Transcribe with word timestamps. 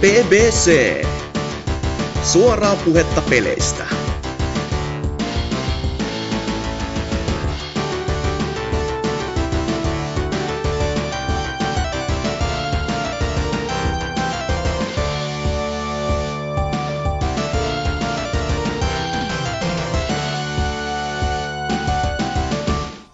BBC. 0.00 1.02
Suoraa 2.22 2.76
puhetta 2.76 3.22
peleistä. 3.30 3.86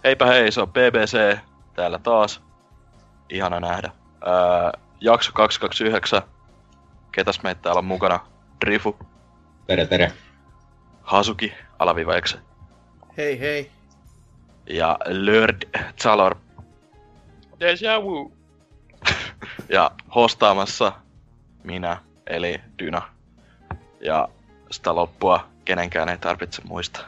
Heipä 0.05 0.27
hei, 0.27 0.53
se 0.53 0.61
on 0.61 0.69
BBC 0.69 1.39
täällä 1.75 1.99
taas. 1.99 2.43
Ihana 3.29 3.61
nähdä. 3.61 3.91
Ää, 4.27 4.73
jakso 5.01 5.33
229. 5.35 6.23
Ketäs 7.13 7.43
meitä 7.43 7.61
täällä 7.63 7.79
on 7.79 7.85
mukana? 7.85 8.21
Drifu, 8.65 8.97
Tere, 9.67 9.87
tere. 9.87 10.13
Hasuki, 11.03 11.53
alaviiva 11.79 12.17
Exe, 12.17 12.39
Hei 13.17 13.41
hei. 13.41 13.71
ja 14.67 14.99
Lörd 15.07 15.63
Zalor. 16.03 16.37
Deja 17.61 18.03
vu. 18.03 18.33
Ja 19.69 19.91
hostaamassa 20.15 20.93
minä, 21.65 21.97
eli 22.27 22.61
Dyna. 22.79 23.03
Ja 24.01 24.29
sitä 24.71 24.95
loppua 24.95 25.47
kenenkään 25.65 26.09
ei 26.09 26.19
tarvitse 26.19 26.63
muistaa. 26.65 27.03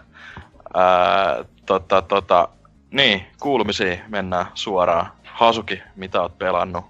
Ää, 0.74 1.44
tota, 1.66 2.02
tota, 2.02 2.48
niin, 2.90 3.26
kuulumisiin 3.40 4.00
mennään 4.08 4.46
suoraan. 4.54 5.12
Hasuki, 5.24 5.82
mitä 5.96 6.20
oot 6.22 6.38
pelannut? 6.38 6.84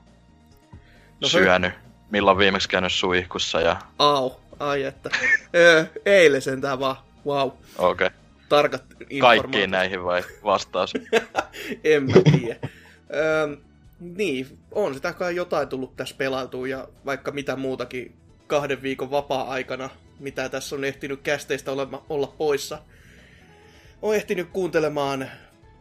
No 1.20 1.28
se- 1.28 1.38
syönyt? 1.38 1.72
Milloin 2.14 2.38
viimeksi 2.38 2.68
käynyt 2.68 2.92
suihkussa 2.92 3.60
ja... 3.60 3.77
Au. 3.98 4.30
Ai 4.61 4.83
että. 4.83 5.11
Öö, 5.55 5.84
eilen 6.06 6.42
sentään 6.42 6.80
vaan. 6.80 6.97
Wow. 7.27 7.48
Okei. 7.78 8.06
Okay. 8.06 8.11
Tarkat 8.48 8.83
Kaikkiin 9.20 9.70
näihin 9.70 10.05
vai 10.05 10.22
vastaus? 10.44 10.92
en 11.84 12.02
mä 12.02 12.12
tiedä. 12.41 12.56
Niin, 14.00 14.58
on 14.72 14.94
sitä 14.94 15.12
kai 15.12 15.36
jotain 15.36 15.69
tullut 15.69 15.97
tässä 15.97 16.14
pelailtua 16.19 16.69
ja 16.69 16.89
vaikka 17.06 17.30
mitä 17.30 17.56
muutakin 17.56 18.17
kahden 18.46 18.83
viikon 18.83 19.11
vapaa-aikana, 19.11 19.91
mitä 20.19 20.48
tässä 20.48 20.77
on 20.77 20.84
ehtinyt 20.84 21.20
kästeistä 21.22 21.72
olema, 21.72 22.05
olla 22.08 22.34
poissa. 22.39 22.78
On 24.02 24.14
ehtinyt 24.14 24.48
kuuntelemaan 24.52 25.30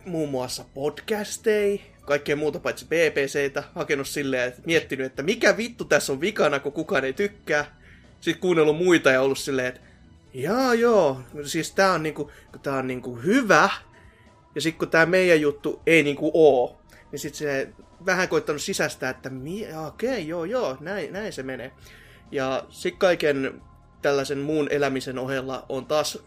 muun 0.05 0.29
muassa 0.29 0.65
podcasteja, 0.73 1.79
kaikkea 2.05 2.35
muuta 2.35 2.59
paitsi 2.59 2.85
BBCtä, 2.85 3.63
hakenut 3.75 4.07
silleen, 4.07 4.47
että 4.47 4.61
miettinyt, 4.65 5.05
että 5.05 5.23
mikä 5.23 5.57
vittu 5.57 5.85
tässä 5.85 6.13
on 6.13 6.21
vikana, 6.21 6.59
kun 6.59 6.71
kukaan 6.71 7.05
ei 7.05 7.13
tykkää. 7.13 7.79
Sitten 8.21 8.41
kuunnellut 8.41 8.77
muita 8.77 9.11
ja 9.11 9.21
ollut 9.21 9.37
silleen, 9.37 9.67
että 9.67 9.81
jaa 10.33 10.73
joo, 10.73 11.21
siis 11.43 11.71
tää 11.71 11.91
on 11.91 12.03
niinku, 12.03 12.31
tää 12.63 12.75
on 12.75 12.87
niinku 12.87 13.15
hyvä, 13.15 13.69
ja 14.55 14.61
sitten 14.61 14.79
kun 14.79 14.89
tämä 14.89 15.05
meidän 15.05 15.41
juttu 15.41 15.81
ei 15.85 16.03
niinku 16.03 16.31
oo, 16.33 16.81
niin 17.11 17.19
sitten 17.19 17.37
se 17.37 17.69
vähän 18.05 18.29
koittanut 18.29 18.61
sisäistää, 18.61 19.09
että 19.09 19.29
mi- 19.29 19.67
okei, 19.87 20.09
okay, 20.09 20.19
joo, 20.19 20.45
joo, 20.45 20.77
näin, 20.79 21.13
näin 21.13 21.33
se 21.33 21.43
menee. 21.43 21.71
Ja 22.31 22.65
sitten 22.69 22.99
kaiken 22.99 23.61
tällaisen 24.01 24.37
muun 24.37 24.67
elämisen 24.71 25.19
ohella 25.19 25.65
on 25.69 25.85
taas 25.85 26.19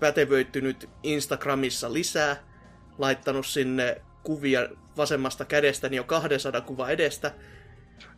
pätevöittynyt 0.00 0.88
Instagramissa 1.02 1.92
lisää, 1.92 2.36
laittanut 2.98 3.46
sinne 3.46 4.02
kuvia 4.22 4.68
vasemmasta 5.00 5.44
kädestäni 5.44 5.96
jo 5.96 6.04
200 6.04 6.60
kuva 6.60 6.88
edestä. 6.88 7.32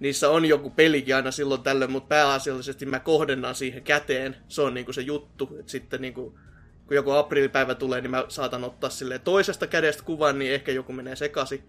Niissä 0.01 0.31
on 0.31 0.45
joku 0.45 0.71
pelikin 0.71 1.17
aina 1.17 1.31
silloin 1.31 1.63
tällöin, 1.63 1.93
mutta 1.93 2.09
pääasiallisesti 2.09 2.87
mä 2.87 3.01
kohdennan 3.01 3.55
siihen 3.55 3.83
käteen. 3.83 4.37
Se 4.49 4.63
on 4.63 4.75
niinku 4.75 4.93
se 4.93 5.01
juttu. 5.01 5.57
Et 5.61 5.69
sitten 5.69 6.01
niinku, 6.01 6.39
kun 6.87 6.97
joku 6.97 7.11
aprillipäivä 7.11 7.75
tulee, 7.75 8.01
niin 8.01 8.11
mä 8.11 8.25
saatan 8.29 8.65
ottaa 8.65 8.91
sille 8.91 9.19
toisesta 9.19 9.67
kädestä 9.67 10.03
kuvan, 10.03 10.39
niin 10.39 10.53
ehkä 10.53 10.73
joku 10.73 10.93
menee 10.93 11.17
sekasi. 11.17 11.63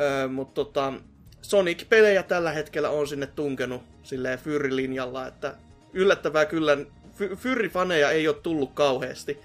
Öö, 0.00 0.28
mutta 0.28 0.54
tota, 0.54 0.92
Sonic-pelejä 1.42 2.22
tällä 2.22 2.52
hetkellä 2.52 2.90
on 2.90 3.08
sinne 3.08 3.26
tunkenut 3.26 3.82
silleen 4.02 4.38
fyrrilinjalla, 4.38 5.26
että 5.26 5.54
yllättävää 5.92 6.46
kyllä 6.46 6.78
fy- 7.14 7.36
fyrrifaneja 7.36 8.10
ei 8.10 8.28
ole 8.28 8.36
tullut 8.42 8.72
kauheasti. 8.74 9.38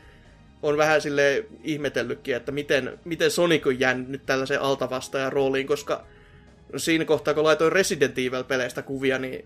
On 0.66 0.78
vähän 0.78 1.02
sille 1.02 1.46
ihmetellytkin, 1.64 2.36
että 2.36 2.52
miten, 2.52 3.00
miten 3.04 3.32
Sonic 3.32 3.68
on 3.68 3.80
jäänyt 3.80 4.08
nyt 4.08 4.26
tällaisen 4.26 4.62
altavastaajan 4.62 5.34
rooliin, 5.34 5.68
koska 5.68 6.06
siinä 6.78 7.06
kohtaa, 7.06 7.34
kun 7.34 7.44
laitoin 7.44 7.72
Resident 7.72 8.18
Evil-peleistä 8.18 8.82
kuvia, 8.82 9.20
niin 9.20 9.46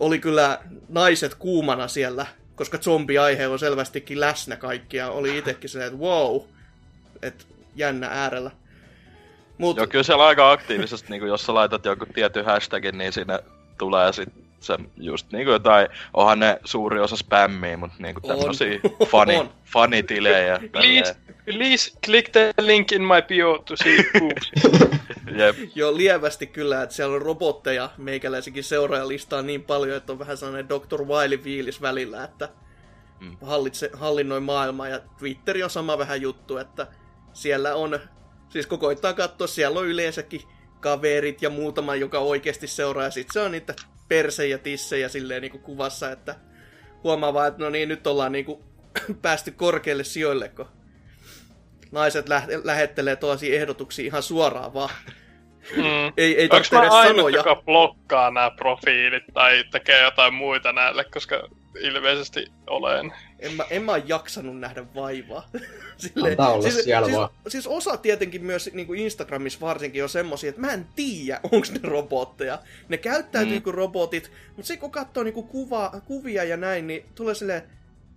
oli 0.00 0.18
kyllä 0.18 0.58
naiset 0.88 1.34
kuumana 1.34 1.88
siellä, 1.88 2.26
koska 2.54 2.78
zombiaihe 2.78 3.46
on 3.46 3.58
selvästikin 3.58 4.20
läsnä 4.20 4.56
kaikkia. 4.56 5.10
Oli 5.10 5.38
itsekin 5.38 5.70
silleen, 5.70 5.92
että 5.92 6.04
wow, 6.04 6.40
että 7.22 7.44
jännä 7.74 8.08
äärellä. 8.10 8.50
Mut, 9.58 9.76
Joo, 9.76 9.86
kyllä 9.86 10.02
siellä 10.02 10.26
aika 10.26 10.52
aktiivisesti, 10.52 11.10
niin 11.10 11.26
jos 11.26 11.46
sä 11.46 11.54
laitat 11.54 11.84
joku 11.84 12.06
tietyn 12.06 12.44
hashtagin, 12.44 12.98
niin 12.98 13.12
sinne 13.12 13.38
tulee 13.78 14.12
sit 14.12 14.28
se 14.66 14.78
just 14.96 15.32
niinku 15.32 15.50
jotain, 15.50 15.88
onhan 16.14 16.38
ne 16.38 16.58
suuri 16.64 17.00
osa 17.00 17.16
spämmiä, 17.16 17.76
mutta 17.76 17.96
niinku 17.98 18.20
On. 18.24 18.38
tämmösiä 18.38 18.80
fani, 19.10 19.36
On. 19.40 19.50
fanitilejä. 19.64 20.60
Please, 20.72 21.16
please 21.44 21.90
click 22.06 22.28
the 22.32 22.54
link 22.60 22.92
in 22.92 23.02
my 23.02 23.22
bio 23.28 23.58
to 23.58 23.76
see 23.76 23.96
boobs. 24.18 24.52
Jep. 25.38 25.56
jo 25.74 25.96
lievästi 25.96 26.46
kyllä, 26.46 26.82
että 26.82 26.94
siellä 26.94 27.14
on 27.16 27.22
robotteja 27.22 27.90
meikäläisikin 27.98 28.64
seuraajalistaa 28.64 29.42
niin 29.42 29.62
paljon, 29.62 29.96
että 29.96 30.12
on 30.12 30.18
vähän 30.18 30.36
sellainen 30.36 30.68
Dr. 30.68 31.04
Wiley 31.04 31.38
fiilis 31.38 31.82
välillä, 31.82 32.24
että 32.24 32.48
Mm. 33.20 33.36
hallitse, 33.42 33.90
hallinnoi 33.92 34.40
maailmaa 34.40 34.88
ja 34.88 35.00
Twitteri 35.18 35.62
on 35.62 35.70
sama 35.70 35.98
vähän 35.98 36.20
juttu, 36.22 36.56
että 36.58 36.86
siellä 37.32 37.74
on, 37.74 37.98
siis 38.48 38.66
kun 38.66 38.78
koittaa 38.78 39.12
katsoa, 39.12 39.46
siellä 39.46 39.80
on 39.80 39.86
yleensäkin 39.86 40.40
kaverit 40.80 41.42
ja 41.42 41.50
muutama, 41.50 41.94
joka 41.94 42.18
oikeasti 42.18 42.66
seuraa, 42.66 43.04
ja 43.04 43.10
sit 43.10 43.26
se 43.32 43.40
on 43.40 43.50
niitä 43.52 43.74
persejä, 44.08 44.58
tissejä 44.58 45.08
silleen 45.08 45.42
niinku 45.42 45.58
kuvassa, 45.58 46.10
että 46.10 46.34
huomaa 47.04 47.34
vaan, 47.34 47.48
että 47.48 47.62
no 47.64 47.70
niin, 47.70 47.88
nyt 47.88 48.06
ollaan 48.06 48.32
niinku 48.32 48.64
päästy 49.22 49.50
korkealle 49.50 50.04
sijoille, 50.04 50.48
kun 50.48 50.66
naiset 51.92 52.28
lä- 52.28 52.46
lähettelee 52.64 53.16
tuollaisia 53.16 53.56
ehdotuksia 53.60 54.04
ihan 54.04 54.22
suoraan 54.22 54.74
vaan. 54.74 54.90
Mm. 55.76 56.12
Ei, 56.16 56.40
ei 56.40 56.48
tarvitse 56.48 56.76
mä 56.76 56.80
ainut, 56.80 57.16
sanoja. 57.16 57.36
joka 57.36 57.62
blokkaa 57.62 58.30
nämä 58.30 58.50
profiilit 58.50 59.24
tai 59.34 59.64
tekee 59.70 60.02
jotain 60.02 60.34
muita 60.34 60.72
näille, 60.72 61.04
koska 61.04 61.48
ilmeisesti 61.80 62.46
olen. 62.66 63.12
En 63.38 63.52
mä, 63.52 63.64
en 63.70 63.82
mä 63.82 63.92
oo 63.92 63.98
jaksanut 64.06 64.60
nähdä 64.60 64.84
vaivaa. 64.94 65.48
Silleen, 65.96 66.32
Antaa 66.32 66.52
olla 66.52 66.70
siellä 66.70 67.06
siis, 67.06 67.18
vaan. 67.18 67.30
siis 67.48 67.66
osa 67.66 67.96
tietenkin 67.96 68.44
myös 68.44 68.70
niin 68.72 68.86
kuin 68.86 69.00
Instagramissa 69.00 69.60
varsinkin 69.60 70.02
on 70.02 70.08
semmosia, 70.08 70.48
että 70.48 70.60
mä 70.60 70.72
en 70.72 70.86
tiedä, 70.96 71.40
onko 71.52 71.66
ne 71.72 71.80
robotteja. 71.82 72.58
Ne 72.88 72.96
käyttäytyy 72.96 73.56
Mm. 73.58 73.62
kuin 73.62 73.74
robotit, 73.74 74.30
mutta 74.56 74.66
se 74.66 74.76
kun 74.76 74.90
katsoo 74.90 75.22
niin 75.22 75.34
kuin 75.34 75.48
kuva, 75.48 75.92
kuvia 76.04 76.44
ja 76.44 76.56
näin, 76.56 76.86
niin 76.86 77.04
tulee 77.14 77.34
silleen, 77.34 77.62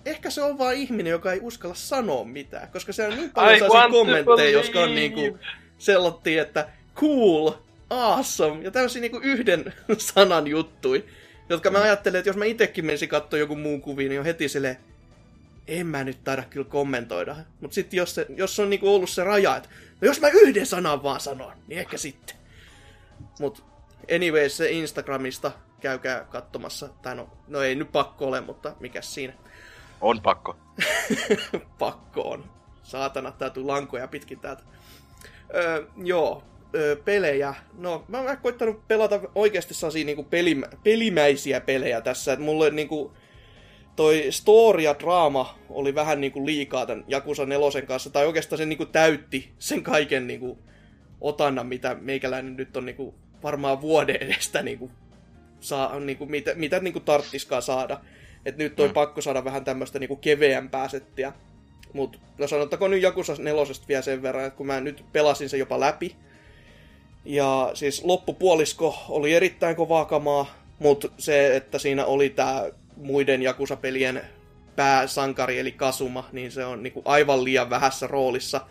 ehkä 0.05 0.29
se 0.29 0.41
on 0.43 0.57
vaan 0.57 0.75
ihminen, 0.75 1.11
joka 1.11 1.33
ei 1.33 1.39
uskalla 1.41 1.75
sanoa 1.75 2.23
mitään. 2.23 2.69
Koska 2.71 2.93
se 2.93 3.07
on 3.07 3.15
niin 3.15 3.29
paljon 3.29 3.59
sellaisia 3.59 3.89
kommentteja, 3.89 4.49
jotka 4.49 4.79
on 4.79 4.95
niin 4.95 5.13
kuin 5.13 5.39
sellottiin, 5.77 6.39
että 6.41 6.69
cool, 6.95 7.51
awesome, 7.89 8.63
ja 8.63 8.71
tämmöisiä 8.71 9.01
niin 9.01 9.11
kuin 9.11 9.23
yhden 9.23 9.73
sanan 9.97 10.47
juttui, 10.47 11.05
jotka 11.49 11.71
mä 11.71 11.81
ajattelen, 11.81 12.19
että 12.19 12.29
jos 12.29 12.37
mä 12.37 12.45
itekin 12.45 12.85
menisin 12.85 13.09
katsoa 13.09 13.39
joku 13.39 13.55
muun 13.55 13.81
kuviin, 13.81 14.09
niin 14.09 14.19
on 14.19 14.25
heti 14.25 14.49
silleen, 14.49 14.77
en 15.67 15.87
mä 15.87 16.03
nyt 16.03 16.23
taida 16.23 16.43
kyllä 16.43 16.69
kommentoida. 16.69 17.35
Mutta 17.61 17.75
sitten 17.75 17.97
jos, 17.97 18.15
se, 18.15 18.25
jos 18.29 18.59
on 18.59 18.69
niinku 18.69 18.95
ollut 18.95 19.09
se 19.09 19.23
raja, 19.23 19.55
että 19.55 19.69
no 20.01 20.05
jos 20.05 20.21
mä 20.21 20.27
yhden 20.27 20.65
sanan 20.65 21.03
vaan 21.03 21.19
sanon, 21.19 21.53
niin 21.67 21.79
ehkä 21.79 21.97
sitten. 21.97 22.35
Mut 23.39 23.63
anyways, 24.15 24.57
se 24.57 24.71
Instagramista 24.71 25.51
käykää 25.81 26.25
katsomassa. 26.31 26.89
Tai 27.01 27.15
no, 27.15 27.29
no 27.47 27.61
ei 27.61 27.75
nyt 27.75 27.91
pakko 27.91 28.27
ole, 28.27 28.41
mutta 28.41 28.75
mikä 28.79 29.01
siinä. 29.01 29.33
On 30.01 30.21
pakko. 30.21 30.57
pakko 31.79 32.21
on. 32.21 32.43
Saatana, 32.83 33.31
täytyy 33.31 33.63
lankoja 33.63 34.07
pitkin 34.07 34.39
täältä. 34.39 34.63
Öö, 35.55 35.87
joo, 36.03 36.43
öö, 36.75 36.95
pelejä. 36.95 37.55
No, 37.77 38.05
mä 38.07 38.21
oon 38.21 38.37
koittanut 38.37 38.87
pelata 38.87 39.19
oikeasti 39.35 39.73
sellaisia 39.73 40.05
niinku 40.05 40.23
pelimä, 40.23 40.67
pelimäisiä 40.83 41.61
pelejä 41.61 42.01
tässä. 42.01 42.33
Et 42.33 42.39
mulle 42.39 42.69
niinku 42.69 43.13
toi 43.95 44.27
story 44.29 44.81
ja 44.81 44.95
draama 44.99 45.59
oli 45.69 45.95
vähän 45.95 46.21
niinku 46.21 46.45
liikaa 46.45 46.85
tämän 46.85 47.03
Jakusa 47.07 47.45
nelosen 47.45 47.87
kanssa. 47.87 48.09
Tai 48.09 48.25
oikeastaan 48.25 48.57
se 48.57 48.65
niinku 48.65 48.85
täytti 48.85 49.53
sen 49.59 49.83
kaiken 49.83 50.27
niinku 50.27 50.59
otannan, 51.21 51.67
mitä 51.67 51.95
meikäläinen 52.01 52.55
nyt 52.57 52.77
on 52.77 52.85
niinku 52.85 53.15
varmaan 53.43 53.81
vuoden 53.81 54.15
edestä 54.15 54.61
niinku 54.61 54.91
saa, 55.59 55.99
niinku, 55.99 56.25
mitä, 56.25 56.51
mitä 56.55 56.79
niinku 56.79 56.99
tarttiskaan 56.99 57.61
saada. 57.61 58.01
Et 58.45 58.57
nyt 58.57 58.75
toi 58.75 58.87
Mm. 58.87 58.89
mm. 58.89 58.93
pakko 58.93 59.21
saada 59.21 59.43
vähän 59.43 59.63
tämmöistä 59.63 59.99
niinku 59.99 60.15
keveämpää 60.15 60.87
settiä. 60.87 61.33
Mut 61.93 62.19
no 62.37 62.47
sanottakoon 62.47 62.91
nyt 62.91 63.01
Jakusa 63.01 63.33
nelosesta 63.39 63.87
vielä 63.87 64.01
sen 64.01 64.21
verran, 64.21 64.45
että 64.45 64.57
kun 64.57 64.67
mä 64.67 64.79
nyt 64.81 65.05
pelasin 65.11 65.49
sen 65.49 65.59
jopa 65.59 65.79
läpi. 65.79 66.15
Ja 67.25 67.71
siis 67.73 68.03
loppupuolisko 68.03 68.95
oli 69.09 69.33
erittäin 69.33 69.75
kovaa 69.75 70.05
kamaa. 70.05 70.59
Mutta 70.79 71.09
se, 71.17 71.55
että 71.55 71.79
siinä 71.79 72.05
oli 72.05 72.29
tämä 72.29 72.63
muiden 72.97 73.41
Jakusa-pelien 73.41 74.21
pääsankari, 74.75 75.59
eli 75.59 75.71
Kasuma, 75.71 76.29
niin 76.31 76.51
se 76.51 76.65
on 76.65 76.83
niinku 76.83 77.01
aivan 77.05 77.43
liian 77.43 77.69
vähässä 77.69 78.07
roolissa. 78.07 78.61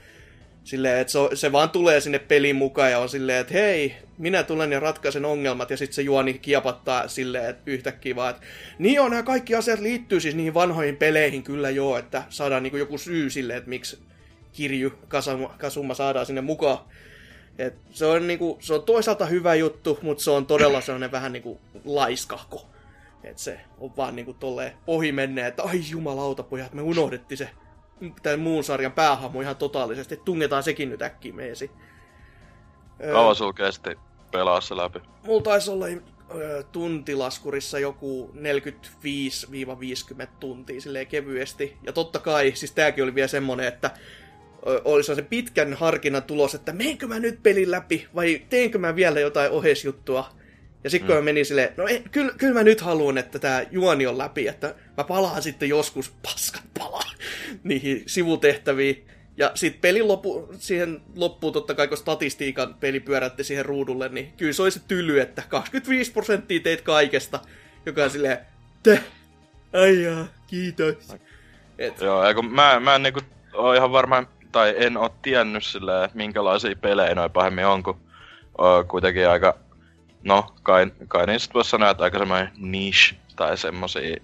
Silleen, 0.64 1.00
että 1.00 1.12
se, 1.12 1.18
se 1.34 1.52
vaan 1.52 1.70
tulee 1.70 2.00
sinne 2.00 2.18
pelin 2.18 2.56
mukaan 2.56 2.90
ja 2.90 2.98
on 2.98 3.08
silleen, 3.08 3.38
että 3.40 3.54
hei, 3.54 3.94
minä 4.18 4.42
tulen 4.42 4.72
ja 4.72 4.80
ratkaisen 4.80 5.24
ongelmat, 5.24 5.70
ja 5.70 5.76
sitten 5.76 5.94
se 5.94 6.02
juoni 6.02 6.34
kiepattaa 6.34 7.08
silleen, 7.08 7.50
että 7.50 7.62
yhtäkkiä 7.66 8.16
vaan, 8.16 8.30
että 8.30 8.46
niin 8.78 8.94
joo, 8.94 9.08
nämä 9.08 9.22
kaikki 9.22 9.54
asiat 9.54 9.80
liittyy 9.80 10.20
siis 10.20 10.34
niihin 10.34 10.54
vanhoihin 10.54 10.96
peleihin 10.96 11.42
kyllä 11.42 11.70
joo, 11.70 11.98
että 11.98 12.22
saadaan 12.28 12.62
niinku 12.62 12.76
joku 12.76 12.98
syy 12.98 13.30
silleen, 13.30 13.56
että 13.56 13.70
miksi 13.70 13.98
Kirju 14.52 14.92
Kasuma, 15.08 15.54
Kasuma 15.58 15.94
saadaan 15.94 16.26
sinne 16.26 16.40
mukaan. 16.40 16.78
Et 17.58 17.74
se, 17.90 18.06
on 18.06 18.26
niinku, 18.26 18.58
se 18.60 18.74
on 18.74 18.82
toisaalta 18.82 19.26
hyvä 19.26 19.54
juttu, 19.54 19.98
mutta 20.02 20.24
se 20.24 20.30
on 20.30 20.46
todella 20.46 20.80
sellainen 20.80 21.12
vähän 21.12 21.32
niinku 21.32 21.60
laiskahko. 21.84 22.66
Et 23.24 23.38
se 23.38 23.60
on 23.78 23.96
vaan 23.96 24.16
niinku 24.16 24.32
tolleen 24.32 24.72
ohi 24.86 25.12
menneen, 25.12 25.46
että 25.46 25.62
ai 25.62 25.80
jumalauta 25.90 26.42
pojat, 26.42 26.74
me 26.74 26.82
unohdettiin 26.82 27.38
se 27.38 27.50
tämän 28.22 28.40
muun 28.40 28.64
sarjan 28.64 28.92
päähahmo 28.92 29.40
ihan 29.40 29.56
totaalisesti. 29.56 30.20
Tungetaan 30.24 30.62
sekin 30.62 30.90
nyt 30.90 31.02
äkkiä 31.02 31.32
meesi. 31.32 31.70
Kauan 33.12 33.36
sulla 33.36 33.52
kesti 33.52 33.90
pelaa 34.30 34.60
se 34.60 34.76
läpi? 34.76 35.00
Mulla 35.22 35.42
taisi 35.42 35.70
olla 35.70 35.86
tuntilaskurissa 36.72 37.78
joku 37.78 38.30
45-50 40.24 40.26
tuntia 40.40 40.80
silleen 40.80 41.06
kevyesti. 41.06 41.76
Ja 41.82 41.92
totta 41.92 42.18
kai, 42.18 42.52
siis 42.54 42.72
tääkin 42.72 43.04
oli 43.04 43.14
vielä 43.14 43.28
semmonen, 43.28 43.66
että 43.66 43.90
ö, 44.66 44.80
oli 44.84 45.02
se 45.02 45.22
pitkän 45.22 45.74
harkinnan 45.74 46.22
tulos, 46.22 46.54
että 46.54 46.72
menkö 46.72 47.06
mä 47.06 47.18
nyt 47.18 47.42
pelin 47.42 47.70
läpi 47.70 48.06
vai 48.14 48.42
teenkö 48.48 48.78
mä 48.78 48.96
vielä 48.96 49.20
jotain 49.20 49.50
ohesjuttua. 49.50 50.38
Ja 50.84 50.90
sitten 50.90 51.06
kun 51.06 51.14
mm. 51.14 51.18
mä 51.18 51.24
menin 51.24 51.46
silleen, 51.46 51.72
no 51.76 51.86
ei, 51.86 52.02
kyllä, 52.10 52.32
kyllä 52.38 52.54
mä 52.54 52.62
nyt 52.62 52.80
haluan, 52.80 53.18
että 53.18 53.38
tämä 53.38 53.62
juoni 53.70 54.06
on 54.06 54.18
läpi, 54.18 54.48
että 54.48 54.74
mä 54.96 55.04
palaan 55.04 55.42
sitten 55.42 55.68
joskus, 55.68 56.12
paskat 56.22 56.64
palaa, 56.78 57.10
niihin 57.64 58.02
sivutehtäviin. 58.06 59.06
Ja 59.36 59.50
sitten 59.54 59.80
pelin 59.80 60.08
loppu, 60.08 60.48
siihen 60.58 61.00
loppuu 61.16 61.52
totta 61.52 61.74
kai, 61.74 61.88
kun 61.88 61.96
statistiikan 61.96 62.74
peli 62.74 63.00
pyörätti 63.00 63.44
siihen 63.44 63.64
ruudulle, 63.64 64.08
niin 64.08 64.32
kyllä 64.36 64.52
se 64.52 64.62
oli 64.62 64.70
se 64.70 64.80
tyly, 64.88 65.20
että 65.20 65.42
25 65.48 66.12
prosenttia 66.12 66.60
teit 66.60 66.80
kaikesta, 66.80 67.40
joka 67.86 68.04
on 68.04 68.10
silleen, 68.10 68.38
te, 68.82 69.00
aijaa, 69.72 70.26
kiitos. 70.46 71.14
Et. 71.78 72.00
Joo, 72.00 72.24
eikö, 72.24 72.42
mä, 72.42 72.80
mä 72.80 72.94
en 72.94 73.02
niinku 73.02 73.20
oo 73.54 73.74
ihan 73.74 73.92
varmaan, 73.92 74.28
tai 74.52 74.74
en 74.76 74.96
oo 74.96 75.08
tiennyt 75.22 75.64
silleen, 75.64 76.10
minkälaisia 76.14 76.76
pelejä 76.76 77.14
noin 77.14 77.30
pahemmin 77.30 77.66
on, 77.66 77.82
kun 77.82 78.00
oo 78.58 78.84
kuitenkin 78.84 79.28
aika, 79.28 79.58
no 80.22 80.54
kai, 80.62 80.92
kai 81.08 81.26
niin 81.26 81.40
sit 81.40 81.54
vois 81.54 81.70
sanoa, 81.70 81.90
että 81.90 82.04
aika 82.04 82.18
semmoinen 82.18 82.52
niche 82.56 83.16
tai 83.36 83.58
semmosia 83.58 84.16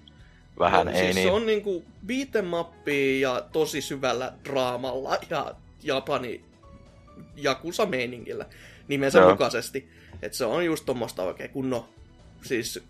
vähän 0.59 0.85
no, 0.85 0.91
ei 0.91 0.97
siis 0.97 1.15
niin. 1.15 1.27
se 1.27 1.31
on 1.31 1.45
niinku 1.45 1.85
beat'em 2.07 2.89
ja 3.19 3.41
tosi 3.51 3.81
syvällä 3.81 4.33
draamalla 4.45 5.17
ja 5.29 5.55
Japani 5.83 6.43
jakusa 7.35 7.85
meiningillä 7.85 8.45
nimensä 8.87 9.19
Joo. 9.19 9.29
mukaisesti. 9.29 9.89
Et 10.21 10.33
se 10.33 10.45
on 10.45 10.65
just 10.65 10.85
tommosta 10.85 11.23
oikein 11.23 11.49
kunnon 11.49 11.85
siis 12.41 12.83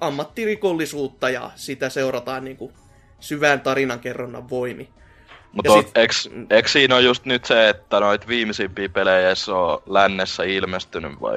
ammattirikollisuutta 0.00 1.30
ja 1.30 1.50
sitä 1.54 1.88
seurataan 1.88 2.44
niinku 2.44 2.72
syvään 3.20 3.60
tarinankerronnan 3.60 4.50
voimi. 4.50 4.88
Mutta 5.52 5.82
sit- 5.82 5.90
eks, 5.94 6.28
eks 6.50 6.72
siinä 6.72 6.96
on 6.96 7.04
just 7.04 7.24
nyt 7.24 7.44
se, 7.44 7.68
että 7.68 8.00
noit 8.00 8.28
viimeisimpiä 8.28 8.88
pelejä 8.88 9.34
se 9.34 9.52
on 9.52 9.82
lännessä 9.86 10.42
ilmestynyt 10.42 11.20
vai? 11.20 11.36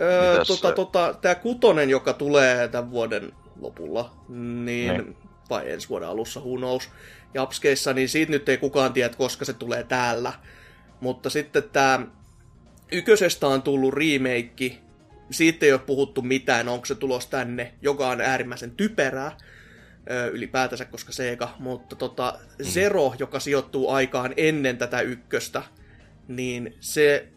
Öö, 0.00 0.32
Mitäs 0.32 0.48
tota, 0.48 0.68
se- 0.68 0.74
tota, 0.74 1.14
tää 1.20 1.34
kutonen, 1.34 1.90
joka 1.90 2.12
tulee 2.12 2.68
tämän 2.68 2.90
vuoden 2.90 3.32
lopulla, 3.60 4.10
niin, 4.28 4.92
Niin. 4.92 5.16
vai 5.50 5.70
ensi 5.72 5.88
vuoden 5.88 6.08
alussa, 6.08 6.40
who 6.40 6.56
knows, 6.56 6.90
Japskeissa, 7.34 7.92
niin 7.92 8.08
siitä 8.08 8.32
nyt 8.32 8.48
ei 8.48 8.56
kukaan 8.58 8.92
tiedä, 8.92 9.14
koska 9.18 9.44
se 9.44 9.52
tulee 9.52 9.82
täällä. 9.84 10.32
Mutta 11.00 11.30
sitten 11.30 11.62
tämä 11.72 12.06
ykkösestä 12.92 13.46
on 13.46 13.62
tullut 13.62 13.94
remake, 13.94 14.78
siitä 15.30 15.66
ei 15.66 15.72
ole 15.72 15.80
puhuttu 15.80 16.22
mitään, 16.22 16.68
onko 16.68 16.86
se 16.86 16.94
tulos 16.94 17.26
tänne, 17.26 17.72
joka 17.82 18.08
on 18.08 18.20
äärimmäisen 18.20 18.70
typerää 18.70 19.36
ylipäätänsä, 20.32 20.84
koska 20.84 21.12
Sega, 21.12 21.54
mutta 21.58 21.96
tota, 21.96 22.38
Zero, 22.62 23.14
joka 23.18 23.40
sijoittuu 23.40 23.90
aikaan 23.90 24.34
ennen 24.36 24.78
tätä 24.78 25.00
ykköstä, 25.00 25.62
niin 26.28 26.74
se 26.80 27.28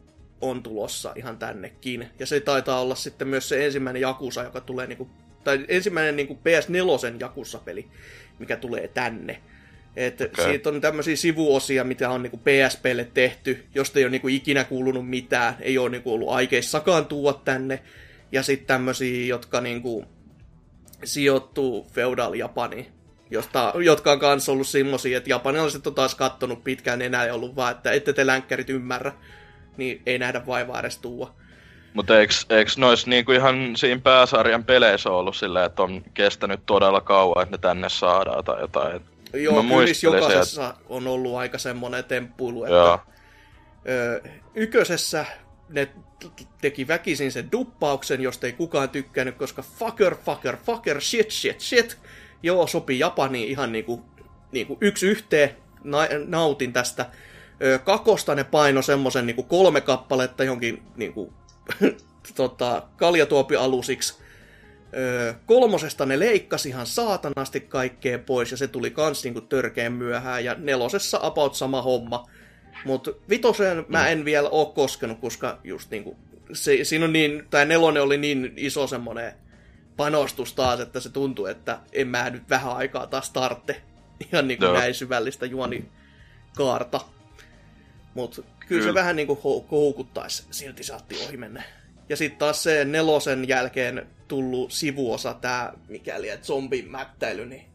on 0.41 0.63
tulossa 0.63 1.13
ihan 1.15 1.37
tännekin. 1.37 2.07
Ja 2.19 2.25
se 2.25 2.39
taitaa 2.39 2.81
olla 2.81 2.95
sitten 2.95 3.27
myös 3.27 3.49
se 3.49 3.65
ensimmäinen 3.65 4.01
Jakusa, 4.01 4.43
joka 4.43 4.61
tulee 4.61 4.87
niinku, 4.87 5.09
tai 5.43 5.65
ensimmäinen 5.67 6.15
niinku 6.15 6.33
PS4 6.33 7.17
Jakusa-peli, 7.19 7.87
mikä 8.39 8.57
tulee 8.57 8.87
tänne. 8.87 9.41
Et 9.95 10.21
Okei. 10.21 10.45
Siitä 10.45 10.69
on 10.69 10.81
tämmöisiä 10.81 11.15
sivuosia, 11.15 11.83
mitä 11.83 12.09
on 12.09 12.23
niinku 12.23 12.37
PSPlle 12.37 13.07
tehty, 13.13 13.65
josta 13.75 13.99
ei 13.99 14.05
ole 14.05 14.11
niinku 14.11 14.27
ikinä 14.27 14.63
kuulunut 14.63 15.09
mitään, 15.09 15.55
ei 15.59 15.77
ole 15.77 15.89
niinku 15.89 16.13
ollut 16.13 16.29
aikeissakaan 16.29 17.05
tuoda 17.05 17.39
tänne. 17.45 17.83
Ja 18.31 18.43
sitten 18.43 18.67
tämmöisiä, 18.67 19.25
jotka 19.25 19.61
niinku 19.61 20.05
sijoittuu 21.03 21.87
feudal 21.93 22.33
Japaniin, 22.33 22.87
josta, 23.31 23.73
jotka 23.83 24.11
on 24.11 24.19
kanssa 24.19 24.51
ollut 24.51 24.67
semmosia, 24.67 25.17
että 25.17 25.29
japanilaiset 25.29 25.87
on 25.87 25.95
taas 25.95 26.15
kattonut 26.15 26.63
pitkään 26.63 27.01
enää 27.01 27.25
ja 27.25 27.33
ollut 27.33 27.55
vaan, 27.55 27.71
että 27.71 27.91
ette 27.91 28.13
te 28.13 28.27
länkkärit 28.27 28.69
ymmärrä, 28.69 29.11
niin 29.77 30.01
ei 30.05 30.19
nähdä 30.19 30.45
vaivaa 30.45 30.79
edes 30.79 30.97
tuua. 30.97 31.35
Mutta 31.93 32.19
eiks, 32.19 32.45
eiks 32.49 32.77
nois 32.77 33.07
niinku 33.07 33.31
ihan 33.31 33.75
siinä 33.75 34.01
pääsarjan 34.03 34.63
peleissä 34.63 35.09
ollut 35.09 35.35
silleen, 35.35 35.65
että 35.65 35.83
on 35.83 36.03
kestänyt 36.13 36.59
todella 36.65 37.01
kauan, 37.01 37.43
että 37.43 37.53
ne 37.53 37.57
tänne 37.57 37.89
saadaan 37.89 38.43
tai 38.43 38.61
jotain. 38.61 38.95
Et 38.95 39.03
Joo, 39.33 39.63
kyllä 39.63 40.15
jokaisessa 40.15 40.73
on 40.89 41.07
ollut 41.07 41.35
aika 41.35 41.57
semmoinen 41.57 42.03
temppuilu, 42.03 42.63
että 42.63 42.75
Joo. 42.75 42.99
ö, 43.89 44.21
ykkösessä 44.55 45.25
ne 45.69 45.87
teki 46.61 46.87
väkisin 46.87 47.31
sen 47.31 47.51
duppauksen, 47.51 48.21
josta 48.21 48.47
ei 48.47 48.53
kukaan 48.53 48.89
tykkäänyt, 48.89 49.35
koska 49.35 49.61
fucker, 49.61 50.15
fucker, 50.25 50.57
fucker, 50.65 51.01
shit, 51.01 51.31
shit, 51.31 51.61
shit. 51.61 51.97
Joo, 52.43 52.67
sopii 52.67 52.99
Japaniin 52.99 53.49
ihan 53.49 53.71
niinku, 53.71 54.05
niinku 54.51 54.77
yksi 54.81 55.07
yhteen. 55.07 55.49
Na, 55.83 55.97
nautin 56.25 56.73
tästä. 56.73 57.05
Ö, 57.63 57.79
kakosta 57.79 58.35
ne 58.35 58.43
paino 58.43 58.81
semmosen 58.81 59.25
niinku 59.25 59.43
kolme 59.43 59.81
kappaletta 59.81 60.43
johonkin 60.43 60.83
niinku, 60.95 61.33
tota, 62.35 62.83
kaljatuopialusiksi. 62.97 64.17
Öö, 64.97 65.33
kolmosesta 65.45 66.05
ne 66.05 66.19
leikkasi 66.19 66.69
ihan 66.69 66.85
saatanasti 66.85 67.59
kaikkea 67.59 68.19
pois 68.19 68.51
ja 68.51 68.57
se 68.57 68.67
tuli 68.67 68.91
kans 68.91 69.23
niinku 69.23 69.41
törkeen 69.41 69.93
myöhään 69.93 70.45
ja 70.45 70.55
nelosessa 70.57 71.19
about 71.21 71.55
sama 71.55 71.81
homma. 71.81 72.29
Mut 72.87 73.21
vitoseen 73.29 73.85
mä 73.87 74.07
en 74.07 74.25
vielä 74.25 74.49
oo 74.49 74.65
koskenut, 74.65 75.19
koska 75.19 75.59
just 75.63 75.91
niinku, 75.91 76.17
se, 76.53 76.83
siinä 76.83 77.05
on 77.05 77.13
niin, 77.13 77.43
tai 77.49 77.65
nelonen 77.65 78.03
oli 78.03 78.17
niin 78.17 78.53
iso 78.57 78.87
semmonen 78.87 79.33
panostus 79.97 80.53
taas, 80.53 80.79
että 80.79 80.99
se 80.99 81.09
tuntuu, 81.09 81.45
että 81.45 81.79
en 81.93 82.07
mä 82.07 82.29
nyt 82.29 82.49
vähän 82.49 82.75
aikaa 82.75 83.07
taas 83.07 83.29
tartte 83.29 83.81
ihan 84.31 84.47
niinku 84.47 84.65
Joo. 84.65 84.73
näin 84.73 84.93
syvällistä 84.93 85.45
juonikaarta. 85.45 87.01
Mut 88.13 88.35
kyllä, 88.35 88.45
kyllä. 88.67 88.83
se 88.83 88.93
vähän 88.93 89.15
niinku 89.15 89.35
hou- 89.35 89.67
houkuttais, 89.71 90.47
silti 90.51 90.83
saatti 90.83 91.15
ohi 91.25 91.37
mennä. 91.37 91.63
Ja 92.09 92.17
sitten 92.17 92.39
taas 92.39 92.63
se 92.63 92.85
nelosen 92.85 93.47
jälkeen 93.47 94.07
tullut 94.27 94.71
sivuosa, 94.71 95.33
tää 95.33 95.73
mikäli, 95.87 96.29
että 96.29 96.47
zombin 96.47 96.91
mättäily, 96.91 97.45
niin... 97.45 97.65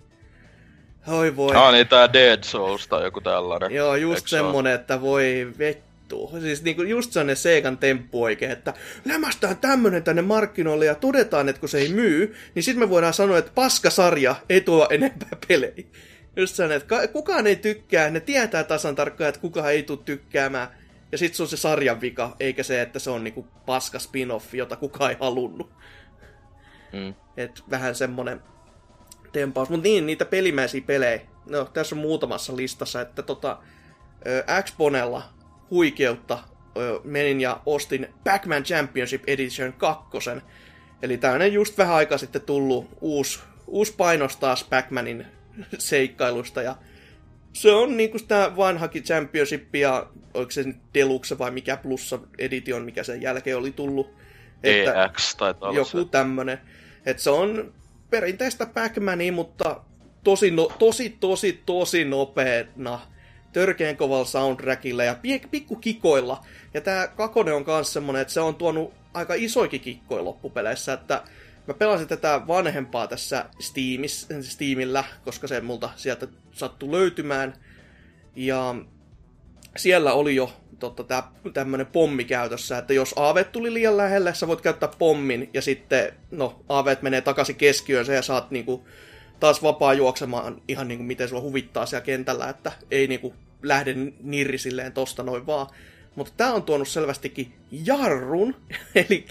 Oi 1.06 1.36
voi. 1.36 1.56
Ah 1.56 1.72
niin 1.72 1.88
tää 1.88 2.12
Dead 2.12 2.44
Souls 2.44 2.88
tai 2.88 3.04
joku 3.04 3.20
tällainen. 3.20 3.70
Joo, 3.70 3.96
just 3.96 4.22
oo? 4.24 4.28
semmonen, 4.28 4.74
että 4.74 5.00
voi 5.00 5.52
vettu. 5.58 6.30
Siis 6.40 6.62
niinku 6.62 6.82
just 6.82 7.12
sellainen 7.12 7.36
Seikan 7.36 7.78
temppu 7.78 8.22
oikein, 8.22 8.50
että 8.50 8.74
lämästään 9.04 9.56
tämmönen 9.56 10.02
tänne 10.02 10.22
markkinoille 10.22 10.84
ja 10.84 10.94
todetaan, 10.94 11.48
että 11.48 11.60
kun 11.60 11.68
se 11.68 11.78
ei 11.78 11.88
myy, 11.88 12.36
niin 12.54 12.62
sitten 12.62 12.84
me 12.84 12.90
voidaan 12.90 13.14
sanoa, 13.14 13.38
että 13.38 13.52
paskasarja 13.54 14.36
ei 14.48 14.60
tuo 14.60 14.86
enempää 14.90 15.28
pelejä. 15.48 15.84
Just 16.36 16.56
sellainen, 16.56 16.76
että 16.76 16.88
ka- 16.88 17.08
kukaan 17.08 17.46
ei 17.46 17.56
tykkää, 17.56 18.10
ne 18.10 18.20
tietää 18.20 18.64
tasan 18.64 18.94
tarkkaan, 18.94 19.28
että 19.28 19.40
kukaan 19.40 19.72
ei 19.72 19.82
tule 19.82 19.98
tykkäämään. 20.04 20.68
Ja 21.12 21.18
sitten 21.18 21.36
se 21.36 21.42
on 21.42 21.48
se 21.48 21.56
sarjan 21.56 22.00
vika, 22.00 22.36
eikä 22.40 22.62
se, 22.62 22.82
että 22.82 22.98
se 22.98 23.10
on 23.10 23.24
niinku 23.24 23.46
paska 23.66 23.98
spin-off, 23.98 24.54
jota 24.54 24.76
kukaan 24.76 25.10
ei 25.10 25.16
halunnut. 25.20 25.70
Mm. 26.92 27.14
Et 27.36 27.62
vähän 27.70 27.94
semmonen 27.94 28.40
tempaus. 29.32 29.70
Mutta 29.70 29.82
niin, 29.82 30.06
niitä 30.06 30.24
pelimäisiä 30.24 30.80
pelejä. 30.86 31.20
No, 31.46 31.64
tässä 31.64 31.94
on 31.94 32.00
muutamassa 32.02 32.56
listassa, 32.56 33.00
että 33.00 33.22
tota, 33.22 33.58
Xponella 34.62 35.22
huikeutta 35.70 36.38
menin 37.04 37.40
ja 37.40 37.60
ostin 37.66 38.08
Pac-Man 38.24 38.62
Championship 38.62 39.22
Edition 39.26 39.72
2. 39.72 40.06
Eli 41.02 41.18
tämmönen 41.18 41.52
just 41.52 41.78
vähän 41.78 41.96
aikaa 41.96 42.18
sitten 42.18 42.42
tullut 42.42 42.88
uusi, 43.00 43.40
uusi 43.66 43.94
painos 43.96 44.36
taas 44.36 44.64
Pac-Manin 44.70 45.24
seikkailusta. 45.78 46.62
Ja 46.62 46.76
se 47.52 47.72
on 47.72 47.96
niinku 47.96 48.18
sitä 48.18 48.52
vanhakin 48.56 49.02
Championship 49.02 49.74
ja 49.74 50.06
oliko 50.34 50.50
se 50.50 50.64
Deluxe 50.94 51.38
vai 51.38 51.50
mikä 51.50 51.76
plussa 51.76 52.18
edition, 52.38 52.84
mikä 52.84 53.02
sen 53.02 53.22
jälkeen 53.22 53.56
oli 53.56 53.72
tullut. 53.72 54.10
EX 54.62 55.34
taitaa 55.34 55.68
olla 55.68 55.78
Joku 55.78 56.04
se. 56.04 56.08
tämmönen. 56.10 56.58
Et 57.06 57.18
se 57.18 57.30
on 57.30 57.74
perinteistä 58.12 58.66
pac 58.66 58.92
mutta 59.32 59.80
tosi, 60.24 60.50
no, 60.50 60.68
tosi, 60.78 61.16
tosi, 61.20 61.62
tosi 61.66 62.04
nopeena 62.04 63.00
törkeän 63.52 63.96
kovalla 63.96 64.24
soundtrackilla 64.24 65.04
ja 65.04 65.16
pikku 65.50 65.76
kikoilla. 65.76 66.44
Ja 66.74 66.80
tää 66.80 67.08
kakone 67.08 67.52
on 67.52 67.64
myös 67.66 67.92
semmonen, 67.92 68.22
että 68.22 68.34
se 68.34 68.40
on 68.40 68.54
tuonut 68.54 68.94
aika 69.14 69.34
isoikin 69.34 69.80
kikkoja 69.80 70.24
loppupeleissä, 70.24 70.92
että 70.92 71.22
mä 71.66 71.74
pelasin 71.74 72.08
tätä 72.08 72.40
vanhempaa 72.46 73.06
tässä 73.06 73.44
Steamis, 73.58 74.28
Steamillä, 74.40 75.04
koska 75.24 75.46
se 75.46 75.60
multa 75.60 75.90
sieltä 75.96 76.26
sattui 76.52 76.90
löytymään. 76.90 77.54
Ja 78.36 78.74
siellä 79.76 80.12
oli 80.12 80.36
jo 80.36 80.52
totta, 80.82 81.04
tää, 81.04 81.22
tämmönen 81.52 81.86
pommi 81.86 82.24
käytössä, 82.24 82.78
että 82.78 82.92
jos 82.92 83.14
aavet 83.16 83.52
tuli 83.52 83.74
liian 83.74 83.96
lähelle, 83.96 84.34
sä 84.34 84.46
voit 84.46 84.60
käyttää 84.60 84.88
pommin, 84.98 85.50
ja 85.54 85.62
sitten, 85.62 86.12
no, 86.30 86.64
aavet 86.68 87.02
menee 87.02 87.20
takaisin 87.20 87.56
keskiöön, 87.56 88.06
ja 88.06 88.22
saat 88.22 88.50
niinku 88.50 88.86
taas 89.40 89.62
vapaa 89.62 89.94
juoksemaan 89.94 90.62
ihan 90.68 90.88
niinku 90.88 91.04
miten 91.04 91.28
sulla 91.28 91.42
huvittaa 91.42 91.86
siellä 91.86 92.04
kentällä, 92.04 92.48
että 92.48 92.72
ei 92.90 93.06
niinku 93.06 93.34
lähde 93.62 93.94
nirri 94.22 94.58
silleen 94.58 94.92
tosta 94.92 95.22
noin 95.22 95.46
vaan. 95.46 95.66
Mutta 96.14 96.32
tämä 96.36 96.54
on 96.54 96.62
tuonut 96.62 96.88
selvästikin 96.88 97.52
jarrun, 97.70 98.56
eli 98.94 99.26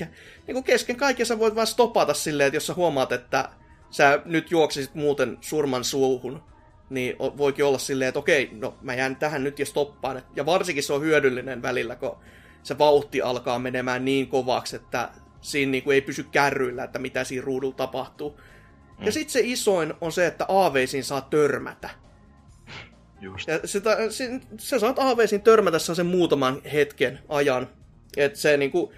niin 0.47 0.63
kesken 0.63 0.95
kaiken 0.95 1.25
sä 1.25 1.39
voit 1.39 1.55
vaan 1.55 1.67
stopata 1.67 2.13
silleen, 2.13 2.47
että 2.47 2.55
jos 2.55 2.67
sä 2.67 2.73
huomaat, 2.73 3.11
että 3.11 3.49
sä 3.89 4.21
nyt 4.25 4.51
juoksisit 4.51 4.95
muuten 4.95 5.37
surman 5.41 5.83
suuhun, 5.83 6.43
niin 6.91 7.15
voikin 7.19 7.65
olla 7.65 7.77
silleen, 7.77 8.09
että 8.09 8.19
okei, 8.19 8.49
no 8.51 8.77
mä 8.81 8.93
jään 8.93 9.15
tähän 9.15 9.43
nyt 9.43 9.59
ja 9.59 9.65
stoppaan. 9.65 10.21
Ja 10.35 10.45
varsinkin 10.45 10.83
se 10.83 10.93
on 10.93 11.01
hyödyllinen 11.01 11.61
välillä, 11.61 11.95
kun 11.95 12.17
se 12.63 12.77
vauhti 12.77 13.21
alkaa 13.21 13.59
menemään 13.59 14.05
niin 14.05 14.27
kovaksi, 14.27 14.75
että 14.75 15.09
siinä 15.41 15.71
niin 15.71 15.83
kuin 15.83 15.95
ei 15.95 16.01
pysy 16.01 16.25
kärryillä, 16.31 16.83
että 16.83 16.99
mitä 16.99 17.23
siinä 17.23 17.45
ruudulla 17.45 17.75
tapahtuu. 17.75 18.39
Mm. 18.99 19.05
Ja 19.05 19.11
sitten 19.11 19.31
se 19.31 19.41
isoin 19.43 19.93
on 20.01 20.11
se, 20.11 20.27
että 20.27 20.45
aaveisiin 20.47 21.03
saa 21.03 21.21
törmätä. 21.21 21.89
Just. 23.21 23.47
Ja 23.47 23.59
sitä, 23.65 23.97
se, 24.09 24.39
sä 24.57 24.79
saat 24.79 24.99
aaveisiin 24.99 25.41
törmätä 25.41 25.79
sen 25.79 26.05
muutaman 26.05 26.61
hetken 26.73 27.19
ajan. 27.29 27.69
Että 28.17 28.39
se 28.39 28.57
niinku, 28.57 28.93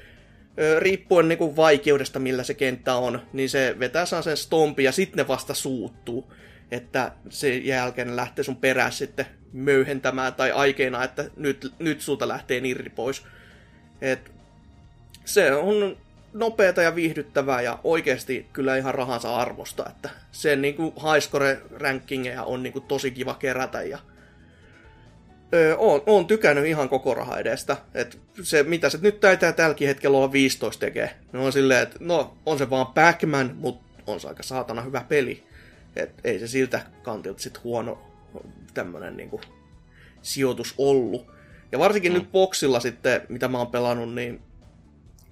riippuen 0.80 1.28
niinku 1.28 1.56
vaikeudesta, 1.56 2.20
millä 2.20 2.44
se 2.44 2.54
kenttä 2.54 2.96
on, 2.96 3.22
niin 3.34 3.50
se 3.50 3.76
vetää 3.80 4.06
sen 4.06 4.38
stompi 4.38 4.84
ja 4.84 4.92
sitten 4.92 5.18
ne 5.18 5.28
vasta 5.28 5.54
suuttuu. 5.54 6.34
Että 6.74 7.12
sen 7.30 7.65
jälkeen 7.65 8.15
lähtee 8.15 8.44
sun 8.44 8.56
perään 8.56 8.92
sitten 8.92 9.25
möyhentämään 9.51 10.34
tai 10.34 10.51
aikeena, 10.51 11.03
että 11.03 11.25
nyt, 11.36 11.74
nyt 11.80 12.01
sulta 12.01 12.27
lähtee 12.27 12.62
nirri 12.62 12.89
pois. 12.89 13.24
Et 14.01 14.32
se 15.25 15.53
on 15.53 15.98
nopeata 16.34 16.82
ja 16.82 16.96
viihdyttävää 16.96 17.62
ja 17.62 17.80
oikeasti 17.84 18.46
kyllä 18.53 18.77
ihan 18.77 18.96
rahansa 18.96 19.36
arvosta, 19.36 19.86
että 19.89 20.10
sen 20.32 20.62
niinku 20.62 20.94
highscore 20.98 21.62
rankingeja 21.72 22.44
on 22.44 22.63
niinku 22.63 22.80
tosi 22.80 23.12
kiva 23.12 23.34
kerätä 23.34 23.82
ja 23.82 24.00
öö, 25.53 25.75
tykännyt 26.27 26.65
ihan 26.65 26.89
koko 26.89 27.13
raha 27.13 27.38
edestä. 27.38 27.77
Et 27.94 28.20
se, 28.42 28.63
mitä 28.63 28.89
se 28.89 29.00
nyt 29.01 29.20
taitaa 29.20 29.51
tälläkin 29.51 29.88
hetkellä 29.88 30.18
olla 30.18 30.32
15 30.32 30.80
tekee, 30.80 31.15
ne 31.32 31.39
on 31.39 31.53
silleen, 31.53 31.84
että 31.84 31.98
no, 32.00 32.38
on 32.46 32.58
se 32.58 32.70
vaan 32.70 32.88
pac 32.88 33.24
mutta 33.56 33.94
on 34.08 34.20
se 34.20 34.27
aika 34.27 34.44
saatana 34.44 34.82
hyvä 34.82 35.06
peli. 35.10 35.44
Et 35.96 36.12
ei 36.24 36.40
se 36.40 36.48
siltä 36.48 36.82
kantilta 37.04 37.42
sit 37.42 37.64
huono 37.64 38.02
tämmönen 38.74 39.18
niinku 39.18 39.42
sijoitus 40.22 40.74
ollut. 40.78 41.28
Ja 41.72 41.80
varsinkin 41.80 42.12
mm. 42.12 42.18
nyt 42.18 42.32
boksilla 42.32 42.80
sitten, 42.80 43.22
mitä 43.30 43.48
mä 43.48 43.58
oon 43.58 43.68
pelannut, 43.68 44.16
niin 44.16 44.42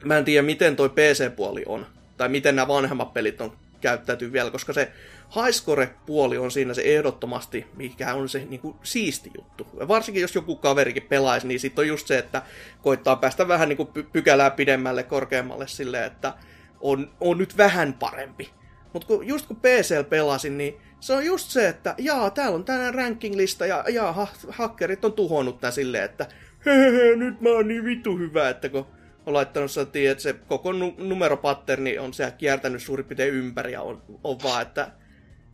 mä 0.03 0.17
en 0.17 0.25
tiedä 0.25 0.45
miten 0.45 0.75
toi 0.75 0.89
PC-puoli 0.89 1.63
on, 1.65 1.85
tai 2.17 2.29
miten 2.29 2.55
nämä 2.55 2.67
vanhemmat 2.67 3.13
pelit 3.13 3.41
on 3.41 3.57
käyttäytyy 3.81 4.33
vielä, 4.33 4.51
koska 4.51 4.73
se 4.73 4.91
highscore-puoli 5.35 6.37
on 6.37 6.51
siinä 6.51 6.73
se 6.73 6.81
ehdottomasti, 6.81 7.67
mikä 7.75 8.13
on 8.13 8.29
se 8.29 8.45
niin 8.49 8.59
kuin, 8.59 8.75
siisti 8.83 9.31
juttu. 9.37 9.67
Ja 9.79 9.87
varsinkin 9.87 10.21
jos 10.21 10.35
joku 10.35 10.55
kaverikin 10.55 11.03
pelaisi, 11.09 11.47
niin 11.47 11.59
sitten 11.59 11.83
on 11.83 11.87
just 11.87 12.07
se, 12.07 12.17
että 12.17 12.41
koittaa 12.81 13.15
päästä 13.15 13.47
vähän 13.47 13.69
niin 13.69 13.77
kuin 13.77 13.89
pykälää 14.13 14.51
pidemmälle, 14.51 15.03
korkeammalle 15.03 15.67
silleen, 15.67 16.03
että 16.03 16.33
on, 16.81 17.11
on 17.19 17.37
nyt 17.37 17.57
vähän 17.57 17.93
parempi. 17.93 18.49
Mutta 18.93 19.07
kun, 19.07 19.27
just 19.27 19.45
kun 19.45 19.55
PC 19.55 20.09
pelasin, 20.09 20.57
niin 20.57 20.77
se 20.99 21.13
on 21.13 21.25
just 21.25 21.49
se, 21.49 21.67
että 21.67 21.95
jaa, 21.97 22.29
täällä 22.29 22.55
on 22.55 22.65
tänään 22.65 22.93
ranking-lista 22.93 23.65
ja 23.65 23.83
jaa, 23.89 24.11
ha- 24.13 24.27
hakkerit 24.49 25.05
on 25.05 25.13
tuhonnut 25.13 25.59
tän 25.59 25.71
silleen, 25.71 26.03
että 26.03 26.25
hehehe, 26.65 27.15
nyt 27.15 27.41
mä 27.41 27.49
oon 27.49 27.67
niin 27.67 27.85
vitu 27.85 28.17
hyvä, 28.17 28.49
että 28.49 28.69
kun 28.69 28.85
on 29.25 29.33
laittanut 29.33 29.71
että 30.09 30.23
se 30.23 30.33
koko 30.33 30.71
nu- 30.71 30.95
numeropatterni 30.97 31.97
on 31.97 32.13
se 32.13 32.33
kiertänyt 32.37 32.81
suurin 32.83 33.05
piirtein 33.05 33.33
ympäri 33.33 33.71
ja 33.71 33.81
on, 33.81 34.01
on 34.23 34.37
vaan, 34.43 34.61
että 34.61 34.91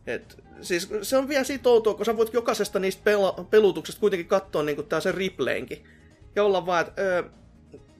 et, 0.06 0.42
siis 0.60 0.90
se 1.02 1.16
on 1.16 1.28
vielä 1.28 1.44
siitä 1.44 1.68
outoa, 1.68 1.94
kun 1.94 2.06
sä 2.06 2.16
voit 2.16 2.34
jokaisesta 2.34 2.78
niistä 2.78 3.10
pela- 3.10 3.44
pelutuksesta 3.44 4.00
kuitenkin 4.00 4.28
katsoa 4.28 4.62
niin 4.62 4.86
tää 4.86 5.00
sen 5.00 5.14
replaynkin. 5.14 5.84
Ja 6.36 6.44
olla 6.44 6.66
vaan, 6.66 6.86
että 6.86 7.02
öö, 7.02 7.22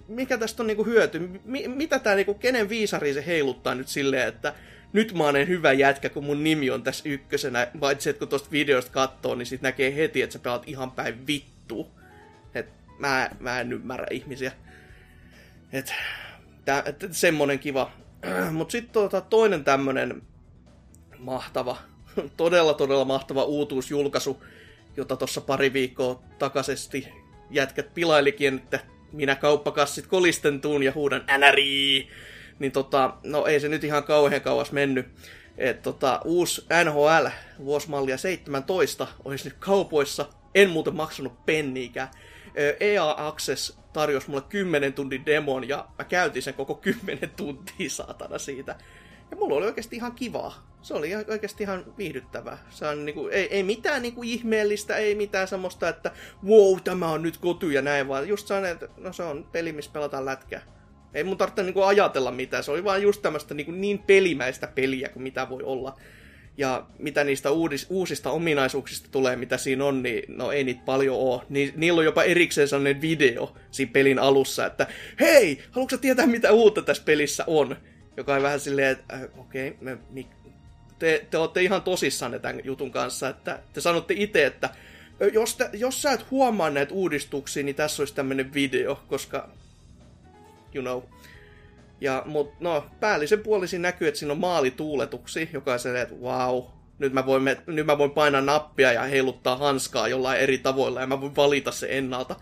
mikä 0.09 0.39
tästä 0.39 0.63
on 0.63 0.67
niinku 0.67 0.85
hyöty? 0.85 1.31
Mi- 1.45 1.69
mitä 1.69 1.99
tää 1.99 2.15
niinku, 2.15 2.35
kenen 2.35 2.69
viisari 2.69 3.15
se 3.15 3.27
heiluttaa 3.27 3.75
nyt 3.75 3.89
silleen, 3.89 4.29
että 4.29 4.55
nyt 4.93 5.13
mä 5.13 5.25
oon 5.25 5.49
hyvä 5.49 5.73
jätkä, 5.73 6.09
kun 6.09 6.25
mun 6.25 6.45
nimi 6.45 6.71
on 6.71 6.83
tässä 6.83 7.09
ykkösenä, 7.09 7.67
paitsi 7.81 8.11
että 8.11 8.19
kun 8.19 8.29
tosta 8.29 8.51
videosta 8.51 8.91
katsoo, 8.91 9.35
niin 9.35 9.47
sit 9.47 9.63
näkee 9.63 9.97
heti, 9.97 10.23
että 10.23 10.33
sä 10.33 10.39
pelaat 10.39 10.69
ihan 10.69 10.91
päin 10.91 11.27
vittu. 11.27 11.91
Et 12.55 12.69
mä, 12.99 13.31
mä 13.41 13.61
en 13.61 13.73
ymmärrä 13.73 14.07
ihmisiä. 14.11 14.53
Et, 15.73 15.95
tää, 16.65 16.83
et, 16.87 17.07
semmonen 17.11 17.59
kiva. 17.59 17.93
Mut 18.53 18.71
sitten 18.71 18.93
tota, 18.93 19.21
toinen 19.21 19.65
tämmönen 19.65 20.23
mahtava, 21.19 21.77
todella 22.37 22.75
todella 22.75 23.05
mahtava 23.05 23.45
uutuusjulkaisu, 23.45 24.45
jota 24.97 25.17
tuossa 25.17 25.41
pari 25.41 25.73
viikkoa 25.73 26.23
takaisesti 26.39 27.09
jätkät 27.51 27.95
pilailikin, 27.95 28.55
että 28.55 28.81
minä 29.13 29.35
kauppakassit 29.35 30.07
kolisten 30.07 30.61
tuun 30.61 30.83
ja 30.83 30.93
huudan 30.93 31.25
NRI. 31.39 32.09
Niin 32.59 32.73
tota, 32.73 33.15
no 33.23 33.47
ei 33.47 33.61
se 33.61 33.69
nyt 33.69 33.85
ihan 33.85 34.05
kauhean 34.05 34.41
kauas 34.41 34.73
mennyt. 34.73 35.07
Et 35.59 35.83
tota, 35.83 36.21
uusi 36.25 36.67
NHL 36.85 37.27
vuosimallia 37.65 38.17
17 38.17 39.07
olisi 39.25 39.49
nyt 39.49 39.57
kaupoissa. 39.59 40.27
En 40.55 40.71
muuten 40.71 40.97
maksanut 40.97 41.47
penniikään. 41.47 42.09
EA 42.81 43.15
Access 43.27 43.79
tarjosi 43.93 44.31
mulle 44.31 44.43
10 44.49 44.93
tunnin 44.93 45.27
demon 45.27 45.69
ja 45.69 45.89
mä 45.99 46.05
käytin 46.05 46.43
sen 46.43 46.55
koko 46.55 46.75
10 46.75 47.31
tuntia 47.37 47.91
saatana 47.91 48.39
siitä. 48.39 48.77
Ja 49.31 49.37
mulla 49.37 49.57
oli 49.57 49.67
oikeasti 49.67 49.97
ihan 49.97 50.13
kivaa. 50.13 50.69
Se 50.83 50.95
oli 50.95 51.15
oikeasti 51.15 51.65
ihan 51.65 51.85
viihdyttävää. 51.99 52.59
Se 52.71 52.87
on 52.87 53.05
niinku, 53.05 53.29
ei, 53.29 53.55
ei 53.55 53.63
mitään 53.63 54.03
niinku 54.03 54.23
ihmeellistä, 54.23 54.97
ei 54.97 55.15
mitään 55.15 55.49
semmoista, 55.49 55.89
että 55.89 56.13
wow, 56.47 56.81
tämä 56.85 57.09
on 57.09 57.23
nyt 57.23 57.37
kotu 57.37 57.71
ja 57.71 57.83
näin, 57.83 58.09
vaan 58.09 58.29
just 58.29 58.47
sellainen, 58.47 58.73
että 58.73 58.89
no 58.97 59.13
se 59.13 59.23
on 59.23 59.49
peli, 59.53 59.73
missä 59.73 59.91
pelataan 59.93 60.25
lätkää. 60.25 60.63
Ei 61.15 61.25
mun 61.25 61.37
tarvitse 61.37 61.63
niinku 61.63 61.83
ajatella 61.83 62.31
mitään, 62.31 62.65
se 62.65 62.71
oli 62.71 62.85
vaan 62.85 63.03
just 63.03 63.23
tämmöistä 63.23 63.55
niinku 63.55 63.73
niin 63.73 63.99
pelimäistä 63.99 64.67
peliä 64.67 65.09
kuin 65.09 65.23
mitä 65.23 65.49
voi 65.49 65.63
olla. 65.63 66.01
Ja 66.57 66.87
mitä 66.99 67.25
niistä 67.25 67.51
uudis, 67.51 67.87
uusista 67.91 68.31
ominaisuuksista 68.31 69.09
tulee, 69.13 69.37
mitä 69.37 69.57
siinä 69.57 69.85
on, 69.85 70.03
niin 70.03 70.37
no 70.37 70.53
ei 70.53 70.65
niitä 70.65 70.83
paljon 70.85 71.17
ole. 71.17 71.43
Ni, 71.49 71.73
niillä 71.77 71.99
on 71.99 72.05
jopa 72.05 72.23
erikseen 72.23 72.69
sellainen 72.69 73.01
video 73.01 73.57
siinä 73.71 73.93
pelin 73.93 74.19
alussa, 74.19 74.67
että 74.67 74.87
hei, 75.21 75.59
haluatko 75.71 75.97
tietää 75.97 76.27
mitä 76.27 76.53
uutta 76.53 76.83
tässä 76.83 77.03
pelissä 77.07 77.45
on? 77.47 77.77
Joka 78.17 78.35
on 78.35 78.43
vähän 78.43 78.61
silleen, 78.61 78.89
että 78.89 79.15
äh, 79.15 79.23
okei, 79.37 79.77
okay, 79.83 80.25
te, 80.99 81.27
te 81.31 81.39
olette 81.39 81.63
ihan 81.63 81.83
tosissanne 81.83 82.39
tämän 82.39 82.61
jutun 82.65 82.91
kanssa, 82.91 83.29
että 83.29 83.59
te 83.73 83.81
sanotte 83.81 84.15
itse, 84.17 84.47
että 84.47 84.71
jos, 85.33 85.57
te, 85.57 85.71
jos 85.73 86.03
sä 86.03 86.13
et 86.13 86.31
huomaa 86.31 86.71
näitä 86.71 86.95
uudistuksia, 86.95 87.63
niin 87.63 87.77
tässä 87.77 88.03
olisi 88.03 88.15
tämmöinen 88.15 88.55
video, 88.55 89.03
koska, 89.09 89.49
you 90.75 90.83
know, 90.83 91.03
ja, 92.01 92.23
mut, 92.27 92.61
no, 92.61 92.87
päällisen 93.01 93.41
puolisin 93.41 93.83
näkyy, 93.83 94.09
että 94.09 94.19
siinä 94.19 94.33
on 94.33 94.39
maalituuletuksi, 94.39 95.51
joka 95.53 95.73
on 95.73 95.97
että 95.97 96.15
wow, 96.15 96.63
nyt 96.99 97.13
mä, 97.13 97.27
voin, 97.27 97.43
nyt 97.67 97.87
mä 97.87 97.99
voin 97.99 98.11
painaa 98.11 98.41
nappia 98.41 98.93
ja 98.93 99.03
heiluttaa 99.03 99.57
hanskaa 99.57 100.09
jollain 100.09 100.41
eri 100.41 100.59
tavoilla, 100.59 101.01
ja 101.01 101.07
mä 101.07 101.21
voin 101.21 101.37
valita 101.37 101.73
se 101.73 101.87
ennalta. 101.91 102.37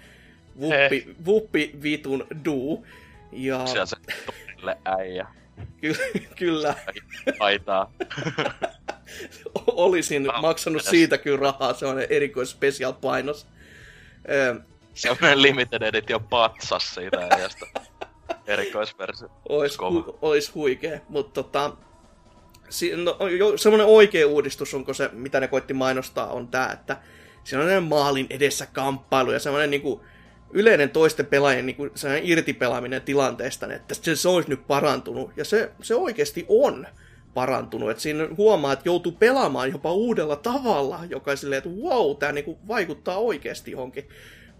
Vuppi, 0.60 1.16
vuppi 1.26 1.74
vitun 1.82 2.26
du. 2.44 2.86
Ja... 3.32 3.66
Siellä 3.66 3.86
se 3.86 3.96
äijä. 4.84 5.26
Ky- 5.80 6.26
kyllä. 6.36 6.74
Aitaa. 7.40 7.92
Olisin 9.66 10.22
no, 10.22 10.40
maksanut 10.40 10.82
edes. 10.82 10.90
siitä 10.90 11.18
kyllä 11.18 11.38
rahaa, 11.38 11.74
se 11.74 11.86
on 11.86 12.00
erikois 12.00 12.50
special 12.50 12.92
painos. 12.92 13.46
Semmoinen 14.94 15.42
limited 15.42 15.82
edition 15.82 16.24
patsas 16.24 16.94
siitä 16.94 17.28
äijästä. 17.30 17.66
Erikoisversio. 18.46 19.28
Ois, 19.48 19.78
hu- 19.78 20.18
ois 20.22 20.54
huikee, 20.54 21.00
mutta 21.08 21.42
tota, 21.42 21.76
si- 22.68 22.96
no, 22.96 23.18
semmoinen 23.56 23.86
oikea 23.86 24.26
uudistus, 24.26 24.74
onko 24.74 24.94
se, 24.94 25.10
mitä 25.12 25.40
ne 25.40 25.48
koitti 25.48 25.74
mainostaa, 25.74 26.32
on 26.32 26.48
tämä, 26.48 26.70
että 26.72 26.96
siinä 27.44 27.76
on 27.76 27.82
maalin 27.82 28.26
edessä 28.30 28.66
kamppailu 28.72 29.32
ja 29.32 29.38
semmoinen 29.38 29.70
niinku, 29.70 30.04
yleinen 30.50 30.90
toisten 30.90 31.26
pelaajien 31.26 31.66
niin 31.66 31.76
kuin, 31.76 31.90
irtipelaaminen 32.22 33.02
tilanteesta, 33.02 33.74
että 33.74 33.94
se, 33.94 34.16
se 34.16 34.28
olisi 34.28 34.50
nyt 34.50 34.66
parantunut. 34.66 35.30
Ja 35.36 35.44
se, 35.44 35.70
se 35.82 35.94
oikeasti 35.94 36.44
on. 36.48 36.86
parantunut. 37.34 37.90
Et 37.90 38.00
siinä 38.00 38.28
huomaa, 38.36 38.72
että 38.72 38.88
joutuu 38.88 39.12
pelaamaan 39.12 39.72
jopa 39.72 39.92
uudella 39.92 40.36
tavalla, 40.36 41.00
joka 41.10 41.36
silleen, 41.36 41.58
että 41.58 41.70
wow, 41.70 42.16
tämä 42.16 42.32
niinku 42.32 42.58
vaikuttaa 42.68 43.16
oikeasti 43.18 43.70
johonkin. 43.70 44.08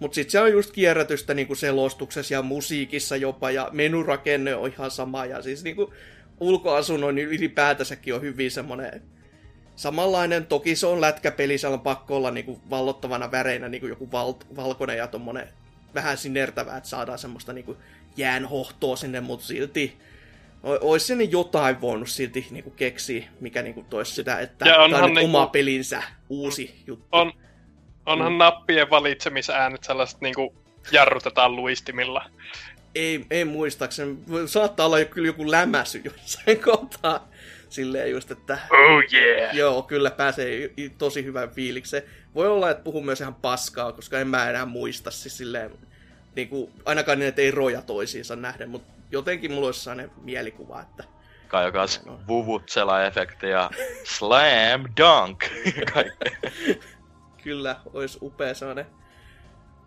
Mutta 0.00 0.14
sitten 0.14 0.32
se 0.32 0.40
on 0.40 0.52
just 0.52 0.72
kierrätystä 0.72 1.34
niinku 1.34 1.54
selostuksessa 1.54 2.34
ja 2.34 2.42
musiikissa 2.42 3.16
jopa, 3.16 3.50
ja 3.50 3.68
menurakenne 3.72 4.54
on 4.54 4.70
ihan 4.70 4.90
sama, 4.90 5.24
ja 5.24 5.42
siis 5.42 5.64
niinku 5.64 5.92
ulkoasunnon 6.40 7.14
niin 7.14 7.28
ylipäätänsäkin 7.28 8.14
on 8.14 8.22
hyvin 8.22 8.50
semmoinen 8.50 9.02
samanlainen. 9.76 10.46
Toki 10.46 10.76
se 10.76 10.86
on 10.86 11.00
lätkäpeli, 11.00 11.58
siellä 11.58 11.74
on 11.74 11.80
pakko 11.80 12.16
olla 12.16 12.30
niinku 12.30 12.60
vallottavana 12.70 13.30
väreinä 13.30 13.68
niinku 13.68 13.86
joku 13.86 14.12
val- 14.12 14.56
valkoinen 14.56 14.96
ja 14.96 15.06
tommonen 15.06 15.48
vähän 15.94 16.16
sinertävää, 16.18 16.76
että 16.76 16.88
saadaan 16.88 17.18
semmoista 17.18 17.52
niinku 17.52 17.76
jäänhohtoa 18.16 18.96
sinne, 18.96 19.20
mutta 19.20 19.46
silti 19.46 19.96
olisi 20.62 21.06
sinne 21.06 21.24
jotain 21.24 21.80
voinut 21.80 22.08
silti 22.08 22.46
niinku 22.50 22.70
keksiä, 22.70 23.24
mikä 23.40 23.62
niinku 23.62 23.84
toisi 23.90 24.14
sitä, 24.14 24.40
että 24.40 24.68
Ja 24.68 24.74
tämä 24.90 25.04
on 25.04 25.14
niinku- 25.14 25.36
oma 25.36 25.46
pelinsä, 25.46 26.02
uusi 26.28 26.82
juttu. 26.86 27.08
On, 27.12 27.32
onhan 28.06 28.32
mm. 28.32 28.38
nappien 28.38 28.90
valitsemisäänet 28.90 29.84
sellaiset 29.84 30.20
niinku 30.20 30.54
jarrutetaan 30.92 31.56
luistimilla. 31.56 32.30
Ei, 32.94 33.26
ei 33.30 33.44
muistaakseni. 33.44 34.16
Saattaa 34.46 34.86
olla 34.86 34.98
jo- 34.98 35.06
kyllä 35.06 35.26
joku 35.26 35.50
lämäsy 35.50 36.02
jossain 36.04 36.62
kohtaa. 36.62 37.28
Silleen 37.68 38.10
just, 38.10 38.30
että 38.30 38.58
Oh 38.70 39.02
yeah! 39.12 39.54
joo, 39.54 39.82
kyllä 39.82 40.10
pääsee 40.10 40.70
tosi 40.98 41.24
hyvän 41.24 41.50
fiilikseen. 41.50 42.02
Voi 42.34 42.48
olla, 42.48 42.70
että 42.70 42.84
puhun 42.84 43.04
myös 43.04 43.20
ihan 43.20 43.34
paskaa, 43.34 43.92
koska 43.92 44.18
en 44.18 44.28
mä 44.28 44.50
enää 44.50 44.66
muista 44.66 45.10
siis 45.10 45.36
silleen, 45.36 45.70
niin 46.34 46.48
kuin, 46.48 46.72
ainakaan 46.84 47.18
niin, 47.18 47.28
että 47.28 47.42
ei 47.42 47.50
roja 47.50 47.82
toisiinsa 47.82 48.36
nähden, 48.36 48.70
mutta 48.70 48.92
jotenkin 49.10 49.52
mulla 49.52 49.66
olisi 49.66 49.80
sellainen 49.80 50.10
mielikuva, 50.22 50.80
että 50.80 51.04
Kai 51.48 51.64
joka 51.64 51.86
vuvutsela-efekti 52.28 53.46
ja 53.46 53.70
slam 54.04 54.84
dunk. 54.96 55.44
kyllä 57.46 57.76
olisi 57.94 58.18
upea 58.22 58.54
sellainen. 58.54 58.86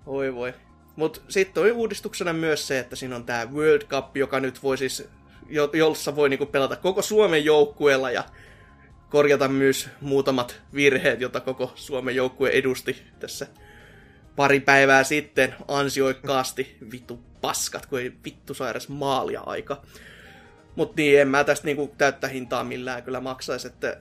Oi 0.05 0.35
voi. 0.35 0.53
Mutta 0.95 1.21
sitten 1.29 1.63
oli 1.63 1.71
uudistuksena 1.71 2.33
myös 2.33 2.67
se, 2.67 2.79
että 2.79 2.95
siinä 2.95 3.15
on 3.15 3.25
tämä 3.25 3.45
World 3.45 3.81
Cup, 3.81 4.17
joka 4.17 4.39
nyt 4.39 4.63
voi 4.63 4.77
siis, 4.77 5.07
jo- 5.49 5.69
jossa 5.73 6.15
voi 6.15 6.29
niinku 6.29 6.45
pelata 6.45 6.75
koko 6.75 7.01
Suomen 7.01 7.45
joukkueella 7.45 8.11
ja 8.11 8.23
korjata 9.09 9.47
myös 9.47 9.89
muutamat 10.01 10.61
virheet, 10.73 11.21
joita 11.21 11.39
koko 11.39 11.71
Suomen 11.75 12.15
joukkue 12.15 12.49
edusti 12.49 13.01
tässä 13.19 13.47
pari 14.35 14.59
päivää 14.59 15.03
sitten 15.03 15.55
ansioikkaasti. 15.67 16.77
Vittu 16.91 17.19
paskat, 17.41 17.85
kun 17.85 17.99
ei 17.99 18.13
vittu 18.25 18.53
edes 18.69 18.89
maalia 18.89 19.41
aika. 19.45 19.81
Mutta 20.75 20.93
niin, 20.97 21.21
en 21.21 21.27
mä 21.27 21.43
tästä 21.43 21.65
niinku 21.65 21.93
täyttä 21.97 22.27
hintaa 22.27 22.63
millään 22.63 23.03
kyllä 23.03 23.19
maksaisi, 23.19 23.67
että 23.67 23.97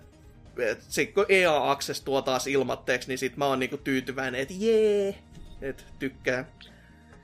et 0.59 0.83
sit 0.89 1.15
kun 1.15 1.27
EA 1.29 1.71
Access 1.71 2.01
tuo 2.01 2.23
taas 2.23 2.47
ilmatteeksi, 2.47 3.09
niin 3.09 3.19
sit 3.19 3.37
mä 3.37 3.47
oon 3.47 3.59
niinku 3.59 3.77
tyytyväinen, 3.77 4.41
että 4.41 4.55
jee, 4.57 5.15
et 5.63 5.87
tykkään. 5.99 6.47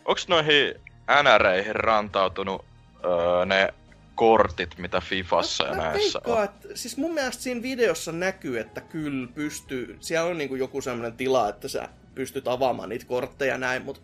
Onks 0.05 0.29
noihin 0.29 0.75
NReihin 1.23 1.76
rantautunut 1.76 2.64
öö, 3.05 3.45
ne 3.45 3.75
kortit, 4.14 4.79
mitä 4.79 5.00
Fifassa 5.00 5.64
ja 5.64 5.75
Mä 5.75 5.83
näissä 5.83 6.19
on? 6.19 6.25
veikkaan, 6.25 6.45
että, 6.45 6.69
siis 6.75 6.97
mun 6.97 7.14
mielestä 7.14 7.43
siinä 7.43 7.62
videossa 7.62 8.12
näkyy, 8.12 8.59
että 8.59 8.81
kyllä 8.81 9.29
pystyy, 9.35 9.97
siellä 10.00 10.31
on 10.31 10.38
niinku 10.38 10.55
joku 10.55 10.81
sellainen 10.81 11.17
tila, 11.17 11.49
että 11.49 11.69
sä 11.69 11.88
pystyt 12.14 12.49
avaamaan 12.49 12.88
niitä 12.88 13.07
kortteja 13.07 13.53
ja 13.55 13.59
näin, 13.59 13.85
mutta 13.85 14.00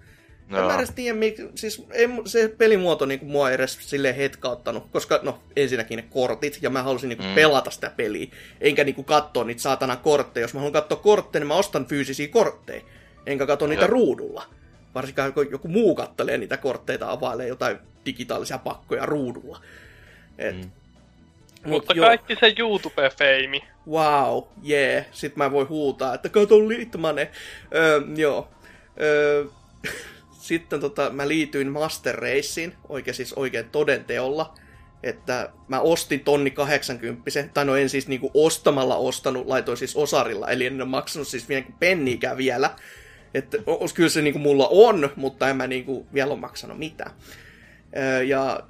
en 0.50 0.56
Joo. 0.56 0.66
mä 0.68 0.76
edes 0.76 0.90
tiedä, 0.90 1.18
mik, 1.18 1.36
siis 1.54 1.84
ei, 1.92 2.08
se 2.26 2.54
pelimuoto 2.58 3.06
niinku 3.06 3.26
mua 3.26 3.48
ei 3.48 3.54
edes 3.54 3.78
silleen 3.80 4.14
hetkauttanut, 4.14 4.86
koska 4.92 5.20
no 5.22 5.38
ensinnäkin 5.56 5.96
ne 5.96 6.04
kortit, 6.10 6.58
ja 6.62 6.70
mä 6.70 6.82
halusin 6.82 7.08
niinku 7.08 7.24
Mm. 7.24 7.28
mm. 7.30 7.34
pelata 7.34 7.70
sitä 7.70 7.92
peliä, 7.96 8.26
enkä 8.60 8.84
niinku 8.84 9.02
katsoa 9.02 9.44
niitä 9.44 9.62
saatana 9.62 9.96
kortteja. 9.96 10.44
Jos 10.44 10.54
mä 10.54 10.60
haluan 10.60 10.72
katsoa 10.72 10.98
kortteja, 10.98 11.40
niin 11.40 11.48
mä 11.48 11.54
ostan 11.54 11.86
fyysisiä 11.86 12.28
kortteja, 12.28 12.82
enkä 13.26 13.46
katso 13.46 13.66
niitä 13.66 13.82
Joo. 13.82 13.90
ruudulla. 13.90 14.42
Varsinkaan 14.94 15.32
kun 15.32 15.50
joku 15.50 15.68
muu 15.68 15.94
kattelee 15.94 16.38
niitä 16.38 16.56
kortteita, 16.56 17.10
availee 17.10 17.48
jotain 17.48 17.78
digitaalisia 18.06 18.58
pakkoja 18.58 19.06
ruudulla. 19.06 19.60
Et, 20.38 20.54
Mm. 20.56 20.60
mut 21.64 21.70
Mutta 21.70 21.92
joo. 21.94 22.06
kaikki 22.06 22.36
se 22.36 22.54
YouTube-feimi. 22.58 23.64
Wow, 23.88 24.42
yeah. 24.70 25.04
Sitten 25.12 25.38
mä 25.38 25.50
voin 25.52 25.68
huutaa, 25.68 26.14
että 26.14 26.28
kato 26.28 26.68
Litmanen. 26.68 27.28
Öö, 27.74 28.00
joo. 28.16 28.48
Öö, 29.00 29.44
sitten 30.40 30.80
tota, 30.80 31.10
mä 31.10 31.28
liityin 31.28 31.68
Master 31.68 32.14
Raceen, 32.14 32.74
oikein 32.88 33.14
siis 33.14 33.32
oikein 33.32 33.70
todenteolla. 33.70 34.54
Että 35.02 35.50
mä 35.68 35.80
ostin 35.80 36.20
tonni 36.20 36.50
80, 36.50 37.30
tai 37.54 37.64
no 37.64 37.76
en 37.76 37.88
siis 37.88 38.08
niinku 38.08 38.30
ostamalla 38.34 38.96
ostanut, 38.96 39.46
laitoin 39.46 39.78
siis 39.78 39.96
osarilla, 39.96 40.48
eli 40.48 40.66
en 40.66 40.82
ole 40.82 40.90
maksanut 40.90 41.28
siis 41.28 41.48
vielä 41.48 41.62
niinku 41.62 41.78
penniikään 41.78 42.36
vielä. 42.36 42.70
Että 43.34 43.58
kyllä 43.94 44.08
se 44.08 44.22
niinku 44.22 44.38
mulla 44.38 44.68
on, 44.70 45.10
mutta 45.16 45.48
en 45.48 45.56
mä 45.56 45.66
niinku 45.66 46.06
vielä 46.14 46.32
ole 46.32 46.40
maksanut 46.40 46.78
mitään. 46.78 47.10
Ja 48.26 48.60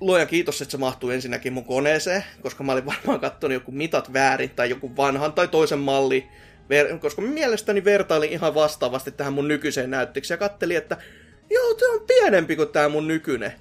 luojan 0.00 0.26
kiitos, 0.26 0.62
että 0.62 0.72
se 0.72 0.78
mahtuu 0.78 1.10
ensinnäkin 1.10 1.52
mun 1.52 1.64
koneeseen, 1.64 2.24
koska 2.42 2.64
mä 2.64 2.72
olin 2.72 2.86
varmaan 2.86 3.20
katsonut 3.20 3.54
joku 3.54 3.72
mitat 3.72 4.12
väärin 4.12 4.50
tai 4.50 4.70
joku 4.70 4.96
vanhan 4.96 5.32
tai 5.32 5.48
toisen 5.48 5.78
malli, 5.78 6.26
ver- 6.70 6.98
koska 6.98 7.22
mielestäni 7.22 7.84
vertailin 7.84 8.32
ihan 8.32 8.54
vastaavasti 8.54 9.10
tähän 9.10 9.32
mun 9.32 9.48
nykyiseen 9.48 9.90
näyttöksi 9.90 10.32
ja 10.32 10.36
kattelin, 10.36 10.76
että 10.76 10.96
joo, 11.50 11.74
tää 11.74 11.88
on 11.88 12.06
pienempi 12.06 12.56
kuin 12.56 12.68
tää 12.68 12.88
mun 12.88 13.08
nykyinen. 13.08 13.52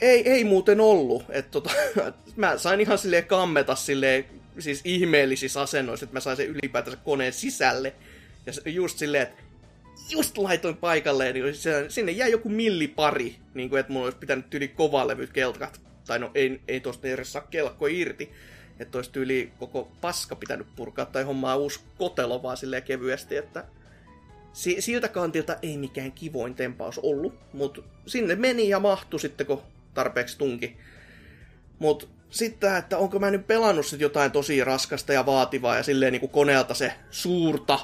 Ei, 0.00 0.30
ei 0.30 0.44
muuten 0.44 0.80
ollut. 0.80 1.24
Et 1.30 1.50
tota, 1.50 1.70
mä 2.36 2.58
sain 2.58 2.80
ihan 2.80 2.98
silleen 2.98 3.26
kammeta 3.26 3.74
silleen, 3.74 4.24
siis 4.58 4.80
ihmeellisissä 4.84 5.60
asennoissa, 5.60 6.04
että 6.04 6.16
mä 6.16 6.20
sain 6.20 6.36
sen 6.36 6.46
ylipäätänsä 6.46 6.98
koneen 7.04 7.32
sisälle. 7.32 7.94
Ja 8.46 8.70
just 8.70 8.98
silleen, 8.98 9.22
että 9.22 9.42
just 10.10 10.38
laitoin 10.38 10.76
paikalleen, 10.76 11.34
niin 11.34 11.54
sinne 11.88 12.12
jäi 12.12 12.30
joku 12.30 12.48
millipari, 12.48 13.36
niin 13.54 13.70
kuin, 13.70 13.80
että 13.80 13.92
mulla 13.92 14.04
olisi 14.04 14.18
pitänyt 14.18 14.54
yli 14.54 14.68
kovalevyt 14.68 15.32
kelkat. 15.32 15.80
Tai 16.06 16.18
no 16.18 16.30
ei, 16.34 16.60
ei 16.68 16.80
tosta 16.80 17.08
edes 17.08 17.32
saa 17.32 17.46
kelkko 17.50 17.86
irti. 17.86 18.32
Että 18.82 18.98
olisi 18.98 19.10
tyyli 19.10 19.52
koko 19.58 19.92
paska 20.00 20.36
pitänyt 20.36 20.66
purkaa 20.76 21.06
tai 21.06 21.22
hommaa 21.22 21.56
uusi 21.56 21.80
kotelo 21.98 22.42
vaan 22.42 22.56
silleen 22.56 22.82
kevyesti, 22.82 23.36
että 23.36 23.64
si- 24.52 24.80
siltä 24.80 25.08
kantilta 25.08 25.56
ei 25.62 25.78
mikään 25.78 26.12
kivoin 26.12 26.54
tempaus 26.54 26.98
ollut, 26.98 27.34
mutta 27.52 27.82
sinne 28.06 28.34
meni 28.34 28.68
ja 28.68 28.80
mahtui 28.80 29.20
sitten, 29.20 29.46
kun 29.46 29.62
tarpeeksi 29.94 30.38
tunki. 30.38 30.76
Mutta 31.78 32.06
sitten, 32.30 32.76
että 32.76 32.98
onko 32.98 33.18
mä 33.18 33.30
nyt 33.30 33.46
pelannut 33.46 33.86
sit 33.86 34.00
jotain 34.00 34.32
tosi 34.32 34.64
raskasta 34.64 35.12
ja 35.12 35.26
vaativaa 35.26 35.76
ja 35.76 35.82
silleen 35.82 36.12
niin 36.12 36.28
koneelta 36.28 36.74
se 36.74 36.92
suurta 37.10 37.78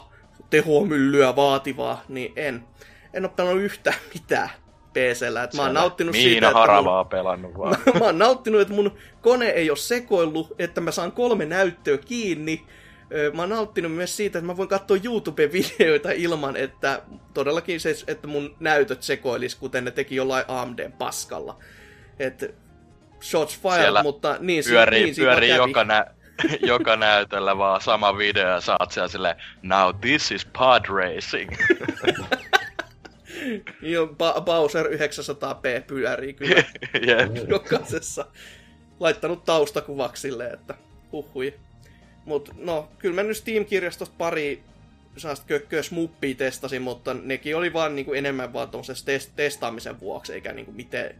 tehomyllyä 0.50 1.37
vaativaa, 1.37 2.04
niin 2.08 2.32
en. 2.37 2.64
En 3.14 3.24
ole 3.24 3.32
pelannut 3.37 3.64
yhtään 3.64 3.96
mitään 4.14 4.50
PCllä. 4.98 5.42
Et 5.42 5.54
mä 5.54 5.62
oon 5.62 5.74
nauttinut 5.74 6.12
Miina 6.12 6.30
siitä, 6.30 6.46
että 6.48 6.58
Haravaa 6.58 7.04
pelannut 7.04 7.58
vaan. 7.58 7.76
mä 8.00 8.04
oon 8.04 8.18
nauttinut, 8.18 8.61
että 8.61 8.74
mun 8.74 8.96
kone 9.20 9.46
ei 9.46 9.70
ole 9.70 9.76
sekoillut, 9.78 10.54
että 10.58 10.80
mä 10.80 10.90
saan 10.90 11.12
kolme 11.12 11.44
näyttöä 11.46 11.98
kiinni. 11.98 12.62
Mä 13.34 13.42
oon 13.42 13.48
nauttinut 13.48 13.92
myös 13.92 14.16
siitä, 14.16 14.38
että 14.38 14.46
mä 14.46 14.56
voin 14.56 14.68
katsoa 14.68 14.96
YouTube-videoita 15.04 16.11
ilman, 16.11 16.56
että 16.56 17.02
todellakin 17.34 17.80
se, 17.80 17.94
että 18.06 18.26
mun 18.26 18.56
näytöt 18.61 19.02
sekoilis, 19.02 19.54
kuten 19.54 19.84
ne 19.84 19.90
teki 19.90 20.16
jollain 20.16 20.44
AMD-paskalla. 20.48 21.58
että 22.18 22.46
shots 23.22 23.58
fired, 23.58 23.80
Siellä 23.80 24.02
mutta 24.02 24.37
niin, 24.40 24.64
pyörii, 24.64 25.04
niin 25.04 25.16
pyörii 25.16 25.50
joka, 25.50 25.84
nä- 25.84 26.06
joka 26.72 26.96
näytöllä 26.96 27.58
vaan 27.58 27.80
sama 27.80 28.18
video 28.18 28.48
ja 28.48 28.61
saat 28.61 28.92
siellä 28.92 29.08
silleen, 29.08 29.37
now 29.62 29.94
this 30.00 30.30
is 30.30 30.44
pod 30.58 30.84
racing. 30.88 31.50
Joo, 33.82 34.06
ba- 34.06 34.40
Bowser 34.40 34.86
900p 34.86 35.82
pyörii 35.86 36.34
kyllä 36.34 36.54
Jep. 37.06 37.48
jokaisessa. 37.48 38.26
Laittanut 39.00 39.44
taustakuvaksi 39.44 40.20
silleen, 40.20 40.54
että 40.54 40.74
huhui. 41.12 41.54
Mut 42.24 42.50
no, 42.56 42.88
kyllä 42.98 43.14
mä 43.14 43.22
nyt 43.22 43.36
Steam-kirjastosta 43.36 44.14
pari 44.18 44.62
sellaista 45.16 45.46
kökköä 45.46 45.82
smuppia 45.82 46.34
testasin, 46.34 46.82
mutta 46.82 47.14
nekin 47.14 47.56
oli 47.56 47.72
vaan 47.72 47.96
niinku 47.96 48.12
enemmän 48.12 48.52
vaan 48.52 48.68
test- 48.68 49.32
testaamisen 49.36 50.00
vuoksi, 50.00 50.32
eikä 50.32 50.52
niinku 50.52 50.72
miten 50.72 51.14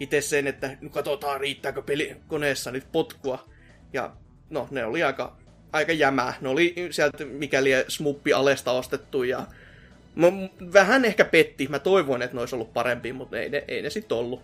itse 0.00 0.20
sen, 0.20 0.46
että 0.46 0.76
no 0.80 0.90
katsotaan 0.90 1.40
riittääkö 1.40 1.82
peli 1.82 2.16
koneessa 2.28 2.70
nyt 2.70 2.92
potkua. 2.92 3.48
Ja 3.92 4.12
no, 4.50 4.68
ne 4.70 4.84
oli 4.84 5.02
aika, 5.02 5.36
aika 5.72 5.92
jämää. 5.92 6.34
Ne 6.40 6.48
oli 6.48 6.74
sieltä 6.90 7.24
mikäli 7.24 7.70
smuppi 7.88 8.32
alesta 8.32 8.72
ostettu 8.72 9.22
ja 9.22 9.46
Mä, 10.14 10.26
vähän 10.72 11.04
ehkä 11.04 11.24
petti. 11.24 11.68
Mä 11.68 11.78
toivoin, 11.78 12.22
että 12.22 12.34
ne 12.36 12.40
olisi 12.40 12.54
ollut 12.54 12.72
parempi, 12.72 13.12
mutta 13.12 13.38
ei 13.38 13.48
ne, 13.48 13.64
ei 13.68 13.82
ne 13.82 13.90
sitten 13.90 14.18
ollut. 14.18 14.42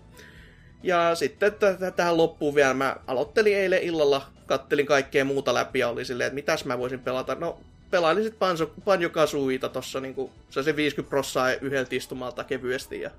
Ja 0.82 1.14
sitten 1.14 1.52
t- 1.52 1.58
t- 1.58 1.96
tähän 1.96 2.16
loppuun 2.16 2.54
vielä 2.54 2.74
mä 2.74 2.96
aloittelin 3.06 3.56
eilen 3.56 3.82
illalla, 3.82 4.22
kattelin 4.46 4.86
kaikkea 4.86 5.24
muuta 5.24 5.54
läpi 5.54 5.78
ja 5.78 5.88
oli 5.88 6.04
silleen, 6.04 6.26
että 6.26 6.34
mitäs 6.34 6.64
mä 6.64 6.78
voisin 6.78 7.00
pelata. 7.00 7.34
No, 7.34 7.58
pelailin 7.90 8.24
sit 8.24 8.38
Banjo, 8.38 8.70
Banjo 8.84 9.10
Kazooita 9.10 9.68
tossa 9.68 10.00
niinku, 10.00 10.30
se 10.50 10.62
se 10.62 10.76
50 10.76 11.10
prossaa 11.10 11.52
yhdeltä 11.52 11.94
istumalta 11.96 12.44
kevyesti 12.44 13.00
ja... 13.00 13.10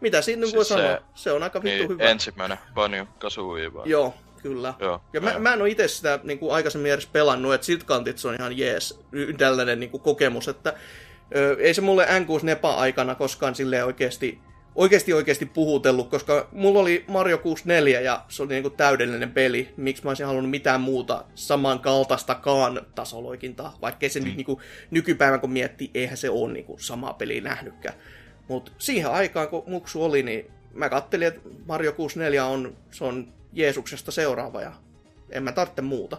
Mitä 0.00 0.22
siinä 0.22 0.40
nyt 0.40 0.54
voi 0.54 0.64
Siis 0.64 0.68
se- 0.78 0.84
sanoa? 0.86 0.98
Se 1.14 1.32
on 1.32 1.42
aika 1.42 1.62
vittu 1.62 1.78
Niin, 1.78 1.88
hyvä. 1.88 2.04
ensimmäinen 2.04 2.58
Banjo 2.74 3.06
Kazooie 3.18 3.74
vaan. 3.74 3.88
Joo, 3.88 4.14
kyllä. 4.42 4.74
Joo. 4.80 5.00
Ja 5.12 5.20
mä, 5.20 5.38
mä 5.38 5.52
en 5.52 5.60
ole 5.62 5.70
itse 5.70 5.88
sitä 5.88 6.20
niin 6.22 6.38
kuin 6.38 6.54
aikaisemmin 6.54 6.92
edes 6.92 7.06
pelannut, 7.06 7.54
että 7.54 7.64
sit 7.66 7.84
kantit 7.84 8.18
se 8.18 8.28
on 8.28 8.34
ihan 8.34 8.58
jees, 8.58 9.00
tällainen 9.38 9.80
niin 9.80 9.90
kuin 9.90 10.00
kokemus, 10.02 10.48
että 10.48 10.74
ö, 11.36 11.56
ei 11.60 11.74
se 11.74 11.80
mulle 11.80 12.04
N6 12.06 12.42
Nepa 12.42 12.74
aikana 12.74 13.14
koskaan 13.14 13.54
sille 13.54 13.84
oikeasti, 13.84 14.38
oikeasti 14.74 15.12
oikeasti 15.12 15.46
puhutellut, 15.46 16.10
koska 16.10 16.48
mulla 16.52 16.80
oli 16.80 17.04
Mario 17.08 17.38
64 17.38 18.00
ja 18.00 18.24
se 18.28 18.42
oli 18.42 18.52
niin 18.52 18.62
kuin 18.62 18.76
täydellinen 18.76 19.30
peli, 19.30 19.74
miksi 19.76 20.04
mä 20.04 20.10
olisin 20.10 20.26
halunnut 20.26 20.50
mitään 20.50 20.80
muuta 20.80 21.24
samankaltaistakaan 21.34 22.86
tasoloikintaa, 22.94 23.78
vaikkei 23.82 24.08
se 24.08 24.20
mm. 24.20 24.26
nyt 24.26 24.36
niin 24.36 24.46
kuin, 24.46 24.58
nykypäivän 24.90 25.40
kun 25.40 25.52
miettii, 25.52 25.90
eihän 25.94 26.16
se 26.16 26.30
ole 26.30 26.52
niin 26.52 26.64
kuin, 26.64 26.80
samaa 26.80 27.12
peliä 27.12 27.40
nähnytkään. 27.40 27.94
Mutta 28.48 28.72
siihen 28.78 29.10
aikaan, 29.10 29.48
kun 29.48 29.62
muksu 29.66 30.04
oli, 30.04 30.22
niin 30.22 30.50
mä 30.74 30.88
kattelin, 30.88 31.28
että 31.28 31.40
Mario 31.66 31.92
64 31.92 32.44
on, 32.44 32.76
se 32.90 33.04
on 33.04 33.32
Jeesuksesta 33.52 34.10
seuraava 34.10 34.62
ja 34.62 34.72
en 35.30 35.42
mä 35.42 35.52
tarvitse 35.52 35.82
muuta. 35.82 36.18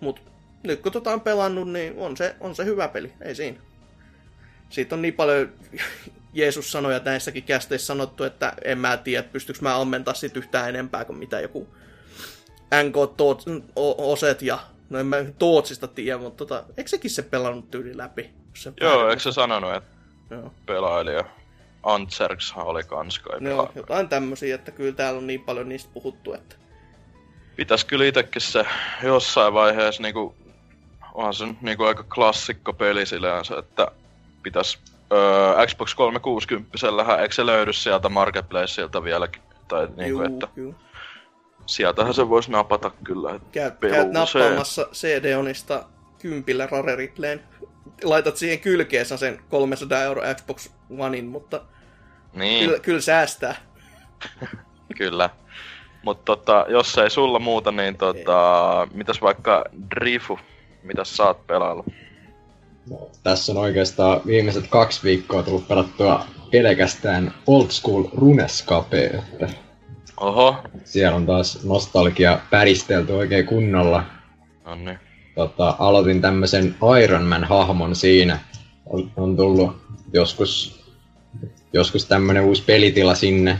Mutta 0.00 0.22
nyt 0.62 0.80
kun 0.80 0.92
tota 0.92 1.12
on 1.12 1.20
pelannut, 1.20 1.72
niin 1.72 1.94
on 1.96 2.16
se, 2.16 2.36
on 2.40 2.54
se 2.54 2.64
hyvä 2.64 2.88
peli, 2.88 3.12
ei 3.20 3.34
siinä. 3.34 3.58
Siitä 4.70 4.94
on 4.94 5.02
niin 5.02 5.14
paljon 5.14 5.52
Jeesus-sanoja 6.32 7.00
näissäkin 7.04 7.42
kästeissä 7.42 7.86
sanottu, 7.86 8.24
että 8.24 8.52
en 8.64 8.78
mä 8.78 8.96
tiedä, 8.96 9.20
että 9.20 9.32
pystyykö 9.32 9.58
mä 9.62 9.80
ammentaa 9.80 10.14
sit 10.14 10.36
yhtään 10.36 10.68
enempää 10.68 11.04
kuin 11.04 11.18
mitä 11.18 11.40
joku 11.40 11.68
NK 12.84 12.96
Oset 13.98 14.42
ja 14.42 14.58
no 14.90 14.98
en 14.98 15.06
mä 15.06 15.16
Tootsista 15.38 15.88
tiedä, 15.88 16.18
mutta 16.18 16.44
tota, 16.46 16.64
eikö 16.76 16.90
sekin 16.90 17.10
se 17.10 17.22
pelannut 17.22 17.70
tyyli 17.70 17.96
läpi? 17.96 18.30
Se 18.54 18.72
Joo, 18.80 19.08
eikö 19.08 19.22
se 19.22 19.32
sanonut, 19.32 19.74
että 19.74 19.90
Joo. 20.30 20.54
pelailija 20.66 21.24
Antserks 21.82 22.54
oli 22.56 22.82
kans 22.82 23.18
kai 23.18 23.40
No, 23.40 23.72
jotain 23.74 24.08
tämmösiä, 24.08 24.54
että 24.54 24.70
kyllä 24.70 24.92
täällä 24.92 25.18
on 25.18 25.26
niin 25.26 25.40
paljon 25.40 25.68
niistä 25.68 25.90
puhuttu, 25.94 26.32
että 26.32 26.56
Pitäis 27.56 27.84
kyllä 27.84 28.04
itekin 28.04 28.42
se 28.42 28.66
jossain 29.02 29.54
vaiheessa 29.54 30.02
niinku, 30.02 30.34
onhan 31.14 31.34
se 31.34 31.44
niinku 31.60 31.84
aika 31.84 32.02
klassikko 32.02 32.72
peli 32.72 33.06
sillänsä, 33.06 33.58
että 33.58 33.86
pitäis 34.46 34.78
öö, 35.12 35.66
Xbox 35.66 35.94
360 35.94 36.78
eikö 37.20 37.34
se 37.34 37.46
löydy 37.46 37.72
sieltä 37.72 38.08
Marketplaceilta 38.08 39.04
vieläkin? 39.04 39.42
Tai 39.68 39.88
niinku, 39.96 40.04
juu, 40.04 40.22
että 40.22 40.48
juu. 40.56 40.74
sieltähän 41.66 42.14
se 42.14 42.28
voisi 42.28 42.50
napata 42.50 42.90
kyllä. 43.04 43.40
Käyt, 43.52 43.74
käyt 43.80 44.12
nappaamassa 44.12 44.88
CD-onista 44.92 45.84
kympillä 46.18 46.66
Rare 46.66 46.96
Replay'n. 46.96 47.40
Laitat 48.04 48.36
siihen 48.36 48.60
kylkeensä 48.60 49.16
sen 49.16 49.40
300 49.50 50.02
euro 50.02 50.22
Xbox 50.34 50.70
Onein, 50.98 51.26
mutta 51.26 51.60
Niin, 52.32 52.64
kyllä, 52.64 52.80
kyllä 52.80 53.00
säästää. 53.00 53.56
kyllä. 54.98 55.30
Mutta 56.02 56.24
tota, 56.24 56.66
jos 56.68 56.98
ei 56.98 57.10
sulla 57.10 57.38
muuta, 57.38 57.72
niin 57.72 57.96
tota, 57.96 58.88
mitäs 58.92 59.22
vaikka 59.22 59.64
Drifu, 59.96 60.38
mitäs 60.82 61.16
sä 61.16 61.24
oot 61.24 61.46
pelaillut? 61.46 61.86
No, 62.90 63.10
tässä 63.22 63.52
on 63.52 63.58
oikeastaan 63.58 64.20
viimeiset 64.26 64.64
kaksi 64.68 65.00
viikkoa 65.04 65.42
tullut 65.42 65.68
pelattua 65.68 66.26
pelkästään 66.50 67.34
old 67.46 67.70
school 67.70 68.04
runescape, 68.14 69.04
että 69.06 69.48
Oho, 70.20 70.56
siellä 70.84 71.16
on 71.16 71.26
taas 71.26 71.64
nostalgia 71.64 72.40
päristelty 72.50 73.12
oikein 73.12 73.46
kunnolla. 73.46 74.04
no 74.64 74.74
niin. 74.74 74.98
Tota, 75.34 75.76
aloitin 75.78 76.20
tämmöisen 76.20 76.74
Iron 77.02 77.22
Man-hahmon 77.24 77.96
siinä. 77.96 78.38
On, 78.86 79.10
on 79.16 79.36
tullut 79.36 79.76
joskus, 80.12 80.80
joskus 81.72 82.04
tämmönen 82.04 82.44
uusi 82.44 82.62
pelitila 82.62 83.14
sinne, 83.14 83.58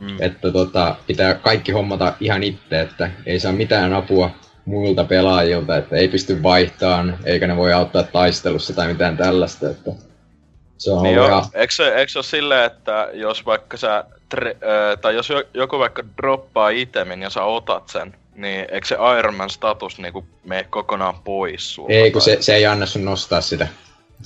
Mm. 0.00 0.16
että 0.20 0.52
tota, 0.52 0.96
pitää 1.06 1.34
kaikki 1.34 1.72
hommata 1.72 2.14
ihan 2.20 2.42
itse, 2.42 2.80
että 2.80 3.10
ei 3.26 3.40
saa 3.40 3.52
mitään 3.52 3.92
apua 3.92 4.30
muilta 4.66 5.04
pelaajilta, 5.04 5.76
että 5.76 5.96
ei 5.96 6.08
pysty 6.08 6.42
vaihtamaan, 6.42 7.18
eikä 7.24 7.46
ne 7.46 7.56
voi 7.56 7.72
auttaa 7.72 8.02
taistelussa 8.02 8.72
tai 8.72 8.88
mitään 8.88 9.16
tällaista, 9.16 9.70
että 9.70 9.90
se 10.78 10.90
on 10.90 11.02
Niin 11.02 11.14
jo, 11.14 11.26
ihan, 11.26 11.44
eikö, 11.54 11.74
se, 11.74 11.94
eikö 11.94 12.12
se 12.12 12.18
ole 12.18 12.24
silleen, 12.24 12.64
että 12.64 13.08
jos 13.12 13.46
vaikka 13.46 13.76
sä, 13.76 14.04
tre, 14.28 14.56
tai 15.00 15.14
jos 15.14 15.28
jo- 15.30 15.42
joku 15.54 15.78
vaikka 15.78 16.04
droppaa 16.16 16.68
itemin 16.68 17.22
ja 17.22 17.30
sä 17.30 17.42
otat 17.44 17.88
sen, 17.88 18.14
niin 18.34 18.66
eikö 18.70 18.86
se 18.86 18.96
Iron 19.18 19.34
Man 19.34 19.50
status 19.50 19.98
niinku 19.98 20.24
mene 20.44 20.64
kokonaan 20.70 21.14
pois 21.24 21.74
sulta? 21.74 21.92
ei 21.92 22.10
kun 22.10 22.22
tai- 22.22 22.36
se, 22.36 22.42
se 22.42 22.54
ei 22.54 22.66
anna 22.66 22.86
sun 22.86 23.04
nostaa 23.04 23.40
sitä. 23.40 23.68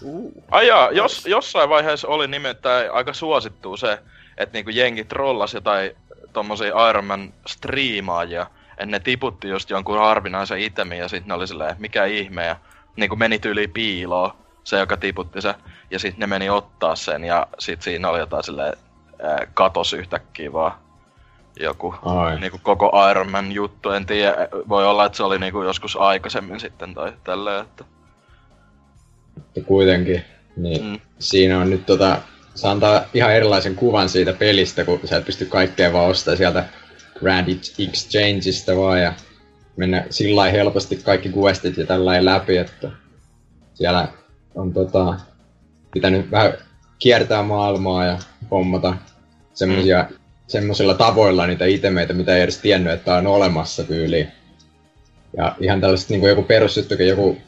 Uh. 0.03 0.33
Ai 0.51 0.67
jaa, 0.67 0.91
jos, 0.91 1.27
jossain 1.27 1.69
vaiheessa 1.69 2.09
oli 2.09 2.29
nimittäin 2.29 2.91
aika 2.93 3.13
suosittu 3.13 3.77
se, 3.77 3.99
että 4.39 4.59
niinku 4.59 4.71
jengi 4.71 5.05
trollasi 5.05 5.57
jotain 5.57 5.91
tommosia 6.33 6.91
Iron 6.91 7.05
Man 7.05 7.33
striimaajia, 7.47 8.47
ne 8.85 9.01
tiputti 9.01 9.49
just 9.49 9.71
jonkun 9.71 9.99
harvinaisen 9.99 10.59
itemin 10.61 10.99
ja 10.99 11.09
sitten 11.09 11.29
ne 11.29 11.35
oli 11.35 11.49
silleen, 11.49 11.77
mikä 11.79 12.05
ihme 12.05 12.47
ja 12.47 12.57
niinku 12.97 13.17
meni 13.17 13.39
tyyli 13.39 13.69
piiloon 13.69 14.31
se, 14.65 14.79
joka 14.79 14.97
tiputti 14.97 15.41
se, 15.43 15.55
ja 15.91 15.99
sitten 15.99 16.21
ne 16.21 16.27
meni 16.27 16.51
ottaa 16.51 16.97
sen 16.97 17.25
ja 17.25 17.47
sitten 17.59 17.85
siinä 17.85 18.09
oli 18.09 18.19
jotain 18.19 18.45
silleen, 18.45 18.73
ää, 19.23 19.47
katos 19.55 19.93
yhtäkkiä 19.93 20.53
vaan 20.53 20.73
joku 21.61 21.95
Ai. 22.05 22.41
niinku 22.41 22.61
koko 22.63 22.93
Iron 23.11 23.31
Man 23.31 23.53
juttu, 23.53 23.91
en 23.91 24.07
tiedä, 24.07 24.35
voi 24.69 24.87
olla, 24.87 25.05
että 25.05 25.17
se 25.17 25.23
oli 25.23 25.39
niinku 25.39 25.63
joskus 25.63 25.97
aikaisemmin 25.97 26.61
sitten 26.61 26.95
tai 26.95 27.13
tälleen, 27.25 27.63
että 27.63 27.85
Mutta 29.35 29.61
kuitenkin, 29.61 30.25
niin 30.57 30.85
Mm. 30.85 31.01
siinä 31.19 31.59
on 31.61 31.71
nyt 31.71 31.87
tota, 31.87 32.19
se 32.55 32.69
antaa 32.69 33.01
ihan 33.15 33.33
erilaisen 33.35 33.75
kuvan 33.75 34.09
siitä 34.09 34.33
pelistä, 34.33 34.85
kun 34.85 35.01
sä 35.05 35.17
et 35.17 35.25
pysty 35.25 35.47
kaikkea 35.47 35.93
vaan 35.93 36.07
ostaa 36.11 36.37
sieltä 36.37 36.65
Grand 37.21 37.49
Exchangeista 37.79 38.77
vaan 38.77 39.03
ja 39.03 39.13
mennä 39.77 40.05
sillä 40.11 40.51
helposti 40.51 40.97
kaikki 40.97 41.33
questit 41.37 41.77
ja 41.77 41.87
tällä 41.87 42.25
läpi, 42.25 42.57
että 42.57 42.91
siellä 43.75 44.09
on 44.55 44.73
tota, 44.73 45.15
pitänyt 45.93 46.31
vähän 46.31 46.53
kiertää 46.99 47.43
maailmaa 47.43 48.05
ja 48.05 48.19
hommata 48.51 48.97
semmosia, 49.55 50.09
semmoisilla 50.47 50.95
tavoilla 50.95 51.47
niitä 51.47 51.65
itemeitä, 51.65 52.13
mitä 52.13 52.37
ei 52.37 52.43
edes 52.43 52.59
tiennyt, 52.59 52.93
että 52.93 53.15
on 53.15 53.27
olemassa 53.27 53.85
tyyliin. 53.85 54.29
Ja 55.37 55.57
ihan 55.61 55.81
tällaiset 55.81 56.09
niin 56.09 56.21
kuin 56.21 56.31
joku 56.31 56.43
perusjuttukin, 56.43 57.09
joku 57.09 57.39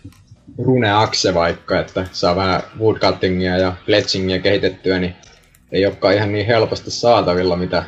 runeakse 0.59 1.35
vaikka, 1.35 1.81
että 1.81 2.07
saa 2.13 2.37
vähän 2.37 2.63
woodcuttingia 2.79 3.59
ja 3.59 3.73
fletchingia 3.87 4.39
kehitettyä, 4.39 4.99
niin 4.99 5.15
ei 5.73 5.87
olekaan 5.87 6.15
ihan 6.15 6.33
niin 6.33 6.47
helposti 6.47 6.91
saatavilla, 6.91 7.57
mitä 7.57 7.85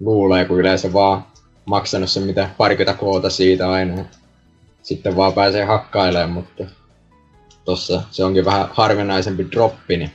luulee, 0.00 0.44
kun 0.44 0.60
yleensä 0.60 0.92
vaan 0.92 1.24
maksanut 1.64 2.10
sen 2.10 2.22
mitä 2.22 2.50
parikymmentä 2.58 3.00
koota 3.00 3.30
siitä 3.30 3.70
aina. 3.70 4.04
Sitten 4.82 5.16
vaan 5.16 5.32
pääsee 5.32 5.64
hakkailemaan, 5.64 6.30
mutta 6.30 6.64
tossa 7.64 8.02
se 8.10 8.24
onkin 8.24 8.44
vähän 8.44 8.68
harvinaisempi 8.72 9.46
droppi, 9.52 9.96
niin 9.96 10.10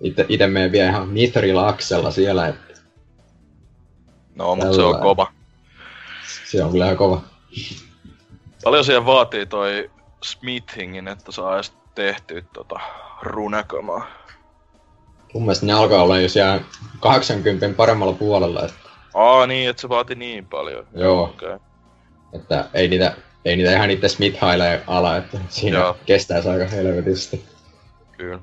itse, 0.00 0.26
itse 0.28 0.46
menen 0.46 0.72
vielä 0.72 0.90
ihan 0.90 1.08
mithrillä 1.08 1.68
aksella 1.68 2.10
siellä, 2.10 2.48
että 2.48 2.72
no, 4.34 4.56
mutta 4.56 4.74
se 4.74 4.82
on 4.82 5.00
kova. 5.00 5.32
se 6.50 6.64
on 6.64 6.70
kyllä 6.70 6.84
ihan 6.84 6.96
kova. 6.96 7.22
Paljon 8.64 8.84
siihen 8.84 9.06
vaatii 9.06 9.46
toi 9.46 9.90
smithingin, 10.24 11.08
että 11.08 11.32
saa 11.32 11.54
edes 11.54 11.72
tehtyä 11.94 12.42
tota 12.52 12.80
runekamaa. 13.22 14.06
Mun 15.34 15.42
mielestä 15.42 15.66
ne 15.66 15.72
alkaa 15.72 16.02
olla 16.02 16.20
jo 16.20 16.28
siellä 16.28 16.60
80 17.00 17.76
paremmalla 17.76 18.12
puolella, 18.12 18.62
että, 18.62 18.81
Aa 19.14 19.46
niin, 19.46 19.70
että 19.70 19.82
se 19.82 19.88
vaati 19.88 20.14
niin 20.14 20.46
paljon. 20.46 20.86
Joo. 20.94 21.22
Okay. 21.24 21.58
että 22.32 22.64
ei 22.74 22.88
niitä, 22.88 23.14
ei 23.44 23.56
niitä 23.56 23.72
ihan 23.72 23.90
itse 23.90 24.08
smithailee 24.08 24.82
ala, 24.86 25.16
että 25.16 25.38
siinä 25.48 25.78
Joo. 25.78 25.96
kestää 26.06 26.42
se 26.42 26.50
aika 26.50 26.64
helvetisti. 26.64 27.44
Kyllä. 28.16 28.38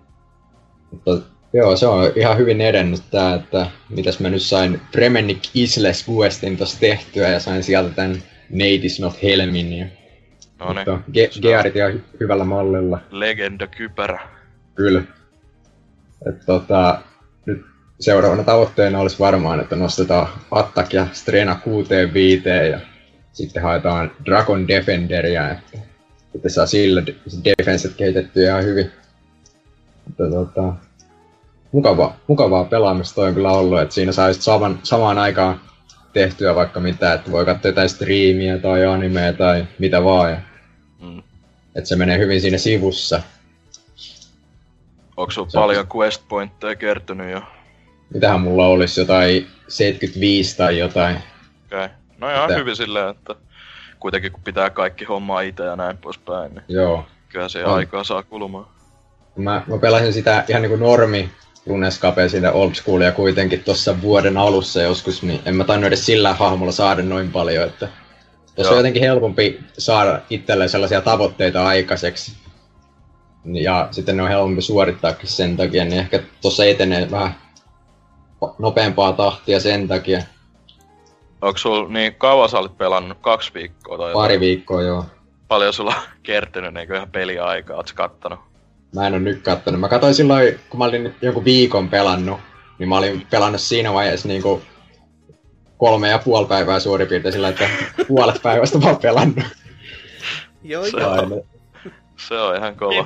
Mutta 0.91 1.11
joo, 1.53 1.75
se 1.75 1.87
on 1.87 2.11
ihan 2.15 2.37
hyvin 2.37 2.61
edennyt 2.61 3.01
tää, 3.11 3.35
että 3.35 3.67
mitäs 3.89 4.19
mä 4.19 4.29
nyt 4.29 4.41
sain 4.41 4.81
Premenic 4.91 5.49
Isles 5.53 6.05
Questin 6.09 6.57
tossa 6.57 6.79
tehtyä 6.79 7.27
ja 7.27 7.39
sain 7.39 7.63
sieltä 7.63 7.89
tän 7.95 8.11
Nate 8.49 8.87
not 9.01 9.23
Helmin. 9.23 9.73
Ja, 9.77 9.85
No 10.59 10.73
niin. 10.73 10.87
ge- 11.27 11.41
Gearit 11.41 11.75
ihan 11.75 11.91
hy- 11.93 12.17
hyvällä 12.19 12.43
mallilla, 12.43 12.99
Legenda 13.11 13.67
kypärä. 13.67 14.19
kyllä. 14.75 15.01
Et 16.29 16.45
tota, 16.45 17.01
seuraavana 17.99 18.43
tavoitteena 18.43 18.99
olisi 18.99 19.19
varmaan, 19.19 19.59
että 19.59 19.75
nostetaan 19.75 20.27
Attack 20.51 20.93
ja 20.93 21.07
Strena 21.13 21.55
65 21.55 22.49
ja 22.71 22.79
sitten 23.33 23.63
haetaan 23.63 24.11
Dragon 24.25 24.67
Defenderia, 24.67 25.51
että 25.51 25.77
sitten 26.31 26.51
saa 26.51 26.65
sillä 26.65 27.05
de- 27.05 27.15
defenset 27.45 27.93
kehitettyä 27.93 28.49
ihan 28.49 28.63
hyvin. 28.63 28.91
Mutta 30.05 30.23
tota, 30.29 30.73
mukava, 31.71 32.13
mukavaa 32.27 32.65
pelaamista 32.65 33.15
toi 33.15 33.27
on 33.27 33.33
kyllä 33.33 33.51
ollut, 33.51 33.79
että 33.81 33.95
siinä 33.95 34.11
saa 34.11 34.27
just 34.27 34.41
saman, 34.41 34.79
samaan 34.83 35.17
aikaan 35.17 35.61
tehtyä 36.13 36.55
vaikka 36.55 36.79
mitä, 36.79 37.13
että 37.13 37.31
voi 37.31 37.45
katsoa 37.45 37.69
jotain 37.69 37.89
striimiä 37.89 38.57
tai 38.57 38.85
animea 38.85 39.33
tai 39.33 39.65
mitä 39.79 40.03
vaan. 40.03 40.31
Ja, 40.31 40.37
Mm. 41.01 41.23
että 41.75 41.87
se 41.89 41.95
menee 41.95 42.17
hyvin 42.17 42.41
siinä 42.41 42.57
sivussa. 42.57 43.21
Onko 45.17 45.33
on- 45.37 45.47
paljon 45.53 45.87
quest 45.97 46.23
pointteja 46.29 46.75
kertynyt 46.75 47.31
jo? 47.31 47.41
Mitähän 48.13 48.41
mulla 48.41 48.67
olisi 48.67 49.01
jotain 49.01 49.47
75 49.67 50.57
tai 50.57 50.77
jotain. 50.79 51.17
Okay. 51.65 51.89
No 52.17 52.29
ihan 52.29 52.47
Tää- 52.49 52.57
hyvin 52.57 52.75
silleen, 52.75 53.09
että 53.09 53.35
kuitenkin 53.99 54.31
kun 54.31 54.43
pitää 54.43 54.69
kaikki 54.69 55.05
hommaa 55.05 55.41
itse 55.41 55.63
ja 55.63 55.75
näin 55.75 55.97
poispäin, 55.97 56.51
niin 56.55 56.63
Joo. 56.67 57.05
kyllä 57.29 57.49
se 57.49 57.65
On. 57.65 57.73
aikaa 57.73 58.03
saa 58.03 58.23
kulumaan. 58.23 58.65
Mä, 59.35 59.63
mä 59.67 59.77
pelasin 59.77 60.13
sitä 60.13 60.43
ihan 60.47 60.61
niinku 60.61 60.77
normi 60.77 61.29
Runescapea 61.67 62.29
siitä 62.29 62.51
old 62.51 62.73
schoolia 62.73 63.11
kuitenkin 63.11 63.63
tuossa 63.63 64.01
vuoden 64.01 64.37
alussa 64.37 64.81
joskus, 64.81 65.23
niin 65.23 65.39
en 65.45 65.55
mä 65.55 65.63
tainnut 65.63 65.87
edes 65.87 66.05
sillä 66.05 66.33
hahmolla 66.33 66.71
saada 66.71 67.01
noin 67.03 67.31
paljon, 67.31 67.67
että 67.67 67.87
tuossa 68.55 68.71
on 68.73 68.77
jotenkin 68.79 69.03
helpompi 69.03 69.59
saada 69.77 70.21
itselleen 70.29 70.69
sellaisia 70.69 71.01
tavoitteita 71.01 71.67
aikaiseksi. 71.67 72.31
Ja 73.45 73.87
sitten 73.91 74.17
ne 74.17 74.23
on 74.23 74.29
helpompi 74.29 74.61
suorittaakin 74.61 75.29
sen 75.29 75.57
takia, 75.57 75.85
niin 75.85 75.99
ehkä 75.99 76.19
tuossa 76.41 76.65
etenee 76.65 77.11
vähän 77.11 77.35
nopeampaa 78.59 79.13
tahtia 79.13 79.59
sen 79.59 79.87
takia. 79.87 80.21
Onko 81.41 81.57
sulla 81.57 81.89
niin 81.89 82.15
kauan 82.15 82.49
sä 82.49 82.59
olit 82.59 82.77
pelannut? 82.77 83.17
Kaksi 83.21 83.53
viikkoa 83.53 83.97
tai 83.97 84.09
jotain? 84.09 84.23
Pari 84.23 84.39
viikkoa 84.39 84.81
joo. 84.81 85.05
Paljon 85.47 85.73
sulla 85.73 85.95
on 85.95 86.01
kertynyt 86.23 86.73
niin 86.73 86.93
ihan 86.95 87.11
peliaikaa, 87.11 87.77
oot 87.77 87.87
sä 87.87 87.95
kattonut? 87.95 88.39
Mä 88.95 89.07
en 89.07 89.13
oo 89.13 89.19
nyt 89.19 89.41
kattonut. 89.41 89.79
Mä 89.79 89.87
katsoin 89.87 90.13
silloin, 90.15 90.59
kun 90.69 90.77
mä 90.77 90.85
olin 90.85 91.15
jonkun 91.21 91.45
viikon 91.45 91.89
pelannut, 91.89 92.39
niin 92.79 92.89
mä 92.89 92.97
olin 92.97 93.27
pelannut 93.29 93.61
siinä 93.61 93.93
vaiheessa 93.93 94.27
niinku 94.27 94.61
kolme 95.77 96.09
ja 96.09 96.19
puoli 96.19 96.47
päivää 96.47 96.79
suurin 96.79 97.07
piirtein 97.07 97.33
sillä, 97.33 97.49
että 97.49 97.69
puolet 98.07 98.41
päivästä 98.43 98.77
mä 98.77 98.85
oon 98.87 98.97
pelannut. 98.97 99.43
Joo, 100.63 100.85
Se 100.85 100.97
joo. 100.99 101.11
Aina. 101.11 101.35
Se 102.27 102.37
on 102.41 102.55
ihan 102.55 102.75
kova. 102.75 103.05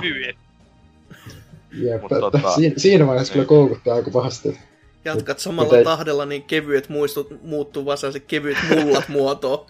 Jep, 1.74 2.02
Mut 2.02 2.12
että 2.12 2.38
tota- 2.38 2.56
siinä, 2.56 2.74
siinä 2.78 3.08
vaiheessa 3.08 3.34
kyllä 3.34 3.46
koukuttaa 3.46 3.96
aika 3.96 4.12
pahasti. 4.12 4.60
Jatkat 5.06 5.40
samalla 5.40 5.70
Mut 5.70 5.78
ei- 5.78 5.84
tahdella, 5.84 6.26
niin 6.26 6.44
kevyet 6.44 6.90
muistut 6.90 7.42
muuttuu 7.44 7.86
vaan 7.86 7.98
sellaiset 7.98 8.24
kevyet 8.28 8.58
mullat 8.70 9.10
muotoon. 9.18 9.66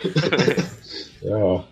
Joo. 1.30 1.66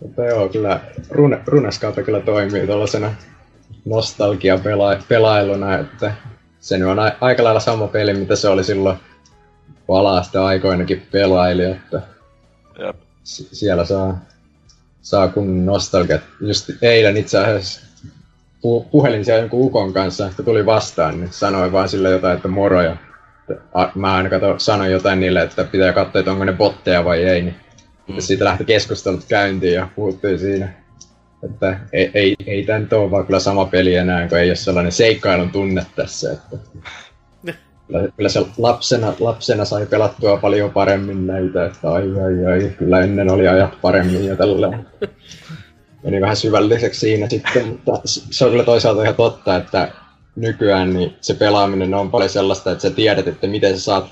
Mutta 0.00 0.24
joo, 0.24 0.48
kyllä 0.48 0.80
rune, 1.10 1.40
Runescape 1.46 2.02
kyllä 2.02 2.20
toimii 2.20 2.66
tuollaisena 2.66 3.14
nostalgia-pelailuna, 3.84 5.78
että 5.78 6.14
se 6.60 6.78
nyt 6.78 6.88
on 6.88 6.98
a- 6.98 7.16
aika 7.20 7.44
lailla 7.44 7.60
sama 7.60 7.88
peli, 7.88 8.14
mitä 8.14 8.36
se 8.36 8.48
oli 8.48 8.64
silloin 8.64 8.96
palasta 9.86 10.46
aikoinakin 10.46 11.06
pelaili, 11.10 11.64
että 11.64 12.02
Jep. 12.78 12.96
si- 13.24 13.48
siellä 13.52 13.84
saa, 13.84 14.18
saa 15.02 15.28
kun 15.28 15.66
nostalgia. 15.66 16.18
Just 16.40 16.70
eilen 16.82 17.16
itse 17.16 17.38
asiassa 17.38 17.85
pu- 18.66 18.88
puhelin 18.90 19.24
siellä 19.24 19.40
jonkun 19.40 19.66
ukon 19.66 19.92
kanssa, 19.92 20.30
kun 20.36 20.44
tuli 20.44 20.66
vastaan, 20.66 21.20
niin 21.20 21.32
sanoin 21.32 21.72
vaan 21.72 21.88
sille 21.88 22.10
jotain, 22.10 22.36
että 22.36 22.48
moro. 22.48 22.82
Ja 22.82 22.96
että 23.50 23.90
mä 23.94 24.14
aina 24.14 24.30
kato, 24.30 24.58
sanoin 24.58 24.92
jotain 24.92 25.20
niille, 25.20 25.42
että 25.42 25.64
pitää 25.64 25.92
katsoa, 25.92 26.18
että 26.18 26.32
onko 26.32 26.44
ne 26.44 26.52
botteja 26.52 27.04
vai 27.04 27.24
ei. 27.24 27.42
Niin 27.42 27.56
mm. 28.08 28.14
Siitä 28.18 28.44
lähti 28.44 28.64
keskustelut 28.64 29.24
käyntiin 29.28 29.74
ja 29.74 29.88
puhuttiin 29.96 30.38
siinä. 30.38 30.68
Että 31.44 31.80
ei, 31.92 32.10
ei, 32.14 32.36
ei 32.46 32.62
tämä 32.62 32.78
nyt 32.78 32.92
ole 32.92 33.10
vaan 33.10 33.26
kyllä 33.26 33.40
sama 33.40 33.64
peli 33.64 33.94
enää, 33.94 34.28
kun 34.28 34.38
ei 34.38 34.50
ole 34.50 34.56
sellainen 34.56 34.92
seikkailun 34.92 35.50
tunne 35.50 35.86
tässä. 35.96 36.32
Että 36.32 36.56
kyllä, 37.86 38.08
kyllä 38.16 38.28
se 38.28 38.46
lapsena, 38.58 39.12
lapsena 39.20 39.64
sai 39.64 39.86
pelattua 39.86 40.36
paljon 40.36 40.70
paremmin 40.70 41.26
näitä, 41.26 41.64
että 41.66 41.90
ai 41.90 42.02
ai 42.02 42.46
ai, 42.46 42.70
kyllä 42.78 43.00
ennen 43.00 43.30
oli 43.30 43.48
ajat 43.48 43.80
paremmin 43.82 44.24
ja 44.24 44.36
tälleen. 44.36 44.86
Meni 46.06 46.20
vähän 46.20 46.36
syvälliseksi 46.36 47.00
siinä 47.00 47.28
sitten, 47.28 47.66
mutta 47.66 47.92
se 48.04 48.44
on 48.44 48.50
kyllä 48.50 48.64
toisaalta 48.64 49.02
ihan 49.02 49.14
totta, 49.14 49.56
että 49.56 49.92
nykyään 50.36 50.92
niin 50.94 51.16
se 51.20 51.34
pelaaminen 51.34 51.94
on 51.94 52.10
paljon 52.10 52.30
sellaista, 52.30 52.70
että 52.70 52.82
sä 52.82 52.90
tiedät, 52.90 53.28
että 53.28 53.46
miten 53.46 53.78
sä 53.78 53.84
saat 53.84 54.06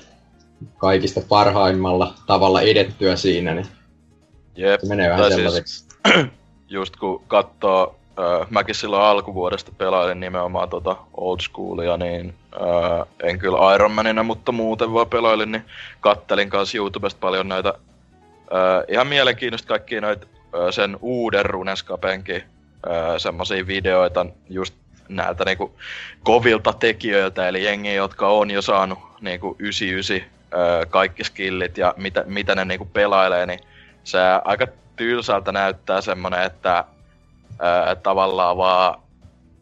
kaikista 0.77 1.21
parhaimmalla 1.29 2.13
tavalla 2.27 2.61
edettyä 2.61 3.15
siinä, 3.15 3.53
niin 3.53 3.65
Jep. 4.55 4.81
se 4.81 4.87
menee 4.87 5.09
vähän 5.09 5.25
siis- 5.25 5.35
sellaiseksi. 5.35 5.85
just 6.69 6.95
kun 6.95 7.23
katsoo, 7.27 7.95
äh, 8.19 8.47
mäkin 8.49 8.75
silloin 8.75 9.03
alkuvuodesta 9.03 9.71
pelailin 9.77 10.19
nimenomaan 10.19 10.69
tota 10.69 10.95
old 11.13 11.39
schoolia, 11.39 11.97
niin 11.97 12.33
äh, 12.53 13.07
en 13.23 13.39
kyllä 13.39 13.75
Iron 13.75 13.91
Manina, 13.91 14.23
mutta 14.23 14.51
muuten 14.51 14.93
vaan 14.93 15.09
pelailin, 15.09 15.51
niin 15.51 15.65
kattelin 15.99 16.49
kanssa 16.49 16.77
YouTubesta 16.77 17.19
paljon 17.19 17.47
näitä 17.47 17.73
äh, 18.39 18.83
ihan 18.87 19.07
mielenkiintoista 19.07 19.67
kaikkia 19.67 20.01
noita 20.01 20.25
äh, 20.25 20.34
sen 20.71 20.97
uuden 21.01 21.45
Runescapenkin 21.45 22.43
semmosia 23.17 23.67
videoita 23.67 24.25
just 24.49 24.73
näiltä 25.09 25.45
niinku 25.45 25.75
kovilta 26.23 26.73
tekijöiltä, 26.73 27.47
eli 27.47 27.63
jengi, 27.63 27.93
jotka 27.95 28.27
on 28.27 28.51
jo 28.51 28.61
saanut 28.61 28.99
niinku 29.21 29.55
99 29.59 30.15
äh, 30.53 30.89
kaikki 30.89 31.23
skillit 31.23 31.77
ja 31.77 31.93
mitä, 31.97 32.23
mitä 32.27 32.55
ne 32.55 32.65
niinku 32.65 32.85
pelailee, 32.85 33.45
niin 33.45 33.59
se 34.03 34.19
aika 34.45 34.67
tylsältä 34.95 35.51
näyttää 35.51 36.01
semmonen, 36.01 36.43
että 36.43 36.83
ää, 37.59 37.95
tavallaan 37.95 38.57
vaan 38.57 39.01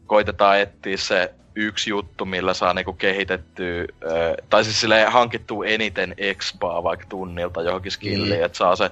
koitetaan 0.06 0.58
etsiä 0.60 0.96
se 0.96 1.34
yksi 1.54 1.90
juttu, 1.90 2.24
millä 2.24 2.54
saa 2.54 2.74
niinku 2.74 2.92
kehitettyä, 2.92 3.80
ää, 3.80 4.34
tai 4.50 4.64
siis 4.64 4.80
silleen 4.80 5.12
hankittua 5.12 5.66
eniten 5.66 6.14
expaa 6.18 6.82
vaikka 6.82 7.06
tunnilta 7.08 7.62
johonkin 7.62 7.92
skilliin, 7.92 8.38
Mm. 8.40 8.44
että 8.44 8.58
saa 8.58 8.76
se 8.76 8.90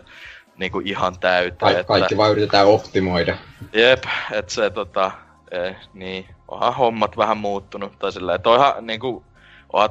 niinku 0.62 0.80
ihan 0.84 1.18
täyteen. 1.18 1.58
Ka- 1.58 1.70
että, 1.70 1.84
kaikki 1.84 2.16
vaan 2.16 2.30
yritetään 2.30 2.66
optimoida. 2.66 3.36
Jep, 3.72 4.04
että 4.32 4.54
se 4.54 4.70
tota, 4.70 5.10
eh, 5.50 5.76
niin, 5.94 6.26
onhan 6.48 6.74
hommat 6.74 7.16
vähän 7.16 7.36
muuttunut, 7.36 7.98
tai 7.98 8.12
silleen, 8.12 8.36
että 8.36 8.50
onhan 8.50 8.86
niinku, 8.86 9.24
onhan 9.72 9.90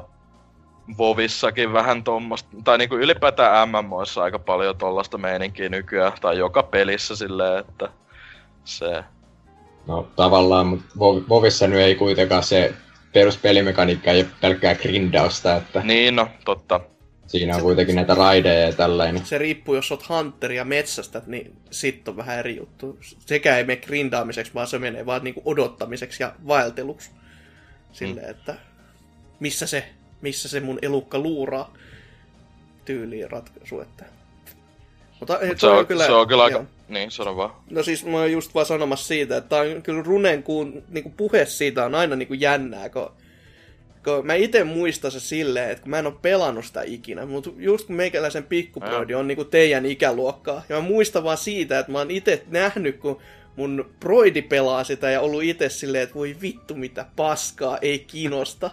Vovissakin 0.98 1.74
vähän 1.74 2.04
tommosta, 2.04 2.50
tai 2.64 2.78
niinku 2.78 2.96
ylipäätään 2.96 3.70
MMOissa 3.70 4.24
aika 4.24 4.40
paljon 4.40 4.78
tollasta 4.78 5.18
meininkiä 5.18 5.70
nykyään, 5.70 6.14
tai 6.22 6.38
joka 6.38 6.64
pelissä 6.64 7.16
silleen, 7.16 7.60
että 7.60 7.90
se, 8.64 9.04
No 9.88 10.08
tavallaan, 10.16 10.68
mutta 10.68 10.86
Vo- 10.96 11.30
Vovissa 11.30 11.68
nyt 11.68 11.80
ei 11.80 11.96
kuitenkaan 11.96 12.44
se 12.44 12.74
peruspelimekaniikka 13.14 14.12
ei 14.12 14.22
ole 14.22 14.30
pelkkää 14.42 14.76
grindausta, 14.76 15.56
että 15.56 15.82
niin 15.84 16.16
no, 16.16 16.28
totta, 16.46 16.80
siinä 17.32 17.56
on 17.56 17.62
kuitenkin 17.62 17.96
näitä 17.96 18.16
raideja 18.16 18.60
ja 18.60 18.74
tällainen. 18.74 19.26
Se 19.26 19.38
riippuu, 19.38 19.76
jos 19.76 19.92
oot 19.92 20.10
hunteri 20.10 20.56
ja 20.56 20.66
metsästä, 20.66 21.22
niin 21.26 21.54
sit 21.72 22.08
on 22.08 22.18
vähän 22.18 22.40
eri 22.40 22.58
juttu. 22.58 22.98
Sekä 23.26 23.58
ei 23.58 23.64
mene 23.64 23.82
grindaamiseksi, 23.82 24.54
vaan 24.54 24.68
se 24.68 24.80
menee 24.80 25.06
vaan 25.06 25.24
niinku 25.24 25.42
odottamiseksi 25.46 26.24
ja 26.24 26.34
vaelteluksi. 26.48 27.12
Silleen, 27.92 28.30
että 28.30 28.56
missä 29.40 29.68
se, 29.68 29.90
missä 30.22 30.50
se 30.50 30.60
mun 30.60 30.80
elukka 30.82 31.20
luuraa 31.20 31.74
tyyliin 32.86 33.32
ratkaisu. 33.32 33.82
Että... 33.82 34.06
Mutta 35.20 35.40
Mut 35.48 35.60
se, 35.60 35.68
on, 35.68 35.88
kyllä, 35.88 36.06
se 36.06 36.12
on 36.12 36.28
kyllä 36.28 36.44
aika, 36.44 36.58
joo. 36.58 36.66
niin 36.88 37.12
sano 37.12 37.38
vaan. 37.38 37.52
No 37.70 37.84
siis 37.84 38.06
mä 38.06 38.18
oon 38.18 38.32
just 38.32 38.54
vaan 38.54 38.66
sanomassa 38.66 39.08
siitä, 39.08 39.38
että 39.38 39.50
tää 39.50 39.62
on 39.62 39.82
kyllä 39.82 40.04
Runen 40.04 40.44
kuun, 40.44 40.84
niinku 40.90 41.10
puhe 41.18 41.46
siitä 41.46 41.86
on 41.86 41.96
aina 41.96 42.16
niinku 42.16 42.34
jännää, 42.34 42.90
kun, 42.90 43.12
kun 44.04 44.26
mä 44.28 44.34
itse 44.34 44.64
muistan 44.64 45.12
se 45.12 45.20
silleen, 45.20 45.70
että 45.70 45.82
kun 45.82 45.90
mä 45.90 46.00
en 46.00 46.06
oo 46.06 46.20
pelannut 46.22 46.66
sitä 46.66 46.82
ikinä, 46.82 47.26
mutta 47.26 47.50
just 47.58 47.88
kun 47.88 47.96
meikäläisen 47.96 48.44
pikkuproidi 48.44 49.14
on 49.14 49.28
niinku 49.28 49.46
teidän 49.46 49.86
ikäluokkaa, 49.86 50.64
ja 50.70 50.76
mä 50.76 50.82
muistan 50.82 51.24
vaan 51.24 51.38
siitä, 51.38 51.80
että 51.80 51.92
mä 51.92 51.98
oon 51.98 52.12
itse 52.12 52.44
nähnyt, 52.50 52.98
kun 52.98 53.22
mun 53.56 53.92
proidi 54.00 54.42
pelaa 54.42 54.84
sitä 54.84 55.10
ja 55.12 55.22
ollut 55.22 55.44
itse 55.44 55.70
silleen, 55.70 56.04
että 56.04 56.16
voi 56.16 56.36
vittu 56.42 56.76
mitä 56.76 57.06
paskaa, 57.16 57.78
ei 57.78 58.00
kiinnosta. 58.00 58.72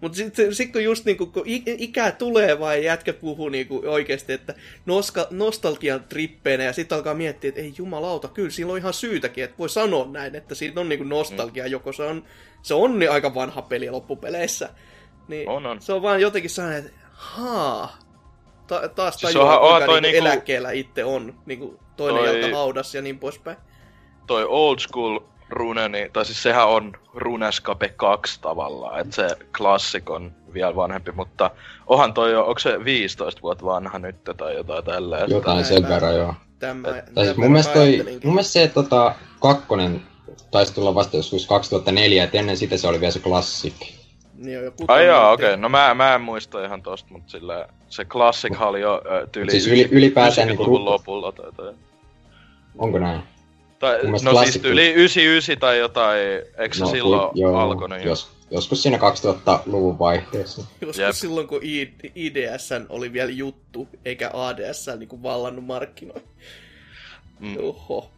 Mutta 0.00 0.16
sitten 0.16 0.54
sit 0.54 0.72
kun 0.72 0.84
just 0.84 1.04
niinku, 1.04 1.26
kun 1.26 1.42
ikää 1.66 2.12
tulee 2.12 2.58
vai 2.58 2.84
jätkä 2.84 3.12
puhuu 3.12 3.48
niinku 3.48 3.82
oikeasti, 3.86 4.32
että 4.32 4.54
noska, 4.86 5.26
nostalgian 5.30 6.04
trippeinä 6.08 6.64
ja 6.64 6.72
sitten 6.72 6.96
alkaa 6.96 7.14
miettiä, 7.14 7.48
että 7.48 7.60
ei 7.60 7.74
jumalauta, 7.78 8.28
kyllä 8.28 8.50
sillä 8.50 8.72
on 8.72 8.78
ihan 8.78 8.94
syytäkin, 8.94 9.44
että 9.44 9.58
voi 9.58 9.68
sanoa 9.68 10.08
näin, 10.10 10.34
että 10.34 10.54
siinä 10.54 10.80
on 10.80 10.88
niinku 10.88 11.04
nostalgia, 11.04 11.64
mm. 11.64 11.70
joko 11.70 11.92
se 11.92 12.02
on, 12.02 12.24
se 12.62 12.74
on 12.74 12.98
niin 12.98 13.10
aika 13.10 13.34
vanha 13.34 13.62
peli 13.62 13.90
loppupeleissä. 13.90 14.68
Niin 15.28 15.48
On, 15.48 15.66
on. 15.66 15.82
Se 15.82 15.92
on 15.92 16.02
vaan 16.02 16.20
jotenkin 16.20 16.50
sellainen, 16.50 16.84
että 16.86 16.92
haa, 17.12 17.96
Ta- 18.66 18.88
taas 18.88 19.14
Siis 19.14 19.32
tajuaa, 19.32 19.58
onhan- 19.58 19.70
kuinka 19.70 19.86
toi 19.86 20.00
niinku 20.00 20.14
niinku- 20.16 20.28
eläkkeellä 20.28 20.70
itse 20.70 21.04
on, 21.04 21.34
niinku 21.46 21.80
toinen 21.96 22.24
Toi- 22.24 22.40
jalka 22.40 22.56
haudas 22.56 22.94
ja 22.94 23.02
niin 23.02 23.18
poispäin. 23.18 23.56
Toi 24.26 24.44
old 24.48 24.78
school 24.78 25.20
rune, 25.48 25.88
niin, 25.88 26.12
tai 26.12 26.24
siis 26.24 26.42
sehän 26.42 26.68
on 26.68 26.92
Runescape 27.14 27.88
2 27.88 28.40
tavallaan, 28.40 29.00
että 29.00 29.14
se 29.16 29.28
klassik 29.58 30.10
on 30.10 30.32
vielä 30.54 30.76
vanhempi, 30.76 31.12
mutta 31.12 31.50
onhan 31.86 32.14
toi 32.14 32.32
jo, 32.32 32.40
onko 32.46 32.58
se 32.58 32.84
15 32.84 33.42
vuotta 33.42 33.64
vanha 33.64 33.98
nyt 33.98 34.16
tai 34.36 34.54
jotain 34.56 34.84
tälleen. 34.84 35.30
Jotain 35.30 35.64
sen 35.64 35.88
verran 35.88 36.14
joo. 36.16 36.34
Tämä, 36.58 36.88
Tai 37.14 37.24
siis 37.24 37.36
mun 37.36 37.50
mielestä, 37.52 37.72
toi, 37.72 38.04
mun 38.24 38.34
mielestä 38.34 38.52
se 38.52 38.68
tota, 38.74 39.14
kakkonen 39.40 40.02
taisi 40.50 40.74
tulla 40.74 40.94
vasta 40.94 41.16
joskus 41.16 41.46
2004, 41.46 42.24
että 42.24 42.38
ennen 42.38 42.56
sitä 42.56 42.76
se 42.76 42.88
oli 42.88 43.00
vielä 43.00 43.10
se 43.12 43.18
klassik. 43.20 43.74
Niin 44.34 44.58
on 44.58 44.64
joku 44.64 44.84
Ai 44.88 45.06
tommonen- 45.06 45.32
okei. 45.32 45.46
Okay. 45.48 45.56
No 45.56 45.68
mä, 45.68 45.94
mä 45.94 46.14
en 46.14 46.20
muista 46.20 46.64
ihan 46.64 46.82
tosta, 46.82 47.08
mutta 47.12 47.30
sillä 47.30 47.68
se 47.88 48.04
klassik 48.04 48.60
oli 48.60 48.80
jo 48.80 49.02
ö, 49.06 49.26
tyyli 49.32 49.50
Siis 49.50 49.66
yli- 49.66 49.88
ylipäätään 49.90 50.48
90-luvun 50.48 50.74
niinku- 50.74 50.84
lopulla 50.90 51.32
tai, 51.32 51.52
tai, 51.52 51.72
Onko 52.78 52.98
näin? 52.98 53.20
tai 53.78 53.98
no 54.02 54.10
mielestä 54.10 54.42
siis 54.52 54.62
tyyli 54.62 54.92
99 54.92 55.58
tai 55.58 55.78
jotain, 55.78 56.18
eikö 56.58 56.74
se 56.76 56.84
No, 56.84 56.90
silloin 56.90 57.30
joo, 57.34 57.56
alkoi? 57.58 57.88
Niin 57.88 58.02
jos, 58.08 58.30
joskus 58.50 58.82
siinä 58.82 58.98
2000-luvun 58.98 59.98
vaihteessa. 59.98 60.62
Joskus 60.80 60.98
Jep. 60.98 61.12
silloin, 61.14 61.48
kun 61.48 61.60
I- 61.62 61.94
IDS 62.14 62.68
oli 62.88 63.12
vielä 63.12 63.30
juttu, 63.30 63.88
eikä 64.04 64.30
ADS 64.32 64.86
niin 64.98 65.22
vallannut 65.22 65.64
markkinoita. 65.64 66.28
Mm. 67.40 67.56
Oho. 67.62 68.10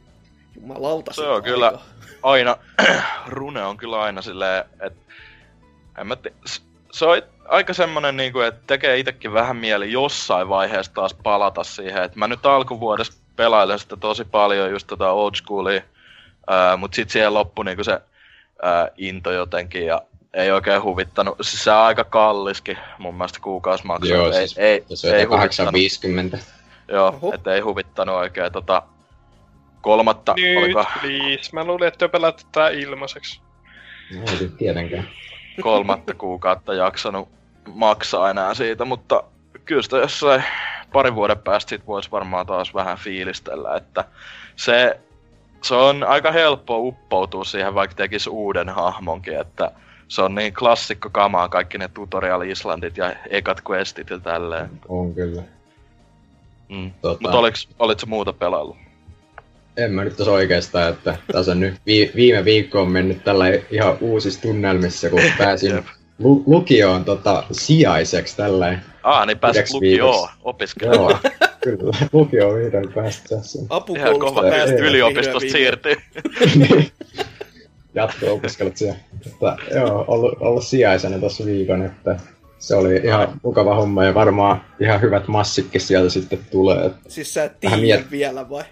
Jumalauta. 0.61 1.13
Se 1.13 1.23
on 1.23 1.43
kyllä- 1.43 1.67
aikaa. 1.67 1.85
Aina, 2.23 2.57
Rune 3.27 3.63
on 3.65 3.77
kyllä 3.77 4.01
aina 4.03 4.23
silleen, 4.23 4.65
että 4.81 5.13
en 5.99 6.07
mä 6.07 6.17
te, 6.17 6.33
se 6.93 7.05
on 7.07 7.23
aika 7.49 7.75
semmonen 7.75 8.17
niinku, 8.17 8.41
että 8.41 8.61
tekee 8.67 8.99
itekin 8.99 9.33
vähän 9.33 9.57
mieli 9.57 9.93
jossain 9.93 10.49
vaiheessa 10.49 10.93
taas 10.95 11.15
palata 11.15 11.65
siihen, 11.65 12.03
että 12.03 12.19
mä 12.19 12.29
nyt 12.29 12.47
alkuvuodesta 12.47 13.17
pelailen 13.37 13.79
sitä 13.79 13.97
tosi 13.97 14.25
paljon 14.25 14.71
just 14.71 14.87
tota 14.87 15.11
old 15.11 15.35
schoolia, 15.35 15.83
ää, 16.47 16.77
mut 16.77 16.95
sit 16.95 17.11
siihen 17.11 17.35
loppui 17.35 17.65
niinku 17.65 17.85
se 17.85 18.01
ää, 18.63 18.89
into 18.97 19.33
jotenkin 19.33 19.87
ja 19.87 20.03
ei 20.35 20.51
oikein 20.53 20.83
huvittanut, 20.83 21.37
siis 21.41 21.65
se 21.65 21.71
on 21.71 21.77
aika 21.79 22.05
kalliskin 22.05 22.79
mun 22.99 23.15
mielestä 23.15 23.39
kuukausimaksu, 23.43 24.09
Joo, 24.13 24.27
et 24.29 24.35
ei, 24.35 24.49
siis- 24.49 24.59
ei, 24.59 24.85
se 24.95 25.09
on 25.09 25.15
ei 25.15 25.23
jotain 25.23 25.41
huvittanut, 25.41 25.73
850. 25.73 26.39
joo, 26.89 27.09
Oho. 27.09 27.35
et 27.35 27.47
ei 27.47 27.61
huvittanut 27.61 28.15
oikein 28.17 28.53
tota 28.53 28.83
kolmatta, 29.83 30.35
Nyt, 30.37 30.59
oliko 30.59 30.85
please. 31.01 31.51
Mä 31.53 31.65
luulin, 31.65 31.89
että 31.89 31.99
te 31.99 32.09
pelaatte 32.09 32.43
tää 32.53 32.69
ilmaiseksi. 32.69 33.41
No, 34.15 34.21
ei 34.41 34.49
tietenkään. 34.59 35.09
kolmatta 35.63 36.15
kuukautta 36.15 36.75
jaksanut 36.75 37.29
maksaa 37.75 38.31
enää 38.31 38.55
siitä, 38.55 38.85
mutta 38.85 39.25
kyllä 39.65 39.83
sitä 39.83 39.97
jossain 39.97 40.45
parin 40.93 41.15
vuoden 41.15 41.39
päästä 41.39 41.69
sit 41.69 41.87
voisi 41.87 42.11
varmaan 42.11 42.47
taas 42.47 42.75
vähän 42.75 42.99
fiilistellä, 42.99 43.77
että 43.77 44.05
se, 44.57 45.01
se 45.63 45.75
on 45.75 46.05
aika 46.05 46.33
helppo 46.33 46.79
uppoutua 46.79 47.45
siihen, 47.45 47.75
vaikka 47.75 47.97
tekisi 47.97 48.31
uuden 48.31 48.69
hahmonkin, 48.69 49.41
että 49.41 49.73
se 50.09 50.23
on 50.23 50.35
niin 50.35 50.55
klassikko 50.55 51.11
kamaa, 51.11 51.49
kaikki 51.49 51.79
ne 51.79 51.89
tutorial 51.89 52.41
Islandit 52.43 52.97
ja 52.97 53.13
ekat 53.31 53.63
questit 53.71 54.11
ja 54.11 54.19
tälleen. 54.19 54.71
On 54.89 55.15
kyllä. 55.15 55.43
Mm. 56.69 56.93
Tota, 57.03 57.19
Mutta 57.23 57.39
oliks, 57.39 57.69
olitko 57.79 58.07
muuta 58.07 58.33
pelaillut? 58.33 58.77
En 59.77 59.93
mä 59.93 60.05
nyt 60.05 60.17
tos 60.17 60.29
oikeastaan, 60.29 60.91
että 60.93 61.17
tässä 61.33 61.53
on 61.53 61.61
nyt 61.61 61.75
vi- 61.87 62.13
viime 62.17 62.45
viikko 62.45 62.83
on 62.83 62.91
mennyt 62.91 63.25
tällä 63.25 63.45
ihan 63.71 63.97
uusissa 64.01 64.43
tunnelmissa, 64.43 65.11
kun 65.11 65.21
pääsin 65.39 65.85
lu- 66.19 66.43
lukioon 66.47 67.05
tota, 67.05 67.45
sijaiseksi 67.53 68.37
tällä. 68.37 68.79
Ah, 69.03 69.27
niin 69.27 69.39
pääsit 69.39 69.71
lukioon 69.73 70.29
opiskelemaan. 70.45 71.19
Joo, 71.25 71.33
kyllä. 71.61 71.97
Lukio 72.13 72.49
on 72.49 72.59
vihdoin 72.59 72.93
päästä 72.93 73.37
tässä. 73.37 73.59
Apukoulusta 73.69 74.41
päästiin 74.43 74.85
yliopistosta 74.85 75.51
siirtyy. 75.51 75.95
Jatko-opiskelut 77.95 78.77
siellä. 78.77 78.97
Mutta, 79.25 79.57
joo, 79.75 80.05
ollut, 80.09 80.35
ollut 80.41 80.65
sijaisena 80.65 81.19
tuossa 81.19 81.45
viikon, 81.45 81.83
että 81.83 82.17
se 82.59 82.75
oli 82.77 83.01
ihan 83.05 83.41
mukava 83.43 83.75
homma 83.75 84.05
ja 84.05 84.15
varmaan 84.15 84.65
ihan 84.81 85.01
hyvät 85.01 85.29
massikki 85.29 85.79
sieltä 85.79 86.11
sitten 86.11 86.39
tulee. 86.51 86.91
Siis 87.09 87.35
sä 87.35 87.45
et 87.45 87.61
tiedä 87.61 87.77
miet- 87.77 88.11
vielä 88.11 88.51
vai? 88.51 88.65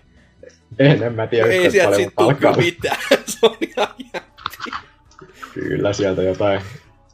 En, 0.78 1.02
en 1.02 1.12
mä 1.14 1.26
tiedä 1.26 1.46
ei 1.48 1.70
sieltä 1.70 1.96
sit 1.96 2.14
palkkaa. 2.14 2.56
mitään. 2.56 2.96
Se 3.26 3.38
on 3.42 3.56
ihan 3.60 3.88
jätti. 4.14 4.70
Kyllä 5.54 5.92
sieltä 5.92 6.22
jotain, 6.22 6.60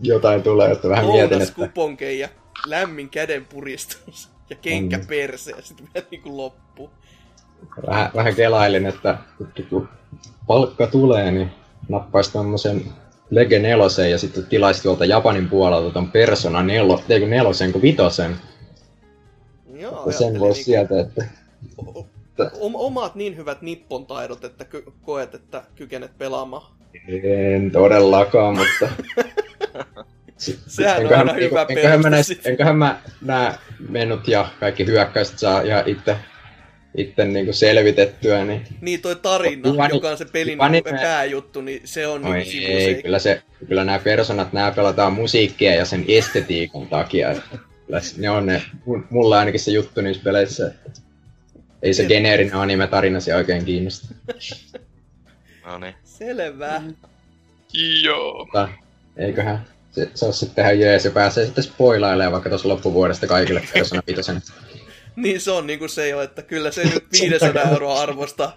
jotain 0.00 0.42
tulee, 0.42 0.70
että 0.72 0.88
vähän 0.88 1.04
mietin, 1.06 1.30
Lounas 1.30 1.48
että 1.48 1.60
kuponke 1.66 2.12
ja 2.12 2.28
lämmin 2.66 3.08
käden 3.08 3.44
puristus. 3.44 4.28
Ja 4.50 4.56
kenkä 4.56 4.98
Mm. 4.98 5.06
perse 5.06 5.50
ja 5.50 5.62
sitten 5.62 5.88
vielä 5.94 6.06
niinku 6.10 6.36
loppu. 6.36 6.90
vähän, 7.86 8.10
vähän 8.14 8.34
kelailin, 8.34 8.86
että 8.86 9.18
kun 9.70 9.88
palkka 10.46 10.86
tulee, 10.86 11.30
niin 11.30 11.50
nappaisi 11.88 12.32
tommosen 12.32 12.84
Lege 13.30 13.58
nelosen 13.58 14.10
ja 14.10 14.18
sitten 14.18 14.46
tilaisi 14.46 14.82
tuolta 14.82 15.04
Japanin 15.04 15.48
puolelta 15.48 15.90
ton 15.90 16.10
Persona 16.10 16.62
nelo, 16.62 17.02
ei 17.08 17.20
kun 17.20 17.30
nelosen, 17.30 17.72
kun 17.72 17.82
vitosen. 17.82 18.36
Joo, 19.74 20.12
sen 20.12 20.40
voisi 20.40 20.60
niinku- 20.60 20.64
sieltä, 20.64 21.00
että 21.00 21.24
o- 22.44 22.86
omaat 22.86 23.14
niin 23.14 23.36
hyvät 23.36 23.62
nippon 23.62 24.06
taidot, 24.06 24.44
että 24.44 24.64
ky- 24.64 24.84
koet, 25.02 25.34
että 25.34 25.62
kykenet 25.74 26.18
pelaamaan. 26.18 26.72
en 27.54 27.70
todellakaan, 27.70 28.56
mutta... 28.58 28.88
Sehän 30.66 30.96
on 30.96 31.02
enköhän- 31.02 31.28
aina 31.28 31.40
hyvä 31.40 31.66
enköhän 31.68 32.00
mä, 32.00 32.10
näis, 32.10 32.40
enköhän 32.44 32.76
mä 32.76 33.00
nää 33.20 33.58
menut 33.88 34.28
ja 34.28 34.48
kaikki 34.60 34.86
hyökkäykset 34.86 35.38
saa 35.38 35.60
ihan 35.60 35.82
itse, 35.86 36.16
itse 36.96 37.24
niinku 37.24 37.52
selvitettyä, 37.52 38.44
niin 38.44 38.66
Niin 38.80 39.00
toi 39.02 39.16
tarina, 39.16 39.68
Juhani- 39.68 39.94
joka 39.94 40.08
on 40.10 40.18
se 40.18 40.24
pelin 40.24 40.58
niinku 40.70 40.90
pääjuttu, 40.90 41.60
niin 41.60 41.80
se 41.84 42.06
on 42.06 42.24
Oi 42.26 42.38
niinku 42.38 42.72
ei, 42.72 43.02
kyllä, 43.02 43.18
se, 43.18 43.42
kyllä 43.68 43.84
nämä 43.84 43.98
personat, 43.98 44.52
nämä 44.52 44.70
pelataan 44.70 45.12
musiikkia 45.12 45.74
ja 45.74 45.84
sen 45.84 46.04
estetiikan 46.08 46.86
takia. 46.86 47.30
Että 47.30 47.58
kyllä 47.86 48.00
ne 48.18 48.30
on 48.30 48.46
ne, 48.46 48.62
mulla 49.10 49.38
ainakin 49.38 49.60
se 49.60 49.70
juttu 49.70 50.00
niissä 50.00 50.22
peleissä. 50.24 50.66
että 50.86 51.00
Ei 51.82 51.94
se 51.94 52.04
geneerinen 52.04 52.54
anime-tarina 52.54 53.20
siellä 53.20 53.38
oikein 53.38 53.64
kiinnosta. 53.64 54.08
No 55.66 55.78
niin. 55.78 55.94
Selvä. 56.04 56.82
Joo. 58.02 58.44
Mutta 58.44 58.68
eiköhän 59.16 59.66
se, 59.90 60.10
se 60.14 60.24
ole 60.24 60.32
sitten 60.34 60.64
ihan 60.64 60.80
jees 60.80 61.04
ja 61.04 61.10
pääsee 61.10 61.44
sitten 61.44 61.64
spoilailemaan 61.64 62.32
vaikka 62.32 62.48
tuossa 62.48 62.68
loppuvuodesta 62.68 63.26
kaikille 63.26 63.62
Persona 63.72 64.02
5. 64.16 64.32
Niin 65.16 65.40
se 65.40 65.50
on 65.50 65.66
niinku 65.66 65.88
se 65.88 66.08
jo, 66.08 66.22
että 66.22 66.42
kyllä 66.42 66.70
se 66.70 66.84
nyt 66.84 67.04
500 67.20 67.62
euroa 67.62 68.00
arvosta. 68.00 68.52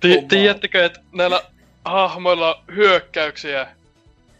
Ti- 0.00 0.24
tiedättekö, 0.28 0.84
että 0.84 1.00
näillä 1.12 1.42
hahmoilla 1.84 2.54
on 2.54 2.74
hyökkäyksiä? 2.74 3.66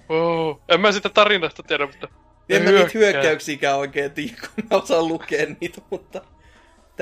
Oh. 0.09 0.61
En 0.69 0.81
mä 0.81 0.93
sitä 0.93 1.09
tarinasta 1.09 1.63
tiedä, 1.63 1.87
mutta... 1.87 2.09
En 2.49 2.63
mä 2.63 2.71
niitä 2.71 2.91
hyökkäyksiäkään 2.95 3.79
oikein 3.79 4.11
tiedä, 4.11 4.33
kun 4.41 4.65
mä 4.71 4.77
osaan 4.77 5.09
lukea 5.09 5.47
niitä, 5.61 5.81
mutta 5.91 6.23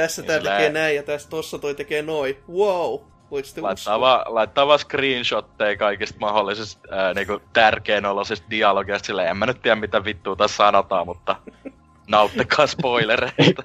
tässä 0.03 0.23
tää 0.23 0.39
Sillä- 0.39 0.51
tekee 0.51 0.73
näin 0.73 0.97
ja 0.97 1.03
tässä 1.03 1.29
tossa 1.31 1.59
toi 1.59 1.75
tekee 1.75 2.03
noin. 2.03 2.37
Wow, 2.53 3.01
voisitte 3.31 3.61
Laittaa 3.61 4.01
vaan, 4.01 4.35
laittaa 4.35 4.67
vaan 4.67 4.79
screenshotteja 4.79 5.77
kaikista 5.77 6.19
mahdollisista 6.21 6.89
ää, 6.91 7.15
niinku 7.15 7.41
tärkein 7.53 8.07
olosista 8.07 8.47
dialogeista 8.51 9.07
silleen, 9.07 9.29
en 9.29 9.37
mä 9.37 9.47
nyt 9.47 9.63
tiedä 9.63 9.77
mitä 9.77 10.05
vittua 10.05 10.37
tässä 10.37 10.57
sanotaan, 10.57 11.07
mutta 11.07 11.37
nauttikaa 12.09 12.67
spoilereista. 12.67 13.63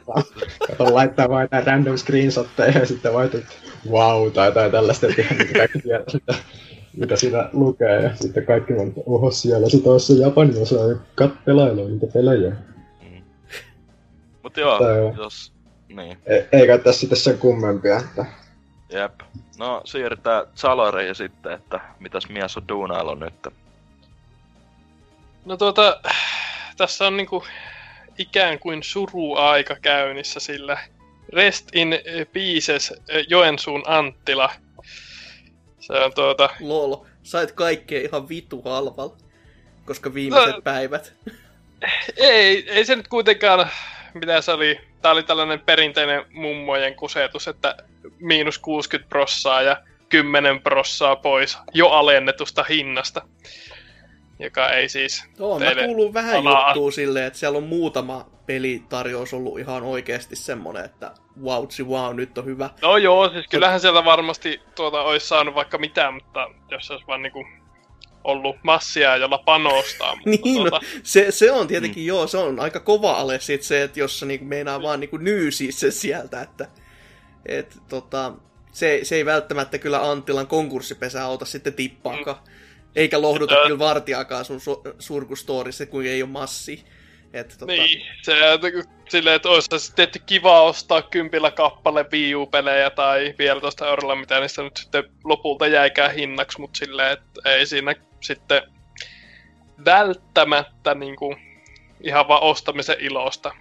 Kato, 0.68 0.94
laittaa 0.94 1.30
vain 1.30 1.44
jotain 1.46 1.68
random 1.68 1.98
screenshotteja 1.98 2.80
ja 2.80 2.86
sitten 2.86 3.14
vaan, 3.14 3.26
että 3.26 3.40
wow, 3.90 4.32
tai 4.32 4.48
jotain 4.48 4.72
tällaista, 4.72 5.08
että 5.08 5.22
ihan 5.22 5.38
kaikki 5.58 5.80
tiedät, 5.80 6.14
mitä, 6.14 6.34
mitä 6.98 7.16
siinä 7.16 7.50
lukee. 7.54 8.02
Ja 8.04 8.16
sitten 8.16 8.46
kaikki 8.46 8.74
on, 8.74 8.88
että 8.88 9.02
oho, 9.06 9.32
siellä 9.32 9.70
se 9.70 9.80
taas 9.84 10.08
se 10.08 10.14
Japani 10.14 10.62
osaa 10.62 10.88
ja 10.90 10.96
kat 11.16 11.46
pelailee 11.46 11.86
niitä 11.86 12.08
pelejä. 12.14 12.56
Mut 14.44 14.58
joo, 14.58 14.80
Tää 14.80 14.94
on- 14.94 15.16
jos... 15.18 15.55
Niin, 15.96 16.18
Ei, 16.26 16.46
ei 16.52 16.68
kai 16.68 16.80
tässä 16.80 17.00
sitten 17.00 17.18
sen 17.18 17.38
kummempia. 17.38 17.98
Että... 17.98 18.26
jep. 18.90 19.14
No 19.58 19.82
siirrytään 19.86 20.46
Saloriin 20.56 21.16
sitten, 21.16 21.52
että 21.52 21.80
mitäs 22.00 22.30
mies 22.30 22.58
on 22.58 22.68
duunaillut 22.68 23.20
nyt. 23.20 23.48
No 25.46 25.58
tuota, 25.58 26.02
tässä 26.78 27.08
on 27.08 27.18
niinku 27.18 27.44
ikään 28.18 28.60
kuin 28.60 28.84
suruaika 28.84 29.76
käynnissä, 29.82 30.40
sillä 30.40 30.78
Rest 31.34 31.70
in 31.76 32.00
Pieces 32.34 32.94
Joensuun 33.28 33.84
Anttila. 33.86 34.50
Se 35.80 35.94
on 35.94 36.14
tuota, 36.14 36.50
Lol, 36.60 36.96
sait 37.24 37.52
kaikkea 37.52 38.02
ihan 38.02 38.30
vitu 38.30 38.62
halvalla. 38.62 39.16
Koska 39.86 40.14
viimeiset 40.14 40.56
No. 40.56 40.62
päivät. 40.62 41.14
ei, 42.18 42.70
ei 42.72 42.86
se 42.86 42.96
nyt 42.96 43.08
kuitenkaan, 43.08 43.70
mitä 44.20 44.42
se 44.42 44.52
oli, 44.52 44.80
tää 45.02 45.12
oli 45.12 45.24
tällainen 45.24 45.60
perinteinen 45.60 46.26
mummojen 46.34 46.96
kusetus, 46.96 47.48
että 47.48 47.78
miinus 48.20 48.60
60 48.60 49.10
prossaa 49.10 49.62
ja 49.62 49.78
10 50.10 50.62
prossaa 50.62 51.16
pois 51.16 51.58
jo 51.74 51.88
alennetusta 51.88 52.64
hinnasta. 52.64 53.22
Joka 54.40 54.70
ei 54.70 54.90
siis 54.90 55.24
Joo, 55.40 55.60
mä 55.60 55.76
kuulun 55.86 56.14
vähän 56.14 56.36
alaa. 56.36 56.70
juttua 56.70 56.92
silleen, 56.92 57.26
että 57.26 57.40
siellä 57.40 57.58
on 57.58 57.64
muutama 57.64 58.26
pelitarjous 58.46 59.34
ollut 59.34 59.60
ihan 59.60 59.84
oikeasti 59.84 60.36
semmonen, 60.36 60.86
että 60.86 61.12
wautsi 61.44 61.84
wow, 61.84 62.16
nyt 62.16 62.38
on 62.38 62.46
hyvä. 62.46 62.70
No 62.82 62.98
joo, 62.98 63.30
siis 63.30 63.48
kyllähän 63.48 63.80
sieltä 63.80 64.06
varmasti 64.06 64.62
tuota 64.76 65.02
olisi 65.02 65.28
saanut 65.28 65.56
vaikka 65.56 65.78
mitään, 65.78 66.14
mutta 66.14 66.48
jos 66.72 66.88
se 66.88 66.94
olisi 66.94 67.08
vaan 67.08 67.22
niinku 67.22 67.46
ollut 68.26 68.56
massia, 68.64 69.18
jolla 69.18 69.38
panostaa. 69.38 70.16
Mutta 70.26 70.30
Niin, 70.30 70.64
no, 70.64 70.70
tuota, 70.70 70.86
se, 71.04 71.32
se 71.32 71.52
on 71.52 71.68
tietenkin, 71.68 72.04
mm. 72.04 72.08
joo, 72.08 72.28
se 72.28 72.38
on 72.38 72.60
aika 72.60 72.80
kova 72.80 73.12
ale 73.12 73.40
sit 73.40 73.64
se, 73.64 73.84
että 73.84 74.00
jos 74.00 74.20
se 74.20 74.26
niinku 74.26 74.46
meinaa 74.46 74.82
vaan 74.82 75.00
niinku 75.00 75.18
nyysiä 75.18 75.72
se 75.72 75.92
sieltä, 75.92 76.42
että 76.42 76.68
et, 77.46 77.78
tota, 77.90 78.34
se, 78.72 79.00
se 79.04 79.16
ei 79.16 79.26
välttämättä 79.26 79.78
kyllä 79.78 80.12
Anttilan 80.12 80.48
konkurssipesä 80.48 81.26
auta 81.26 81.46
sitten 81.46 81.74
tippaakaan. 81.74 82.38
Eikä 82.96 83.22
lohduta 83.22 83.56
Ää. 83.56 83.64
kyllä 83.64 83.80
vartiakaan 83.80 84.46
sun 84.46 84.58
su- 84.60 84.96
surkustorissa, 85.00 85.86
kun 85.86 86.06
ei 86.06 86.24
ole 86.24 86.30
massi. 86.30 86.86
Et, 87.34 87.56
tota, 87.60 87.66
niin, 87.66 88.02
se 88.22 88.34
silleen, 89.10 89.36
että 89.36 89.50
olisi 89.50 89.96
tietty 89.96 90.20
kiva 90.26 90.62
ostaa 90.62 91.02
kympillä 91.02 91.52
kappale 91.52 92.06
Wii 92.12 92.36
U-pelejä 92.36 92.90
tai 92.90 93.34
15 93.38 93.88
eurolla, 93.88 94.16
mitä 94.16 94.40
niistä 94.40 94.64
nyt 94.64 94.78
sitten 94.78 95.04
lopulta 95.24 95.68
jäikään 95.68 96.14
hinnaksi, 96.14 96.62
mutta 96.62 96.78
silleen, 96.78 97.14
että 97.14 97.50
ei 97.50 97.66
siinä 97.66 97.96
sitten 98.26 98.62
välttämättä 99.86 100.96
niinku 100.96 101.36
ihan 102.02 102.28
vaan 102.28 102.44
ostamisen 102.44 102.96
ilosta. 103.00 103.52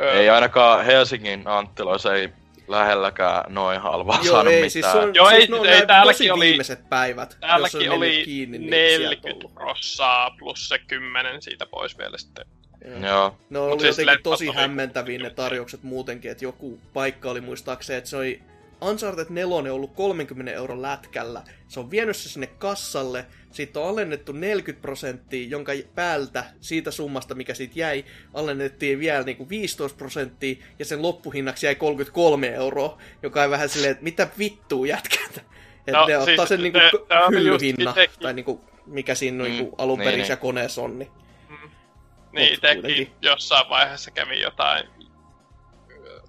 Öö, 0.00 0.12
Ei 0.12 0.28
ainakaan 0.30 0.84
Helsingin 0.84 1.42
Anttiloissa 1.46 2.14
ei 2.14 2.28
lähelläkään 2.68 3.44
noin 3.54 3.80
halvaa 3.80 4.16
Joo, 4.22 4.34
saanut 4.34 4.52
ei, 4.52 4.56
mitään. 4.58 4.70
siis 4.70 4.86
on, 4.86 5.14
Joo, 5.14 5.28
siis 5.30 5.50
ei- 5.64 5.68
ei, 5.72 5.86
täälläkin 5.86 6.32
oli- 6.32 6.46
viimeiset 6.46 6.88
päivät, 6.88 7.28
jos 7.30 7.34
on 7.34 7.40
Täälläkin 7.40 7.90
oli 7.90 8.22
kiinni, 8.24 8.58
niin 8.58 8.70
sieltä 8.70 8.98
40 9.08 9.28
ollut. 9.46 9.54
prossaa 9.54 10.30
plus 10.38 10.68
se 10.68 10.78
10 10.78 11.42
siitä 11.42 11.66
pois 11.66 11.98
vielä 11.98 12.18
sitten. 12.18 12.46
Joo. 12.84 12.98
Ne 13.00 13.12
on 13.12 13.32
Mut 13.50 13.56
ollut 13.58 13.80
siis 13.80 13.98
jotenkin 13.98 14.22
tosi 14.22 14.46
hämmentäviä 14.52 15.18
ne 15.18 15.30
tarjoukset 15.30 15.82
muutenkin, 15.82 16.30
että 16.30 16.44
joku 16.44 16.78
paikka 16.92 17.30
oli 17.30 17.40
muistaakseni, 17.40 17.96
että 17.98 18.10
se 18.10 18.16
oli 18.16 18.42
Uncharted 18.80 19.26
4 19.30 19.72
ollut 19.72 19.94
30 19.94 20.52
euron 20.52 20.82
lätkällä. 20.82 21.42
Se 21.68 21.80
on 21.80 21.90
vienyt 21.90 22.16
se 22.16 22.28
sinne 22.28 22.46
kassalle, 22.46 23.26
siitä 23.50 23.80
on 23.80 23.88
alennettu 23.88 24.32
40 24.32 24.82
prosenttia, 24.82 25.48
jonka 25.48 25.72
päältä 25.94 26.44
siitä 26.60 26.90
summasta, 26.90 27.34
mikä 27.34 27.54
siitä 27.54 27.72
jäi, 27.78 28.04
alennettiin 28.34 28.98
vielä 28.98 29.22
niin 29.22 29.36
kuin 29.36 29.48
15 29.48 29.98
prosenttia, 29.98 30.56
ja 30.78 30.84
sen 30.84 31.02
loppuhinnaksi 31.02 31.66
jäi 31.66 31.74
33 31.74 32.48
euroa, 32.48 32.98
joka 33.22 33.42
on 33.42 33.50
vähän 33.50 33.68
silleen, 33.68 33.90
että 33.92 34.04
mitä 34.04 34.28
vittua 34.38 34.86
jätkältä. 34.86 35.40
Että 35.86 35.92
No, 36.00 36.06
ne 36.06 36.18
ottaa 36.18 36.46
siis 36.46 36.48
sen 36.48 36.60
se- 36.72 36.90
se 37.08 37.24
on 37.24 37.32
hyllyhinna, 37.32 37.94
tai 38.22 38.34
niinku, 38.34 38.64
mikä 38.86 39.14
siinä 39.14 39.44
Mm, 39.44 39.50
niinku 39.50 39.74
alun 39.78 39.98
niin, 39.98 40.04
perin 40.06 40.18
niin. 40.18 40.26
se 40.26 40.36
koneessa 40.36 40.82
on. 40.82 40.98
Niin. 40.98 41.10
Niin, 42.32 42.52
Mut 42.52 42.64
itsekin 42.64 43.12
jossain 43.22 43.68
vaiheessa 43.68 44.10
kävi 44.10 44.40
jotain... 44.40 44.84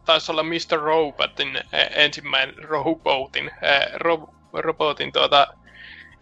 Taisi 0.05 0.31
olla 0.31 0.43
Mr. 0.43 0.79
Robotin 0.81 1.55
eh, 1.73 1.89
ensimmäinen 1.95 2.55
Robotin, 2.63 3.47
eh, 3.61 3.93
ro, 3.93 4.29
robotin 4.53 5.11
tuota, 5.11 5.47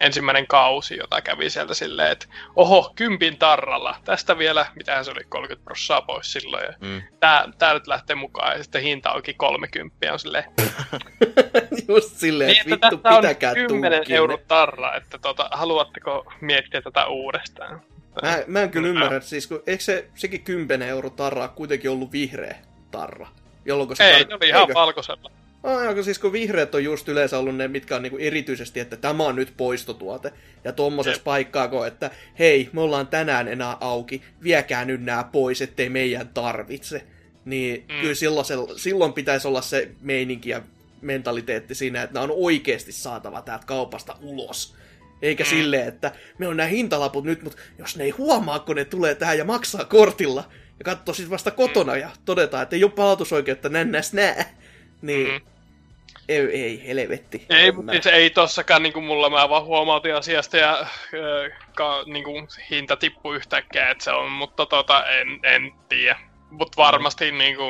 ensimmäinen 0.00 0.46
kausi, 0.46 0.96
jota 0.96 1.20
kävi 1.22 1.50
sieltä 1.50 1.74
silleen, 1.74 2.12
että 2.12 2.26
oho, 2.56 2.92
kympin 2.94 3.38
tarralla, 3.38 3.96
tästä 4.04 4.38
vielä, 4.38 4.66
mitähän 4.74 5.04
se 5.04 5.10
oli, 5.10 5.20
30 5.28 5.64
prossaa 5.64 6.02
pois 6.02 6.32
silloin, 6.32 6.64
ja 6.64 6.72
Mm. 6.80 7.02
tää, 7.20 7.44
tää 7.58 7.74
nyt 7.74 7.86
lähtee 7.86 8.16
mukaan, 8.16 8.56
ja 8.56 8.62
sitten 8.62 8.82
hinta 8.82 9.12
onkin 9.12 9.34
30, 9.36 10.12
on 10.12 10.18
silleen, 10.18 10.44
Just 11.88 12.16
silleen, 12.16 12.48
niin, 12.50 12.60
että 12.60 12.70
vittu 12.86 12.96
tästä 12.96 13.16
on 13.16 13.22
pitäkää 13.22 13.54
10 13.54 13.68
tuukinne. 13.92 14.16
euro 14.16 14.38
tarra, 14.48 14.94
että 14.96 15.18
tota, 15.18 15.48
haluatteko 15.52 16.32
miettiä 16.40 16.82
tätä 16.82 17.06
uudestaan? 17.06 17.80
Mä, 18.22 18.38
mä 18.46 18.60
en 18.60 18.70
kyllä 18.70 18.88
ymmärrä, 18.88 19.16
että 19.16 19.28
siis 19.28 19.46
kun, 19.46 19.62
eikö 19.66 19.82
se, 19.84 20.08
sekin 20.14 20.44
10 20.44 20.88
euro 20.88 21.10
tarra 21.10 21.48
kuitenkin 21.48 21.90
ollut 21.90 22.12
vihreä 22.12 22.56
tarra? 22.90 23.26
Jolloin 23.68 23.96
se 23.96 24.04
Ei, 24.10 24.22
tar- 24.22 24.28
ne 24.28 24.34
oli 24.34 24.48
ihan 24.48 24.60
Eikö? 24.60 24.74
valkoisella. 24.74 25.30
Ah, 25.62 25.94
kun 25.94 26.04
siis 26.04 26.18
kun 26.18 26.32
vihreät 26.32 26.74
on 26.74 26.84
just 26.84 27.08
yleensä 27.08 27.38
ollut 27.38 27.56
ne, 27.56 27.68
mitkä 27.68 27.96
on 27.96 28.02
niinku 28.02 28.18
erityisesti, 28.20 28.80
että 28.80 28.96
tämä 28.96 29.24
on 29.24 29.36
nyt 29.36 29.52
poistotuote. 29.56 30.32
Ja 30.64 30.72
tommosessa 30.72 31.18
Jep. 31.18 31.24
paikkaako, 31.24 31.84
että 31.84 32.10
hei, 32.38 32.68
me 32.72 32.80
ollaan 32.80 33.06
tänään 33.06 33.48
enää 33.48 33.76
auki, 33.80 34.22
viekää 34.42 34.84
nyt 34.84 35.02
nää 35.02 35.24
pois, 35.24 35.62
ettei 35.62 35.88
meidän 35.88 36.28
tarvitse. 36.28 37.02
Niin 37.44 37.84
Mm. 37.88 38.00
kyllä 38.00 38.14
silloin, 38.14 38.46
se, 38.46 38.54
silloin 38.76 39.12
pitäisi 39.12 39.48
olla 39.48 39.60
se 39.62 39.90
meininki 40.00 40.50
ja 40.50 40.62
mentaliteetti 41.00 41.74
siinä, 41.74 42.02
että 42.02 42.14
nämä 42.14 42.24
on 42.24 42.32
oikeasti 42.34 42.92
saatava 42.92 43.42
täältä 43.42 43.66
kaupasta 43.66 44.16
ulos. 44.22 44.74
Eikä 45.22 45.44
mm. 45.44 45.48
silleen, 45.50 45.88
että 45.88 46.12
me 46.38 46.48
on 46.48 46.56
nämä 46.56 46.68
hintalaput 46.68 47.24
nyt, 47.24 47.42
mutta 47.42 47.58
jos 47.78 47.96
ne 47.96 48.04
ei 48.04 48.10
huomaa, 48.10 48.58
kun 48.58 48.76
ne 48.76 48.84
tulee 48.84 49.14
tähän 49.14 49.38
ja 49.38 49.44
maksaa 49.44 49.84
kortilla, 49.84 50.44
ja 50.78 50.84
katsoo 50.84 51.14
sitten 51.14 51.30
vasta 51.30 51.50
kotona 51.50 51.96
ja 51.96 52.10
todetaan, 52.24 52.62
että 52.62 52.76
ei 52.76 52.84
ole 52.84 52.92
palautusoikeutta 52.92 53.68
nännäs 53.68 54.12
nää, 54.12 54.44
niin 55.02 55.26
Mm. 55.28 55.32
mm. 55.32 55.40
ei, 56.28 56.62
ei 56.62 56.86
helvetti. 56.86 57.46
Ei, 57.50 57.72
mutta 57.72 57.92
siis 57.92 58.06
ei 58.06 58.30
tossakaan 58.30 58.82
niinku 58.82 59.00
mulla, 59.00 59.30
mä 59.30 59.48
vaan 59.48 59.64
huomautin 59.64 60.14
asiasta 60.14 60.56
ja 60.56 60.86
ö, 61.14 61.50
ka, 61.74 62.02
niinku, 62.06 62.32
hinta 62.70 62.96
tippui 62.96 63.36
yhtäkkiä, 63.36 63.90
että 63.90 64.04
se 64.04 64.12
on, 64.12 64.30
mutta 64.32 64.66
tota, 64.66 65.06
en, 65.06 65.40
en 65.42 65.72
tiedä. 65.88 66.20
Mut 66.50 66.76
varmasti 66.76 67.32
niinku, 67.32 67.64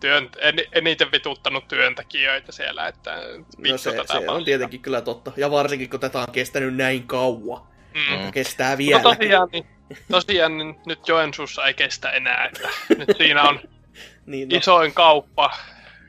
työn, 0.00 0.30
en, 0.38 0.54
eniten 0.72 1.12
vituttanut 1.12 1.68
työntekijöitä 1.68 2.52
siellä, 2.52 2.88
että 2.88 3.16
No 3.58 3.78
se, 3.78 3.92
tätä 3.92 4.12
se 4.20 4.28
on 4.28 4.44
tietenkin 4.44 4.80
kyllä 4.80 5.00
totta. 5.00 5.32
Ja 5.36 5.50
varsinkin, 5.50 5.90
kun 5.90 6.00
tätä 6.00 6.18
on 6.18 6.32
kestänyt 6.32 6.76
näin 6.76 7.06
kauan. 7.06 7.75
Mm. 7.96 8.32
Kestää 8.32 8.78
vielä. 8.78 9.02
Mutta 9.02 9.16
tosiaan, 9.16 9.48
niin, 9.52 9.66
tosiaan 10.10 10.58
niin 10.58 10.80
nyt 10.86 11.08
Joensuussa 11.08 11.66
ei 11.66 11.74
kestä 11.74 12.10
enää, 12.10 12.44
että 12.46 12.68
nyt 12.88 13.16
siinä 13.16 13.42
on 13.42 13.60
niin, 14.26 14.48
no, 14.48 14.56
isoin 14.56 14.94
kauppa 14.94 15.56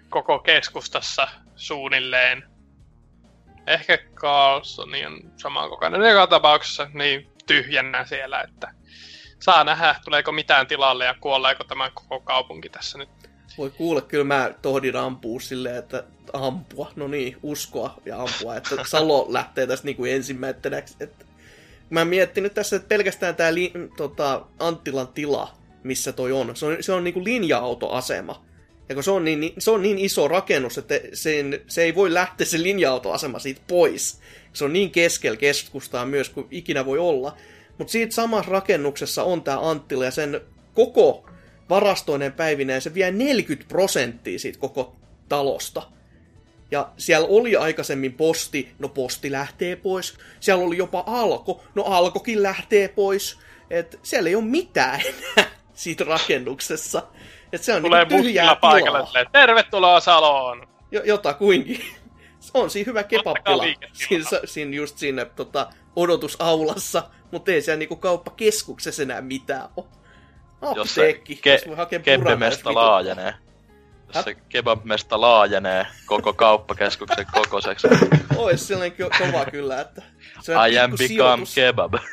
koko 0.10 0.40
keskustassa 0.40 1.28
suunnilleen. 1.56 2.44
Ehkä 3.68 3.98
Carlsoni 4.16 5.06
on 5.06 5.32
samankokoinen. 5.38 6.10
Joka 6.10 6.28
tapauksessa 6.28 6.90
niin 6.94 7.32
tyhjänä 7.48 8.06
siellä, 8.06 8.42
että 8.42 8.74
saa 9.40 9.64
nähdä, 9.64 9.96
tuleeko 10.06 10.32
mitään 10.32 10.68
tilalle 10.68 11.06
ja 11.06 11.16
kuolleeko 11.22 11.64
tämä 11.64 11.92
koko 11.94 12.20
kaupunki 12.20 12.70
tässä 12.70 12.98
nyt. 12.98 13.10
voi 13.58 13.70
kuulla, 13.70 14.02
kyllä 14.02 14.24
mä 14.24 14.52
tohdin 14.62 14.96
ampua 14.96 15.40
silleen, 15.40 15.76
että 15.76 16.04
ampua, 16.34 16.92
no 16.96 17.08
niin, 17.08 17.38
uskoa 17.44 17.94
ja 18.06 18.22
ampua, 18.22 18.56
että 18.56 18.76
Salo 18.86 19.26
lähtee 19.30 19.68
tästä 19.68 19.86
niinku 19.86 20.06
ensimmäisenäksi. 20.06 20.96
Että 21.00 21.26
mä 21.90 22.00
oon 22.00 22.08
miettinyt 22.08 22.54
tässä, 22.54 22.76
että 22.76 22.88
pelkästään 22.88 23.36
tää 23.36 23.54
li, 23.54 23.72
tota, 23.98 24.46
Anttilan 24.60 25.08
tila, 25.08 25.58
missä 25.84 26.12
toi 26.12 26.32
on, 26.32 26.56
se 26.56 26.66
on, 26.66 26.78
se 26.80 26.94
on 26.94 27.04
niinku 27.04 27.24
linja-autoasema. 27.24 28.46
Ja 28.90 28.96
kun 28.96 29.04
se 29.04 29.12
on 29.12 29.26
niin, 29.26 29.40
niin- 29.40 29.54
se 29.58 29.72
on 29.72 29.82
niin 29.82 30.00
iso 30.00 30.28
rakennus, 30.28 30.78
että 30.78 31.00
sen, 31.14 31.62
se 31.68 31.84
ei 31.84 31.96
voi 31.96 32.14
lähteä 32.14 32.48
se 32.48 32.64
linja-autoasema 32.64 33.40
siitä 33.40 33.62
pois. 33.68 34.20
Se 34.54 34.66
on 34.66 34.74
niin 34.74 34.92
keskellä 34.92 35.38
keskustaa 35.38 36.06
myös 36.06 36.30
kuin 36.30 36.48
ikinä 36.52 36.86
voi 36.86 37.00
olla. 37.00 37.38
Mutta 37.78 37.92
siitä 37.92 38.16
samassa 38.16 38.52
rakennuksessa 38.52 39.24
on 39.24 39.44
tämä 39.44 39.70
Anttila 39.70 40.06
ja 40.06 40.12
sen 40.12 40.42
koko 40.74 41.30
varastoinen 41.70 42.34
päivineen 42.34 42.82
se 42.82 42.94
vie 42.94 43.12
40 43.12 43.70
prosenttia 43.70 44.40
siitä 44.40 44.60
koko 44.60 44.96
talosta. 45.30 45.97
Ja 46.72 46.90
siellä 46.98 47.28
oli 47.30 47.56
aikaisemmin 47.56 48.14
posti, 48.14 48.76
no 48.80 48.90
posti 48.90 49.32
lähtee 49.32 49.76
pois. 49.76 50.18
Siellä 50.40 50.64
oli 50.66 50.78
jopa 50.78 51.04
alko, 51.08 51.64
no 51.76 51.84
alkokin 51.84 52.44
lähtee 52.44 52.88
pois. 52.88 53.40
Et 53.70 54.00
siellä 54.04 54.30
ei 54.30 54.36
ole 54.36 54.44
mitään 54.44 55.02
enää 55.02 55.52
siitä 55.74 56.04
rakennuksessa. 56.04 57.04
Et 57.54 57.64
se 57.64 57.74
on 57.74 57.82
Tulee 57.82 58.06
niinku 58.06 58.24
tyhjää 58.24 58.56
paikalle, 58.56 58.98
tilaa. 58.98 59.06
silleen, 59.06 59.28
tervetuloa 59.32 60.00
Saloon! 60.00 60.68
Jo, 60.92 61.02
jotakuinkin. 61.04 61.82
On 62.54 62.70
siinä 62.70 62.86
hyvä 62.90 63.00
liiketilaa. 63.02 63.66
Siinä, 63.94 64.42
siinä 64.46 64.76
just 64.76 64.98
siinä 64.98 65.26
tota, 65.26 65.68
odotusaulassa, 65.96 67.04
mutta 67.32 67.52
ei 67.52 67.62
siellä 67.62 67.80
niinku 67.80 67.96
kauppakeskuksessa 67.96 69.04
enää 69.04 69.22
mitään 69.22 69.70
ole. 69.76 69.86
Jos 70.76 70.96
se 70.96 71.02
Apteekki, 71.02 71.36
ke- 71.48 71.50
jos 71.52 71.68
voi 71.68 71.76
hakea 71.76 72.00
vituttaa. 72.00 73.02
Se 74.12 74.36
kebabmesta 74.50 75.22
laajenee 75.22 75.86
koko 76.06 76.34
kauppakeskuksen 76.34 77.26
kokoiseksi. 77.32 77.88
Ois 78.36 78.68
sellainen 78.68 78.98
ko- 78.98 79.18
kova 79.32 79.46
kyllä, 79.46 79.82
että 79.82 80.02
se 80.42 80.54
I 80.54 80.80
am 80.80 80.92
become 80.92 81.08
sijoitus. 81.08 81.56
kebab. 81.56 81.94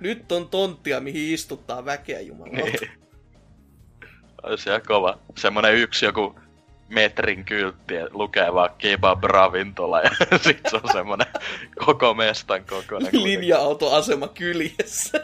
Nyt 0.00 0.32
on 0.32 0.48
tonttia, 0.48 1.00
mihin 1.00 1.34
istuttaa 1.34 1.84
väkeä, 1.84 2.20
jumalauta. 2.20 2.56
Niin. 2.62 2.90
Olisi 4.42 4.68
ihan 4.68 4.82
kova. 4.86 5.18
Semmonen 5.38 5.74
yksi 5.74 6.04
joku 6.04 6.38
metrin 6.88 7.44
kyltti 7.44 7.94
lukee 8.10 8.54
vaan 8.54 8.70
kebab-ravintola 8.78 10.00
ja 10.00 10.10
sit 10.44 10.60
se 10.70 10.76
on 10.76 10.92
semmonen 10.92 11.26
koko 11.84 12.14
mestan 12.14 12.64
kokoinen. 12.64 13.22
Linja-autoasema 13.22 14.28
kyljessä. 14.28 15.20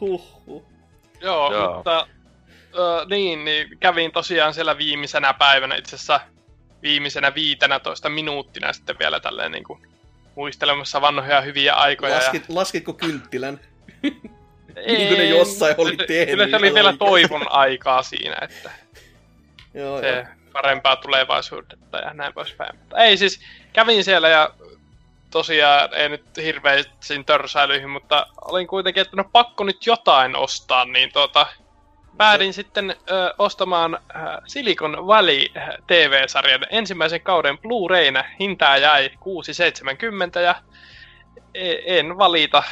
Huhhuh. 0.00 0.73
Joo, 1.24 1.52
Joo. 1.52 1.74
mutta 1.74 2.06
ö, 2.78 3.06
niin, 3.10 3.44
niin, 3.44 3.78
kävin 3.80 4.12
tosiaan 4.12 4.54
siellä 4.54 4.78
viimeisenä 4.78 5.34
päivänä 5.34 5.74
itse 5.74 5.96
asiassa 5.96 6.20
viimeisenä 6.82 7.34
15 7.34 8.08
minuuttina 8.08 8.72
sitten 8.72 8.98
vielä 8.98 9.20
tälleen 9.20 9.52
niin 9.52 9.64
kuin, 9.64 9.82
muistelemassa 10.34 11.00
vanhoja 11.00 11.40
hyviä 11.40 11.74
aikoja. 11.74 12.14
Laskit, 12.14 12.44
laskitko 12.48 12.92
kynttilän? 12.92 13.60
ja... 14.02 14.10
niin 14.86 15.08
kuin 15.08 15.18
ne 15.18 15.24
jossain 15.24 15.74
oli 15.78 15.90
Kyllä- 15.90 16.06
tehnyt 16.06 16.34
Kyllä 16.34 16.48
se 16.50 16.56
oli 16.56 16.74
vielä 16.74 16.96
toivon 16.98 17.52
aikaa 17.52 18.02
siinä, 18.02 18.36
että 18.42 18.70
Joo, 19.74 19.86
joo. 19.86 20.00
se 20.00 20.26
parempaa 20.52 20.96
tulevaisuutta 20.96 21.98
ja 21.98 22.14
näin 22.14 22.34
poispäin. 22.34 22.78
Mutta 22.78 22.96
ei 22.96 23.16
siis, 23.16 23.40
kävin 23.72 24.04
siellä 24.04 24.28
ja 24.28 24.50
tosiaan 25.34 25.94
ei 25.94 26.08
nyt 26.08 26.24
hirveisiin 26.36 27.24
törsäilyihin, 27.24 27.90
mutta 27.90 28.26
olin 28.44 28.66
kuitenkin, 28.66 29.00
että 29.00 29.16
no 29.16 29.24
pakko 29.32 29.64
nyt 29.64 29.86
jotain 29.86 30.36
ostaa, 30.36 30.84
niin 30.84 31.12
tota, 31.12 31.46
päädin 32.16 32.52
sitten 32.52 32.90
ö, 32.90 33.34
ostamaan 33.38 33.94
ö, 33.94 34.18
Silicon 34.46 35.06
Valley 35.06 35.46
TV-sarjan 35.86 36.66
ensimmäisen 36.70 37.20
kauden 37.20 37.58
Blu-rayna. 37.58 38.24
Hintaa 38.40 38.76
jäi 38.76 39.08
6,70 40.34 40.40
ja 40.40 40.54
e- 41.54 41.98
en 41.98 42.18
valita. 42.18 42.62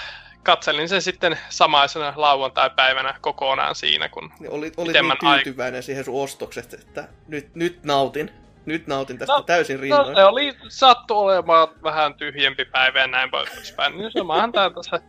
Katselin 0.43 0.89
sen 0.89 1.03
sitten 1.03 1.39
samaisena 1.49 2.13
lauantai-päivänä 2.17 3.15
kokonaan 3.21 3.75
siinä, 3.75 4.09
kun 4.09 4.33
Niin 4.41 4.51
Oli, 4.51 4.73
oli 4.77 4.87
Pitemmän 4.87 5.17
niin 5.23 5.35
tyytyväinen 5.35 5.83
siihen 5.83 6.05
sun 6.05 6.23
ostokset, 6.23 6.75
että 6.75 7.09
nyt, 7.29 7.55
nyt 7.55 7.85
nautin. 7.85 8.42
Nyt 8.67 8.87
nautin 8.87 9.19
tästä 9.19 9.33
No, 9.33 9.43
täysin 9.43 9.77
No 9.77 9.83
rinnoin. 9.83 10.17
se 10.17 10.25
oli, 10.25 10.53
sattu 10.69 11.19
olemaan 11.19 11.69
vähän 11.83 12.15
tyhjempi 12.15 12.65
päivä 12.65 13.01
ja 13.01 13.07
näin 13.07 13.31
poispäin. 13.31 13.99
Niin 13.99 14.13
samahan 14.19 14.53
tää 14.53 14.71
tässä 14.71 15.01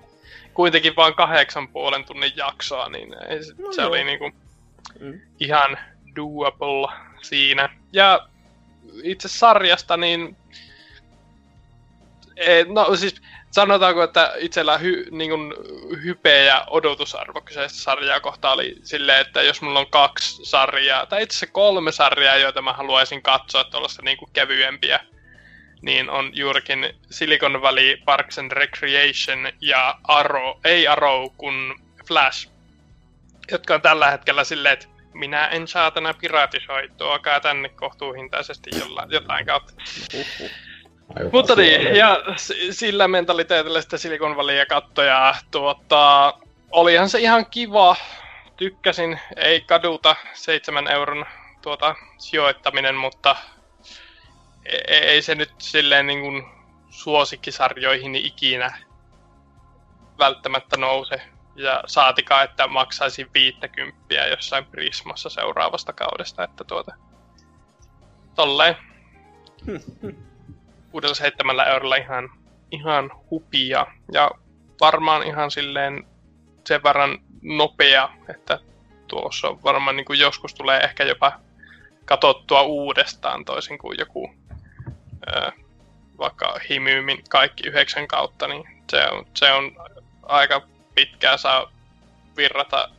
kuitenkin 0.53 0.95
vain 0.95 1.13
kahdeksan 1.15 1.67
puolen 1.67 2.05
tunnin 2.05 2.31
jaksoa, 2.35 2.89
niin 2.89 3.15
ei, 3.29 3.43
se, 3.43 3.53
No 3.57 3.73
se 3.73 3.81
joo. 3.81 3.89
oli 3.89 4.03
niinku 4.03 4.31
Mm. 4.99 5.21
ihan 5.39 5.77
doable 6.15 6.93
siinä. 7.21 7.69
Ja 7.93 8.27
itse 9.03 9.27
sarjasta, 9.27 9.97
niin... 9.97 10.37
Ei, 12.35 12.65
no 12.65 12.95
siis 12.95 13.21
sanotaanko, 13.53 14.03
että 14.03 14.33
itsellä 14.37 14.77
hy, 14.77 15.07
niin 15.11 15.29
kuin, 15.29 15.53
hype 16.03 16.43
ja 16.43 16.65
odotusarvo 16.69 17.41
kyseistä 17.41 17.79
sarjaa 17.79 18.19
kohtaan 18.19 18.53
oli 18.53 18.75
silleen, 18.83 19.21
että 19.21 19.41
jos 19.41 19.61
mulla 19.61 19.79
on 19.79 19.89
kaksi 19.89 20.45
sarjaa, 20.45 21.05
tai 21.05 21.23
itse 21.23 21.37
asiassa 21.37 21.53
kolme 21.53 21.91
sarjaa, 21.91 22.37
joita 22.37 22.61
mä 22.61 22.73
haluaisin 22.73 23.21
katsoa 23.21 23.63
tuollaista 23.63 24.01
niin 24.01 24.17
kuin 24.17 24.29
kevyempiä, 24.33 24.99
niin 25.81 26.09
on 26.09 26.31
juurikin 26.33 26.93
Silicon 27.09 27.61
Valley, 27.61 27.97
Parks 28.05 28.39
and 28.39 28.51
Recreation 28.51 29.51
ja 29.61 29.99
Arrow, 30.03 30.57
ei 30.63 30.87
Arrow, 30.87 31.29
kun 31.37 31.75
Flash, 32.07 32.49
jotka 33.51 33.75
on 33.75 33.81
tällä 33.81 34.11
hetkellä 34.11 34.43
silleen, 34.43 34.73
että 34.73 34.87
minä 35.13 35.47
en 35.47 35.67
saatana 35.67 36.13
piratisoi, 36.13 36.89
tuokaa 36.97 37.39
tänne 37.39 37.69
kohtuuhintaisesti 37.69 38.69
jollain, 38.79 39.11
jotain 39.11 39.45
kautta. 39.45 39.73
Uhuh. 40.13 40.51
Mutta 41.31 41.55
niin, 41.55 41.95
ja 41.95 42.17
sillä 42.71 43.07
mentaliteetillä 43.07 43.81
sitä 43.81 43.97
Silicon 43.97 44.35
Valley 44.35 44.55
ja 44.55 44.65
kattoja, 44.65 45.35
tuota, 45.51 46.33
olihan 46.71 47.09
se 47.09 47.19
ihan 47.19 47.45
kiva. 47.45 47.95
Tykkäsin, 48.57 49.19
ei 49.35 49.61
kaduta 49.61 50.15
seitsemän 50.33 50.87
euron 50.87 51.25
tuota, 51.61 51.95
sijoittaminen, 52.17 52.95
mutta 52.95 53.35
ei, 54.65 54.97
ei 54.97 55.21
se 55.21 55.35
nyt 55.35 55.51
silleen 55.57 56.07
niin 56.07 56.21
kuin 56.21 56.43
suosikkisarjoihin 56.89 58.15
ikinä 58.15 58.77
välttämättä 60.19 60.77
nouse. 60.77 61.21
Ja 61.55 61.83
saatikaa, 61.87 62.43
että 62.43 62.67
maksaisin 62.67 63.27
50 63.33 64.13
jossain 64.13 64.65
Prismassa 64.65 65.29
seuraavasta 65.29 65.93
kaudesta, 65.93 66.43
että 66.43 66.63
tuota, 66.63 66.95
tolleen. 68.35 68.75
Hmm, 69.65 69.79
hmm. 70.01 70.32
67 70.93 71.67
eurolla 71.67 71.95
ihan, 71.95 72.29
ihan 72.71 73.11
hupia. 73.31 73.87
Ja 74.11 74.31
varmaan 74.81 75.23
ihan 75.23 75.51
silleen 75.51 76.07
sen 76.67 76.83
verran 76.83 77.17
nopea, 77.41 78.09
että 78.29 78.59
tuossa 79.07 79.47
on 79.47 79.63
varmaan 79.63 79.95
niin 79.95 80.05
kuin 80.05 80.19
joskus 80.19 80.53
tulee 80.53 80.79
ehkä 80.79 81.03
jopa 81.03 81.39
katottua 82.05 82.61
uudestaan 82.61 83.45
toisin 83.45 83.77
kuin 83.77 83.99
joku 83.99 84.33
ö, 85.27 85.51
vaikka 86.17 86.59
himyymin 86.69 87.23
kaikki 87.29 87.67
yhdeksän 87.67 88.07
kautta, 88.07 88.47
niin 88.47 88.63
se 88.91 89.07
on, 89.11 89.25
se 89.33 89.51
on 89.51 89.71
aika 90.23 90.61
pitkään 90.95 91.39
saa 91.39 91.71
virrata 92.37 92.89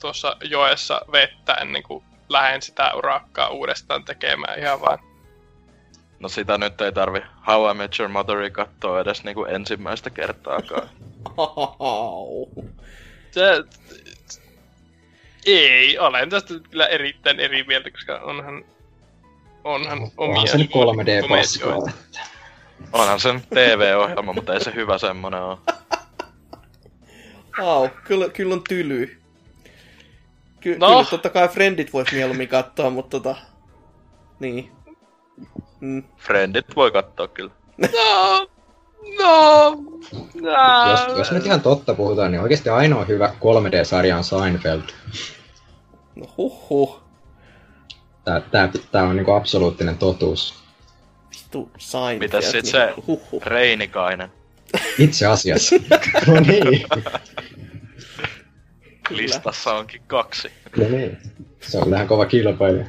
tuossa 0.00 0.36
joessa 0.40 1.00
vettä 1.12 1.54
ennen 1.54 1.82
kuin 1.82 2.04
lähden 2.28 2.62
sitä 2.62 2.94
urakkaa 2.94 3.48
uudestaan 3.48 4.04
tekemään. 4.04 4.58
Ihan 4.58 4.80
vaan 4.80 4.98
No 6.20 6.28
sitä 6.28 6.58
nyt 6.58 6.80
ei 6.80 6.92
tarvi 6.92 7.20
How 7.46 7.70
I 7.70 7.74
Met 7.74 7.98
Your 7.98 8.12
Motheria 8.12 8.50
katsoa 8.50 9.00
edes 9.00 9.24
niinku 9.24 9.44
ensimmäistä 9.44 10.10
kertaakaan. 10.10 10.88
Se, 13.30 13.64
ei, 15.46 15.98
olen 15.98 16.30
tästä 16.30 16.54
kyllä 16.70 16.86
erittäin 16.86 17.40
eri 17.40 17.62
mieltä, 17.62 17.90
koska 17.90 18.18
onhan, 18.18 18.64
onhan 19.64 19.98
omia 20.02 20.12
Onhan 20.16 20.48
se 20.48 20.58
nyt 20.58 20.70
3D-paskaa. 20.70 21.72
komedioita. 21.72 21.90
Onhan 22.92 23.20
sen 23.20 23.40
TV-ohjelma, 23.50 24.32
mutta 24.32 24.54
ei 24.54 24.64
se 24.64 24.74
hyvä 24.74 24.98
semmonen 24.98 25.40
oo. 25.42 25.60
Au, 27.62 27.88
kyllä, 28.04 28.28
kyllä 28.28 28.54
on 28.54 28.62
tyly. 28.68 29.20
Ky- 30.60 30.78
No. 30.78 30.86
Kyllä 30.88 31.04
totta 31.10 31.30
kai 31.30 31.48
Friendit 31.48 31.92
voisi 31.92 32.14
mieluummin 32.14 32.48
katsoa, 32.48 32.90
mutta 32.90 33.10
tota... 33.20 33.36
Niin. 34.40 34.72
Mm. 35.80 36.02
Friendit 36.16 36.76
voi 36.76 36.90
katsoa 36.90 37.28
kyllä. 37.28 37.50
No, 37.78 38.48
no, 39.18 39.76
nää. 40.42 40.90
Jos, 40.90 41.18
jos 41.18 41.32
nyt 41.32 41.46
ihan 41.46 41.60
totta 41.60 41.94
puhutaan, 41.94 42.32
niin 42.32 42.40
oikeasti 42.40 42.68
ainoa 42.68 43.04
hyvä 43.04 43.34
3D-sarja 43.38 44.16
on 44.16 44.24
Seinfeld. 44.24 44.82
No 46.14 46.26
huhhuh. 46.36 47.02
Tää, 48.24 48.40
tää, 48.40 48.68
tää 48.92 49.02
on 49.02 49.16
niinku 49.16 49.32
absoluuttinen 49.32 49.98
totuus. 49.98 50.54
Vittu 51.30 51.70
Seinfeld. 51.78 52.18
Mitäs 52.18 52.50
sit 52.50 52.66
se 52.66 52.94
Huhhuh. 53.06 53.42
Reinikainen? 53.42 54.32
Itse 54.98 55.26
asiassa. 55.26 55.76
no 56.26 56.40
niin. 56.40 56.86
Listassa 59.10 59.74
onkin 59.74 60.02
kaksi. 60.06 60.52
No 60.76 60.88
niin. 60.88 61.18
Se 61.60 61.78
on 61.78 61.90
vähän 61.90 62.08
kova 62.08 62.26
kilpailu. 62.26 62.84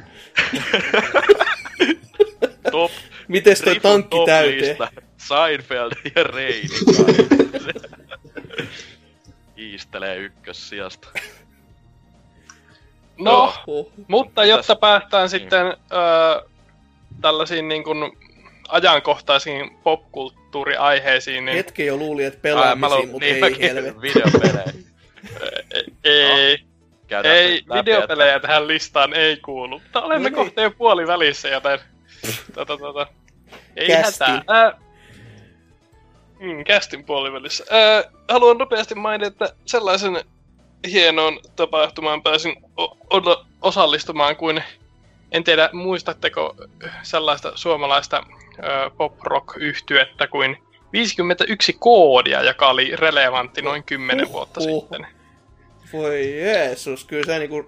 Top, 2.70 2.90
Mites 3.28 3.60
toi 3.60 3.80
tankki 3.80 4.16
täyteen? 4.26 4.76
Seinfeld 5.16 5.92
ja 6.16 6.22
Reinikainen. 6.24 7.26
Kiistelee 9.56 10.16
ykkössijasta. 10.16 11.08
No, 13.18 13.54
Huh. 13.66 13.92
mutta 14.08 14.40
Mitäs? 14.42 14.48
jotta 14.56 14.76
päästään 14.76 15.28
sitten 15.28 15.66
öö, 15.66 15.76
tällaisiin 17.20 17.68
niin 17.68 17.84
kuin 17.84 18.18
ajankohtaisiin 18.68 19.70
popkulttuuriaiheisiin, 19.82 21.44
niin 21.44 21.56
Hetki 21.56 21.86
jo 21.86 21.96
luuli, 21.96 22.24
että 22.24 22.40
pelaamisiin, 22.42 23.00
lu- 23.00 23.06
mutta 23.06 23.18
niin 23.24 23.34
ei 23.34 23.40
mäkin 23.40 23.60
helvetti. 23.60 24.00
videopelejä. 24.02 24.64
ei, 26.04 26.58
Käydään 27.06 27.36
ei 27.36 27.64
videopelejä 27.74 28.40
tähän 28.40 28.66
listaan 28.68 29.14
ei 29.14 29.36
kuulu. 29.36 29.78
Mutta 29.80 30.02
olemme 30.02 30.30
No 30.30 30.36
niin. 30.36 30.46
kohta 30.46 30.62
jo 30.62 30.70
puoli 30.70 31.06
välissä, 31.06 31.48
joten 31.48 31.78
tota, 32.54 32.76
tota, 32.76 33.06
ei 33.76 33.86
Kästin. 33.88 34.26
hätää. 34.26 34.42
Ää, 34.48 34.72
mm, 36.40 36.64
kästin 36.64 37.04
puolivälissä. 37.04 37.64
Ää, 37.70 38.04
haluan 38.28 38.58
nopeasti 38.58 38.94
mainita, 38.94 39.26
että 39.44 39.56
sellaisen 39.66 40.24
hienoon 40.90 41.40
tapahtumaan 41.56 42.22
pääsin 42.22 42.56
o- 42.78 42.96
o- 43.16 43.44
osallistumaan 43.62 44.36
kuin, 44.36 44.62
en 45.32 45.44
tiedä 45.44 45.70
muistatteko 45.72 46.54
sellaista 47.02 47.52
suomalaista 47.54 48.22
ö, 48.58 48.90
pop-rock-yhtyettä 48.96 50.26
kuin 50.26 50.56
51 50.92 51.72
koodia, 51.72 52.42
joka 52.42 52.68
oli 52.68 52.96
relevantti 52.96 53.62
noin 53.62 53.84
10 53.84 54.32
vuotta 54.32 54.60
Huhhuh. 54.60 54.80
sitten. 54.82 55.06
Voi 55.92 56.40
Jeesus, 56.40 57.04
kyllä 57.04 57.26
sä 57.26 57.38
niinku... 57.38 57.66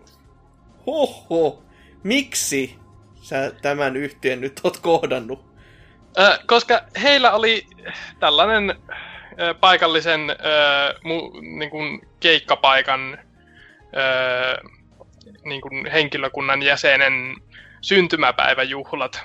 Huhhuh. 0.86 1.62
Miksi 2.02 2.76
sä 3.22 3.52
tämän 3.62 3.96
yhtiön 3.96 4.40
nyt 4.40 4.60
oot 4.64 4.78
kohdannut? 4.78 5.44
Ö, 6.18 6.38
koska 6.46 6.84
heillä 7.02 7.32
oli 7.32 7.66
tällainen 8.20 8.70
ö, 9.40 9.54
paikallisen 9.54 10.30
ö, 10.30 10.34
mu, 11.04 11.30
niin 11.40 11.70
kuin 11.70 12.08
keikkapaikan 12.20 13.18
ö, 13.96 14.68
niin 15.44 15.60
kuin 15.60 15.90
henkilökunnan 15.90 16.62
jäsenen 16.62 17.36
syntymäpäiväjuhlat. 17.80 19.22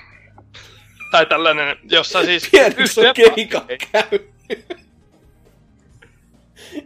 Tai 1.10 1.26
tällainen, 1.26 1.76
jossa 1.90 2.24
siis... 2.24 2.48
Pienessä 2.52 3.02
keikka 3.14 3.64
käynyt. 3.92 4.30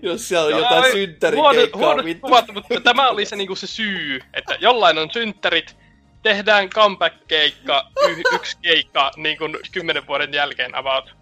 Jos 0.02 0.28
siellä 0.28 0.46
on 0.46 0.54
Ai, 0.54 0.60
jotain 0.60 0.82
huono- 0.82 0.92
synttärikeikkaa, 0.92 1.80
huono 2.28 2.52
mutta 2.54 2.80
tämä 2.84 3.08
oli 3.08 3.24
se, 3.24 3.36
niinku 3.36 3.54
se 3.56 3.66
syy, 3.66 4.20
että 4.34 4.56
jollain 4.60 4.98
on 4.98 5.10
synttärit, 5.12 5.76
tehdään 6.22 6.70
comeback-keikka, 6.70 7.90
y- 8.08 8.34
yksi 8.34 8.58
keikka 8.62 9.10
niin 9.16 9.38
kuin 9.38 9.56
10 9.72 10.06
vuoden 10.06 10.34
jälkeen 10.34 10.74
about. 10.74 11.14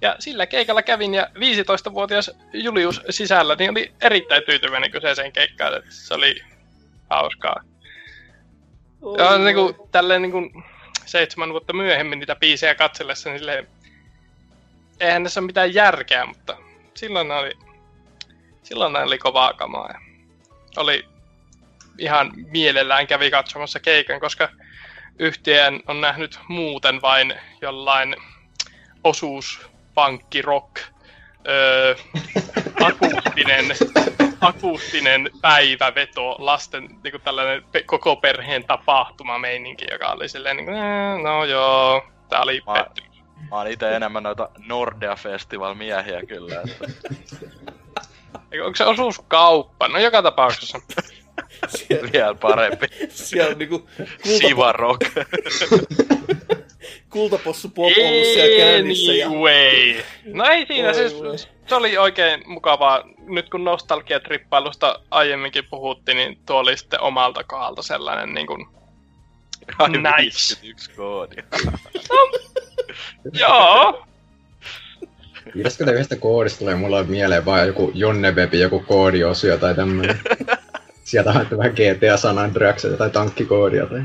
Ja 0.00 0.16
sillä 0.18 0.46
keikalla 0.46 0.82
kävin 0.82 1.14
ja 1.14 1.28
15-vuotias 1.34 2.30
Julius 2.52 3.02
sisällä 3.10 3.54
niin 3.54 3.70
oli 3.70 3.92
erittäin 4.00 4.42
tyytyväinen 4.46 4.90
kyseiseen 4.90 5.32
keikkaan, 5.32 5.76
että 5.78 5.90
se 5.90 6.14
oli 6.14 6.42
hauskaa. 7.10 7.62
Ja 9.18 9.38
niin 9.38 9.56
kuin, 9.56 9.74
tälleen 9.90 10.22
niin 10.22 10.32
kuin 10.32 10.64
seitsemän 11.06 11.50
vuotta 11.50 11.72
myöhemmin 11.72 12.18
niitä 12.18 12.36
biisejä 12.36 12.74
katsellessa, 12.74 13.30
niin 13.30 13.38
silleen, 13.38 13.68
eihän 15.00 15.22
tässä 15.22 15.40
ole 15.40 15.46
mitään 15.46 15.74
järkeä, 15.74 16.26
mutta 16.26 16.56
silloin 16.94 17.28
ne 17.28 17.34
oli, 17.34 17.52
silloin 18.62 18.92
ne 18.92 18.98
oli 18.98 19.18
kovaa 19.18 19.52
kamaa. 19.52 19.88
Ja 19.90 20.00
oli 20.76 21.04
ihan 21.98 22.32
mielellään 22.52 23.06
kävi 23.06 23.30
katsomassa 23.30 23.80
keikan, 23.80 24.20
koska 24.20 24.48
yhtiön 25.18 25.80
on 25.86 26.00
nähnyt 26.00 26.38
muuten 26.48 27.02
vain 27.02 27.34
jollain 27.60 28.16
osuus 29.04 29.60
pankki 29.94 30.42
rock 30.42 30.76
öö, 31.48 31.94
akustinen 32.84 33.64
akustinen 34.40 35.30
päiväveto, 35.40 36.36
lasten 36.38 36.82
niin 36.82 37.10
kuin 37.10 37.22
tällainen 37.24 37.62
pe- 37.72 37.82
koko 37.82 38.16
perheen 38.16 38.64
tapahtuma 38.64 39.38
meininki, 39.38 39.84
joka 39.90 40.06
oli 40.08 40.28
silleen 40.28 40.56
niin 40.56 40.66
kuin, 40.66 40.76
"Eh, 40.76 41.22
no 41.22 41.44
joo, 41.44 42.02
tää 42.28 42.40
oli 42.42 42.62
Mä- 42.66 42.72
petty. 42.74 43.02
Mä 43.50 43.56
oon 43.56 43.66
ite 43.68 43.96
enemmän 43.96 44.22
noita 44.22 44.48
Nordea 44.66 45.16
Festival 45.16 45.74
miehiä 45.74 46.20
kyllä. 46.28 46.54
Että. 46.60 46.84
Eikö- 48.52 48.64
Onko 48.64 48.76
se 48.76 48.84
osuuskauppa? 48.84 49.88
No 49.88 49.98
joka 49.98 50.22
tapauksessa. 50.22 50.78
Siellä, 51.68 52.12
Vielä 52.12 52.34
parempi. 52.34 52.86
siellä 53.08 53.50
on 53.52 53.58
niinku 53.58 53.88
Siva 54.24 54.72
kultapo- 54.72 54.76
Rock. 54.76 55.00
kultapossu 57.10 57.68
pop 57.74 57.92
ollut 57.98 58.24
siellä 58.34 58.56
käynnissä. 58.58 59.12
Ja... 59.12 59.26
Anyway. 59.26 60.02
No 60.24 60.44
ei 60.44 60.66
siinä, 60.66 60.88
Oi 60.88 60.94
siis 60.94 61.48
se 61.66 61.74
oli 61.74 61.98
oikein 61.98 62.42
mukavaa. 62.46 63.02
Nyt 63.18 63.50
kun 63.50 63.64
nostalgiatrippailusta 63.64 65.00
aiemminkin 65.10 65.64
puhuttiin, 65.70 66.16
niin 66.16 66.38
tuo 66.46 66.56
oli 66.56 66.76
sitten 66.76 67.00
omalta 67.00 67.44
kohdalta 67.44 67.82
sellainen 67.82 68.34
niin 68.34 68.46
kuin, 68.46 68.66
Nice. 69.88 70.56
51 70.60 70.90
koodia. 70.96 71.42
joo, 73.32 74.04
Pitäisikö 75.52 75.84
te 75.84 75.92
yhdestä 75.92 76.16
koodista 76.16 76.58
tulee 76.58 76.74
mulle 76.74 77.02
mieleen 77.04 77.44
vaan 77.44 77.66
joku 77.66 77.90
Jonnebebi, 77.94 78.60
joku 78.60 78.80
koodiosio 78.80 79.58
tai 79.58 79.74
tämmönen. 79.74 80.20
Sieltä 81.08 81.32
haette 81.32 81.58
vähän 81.58 81.72
GTA 81.72 82.16
San 82.16 82.38
Andreas 82.38 82.86
tai 82.98 83.10
tankkikoodia 83.10 83.86
tai... 83.86 84.00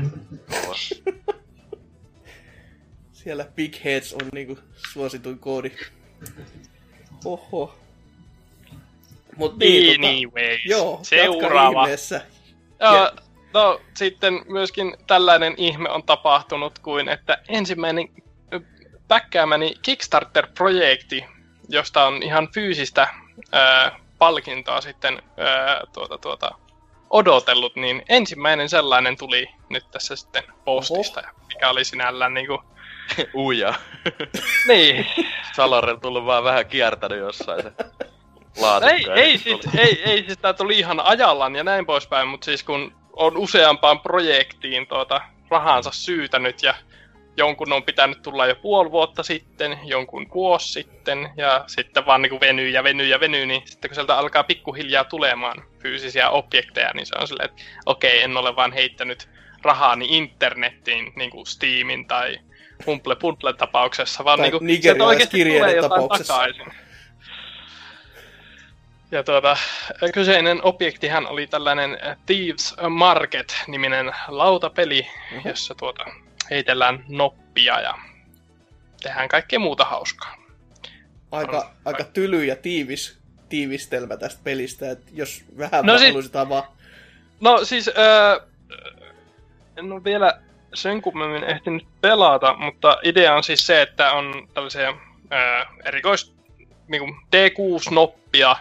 Siellä 3.12 3.46
Big 3.54 3.74
Heads 3.84 4.12
on 4.12 4.28
niinku 4.32 4.58
suosituin 4.92 5.38
koodi. 5.38 5.72
Oho. 7.24 7.78
Mut 9.36 9.58
niin, 9.58 10.00
tota, 10.00 10.08
anyway. 10.08 10.58
joo, 10.64 11.00
Seuraava. 11.02 11.82
ihmeessä. 11.82 12.20
Joo, 12.80 13.10
no 13.54 13.80
sitten 13.94 14.42
myöskin 14.48 14.96
tällainen 15.06 15.54
ihme 15.56 15.90
on 15.90 16.02
tapahtunut 16.02 16.78
kuin, 16.78 17.08
että 17.08 17.38
ensimmäinen 17.48 18.08
päkkäämäni 19.08 19.74
Kickstarter-projekti, 19.82 21.24
josta 21.68 22.06
on 22.06 22.22
ihan 22.22 22.48
fyysistä 22.54 23.08
ää, 23.52 23.98
palkintoa 24.18 24.80
sitten 24.80 25.22
ää, 25.36 25.80
tuota, 25.92 26.18
tuota, 26.18 26.63
odotellut, 27.14 27.76
niin 27.76 28.02
ensimmäinen 28.08 28.68
sellainen 28.68 29.16
tuli 29.16 29.48
nyt 29.68 29.90
tässä 29.90 30.16
sitten 30.16 30.42
postista, 30.64 31.22
mikä 31.48 31.70
oli 31.70 31.84
sinällään 31.84 32.34
niinku, 32.34 32.62
Uja. 33.34 33.74
niin, 34.68 35.06
Salorel 35.56 35.96
tullut 35.96 36.26
vaan 36.26 36.44
vähän 36.44 36.66
kiertänyt 36.66 37.18
jossain 37.18 37.62
se 37.62 37.70
ei, 38.54 38.62
laatikko. 38.62 39.12
ei, 39.12 39.38
sit 39.38 39.42
siis, 39.42 39.60
tuli. 39.60 39.82
ei, 39.82 40.02
ei 40.04 40.24
siis 40.26 40.38
tää 40.38 40.52
tuli 40.52 40.78
ihan 40.78 41.00
ajallaan 41.00 41.56
ja 41.56 41.64
näin 41.64 41.86
poispäin, 41.86 42.28
mutta 42.28 42.44
siis 42.44 42.62
kun 42.62 42.92
on 43.12 43.36
useampaan 43.36 44.00
projektiin 44.00 44.86
tuota 44.86 45.20
rahansa 45.50 45.90
syytänyt 45.92 46.62
ja 46.62 46.74
jonkun 47.36 47.72
on 47.72 47.82
pitänyt 47.82 48.22
tulla 48.22 48.46
jo 48.46 48.54
puoli 48.54 48.90
vuotta 48.90 49.22
sitten, 49.22 49.78
jonkun 49.84 50.26
vuosi 50.34 50.72
sitten 50.72 51.30
ja 51.36 51.64
sitten 51.66 52.06
vaan 52.06 52.22
niinku 52.22 52.40
venyy 52.40 52.68
ja 52.68 52.84
venyy 52.84 53.06
ja 53.06 53.20
venyy, 53.20 53.46
niin 53.46 53.62
sitten 53.64 53.88
kun 53.88 53.94
sieltä 53.94 54.18
alkaa 54.18 54.44
pikkuhiljaa 54.44 55.04
tulemaan 55.04 55.62
fyysisiä 55.78 56.30
objekteja, 56.30 56.90
niin 56.94 57.06
se 57.06 57.14
on 57.20 57.28
silleen, 57.28 57.50
että 57.50 57.62
okei, 57.86 58.22
en 58.22 58.36
ole 58.36 58.56
vaan 58.56 58.72
heittänyt 58.72 59.28
rahaani 59.62 60.06
internettiin, 60.08 61.12
niin 61.16 61.30
kuin 61.30 61.46
Steamin 61.46 62.06
tai 62.06 62.38
Humble 62.86 63.16
Bundle 63.16 63.52
tapauksessa, 63.52 64.24
vaan 64.24 64.38
Tai 64.38 64.50
niinku, 64.50 64.64
nigerialaiskirjeiden 64.64 64.82
sieltä 64.82 65.04
oikeesti 65.04 65.58
tulee 65.58 65.76
jotain 65.76 65.90
tapauksessa. 65.90 66.34
takaisin. 66.34 66.84
Ja 69.10 69.22
tuota, 69.22 69.56
kyseinen 70.14 70.60
objektihan 70.62 71.26
oli 71.26 71.46
tällainen 71.46 71.98
Thieves 72.26 72.74
Market-niminen 72.88 74.12
lautapeli, 74.28 75.06
jossa 75.44 75.74
tuota, 75.74 76.04
heitellään 76.50 77.04
noppia 77.08 77.80
ja 77.80 77.94
tehdään 79.02 79.28
kaikkea 79.28 79.58
muuta 79.58 79.84
hauskaa. 79.84 80.36
Aika, 81.30 81.74
aika 81.84 82.04
tyly 82.04 82.44
ja 82.44 82.56
tiivis 82.56 83.24
tiivistelmä 83.48 84.16
tästä 84.16 84.40
pelistä, 84.44 84.90
että 84.90 85.10
jos 85.14 85.44
vähän 85.58 85.86
No 85.86 85.98
haluaisit 85.98 86.36
avaa. 86.36 86.76
No 87.40 87.64
siis, 87.64 87.90
öö, 87.98 88.40
en 89.76 89.92
ole 89.92 90.04
vielä 90.04 90.40
sen 90.74 91.02
kummemmin 91.02 91.44
ehtinyt 91.44 91.86
pelata, 92.00 92.56
mutta 92.56 92.98
idea 93.02 93.34
on 93.34 93.44
siis 93.44 93.66
se, 93.66 93.82
että 93.82 94.12
on 94.12 94.48
tällaisia 94.54 94.88
öö, 94.88 95.64
erikois 95.84 96.34
niinku 96.88 97.16
D6-noppia, 97.36 98.56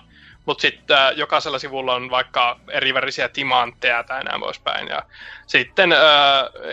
mutta 0.45 0.61
sitten 0.61 0.97
öö, 0.97 1.11
jokaisella 1.11 1.59
sivulla 1.59 1.95
on 1.95 2.09
vaikka 2.09 2.59
erivärisiä 2.69 3.29
timantteja 3.29 4.03
tai 4.03 4.23
näin 4.23 4.41
poispäin. 4.41 4.87
Ja 4.87 5.03
sitten 5.47 5.91
öö, 5.91 5.99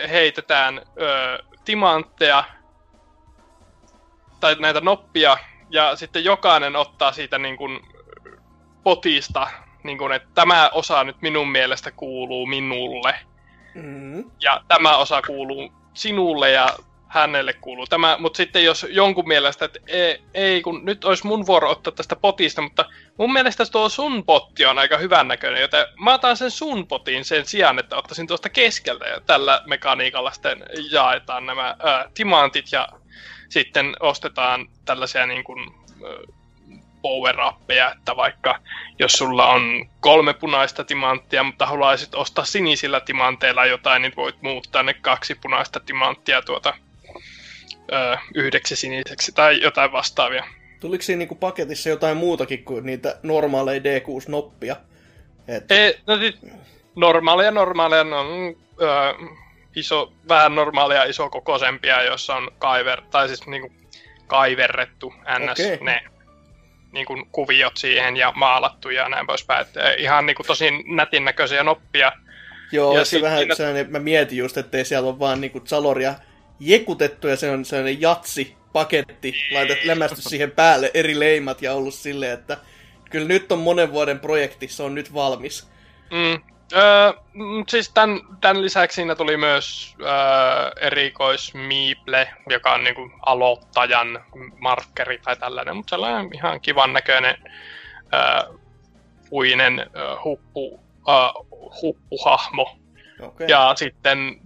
heitetään 0.07 0.81
öö, 1.01 1.37
timantteja 1.65 2.43
tai 4.39 4.55
näitä 4.59 4.81
noppia, 4.81 5.37
ja 5.69 5.95
sitten 5.95 6.23
jokainen 6.23 6.75
ottaa 6.75 7.11
siitä 7.11 7.37
niin 7.37 7.57
kuin 7.57 7.79
potista, 8.83 9.47
niin 9.83 9.97
kuin, 9.97 10.11
että 10.11 10.29
tämä 10.35 10.69
osa 10.73 11.03
nyt 11.03 11.21
minun 11.21 11.51
mielestä 11.51 11.91
kuuluu 11.91 12.45
minulle, 12.45 13.15
Mm. 13.75 14.31
ja 14.41 14.61
tämä 14.67 14.97
osa 14.97 15.21
kuuluu 15.21 15.73
sinulle 15.93 16.51
ja 16.51 16.67
hänelle 17.11 17.53
kuuluu 17.53 17.87
tämä, 17.87 18.17
mutta 18.19 18.37
sitten 18.37 18.63
jos 18.63 18.85
jonkun 18.89 19.27
mielestä, 19.27 19.65
että 19.65 19.79
ei, 19.87 20.21
ei, 20.33 20.61
kun 20.61 20.85
nyt 20.85 21.05
olisi 21.05 21.27
mun 21.27 21.45
vuoro 21.45 21.69
ottaa 21.69 21.93
tästä 21.93 22.15
potista, 22.15 22.61
mutta 22.61 22.85
mun 23.17 23.33
mielestä 23.33 23.65
tuo 23.71 23.89
sun 23.89 24.25
potti 24.25 24.65
on 24.65 24.79
aika 24.79 24.97
hyvän 24.97 25.27
näköinen, 25.27 25.61
joten 25.61 25.85
mä 26.03 26.13
otan 26.13 26.37
sen 26.37 26.51
sun 26.51 26.87
potin 26.87 27.25
sen 27.25 27.45
sijaan, 27.45 27.79
että 27.79 27.97
ottaisin 27.97 28.27
tuosta 28.27 28.49
keskeltä 28.49 29.05
ja 29.05 29.21
tällä 29.21 29.61
mekaniikalla 29.65 30.31
sitten 30.31 30.63
jaetaan 30.91 31.45
nämä 31.45 31.75
ää, 31.79 32.09
timantit 32.13 32.65
ja 32.71 32.87
sitten 33.49 33.95
ostetaan 33.99 34.67
tällaisia 34.85 35.25
niin 35.25 35.43
kuin, 35.43 35.71
power 37.01 37.35
että 37.91 38.15
vaikka 38.15 38.59
jos 38.99 39.11
sulla 39.11 39.47
on 39.47 39.89
kolme 39.99 40.33
punaista 40.33 40.83
timanttia, 40.83 41.43
mutta 41.43 41.65
haluaisit 41.65 42.15
ostaa 42.15 42.45
sinisillä 42.45 42.99
timanteilla 42.99 43.65
jotain, 43.65 44.01
niin 44.01 44.13
voit 44.15 44.41
muuttaa 44.41 44.83
ne 44.83 44.93
kaksi 44.93 45.35
punaista 45.35 45.79
timanttia 45.79 46.41
tuota 46.41 46.73
ö, 47.91 48.17
yhdeksi 48.35 48.75
siniseksi 48.75 49.31
tai 49.31 49.61
jotain 49.61 49.91
vastaavia. 49.91 50.43
Tuliko 50.79 51.01
siinä 51.01 51.17
niinku 51.17 51.35
paketissa 51.35 51.89
jotain 51.89 52.17
muutakin 52.17 52.63
kuin 52.63 52.85
niitä 52.85 53.17
normaaleja 53.23 53.79
D6-noppia? 53.81 54.75
Et, 55.47 55.71
E, 55.71 55.93
no 56.07 56.17
siis 56.17 56.35
normaaleja 56.95 57.51
normaaleja, 57.51 58.03
ne 58.03 58.15
on 58.15 58.55
ö, 58.81 58.85
iso, 59.75 60.13
vähän 60.29 60.55
normaaleja 60.55 61.03
iso 61.03 61.29
kokoisempia, 61.29 62.03
joissa 62.03 62.35
on 62.35 62.51
kaiver, 62.59 63.01
tai 63.11 63.27
siis 63.27 63.47
niinku 63.47 63.71
kaiverrettu 64.27 65.13
ns. 65.39 65.51
Okei. 65.59 65.77
ne 65.81 66.03
niin 66.91 67.05
kuin 67.05 67.25
kuviot 67.31 67.77
siihen 67.77 68.17
ja 68.17 68.31
maalattu 68.35 68.89
ja 68.89 69.09
näin 69.09 69.27
poispäin. 69.27 69.61
Että 69.61 69.93
ihan 69.93 70.25
niin 70.25 70.35
kuin 70.35 70.47
tosi 70.47 70.71
nätin 70.95 71.25
näköisiä 71.25 71.63
noppia. 71.63 72.11
joo, 72.71 72.97
ja 72.97 73.05
se 73.05 73.09
sit 73.09 73.21
vähän 73.21 73.39
siinä- 73.39 73.55
sellainen, 73.55 73.91
mä 73.91 73.99
mietin 73.99 74.37
just, 74.37 74.57
ettei 74.57 74.85
siellä 74.85 75.09
ole 75.09 75.19
vaan 75.19 75.41
niinku 75.41 75.59
Zaloria 75.59 76.13
jekutettu 76.61 77.27
ja 77.27 77.35
se 77.35 77.51
on 77.51 77.65
sellainen 77.65 78.01
jatsi 78.01 78.55
paketti, 78.73 79.33
laitat 79.53 79.83
lämästy 79.83 80.21
siihen 80.21 80.51
päälle 80.51 80.91
eri 80.93 81.19
leimat 81.19 81.61
ja 81.61 81.73
ollut 81.73 81.93
silleen, 81.93 82.33
että 82.33 82.57
kyllä 83.09 83.27
nyt 83.27 83.51
on 83.51 83.59
monen 83.59 83.91
vuoden 83.91 84.19
projekti, 84.19 84.67
se 84.67 84.83
on 84.83 84.95
nyt 84.95 85.13
valmis. 85.13 85.69
Mm. 86.11 86.41
Öö, 86.73 87.13
siis 87.69 87.89
tämän, 87.89 88.19
tämän 88.41 88.63
lisäksi 88.63 88.95
siinä 88.95 89.15
tuli 89.15 89.37
myös 89.37 89.95
öö, 90.01 90.09
erikois 90.81 91.53
Meeple, 91.53 92.33
joka 92.49 92.73
on 92.73 92.83
niinku 92.83 93.11
aloittajan 93.25 94.25
markkeri 94.59 95.17
tai 95.17 95.37
tällainen, 95.37 95.75
mutta 95.75 95.89
sellainen 95.89 96.35
ihan 96.35 96.61
kivan 96.61 96.93
näköinen 96.93 97.35
öö, 98.13 98.57
puinen 99.29 99.79
öö, 99.79 100.15
huppu, 100.23 100.79
öö, 101.09 101.15
huppuhahmo. 101.81 102.77
Okay. 103.21 103.47
Ja 103.47 103.73
sitten 103.75 104.40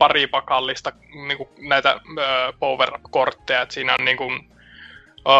pari 0.00 0.26
pakallista 0.26 0.92
niinku, 1.26 1.48
näitä 1.58 2.00
öö, 2.18 2.52
power-kortteja, 2.58 3.62
että 3.62 3.74
siinä 3.74 3.94
on 3.98 4.04
niinku, 4.04 4.32
öö, 5.28 5.34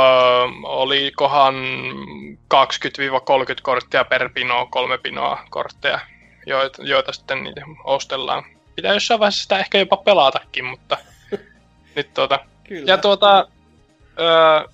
olikohan 0.62 1.54
20-30 2.54 2.58
korttia 3.62 4.04
per 4.04 4.30
pino, 4.34 4.66
kolme 4.70 4.98
pinoa 4.98 5.44
kortteja, 5.50 6.00
joita, 6.46 6.82
joita 6.82 7.12
sitten 7.12 7.42
niitä 7.42 7.61
ostellaan. 7.84 8.44
Pitää 8.76 8.94
jossain 8.94 9.20
vaiheessa 9.20 9.42
sitä 9.42 9.58
ehkä 9.58 9.78
jopa 9.78 9.96
pelatakin, 9.96 10.64
mutta 10.64 10.98
nyt 11.96 12.14
tuota... 12.14 12.40
Kyllä. 12.64 12.92
Ja 12.92 12.98
tuota, 12.98 13.48
öö, 14.20 14.68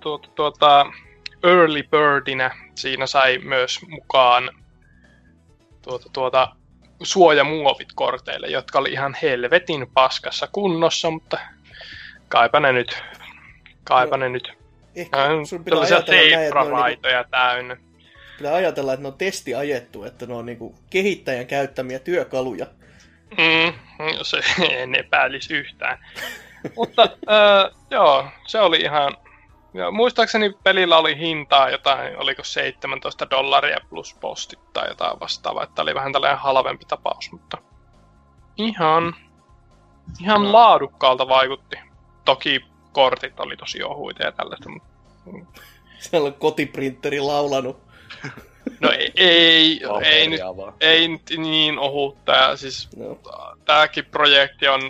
tuota, 0.00 0.28
tuota, 0.34 0.86
Early 1.44 1.82
Birdinä 1.82 2.50
siinä 2.74 3.06
sai 3.06 3.38
myös 3.38 3.80
mukaan 3.88 4.50
tuota, 5.82 6.08
tuota, 6.12 6.56
suojamuovit 7.02 7.88
korteille, 7.94 8.46
jotka 8.46 8.78
oli 8.78 8.92
ihan 8.92 9.16
helvetin 9.22 9.90
paskassa 9.94 10.48
kunnossa, 10.52 11.10
mutta 11.10 11.38
kaipa 12.28 12.60
ne 12.60 12.72
nyt. 12.72 13.02
Kaipa 13.84 14.16
No, 14.16 14.20
ne 14.20 14.28
nyt. 14.28 14.52
Ehkä 14.96 15.24
Äh, 15.24 15.30
sun 15.44 15.64
pitää 15.64 15.80
ajatella 15.80 16.40
että 16.40 16.54
ne 16.54 16.60
on 16.60 16.84
niinku, 16.86 17.08
täynnä. 17.30 17.76
Kyllä 18.38 18.54
ajatellaan, 18.54 18.94
että 18.94 19.02
ne 19.02 19.08
on 19.08 19.18
testi 19.18 19.54
ajettu, 19.54 20.04
että 20.04 20.26
ne 20.26 20.34
on 20.34 20.46
niinku 20.46 20.74
kehittäjän 20.90 21.46
käyttämiä 21.46 21.98
työkaluja. 21.98 22.66
Mm, 23.30 23.72
no 24.16 24.24
se 24.24 24.40
en 24.82 24.94
epäilisi 24.94 25.54
yhtään. 25.54 25.98
Mutta 26.76 27.02
äh, 27.02 27.76
joo, 27.90 28.28
se 28.46 28.60
oli 28.60 28.76
ihan... 28.76 29.16
Ja 29.74 29.90
muistaakseni 29.90 30.54
pelillä 30.64 30.98
oli 30.98 31.18
hintaa 31.18 31.70
jotain, 31.70 32.18
oliko 32.18 32.44
17 32.44 33.30
dollaria 33.30 33.78
plus 33.88 34.14
postit 34.14 34.72
tai 34.72 34.88
jotain 34.88 35.20
vastaavaa, 35.20 35.64
että 35.64 35.82
oli 35.82 35.94
vähän 35.94 36.12
tällainen 36.12 36.38
halvempi 36.38 36.84
tapaus, 36.84 37.32
mutta 37.32 37.58
ihan, 38.56 39.14
ihan 40.20 40.42
No. 40.44 40.52
laadukkaalta 40.52 41.28
vaikutti. 41.28 41.76
Toki 42.24 42.64
kortit 42.92 43.40
oli 43.40 43.56
tosi 43.56 43.82
ohuita 43.82 44.22
ja 44.22 44.32
tällaista, 44.32 44.68
mutta 44.68 44.88
Siellä 45.98 46.26
on 46.26 46.34
kotiprinteri 46.34 47.20
laulanut. 47.20 47.80
no 48.80 48.90
ei, 48.90 49.12
ei, 49.16 49.80
ei 50.04 50.28
nyt 50.28 50.40
ei 50.80 51.08
nyt 51.08 51.22
niin 51.36 51.78
ohutta. 51.78 52.32
Ja 52.32 52.56
siis 52.56 52.88
No. 52.96 53.18
tämäkin 53.64 54.04
projekti 54.04 54.68
on 54.68 54.80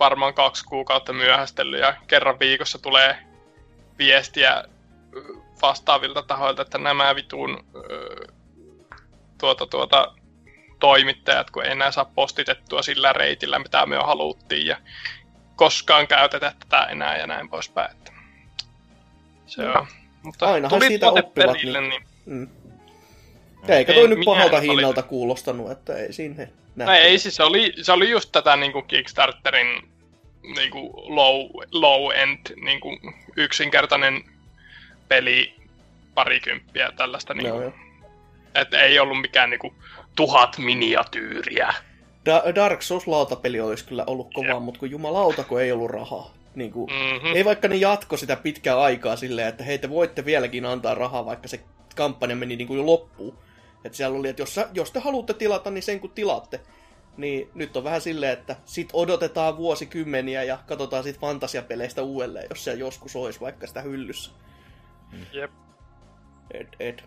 varmaan 0.00 0.34
kaksi 0.34 0.64
kuukautta 0.64 1.12
myöhästellyt 1.12 1.80
ja 1.80 1.94
kerran 2.06 2.38
viikossa 2.38 2.78
tulee 2.82 3.18
viestiä 3.98 4.64
vastaavilta 5.62 6.22
tahoilta, 6.22 6.62
että 6.62 6.78
nämä 6.78 7.14
vitun 7.14 7.64
tuota, 9.38 9.66
tuota, 9.66 10.14
toimittajat, 10.80 11.50
kun 11.50 11.64
ei 11.64 11.72
enää 11.72 11.90
saa 11.90 12.04
postitettua 12.04 12.82
sillä 12.82 13.12
reitillä, 13.12 13.58
mitä 13.58 13.86
me 13.86 13.96
haluttiin 13.96 14.66
ja 14.66 14.76
koskaan 15.56 16.06
käytetä 16.08 16.52
tätä 16.58 16.84
enää 16.84 17.18
ja 17.18 17.26
näin 17.26 17.48
poispäin. 17.48 17.96
Se 19.46 19.68
on. 19.68 19.86
Mutta 20.22 20.46
Ainahan 20.46 20.80
siitä 20.80 21.10
oppivat, 21.10 21.34
perille, 21.34 21.80
niin- 21.80 21.90
niin 21.90 22.02
Mm. 22.26 22.48
Eikä 23.68 23.92
Ei, 23.92 23.98
toi 23.98 24.08
nyt 24.08 24.18
mikä 24.18 24.30
pahalta 24.30 24.60
nyt 24.60 24.68
oli? 24.70 24.76
hinnalta 24.76 25.02
kuulostanut, 25.02 25.70
että 25.70 25.96
ei 25.96 26.12
sinne 26.12 26.48
No 26.76 26.92
ei, 26.92 27.18
siis 27.18 27.36
se 27.36 27.42
oli, 27.42 27.72
se 27.82 27.92
oli 27.92 28.10
just 28.10 28.32
tätä 28.32 28.56
niinku 28.56 28.82
Kickstarterin 28.82 29.88
niinku 30.56 30.92
low, 31.08 31.50
low 31.72 32.12
end, 32.14 32.38
niinku 32.64 32.88
yksinkertainen 33.36 34.24
peli 35.08 35.54
parikymppiä 36.14 36.92
tällaista. 36.96 37.34
Joo, 37.34 37.62
joo. 37.62 37.72
että 38.54 38.80
ei 38.82 38.98
ollut 38.98 39.20
mikään 39.20 39.50
niinku 39.50 39.74
tuhat 40.16 40.58
miniatyyriä. 40.58 41.74
Da- 42.26 42.54
Dark 42.54 42.82
Souls 42.82 43.06
lautapeli 43.06 43.60
olisi 43.60 43.84
kyllä 43.84 44.04
ollut 44.06 44.28
kova, 44.34 44.60
mutta 44.60 44.80
kun 44.80 44.90
jumalauta, 44.90 45.44
kun 45.44 45.60
ei 45.60 45.72
ollut 45.72 45.90
rahaa. 45.90 46.30
Niin 46.54 46.72
kuin, 46.72 46.90
Mm-hmm. 46.90 47.36
Ei 47.36 47.44
vaikka 47.44 47.68
ne 47.68 47.76
jatko 47.76 48.16
sitä 48.16 48.36
pitkää 48.36 48.80
aikaa 48.80 49.16
silleen, 49.16 49.48
että 49.48 49.64
hei 49.64 49.78
te 49.78 49.90
voitte 49.90 50.24
vieläkin 50.24 50.64
antaa 50.64 50.94
rahaa, 50.94 51.26
vaikka 51.26 51.48
se 51.48 51.60
kampanja 51.96 52.36
meni 52.36 52.56
niin 52.56 52.68
kuin 52.68 52.78
jo 52.78 52.86
loppuun. 52.86 53.38
Että 53.84 53.96
siellä 53.96 54.18
oli, 54.18 54.28
että 54.28 54.42
jos, 54.42 54.54
sä- 54.54 54.68
jos 54.74 54.90
te 54.90 54.98
haluatte 55.00 55.34
tilata, 55.34 55.70
niin 55.70 55.82
sen 55.82 56.00
kun 56.00 56.10
tilaatte. 56.10 56.60
Niin 57.16 57.50
nyt 57.54 57.76
on 57.76 57.84
vähän 57.84 58.00
silleen, 58.00 58.32
että 58.32 58.56
sit 58.64 58.88
odotetaan 58.92 59.56
vuosikymmeniä 59.56 60.42
ja 60.42 60.58
katsotaan 60.66 61.04
sit 61.04 61.20
fantasiapeleistä 61.20 62.02
uudelleen, 62.02 62.46
jos 62.50 62.64
se 62.64 62.74
joskus 62.74 63.16
olisi 63.16 63.40
vaikka 63.40 63.66
sitä 63.66 63.80
hyllyssä. 63.80 64.30
Jep. 65.32 65.50
Ed, 66.54 66.66
ed. 66.80 66.98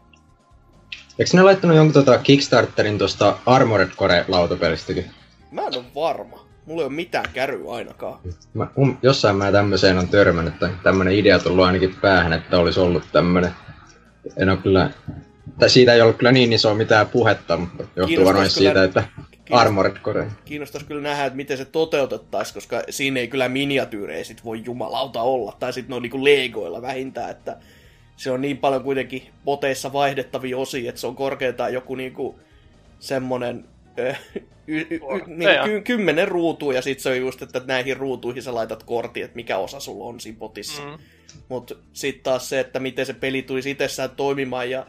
Eikö 1.20 1.32
ne 1.34 1.42
laittanut 1.42 1.78
jonkun 1.78 1.94
tota 1.94 2.18
Kickstarterin 2.18 2.98
tosta 2.98 3.38
Armored 3.46 3.90
Core 3.90 4.26
lautapelistäkin? 4.28 5.06
Mä 5.52 5.62
en 5.62 5.78
ole 5.78 5.86
varma. 5.96 6.46
Mulla 6.66 6.82
ei 6.82 6.86
ole 6.86 6.94
mitään 6.94 7.26
käryä 7.34 7.72
ainakaan. 7.72 8.20
Mä, 8.54 8.68
um, 8.76 8.98
jossain 9.02 9.36
mä 9.36 9.52
tämmöiseen 9.52 9.98
on 9.98 10.08
törmännyt, 10.08 10.60
tai 10.60 10.70
tämmönen 10.84 11.14
idea 11.14 11.40
tullut 11.40 11.66
ainakin 11.66 11.96
päähän, 12.02 12.34
että 12.34 12.60
olisi 12.60 12.80
ollut 12.80 13.04
tämmönen. 13.12 13.52
En 14.38 14.50
ole 14.50 14.58
kyllä, 14.58 14.90
tai 15.60 15.70
siitä 15.70 15.94
ei 15.94 16.02
ollut 16.02 16.18
kyllä 16.18 16.32
niin 16.32 16.54
isoa 16.54 16.76
mitään 16.76 17.08
puhetta, 17.08 17.58
mutta 17.58 17.84
johtuu 17.96 18.26
varmaan 18.26 18.50
siitä, 18.50 18.84
että 18.84 19.04
Armored 19.52 19.98
Core. 19.98 20.28
Kiinnostaisi 20.46 20.88
kyllä 20.88 21.02
nähdä, 21.02 21.26
että 21.26 21.38
miten 21.38 21.58
se 21.58 21.66
toteutettaisiin, 21.66 22.54
koska 22.54 22.84
siinä 22.90 23.20
ei 23.20 23.28
kyllä 23.28 23.50
miniatyyrejä 23.50 24.24
sit 24.24 24.46
voi 24.46 24.62
jumalauta 24.66 25.22
olla. 25.22 25.58
Tai 25.60 25.74
sitten 25.74 25.90
ne 25.90 25.96
on 25.96 26.02
niinku 26.02 26.24
legoilla 26.24 26.82
vähintään, 26.82 27.32
että 27.32 27.58
se 28.16 28.32
on 28.32 28.42
niin 28.42 28.58
paljon 28.58 28.84
kuitenkin 28.84 29.24
poteissa 29.46 29.94
vaihdettavia 29.94 30.58
osia, 30.58 30.90
että 30.90 31.02
se 31.02 31.08
on 31.08 31.16
korkeintaan 31.16 31.74
joku 31.74 31.96
niinku 31.96 32.40
semmonen 33.00 33.66
y, 34.68 34.80
y, 34.80 34.88
y, 34.90 35.00
niin, 35.28 35.50
ky, 35.64 35.82
kymmenen 35.82 36.28
ruutua 36.28 36.74
ja 36.74 36.82
sitten 36.82 37.04
se 37.04 37.10
on 37.10 37.18
just, 37.18 37.42
että 37.42 37.62
näihin 37.66 37.98
ruutuihin 37.98 38.44
sä 38.44 38.56
laitat 38.56 38.84
kortin, 38.84 39.24
että 39.24 39.36
mikä 39.36 39.58
osa 39.58 39.80
sulla 39.80 40.06
on 40.06 40.20
siinä 40.20 40.40
potissa. 40.40 40.82
Mm. 40.82 40.98
Mutta 41.50 41.76
sitten 41.94 42.24
taas 42.24 42.50
se, 42.50 42.60
että 42.60 42.80
miten 42.80 43.06
se 43.06 43.14
peli 43.14 43.42
tulisi 43.42 43.72
itsessään 43.72 44.10
toimimaan 44.10 44.70
ja 44.70 44.86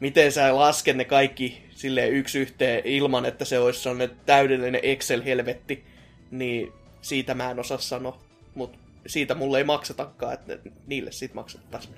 miten 0.00 0.32
sä 0.32 0.56
lasket 0.56 0.96
ne 0.96 1.04
kaikki 1.04 1.62
silleen 1.82 2.12
yksi 2.12 2.38
yhteen 2.38 2.82
ilman, 2.86 3.24
että 3.24 3.44
se 3.44 3.58
olisi 3.58 3.80
sellainen 3.80 4.16
täydellinen 4.26 4.80
Excel-helvetti, 4.84 5.84
niin 6.30 6.72
siitä 7.02 7.34
mä 7.34 7.50
en 7.50 7.58
osaa 7.60 7.78
sanoa. 7.78 8.18
Mutta 8.54 8.78
siitä 9.06 9.34
mulle 9.34 9.58
ei 9.58 9.64
maksetakaan, 9.64 10.32
että 10.34 10.58
niille 10.86 11.12
siitä 11.12 11.34
maksettaisiin. 11.34 11.94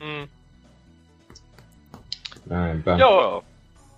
Mm. 0.00 0.28
Näinpä. 2.50 2.96
Joo. 2.98 3.44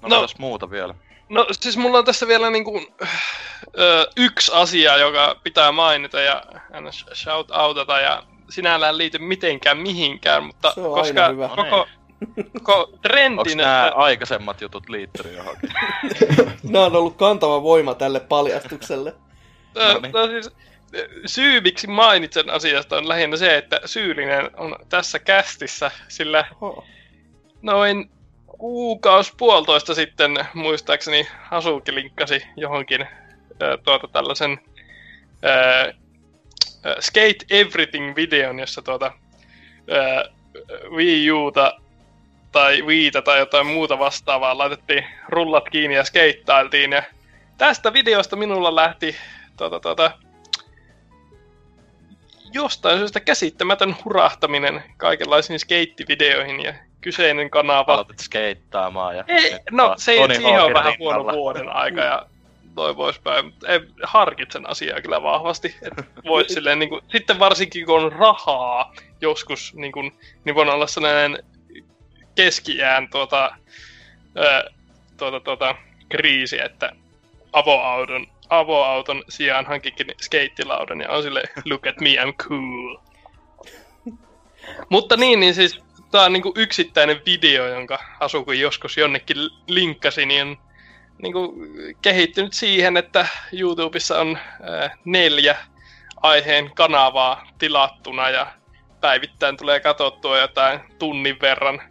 No, 0.02 0.08
No. 0.08 0.20
no. 0.20 0.26
muuta 0.38 0.70
vielä. 0.70 0.94
No 1.28 1.46
siis 1.50 1.76
mulla 1.76 1.98
on 1.98 2.04
tässä 2.04 2.26
vielä 2.26 2.50
niinku, 2.50 2.86
ö, 3.78 4.06
yksi 4.16 4.52
asia, 4.54 4.96
joka 4.96 5.40
pitää 5.44 5.72
mainita 5.72 6.20
ja 6.20 6.42
shout 7.14 7.50
outata 7.50 8.00
ja 8.00 8.22
sinällään 8.48 8.98
liity 8.98 9.18
mitenkään 9.18 9.78
mihinkään, 9.78 10.42
mutta 10.44 10.72
Se 10.74 10.80
on 10.80 10.94
koska 10.94 11.22
aina 11.26 11.32
hyvä. 11.34 11.48
koko, 11.48 11.86
koko 12.62 12.80
Onks 12.80 12.98
trendin, 13.02 13.56
nämä 13.56 13.86
että, 13.86 13.98
aikaisemmat 13.98 14.60
jutut 14.60 14.88
liittynyt 14.88 15.36
johonkin? 15.36 15.70
Nämä 16.62 16.84
on 16.84 16.96
ollut 16.96 17.16
kantava 17.16 17.62
voima 17.62 17.94
tälle 17.94 18.20
paljastukselle. 18.20 19.14
no 19.74 20.00
niin. 20.00 20.12
no 20.12 20.26
siis, 20.26 20.50
syy 21.26 21.60
miksi 21.60 21.86
mainitsen 21.86 22.50
asiasta 22.50 22.96
on 22.96 23.08
lähinnä 23.08 23.36
se, 23.36 23.56
että 23.56 23.80
syyllinen 23.84 24.50
on 24.56 24.76
tässä 24.88 25.18
kästissä, 25.18 25.90
sillä 26.08 26.44
Oho. 26.60 26.84
noin 27.62 28.10
kuukaus 28.46 29.34
puolitoista 29.38 29.94
sitten 29.94 30.46
muistaakseni 30.54 31.26
Hasuki 31.42 31.94
linkkasi 31.94 32.42
johonkin 32.56 33.06
ö, 33.62 33.78
tuota 33.84 34.08
tällaisen 34.08 34.60
ö, 35.44 35.94
Skate 37.00 37.46
Everything-videon, 37.50 38.58
jossa 38.60 38.82
tuota 38.82 39.12
ö, 39.90 40.30
Wii 40.90 41.32
Uta 41.32 41.80
tai 42.52 42.82
Wiita 42.82 43.22
tai 43.22 43.38
jotain 43.38 43.66
muuta 43.66 43.98
vastaavaa 43.98 44.58
laitettiin 44.58 45.04
rullat 45.28 45.68
kiinni 45.68 45.96
ja 45.96 46.04
skeittailtiin. 46.04 46.92
Ja 46.92 47.02
tästä 47.58 47.92
videosta 47.92 48.36
minulla 48.36 48.74
lähti 48.76 49.16
tuota, 49.56 49.80
tuota, 49.80 50.10
jostain 52.52 52.98
syystä 52.98 53.20
käsittämätön 53.20 53.96
hurahtaminen 54.04 54.82
kaikenlaisiin 54.96 55.58
skeittivideoihin 55.58 56.60
ja 56.60 56.74
kyseinen 57.00 57.50
kanava 57.50 57.94
Aloitit 57.94 58.18
skeittaamaan 58.18 59.16
ja... 59.16 59.24
ei, 59.28 59.58
no 59.70 59.94
se, 59.98 60.16
Tony 60.16 60.34
siihen 60.34 60.62
on 60.62 60.74
vähän 60.74 60.92
rinnalla. 60.98 61.22
huono 61.22 61.38
vuoden 61.38 61.68
aika 61.68 62.00
ja 62.00 62.26
toi 62.74 62.94
poispäin. 62.94 63.44
mutta 63.44 63.68
ei- 63.68 63.80
Harkitsen 64.02 64.68
asiaa 64.70 65.00
kyllä 65.00 65.22
vahvasti. 65.22 65.74
Että 65.82 66.04
voit 66.24 66.48
silleen, 66.54 66.78
niin 66.78 66.88
kuin, 66.88 67.02
sitten 67.12 67.38
varsinkin 67.38 67.86
kun 67.86 68.04
on 68.04 68.12
rahaa 68.12 68.94
joskus, 69.20 69.74
niin, 69.74 69.92
kuin, 69.92 70.18
niin 70.44 70.54
voi 70.54 70.70
olla 70.70 70.86
sellainen 70.86 71.44
keskiään 72.44 73.08
tuota, 73.08 73.56
ää, 74.36 74.64
tuota, 75.16 75.40
tuota, 75.40 75.74
kriisi, 76.08 76.62
että 76.62 76.92
avoauton, 77.52 78.26
avoauton 78.48 79.24
sijaan 79.28 79.66
hankikin 79.66 80.06
skeittilaudan 80.20 81.00
ja 81.00 81.10
on 81.10 81.22
sille 81.22 81.42
look 81.64 81.86
at 81.86 82.00
me, 82.00 82.08
I'm 82.08 82.34
cool. 82.36 82.96
Mutta 84.88 85.16
niin, 85.16 85.40
niin 85.40 85.54
siis 85.54 85.80
tää 86.10 86.24
on 86.24 86.32
niinku 86.32 86.52
yksittäinen 86.56 87.20
video, 87.26 87.66
jonka 87.66 87.98
Asuku 88.20 88.52
joskus 88.52 88.96
jonnekin 88.96 89.36
linkkasi, 89.68 90.26
niin 90.26 90.46
on 90.46 90.58
niinku 91.22 91.54
kehittynyt 92.02 92.52
siihen, 92.52 92.96
että 92.96 93.26
YouTubessa 93.52 94.20
on 94.20 94.38
ää, 94.62 94.96
neljä 95.04 95.56
aiheen 96.22 96.70
kanavaa 96.74 97.46
tilattuna 97.58 98.30
ja 98.30 98.46
päivittäin 99.00 99.56
tulee 99.56 99.80
katsottua 99.80 100.38
jotain 100.38 100.80
tunnin 100.98 101.36
verran 101.40 101.89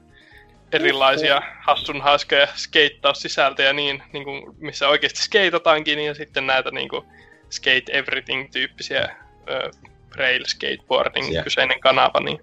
erilaisia 0.72 1.42
hassun 1.62 2.02
hauskoja 2.02 2.48
skeittaussisältöjä 2.56 3.74
niin, 3.74 4.04
niin 4.14 4.24
kuin, 4.24 4.56
missä 4.58 4.88
oikeasti 4.88 5.24
skeitataankin 5.24 6.00
ja 6.00 6.14
sitten 6.14 6.48
näitä 6.48 6.72
niin 6.72 6.90
kuin, 6.90 7.06
skate 7.50 7.92
everything 7.92 8.52
tyyppisiä 8.52 9.16
ö, 9.50 9.72
rail 10.16 10.44
skateboarding 10.46 11.26
Siellä. 11.26 11.44
kyseinen 11.44 11.80
kanava, 11.80 12.20
niin 12.20 12.40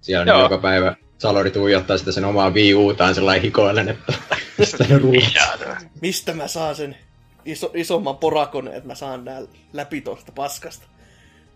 Siellä 0.00 0.24
Joo. 0.26 0.36
on 0.36 0.42
joka 0.42 0.58
päivä 0.58 0.96
Salori 1.18 1.50
tuijottaa 1.50 1.98
sitä 1.98 2.12
sen 2.12 2.24
omaa 2.24 2.50
Wii 2.50 2.74
Utaan 2.74 3.14
sellainen 3.14 3.42
hikoillen, 3.42 3.88
että 3.88 4.12
sitä 4.64 4.84
ne. 4.84 5.88
Mistä 6.00 6.34
mä 6.34 6.48
saan 6.48 6.74
sen 6.74 6.96
iso, 7.44 7.70
isomman 7.74 8.16
porakoneen, 8.16 8.76
että 8.76 8.88
mä 8.88 8.94
saan 8.94 9.24
nää 9.24 9.42
läpi 9.72 10.00
tosta 10.00 10.32
paskasta. 10.32 10.86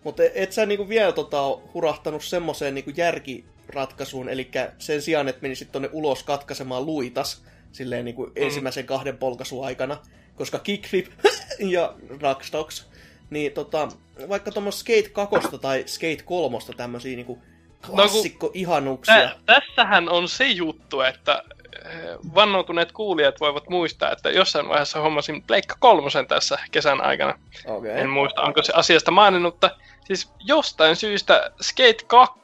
Mutta 0.03 0.23
et 0.35 0.51
sä 0.51 0.65
niinku 0.65 0.89
vielä 0.89 1.11
tota, 1.11 1.41
hurahtanut 1.73 2.23
semmoiseen 2.23 2.75
niinku 2.75 2.91
järki 2.95 3.45
ratkaisuun, 3.73 4.29
eli 4.29 4.49
sen 4.77 5.01
sijaan, 5.01 5.27
että 5.27 5.41
menisit 5.41 5.71
tonne 5.71 5.89
ulos 5.91 6.23
katkaisemaan 6.23 6.85
luitas, 6.85 7.43
silleen 7.71 8.05
niin 8.05 8.15
kuin 8.15 8.29
mm. 8.29 8.43
ensimmäisen 8.43 8.85
kahden 8.85 9.17
polkasun 9.17 9.65
aikana, 9.65 9.97
koska 10.35 10.59
kickflip 10.59 11.07
ja 11.75 11.93
rockstocks, 12.21 12.87
niin 13.29 13.51
tota, 13.51 13.87
vaikka 14.29 14.51
tuommoista 14.51 14.79
Skate 14.79 15.09
2 15.09 15.57
tai 15.61 15.83
Skate 15.85 16.23
3 16.25 16.57
tämmöisiä 16.77 17.15
niin 17.15 17.41
klassikko-ihanuksia. 17.89 19.15
Tä, 19.15 19.35
tässähän 19.45 20.09
on 20.09 20.29
se 20.29 20.47
juttu, 20.47 21.01
että 21.01 21.43
eh, 21.85 21.91
vannoutuneet 22.35 22.91
kuulijat 22.91 23.39
voivat 23.39 23.69
muistaa, 23.69 24.11
että 24.11 24.29
jossain 24.29 24.69
vaiheessa 24.69 25.01
hommasin 25.01 25.43
Pleikka 25.43 25.75
kolmosen 25.79 26.27
tässä 26.27 26.59
kesän 26.71 27.01
aikana. 27.01 27.39
Okay. 27.65 27.91
En 27.91 28.09
muista, 28.09 28.41
onko 28.41 28.63
se 28.63 28.73
asiasta 28.75 29.11
maininnut, 29.11 29.53
mutta 29.53 29.71
siis 30.03 30.31
jostain 30.39 30.95
syystä 30.95 31.51
Skate 31.61 32.03
2 32.07 32.39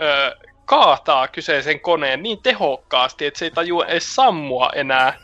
ö, 0.00 0.36
kaataa 0.64 1.28
kyseisen 1.28 1.80
koneen 1.80 2.22
niin 2.22 2.42
tehokkaasti, 2.42 3.26
että 3.26 3.38
se 3.38 3.44
ei 3.44 3.50
tajua 3.50 3.86
edes 3.86 4.14
sammua 4.14 4.70
enää, 4.74 5.18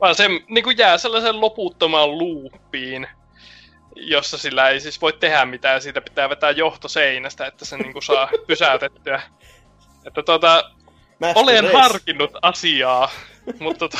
vaan 0.00 0.14
se 0.14 0.28
niin 0.28 0.64
kuin 0.64 0.78
jää 0.78 0.98
sellaisen 0.98 1.40
loputtomaan 1.40 2.18
luuppiin, 2.18 3.08
jossa 3.96 4.38
sillä 4.38 4.68
ei 4.68 4.80
siis 4.80 5.00
voi 5.00 5.12
tehdä 5.12 5.44
mitään, 5.44 5.82
siitä 5.82 6.00
pitää 6.00 6.28
vetää 6.28 6.50
johto 6.50 6.88
seinästä, 6.88 7.46
että 7.46 7.64
se 7.64 7.76
niin 7.76 7.92
kuin 7.92 8.02
saa 8.02 8.30
pysäytettyä. 8.46 9.22
Että 10.06 10.22
tota, 10.22 10.70
Master 11.20 11.42
olen 11.42 11.64
Race. 11.64 11.76
harkinnut 11.76 12.30
asiaa, 12.42 13.10
mutta 13.60 13.88
tota, 13.88 13.98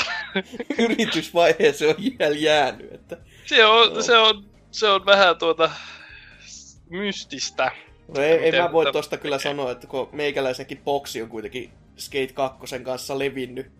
Yritysvaiheessa 0.79 1.85
on 1.85 1.95
jäl 2.21 2.33
jäänyt, 2.33 2.93
että 2.93 3.17
se, 3.45 3.67
on, 3.67 4.05
se, 4.05 4.17
on, 4.17 4.45
se 4.71 4.89
on 4.89 5.07
vähän 5.07 5.39
tuota 5.39 5.71
mystistä. 6.89 7.71
No 8.15 8.23
ei, 8.23 8.33
ei 8.33 8.45
Miten 8.45 8.63
mä 8.63 8.73
voi 8.73 8.85
tätä 8.85 8.93
tosta 8.93 9.17
kyllä 9.17 9.39
sanoa, 9.39 9.71
että 9.71 9.87
kun 9.87 10.09
meikäläisenkin 10.13 10.81
boksi 10.85 11.23
on 11.23 11.29
kuitenkin 11.29 11.71
Skate 11.97 12.33
2 12.35 12.79
kanssa 12.79 13.19
levinnyt. 13.19 13.71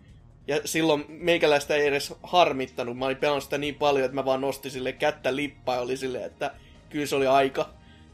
Ja 0.47 0.61
silloin 0.65 1.05
meikäläistä 1.07 1.75
ei 1.75 1.87
edes 1.87 2.13
harmittanut. 2.23 2.97
Mä 2.97 3.05
olin 3.05 3.17
pelannut 3.17 3.43
sitä 3.43 3.57
niin 3.57 3.75
paljon, 3.75 4.05
että 4.05 4.15
mä 4.15 4.25
vaan 4.25 4.41
nostin 4.41 4.71
sille 4.71 4.93
kättä 4.93 5.35
lippaa 5.35 5.75
ja 5.75 5.81
oli 5.81 5.97
silleen, 5.97 6.25
että 6.25 6.51
kyllä 6.89 7.05
se 7.05 7.15
oli 7.15 7.27
aika. 7.27 7.69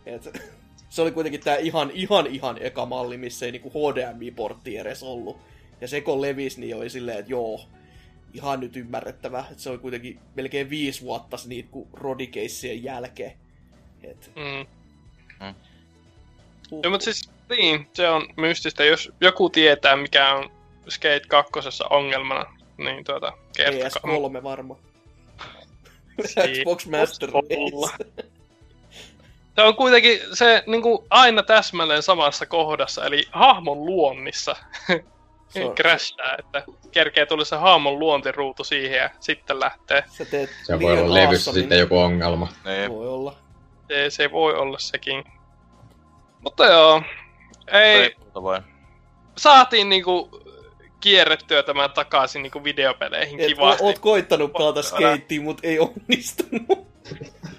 Et, 0.05 0.30
se 0.89 1.01
oli 1.01 1.11
kuitenkin 1.11 1.41
tää 1.41 1.55
ihan, 1.55 1.91
ihan, 1.91 2.28
ihan 2.28 2.57
eka 2.61 2.86
malli, 2.86 3.18
missä 3.18 3.45
ei 3.45 3.51
niinku 3.51 3.70
HDMI-portti 3.70 4.78
edes 4.78 5.03
ollut. 5.03 5.38
Ja 5.82 5.88
se 5.88 6.01
kun 6.01 6.22
levisi, 6.22 6.59
niin 6.59 6.76
oli 6.76 6.89
silleen, 6.89 7.20
että 7.20 7.32
joo, 7.32 7.61
ihan 8.34 8.59
nyt 8.59 8.76
ymmärrettävä. 8.76 9.45
Että 9.51 9.63
se 9.63 9.70
oli 9.70 9.78
kuitenkin 9.78 10.20
melkein 10.36 10.70
viisi 10.70 11.01
vuotta 11.01 11.38
niitä 11.45 11.70
rodikeissien 11.93 12.84
jälkeen. 12.84 13.34
Et, 14.03 14.32
Mm. 14.36 14.68
Mm. 15.45 15.53
Huh. 16.72 16.80
Joo, 16.84 16.91
mutta 16.91 17.03
siis 17.03 17.30
niin, 17.49 17.88
se 17.93 18.09
on 18.09 18.28
mystistä. 18.38 18.86
Jos 18.86 19.11
joku 19.22 19.49
tietää, 19.49 19.95
mikä 19.95 20.34
on 20.34 20.51
Skate 20.89 21.22
2 21.28 21.51
ongelmana, 21.89 22.45
niin 22.78 23.03
tuota, 23.03 23.34
kertokaa. 23.57 24.11
PS3 24.11 24.43
varmaan. 24.43 24.80
Siis- 26.26 26.59
Xbox 26.59 26.86
Master. 26.86 27.30
Race. 27.30 28.28
Se 29.57 29.63
on 29.63 29.76
kuitenkin 29.76 30.20
se 30.34 30.63
niin 30.68 30.82
kuin 30.82 30.99
aina 31.09 31.43
täsmälleen 31.43 32.03
samassa 32.03 32.45
kohdassa, 32.45 33.05
eli 33.05 33.24
hahmon 33.32 33.86
luonnissa 33.86 34.55
crashaa, 35.76 36.36
että 36.39 36.63
kerkee 36.91 37.26
tulla 37.26 37.45
se 37.45 37.55
hahmon 37.55 37.99
luontiruutu 37.99 38.63
siihen 38.63 38.97
ja 38.97 39.09
sitten 39.20 39.59
lähtee. 39.59 40.03
Sä 40.07 40.26
teet 40.26 40.49
Se 40.63 40.80
voi 40.80 40.99
olla 40.99 41.13
levyssä 41.13 41.53
sitten 41.53 41.80
joku 41.80 41.97
ongelma. 41.99 42.47
Niin. 42.65 42.91
Voi 42.91 43.07
olla. 43.07 43.36
Se, 43.88 44.09
se 44.09 44.32
voi 44.32 44.53
olla 44.53 44.80
sekin. 44.80 45.24
Mutta 46.48 46.66
joo, 46.66 47.04
ei, 47.72 48.16
voi. 48.36 48.60
saatiin 49.38 49.89
niinku 49.89 50.43
kierrettyä 51.00 51.64
tämän 51.64 51.91
takaisin 51.91 52.43
niinku 52.43 52.64
videopeleihin 52.64 53.39
Et, 53.39 53.48
kivasti. 53.48 53.84
oot 53.84 54.00
koittanut 54.00 54.54
pelata 54.54 54.82
skatea, 54.82 55.41
mut 55.41 55.60
ei 55.64 55.80
onnistunut. 55.80 56.88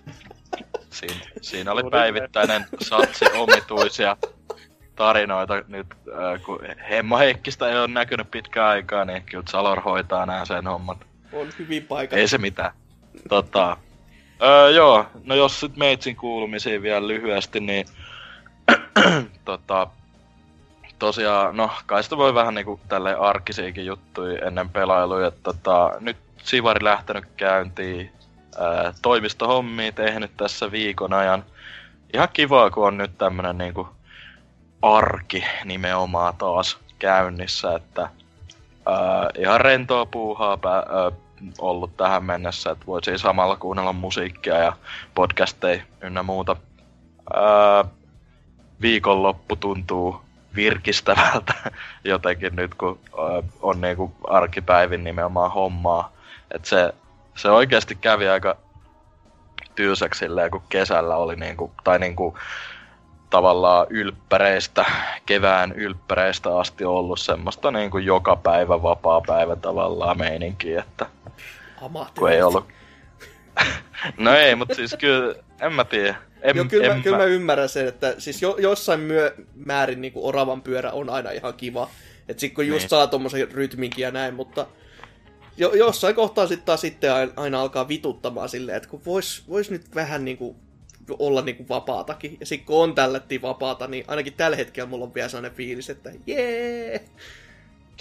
Siinä, 0.91 1.15
siinä 1.41 1.73
oli 1.73 1.83
päivittäinen 1.91 2.67
satsi 2.81 3.25
omituisia 3.37 4.17
tarinoita 4.97 5.63
nyt, 5.69 5.87
äh, 5.93 6.43
kun 6.47 6.59
Hemmo 6.91 7.19
Heikkistä 7.19 7.69
ei 7.69 7.79
ole 7.79 7.89
näkynyt 7.89 8.31
pitkään 8.31 8.69
aikaa, 8.69 9.05
niin 9.05 9.23
kyllä 9.23 9.45
Salor 9.51 9.81
hoitaa 9.81 10.27
nämä 10.27 10.45
sen 10.45 10.67
hommat. 10.67 10.99
On 11.33 11.49
hyvin 11.59 11.83
paikalla. 11.87 12.21
Ei 12.21 12.29
se 12.29 12.39
mitään. 12.39 12.71
Tota, 13.29 13.77
öö, 14.43 14.71
joo, 14.71 15.07
no 15.25 15.35
jos 15.35 15.63
nyt 15.63 15.77
meitsin 15.77 16.17
kuulumisiin 16.17 16.83
vielä 16.83 17.09
lyhyesti, 17.09 17.61
niin 17.61 17.87
tota, 19.45 19.87
tosiaan, 20.99 21.57
no 21.57 21.71
kai 21.87 22.03
sitä 22.03 22.17
voi 22.17 22.35
vähän 22.35 22.55
niinku 22.55 22.81
tälleen 22.89 23.21
arkisiakin 23.21 23.87
juttuja 23.87 24.47
ennen 24.47 24.69
pelailuja, 24.69 25.31
tota, 25.31 25.93
nyt 26.01 26.17
Sivari 26.49 26.85
lähtenyt 26.85 27.25
käyntiin, 27.37 28.13
ää, 28.59 28.93
toimistohommia 29.03 29.93
tehnyt 29.93 30.37
tässä 30.37 30.73
viikon 30.73 31.13
ajan. 31.13 31.45
Ihan 32.15 32.29
kivaa, 32.33 32.71
kun 32.71 32.87
on 32.87 32.99
nyt 32.99 33.19
tämmönen 33.19 33.59
niinku 33.59 33.89
arki 34.83 35.45
nimenomaan 35.65 36.37
taas 36.37 36.79
käynnissä, 36.99 37.75
että 37.75 38.03
ää, 38.87 39.31
ihan 39.39 39.61
rentoa 39.61 40.07
puuhaa 40.07 40.57
pää, 40.57 40.77
ää, 40.77 41.13
ollut 41.59 41.97
tähän 41.97 42.25
mennessä, 42.25 42.71
että 42.71 42.87
voi 42.87 43.05
siis 43.05 43.21
samalla 43.21 43.57
kuunnella 43.57 43.93
musiikkia 43.93 44.59
ja 44.59 44.73
podcasteja 45.15 45.83
ynnä 46.01 46.23
muuta. 46.23 46.57
Ää, 47.35 47.85
viikonloppu 48.83 49.57
tuntuu 49.57 50.21
virkistävältä 50.55 51.55
jotenkin 52.05 52.57
nyt, 52.57 52.75
kun 52.75 52.99
on 53.63 53.81
niinku 53.81 54.13
arkipäivin 54.25 55.05
nimenomaan 55.05 55.53
hommaa. 55.53 56.13
Et 56.55 56.65
se, 56.65 56.95
se 57.37 57.51
oikeasti 57.51 57.95
kävi 57.95 58.29
aika 58.29 58.57
tylsäksi 59.75 60.19
silleen, 60.19 60.51
kun 60.51 60.63
kesällä 60.69 61.17
oli 61.17 61.37
niinku, 61.37 61.73
tai 61.85 61.99
niinku 61.99 62.39
tavallaan 63.31 63.87
ylppäreistä, 63.91 64.85
kevään 65.27 65.73
ylppäreistä 65.73 66.59
asti 66.59 66.85
ollut 66.85 67.21
semmoista 67.21 67.71
niinku 67.71 67.99
joka 67.99 68.37
päivä 68.37 68.83
vapaa 68.83 69.21
päivä 69.27 69.57
tavallaan 69.57 70.19
meininkiä, 70.19 70.81
että 70.81 71.07
kun 72.19 72.31
ei 72.31 72.43
ollut... 72.43 72.69
no 74.17 74.35
ei, 74.35 74.55
mutta 74.55 74.75
siis 74.75 74.97
kyllä, 74.99 75.35
en 75.61 75.73
mä 75.73 75.85
tiedä. 75.85 76.17
En, 76.43 76.57
Joo, 76.57 76.65
kyllä, 76.65 76.87
en 76.87 76.97
mä, 76.97 77.03
kyllä 77.03 77.17
mä 77.17 77.25
ymmärrän 77.25 77.69
sen, 77.69 77.89
että 77.89 78.15
siis 78.19 78.43
jo, 78.43 78.57
jossain 78.59 79.01
myö, 79.01 79.35
määrin 79.55 80.01
niin 80.01 80.13
oravan 80.17 80.63
pyörä 80.63 80.91
on 80.91 81.11
aina 81.11 81.31
ihan 81.31 81.55
kiva. 81.55 81.91
Että 82.29 82.41
sit 82.41 82.55
kun 82.55 82.67
just 82.67 82.81
Niin. 82.81 82.89
saa 82.89 83.07
tommosen 83.07 83.53
rytminkin 83.53 84.03
ja 84.03 84.11
näin, 84.11 84.35
mutta 84.35 84.67
jo, 85.57 85.75
jossain 85.75 86.15
kohtaa 86.15 86.47
sitten 86.47 86.67
taas 86.67 86.81
sitten 86.81 87.13
aina, 87.13 87.33
aina 87.37 87.61
alkaa 87.61 87.89
vituttamaan 87.89 88.49
silleen, 88.49 88.77
että 88.77 88.89
kun 88.89 89.03
vois, 89.07 89.45
vois 89.49 89.71
nyt 89.71 89.95
vähän 89.95 90.25
niinku 90.25 90.57
olla 91.19 91.43
niinku 91.43 91.69
vapaatakin. 91.69 92.37
Ja 92.41 92.47
sitten 92.47 92.67
kun 92.67 92.83
on 92.83 92.95
tällättiin 92.95 93.43
vapaata, 93.43 93.87
niin 93.87 94.05
ainakin 94.09 94.33
tällä 94.33 94.57
hetkellä 94.57 94.89
mulla 94.89 95.05
on 95.05 95.15
vielä 95.15 95.29
sellainen 95.29 95.57
fiilis, 95.57 95.91
että 95.91 96.11
jee! 96.27 97.05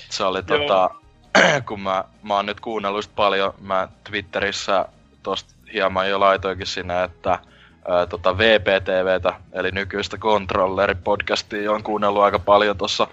Se 0.09 0.23
oli 0.23 0.43
Joo. 0.47 0.59
tota, 0.59 0.89
kun 1.67 1.81
mä, 1.81 2.03
mä 2.23 2.35
oon 2.35 2.45
nyt 2.45 2.59
kuunnellut 2.59 2.97
just 2.97 3.15
paljon, 3.15 3.53
mä 3.59 3.87
Twitterissä 4.09 4.85
tosta 5.23 5.53
hieman 5.73 6.09
jo 6.09 6.19
laitoinkin 6.19 6.67
sinne, 6.67 7.03
että 7.03 7.39
ää, 7.87 8.05
tota 8.05 8.37
VPTVtä, 8.37 9.33
eli 9.53 9.71
nykyistä 9.71 10.17
Controlleri-podcastia, 10.17 11.71
on 11.71 11.83
kuunnellut 11.83 12.21
aika 12.21 12.39
paljon 12.39 12.77
tuossa 12.77 13.07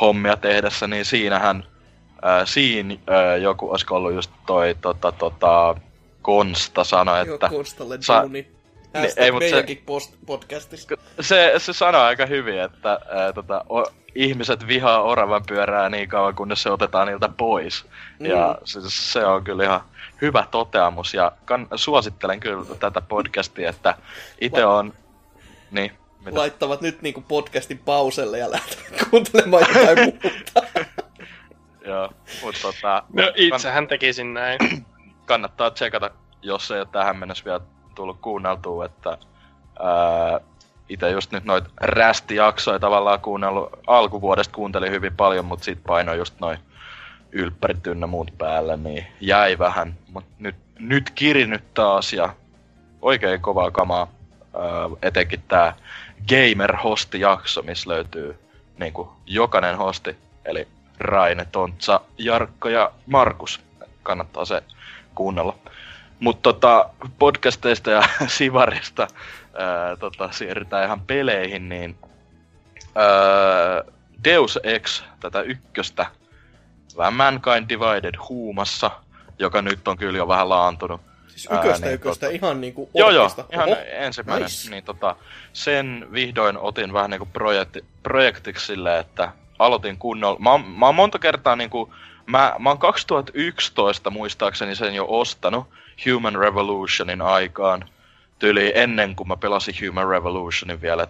hommia 0.00 0.36
tehdessä, 0.36 0.86
niin 0.86 1.04
siinähän 1.04 1.64
ää, 2.22 2.46
siinä 2.46 2.96
ää, 3.06 3.36
joku, 3.36 3.70
olisiko 3.70 3.96
ollut 3.96 4.14
just 4.14 4.30
toi 4.46 4.76
tota, 4.80 5.12
tota, 5.12 5.74
Konsta 6.22 6.84
sanoi, 6.84 7.26
Joo, 7.26 7.34
että 7.34 7.48
Konstalle 7.48 7.98
sa-. 8.00 8.22
Niin, 8.22 9.12
ei, 9.16 9.32
mut 9.32 9.42
se- 9.50 9.64
post- 9.86 10.16
podcastissa. 10.26 10.96
se, 11.20 11.54
se 11.58 11.72
sanoo 11.72 12.02
aika 12.02 12.26
hyvin, 12.26 12.60
että 12.60 13.00
ää, 13.08 13.32
tota, 13.32 13.64
o, 13.70 13.84
ihmiset 14.14 14.66
vihaa 14.66 15.02
oravan 15.02 15.42
pyörää 15.48 15.88
niin 15.88 16.08
kauan, 16.08 16.34
kunnes 16.34 16.62
se 16.62 16.70
otetaan 16.70 17.06
niiltä 17.06 17.28
pois. 17.28 17.84
Mm. 18.18 18.26
Ja 18.26 18.58
se, 18.64 18.80
se 18.82 19.26
on 19.26 19.44
kyllä 19.44 19.64
ihan 19.64 19.80
hyvä 20.22 20.46
toteamus, 20.50 21.14
ja 21.14 21.32
kann, 21.44 21.66
suosittelen 21.74 22.40
kyllä 22.40 22.64
tätä 22.80 23.00
podcastia, 23.00 23.70
että 23.70 23.94
itse 24.40 24.66
on... 24.66 24.92
Niin, 25.70 25.92
mitä? 26.24 26.38
Laittavat 26.38 26.80
nyt 26.80 27.02
niinku 27.02 27.24
podcastin 27.28 27.78
pauselle 27.78 28.38
ja 28.38 28.50
lähtevät 28.50 29.00
kuuntelemaan 29.10 29.64
jotain 29.74 29.98
muuta. 30.04 30.82
Joo, 31.84 32.10
mutta 32.42 32.60
tota, 32.62 33.02
No 33.12 33.32
itsehän 33.34 33.88
tekisin 33.88 34.34
näin. 34.34 34.58
kannattaa 35.26 35.70
tsekata, 35.70 36.10
jos 36.42 36.70
ei 36.70 36.78
ole 36.80 36.88
tähän 36.92 37.16
mennessä 37.16 37.44
vielä 37.44 37.60
tullut 37.94 38.20
kuunneltua, 38.20 38.84
että 38.84 39.18
ää, 39.78 40.40
itse 40.88 41.10
just 41.10 41.32
nyt 41.32 41.44
noit 41.44 41.64
rästijaksoja 41.80 42.78
tavallaan 42.78 43.20
kuunnellut, 43.20 43.72
alkuvuodesta 43.86 44.54
kuuntelin 44.54 44.92
hyvin 44.92 45.16
paljon, 45.16 45.44
mutta 45.44 45.64
sit 45.64 45.78
painoi 45.86 46.18
just 46.18 46.40
noin 46.40 46.58
ylppärit 47.32 47.86
ynnä 47.86 48.06
muut 48.06 48.38
päälle, 48.38 48.76
niin 48.76 49.06
jäi 49.20 49.58
vähän, 49.58 49.94
mutta 50.12 50.30
nyt, 50.38 50.56
nyt 50.78 51.10
kirinyt 51.10 51.74
taas 51.74 52.12
ja 52.12 52.34
oikein 53.02 53.40
kovaa 53.40 53.70
kamaa, 53.70 54.10
ää, 54.54 54.62
etenkin 55.02 55.42
tää 55.48 55.76
Gamer 56.28 56.76
Hosti-jakso, 56.76 57.62
missä 57.62 57.90
löytyy 57.90 58.38
niinku 58.78 59.12
jokainen 59.26 59.76
hosti, 59.76 60.16
eli 60.44 60.68
Raine, 60.98 61.46
Tontsa, 61.52 62.00
Jarkko 62.18 62.68
ja 62.68 62.92
Markus. 63.06 63.60
Kannattaa 64.02 64.44
se 64.44 64.62
kuunnella. 65.14 65.56
Mutta 66.20 66.42
tota, 66.42 66.90
podcasteista 67.18 67.90
ja 67.90 68.02
Sivarista 68.26 69.08
ää, 69.58 69.96
tota, 69.96 70.32
siirrytään 70.32 70.84
ihan 70.84 71.00
peleihin, 71.00 71.68
niin 71.68 71.96
ää, 72.94 73.92
Deus 74.24 74.58
Ex, 74.62 75.02
tätä 75.20 75.40
ykköstä, 75.40 76.06
vähän 76.96 77.14
Mankind 77.14 77.68
Divided 77.68 78.14
huumassa, 78.28 78.90
joka 79.38 79.62
nyt 79.62 79.88
on 79.88 79.96
kyllä 79.96 80.18
jo 80.18 80.28
vähän 80.28 80.48
laantunut. 80.48 81.00
Siis 81.28 81.48
yköstä 81.52 81.68
Ää, 81.70 81.78
niin, 81.90 81.94
yköstä, 81.94 82.26
tota- 82.26 82.30
ihan 82.34 82.60
niinku 82.60 82.90
Joo, 82.94 83.10
joo, 83.10 83.30
ihan 83.52 83.68
Oho, 83.68 83.76
ensimmäinen. 83.92 84.44
nice. 84.48 84.70
Niin, 84.70 84.84
tota, 84.84 85.16
sen 85.52 86.06
vihdoin 86.12 86.58
otin 86.58 86.92
vähän 86.92 87.10
niinku 87.10 87.28
projekti, 87.32 87.84
projektiksi 88.02 88.66
silleen, 88.66 89.00
että 89.00 89.32
aloitin 89.58 89.98
kunnolla. 89.98 90.38
Mä, 90.38 90.50
oon- 90.50 90.64
mä 90.68 90.86
oon 90.86 90.94
monta 90.94 91.18
kertaa 91.18 91.56
niinku, 91.56 91.94
mä, 92.26 92.54
mä 92.58 92.68
oon 92.70 92.78
2011 92.78 94.10
muistaakseni 94.10 94.74
sen 94.74 94.94
jo 94.94 95.06
ostanut 95.08 95.66
Human 96.06 96.34
Revolutionin 96.34 97.22
aikaan. 97.22 97.84
Tyli 98.38 98.72
ennen 98.74 99.16
kuin 99.16 99.28
mä 99.28 99.36
pelasin 99.36 99.74
Human 99.86 100.08
Revolutionin 100.08 100.80
vielä. 100.82 101.06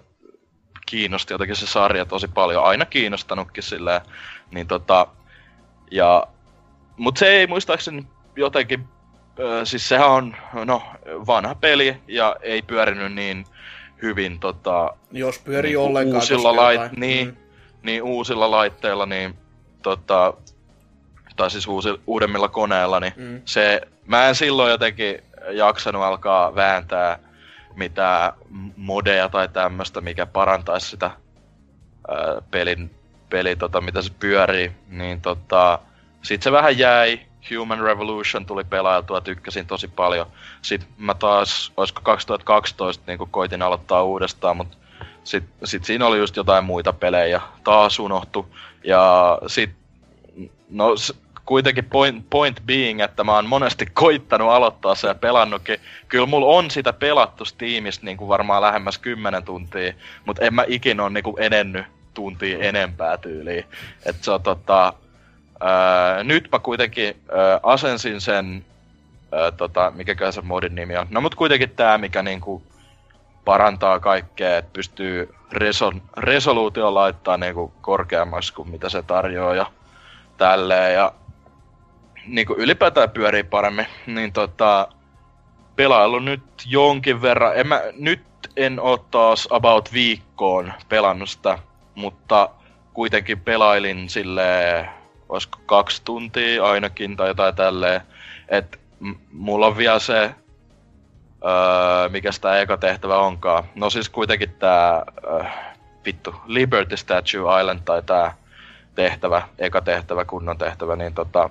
Kiinnosti 0.87 1.35
jotenkin 1.35 1.57
se 1.57 1.67
sarja 1.67 2.05
tosi 2.05 2.29
paljon, 2.29 2.65
aina 2.65 2.85
kiinnostanutkin 2.85 3.63
silleen. 3.63 4.01
Niin 4.51 4.67
tota, 4.67 5.07
ja, 5.91 6.27
mut 6.97 7.17
se 7.17 7.27
ei 7.29 7.47
muistaakseni 7.47 8.07
jotenkin 8.37 8.85
Öö, 9.39 9.65
siis 9.65 9.89
sehän 9.89 10.09
on 10.11 10.37
no, 10.65 10.83
vanha 11.27 11.55
peli 11.55 11.97
ja 12.09 12.37
ei 12.43 12.63
pyörinyt 12.63 13.13
niin 13.15 13.45
hyvin 14.03 14.41
tota, 14.41 14.95
Jos 15.13 15.39
pyörii 15.39 15.71
Niinku 15.73 15.87
ollenkaan. 15.87 16.17
uusilla 16.17 16.53
lait- 16.57 16.81
jotain- 16.83 17.01
niin. 17.01 17.29
Mm. 17.29 17.37
niin 17.83 18.03
uusilla 18.03 18.51
laitteilla, 18.51 19.07
niin 19.07 19.35
tota, 19.83 20.35
tai 21.37 21.51
siis 21.51 21.67
uusi, 21.69 21.89
uudemmilla 22.07 22.49
koneilla, 22.49 23.01
niin 23.01 23.13
Mm. 23.17 23.41
se, 23.45 23.81
mä 24.07 24.29
en 24.29 24.35
silloin 24.35 24.71
jotenkin 24.71 25.23
jaksanut 25.51 26.03
alkaa 26.03 26.55
vääntää 26.55 27.19
mitään 27.75 28.33
modeja 28.77 29.29
tai 29.29 29.49
tämmöstä, 29.49 30.01
mikä 30.01 30.27
parantaisi 30.27 30.89
sitä 30.91 31.07
ää, 32.09 32.17
pelin, 32.51 32.91
peli, 33.31 33.57
tota, 33.57 33.81
mitä 33.81 34.03
se 34.03 34.13
pyörii, 34.21 34.73
niin 34.89 35.21
tota, 35.21 35.79
sit 36.23 36.43
se 36.43 36.53
vähän 36.53 36.79
jäi, 36.79 37.21
Human 37.51 37.81
Revolution 37.81 38.47
tuli 38.47 38.65
pelailtua, 38.65 39.21
tykkäsin 39.21 39.67
tosi 39.67 39.89
paljon. 39.89 40.27
Sitten 40.63 40.89
mä 40.99 41.15
taas, 41.15 41.73
olisiko 41.77 42.01
2012, 42.05 43.05
niin 43.07 43.19
koitin 43.31 43.63
aloittaa 43.63 44.03
uudestaan, 44.03 44.57
mutta 44.57 44.77
sitten 45.25 45.69
sit 45.69 45.85
siinä 45.85 46.07
oli 46.07 46.19
just 46.19 46.37
jotain 46.37 46.65
muita 46.65 46.93
pelejä, 46.93 47.41
taas 47.65 47.99
unohtu. 47.99 48.47
Ja 48.85 49.39
sit, 49.47 49.71
no 50.71 50.95
kuitenkin 51.47 51.85
point, 51.85 52.31
point 52.31 52.61
being, 52.67 53.01
että 53.01 53.25
mä 53.25 53.35
oon 53.35 53.49
monesti 53.49 53.87
koittanut 54.03 54.51
aloittaa 54.51 54.95
se 54.95 55.09
ja 55.09 55.15
pelannutkin. 55.15 55.81
Kyllä 56.09 56.27
mulla 56.27 56.47
on 56.47 56.71
sitä 56.71 56.93
pelattu 56.93 57.45
Steamista 57.45 58.07
niin 58.07 58.17
kuin 58.17 58.29
varmaan 58.29 58.63
lähemmäs 58.63 58.99
10 58.99 59.43
tuntia, 59.43 59.93
mutta 60.25 60.45
en 60.45 60.55
mä 60.55 60.65
ikinä 60.69 61.03
ole 61.03 61.11
niin 61.11 61.25
kuin 61.25 61.39
edennyt 61.39 61.87
tuntia 62.17 62.59
enempää 62.59 63.17
tyyliin. 63.17 63.65
Et 64.07 64.17
se 64.21 64.31
on 64.31 64.43
tota, 64.43 64.93
ää, 65.61 66.25
nyt 66.25 66.49
mä 66.53 66.59
kuitenkin 66.59 67.17
ää, 67.33 67.61
asensin 67.63 68.21
sen, 68.21 68.65
ää, 69.33 69.51
tota, 69.51 69.93
mikäkään 69.95 70.33
se 70.33 70.41
modin 70.41 70.75
nimi 70.75 70.97
on. 70.97 71.07
No 71.11 71.21
mut 71.21 71.35
kuitenkin 71.35 71.71
tää, 71.71 71.99
mikä 71.99 72.23
niinku 72.23 72.63
parantaa 73.45 74.01
kaikkea, 74.01 74.57
että 74.57 74.71
pystyy 74.73 75.35
reso- 75.53 76.01
resoluutio 76.17 76.95
laittaa 76.95 77.37
niinku 77.37 77.73
korkeammaksi 77.81 78.53
kuin 78.53 78.71
mitä 78.71 78.89
se 78.89 79.03
tarjoaa 79.03 79.55
ja 79.55 79.67
tälleen. 80.37 80.95
Ja 80.95 81.13
niinku 82.27 82.55
ylipäätään 82.59 83.11
pyörii 83.11 83.45
paremmin, 83.45 83.87
niin 84.07 84.33
tota, 84.33 84.89
pelailu 85.77 86.19
nyt 86.19 86.43
jonkin 86.67 87.23
verran. 87.23 87.57
En 87.57 87.67
mä, 87.67 87.83
nyt 87.99 88.23
en 88.57 88.81
oo 88.81 88.97
taas 88.97 89.49
about 89.51 89.93
viikkoon 89.93 90.73
pelannut 90.89 91.29
sitä, 91.29 91.59
mutta 91.97 92.51
kuitenkin 92.95 93.41
pelailin 93.41 94.09
sille 94.09 94.89
olisiko 95.29 95.59
kaksi 95.67 96.03
tuntia 96.05 96.65
ainakin 96.65 97.17
tai 97.17 97.29
jotain 97.29 97.55
tälleen. 97.55 98.01
Et 98.49 98.81
m- 99.01 99.13
mulla 99.33 99.67
on 99.67 99.77
vielä 99.77 99.99
se, 99.99 100.35
öö, 101.45 102.09
mikä 102.09 102.33
sitä 102.33 102.61
eka 102.61 102.77
tehtävä 102.77 103.19
onkaan. 103.19 103.65
No 103.75 103.91
siis 103.91 104.09
kuitenkin 104.09 104.53
tää, 104.59 105.03
öö, 105.25 105.45
Liberty 106.47 106.97
Statue 106.97 107.61
Island 107.61 107.81
tai 107.85 108.03
tää 108.03 108.35
tehtävä, 108.95 109.49
eka 109.59 109.81
tehtävä, 109.81 110.25
kunnon 110.25 110.59
tehtävä, 110.59 110.97
niin 110.97 111.15
tota, 111.15 111.51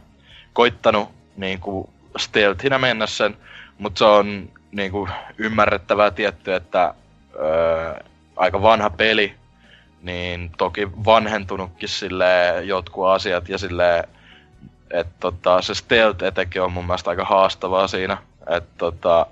koittanut 0.54 1.10
niinku 1.38 1.90
stealthinä 2.18 2.78
mennä 2.78 3.08
sen, 3.08 3.38
mutta 3.78 3.98
se 3.98 4.06
on 4.06 4.50
niinku 4.72 5.08
ymmärrettävää 5.38 6.12
tietty, 6.12 6.54
että 6.54 6.94
öö, 7.36 7.94
aika 8.36 8.62
vanha 8.62 8.90
peli, 8.90 9.36
niin 10.06 10.52
toki 10.58 10.88
vanhentunutkin 11.06 11.90
sille 11.90 12.26
jotkut 12.64 13.08
asiat 13.08 13.50
ja 13.50 13.58
sille 13.58 14.04
että 14.92 15.14
tota, 15.20 15.62
se 15.62 15.76
stealth 15.76 16.24
etenkin 16.24 16.62
on 16.62 16.72
mun 16.72 16.86
mielestä 16.86 17.10
aika 17.10 17.26
haastavaa 17.26 17.88
siinä. 17.88 18.18
Et 18.50 18.78
tota, 18.78 19.26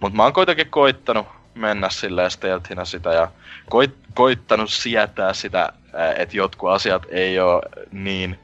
mut 0.00 0.12
mä 0.12 0.22
oon 0.22 0.32
kuitenkin 0.32 0.70
koittanut 0.70 1.26
mennä 1.54 1.90
silleen 1.90 2.30
stealthinä 2.30 2.84
sitä 2.84 3.12
ja 3.12 3.28
koit, 3.70 3.94
koittanut 4.14 4.70
sietää 4.70 5.32
sitä, 5.32 5.72
että 6.16 6.36
jotkut 6.36 6.70
asiat 6.70 7.06
ei 7.08 7.40
oo 7.40 7.62
niin 7.92 8.38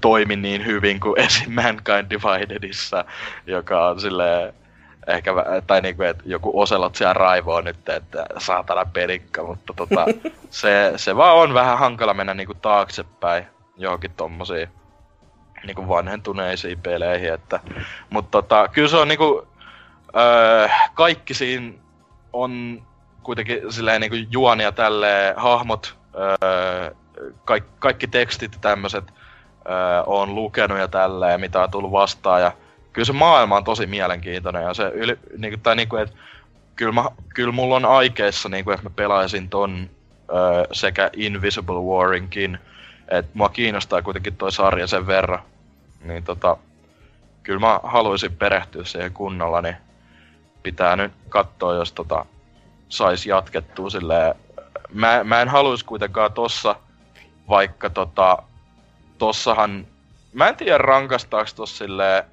toimi 0.00 0.36
niin 0.36 0.66
hyvin 0.66 1.00
kuin 1.00 1.20
esim. 1.26 1.52
Mankind 1.52 2.10
Dividedissa, 2.10 3.04
joka 3.46 3.88
on 3.88 4.00
silleen 4.00 4.54
ehkä, 5.06 5.34
tai 5.66 5.80
niinku, 5.80 6.02
että 6.02 6.22
joku 6.26 6.60
Oselot 6.60 6.94
siellä 6.94 7.12
raivoo 7.12 7.60
nyt, 7.60 7.88
että 7.88 8.26
saatana 8.38 8.84
pelikka, 8.84 9.42
mutta 9.42 9.72
tota, 9.72 10.06
se, 10.50 10.92
se 10.96 11.16
vaan 11.16 11.36
on 11.36 11.54
vähän 11.54 11.78
hankala 11.78 12.14
mennä 12.14 12.34
niinku 12.34 12.54
taaksepäin 12.54 13.46
johonkin 13.76 14.10
tommosiin 14.16 14.68
niinku 15.66 15.88
vanhentuneisiin 15.88 16.80
peleihin, 16.80 17.32
että, 17.32 17.60
mutta 18.10 18.42
tota, 18.42 18.68
kyllä 18.68 18.88
se 18.88 18.96
on 18.96 19.08
niinku, 19.08 19.46
öö, 20.16 20.68
kaikki 20.94 21.34
siinä 21.34 21.72
on 22.32 22.82
kuitenkin 23.22 23.72
silleen 23.72 24.00
niinku 24.00 24.16
juonia 24.30 24.72
tälleen, 24.72 25.34
hahmot, 25.36 25.96
öö, 26.14 26.90
kaikki, 27.44 27.70
kaikki 27.78 28.06
tekstit 28.06 28.52
ja 28.52 28.58
tämmöset 28.60 29.04
öö, 29.68 30.02
on 30.06 30.34
lukenut 30.34 30.78
ja 30.78 30.88
tälleen, 30.88 31.40
mitä 31.40 31.62
on 31.62 31.70
tullut 31.70 31.92
vastaan 31.92 32.42
ja 32.42 32.52
kyllä 32.96 33.06
se 33.06 33.12
maailma 33.12 33.56
on 33.56 33.64
tosi 33.64 33.86
mielenkiintoinen 33.86 34.62
ja 34.62 34.74
se 34.74 34.90
yli, 34.94 35.18
niinku, 35.38 35.60
tai 35.62 35.76
niinku, 35.76 35.96
että 35.96 36.16
kyllä, 36.76 36.92
mä, 36.92 37.04
kyllä 37.34 37.52
mulla 37.52 37.76
on 37.76 37.84
aikeissa 37.84 38.48
niinku, 38.48 38.70
että 38.70 38.86
mä 38.86 38.90
pelaisin 38.96 39.48
ton 39.48 39.90
öö, 40.30 40.64
sekä 40.72 41.10
Invisible 41.16 41.80
Warinkin, 41.80 42.58
että 43.08 43.30
mua 43.34 43.48
kiinnostaa 43.48 44.02
kuitenkin 44.02 44.36
toi 44.36 44.52
sarja 44.52 44.86
sen 44.86 45.06
verran, 45.06 45.42
niin 46.04 46.24
tota, 46.24 46.56
kyllä 47.42 47.60
mä 47.60 47.80
haluaisin 47.82 48.36
perehtyä 48.36 48.84
siihen 48.84 49.12
kunnolla, 49.12 49.62
niin 49.62 49.76
pitää 50.62 50.96
nyt 50.96 51.12
katsoa, 51.28 51.74
jos 51.74 51.92
tota, 51.92 52.26
sais 52.88 53.26
jatkettua 53.26 53.90
silleen. 53.90 54.34
Mä, 54.92 55.24
mä 55.24 55.42
en 55.42 55.48
haluaisi 55.48 55.84
kuitenkaan 55.84 56.32
tossa, 56.32 56.76
vaikka 57.48 57.90
tota, 57.90 58.38
tossahan, 59.18 59.86
mä 60.32 60.48
en 60.48 60.56
tiedä 60.56 60.78
rankastaaks 60.78 61.54
tossa 61.54 61.76
silleen 61.76 62.24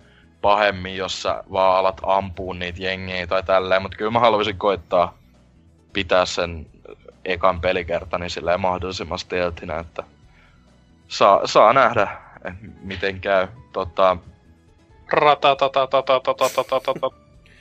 pahemmin, 0.44 0.98
jos 0.98 1.22
sä 1.22 1.44
vaan 1.52 1.78
alat 1.78 2.02
ampua 2.04 2.54
niitä 2.54 2.84
jengiä 2.84 3.28
tai 3.28 3.44
tälleen, 3.44 3.82
mutta 3.82 3.98
kyllä 3.98 4.12
mä 4.12 4.20
haluaisin 4.20 4.58
koittaa 4.58 5.18
pitää 5.94 6.26
sen 6.26 6.66
ekan 7.26 7.62
pelikertani 7.62 8.30
silleen 8.30 8.62
mahdollisimman 8.62 9.20
steltinä, 9.20 9.80
että 9.80 10.04
saa, 11.08 11.48
saa 11.48 11.74
nähdä, 11.74 12.08
eh, 12.46 12.54
miten 12.82 13.22
käy. 13.22 13.48
Tota... 13.74 14.18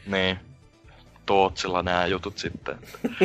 niin. 0.07 0.39
Tootsilla 1.26 1.83
nämä 1.83 2.07
jutut 2.07 2.39
sitten. 2.39 2.78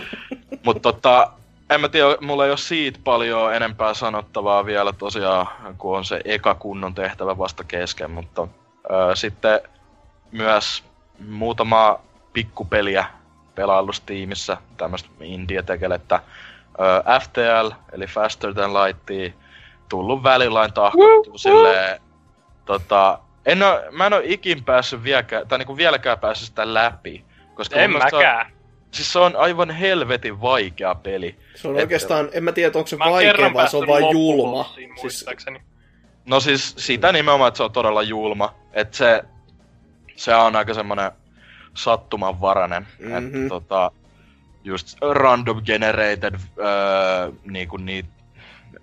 Mutta 0.65 0.93
tota, 0.93 1.31
en 1.69 1.81
mä 1.81 1.89
tiedä, 1.89 2.17
mulla 2.21 2.45
ei 2.45 2.51
ole 2.51 2.57
siitä 2.57 2.99
paljon 3.03 3.55
enempää 3.55 3.93
sanottavaa 3.93 4.65
vielä 4.65 4.93
tosiaan, 4.93 5.47
kun 5.77 5.97
on 5.97 6.05
se 6.05 6.21
eka 6.25 6.55
kunnon 6.55 6.95
tehtävä 6.95 7.37
vasta 7.37 7.63
kesken, 7.63 8.11
mutta 8.11 8.47
ö, 8.91 9.15
sitten 9.15 9.59
myös 10.31 10.83
muutama 11.27 11.99
pikkupeliä 12.33 13.05
pelailustiimissä, 13.55 14.57
tämmöistä 14.77 15.09
indie-tekelettä. 15.21 16.19
Ö, 16.79 17.19
FTL, 17.21 17.71
eli 17.91 18.07
Faster 18.07 18.53
Than 18.53 18.73
Light, 18.73 19.33
tullut 19.89 20.23
välilain 20.23 20.73
tahkottu 20.73 21.37
silleen, 21.37 22.01
tota, 22.65 23.19
en 23.45 23.63
oo, 23.63 23.79
mä 23.91 24.05
en 24.05 24.13
oo 24.13 24.21
ikin 24.23 24.63
päässyt 24.63 25.03
vieläkään, 25.03 25.47
tai 25.47 25.57
niinku 25.57 25.77
vieläkään 25.77 26.19
päässyt 26.19 26.47
sitä 26.47 26.73
läpi. 26.73 27.25
Koska 27.53 27.75
En 27.75 27.91
se 27.91 27.97
on- 27.97 28.03
mäkään. 28.03 28.51
siis 28.91 29.13
se 29.13 29.19
on 29.19 29.35
aivan 29.35 29.69
helvetin 29.69 30.41
vaikea 30.41 30.95
peli. 30.95 31.35
Se 31.55 31.67
on 31.67 31.75
Et- 31.75 31.81
oikeastaan, 31.81 32.29
en 32.31 32.43
mä 32.43 32.51
tiedä, 32.51 32.71
onko 32.77 32.87
se 32.87 32.99
vaikea 32.99 33.53
vai 33.53 33.69
se 33.69 33.77
on 33.77 33.87
vain 33.87 34.05
julma. 34.11 34.73
Siis. 35.01 35.25
No 36.27 36.39
siis 36.39 36.73
sitä 36.77 37.11
nimenomaan, 37.11 37.47
että 37.47 37.57
se 37.57 37.63
on 37.63 37.71
todella 37.71 38.03
julma. 38.03 38.53
Että 38.73 38.97
se, 38.97 39.23
se 40.15 40.35
on 40.35 40.55
aika 40.55 40.73
semmonen 40.73 41.11
sattumanvarainen. 41.73 42.87
Mm-hmm. 42.99 43.15
Mhm. 43.15 43.35
Että 43.35 43.49
tota, 43.49 43.91
just 44.63 44.97
random 45.01 45.61
generated 45.65 46.33
öö, 46.33 47.31
niinku 47.45 47.77
niitä 47.77 48.09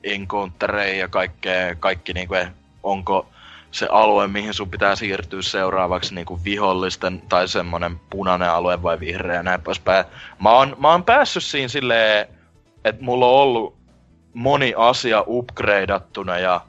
encountereja 0.03 0.99
ja 0.99 1.09
kaikkea, 1.09 1.75
kaikki 1.75 2.13
niinku, 2.13 2.35
onko 2.83 3.27
se 3.71 3.89
alue, 3.91 4.29
mihin 4.29 4.55
sun 4.55 4.71
pitää 4.71 4.97
siirtyä 4.97 5.43
seuraavaksi 5.43 6.15
niinku 6.15 6.41
vihollisten, 6.45 7.23
tai 7.29 7.49
semmonen 7.49 8.01
punainen 8.11 8.51
alue 8.51 8.83
vai 8.83 9.01
vihreä 9.01 9.35
ja 9.37 9.43
näin 9.43 9.63
poispäin. 9.63 10.05
Mä 10.43 10.51
oon, 10.51 10.77
mä 10.79 10.91
oon 10.91 11.05
päässyt 11.05 11.45
siinä 11.45 11.69
silleen, 11.69 12.29
että 12.85 13.05
mulla 13.05 13.27
on 13.27 13.33
ollut 13.33 13.77
moni 14.35 14.75
asia 14.77 15.25
upgradeattuna 15.27 16.39
ja 16.39 16.61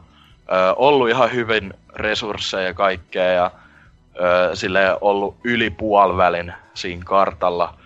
ö, 0.52 0.74
ollut 0.76 1.10
ihan 1.10 1.34
hyvin 1.34 1.74
resursseja 1.96 2.68
ja 2.68 2.74
kaikkea 2.74 3.24
ja 3.24 3.52
ö, 4.16 4.56
silleen 4.56 4.98
ollut 5.02 5.36
yli 5.44 5.70
puolivälin 5.70 6.54
siinä 6.74 7.04
kartalla. 7.06 7.78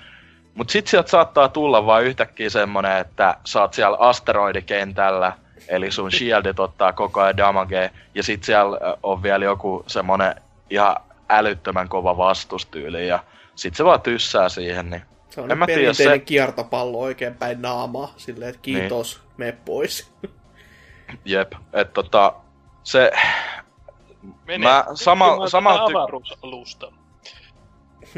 Mut 0.55 0.69
sit 0.69 0.87
sieltä 0.87 1.09
saattaa 1.09 1.49
tulla 1.49 1.85
vaan 1.85 2.03
yhtäkkiä 2.03 2.49
semmonen, 2.49 2.97
että 2.97 3.35
sä 3.45 3.61
oot 3.61 3.73
siellä 3.73 3.97
asteroidikentällä, 3.99 5.33
eli 5.67 5.91
sun 5.91 6.11
shieldit 6.11 6.59
ottaa 6.59 6.93
koko 6.93 7.21
ajan 7.21 7.37
damagea, 7.37 7.89
ja 8.15 8.23
sit 8.23 8.43
siellä 8.43 8.77
on 9.03 9.23
vielä 9.23 9.45
joku 9.45 9.83
semmonen 9.87 10.35
ihan 10.69 10.95
älyttömän 11.29 11.89
kova 11.89 12.17
vastustyyli, 12.17 13.07
ja 13.07 13.19
sit 13.55 13.75
se 13.75 13.85
vaan 13.85 14.01
tyssää 14.01 14.49
siihen, 14.49 14.89
niin 14.89 15.01
se 15.29 15.41
on 15.41 15.51
en 15.51 15.57
mä 15.57 15.65
tiedä, 15.65 15.81
perinteinen 15.81 16.19
se- 16.19 16.25
kiertopallo 16.25 16.99
oikein 16.99 17.35
päin 17.35 17.61
naamaa. 17.61 18.13
Silleen, 18.17 18.49
että 18.49 18.61
kiitos, 18.61 19.17
niin. 19.17 19.31
mene 19.37 19.57
pois. 19.65 20.11
jep, 21.25 21.51
että 21.73 21.93
tota, 21.93 22.33
se, 22.91 23.11
Mene 24.45 24.67
Mä 24.67 24.85
sama- 24.93 25.37
tätä 25.45 25.57
ty- 25.57 25.97
avaruusalusta. 25.97 26.91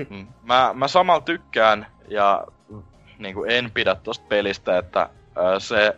Mm. 0.09 0.27
Mä, 0.43 0.71
mä 0.73 0.87
samalla 0.87 1.21
tykkään 1.21 1.87
ja 2.07 2.47
niin 3.19 3.35
kuin 3.35 3.51
en 3.51 3.71
pidä 3.71 3.95
tosta 3.95 4.25
pelistä, 4.29 4.77
että 4.77 5.09
se, 5.59 5.95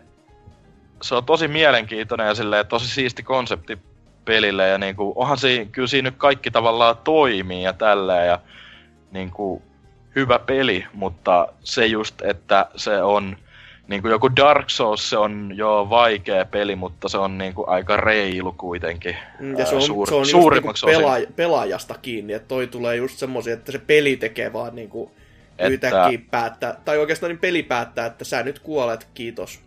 se 1.01 1.15
on 1.15 1.25
tosi 1.25 1.47
mielenkiintoinen 1.47 2.27
ja 2.27 2.35
silleen, 2.35 2.67
tosi 2.67 2.87
siisti 2.87 3.23
konsepti 3.23 3.77
pelille 4.25 4.67
ja 4.67 4.77
niin 4.77 4.95
kuin, 4.95 5.13
onhan 5.15 5.37
siinä, 5.37 5.65
kyllä 5.71 5.87
siinä 5.87 6.09
nyt 6.09 6.17
kaikki 6.17 6.51
tavallaan 6.51 6.97
toimii 7.03 7.63
ja 7.63 7.73
tälleen 7.73 8.27
ja 8.27 8.39
niin 9.11 9.31
kuin, 9.31 9.63
hyvä 10.15 10.39
peli, 10.39 10.85
mutta 10.93 11.47
se 11.59 11.85
just, 11.85 12.21
että 12.21 12.65
se 12.75 13.03
on 13.03 13.37
niin 13.87 14.01
kuin 14.01 14.11
joku 14.11 14.35
Dark 14.35 14.69
Souls, 14.69 15.09
se 15.09 15.17
on 15.17 15.51
jo 15.55 15.87
vaikea 15.89 16.45
peli, 16.45 16.75
mutta 16.75 17.09
se 17.09 17.17
on 17.17 17.37
niin 17.37 17.53
kuin 17.53 17.69
aika 17.69 17.97
reilu 17.97 18.51
kuitenkin. 18.57 19.15
Mm, 19.39 19.57
Ja 19.57 19.65
se 19.65 19.75
on, 19.75 19.81
suur- 19.81 20.07
se 20.09 20.15
on 20.15 20.21
just 20.21 20.31
suurimmaksi 20.31 20.85
niinku 20.85 20.95
osin. 20.97 21.03
pelaaja, 21.05 21.27
pelaajasta 21.35 21.95
kiinni, 22.01 22.33
että 22.33 22.47
toi 22.47 22.67
tulee 22.67 22.95
just 22.95 23.17
semmosia, 23.17 23.53
että 23.53 23.71
se 23.71 23.77
peli 23.79 24.17
tekee 24.17 24.53
vaan 24.53 24.75
niinku 24.75 25.11
Että- 25.57 25.67
yhtäkkiä 25.67 26.19
päättää, 26.31 26.75
tai 26.85 26.97
oikeastaan 26.97 27.29
niin 27.29 27.39
peli 27.39 27.63
päättää, 27.63 28.05
että 28.05 28.25
sä 28.25 28.43
nyt 28.43 28.59
kuolet, 28.59 29.07
kiitos, 29.13 29.59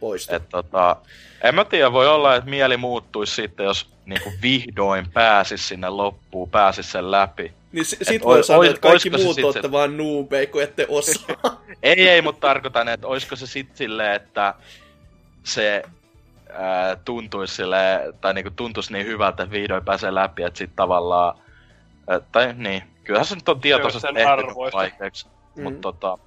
poistu. 0.00 0.34
Et 0.34 0.48
tota, 0.48 0.96
en 1.42 1.54
mä 1.54 1.64
tiedä, 1.64 1.92
voi 1.92 2.08
olla, 2.08 2.36
että 2.36 2.50
mieli 2.50 2.76
muuttuisi 2.76 3.34
sitten, 3.34 3.64
jos 3.66 3.90
niinku 4.06 4.32
vihdoin 4.42 5.06
pääsis 5.12 5.68
sinne 5.68 5.88
loppuun, 5.88 6.50
pääsis 6.50 6.92
sen 6.92 7.10
läpi. 7.10 7.52
Niin 7.72 7.84
sit 7.84 8.22
oi- 8.22 8.24
voi 8.24 8.44
sanoa, 8.44 8.58
ois- 8.60 8.68
että 8.70 8.80
kaikki 8.80 9.10
muut 9.10 9.34
sit 9.34 9.44
olette 9.44 9.62
se- 9.62 9.72
vaan 9.72 9.96
noobeja, 9.96 10.46
kun 10.46 10.62
ette 10.62 10.86
osaa. 10.88 11.36
Ei, 11.82 12.08
ei, 12.08 12.22
mutta 12.22 12.40
tarkoitan, 12.40 12.88
että 12.88 13.06
olisiko 13.06 13.36
se 13.36 13.46
sitten 13.46 13.76
silleen, 13.76 14.12
että 14.12 14.54
se 15.44 15.82
ää, 16.52 16.96
tuntuisi 16.96 17.54
sille 17.54 17.76
tai 18.20 18.34
niinku 18.34 18.50
tuntuisi 18.50 18.92
niin 18.92 19.06
hyvältä, 19.06 19.42
että 19.42 19.52
vihdoin 19.52 19.84
pääsee 19.84 20.14
läpi, 20.14 20.42
että 20.42 20.58
sit 20.58 20.70
tavallaan, 20.76 21.38
ää, 22.08 22.20
tai 22.32 22.52
niin, 22.56 22.82
kyllähän 23.04 23.26
se 23.26 23.34
nyt 23.34 23.48
on 23.48 23.60
tietoisesti 23.60 24.06
ehtinyt 24.16 24.56
vaikeaksi, 24.72 25.26
Mm. 25.56 25.62
mutta 25.62 25.80
tota, 25.80 26.18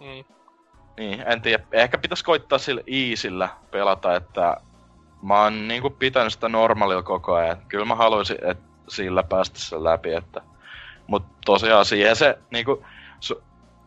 Mm. 0.00 0.24
Niin, 0.98 1.22
en 1.26 1.42
tiedä. 1.42 1.62
Ehkä 1.72 1.98
pitäisi 1.98 2.24
koittaa 2.24 2.58
sillä 2.58 2.82
easillä 2.86 3.48
pelata, 3.70 4.16
että 4.16 4.56
mä 5.22 5.42
oon 5.42 5.68
niinku 5.68 5.90
pitänyt 5.90 6.32
sitä 6.32 6.48
normaalilla 6.48 7.02
koko 7.02 7.34
ajan. 7.34 7.56
Kyllä 7.68 7.84
mä 7.84 7.94
haluaisin, 7.94 8.36
että 8.42 8.64
sillä 8.88 9.22
päästä 9.22 9.58
sen 9.58 9.84
läpi, 9.84 10.12
että... 10.14 10.40
Mut 11.12 11.24
tosiaan 11.44 11.84
siihen 11.84 12.16
se 12.16 12.38
niinku... 12.50 12.84
Su, 13.20 13.42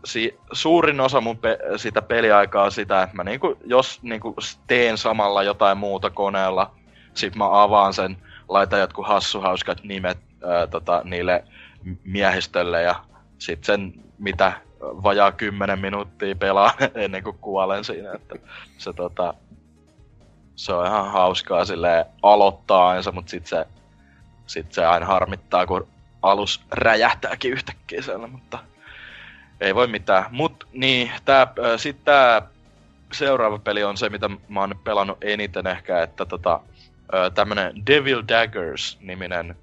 si, 0.06 0.40
suurin 0.52 1.00
osa 1.00 1.22
mun 1.22 1.38
pe, 1.38 1.58
sitä 1.78 2.02
peliaikaa 2.02 2.64
on 2.64 2.72
sitä, 2.72 3.04
että 3.04 3.16
mä 3.16 3.24
niinku, 3.24 3.58
jos 3.66 4.04
niinku 4.04 4.36
teen 4.68 4.98
samalla 4.98 5.44
jotain 5.44 5.78
muuta 5.78 6.10
koneella, 6.10 6.72
sit 7.14 7.36
mä 7.36 7.64
avaan 7.64 7.94
sen, 7.94 8.18
laitan 8.50 8.80
jotkut 8.80 9.08
hassuhauskat 9.08 9.84
nimet 9.84 10.18
ää, 10.44 10.68
tota, 10.68 11.02
niille 11.04 11.44
miehistölle 12.04 12.82
ja 12.82 12.96
sit 13.38 13.64
sen 13.64 13.94
mitä 14.18 14.54
vajaa 14.80 15.32
10 15.32 15.80
minuuttia 15.80 16.36
pelaa 16.36 16.74
ennen 16.96 17.24
kuin 17.24 17.38
kuolen 17.38 17.84
siinä, 17.84 18.14
että 18.14 18.36
se 18.78 18.94
tota, 18.94 19.34
se 20.56 20.74
on 20.74 20.86
ihan 20.86 21.12
hauskaa 21.12 21.66
sille 21.66 22.06
aloittaa 22.24 22.90
aina, 22.90 23.12
mutta 23.12 23.30
sit 23.30 23.46
se, 23.46 23.66
sit 24.48 24.74
se 24.74 24.86
aina 24.86 25.06
harmittaa, 25.06 25.66
kun 25.66 25.88
alus 26.32 26.62
räjähtääkin 26.72 27.52
yhtäkkiä 27.52 28.02
siellä, 28.02 28.28
mutta 28.28 28.60
ei 29.62 29.76
voi 29.76 29.88
mitään. 29.88 30.26
Mut 30.32 30.68
niin, 30.74 31.12
tää, 31.26 31.48
sit 31.78 32.04
tää 32.04 32.42
seuraava 33.12 33.60
peli 33.60 33.84
on 33.84 33.98
se, 33.98 34.10
mitä 34.10 34.30
mä 34.50 34.60
oon 34.60 34.80
pelannut 34.84 35.18
eniten 35.24 35.68
ehkä, 35.68 36.02
että 36.02 36.26
tota, 36.26 36.60
tämmönen 37.36 37.86
Devil 37.88 38.24
Daggers-niminen 38.28 39.56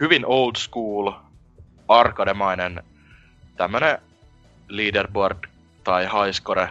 hyvin 0.00 0.26
old 0.26 0.56
school, 0.56 1.12
arkademainen 1.88 2.82
tämmönen 3.56 3.98
leaderboard 4.68 5.44
tai 5.84 6.04
highscore 6.04 6.68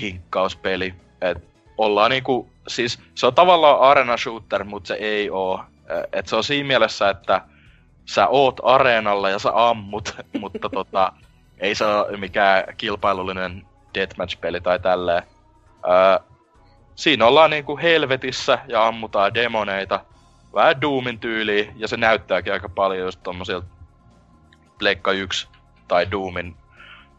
hinkkauspeli. 0.00 0.94
Et 1.20 1.38
ollaan 1.78 2.10
niinku, 2.10 2.50
siis 2.68 2.98
se 3.14 3.26
on 3.26 3.34
tavallaan 3.34 3.80
arena 3.80 4.16
shooter, 4.16 4.64
mutta 4.64 4.88
se 4.88 4.94
ei 4.94 5.30
oo. 5.30 5.64
Et 6.12 6.26
se 6.26 6.36
on 6.36 6.44
siinä 6.44 6.66
mielessä, 6.66 7.10
että 7.10 7.40
sä 8.06 8.28
oot 8.28 8.60
areenalla 8.62 9.30
ja 9.30 9.38
sä 9.38 9.50
ammut, 9.54 10.16
mutta 10.40 10.68
tota, 10.68 11.12
ei 11.58 11.74
se 11.74 11.84
ole 11.84 12.16
mikään 12.16 12.64
kilpailullinen 12.76 13.66
deathmatch-peli 13.94 14.60
tai 14.60 14.78
tälleen. 14.78 15.22
Öö, 15.88 16.18
siinä 16.94 17.26
ollaan 17.26 17.50
niinku 17.50 17.78
helvetissä 17.78 18.58
ja 18.68 18.86
ammutaan 18.86 19.34
demoneita. 19.34 20.04
Vähän 20.54 20.80
Doomin 20.80 21.18
tyyliin, 21.18 21.72
ja 21.76 21.88
se 21.88 21.96
näyttääkin 21.96 22.52
aika 22.52 22.68
paljon 22.68 23.06
just 23.06 23.20
tommosilta 23.22 23.66
Pleikka 24.78 25.12
1 25.12 25.48
tai 25.88 26.10
Doomin 26.10 26.56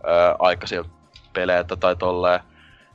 öö, 0.07 0.35
aikaisilta 0.39 0.89
peleiltä 1.33 1.75
tai 1.75 1.95
tolleen. 1.95 2.39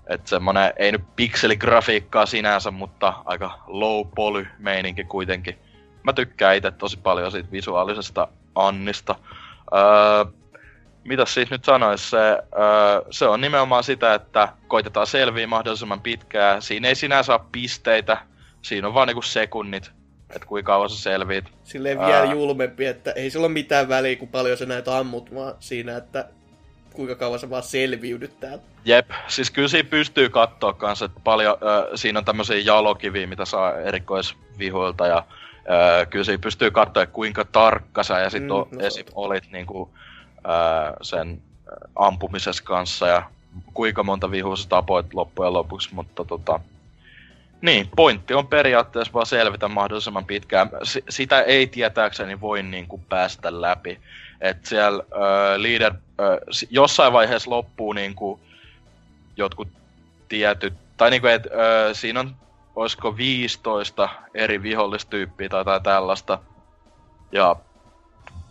Et 0.06 0.26
semmonen, 0.26 0.72
ei 0.76 0.92
nyt 0.92 1.04
pikseligrafiikkaa 1.16 2.26
sinänsä, 2.26 2.70
mutta 2.70 3.14
aika 3.24 3.58
low 3.66 4.06
poly 4.14 4.46
meininki 4.58 5.04
kuitenkin. 5.04 5.58
Mä 6.06 6.12
tykkään 6.12 6.56
itse 6.56 6.70
tosi 6.70 6.96
paljon 6.96 7.32
siitä 7.32 7.52
visuaalisesta 7.52 8.28
Annista. 8.54 9.14
Öö, 9.74 10.24
mitä 11.04 11.24
siis 11.24 11.50
nyt 11.50 11.64
sanois, 11.64 12.10
se, 12.10 12.16
öö, 12.18 13.02
se 13.10 13.26
on 13.26 13.40
nimenomaan 13.40 13.84
sitä, 13.84 14.14
että 14.14 14.48
koitetaan 14.68 15.06
selviä 15.06 15.46
mahdollisimman 15.46 16.00
pitkään. 16.00 16.62
Siinä 16.62 16.88
ei 16.88 16.94
sinänsä 16.94 17.32
ole 17.32 17.40
pisteitä, 17.52 18.18
siinä 18.62 18.88
on 18.88 18.94
vaan 18.94 19.08
niinku 19.08 19.22
sekunnit, 19.22 19.90
että 20.34 20.48
kuinka 20.48 20.72
kauan 20.72 20.90
sä 20.90 21.02
selviit. 21.02 21.44
Silleen 21.64 21.98
vielä 21.98 22.18
Ää. 22.18 22.32
julmempi, 22.32 22.86
että 22.86 23.12
ei 23.12 23.30
sillä 23.30 23.44
ole 23.44 23.52
mitään 23.52 23.88
väliä, 23.88 24.16
kun 24.16 24.28
paljon 24.28 24.58
sä 24.58 24.66
näitä 24.66 24.98
ammut, 24.98 25.34
vaan 25.34 25.54
siinä, 25.60 25.96
että 25.96 26.28
kuinka 26.92 27.14
kauan 27.14 27.38
sä 27.38 27.50
vaan 27.50 27.62
selviydyt 27.62 28.40
täältä. 28.40 28.64
Jep, 28.84 29.10
siis 29.28 29.50
kyllä 29.50 29.68
siinä 29.68 29.88
pystyy 29.90 30.28
katsoa 30.28 30.72
kanssa, 30.72 31.04
että 31.04 31.20
paljon, 31.24 31.56
ö, 31.62 31.96
siinä 31.96 32.18
on 32.18 32.24
tämmöisiä 32.24 32.58
jalokiviä, 32.58 33.26
mitä 33.26 33.44
saa 33.44 33.78
erikoisvihoilta 33.78 35.06
ja 35.06 35.24
ö, 35.70 36.06
kyllä 36.06 36.24
siinä 36.24 36.40
pystyy 36.42 36.70
katsoa, 36.70 37.06
kuinka 37.06 37.44
tarkka 37.44 38.02
sä 38.02 38.18
ja 38.18 38.30
sit 38.30 38.42
Mm, 38.42 38.48
no 38.48 38.68
esim. 38.80 39.06
olit 39.14 39.44
niinku, 39.52 39.90
ö, 40.38 40.96
sen 41.02 41.42
ampumisessa 41.96 42.62
kanssa 42.64 43.06
ja 43.06 43.22
kuinka 43.74 44.02
monta 44.02 44.30
vihua 44.30 44.56
sä 44.56 44.68
tapoit 44.68 45.14
loppujen 45.14 45.52
lopuksi, 45.52 45.94
mutta 45.94 46.24
tota, 46.24 46.60
niin, 47.60 47.88
pointti 47.96 48.34
on 48.34 48.46
periaatteessa 48.46 49.12
vaan 49.12 49.26
selvitä 49.26 49.68
mahdollisimman 49.68 50.24
pitkään. 50.24 50.70
S- 50.84 50.98
sitä 51.08 51.40
ei 51.42 51.66
tietääkseni 51.66 52.40
voi 52.40 52.62
niinku 52.62 53.00
päästä 53.08 53.60
läpi. 53.60 53.98
Et 54.40 54.66
siellä 54.66 55.02
ö, 55.12 55.62
leader, 55.62 55.94
ö, 56.20 56.40
jossain 56.70 57.12
vaiheessa 57.12 57.50
loppuu 57.50 57.92
niinku 57.92 58.40
jotkut 59.36 59.68
tietyt, 60.28 60.74
tai 60.96 61.10
niinku, 61.10 61.26
et, 61.26 61.46
ö, 61.46 61.94
siinä 61.94 62.20
on, 62.20 62.36
olisiko 62.76 63.16
15 63.16 64.08
eri 64.34 64.62
vihollistyyppiä 64.62 65.48
tai 65.48 65.60
jotain 65.60 65.82
tällaista. 65.82 66.38
Ja 67.32 67.56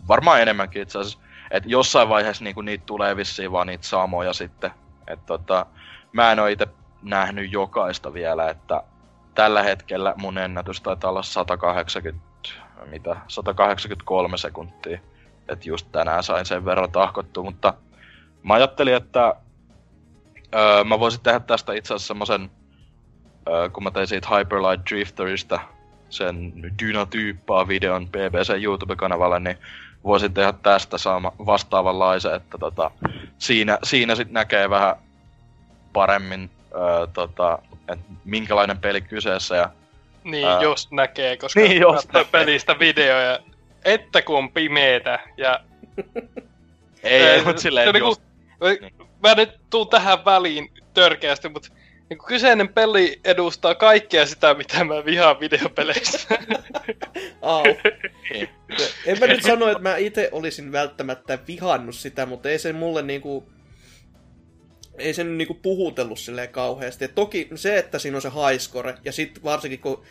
varmaan 0.08 0.40
enemmänkin 0.40 0.82
itse 0.82 0.98
asiassa. 0.98 1.18
et 1.50 1.64
jossain 1.66 2.08
vaiheessa 2.08 2.44
niinku 2.44 2.60
niitä 2.60 2.86
tulee 2.86 3.16
vissiin 3.16 3.52
vaan 3.52 3.66
niitä 3.66 3.86
samoja 3.86 4.32
sitten. 4.32 4.70
Et 5.06 5.26
tota, 5.26 5.66
mä 6.12 6.32
en 6.32 6.40
oo 6.40 6.46
itse 6.46 6.66
nähnyt 7.02 7.52
jokaista 7.52 8.12
vielä, 8.12 8.50
että 8.50 8.82
tällä 9.34 9.62
hetkellä 9.62 10.14
mun 10.16 10.38
ennätys 10.38 10.80
taitaa 10.80 11.10
olla 11.10 11.22
180, 11.22 12.26
mitä, 12.86 13.16
183 13.28 14.36
sekuntia. 14.38 14.98
Et 15.48 15.66
just 15.66 15.92
tänään 15.92 16.22
sain 16.22 16.46
sen 16.46 16.64
verran 16.64 16.90
tahkottua, 16.90 17.44
mutta 17.44 17.74
mä 18.42 18.54
ajattelin, 18.54 18.94
että 18.94 19.34
öö, 20.54 20.84
mä 20.84 21.00
voisin 21.00 21.20
tehdä 21.20 21.40
tästä 21.40 21.72
itse 21.72 21.94
asiassa 21.94 22.08
semmosen, 22.08 22.50
öö, 23.48 23.68
kun 23.70 23.82
mä 23.82 23.90
tein 23.90 24.06
siitä 24.06 24.28
Hyperlight 24.38 24.90
Drifterista 24.90 25.60
sen 26.10 26.52
Dynatyyppaa 26.82 27.68
videon 27.68 28.08
BBC 28.08 28.62
YouTube-kanavalle, 28.62 29.40
niin 29.40 29.56
voisin 30.04 30.34
tehdä 30.34 30.52
tästä 30.52 30.98
saama, 30.98 31.32
vastaavanlaisen, 31.46 32.34
että 32.34 32.58
tota, 32.58 32.90
siinä, 33.38 33.78
siinä 33.82 34.14
sitten 34.14 34.34
näkee 34.34 34.70
vähän 34.70 34.96
paremmin, 35.92 36.50
öö, 36.74 37.06
tota, 37.06 37.58
että 37.92 38.04
minkälainen 38.24 38.78
peli 38.78 39.00
kyseessä 39.00 39.56
ja 39.56 39.70
Niin, 40.24 40.48
Ää. 40.48 40.62
jos 40.62 40.90
näkee, 40.90 41.36
koska 41.36 41.60
Niin, 41.60 41.80
jos 41.80 42.08
näkee. 42.12 42.24
pelistä 42.30 42.78
videoja. 42.78 43.38
Että 43.84 44.22
kun 44.22 44.38
on 44.38 44.52
pimeetä 44.52 45.18
ja... 45.36 45.60
ei, 47.02 47.22
ei 47.22 47.44
mut 47.44 47.58
silleen, 47.58 47.92
se 47.92 47.98
jos, 47.98 48.20
niinku- 48.80 49.06
Mä 49.22 49.34
nyt 49.34 49.50
tuun 49.70 49.88
tähän 49.88 50.24
väliin 50.24 50.70
törkeästi, 50.94 51.48
mutta 51.48 51.68
niin 52.10 52.18
kyseinen 52.26 52.68
peli 52.68 53.20
edustaa 53.24 53.74
kaikkea 53.74 54.26
sitä, 54.26 54.54
mitä 54.54 54.84
mä 54.84 55.04
vihaan 55.04 55.40
videopeleissä. 55.40 56.38
Au. 57.42 57.64
Niin. 58.30 58.48
En 59.06 59.18
mä 59.20 59.26
nyt 59.26 59.42
sano, 59.42 59.68
että 59.68 59.82
mä 59.82 59.96
itse 59.96 60.28
olisin 60.32 60.72
välttämättä 60.72 61.38
vihannut 61.46 61.94
sitä, 61.94 62.26
mutta 62.26 62.50
ei 62.50 62.58
se 62.58 62.72
mulle 62.72 63.02
niinku... 63.02 63.48
Ei 64.98 65.14
se 65.14 65.24
nyt 65.24 65.36
niinku 65.36 65.54
puhutellut 65.54 66.18
silleen 66.18 66.48
kauheasti. 66.48 67.04
Et 67.04 67.14
toki 67.14 67.48
se, 67.54 67.78
että 67.78 67.98
siinä 67.98 68.16
on 68.16 68.22
se 68.22 68.30
highscore, 68.30 68.94
ja 69.04 69.12
sitten 69.12 69.42
varsinkin 69.42 69.80
kun 69.80 70.02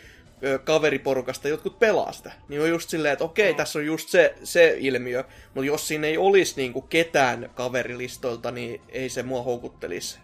kaveriporukasta 0.64 1.48
jotkut 1.48 1.80
pelaa 1.80 2.12
sitä, 2.12 2.32
niin 2.50 2.62
on 2.62 2.70
just 2.70 2.90
silleen, 2.90 3.14
että 3.14 3.26
okei, 3.26 3.54
tässä 3.54 3.80
on 3.80 3.86
just 3.86 4.10
se, 4.10 4.36
se 4.44 4.76
ilmiö, 4.80 5.24
mutta 5.54 5.66
jos 5.66 5.88
siinä 5.88 6.08
ei 6.08 6.18
olisi 6.18 6.54
niinku 6.58 6.82
ketään 6.82 7.50
kaverilistoilta, 7.56 8.52
niin 8.52 8.82
ei 8.90 9.10
se 9.10 9.24
mua 9.24 9.42
houkuttelisi 9.42 10.20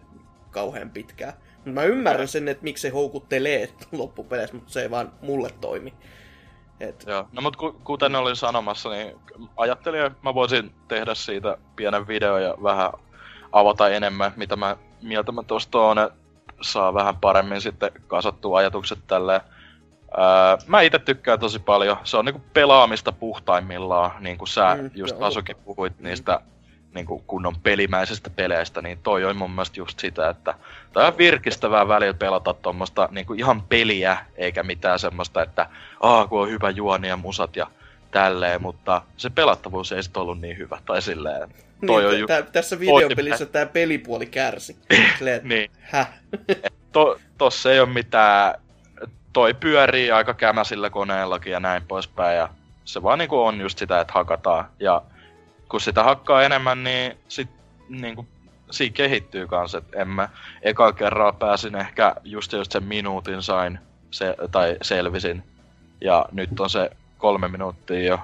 kauhean 0.52 0.90
pitkään. 0.90 1.34
Mä 1.66 1.84
ymmärrän 1.84 2.28
sen, 2.28 2.48
että 2.48 2.64
miksi 2.64 2.82
se 2.82 2.90
houkuttelee 2.90 3.70
loppupeleissä, 3.92 4.56
mutta 4.56 4.72
se 4.72 4.82
ei 4.82 4.92
vaan 4.92 5.14
mulle 5.22 5.50
toimi. 5.62 5.94
Et, 6.80 7.04
Joo, 7.08 7.28
no 7.32 7.42
mut 7.42 7.56
ku, 7.56 7.72
kuten 7.84 8.16
olin 8.16 8.36
sanomassa, 8.36 8.90
niin 8.90 9.16
ajattelin, 9.58 10.02
että 10.02 10.20
mä 10.24 10.34
voisin 10.34 10.74
tehdä 10.88 11.16
siitä 11.16 11.58
pienen 11.76 12.08
video 12.08 12.38
ja 12.38 12.56
vähän 12.64 12.92
avata 13.52 13.90
enemmän, 13.90 14.34
mitä 14.36 14.56
mä 14.56 14.78
mieltä 15.02 15.32
mä 15.32 15.44
tosta 15.44 15.80
on, 15.80 16.00
että 16.00 16.22
saa 16.62 16.94
vähän 16.94 17.18
paremmin 17.18 17.62
sitten 17.62 17.92
kasattua 18.08 18.58
ajatukset 18.58 19.00
tälleen. 19.08 19.42
Öö, 20.18 20.58
mä 20.68 20.82
itse 20.82 21.00
tykkään 21.00 21.40
tosi 21.40 21.60
paljon. 21.60 21.98
Se 22.04 22.18
on 22.18 22.26
niinku 22.26 22.42
pelaamista 22.54 23.12
puhtaimmillaan, 23.12 24.12
niin 24.20 24.38
kuin 24.38 24.48
sä 24.48 24.76
Mm, 24.76 24.82
mm, 24.82 24.92
just 24.94 25.16
joo. 25.16 25.28
Asukin 25.28 25.56
puhuit 25.66 26.00
niistä 26.00 26.40
niinku 26.94 27.24
kunnon 27.28 27.56
pelimäisistä 27.64 28.30
peleistä, 28.30 28.82
niin 28.82 29.00
toi 29.04 29.26
on 29.26 29.38
mun 29.38 29.52
mielestä 29.52 29.80
just 29.80 30.00
sitä, 30.00 30.30
että 30.30 30.54
tää 30.94 31.08
on 31.08 31.18
virkistävää 31.18 31.88
välillä 31.88 32.14
pelata 32.14 32.54
tuommoista 32.54 33.10
niinku 33.12 33.34
ihan 33.34 33.62
peliä, 33.62 34.18
eikä 34.36 34.64
mitään 34.64 35.00
semmoista, 35.00 35.44
että 35.44 35.70
aah, 36.00 36.30
kun 36.30 36.42
on 36.42 36.50
hyvä 36.50 36.70
juoni 36.70 37.08
ja 37.08 37.18
musat 37.18 37.56
ja 37.56 37.68
tälleen, 38.12 38.62
mutta 38.62 39.02
se 39.18 39.30
pelattavuus 39.30 39.92
ei 39.92 40.04
sit 40.04 40.18
ollut 40.18 40.42
niin 40.42 40.58
hyvä, 40.58 40.78
tai 40.86 41.02
silleen. 41.02 41.50
Toi 41.86 42.06
on 42.06 42.12
niin, 42.12 42.20
ju- 42.20 42.28
tä, 42.28 42.42
tässä 42.42 42.80
videopelissä 42.80 43.46
tämä 43.46 43.66
pelipuoli 43.66 44.26
kärsi. 44.26 44.76
Silleen, 45.18 45.42
Niin. 45.44 45.72
häh? 45.82 46.10
to, 46.92 47.20
tossa 47.38 47.72
ei 47.72 47.80
ole 47.80 47.90
mitään, 47.90 48.56
toi 49.34 49.54
pyörii 49.54 50.12
aika 50.12 50.34
kämäsillä 50.34 50.90
koneellakin 50.90 51.54
ja 51.54 51.60
näin 51.60 51.84
poispäin 51.88 52.38
ja 52.38 52.50
se 52.86 53.04
vaan 53.04 53.20
niinku 53.20 53.42
on 53.42 53.62
just 53.62 53.78
sitä, 53.78 54.02
että 54.02 54.14
hakataan 54.14 54.66
ja 54.80 55.02
kun 55.72 55.82
sitä 55.82 56.04
hakkaa 56.04 56.44
enemmän, 56.44 56.84
niin 56.84 57.18
sit 57.28 57.50
niinku 57.90 58.26
siinä 58.72 58.94
kehittyy 58.94 59.48
kanssa, 59.48 59.78
että 59.78 60.02
en 60.02 60.08
mä 60.08 60.30
eka 60.62 60.94
kerralla 60.94 61.34
pääsin 61.34 61.76
ehkä 61.76 62.16
just 62.24 62.54
just 62.54 62.72
sen 62.72 62.84
minuutin 62.84 63.44
sain 63.44 63.80
se, 64.12 64.36
tai 64.52 64.78
selvisin 64.82 65.44
ja 66.02 66.26
nyt 66.32 66.60
on 66.60 66.70
se 66.70 66.90
kolme 67.18 67.48
minuuttia 67.48 68.04
jo 68.04 68.20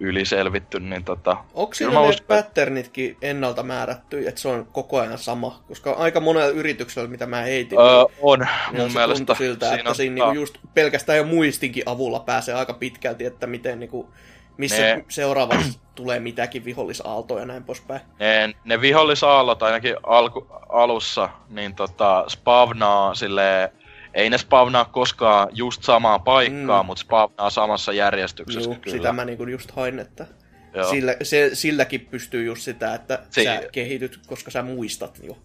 yli 0.00 0.24
selvitty, 0.24 0.80
niin 0.80 1.04
tota, 1.04 1.36
Onko 1.54 1.74
siinä 1.74 1.92
ne 1.92 1.98
uskon, 1.98 2.26
patternitkin 2.26 3.16
ennalta 3.22 3.62
määrätty, 3.62 4.28
että 4.28 4.40
se 4.40 4.48
on 4.48 4.66
koko 4.72 5.00
ajan 5.00 5.18
sama? 5.18 5.62
Koska 5.68 5.92
aika 5.92 6.20
monella 6.20 6.48
yrityksellä, 6.48 7.08
mitä 7.08 7.26
mä 7.26 7.40
heitin, 7.40 7.78
öö, 7.78 8.04
on 8.20 8.46
mun 8.72 8.92
mielestä 8.92 9.34
siltä, 9.34 9.74
että 9.74 9.90
on- 9.90 9.96
siinä 9.96 10.14
niinku 10.14 10.34
just 10.34 10.58
pelkästään 10.74 11.18
jo 11.18 11.24
muistinkin 11.24 11.82
avulla 11.86 12.20
pääsee 12.20 12.54
aika 12.54 12.72
pitkälti, 12.72 13.24
että 13.24 13.46
miten 13.46 13.80
niinku, 13.80 14.08
missä 14.56 14.82
Ne- 14.82 15.04
seuraavaksi 15.08 15.78
tulee 15.94 16.20
mitäkin 16.20 16.64
vihollisaaltoja 16.64 17.40
ja 17.40 17.46
näin 17.46 17.64
poispäin. 17.64 18.00
ne, 18.18 18.54
ne 18.64 18.80
vihollisaallot 18.80 19.62
ainakin 19.62 19.96
alku, 20.02 20.46
alussa, 20.68 21.28
niin 21.48 21.74
tota, 21.74 22.24
spavnaa 22.28 23.14
silleen, 23.14 23.68
ei 24.14 24.30
ne 24.30 24.38
spavnaa 24.38 24.84
koskaan 24.84 25.48
just 25.52 25.82
samaan 25.84 26.22
paikkaan, 26.22 26.84
Mm. 26.84 26.86
mutta 26.86 27.00
spavnaa 27.00 27.50
samassa 27.50 27.92
järjestyksessä 27.92 28.70
Juu, 28.70 28.74
kyllä. 28.80 28.96
sitä 28.96 29.12
mä 29.12 29.24
niinku 29.24 29.46
just 29.46 29.70
hain, 29.70 29.98
että 29.98 30.26
Joo. 30.74 30.90
sillä, 30.90 31.16
se, 31.22 31.50
silläkin 31.52 32.00
pystyy 32.10 32.44
just 32.44 32.62
sitä, 32.62 32.94
että 32.94 33.18
Si- 33.30 33.44
sä 33.44 33.62
kehityt, 33.72 34.20
koska 34.26 34.50
sä 34.50 34.62
muistat 34.62 35.20
jo. 35.22 35.38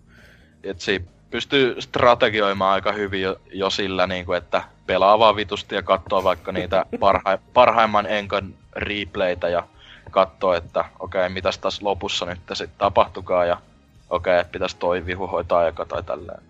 Et 0.63 0.81
siinä 0.81 1.05
pystyy 1.31 1.81
strategioimaan 1.81 2.73
aika 2.73 2.91
hyvin 2.91 3.21
jo, 3.21 3.35
jo 3.53 3.69
sillä, 3.69 4.07
niin 4.07 4.25
kuin, 4.25 4.37
että 4.37 4.63
pelaa 4.85 5.19
vaan 5.19 5.35
vitusti 5.35 5.75
ja 5.75 5.83
katsoo 5.83 6.23
vaikka 6.23 6.51
niitä 6.51 6.85
parha, 6.99 7.37
parhaimman 7.53 8.05
enkan 8.05 8.53
replaytä 8.75 9.49
ja 9.49 9.63
katsoo, 10.11 10.53
että 10.53 10.85
okei, 10.99 11.19
okay, 11.21 11.29
mitäs 11.29 11.57
tässä 11.57 11.85
lopussa 11.85 12.25
nyt 12.25 12.39
sitten 12.53 12.77
tapahtukaa 12.77 13.45
ja 13.45 13.57
okei, 14.09 14.39
okay, 14.39 14.51
pitäisi 14.51 14.75
toi 14.77 15.05
vihu 15.05 15.27
hoitaa 15.27 15.67
eka 15.67 15.85
tai 15.85 16.03
tälleen. 16.03 16.41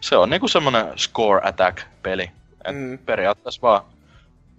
Se 0.00 0.16
on 0.16 0.30
niinku 0.30 0.48
semmonen 0.48 0.86
score 0.96 1.40
attack 1.48 1.78
peli. 2.02 2.30
Et 2.64 2.76
Mm. 2.76 2.98
periaatteessa 2.98 3.62
vaan 3.62 3.82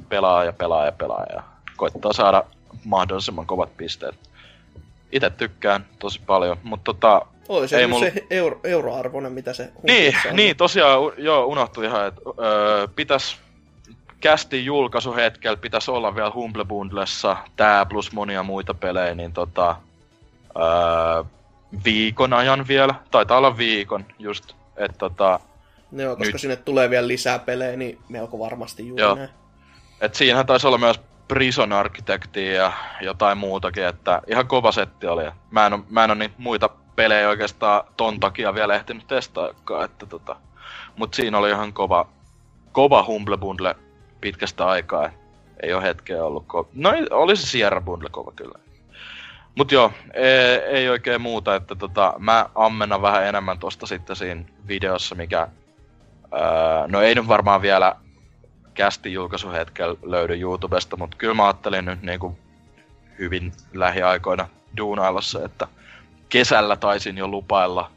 pelaa 0.10 0.44
ja 0.44 0.53
pelaa 0.53 0.85
ja 0.85 0.91
pelaa 0.91 1.26
ja 1.34 1.44
koittaa 1.76 2.14
saada 2.14 2.44
mahdollisimman 2.85 3.45
kovat 3.45 3.77
pisteet. 3.77 4.15
Itse 5.11 5.30
tykkään 5.30 5.85
tosi 5.99 6.22
paljon, 6.26 6.57
mutta 6.64 6.84
tota, 6.84 7.22
Oli 7.49 7.68
se, 7.68 7.77
Ei 7.80 7.88
mulla- 7.88 8.06
se 8.06 8.26
euro, 8.30 8.60
euroarvoinen, 8.64 9.31
mitä 9.31 9.53
se 9.53 9.72
niin, 9.84 10.15
on. 10.30 10.35
niin, 10.35 10.57
tosiaan, 10.57 10.99
joo, 11.18 11.45
unohtui 11.45 11.85
ihan, 11.85 12.07
että 12.07 12.22
öö, 12.39 12.88
pitäis 12.95 13.38
kästin 14.19 14.65
julkaisuhetkellä 14.65 15.57
pitäisi 15.57 15.91
olla 15.91 16.15
vielä 16.15 16.31
Humble 16.31 16.65
Bundlessa 16.65 17.38
tää 17.56 17.85
plus 17.85 18.11
monia 18.11 18.44
muita 18.44 18.73
pelejä, 18.73 19.15
niin 19.15 19.34
tota, 19.34 19.76
öö, 20.57 21.23
viikon 21.85 22.34
ajan 22.34 22.68
vielä, 22.68 22.95
taitaa 23.11 23.38
olla 23.38 23.57
viikon 23.57 24.06
just, 24.19 24.53
että 24.77 24.98
tota, 24.98 25.39
Joo, 25.91 26.15
koska 26.15 26.31
Nyt. 26.31 26.41
sinne 26.41 26.56
tulee 26.56 26.89
vielä 26.89 27.07
lisää 27.07 27.39
pelejä, 27.39 27.77
niin 27.77 27.99
melko 28.10 28.39
varmasti 28.39 28.88
juuri 28.88 29.03
Joo. 29.03 29.15
näin. 29.15 29.30
et 30.02 30.15
siinähän 30.15 30.45
taisi 30.45 30.68
olla 30.68 30.77
myös 30.77 30.99
Prison 31.27 31.73
Architectia 31.73 32.53
ja 32.53 32.72
jotain 33.02 33.38
muutakin, 33.38 33.85
että 33.85 34.22
ihan 34.27 34.48
kova 34.48 34.72
setti 34.72 35.07
oli. 35.07 35.23
Mä 35.52 35.65
en, 35.65 35.73
oo, 35.73 35.80
mä 35.89 36.03
en 36.03 36.10
oo 36.10 36.15
niitä 36.15 36.35
muita 36.38 36.69
pelejä 36.95 37.30
oikeastaan 37.30 37.84
ton 37.98 38.19
takia 38.19 38.53
vielä 38.56 38.76
ehtinyt 38.76 39.07
testaakaan, 39.07 39.85
että 39.85 40.06
tota, 40.06 40.35
mut 40.95 41.14
siinä 41.14 41.38
oli 41.38 41.49
ihan 41.49 41.73
kova, 41.73 42.07
kova 42.72 43.03
Humble 43.03 43.38
Bundle 43.38 43.76
pitkästä 44.22 44.68
aikaa. 44.68 45.10
Ei 45.64 45.73
ole 45.73 45.84
hetkeä 45.84 46.23
ollut 46.23 46.44
kova. 46.48 46.69
No 46.73 46.89
oli 47.11 47.35
se 47.35 47.48
Sierra 47.48 47.81
Bundle 47.81 48.10
kova 48.10 48.31
kyllä. 48.35 48.60
Mut 49.56 49.72
joo, 49.72 49.91
ei, 50.14 50.57
ei 50.57 50.89
oikein 50.89 51.22
muuta, 51.22 51.56
että 51.56 51.76
tota, 51.76 52.14
mä 52.19 52.49
ammennan 52.56 53.02
vähän 53.02 53.26
enemmän 53.26 53.60
tosta 53.60 53.88
sitten 53.88 54.15
siinä 54.15 54.44
videossa, 54.68 55.15
mikä... 55.15 55.48
Öö, 56.34 56.88
no 56.88 57.02
ei 57.02 57.15
nyt 57.15 57.27
varmaan 57.27 57.61
vielä 57.61 57.95
kästi 58.73 59.14
julkaisuhetkellä 59.14 59.95
löydy 60.03 60.39
YouTubesta, 60.39 60.98
mutta 60.98 61.18
kyllä 61.18 61.34
mä 61.34 61.45
ajattelin 61.45 61.85
nyt 61.85 62.02
niinku 62.02 62.38
hyvin 63.19 63.52
lähiaikoina 63.73 64.48
duunailla 64.77 65.22
se, 65.22 65.39
että 65.39 65.68
kesällä 66.30 66.76
taisin 66.76 67.18
jo 67.18 67.27
lupailla 67.27 67.91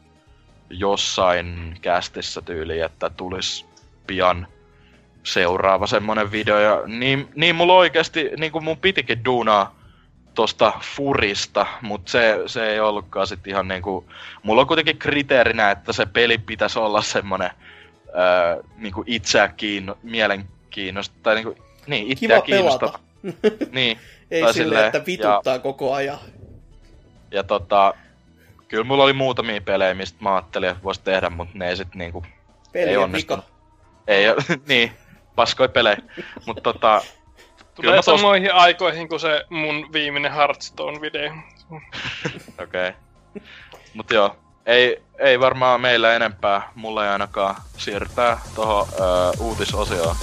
jossain 0.69 1.77
kästissä 1.81 2.41
tyyli, 2.41 2.79
että 2.79 3.09
tulisi 3.09 3.65
pian 4.07 4.47
seuraava 5.23 5.87
semmonen 5.87 6.31
video. 6.31 6.59
Ja 6.59 6.81
niin, 6.85 7.29
niin 7.35 7.55
mulla 7.55 7.73
oikeasti, 7.73 8.29
niin 8.37 8.51
kuin 8.51 8.63
mun 8.63 8.77
pitikin 8.77 9.25
duunaa 9.25 9.75
tosta 10.33 10.73
Furista, 10.95 11.65
mutta 11.81 12.11
se, 12.11 12.39
se 12.45 12.69
ei 12.69 12.79
ollutkaan 12.79 13.27
sit 13.27 13.47
ihan 13.47 13.67
niinku... 13.67 14.05
Mulla 14.43 14.61
on 14.61 14.67
kuitenkin 14.67 14.97
kriteerinä, 14.97 15.71
että 15.71 15.93
se 15.93 16.05
peli 16.05 16.37
pitäisi 16.37 16.79
olla 16.79 17.01
semmonen 17.01 17.49
öö, 18.07 18.63
niinku 18.77 19.03
itseä 19.07 19.47
kiinno, 19.47 19.97
mielenkiinnosta, 20.03 21.15
tai 21.23 21.35
niinku, 21.35 21.55
niin, 21.87 22.11
itseä 22.11 22.27
Kiva 22.27 22.41
kiinnosta. 22.41 22.99
Niin, 23.71 23.97
Ei 24.31 24.39
silleen, 24.39 24.53
silleen, 24.53 24.85
että 24.85 25.05
vituttaa 25.05 25.59
koko 25.59 25.93
ajan. 25.93 26.17
Ja 27.31 27.43
tota, 27.43 27.93
kyllä 28.67 28.83
mulla 28.83 29.03
oli 29.03 29.13
muutamia 29.13 29.61
pelejä, 29.61 29.93
mistä 29.93 30.17
mä 30.21 30.35
ajattelin, 30.35 30.69
että 30.69 30.83
vois 30.83 30.99
tehdä, 30.99 31.29
mutta 31.29 31.57
ne 31.57 31.69
ei 31.69 31.77
sit 31.77 31.95
niinku, 31.95 32.23
ei 32.25 32.85
Peli 32.85 32.97
onnistunut. 32.97 33.45
Ei, 34.07 34.25
niin, 34.67 34.91
paskoi 35.35 35.69
pelejä. 35.69 35.97
Mutta 36.45 36.61
tota, 36.61 37.01
Tulee 37.75 37.99
tos- 37.99 38.03
samoihin 38.03 38.53
aikoihin 38.53 39.09
kuin 39.09 39.19
se 39.19 39.45
mun 39.49 39.93
viimeinen 39.93 40.31
Hearthstone-video. 40.31 41.33
okei. 42.63 42.89
Okay. 42.89 42.93
Mut 43.93 44.11
joo, 44.11 44.35
ei, 44.65 45.01
ei 45.19 45.39
varmaan 45.39 45.81
meillä 45.81 46.13
enempää, 46.13 46.71
mulla 46.75 47.05
ei 47.05 47.11
ainakaan 47.11 47.55
siirtää 47.77 48.41
tohon 48.55 48.87
öö, 48.99 49.05
uutisosioon. 49.39 50.15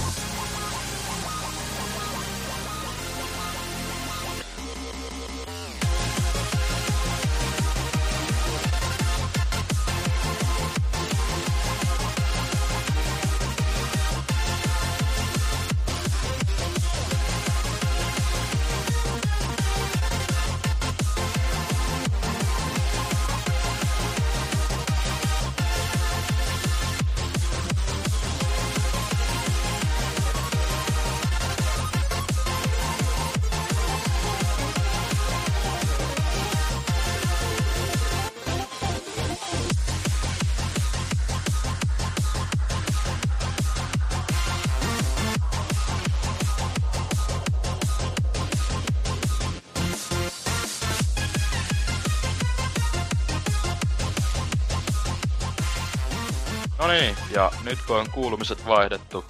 Ja 57.39 57.51
nyt 57.65 57.79
kun 57.87 57.95
on 57.95 58.05
kuulumiset 58.11 58.67
vaihdettu 58.67 59.25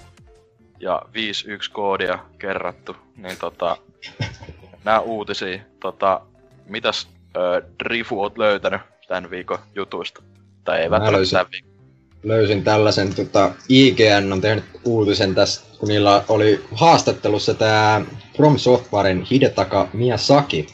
ja 0.80 1.02
5-1 1.06 1.10
koodia 1.72 2.18
kerrattu, 2.38 2.96
niin 3.16 3.36
tota, 3.40 3.76
nää 4.84 5.00
uutisia, 5.00 5.58
tota, 5.80 6.20
mitäs 6.68 7.08
ö, 7.36 7.62
Drifu 7.84 8.22
oot 8.22 8.38
löytänyt 8.38 8.80
tämän 9.08 9.30
viikon 9.30 9.58
jutuista? 9.74 10.22
Tai 10.64 10.80
ei 10.80 10.88
Mä 10.88 10.90
välttämättä 10.90 11.16
löysin- 11.18 11.32
tämän 11.38 11.50
viikon. 11.50 11.70
löysin 12.22 12.64
tällaisen, 12.64 13.14
tota, 13.14 13.50
IGN 13.68 14.32
on 14.32 14.40
tehnyt 14.40 14.64
uutisen 14.84 15.34
tästä, 15.34 15.78
kun 15.78 15.88
niillä 15.88 16.24
oli 16.28 16.64
haastattelussa 16.74 17.54
tämä 17.54 18.00
From 18.36 18.58
Softwaren 18.58 19.22
Hidetaka 19.22 19.88
Miyazaki. 19.92 20.66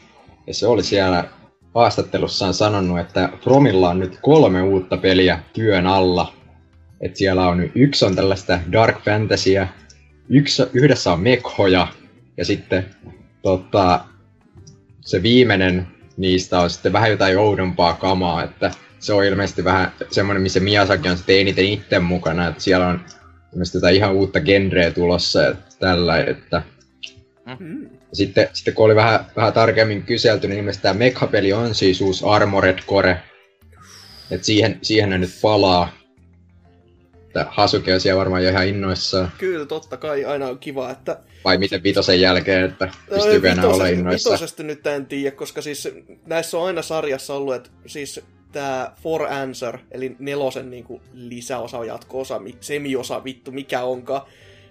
Ja 0.47 0.55
se 0.55 0.67
oli 0.67 0.83
siellä 0.83 1.25
haastattelussaan 1.75 2.55
sanonut, 2.55 2.99
että 2.99 3.29
Fromilla 3.43 3.91
on 3.91 4.01
nyt 4.01 4.19
kolme 4.23 4.63
uutta 4.63 4.97
peliä 4.97 5.39
työn 5.53 5.87
alla. 5.87 6.36
Et 7.01 7.17
siellä 7.17 7.49
on 7.49 7.71
yksi 7.75 8.05
on 8.05 8.17
tällaista 8.17 8.61
dark 8.73 9.05
fantasyä, 9.05 9.69
yksi, 10.29 10.63
yhdessä 10.73 11.13
on 11.13 11.21
mekhoja, 11.21 11.89
ja 12.37 12.45
sitten 12.45 12.87
tota, 13.43 14.05
se 15.01 15.23
viimeinen 15.23 15.87
niistä 16.17 16.61
on 16.61 16.71
sitten 16.71 16.93
vähän 16.93 17.11
jotain 17.11 17.39
oudompaa 17.39 17.95
kamaa, 17.95 18.43
että 18.45 18.71
se 18.99 19.13
on 19.13 19.25
ilmeisesti 19.25 19.65
vähän 19.65 19.93
semmoinen, 20.11 20.43
missä 20.43 20.61
Miyazaki 20.61 21.09
on 21.09 21.17
sitten 21.17 21.41
eniten 21.41 21.65
itse 21.65 21.99
mukana, 21.99 22.49
että 22.49 22.63
siellä 22.63 22.87
on 22.87 23.01
ilmeisesti 23.53 23.77
jotain 23.79 23.97
ihan 23.97 24.13
uutta 24.13 24.41
genreä 24.41 24.91
tulossa 24.91 25.43
ja 25.43 25.55
tällä, 25.79 26.19
että 26.19 26.63
Mm. 27.59 27.89
sitten, 28.13 28.49
sitten 28.53 28.75
kun 28.75 28.85
oli 28.85 28.95
vähän, 28.95 29.21
vähän 29.37 29.53
tarkemmin 29.53 30.03
kyselty, 30.03 30.49
niin 30.49 30.59
ilmeisesti 30.59 30.83
tämä 30.83 30.99
Mekha-peli 30.99 31.53
on 31.53 31.75
siis 31.75 32.01
uusi 32.01 32.25
Armored 32.27 32.79
Core. 32.87 33.23
Et 34.31 34.45
siihen, 34.45 34.79
siihen 34.83 35.11
ne 35.11 35.19
nyt 35.19 35.31
palaa. 35.43 35.93
Että 37.41 37.53
Hasuke 37.55 37.95
on 37.95 38.01
siellä 38.01 38.19
varmaan 38.19 38.45
jo 38.45 38.51
ihan 38.51 38.67
innoissaan. 38.69 39.33
Kyllä, 39.39 39.67
totta 39.67 39.97
kai 39.97 40.25
aina 40.25 40.47
on 40.47 40.59
kiva, 40.59 40.91
että 40.91 41.19
Vai 41.45 41.59
miten 41.59 41.83
vitosen 41.83 42.21
jälkeen, 42.21 42.65
että 42.65 42.89
pystyykö 43.15 43.51
enää 43.51 43.67
olemaan 43.67 43.93
innoissaan. 43.93 44.33
Vitosesta 44.33 44.63
nyt 44.63 44.87
en 44.87 45.07
tiedä, 45.07 45.37
koska 45.37 45.63
siis 45.63 45.89
näissä 46.27 46.59
on 46.59 46.67
aina 46.67 46.83
sarjassa 46.83 47.35
ollut, 47.35 47.55
että 47.55 47.71
siis 47.87 48.21
tämä 48.53 48.93
For 49.03 49.23
Answer, 49.33 49.79
eli 49.91 50.17
nelosen 50.19 50.71
niinku 50.71 51.01
lisäosa, 51.13 51.85
jatko-osa, 51.85 52.39
mi- 52.39 52.57
semiosa, 52.61 53.25
vittu, 53.25 53.53
mikä 53.53 53.83
onkaan, 53.83 54.23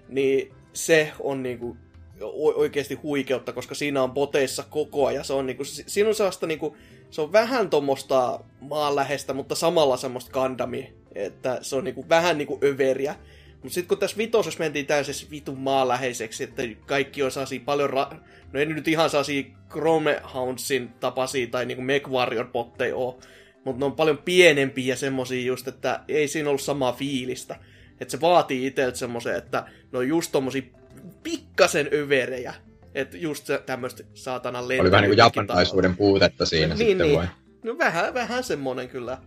niin 0.09 0.53
se 0.73 1.11
on 1.19 1.43
niinku 1.43 1.77
o- 2.21 2.59
oikeasti 2.59 2.95
huikeutta, 2.95 3.53
koska 3.53 3.75
siinä 3.75 4.03
on 4.03 4.11
boteissa 4.11 4.63
koko 4.69 5.07
ajan. 5.07 5.25
Se 5.25 5.33
on 5.33 5.45
niinku, 5.45 5.63
si- 5.63 5.83
siinä 5.87 6.09
on 6.09 6.15
sellaista 6.15 6.47
niinku, 6.47 6.77
se 7.11 7.21
on 7.21 7.31
vähän 7.31 7.69
tuommoista 7.69 8.39
maanläheistä, 8.59 9.33
mutta 9.33 9.55
samalla 9.55 9.97
semmoista 9.97 10.31
Gundamia, 10.31 10.87
että 11.15 11.57
se 11.61 11.75
on 11.75 11.83
niinku 11.83 12.09
vähän 12.09 12.37
niinku 12.37 12.59
överiä. 12.63 13.15
Mutta 13.53 13.73
sitten 13.73 13.87
kun 13.87 13.97
tässä 13.97 14.17
vitosessa 14.17 14.59
mentiin 14.59 14.85
täysin 14.85 15.31
vitun 15.31 15.59
maanläheiseksi, 15.59 16.43
että 16.43 16.63
kaikki 16.85 17.23
on 17.23 17.31
saasi 17.31 17.59
paljon, 17.59 17.89
ra- 17.89 18.15
no 18.53 18.59
ei 18.59 18.65
nyt 18.65 18.87
ihan 18.87 19.09
saasi 19.09 19.53
Chrome 19.69 20.21
Houndsin 20.33 20.89
tapaisia 20.99 21.47
tai 21.47 21.65
niinku 21.65 21.83
Mech 21.83 22.09
Warrior 22.09 22.47
botteja 22.47 22.95
oo, 22.95 23.19
mutta 23.63 23.79
ne 23.79 23.85
on 23.85 23.91
paljon 23.95 24.17
pienempiä 24.17 24.93
ja 24.93 24.95
semmosia 24.95 25.45
just, 25.45 25.67
että 25.67 25.99
ei 26.07 26.27
siinä 26.27 26.49
ollut 26.49 26.61
samaa 26.61 26.93
fiilistä. 26.93 27.55
Että 27.99 28.11
se 28.11 28.21
vaatii 28.21 28.65
itseltä 28.67 28.97
semmoisen, 28.97 29.35
että 29.35 29.65
ne 29.91 29.97
on 29.99 30.07
just 30.07 30.31
tommosia 30.31 30.61
pikkasen 31.23 31.89
överejä. 31.93 32.53
Että 32.95 33.17
just 33.17 33.49
tämmöistä 33.65 34.03
saatana 34.13 34.59
Oli 34.59 34.67
vähän 34.67 34.81
niin 34.81 34.89
kuin 34.91 34.91
lentäjyttäkin 34.91 35.17
japanilaisuuden 35.17 35.97
puutetta 35.97 36.45
siinä 36.45 36.75
Niin, 36.75 36.77
sitten 36.77 37.07
niin. 37.07 37.17
voi. 37.19 37.25
No 37.63 37.77
vähän, 37.77 38.13
vähän 38.13 38.43
semmonen 38.43 38.89
kyllä. 38.89 39.17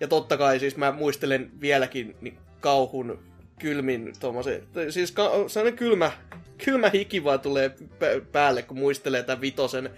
Ja 0.00 0.08
totta 0.08 0.36
kai 0.36 0.60
siis 0.60 0.76
mä 0.76 0.92
muistelen 0.92 1.50
vieläkin 1.60 2.16
niin 2.20 2.38
kauhun 2.60 3.18
kylmin 3.58 4.12
tommosen, 4.20 4.62
siis 4.90 5.12
ka- 5.12 5.48
sellainen 5.48 5.78
kylmä, 5.78 6.12
kylmä 6.64 6.90
hiki 6.90 7.24
vaan 7.24 7.40
tulee 7.40 7.68
pä- 7.68 8.24
päälle, 8.32 8.62
kun 8.62 8.78
muistelee 8.78 9.22
tämän 9.22 9.40
vitosen 9.40 9.90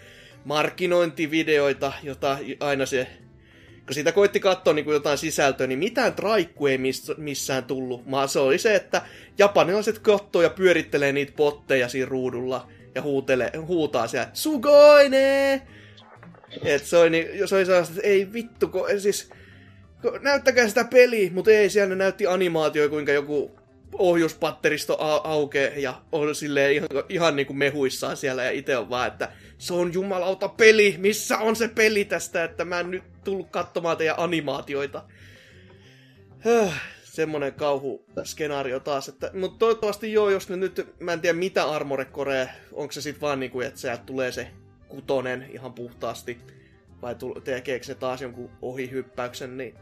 markkinointivideoita, 0.44 1.92
jota 2.02 2.38
aina 2.60 2.86
se 2.86 3.06
kun 3.86 3.94
siitä 3.94 4.12
koitti 4.12 4.40
katsoa 4.40 4.72
niin 4.72 4.84
kuin 4.84 4.92
jotain 4.94 5.18
sisältöä, 5.18 5.66
niin 5.66 5.78
mitään 5.78 6.14
traikku 6.14 6.66
ei 6.66 6.78
miss, 6.78 7.12
missään 7.16 7.64
tullut, 7.64 8.10
vaan 8.10 8.28
se 8.28 8.38
oli 8.38 8.58
se, 8.58 8.74
että 8.74 9.02
japanilaiset 9.38 9.98
katsoo 9.98 10.42
ja 10.42 10.50
pyörittelee 10.50 11.12
niitä 11.12 11.32
botteja 11.36 11.88
siinä 11.88 12.08
ruudulla 12.08 12.68
ja 12.94 13.02
huutelee, 13.02 13.52
huutaa 13.56 14.06
siellä, 14.08 14.30
Sugoine! 14.32 15.62
Et 16.64 16.84
se 16.84 16.96
oli, 16.96 17.10
niin, 17.10 17.48
se 17.48 17.56
oli 17.56 17.66
sellaista, 17.66 17.94
että 17.96 18.08
ei 18.08 18.32
vittu, 18.32 18.68
kun, 18.68 18.86
siis, 18.98 19.30
näyttäkää 20.22 20.68
sitä 20.68 20.84
peliä, 20.84 21.30
mutta 21.32 21.50
ei, 21.50 21.70
siellä 21.70 21.88
ne 21.88 21.94
näytti 21.94 22.26
animaatio, 22.26 22.88
kuinka 22.88 23.12
joku 23.12 23.50
ohjuspatteristo 23.98 24.96
a- 24.98 25.20
aukeaa 25.24 25.72
ja 25.76 26.02
on 26.12 26.34
silleen 26.34 26.72
ihan, 26.72 26.88
ihan 27.08 27.36
niin 27.36 27.46
kuin 27.46 27.56
mehuissaan 27.56 28.16
siellä 28.16 28.44
ja 28.44 28.50
itse 28.50 28.76
on 28.76 28.90
vaan, 28.90 29.08
että 29.08 29.32
se 29.58 29.74
on 29.74 29.92
jumalauta 29.92 30.48
peli, 30.48 30.94
missä 30.98 31.38
on 31.38 31.56
se 31.56 31.68
peli 31.68 32.04
tästä, 32.04 32.44
että 32.44 32.64
mä 32.64 32.80
en 32.80 32.90
nyt 32.90 33.04
tullut 33.24 33.50
katsomaan 33.50 33.96
teidän 33.96 34.18
animaatioita. 34.18 35.04
Höh, 36.38 36.82
semmonen 37.04 37.54
kauhu 37.54 38.04
skenaario 38.24 38.80
taas, 38.80 39.08
että, 39.08 39.30
mutta 39.34 39.58
toivottavasti 39.58 40.12
joo, 40.12 40.30
jos 40.30 40.48
ne 40.48 40.56
nyt, 40.56 40.94
mä 41.00 41.12
en 41.12 41.20
tiedä 41.20 41.38
mitä 41.38 41.64
Armored 41.64 42.10
Core, 42.10 42.48
onko 42.72 42.92
se 42.92 43.00
sit 43.00 43.20
vaan 43.20 43.40
niinku, 43.40 43.60
että 43.60 43.80
sieltä 43.80 44.02
tulee 44.06 44.32
se 44.32 44.48
kutonen 44.88 45.46
ihan 45.52 45.72
puhtaasti, 45.72 46.38
vai 47.02 47.16
tekeekö 47.44 47.84
se 47.84 47.94
taas 47.94 48.22
jonkun 48.22 48.50
ohihyppäyksen, 48.62 49.56
niin 49.56 49.74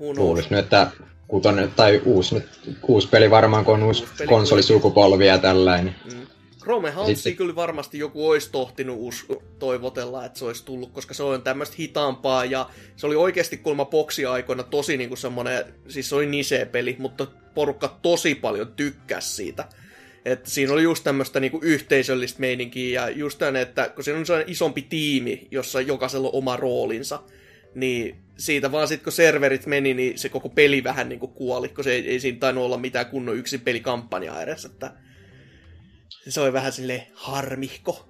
who 0.00 0.12
knows. 0.12 0.18
Luulis 0.18 0.50
nyt, 0.50 0.60
että 0.60 0.90
kutonen, 1.28 1.72
tai 1.76 2.02
uusi, 2.04 2.34
nyt, 2.34 2.48
uusi 2.88 3.08
peli 3.08 3.30
varmaan, 3.30 3.64
kun 3.64 3.74
on 3.74 3.82
uusi, 3.82 4.02
Uusi 4.02 4.26
konsolisukupolvi 4.26 5.26
ja 5.26 5.38
tällainen. 5.38 5.94
Mm. 6.12 6.26
Chrome 6.62 6.90
Huntsi 6.90 7.16
Sitten- 7.16 7.36
kyllä 7.36 7.54
varmasti 7.54 7.98
joku 7.98 8.28
olisi 8.28 8.50
tohtinut 8.52 8.96
us- 9.00 9.26
toivotella, 9.58 10.24
että 10.24 10.38
se 10.38 10.44
olisi 10.44 10.64
tullut, 10.64 10.92
koska 10.92 11.14
se 11.14 11.22
on 11.22 11.42
tämmöistä 11.42 11.76
hitaampaa 11.78 12.44
ja 12.44 12.70
se 12.96 13.06
oli 13.06 13.16
oikeasti 13.16 13.56
kulma 13.56 13.84
boksi-aikoina 13.84 14.62
tosi 14.62 14.96
niinku 14.96 15.16
semmonen, 15.16 15.64
siis 15.88 16.08
se 16.08 16.14
oli 16.14 16.26
nise-peli, 16.26 16.96
mutta 16.98 17.26
porukka 17.54 17.98
tosi 18.02 18.34
paljon 18.34 18.72
tykkäs 18.76 19.36
siitä. 19.36 19.64
Et 20.24 20.46
siinä 20.46 20.72
oli 20.72 20.82
just 20.82 21.04
tämmöistä 21.04 21.40
niinku 21.40 21.58
yhteisöllistä 21.62 22.40
meininkiä 22.40 23.00
ja 23.02 23.10
just 23.10 23.38
tänne, 23.38 23.60
että 23.60 23.88
kun 23.88 24.04
siinä 24.04 24.18
on 24.20 24.26
sellainen 24.26 24.52
isompi 24.52 24.82
tiimi, 24.82 25.48
jossa 25.50 25.80
jokaisella 25.80 26.28
on 26.28 26.34
oma 26.34 26.56
roolinsa, 26.56 27.20
niin 27.74 28.23
siitä 28.38 28.72
vaan 28.72 28.88
sitten 28.88 29.04
kun 29.04 29.12
serverit 29.12 29.66
meni, 29.66 29.94
niin 29.94 30.18
se 30.18 30.28
koko 30.28 30.48
peli 30.48 30.84
vähän 30.84 31.08
niinku 31.08 31.28
kuoli, 31.28 31.68
kun 31.68 31.84
se 31.84 31.92
ei, 31.92 32.08
ei 32.10 32.20
siinä 32.20 32.38
tainnut 32.38 32.64
olla 32.64 32.76
mitään 32.76 33.06
kunnon 33.06 33.36
yksi 33.36 33.58
pelikampanjaa 33.58 34.42
edes, 34.42 34.64
että 34.64 34.92
se 36.28 36.40
oli 36.40 36.52
vähän 36.52 36.72
sille 36.72 37.06
harmihko. 37.14 38.08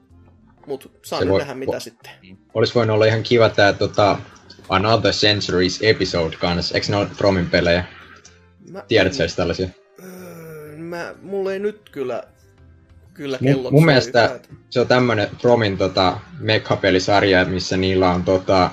Mutta 0.66 0.88
saa 1.04 1.18
Se 1.18 1.24
nyt 1.24 1.32
voi- 1.32 1.38
nähdä 1.40 1.54
mitä 1.54 1.76
vo- 1.76 1.80
sitten. 1.80 2.10
Olisi 2.54 2.74
voinut 2.74 2.94
olla 2.94 3.04
ihan 3.06 3.22
kiva 3.22 3.48
tää 3.48 3.72
tota, 3.72 4.18
Another 4.68 5.12
Centuries 5.12 5.78
episode 5.82 6.36
kanssa. 6.36 6.74
Eikö 6.74 6.86
ne 6.90 6.96
ole 6.96 7.06
Fromin 7.06 7.50
pelejä? 7.50 7.84
Mä, 8.70 8.82
Tiedätkö 8.88 9.22
edes 9.22 9.36
tällaisia? 9.36 9.68
Öö, 10.04 10.76
Mä, 10.76 11.14
mulla 11.22 11.52
ei 11.52 11.58
nyt 11.58 11.90
kyllä, 11.90 12.22
kyllä 13.14 13.36
Mun- 13.36 13.44
kellot 13.46 13.72
mun 13.72 13.80
soi 13.82 13.86
mielestä- 13.86 14.24
yhtään. 14.24 14.58
Se 14.70 14.80
on 14.80 14.86
tämmönen 14.86 15.28
Fromin 15.40 15.78
tota, 15.78 16.20
Mekha-pelisarja, 16.38 17.44
missä 17.44 17.76
niillä 17.76 18.10
on 18.10 18.22
tota, 18.24 18.70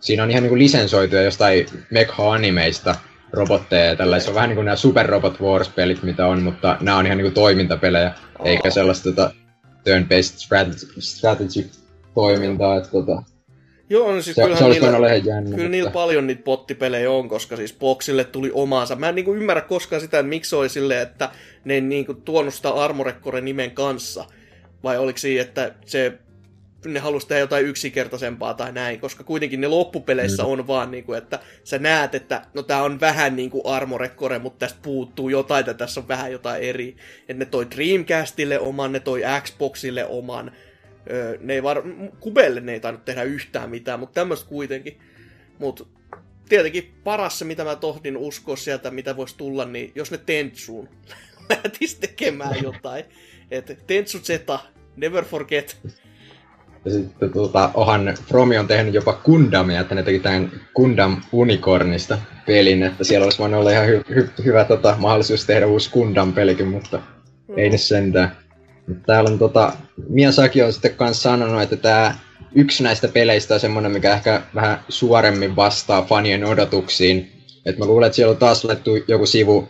siinä 0.00 0.22
on 0.22 0.30
ihan 0.30 0.42
niinku 0.42 0.58
lisensoituja 0.58 1.22
jostain 1.22 1.66
Mekha-animeista 1.90 2.94
robotteja 3.32 3.84
ja 3.84 3.96
tällä. 3.96 4.20
Se 4.20 4.28
on 4.28 4.34
vähän 4.34 4.48
niinku 4.48 4.62
nämä 4.62 4.76
Super 4.76 5.06
Robot 5.06 5.40
Wars-pelit, 5.40 6.02
mitä 6.02 6.26
on, 6.26 6.42
mutta 6.42 6.76
nämä 6.80 6.96
on 6.96 7.06
ihan 7.06 7.18
niinku 7.18 7.34
toimintapelejä, 7.34 8.06
Aa. 8.08 8.46
eikä 8.46 8.70
sellaista 8.70 9.04
tota, 9.04 9.30
turn-based 9.84 10.38
strategy, 10.38 11.00
strategy-toimintaa. 11.00 12.76
Että, 12.76 12.90
tota, 12.90 13.22
Joo, 13.90 14.14
no 14.14 14.22
siis 14.22 14.36
se, 14.36 14.42
kyllähän 14.42 14.74
se 14.74 14.80
niillä, 14.80 15.14
jännä. 15.14 15.56
kyllä 15.56 15.68
niillä 15.68 15.90
paljon 15.90 16.26
niitä 16.26 16.42
pottipelejä 16.42 17.10
on, 17.10 17.28
koska 17.28 17.56
siis 17.56 17.76
Boxille 17.78 18.24
tuli 18.24 18.50
omaansa. 18.54 18.96
Mä 18.96 19.08
en 19.08 19.14
niinku 19.14 19.34
ymmärrä 19.34 19.60
koskaan 19.60 20.02
sitä, 20.02 20.18
että 20.18 20.28
miksi 20.28 20.56
oli 20.56 20.68
silleen, 20.68 21.02
että 21.02 21.30
ne 21.64 21.74
ei 21.74 21.80
niinku 21.80 22.14
tuonut 22.14 22.54
sitä 22.54 22.70
Armored 22.70 23.20
Core 23.20 23.40
nimen 23.40 23.70
kanssa. 23.70 24.24
Vai 24.82 24.98
oliko 24.98 25.18
siinä, 25.18 25.42
että 25.42 25.74
se 25.86 26.18
ne 26.84 27.00
halusi 27.00 27.28
tehdä 27.28 27.40
jotain 27.40 27.66
yksinkertaisempaa 27.66 28.54
tai 28.54 28.72
näin, 28.72 29.00
koska 29.00 29.24
kuitenkin 29.24 29.60
ne 29.60 29.66
loppupeleissä 29.68 30.42
Mm. 30.42 30.48
on 30.48 30.66
vaan 30.66 30.90
niinku, 30.90 31.12
että 31.12 31.38
sä 31.64 31.78
näet, 31.78 32.14
että 32.14 32.42
no 32.54 32.62
tää 32.62 32.82
on 32.82 33.00
vähän 33.00 33.36
niinku 33.36 33.68
Armored 33.68 34.10
Core, 34.10 34.38
mutta 34.38 34.58
tästä 34.66 34.78
puuttuu 34.82 35.28
jotain, 35.28 35.60
että 35.60 35.74
tässä 35.74 36.00
on 36.00 36.08
vähän 36.08 36.32
jotain 36.32 36.62
eri. 36.62 36.96
Että 37.20 37.34
ne 37.34 37.44
toi 37.44 37.66
Dreamcastille 37.76 38.58
oman, 38.58 38.92
ne 38.92 39.00
toi 39.00 39.22
Xboxille 39.42 40.04
oman, 40.06 40.52
Öö, 41.10 41.38
ne 41.40 41.54
ei 41.54 41.62
var... 41.62 41.82
Kubelle 42.20 42.60
ne 42.60 42.72
ei 42.72 42.80
tainnut 42.80 43.04
tehdä 43.04 43.22
yhtään 43.22 43.70
mitään, 43.70 44.00
mutta 44.00 44.14
tämmöistä 44.14 44.48
kuitenkin. 44.48 44.98
Mutta 45.58 45.84
tietenkin 46.48 46.94
paras 47.04 47.38
se, 47.38 47.44
mitä 47.44 47.64
mä 47.64 47.76
tohdin 47.76 48.16
uskoa 48.16 48.56
sieltä, 48.56 48.90
mitä 48.90 49.16
voisi 49.16 49.36
tulla, 49.36 49.64
niin 49.64 49.92
jos 49.94 50.10
ne 50.10 50.18
Tentsuun 50.18 50.88
lähtis 51.50 51.94
tekemään 51.94 52.62
jotain. 52.62 53.04
että 53.50 53.74
Tentsu 53.86 54.18
Z, 54.18 54.30
never 54.96 55.24
forget. 55.24 55.76
Ja 56.84 56.90
sitten 56.90 57.32
tota, 57.32 57.70
ohan 57.74 58.14
Fromi 58.28 58.58
on 58.58 58.66
tehnyt 58.66 58.94
jopa 58.94 59.12
Gundamia, 59.12 59.80
että 59.80 59.94
ne 59.94 60.02
teki 60.02 60.18
tämän 60.18 60.52
Gundam 60.76 61.16
Unicornista 61.32 62.18
pelin, 62.46 62.82
että 62.82 63.04
siellä 63.04 63.24
olisi 63.24 63.38
voinut 63.38 63.60
olla 63.60 63.70
ihan 63.70 63.86
hy- 63.88 64.04
hy- 64.10 64.44
hyvä 64.44 64.64
tota, 64.64 64.94
mahdollisuus 64.98 65.44
tehdä 65.44 65.66
uusi 65.66 65.90
Gundam-pelikin, 65.90 66.68
mutta 66.68 67.02
ei 67.56 67.70
ne 67.70 67.78
sentään. 67.78 68.36
Täällä 69.06 69.30
on 69.30 69.38
tota, 69.38 69.72
Miyazaki 70.08 70.62
on 70.62 70.72
sitten 70.72 70.94
kanssa 70.94 71.22
sanonut, 71.22 71.62
että 71.62 71.76
tämä 71.76 72.14
yksi 72.54 72.82
näistä 72.82 73.08
peleistä 73.08 73.54
on 73.54 73.60
semmoinen, 73.60 73.92
mikä 73.92 74.12
ehkä 74.12 74.42
vähän 74.54 74.80
suoremmin 74.88 75.56
vastaa 75.56 76.02
fanien 76.02 76.44
odotuksiin. 76.44 77.32
Et 77.66 77.78
mä 77.78 77.84
luulen, 77.84 78.06
että 78.06 78.16
siellä 78.16 78.30
on 78.30 78.36
taas 78.36 78.64
laittu 78.64 78.90
joku 79.08 79.26
sivu, 79.26 79.68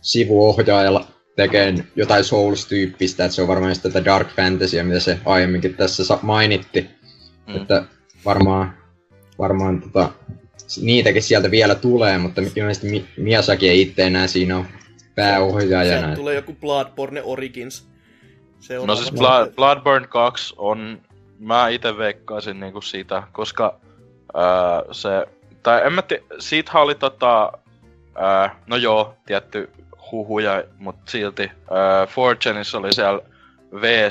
sivuohjaajalla 0.00 1.06
tekemään 1.36 1.84
jotain 1.96 2.24
Souls-tyyppistä, 2.24 3.24
että 3.24 3.34
se 3.34 3.42
on 3.42 3.48
varmaan 3.48 3.74
tätä 3.82 4.04
Dark 4.04 4.28
Fantasyä, 4.28 4.84
mitä 4.84 5.00
se 5.00 5.18
aiemminkin 5.24 5.74
tässä 5.74 6.18
mainitti. 6.22 6.90
Mm. 7.46 7.56
Että 7.56 7.84
varmaan, 8.24 8.74
varmaan 9.38 9.82
tota, 9.82 10.08
niitäkin 10.80 11.22
sieltä 11.22 11.50
vielä 11.50 11.74
tulee, 11.74 12.18
mutta 12.18 12.42
ilmeisesti 12.56 12.88
Mi- 12.88 13.08
Miyazaki 13.16 13.68
ei 13.68 13.80
itse 13.80 14.06
enää 14.06 14.26
siinä 14.26 14.56
ole 14.56 14.66
pääohjaajana. 15.14 16.00
Sieltä 16.00 16.16
tulee 16.16 16.34
joku 16.34 16.56
Bloodborne 16.60 17.22
Origins. 17.22 17.88
Seuraava. 18.60 18.86
No 18.86 18.96
siis 18.96 19.12
Blood, 19.12 19.50
Bloodborne 19.50 20.06
2 20.06 20.54
on, 20.56 21.02
mä 21.38 21.68
itse 21.68 21.98
veikkaisin 21.98 22.60
niinku 22.60 22.80
siitä, 22.80 23.22
koska 23.32 23.80
ää, 24.34 24.82
se, 24.92 25.08
tai 25.62 25.86
en 25.86 25.92
mä 25.92 26.02
tiedä, 26.02 26.22
siitähän 26.38 26.82
oli 26.82 26.94
tota, 26.94 27.52
ää, 28.14 28.60
no 28.66 28.76
joo, 28.76 29.16
tietty 29.26 29.70
huhuja, 30.12 30.64
mut 30.78 30.96
silti, 31.08 31.52
ää, 31.70 32.06
Fortuneissa 32.06 32.78
oli 32.78 32.92
siellä 32.92 33.20
v 33.80 34.08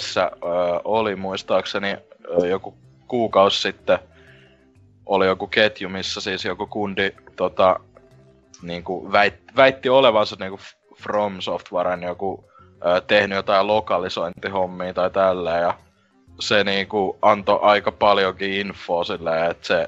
oli 0.83 1.15
muistaakseni 1.15 1.89
ää, 1.89 2.47
joku 2.49 2.77
kuukausi 3.07 3.61
sitten, 3.61 3.99
oli 5.05 5.25
joku 5.25 5.47
ketju, 5.47 5.89
missä 5.89 6.21
siis 6.21 6.45
joku 6.45 6.67
kundi 6.67 7.11
tota, 7.35 7.79
niinku 8.61 9.11
väit, 9.11 9.33
väitti 9.55 9.89
olevansa 9.89 10.35
niinku 10.39 10.59
From 11.01 11.41
Softwaren 11.41 12.03
joku 12.03 12.45
ö, 12.85 13.01
tehnyt 13.01 13.35
jotain 13.35 13.67
lokalisointihommia 13.67 14.93
tai 14.93 15.11
tällä 15.11 15.51
ja 15.51 15.73
se 16.39 16.63
niinku 16.63 17.17
antoi 17.21 17.59
aika 17.61 17.91
paljonkin 17.91 18.53
infoa 18.53 19.03
silleen, 19.03 19.51
että 19.51 19.67
se 19.67 19.85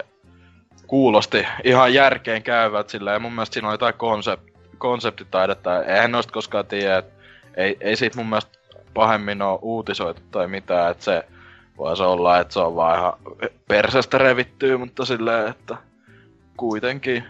kuulosti 0.87 1.47
ihan 1.63 1.93
järkeen 1.93 2.43
käyvät 2.43 2.89
silleen 2.89 3.21
mun 3.21 3.33
mielestä 3.33 3.53
siinä 3.53 3.67
on 3.67 3.73
jotain 3.73 3.93
konsept, 3.93 4.43
konseptitaidetta. 4.77 5.83
Eihän 5.83 6.11
noista 6.11 6.33
koskaan 6.33 6.65
tiedä, 6.65 6.97
että 6.97 7.13
ei, 7.57 7.77
ei 7.81 7.95
siitä 7.95 8.17
mun 8.17 8.29
mielestä 8.29 8.57
pahemmin 8.93 9.41
ole 9.41 9.59
uutisoitu 9.61 10.21
tai 10.31 10.47
mitään, 10.47 10.91
että 10.91 11.03
se 11.03 11.23
voisi 11.77 12.03
olla, 12.03 12.39
että 12.39 12.53
se 12.53 12.59
on 12.59 12.75
vaan 12.75 12.99
ihan 12.99 13.13
persestä 13.67 14.17
revittyy, 14.17 14.77
mutta 14.77 15.05
silleen, 15.05 15.47
että 15.47 15.77
kuitenkin. 16.57 17.23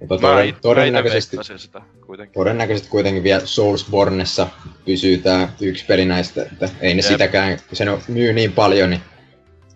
Mutta 0.00 0.18
toden, 0.18 0.46
mä 0.46 0.60
todennäköisesti, 0.62 1.36
sitä 1.56 1.80
kuitenkin. 2.06 2.34
todennäköisesti 2.34 2.90
kuitenkin 2.90 3.22
vielä 3.22 3.46
Soulsbornessa 3.46 4.48
pysyy 4.84 5.18
tämä 5.18 5.48
yksi 5.60 5.84
peli 5.86 6.04
näistä, 6.04 6.42
että 6.42 6.68
ei 6.80 6.94
ne 6.94 7.02
Jep. 7.02 7.12
sitäkään, 7.12 7.58
se 7.72 7.84
no- 7.84 8.00
myy 8.08 8.32
niin 8.32 8.52
paljon, 8.52 8.90
niin 8.90 9.00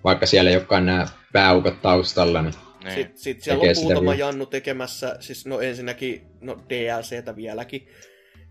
vaikka 0.04 0.26
siellä 0.26 0.50
ei 0.50 0.56
olekaan 0.56 0.86
nämä 0.86 1.06
pääukot 1.32 1.82
taustalla, 1.82 2.42
niin 2.42 2.54
Niin. 2.84 2.94
Sitten 2.94 3.18
sit 3.18 3.42
siellä 3.42 3.60
Tekee 3.60 3.74
on 3.76 3.82
muutama 3.82 4.10
vielä. 4.10 4.24
Jannu 4.24 4.46
tekemässä, 4.46 5.16
siis 5.20 5.46
no 5.46 5.60
ensinnäkin 5.60 6.22
no 6.40 6.58
DLCtä 6.68 7.36
vieläkin. 7.36 7.88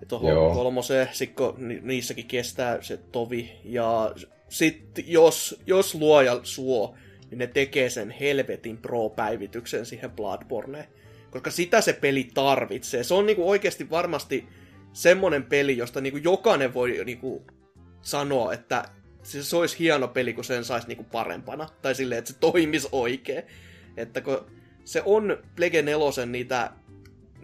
Ja 0.01 0.07
tuohon 0.07 0.31
Joo. 0.31 0.53
kolmoseen, 0.53 1.09
sikko 1.11 1.55
ni- 1.57 1.79
niissäkin 1.83 2.25
kestää 2.25 2.81
se 2.81 2.97
tovi. 2.97 3.51
Ja 3.63 4.13
sitten 4.49 5.05
jos, 5.07 5.61
jos 5.67 5.95
luoja 5.95 6.39
suo, 6.43 6.95
niin 7.29 7.39
ne 7.39 7.47
tekee 7.47 7.89
sen 7.89 8.11
helvetin 8.11 8.77
pro-päivityksen 8.77 9.85
siihen 9.85 10.11
Bloodborneen. 10.11 10.85
Koska 11.29 11.51
sitä 11.51 11.81
se 11.81 11.93
peli 11.93 12.27
tarvitsee. 12.33 13.03
Se 13.03 13.13
on 13.13 13.25
niinku 13.25 13.49
oikeasti 13.49 13.89
varmasti 13.89 14.47
semmonen 14.93 15.43
peli, 15.43 15.77
josta 15.77 16.01
niinku 16.01 16.19
jokainen 16.23 16.73
voi 16.73 17.01
niinku 17.05 17.45
sanoa, 18.01 18.53
että 18.53 18.85
se, 19.23 19.43
se 19.43 19.57
olisi 19.57 19.79
hieno 19.79 20.07
peli, 20.07 20.33
kun 20.33 20.43
sen 20.43 20.63
saisi 20.63 20.87
niinku 20.87 21.03
parempana. 21.03 21.69
Tai 21.81 21.95
silleen, 21.95 22.19
että 22.19 22.33
se 22.33 22.39
toimisi 22.39 22.87
oikein. 22.91 23.43
Että 23.97 24.21
kun 24.21 24.45
se 24.85 25.01
on 25.05 25.37
Plege 25.55 25.81
4 25.81 26.25
niitä 26.25 26.71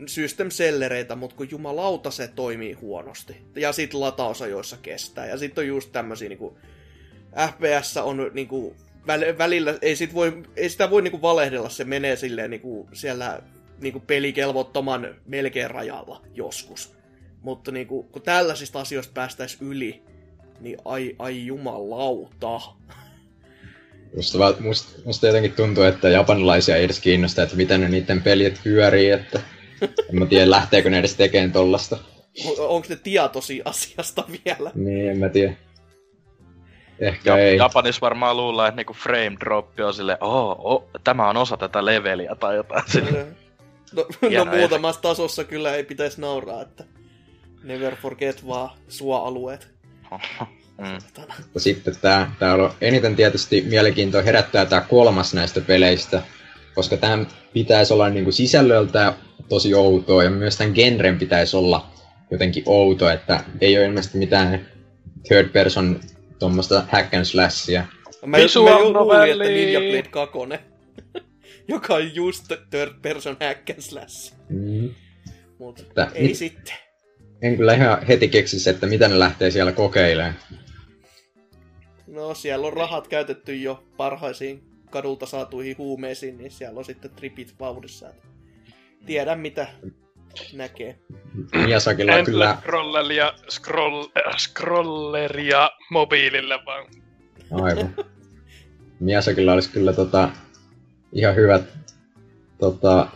system 0.05 0.49
sellereitä, 0.51 1.15
mutta 1.15 1.35
kun 1.35 1.51
jumalauta 1.51 2.11
se 2.11 2.27
toimii 2.27 2.73
huonosti. 2.73 3.37
Ja 3.55 3.71
sit 3.71 3.93
latausajoissa 3.93 4.77
kestää. 4.81 5.25
Ja 5.25 5.37
sitten 5.37 5.61
on 5.61 5.67
just 5.67 5.91
tämmösiä 5.91 6.29
niinku... 6.29 6.57
FPS 7.51 7.97
on 7.97 8.31
niinku... 8.33 8.75
väl- 9.07 9.37
Välillä 9.37 9.77
ei, 9.81 9.95
sit 9.95 10.13
voi, 10.13 10.43
ei 10.55 10.69
sitä 10.69 10.89
voi 10.89 11.01
niinku 11.01 11.21
valehdella, 11.21 11.69
se 11.69 11.83
menee 11.83 12.15
silleen 12.15 12.49
niinku 12.49 12.89
siellä 12.93 13.41
niinku 13.81 13.99
pelikelvottoman 13.99 15.15
melkein 15.25 15.71
rajalla 15.71 16.21
joskus. 16.33 16.93
Mutta 17.41 17.71
niinku, 17.71 18.03
kun 18.03 18.21
tällaisista 18.21 18.79
asioista 18.79 19.13
päästäisiin 19.13 19.69
yli, 19.69 20.03
niin 20.59 20.77
ai, 20.85 21.15
ai 21.19 21.45
jumalauta. 21.45 22.61
musta, 24.15 24.39
va- 24.39 24.55
musta, 24.59 25.01
musta 25.05 25.27
jotenkin 25.27 25.53
tuntuu, 25.53 25.83
että 25.83 26.09
japanilaisia 26.09 26.75
ei 26.75 26.83
edes 26.83 26.99
kiinnosta, 26.99 27.43
että 27.43 27.55
miten 27.55 27.81
ne 27.81 27.89
niiden 27.89 28.21
pelit 28.21 28.59
pyörii, 28.63 29.09
että 29.09 29.41
en 29.81 30.19
mä 30.19 30.25
tiedä 30.25 30.51
lähteekö 30.51 30.89
ne 30.89 30.99
edes 30.99 31.15
tekemään 31.15 31.51
tollasta. 31.51 31.97
Onko 32.57 32.87
ne 32.89 32.95
tietoisia 32.95 33.63
asiasta 33.65 34.23
vielä? 34.45 34.71
Niin, 34.75 35.09
en 35.09 35.17
mä 35.17 35.29
tiedä. 35.29 35.53
Ehkä 36.99 37.31
Ja, 37.31 37.37
ei. 37.37 37.57
Japanissa 37.57 38.01
varmaan 38.01 38.37
luullaan, 38.37 38.69
että 38.69 38.75
niinku 38.79 38.93
frame 38.93 39.37
drop 39.39 39.79
on 39.79 39.93
silleen, 39.93 40.17
oh, 40.21 40.55
oh, 40.59 40.89
tämä 41.03 41.29
on 41.29 41.37
osa 41.37 41.57
tätä 41.57 41.85
leveliä 41.85 42.35
tai 42.35 42.55
jotain. 42.55 42.83
silleen. 42.87 43.37
No, 43.93 44.05
no 44.45 44.45
muutamassa 44.57 45.01
tasossa 45.01 45.43
kyllä 45.43 45.75
ei 45.75 45.83
pitäisi 45.83 46.21
nauraa, 46.21 46.61
että 46.61 46.83
never 47.63 47.95
forget 47.95 48.47
vaan 48.47 48.69
suoalueet. 48.87 49.67
mm. 50.79 51.23
Mutta 51.37 51.59
sitten 51.59 51.95
tää, 52.01 52.31
tää 52.39 52.53
on 52.53 52.73
eniten 52.81 53.15
tietysti 53.15 53.61
mielenkiintoa 53.61 54.21
herättää 54.21 54.65
tää 54.65 54.81
kolmas 54.81 55.33
näistä 55.33 55.61
peleistä, 55.61 56.21
koska 56.75 56.97
tämä 56.97 57.25
pitäisi 57.53 57.93
olla 57.93 58.09
niinku 58.09 58.31
sisällöltä 58.31 59.13
tosi 59.49 59.73
outoa 59.73 60.23
ja 60.23 60.29
myös 60.29 60.57
tämän 60.57 60.73
genren 60.73 61.19
pitäisi 61.19 61.57
olla 61.57 61.87
jotenkin 62.31 62.63
outo, 62.65 63.09
että 63.09 63.43
ei 63.61 63.77
ole 63.77 63.85
ilmeisesti 63.85 64.17
mitään 64.17 64.65
third 65.27 65.49
person 65.49 65.99
tuommoista 66.39 66.83
hack 66.91 67.13
and 67.13 67.25
slashia. 67.25 67.85
Mä, 68.25 68.37
Visual 68.37 68.65
mä 68.65 68.79
jo 68.79 68.93
luulin, 68.93 69.31
että. 69.31 69.43
Ninja 69.43 69.79
Blade 69.79 70.09
2, 70.09 70.39
joka 71.67 71.93
on 71.93 72.15
just 72.15 72.45
third 72.69 72.93
person 73.01 73.37
hack 73.39 73.69
and 73.69 73.81
slash. 73.81 74.33
Mm. 74.49 74.89
Mut 75.59 75.87
Tää- 75.95 76.11
ei 76.13 76.27
mit- 76.27 76.37
sitten. 76.37 76.73
En 77.41 77.57
kyllä 77.57 77.73
ihan 77.73 78.05
heti 78.07 78.27
keksisi, 78.27 78.69
että 78.69 78.87
mitä 78.87 79.07
ne 79.07 79.19
lähtee 79.19 79.51
siellä 79.51 79.71
kokeilemaan. 79.71 80.35
No 82.09 82.33
siellä 82.33 82.67
on 82.67 82.73
rahat 82.73 83.07
käytetty 83.07 83.55
jo 83.55 83.83
parhaisiin 83.97 84.63
kadulta 84.89 85.25
saatuihin 85.25 85.77
huumeisiin, 85.77 86.37
niin 86.37 86.51
siellä 86.51 86.77
on 86.77 86.85
sitten 86.85 87.11
tripit 87.11 87.55
vauhdissa. 87.59 88.09
Että 88.09 88.27
tiedän 89.05 89.39
mitä 89.39 89.67
näkee. 90.53 90.99
Miyazakilla 91.65 92.15
on 92.15 92.25
kyllä... 92.25 92.57
Scrolleria, 92.59 93.33
scroll, 93.49 94.03
äh, 94.03 94.37
scrolleria 94.37 95.69
mobiilille 95.91 96.59
vaan. 96.65 96.85
Aivan. 97.51 97.95
Miyazakilla 98.99 99.53
olisi 99.53 99.69
kyllä 99.69 99.93
tota, 99.93 100.29
ihan 101.13 101.35
hyvät 101.35 101.63
tota, 102.59 103.07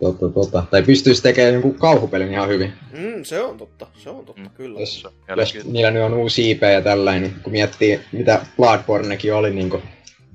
tota, 0.00 0.28
tota, 0.28 0.64
tai 0.70 0.82
pystyisi 0.82 1.22
tekemään 1.22 1.54
jonkun 1.54 1.74
kauhupelin 1.74 2.32
ihan 2.32 2.48
hyvin. 2.48 2.72
Mm, 2.92 3.24
se 3.24 3.42
on 3.42 3.58
totta, 3.58 3.86
se 3.98 4.10
on 4.10 4.24
totta, 4.24 4.42
mm. 4.42 4.50
kyllä. 4.50 4.80
Jos, 4.80 5.06
jos 5.36 5.64
niillä 5.64 5.90
nyt 5.90 6.02
on 6.02 6.14
uusi 6.14 6.50
IP 6.50 6.62
ja 6.62 6.82
tällainen, 6.82 7.22
niin 7.22 7.42
kun 7.42 7.52
miettii 7.52 8.00
mitä 8.12 8.46
Bloodbornekin 8.56 9.34
oli 9.34 9.54
niin 9.54 9.70
kuin 9.70 9.82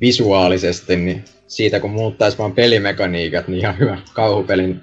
visuaalisesti, 0.02 0.96
niin 0.96 1.26
siitä 1.48 1.80
kun 1.80 1.92
muuttaisi 1.92 2.38
vaan 2.38 2.54
pelimekaniikat, 2.54 3.48
niin 3.48 3.60
ihan 3.60 3.80
hyvä 3.80 3.98
kauhupelin 4.14 4.82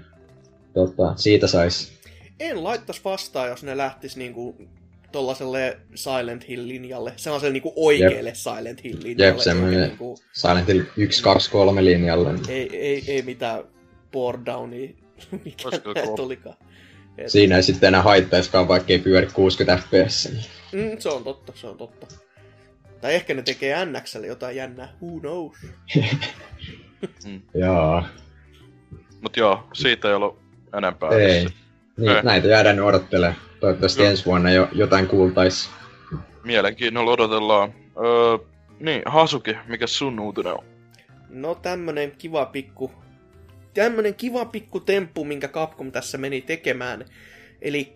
tota, 0.74 1.12
siitä 1.16 1.46
saisi. 1.46 1.92
En 2.40 2.64
laittaisi 2.64 3.00
vastaan, 3.04 3.48
jos 3.48 3.62
ne 3.62 3.76
lähtis 3.76 4.16
niinku 4.16 4.56
tollaselle 5.12 5.78
Silent 5.94 6.48
Hill-linjalle. 6.48 7.12
Se 7.16 7.30
on 7.30 7.40
se 7.40 7.50
niinku 7.50 7.72
oikealle 7.76 8.28
Jep. 8.28 8.34
Silent 8.34 8.84
Hill-linjalle. 8.84 9.24
Jep, 9.24 9.38
semmoinen 9.38 9.80
niinku... 9.80 10.18
Silent 10.32 10.68
Hill 10.68 10.82
1, 10.96 11.22
2, 11.22 11.50
3 11.50 11.84
linjalle. 11.84 12.30
Ei, 12.48 12.76
ei, 12.76 13.04
ei 13.08 13.22
mitään 13.22 13.64
board 14.12 14.46
downia, 14.46 14.88
mikä 15.44 15.68
näet 15.94 16.18
olikaan. 16.18 16.56
Et... 17.18 17.28
Siinä 17.30 17.56
ei 17.56 17.62
sitten 17.62 17.88
enää 17.88 18.02
haittaiskaan, 18.02 18.68
vaikka 18.68 18.92
ei 18.92 18.98
pyöri 18.98 19.26
60 19.26 19.82
fps. 19.82 20.28
Mm, 20.72 20.98
se 20.98 21.08
on 21.08 21.24
totta, 21.24 21.52
se 21.54 21.66
on 21.66 21.76
totta. 21.76 22.06
Tai 23.00 23.14
ehkä 23.14 23.34
ne 23.34 23.42
tekee 23.42 23.86
NXL 23.86 24.24
jotain 24.24 24.56
jännää, 24.56 24.88
who 25.02 25.20
knows. 25.20 25.56
mm. 27.26 27.40
Joo. 27.54 28.02
Mut 29.20 29.36
joo, 29.36 29.68
siitä 29.72 30.08
ei 30.08 30.14
ollut 30.14 30.38
enempää. 30.76 31.10
Ei. 31.10 31.46
Niin, 31.96 32.16
ei. 32.16 32.22
näitä 32.22 32.48
jäädään 32.48 32.80
odottelemaan. 32.80 33.36
Toivottavasti 33.60 34.02
no. 34.02 34.08
ensi 34.08 34.24
vuonna 34.24 34.50
jo 34.50 34.68
jotain 34.72 35.08
kuultais. 35.08 35.70
Mielenkiinnolla 36.44 37.10
odotellaan. 37.10 37.74
Öö, 37.96 38.46
niin, 38.80 39.02
Hasuki, 39.06 39.56
mikä 39.66 39.86
sun 39.86 40.20
uutinen 40.20 40.52
on? 40.52 40.64
No 41.28 41.54
tämmönen 41.54 42.12
kiva 42.18 42.46
pikku 42.46 42.92
tämmönen 43.74 44.14
kiva 44.14 44.44
pikku 44.44 44.80
temppu, 44.80 45.24
minkä 45.24 45.48
Capcom 45.48 45.92
tässä 45.92 46.18
meni 46.18 46.40
tekemään. 46.40 47.04
Eli 47.62 47.92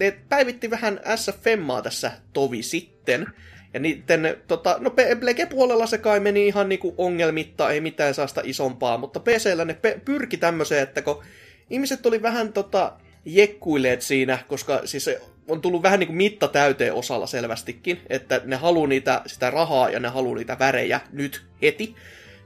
ne 0.00 0.18
päivitti 0.28 0.70
vähän 0.70 1.00
SFMaa 1.16 1.82
tässä 1.82 2.12
tovi 2.32 2.62
sitten. 2.62 3.26
Ja 3.74 3.80
niiden, 3.80 4.36
tota, 4.46 4.76
no 4.80 4.90
Plege-puolella 5.20 5.86
se 5.86 5.98
kai 5.98 6.20
meni 6.20 6.46
ihan 6.46 6.68
niinku 6.68 6.94
ongelmitta, 6.98 7.70
ei 7.70 7.80
mitään 7.80 8.14
saasta 8.14 8.40
isompaa, 8.44 8.98
mutta 8.98 9.20
PCllä 9.20 9.64
ne 9.64 9.74
pe- 9.74 10.00
pyrki 10.04 10.36
tämmöiseen, 10.36 10.82
että 10.82 11.02
kun 11.02 11.22
ihmiset 11.70 12.06
oli 12.06 12.22
vähän 12.22 12.52
tota, 12.52 12.92
jekkuileet 13.24 14.02
siinä, 14.02 14.38
koska 14.48 14.80
siis 14.84 15.10
on 15.48 15.60
tullut 15.60 15.82
vähän 15.82 16.00
niin 16.00 16.06
kuin 16.06 16.16
mitta 16.16 16.48
täyteen 16.48 16.94
osalla 16.94 17.26
selvästikin, 17.26 18.00
että 18.08 18.40
ne 18.44 18.56
haluaa 18.56 18.88
niitä, 18.88 19.22
sitä 19.26 19.50
rahaa 19.50 19.90
ja 19.90 20.00
ne 20.00 20.08
haluaa 20.08 20.36
niitä 20.36 20.58
värejä 20.58 21.00
nyt 21.12 21.42
heti. 21.62 21.94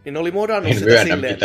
Niin 0.05 0.13
ne 0.13 0.19
oli 0.19 0.31
modannut 0.31 0.73
en 0.73 0.79
sitä 0.79 1.05
silleen, 1.05 1.39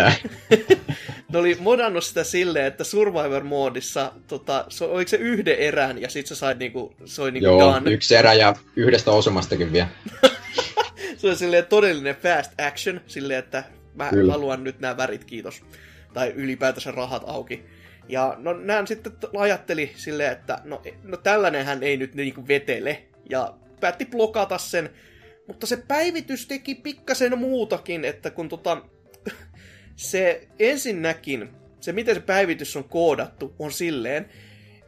ne 1.33 1.39
oli 1.39 1.57
modannut 1.59 2.03
sitä 2.03 2.23
silleen, 2.23 2.65
että 2.65 2.83
Survivor-moodissa, 2.83 4.11
tota, 4.27 4.65
so, 4.69 4.91
oliko 4.91 5.09
se 5.09 5.17
yhden 5.17 5.55
erän 5.55 6.01
ja 6.01 6.09
sit 6.09 6.27
sä 6.27 6.35
sait 6.35 6.59
niinku, 6.59 6.95
se 7.05 7.21
oli 7.21 7.31
niinku 7.31 7.45
Joo, 7.45 7.73
done. 7.73 7.91
yksi 7.91 8.15
erä 8.15 8.33
ja 8.33 8.55
yhdestä 8.75 9.11
osumastakin 9.11 9.73
vielä. 9.73 9.87
se 11.17 11.27
oli 11.27 11.35
silleen 11.35 11.65
todellinen 11.65 12.15
fast 12.15 12.51
action, 12.61 13.01
silleen, 13.07 13.39
että 13.39 13.63
mä 13.95 14.09
Kyllä. 14.09 14.31
haluan 14.31 14.63
nyt 14.63 14.79
nämä 14.79 14.97
värit, 14.97 15.23
kiitos. 15.23 15.63
Tai 16.13 16.33
ylipäätänsä 16.35 16.91
rahat 16.91 17.23
auki. 17.27 17.65
Ja 18.09 18.35
no 18.37 18.53
näin 18.53 18.87
sitten 18.87 19.13
ajatteli 19.37 19.91
silleen, 19.95 20.31
että 20.31 20.61
no, 20.63 20.81
no 21.03 21.17
tällainenhän 21.17 21.83
ei 21.83 21.97
nyt 21.97 22.15
niinku 22.15 22.47
vetele. 22.47 23.03
Ja 23.29 23.53
päätti 23.79 24.05
blokata 24.05 24.57
sen. 24.57 24.89
Mutta 25.47 25.67
se 25.67 25.77
päivitys 25.77 26.47
teki 26.47 26.75
pikkasen 26.75 27.37
muutakin, 27.37 28.05
että 28.05 28.29
kun 28.29 28.49
tota, 28.49 28.81
se 29.95 30.47
ensinnäkin, 30.59 31.49
se 31.81 31.91
miten 31.91 32.15
se 32.15 32.21
päivitys 32.21 32.75
on 32.75 32.83
koodattu, 32.83 33.55
on 33.59 33.71
silleen, 33.71 34.29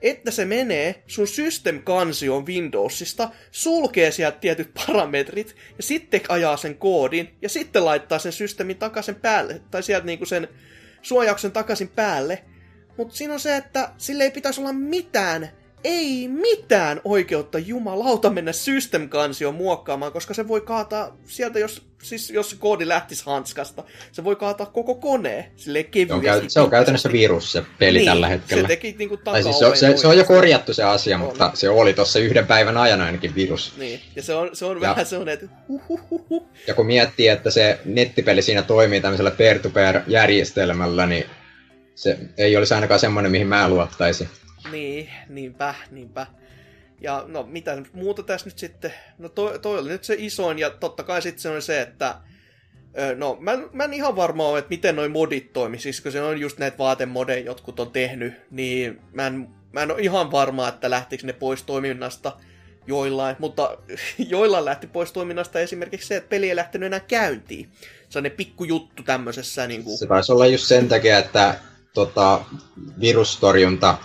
että 0.01 0.31
se 0.31 0.45
menee 0.45 1.03
sun 1.07 1.27
system-kansioon 1.27 2.45
Windowsista, 2.45 3.29
sulkee 3.51 4.11
sieltä 4.11 4.37
tietyt 4.37 4.73
parametrit, 4.73 5.55
ja 5.77 5.83
sitten 5.83 6.21
ajaa 6.29 6.57
sen 6.57 6.77
koodin, 6.77 7.35
ja 7.41 7.49
sitten 7.49 7.85
laittaa 7.85 8.19
sen 8.19 8.31
systeemin 8.31 8.77
takaisin 8.77 9.15
päälle, 9.15 9.61
tai 9.71 9.83
sieltä 9.83 10.05
niinku 10.05 10.25
sen 10.25 10.47
suojauksen 11.01 11.51
takaisin 11.51 11.89
päälle. 11.89 12.43
Mutta 12.97 13.15
siinä 13.15 13.33
on 13.33 13.39
se, 13.39 13.55
että 13.55 13.91
sille 13.97 14.23
ei 14.23 14.31
pitäisi 14.31 14.61
olla 14.61 14.73
mitään 14.73 15.49
ei 15.83 16.27
mitään 16.27 17.01
oikeutta 17.03 17.59
jumalauta 17.59 18.29
mennä 18.29 18.51
system 18.51 19.09
kansio 19.09 19.51
muokkaamaan, 19.51 20.11
koska 20.11 20.33
se 20.33 20.47
voi 20.47 20.61
kaataa 20.61 21.17
sieltä, 21.27 21.59
jos, 21.59 21.81
siis 22.03 22.29
jos 22.29 22.53
koodi 22.53 22.87
lähtisi 22.87 23.25
hanskasta, 23.25 23.83
se 24.11 24.23
voi 24.23 24.35
kaataa 24.35 24.65
koko 24.65 24.95
koneen 24.95 25.45
sille 25.55 25.83
kevyesti. 25.83 26.25
Se 26.25 26.31
on, 26.31 26.49
se 26.49 26.59
on 26.59 26.69
käytännössä 26.69 27.11
virus 27.11 27.51
se 27.51 27.63
peli 27.79 27.97
niin, 27.97 28.07
tällä 28.07 28.27
hetkellä. 28.27 28.61
se 28.61 28.67
teki 28.67 28.95
niinku 28.97 29.17
tai 29.17 29.43
siis 29.43 29.59
se, 29.59 29.75
se, 29.75 29.97
se, 29.97 30.07
on 30.07 30.17
jo 30.17 30.23
korjattu 30.23 30.73
se 30.73 30.83
asia, 30.83 31.15
on. 31.15 31.21
mutta 31.21 31.51
se 31.53 31.69
oli 31.69 31.93
tuossa 31.93 32.19
yhden 32.19 32.47
päivän 32.47 32.77
ajan 32.77 33.01
ainakin 33.01 33.35
virus. 33.35 33.73
Niin, 33.77 34.01
ja 34.15 34.23
se 34.23 34.33
on, 34.33 34.49
se 34.53 34.65
on 34.65 34.81
ja, 34.81 34.89
vähän 34.89 35.05
sellainen, 35.05 35.33
että 35.33 35.47
huhuhuhu. 35.67 36.49
Ja 36.67 36.73
kun 36.73 36.85
miettii, 36.85 37.27
että 37.27 37.51
se 37.51 37.79
nettipeli 37.85 38.41
siinä 38.41 38.61
toimii 38.61 39.01
tämmöisellä 39.01 39.31
peer-to-peer-järjestelmällä, 39.31 41.05
niin 41.05 41.25
se 41.95 42.17
ei 42.37 42.57
olisi 42.57 42.73
ainakaan 42.73 42.99
semmoinen, 42.99 43.31
mihin 43.31 43.47
mä 43.47 43.69
luottaisin. 43.69 44.29
Niin, 44.71 45.09
niinpä, 45.29 45.75
niinpä. 45.91 46.27
Ja 47.01 47.23
no 47.27 47.43
mitä 47.43 47.81
muuta 47.93 48.23
tässä 48.23 48.47
nyt 48.47 48.57
sitten, 48.57 48.93
no 49.17 49.29
toi, 49.29 49.59
toi 49.59 49.79
oli 49.79 49.89
nyt 49.89 50.03
se 50.03 50.15
isoin 50.17 50.59
ja 50.59 50.69
totta 50.69 51.03
kai 51.03 51.21
sitten 51.21 51.41
se 51.41 51.49
on 51.49 51.61
se, 51.61 51.81
että 51.81 52.15
No, 53.15 53.37
mä, 53.39 53.57
mä 53.73 53.83
en 53.83 53.93
ihan 53.93 54.15
varma 54.15 54.47
ole, 54.47 54.59
että 54.59 54.69
miten 54.69 54.95
noin 54.95 55.11
modit 55.11 55.53
toimii, 55.53 55.79
siis 55.79 56.01
kun 56.01 56.11
se 56.11 56.21
on 56.21 56.39
just 56.39 56.57
näitä 56.57 56.77
vaatemodeja 56.77 57.45
jotkut 57.45 57.79
on 57.79 57.91
tehnyt, 57.91 58.33
niin 58.51 59.01
mä 59.13 59.27
en, 59.27 59.47
mä 59.71 59.81
en 59.81 59.91
ole 59.91 60.01
ihan 60.01 60.31
varma, 60.31 60.67
että 60.67 60.89
lähtikö 60.89 61.25
ne 61.25 61.33
pois 61.33 61.63
toiminnasta 61.63 62.37
joillain, 62.87 63.35
mutta 63.39 63.77
joillain 64.17 64.65
lähti 64.65 64.87
pois 64.87 65.11
toiminnasta 65.11 65.59
esimerkiksi 65.59 66.07
se, 66.07 66.15
että 66.15 66.29
peli 66.29 66.49
ei 66.49 66.55
lähtenyt 66.55 66.87
enää 66.87 66.99
käyntiin. 66.99 67.69
Se 68.09 68.19
on 68.19 68.23
ne 68.23 68.29
pikkujuttu 68.29 69.03
tämmöisessä 69.03 69.67
niin 69.67 69.83
kuin... 69.83 69.97
Se 69.97 70.07
taisi 70.07 70.31
olla 70.31 70.45
just 70.45 70.65
sen 70.65 70.87
takia, 70.87 71.17
että 71.17 71.55
tota, 71.93 72.45
virustorjunta 73.01 73.97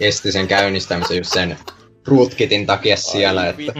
esti 0.00 0.32
sen 0.32 0.48
käynnistämisen 0.48 1.16
just 1.16 1.32
sen 1.32 1.56
rootkitin 2.06 2.66
takia 2.66 2.96
siellä, 2.96 3.40
Ai, 3.40 3.48
että 3.48 3.72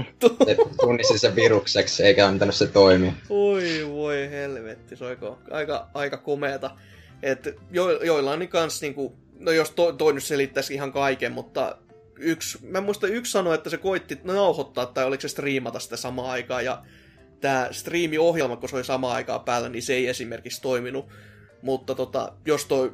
se 0.44 0.56
tunnisti 0.80 1.18
sen 1.18 1.36
virukseksi 1.36 2.02
eikä 2.02 2.26
antanut 2.26 2.55
se 2.55 2.66
toimi. 2.66 3.12
Oi 3.30 3.88
voi 3.88 4.30
helvetti, 4.30 4.97
se 4.97 5.05
on 5.05 5.38
aika, 5.51 5.88
aika 5.94 6.16
komeeta. 6.16 6.70
Et 7.22 7.56
jo, 7.70 8.05
joillain 8.05 8.38
niin 8.38 8.48
kans 8.48 8.82
niinku, 8.82 9.16
no 9.38 9.52
jos 9.52 9.70
to, 9.70 9.92
toi 9.92 10.12
nyt 10.12 10.24
selittäisi 10.24 10.74
ihan 10.74 10.92
kaiken, 10.92 11.32
mutta 11.32 11.76
yksi, 12.18 12.59
mä 12.62 12.80
muistan 12.80 13.10
yksi 13.10 13.32
sanoi, 13.32 13.55
että 13.55 13.70
se 13.70 13.76
koitti 13.76 14.18
nauhoittaa 14.24 14.86
tai 14.86 15.05
oliko 15.05 15.20
se 15.20 15.28
striimata 15.28 15.78
sitä 15.78 15.97
samaan 15.97 16.30
aikaan 16.30 16.64
ja 16.64 16.82
tämä 17.40 17.68
striimiohjelma, 17.70 18.56
kun 18.56 18.68
se 18.68 18.76
oli 18.76 18.84
samaan 18.84 19.16
aikaan 19.16 19.40
päällä, 19.40 19.68
niin 19.68 19.82
se 19.82 19.94
ei 19.94 20.09
esimerkiksi 20.09 20.62
toiminut. 20.62 21.09
Mutta 21.62 21.95
tota, 21.95 22.32
jos 22.47 22.66
toi, 22.66 22.93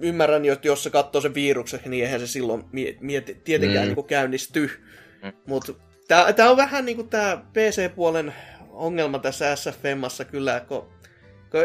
ymmärrän, 0.00 0.44
että 0.44 0.66
jos 0.66 0.82
se 0.82 0.90
katsoo 0.90 1.20
sen 1.20 1.34
viruksen, 1.34 1.80
niin 1.86 2.04
eihän 2.04 2.20
se 2.20 2.26
silloin 2.26 2.64
mieti, 3.00 3.34
tietenkään 3.34 3.88
mm. 3.88 3.94
niin 3.94 4.06
käynnisty. 4.06 4.70
Mm. 5.22 5.32
Mutta 5.46 5.72
tämä 6.08 6.50
on 6.50 6.56
vähän 6.56 6.84
niin 6.84 6.96
kuin 6.96 7.08
tämä 7.08 7.42
PC-puolen 7.52 8.34
ongelma 8.70 9.18
tässä 9.18 9.56
SFMassa 9.56 10.24
kyllä, 10.24 10.60
kun 10.60 10.88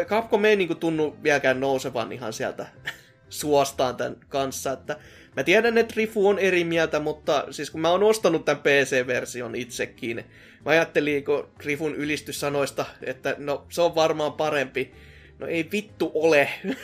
Capcom 0.05 0.45
ei 0.45 0.55
niin 0.55 0.67
kuin 0.67 0.79
tunnu 0.79 1.17
vieläkään 1.23 1.59
nousevan 1.59 2.11
ihan 2.11 2.33
sieltä 2.33 2.65
suostaan 3.29 3.95
tämän 3.95 4.15
kanssa, 4.29 4.71
että 4.71 4.97
mä 5.35 5.43
tiedän, 5.43 5.77
että 5.77 5.93
Rifu 5.97 6.27
on 6.27 6.39
eri 6.39 6.63
mieltä, 6.63 6.99
mutta 6.99 7.45
siis 7.51 7.71
kun 7.71 7.81
mä 7.81 7.91
oon 7.91 8.03
ostanut 8.03 8.45
tämän 8.45 8.61
PC-version 8.61 9.55
itsekin, 9.55 10.17
mä 10.65 10.71
ajattelin, 10.71 11.23
kun 11.23 11.49
Rifun 11.65 11.95
ylistyssanoista, 11.95 12.85
että 13.01 13.35
no 13.37 13.65
se 13.69 13.81
on 13.81 13.95
varmaan 13.95 14.33
parempi, 14.33 14.93
No 15.39 15.47
ei 15.47 15.69
vittu 15.71 16.11
ole. 16.13 16.49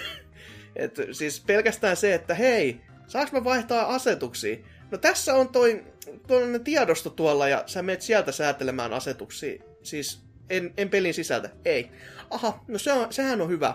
Et 0.75 0.95
siis 1.11 1.39
pelkästään 1.39 1.97
se, 1.97 2.13
että 2.13 2.33
hei, 2.33 2.81
saaks 3.07 3.31
mä 3.31 3.43
vaihtaa 3.43 3.95
asetuksia? 3.95 4.57
No 4.91 4.97
tässä 4.97 5.35
on 5.35 5.49
toi 5.49 5.83
tuollainen 6.27 6.63
tiedosto 6.63 7.09
tuolla 7.09 7.47
ja 7.47 7.63
sä 7.65 7.81
menet 7.81 8.01
sieltä 8.01 8.31
säätelemään 8.31 8.93
asetuksia. 8.93 9.63
Siis 9.83 10.21
en, 10.49 10.73
en 10.77 10.89
pelin 10.89 11.13
sisältä. 11.13 11.49
Ei. 11.65 11.91
Aha, 12.29 12.63
no 12.67 12.79
se 12.79 12.93
on, 12.93 13.13
sehän 13.13 13.41
on 13.41 13.49
hyvä. 13.49 13.73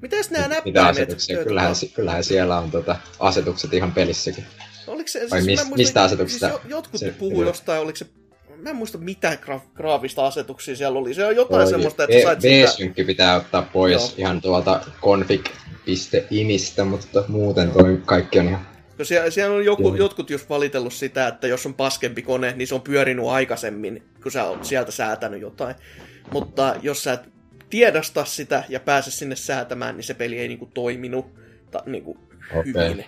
Mites 0.00 0.30
nämä 0.30 0.42
näppäimet? 0.42 0.64
Mitä 0.64 0.86
asetuksia? 0.86 1.44
Kyllähän, 1.44 1.74
kyllähän 1.94 2.24
siellä 2.24 2.58
on 2.58 2.70
tota, 2.70 2.96
asetukset 3.18 3.74
ihan 3.74 3.92
pelissäkin. 3.92 4.44
Oliko 4.86 5.08
se, 5.08 5.20
Vai 5.30 5.42
siis, 5.42 5.46
mis, 5.46 5.58
muistan, 5.58 5.78
mistä 5.78 6.02
asetuksista? 6.02 6.48
Siis 6.48 6.60
jotkut 6.68 7.00
puhuu 7.18 7.42
jostain, 7.42 7.80
oliko 7.80 7.96
se 7.96 8.06
mä 8.64 8.70
en 8.70 8.76
muista 8.76 8.98
mitä 8.98 9.38
gra- 9.46 9.60
graafista 9.74 10.26
asetuksia 10.26 10.76
siellä 10.76 10.98
oli. 10.98 11.14
Se 11.14 11.26
on 11.26 11.36
jotain 11.36 11.62
Oi, 11.62 11.70
semmoista, 11.70 12.04
että 12.04 12.16
sä 12.16 12.22
sait 12.22 12.40
sitä... 12.40 12.54
V-synkki 12.54 13.04
pitää 13.04 13.36
ottaa 13.36 13.62
pois 13.62 14.02
Joo. 14.02 14.12
ihan 14.16 14.40
tuolta 14.40 14.80
config.inistä, 15.02 16.84
mutta 16.84 17.24
muuten 17.28 17.70
toi 17.70 18.00
kaikki 18.06 18.38
on 18.38 18.48
ihan... 18.48 18.66
No 18.98 19.04
siellä, 19.04 19.30
siellä 19.30 19.56
on 19.56 19.64
joku, 19.64 19.94
jotkut 19.94 20.30
just 20.30 20.48
valitellut 20.48 20.92
sitä, 20.92 21.28
että 21.28 21.46
jos 21.46 21.66
on 21.66 21.74
paskempi 21.74 22.22
kone, 22.22 22.52
niin 22.56 22.68
se 22.68 22.74
on 22.74 22.82
pyörinyt 22.82 23.26
aikaisemmin, 23.26 24.02
kun 24.22 24.32
sä 24.32 24.44
oot 24.44 24.64
sieltä 24.64 24.92
säätänyt 24.92 25.40
jotain. 25.40 25.74
Mutta 26.32 26.74
jos 26.82 27.02
sä 27.02 27.12
et 27.12 27.20
tiedosta 27.70 28.24
sitä 28.24 28.64
ja 28.68 28.80
pääse 28.80 29.10
sinne 29.10 29.36
säätämään, 29.36 29.96
niin 29.96 30.04
se 30.04 30.14
peli 30.14 30.38
ei 30.38 30.48
niinku 30.48 30.66
toiminut 30.74 31.26
ta, 31.70 31.82
niinku 31.86 32.18
Okei. 32.54 32.72
hyvin. 32.72 33.04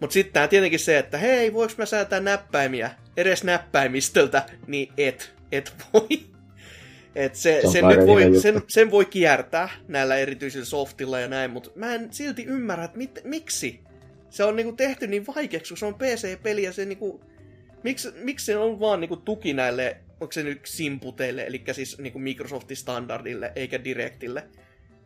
Mutta 0.00 0.14
sitten 0.14 0.32
tää 0.32 0.48
tietenkin 0.48 0.78
se, 0.78 0.98
että 0.98 1.18
hei, 1.18 1.52
voiko 1.52 1.74
mä 1.78 1.86
säätää 1.86 2.20
näppäimiä 2.20 2.90
edes 3.16 3.44
näppäimistöltä, 3.44 4.46
niin 4.66 4.92
et, 4.96 5.34
et 5.52 5.72
voi. 5.92 6.08
Et 7.14 7.34
se, 7.34 7.60
Se 7.64 7.72
sen, 7.72 7.88
nyt 7.88 8.06
voi, 8.06 8.40
sen, 8.40 8.62
sen 8.68 8.90
voi 8.90 9.04
kiertää 9.04 9.68
näillä 9.88 10.16
erityisillä 10.16 10.64
softilla 10.64 11.20
ja 11.20 11.28
näin, 11.28 11.50
mutta 11.50 11.70
mä 11.74 11.94
en 11.94 12.08
silti 12.12 12.44
ymmärrä, 12.44 12.84
että 12.84 12.98
mit, 12.98 13.20
miksi. 13.24 13.80
Se 14.30 14.44
on 14.44 14.56
niinku 14.56 14.72
tehty 14.72 15.06
niin 15.06 15.26
vaikeaksi, 15.26 15.68
kun 15.68 15.78
se 15.78 15.86
on 15.86 15.94
PC-peli 15.94 16.62
ja 16.62 16.72
se 16.72 16.84
niinku... 16.84 17.20
Miksi, 17.82 18.08
miksi 18.14 18.46
se 18.46 18.56
on 18.56 18.80
vaan 18.80 19.00
niinku 19.00 19.16
tuki 19.16 19.52
näille, 19.52 19.96
onko 20.20 20.32
se 20.32 20.42
nyt 20.42 20.60
simputeille, 20.66 21.46
eli 21.46 21.64
siis 21.72 21.98
niinku 21.98 22.18
Microsoftin 22.18 22.76
standardille, 22.76 23.52
eikä 23.56 23.84
Directille, 23.84 24.48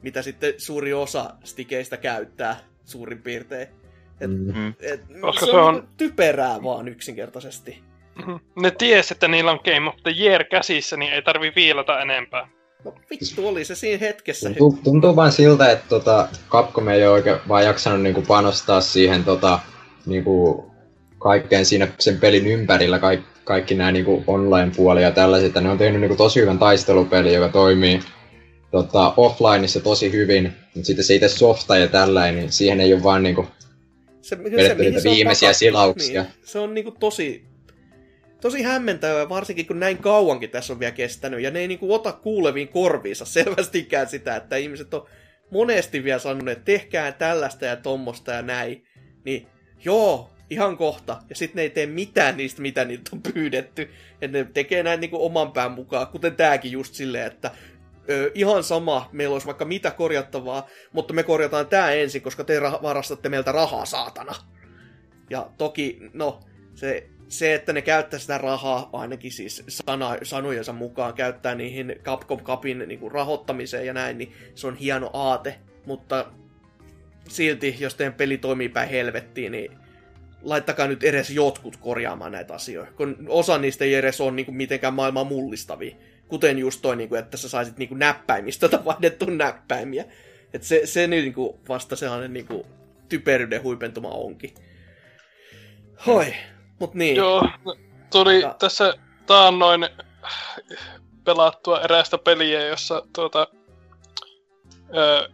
mitä 0.02 0.22
sitten 0.22 0.54
suuri 0.58 0.92
osa 0.92 1.34
stikeistä 1.44 1.96
käyttää 1.96 2.60
suurin 2.84 3.22
piirtein. 3.22 3.68
Et, 4.24 4.30
Mm. 4.30 4.52
Mm. 4.54 4.74
et, 4.80 5.00
Koska 5.20 5.46
se 5.46 5.52
se 5.52 5.56
on, 5.58 5.64
on- 5.68 5.74
niinku 5.74 5.88
typerää 5.96 6.62
vaan 6.62 6.88
yksinkertaisesti. 6.88 7.78
Mhm. 8.14 8.32
Ne 8.62 8.70
ties, 8.70 9.12
että 9.12 9.28
niillä 9.28 9.50
on 9.50 9.60
Game 9.64 9.88
of 9.88 9.94
the 10.02 10.14
Year 10.20 10.44
käsissä, 10.44 10.96
niin 10.96 11.12
ei 11.12 11.22
tarvi 11.22 11.52
viilata 11.56 12.00
enempää. 12.00 12.48
No 12.84 12.94
vittu 13.10 13.48
oli 13.48 13.64
se 13.64 13.74
siinä 13.74 13.98
hetkessä. 13.98 14.48
Tuntuu, 14.48 14.78
tuntuu 14.84 15.16
vaan 15.16 15.32
siltä, 15.32 15.70
että 15.70 15.84
tota, 15.88 16.28
Capcom 16.50 16.88
ei 16.88 17.02
ole 17.06 17.12
oikein 17.12 17.36
vaan 17.48 17.64
jaksanut 17.64 18.02
niinku 18.02 18.22
panostaa 18.22 18.80
siihen 18.80 19.24
tota, 19.24 19.58
niinku, 20.06 20.64
kaikkeen 21.18 21.66
siinä 21.66 21.88
sen 21.98 22.20
pelin 22.20 22.46
ympärillä, 22.46 22.98
kaikki, 22.98 23.26
kaikki 23.44 23.74
nämä 23.74 23.92
niinku 23.92 24.24
online-puoli 24.26 25.02
ja 25.02 25.10
tällaiset. 25.10 25.46
että 25.46 25.60
Ne 25.60 25.70
on 25.70 25.78
tehnyt 25.78 26.00
niinku 26.00 26.16
tosi 26.16 26.40
hyvän 26.40 26.58
taistelupeli, 26.58 27.34
joka 27.34 27.48
toimii 27.48 28.00
tota, 28.70 29.14
offlineissa 29.16 29.80
tosi 29.80 30.12
hyvin, 30.12 30.52
mutta 30.74 30.86
sitten 30.86 31.04
se 31.04 31.14
itse 31.14 31.28
softa 31.28 31.76
ja 31.76 31.88
tällainen, 31.88 32.36
niin 32.36 32.52
siihen 32.52 32.80
ei 32.80 32.94
ole 32.94 33.02
vaan 33.02 33.22
niinku, 33.22 33.46
se, 34.22 34.44
vedetty 34.44 34.74
mihin 34.74 35.00
se 35.00 35.08
on 35.08 35.14
viimeisiä 35.14 35.46
pakattu, 35.46 35.58
silauksia. 35.58 36.22
Niin, 36.22 36.32
se 36.44 36.58
on 36.58 36.74
niinku 36.74 36.90
tosi, 36.90 37.44
tosi 38.40 38.62
hämmentävää, 38.62 39.28
varsinkin 39.28 39.66
kun 39.66 39.80
näin 39.80 39.98
kauankin 39.98 40.50
tässä 40.50 40.72
on 40.72 40.80
vielä 40.80 40.92
kestänyt, 40.92 41.40
ja 41.40 41.50
ne 41.50 41.60
ei 41.60 41.68
niinku 41.68 41.94
ota 41.94 42.12
kuuleviin 42.12 42.68
korviinsa 42.68 43.24
selvästikään 43.24 44.08
sitä, 44.08 44.36
että 44.36 44.56
ihmiset 44.56 44.94
on 44.94 45.06
monesti 45.50 46.04
vielä 46.04 46.18
sanoneet, 46.18 46.58
että 46.58 46.64
tehkää 46.64 47.12
tällaista 47.12 47.64
ja 47.64 47.76
tommosta 47.76 48.32
ja 48.32 48.42
näin, 48.42 48.84
niin 49.24 49.46
joo, 49.84 50.30
ihan 50.50 50.76
kohta, 50.76 51.22
ja 51.28 51.34
sitten 51.34 51.56
ne 51.56 51.62
ei 51.62 51.70
tee 51.70 51.86
mitään 51.86 52.36
niistä, 52.36 52.62
mitä 52.62 52.84
niitä 52.84 53.10
on 53.12 53.22
pyydetty, 53.34 53.90
että 54.20 54.38
ne 54.38 54.46
tekee 54.54 54.82
näin 54.82 55.00
niinku 55.00 55.24
oman 55.24 55.52
pään 55.52 55.72
mukaan, 55.72 56.06
kuten 56.06 56.36
tääkin 56.36 56.72
just 56.72 56.94
silleen, 56.94 57.26
että 57.26 57.50
ö, 58.10 58.30
ihan 58.34 58.64
sama, 58.64 59.08
meillä 59.12 59.32
olisi 59.32 59.46
vaikka 59.46 59.64
mitä 59.64 59.90
korjattavaa, 59.90 60.66
mutta 60.92 61.14
me 61.14 61.22
korjataan 61.22 61.66
tämä 61.66 61.90
ensin, 61.90 62.22
koska 62.22 62.44
te 62.44 62.58
rah- 62.58 62.82
varastatte 62.82 63.28
meiltä 63.28 63.52
rahaa, 63.52 63.84
saatana. 63.84 64.34
Ja 65.30 65.50
toki, 65.58 65.98
no, 66.12 66.40
se, 66.74 67.06
se 67.28 67.54
että 67.54 67.72
ne 67.72 67.82
käyttää 67.82 68.18
sitä 68.18 68.38
rahaa, 68.38 68.90
ainakin 68.92 69.32
siis 69.32 69.64
sana, 69.68 70.16
sanojensa 70.22 70.72
mukaan, 70.72 71.14
käyttää 71.14 71.54
niihin 71.54 72.00
Capcom 72.02 72.40
Cupin 72.40 72.84
niin 72.86 73.00
kuin 73.00 73.12
rahoittamiseen 73.12 73.86
ja 73.86 73.92
näin, 73.92 74.18
niin 74.18 74.32
se 74.54 74.66
on 74.66 74.76
hieno 74.76 75.10
aate. 75.12 75.58
Mutta 75.86 76.26
silti, 77.28 77.76
jos 77.78 77.94
teidän 77.94 78.14
peli 78.14 78.38
toimii 78.38 78.68
päin 78.68 78.88
helvettiin, 78.88 79.52
niin 79.52 79.72
laittakaa 80.42 80.86
nyt 80.86 81.04
edes 81.04 81.30
jotkut 81.30 81.76
korjaamaan 81.76 82.32
näitä 82.32 82.54
asioita. 82.54 82.92
Kun 82.92 83.16
osa 83.28 83.58
niistä 83.58 83.84
ei 83.84 83.94
edes 83.94 84.20
ole 84.20 84.30
niin 84.30 84.46
kuin 84.46 84.56
mitenkään 84.56 84.94
maailman 84.94 85.26
mullistavia. 85.26 85.96
Kuten 86.28 86.58
just 86.58 86.82
toi, 86.82 86.96
niin 86.96 87.08
kuin, 87.08 87.18
että 87.18 87.36
sä 87.36 87.48
saisit 87.48 87.78
niin 87.78 87.88
kuin 87.88 87.98
näppäimistöltä 87.98 88.84
vaihdettu 88.84 89.24
näppäimiä. 89.24 90.04
Et 90.54 90.62
se, 90.62 90.86
se 90.86 91.06
nyt 91.06 91.22
niin 91.22 91.34
kuin 91.34 91.56
vasta 91.68 91.96
sellainen 91.96 92.32
niin 92.32 92.46
kuin 92.46 92.66
typeryyden 93.08 93.62
huipentuma 93.62 94.08
onkin. 94.08 94.54
Hoi, 96.06 96.34
mut 96.80 96.94
niin. 96.94 97.16
Joo, 97.16 97.48
tuli 98.12 98.40
Ja- 98.40 98.54
tässä 98.58 98.94
taannoin 99.26 99.88
pelattua 101.24 101.80
erästä 101.80 102.18
peliä, 102.18 102.66
jossa 102.66 103.02
tuota, 103.14 103.46
ö, 104.96 105.28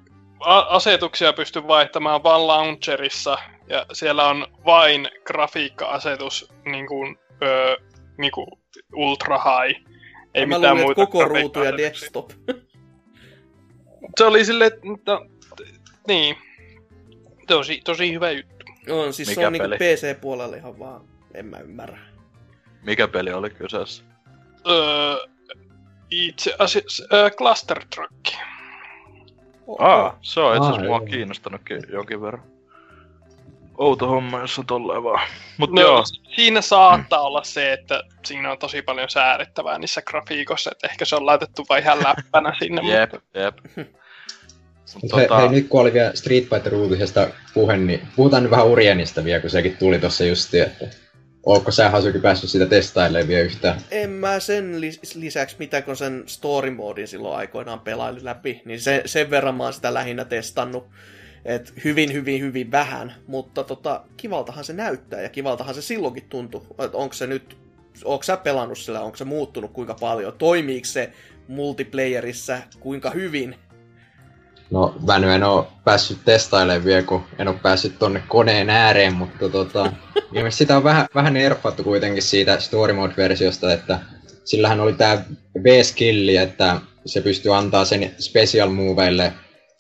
asetuksia 0.69 1.33
pystyy 1.33 1.67
vaihtamaan 1.69 2.23
vain 2.23 2.47
launcherissa, 2.47 3.39
ja 3.69 3.87
siellä 3.93 4.29
on 4.29 4.47
vain 4.65 5.09
grafiikka-asetus 5.25 6.53
niin 6.65 6.87
kuin, 6.87 7.19
ö, 7.43 7.77
niin 8.19 8.33
kuin 8.33 8.47
ultra 8.95 9.39
high. 9.39 9.81
Ei 10.39 10.47
Mä 10.47 10.59
mitään 10.59 10.77
luulin, 10.77 10.91
että 10.91 11.07
koko 11.07 11.25
ruutu 11.25 11.63
ja 11.63 11.77
desktop. 11.77 12.31
Se 14.19 14.25
oli 14.25 14.45
silleen, 14.45 14.73
että 14.73 15.13
no, 15.13 15.27
niin, 16.09 16.37
tosi, 17.47 17.81
tosi 17.85 18.13
hyvä 18.13 18.31
juttu. 18.31 18.67
On, 18.91 19.13
siis 19.13 19.29
se 19.29 19.33
Mikä 19.35 19.47
on 19.47 19.53
niinku 19.53 19.69
peli? 19.69 19.77
PC-puolella 19.77 20.57
ihan 20.57 20.79
vaan, 20.79 21.01
en 21.35 21.47
mä 21.47 21.59
ymmärrä. 21.59 21.99
Mikä 22.83 23.09
peli 23.09 23.33
oli 23.33 23.51
kyseessä? 23.51 24.05
Öö, 24.69 25.17
itse 26.11 26.55
asiassa 26.59 27.05
öö, 27.13 27.31
Cluster 27.31 27.85
Truck. 27.95 28.39
Oh, 29.67 29.83
Aa, 29.83 30.19
se 30.23 30.41
on 30.41 30.57
itse 30.57 30.69
asiassa 30.69 30.87
mua 30.87 31.01
kiinnostanutkin 31.01 31.83
jonkin 31.89 32.23
verran. 32.23 32.43
Outo 33.79 34.09
homma, 34.09 34.41
jos 34.41 34.59
on 34.59 34.67
tolleen 34.67 35.03
vaan. 35.03 35.29
Mut 35.59 35.71
No, 35.71 35.81
joo, 35.81 36.05
siinä 36.37 36.61
saattaa 36.61 37.21
olla 37.21 37.45
se, 37.45 37.73
että 37.73 38.03
siinä 38.25 38.53
on 38.53 38.59
tosi 38.59 38.83
paljon 38.83 39.11
säädettävää 39.11 39.79
niissä 39.79 40.03
grafiikoissa, 40.03 40.71
että 40.73 40.87
ehkä 40.87 41.05
se 41.05 41.17
on 41.17 41.27
laitettu 41.27 41.67
vain 41.69 41.83
ihan 41.83 41.99
läppänä 41.99 42.53
sinne. 42.59 42.83
jep, 42.93 43.13
Mutta, 43.13 43.39
jep. 43.39 43.59
Mut 45.03 45.17
he, 45.17 45.23
tota, 45.23 45.39
hei, 45.39 45.49
nyt 45.49 45.69
kun 45.69 45.81
oli 45.81 45.93
vielä 45.93 46.11
Street 46.15 46.45
Fighter 46.49 46.75
uutisesta 46.75 47.29
puhe, 47.55 47.77
niin 47.77 48.09
puhutaan 48.17 48.43
nyt 48.43 48.51
vähän 48.51 48.67
Urienista 48.67 49.25
vielä, 49.25 49.41
kun 49.41 49.51
sekin 49.51 49.77
tuli 49.77 49.99
tuossa 49.99 50.25
justi, 50.25 50.61
että 50.61 50.85
Ootko 51.47 51.71
sä 51.71 51.91
Hasuki 51.91 52.19
päässyt 52.19 52.51
sitä 52.51 52.67
testailemaan 52.67 53.29
vielä 53.29 53.43
yhtään? 53.43 53.81
En 53.91 54.11
mä 54.11 54.41
sen 54.41 54.75
lis- 54.75 55.13
lisäksi, 55.15 55.57
mitä 55.59 55.83
kun 55.83 55.97
sen 55.97 56.23
story 56.27 56.71
modin 56.71 57.09
silloin 57.09 57.37
aikoinaan 57.37 57.81
pelailin 57.81 58.25
läpi, 58.25 58.63
niin 58.65 58.81
se, 58.81 59.03
sen 59.07 59.31
verran 59.31 59.55
mä 59.55 59.65
oon 59.65 59.73
sitä 59.73 59.95
lähinnä 59.95 60.25
testannut. 60.25 60.87
Et 61.45 61.73
hyvin, 61.85 62.13
hyvin, 62.13 62.41
hyvin 62.41 62.71
vähän, 62.71 63.15
mutta 63.27 63.65
tota, 63.65 64.05
kivaltahan 64.17 64.65
se 64.65 64.73
näyttää 64.73 65.21
ja 65.21 65.29
kivaltahan 65.29 65.75
se 65.75 65.83
silloinkin 65.83 66.27
tuntui. 66.29 66.63
Et 66.79 66.95
onko 66.95 67.15
se 67.15 67.27
nyt, 67.27 67.57
onko 68.05 68.23
sä 68.23 68.37
pelannut 68.37 68.79
sillä, 68.79 69.01
onko 69.01 69.17
se 69.17 69.25
muuttunut 69.25 69.73
kuinka 69.73 69.95
paljon, 69.95 70.33
toimiiko 70.39 70.85
se 70.85 71.13
multiplayerissa 71.49 72.59
kuinka 72.81 73.11
hyvin? 73.11 73.57
No, 74.71 74.95
mä 75.07 75.35
en 75.35 75.45
oo 75.45 75.73
päässyt 75.85 76.19
testailemaan 76.25 76.85
vielä, 76.85 77.03
kun 77.03 77.25
en 77.39 77.49
oo 77.49 77.55
päässyt 77.63 77.99
tonne 77.99 78.23
koneen 78.29 78.71
ääreen, 78.71 79.15
mutta 79.15 79.49
tota, 79.49 79.93
ilmeisesti 80.33 80.65
sitä 80.65 80.77
on 80.77 80.85
vähän, 80.85 81.07
vähän 81.15 81.35
nerfattu 81.35 81.85
kuitenkin 81.85 82.23
siitä 82.23 82.61
story 82.61 82.93
mode-versiosta, 82.93 83.73
että 83.73 84.01
sillähän 84.45 84.81
oli 84.81 84.93
tää 84.93 85.25
V-skilli, 85.63 86.37
että 86.37 86.81
se 87.07 87.21
pystyy 87.21 87.57
antaa 87.57 87.85
sen 87.85 88.15
special 88.19 88.69
moveille 88.69 89.33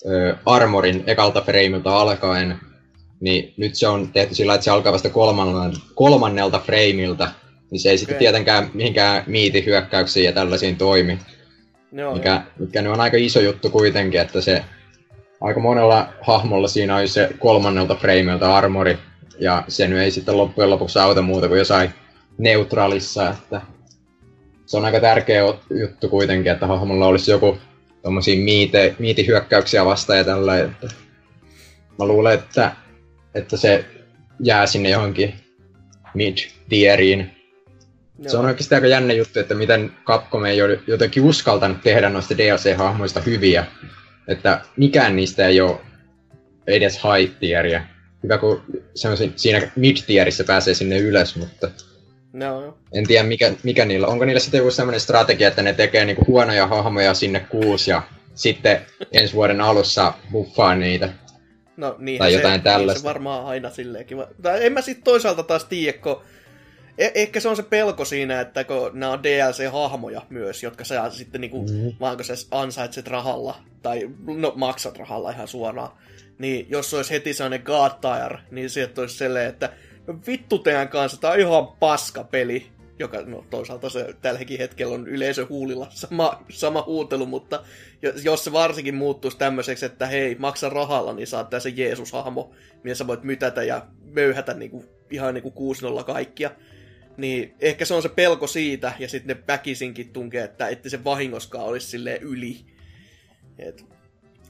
ö, 0.06 0.36
armorin 0.46 1.04
ekalta 1.06 1.40
frameilta 1.40 2.00
alkaen, 2.00 2.56
niin 3.20 3.54
nyt 3.56 3.74
se 3.74 3.88
on 3.88 4.08
tehty 4.12 4.34
sillä, 4.34 4.54
että 4.54 4.64
se 4.64 4.70
alkaa 4.70 4.92
vasta 4.92 5.10
kolmannelta, 5.10 5.80
kolmannelta 5.94 6.58
frameilta, 6.58 7.28
niin 7.70 7.80
se 7.80 7.90
ei 7.90 7.98
sitten 7.98 8.16
Okei. 8.16 8.24
tietenkään 8.24 8.70
mihinkään 8.74 9.22
miitihyökkäyksiin 9.26 10.24
ja 10.24 10.32
tällaisiin 10.32 10.76
toimi. 10.76 11.18
Joo, 11.92 12.14
Mikä, 12.14 12.42
mikä 12.58 12.82
nyt 12.82 12.92
on 12.92 13.00
aika 13.00 13.16
iso 13.16 13.40
juttu 13.40 13.70
kuitenkin, 13.70 14.20
että 14.20 14.40
se 14.40 14.64
aika 15.40 15.60
monella 15.60 16.08
hahmolla 16.20 16.68
siinä 16.68 16.96
on 16.96 17.08
se 17.08 17.30
kolmannelta 17.38 17.94
frameilta 17.94 18.56
armori, 18.56 18.98
ja 19.40 19.64
se 19.68 19.88
nyt 19.88 19.98
ei 19.98 20.10
sitten 20.10 20.36
loppujen 20.36 20.70
lopuksi 20.70 20.98
auta 20.98 21.22
muuta 21.22 21.48
kuin 21.48 21.58
jossain 21.58 21.90
neutraalissa, 22.38 23.30
että 23.30 23.60
se 24.66 24.76
on 24.76 24.84
aika 24.84 25.00
tärkeä 25.00 25.42
juttu 25.80 26.08
kuitenkin, 26.08 26.52
että 26.52 26.66
hahmolla 26.66 27.06
olisi 27.06 27.30
joku 27.30 27.58
tommosia 28.02 28.44
miite, 28.44 28.94
miitihyökkäyksiä 28.98 29.84
vastaan 29.84 30.18
ja 30.18 30.24
tällä, 30.24 30.58
että 30.58 30.88
mä 31.98 32.06
luulen, 32.06 32.34
että, 32.34 32.72
että 33.34 33.56
se 33.56 33.84
jää 34.40 34.66
sinne 34.66 34.90
johonkin 34.90 35.34
mid-tieriin, 36.14 37.38
se 38.26 38.36
on 38.36 38.46
oikeasti 38.46 38.74
aika 38.74 38.86
jännä 38.86 39.12
juttu, 39.14 39.40
että 39.40 39.54
miten 39.54 39.92
Capcom 40.04 40.44
ei 40.44 40.62
ole 40.62 40.80
jotenkin 40.86 41.22
uskaltanut 41.22 41.82
tehdä 41.82 42.08
noista 42.08 42.34
DLC-hahmoista 42.38 43.20
hyviä. 43.20 43.66
Että 44.28 44.60
mikään 44.76 45.16
niistä 45.16 45.46
ei 45.46 45.60
ole 45.60 45.78
edes 46.66 47.00
high 47.04 47.34
tieriä. 47.40 47.86
Hyvä, 48.22 48.38
kun 48.38 48.62
semmosi, 48.94 49.32
siinä 49.36 49.70
mid-tierissä 49.76 50.44
pääsee 50.44 50.74
sinne 50.74 50.98
ylös, 50.98 51.36
mutta 51.36 51.70
No. 52.32 52.78
En 52.92 53.06
tiedä 53.06 53.24
mikä, 53.24 53.52
mikä 53.62 53.84
niillä 53.84 54.06
Onko 54.06 54.24
niillä 54.24 54.40
sitten 54.40 54.58
joku 54.58 54.70
sellainen 54.70 55.00
strategia, 55.00 55.48
että 55.48 55.62
ne 55.62 55.72
tekee 55.72 56.04
niinku 56.04 56.24
huonoja 56.26 56.66
hahmoja 56.66 57.14
sinne 57.14 57.40
kuusi 57.40 57.90
ja 57.90 58.02
sitten 58.34 58.80
ensi 59.12 59.34
vuoden 59.34 59.60
alussa 59.60 60.14
buffaa 60.32 60.74
niitä. 60.74 61.08
No 61.76 61.96
niin, 61.98 62.18
Tai 62.18 62.30
se, 62.30 62.36
jotain 62.36 62.52
niin 62.52 62.62
tällaista. 62.62 63.00
se 63.00 63.08
varmaan 63.08 63.46
aina 63.46 63.70
silleenkin. 63.70 64.18
Tai 64.42 64.66
en 64.66 64.72
mä 64.72 64.80
sitten 64.80 65.04
toisaalta 65.04 65.42
taas 65.42 65.64
tiedä, 65.64 65.98
kun 65.98 66.22
e- 66.98 67.10
ehkä 67.14 67.40
se 67.40 67.48
on 67.48 67.56
se 67.56 67.62
pelko 67.62 68.04
siinä, 68.04 68.40
että 68.40 68.64
kun 68.64 68.90
nämä 68.92 69.12
on 69.12 69.22
DLC-hahmoja 69.22 70.22
myös, 70.30 70.62
jotka 70.62 70.84
sä 70.84 71.10
sitten 71.10 71.40
niinku, 71.40 71.66
mm. 71.68 71.92
vaan 72.00 72.16
kun 72.16 72.24
sä 72.24 72.34
ansaitset 72.50 73.06
rahalla, 73.06 73.56
tai 73.82 74.10
no 74.26 74.52
maksat 74.56 74.98
rahalla 74.98 75.30
ihan 75.30 75.48
suoraan, 75.48 75.90
niin 76.38 76.66
jos 76.68 76.94
olisi 76.94 77.10
heti 77.10 77.34
sellainen 77.34 77.62
God 77.64 77.92
Tier, 78.00 78.38
niin 78.50 78.70
sieltä 78.70 79.00
olisi 79.00 79.16
silleen, 79.16 79.48
että 79.48 79.70
vittu 80.26 80.58
teidän 80.58 80.88
kanssa, 80.88 81.20
tää 81.20 81.30
on 81.30 81.40
ihan 81.40 81.66
paska 81.66 82.24
peli. 82.24 82.66
Joka, 82.98 83.22
no 83.22 83.44
toisaalta 83.50 83.90
se 83.90 84.14
tälläkin 84.22 84.58
hetkellä 84.58 84.94
on 84.94 85.08
yleisön 85.08 85.48
huulilla 85.48 85.86
sama, 85.90 86.44
sama 86.48 86.84
huutelu, 86.86 87.26
mutta 87.26 87.64
jo- 88.02 88.12
jos 88.22 88.44
se 88.44 88.52
varsinkin 88.52 88.94
muuttuisi 88.94 89.38
tämmöiseksi, 89.38 89.86
että 89.86 90.06
hei, 90.06 90.36
maksa 90.38 90.68
rahalla, 90.68 91.12
niin 91.12 91.26
saat 91.26 91.50
tässä 91.50 91.68
Jeesus-hahmo, 91.68 92.50
millä 92.82 92.94
sä 92.94 93.06
voit 93.06 93.22
mytätä 93.22 93.62
ja 93.62 93.86
möyhätä 94.04 94.54
niinku, 94.54 94.84
ihan 95.10 95.34
niinku 95.34 95.50
6 95.50 95.84
kaikkia. 96.06 96.50
Niin 97.16 97.54
ehkä 97.60 97.84
se 97.84 97.94
on 97.94 98.02
se 98.02 98.08
pelko 98.08 98.46
siitä, 98.46 98.92
ja 98.98 99.08
sitten 99.08 99.36
ne 99.36 99.42
väkisinkin 99.48 100.12
tunkee, 100.12 100.44
että 100.44 100.68
ettei 100.68 100.90
se 100.90 101.04
vahingoskaan 101.04 101.64
olisi 101.64 101.86
silleen 101.86 102.22
yli. 102.22 102.56
Et, 103.58 103.84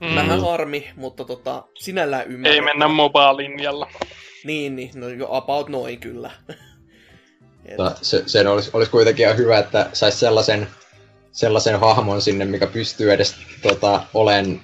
Mm. 0.01 0.15
Vähän 0.15 0.41
harmi, 0.41 0.91
mutta 0.97 1.25
tota, 1.25 1.65
sinällään 1.75 2.27
ymmärrän. 2.27 2.55
Ei 2.55 2.61
mennä 2.61 2.89
MOBA-linjalla. 2.89 3.91
Niin, 4.45 4.77
niin, 4.77 4.91
no 4.95 5.09
jo 5.09 5.29
about 5.31 5.69
noin 5.69 6.01
kyllä. 6.01 6.31
Et, 7.65 7.79
Mutta 7.79 7.99
se, 8.03 8.23
sen 8.27 8.47
olisi, 8.47 8.71
olisi 8.73 8.91
kuitenkin 8.91 9.25
ihan 9.25 9.37
hyvä, 9.39 9.59
että 9.59 9.91
saisi 9.93 10.19
sellaisen, 10.19 10.69
sellaisen 11.33 11.81
hahmon 11.81 12.23
sinne, 12.23 12.45
mikä 12.45 12.67
pystyy 12.67 13.13
edes 13.13 13.37
tota, 13.63 14.03
olemaan 14.15 14.61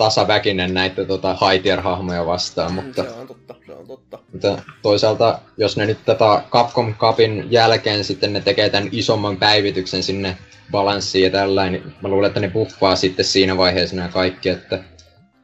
tasaväkinen 0.00 0.74
näitä 0.74 1.04
tota, 1.04 1.28
high 1.32 1.62
tier 1.62 1.80
hahmoja 1.80 2.26
vastaan, 2.26 2.72
mutta, 2.72 3.02
Se 3.02 3.10
on 3.10 3.26
totta, 3.26 3.54
se 3.66 3.72
on 3.72 3.86
totta. 3.86 4.18
mutta 4.32 4.62
toisaalta, 4.82 5.38
jos 5.56 5.76
ne 5.76 5.86
nyt 5.86 5.98
tätä 6.04 6.42
Capcom 6.50 6.94
Cupin 6.94 7.46
jälkeen 7.50 8.04
sitten 8.04 8.32
ne 8.32 8.40
tekee 8.40 8.70
tämän 8.70 8.88
isomman 8.92 9.36
päivityksen 9.36 10.02
sinne 10.02 10.36
balanssiin 10.70 11.24
ja 11.24 11.30
tällainen, 11.30 11.82
niin 11.82 11.94
mä 12.02 12.08
luulen, 12.08 12.28
että 12.28 12.40
ne 12.40 12.48
buffaa 12.48 12.96
sitten 12.96 13.24
siinä 13.24 13.56
vaiheessa 13.56 13.96
nämä 13.96 14.08
kaikki, 14.08 14.48
että 14.48 14.76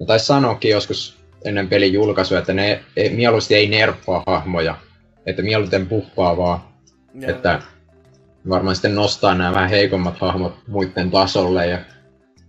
ne 0.01 0.07
taisi 0.07 0.27
sanoakin 0.27 0.71
joskus 0.71 1.19
ennen 1.45 1.69
pelin 1.69 1.93
julkaisua, 1.93 2.39
että 2.39 2.53
ne 2.53 2.83
ei, 2.97 3.11
mieluusti 3.11 3.55
ei 3.55 3.69
nerfaa 3.69 4.23
hahmoja, 4.27 4.77
että 5.27 5.43
mieluiten 5.43 5.87
buffaa 5.87 6.37
vaan 6.37 6.61
Ja, 7.15 7.31
että 7.31 7.63
varmaan 8.49 8.77
sitten 8.77 8.95
nostaa 8.95 9.35
nämä 9.35 9.55
vähän 9.55 9.71
heikommat 9.71 10.19
hahmot 10.19 10.55
muiden 10.69 11.11
tasolle 11.11 11.67
ja 11.67 11.79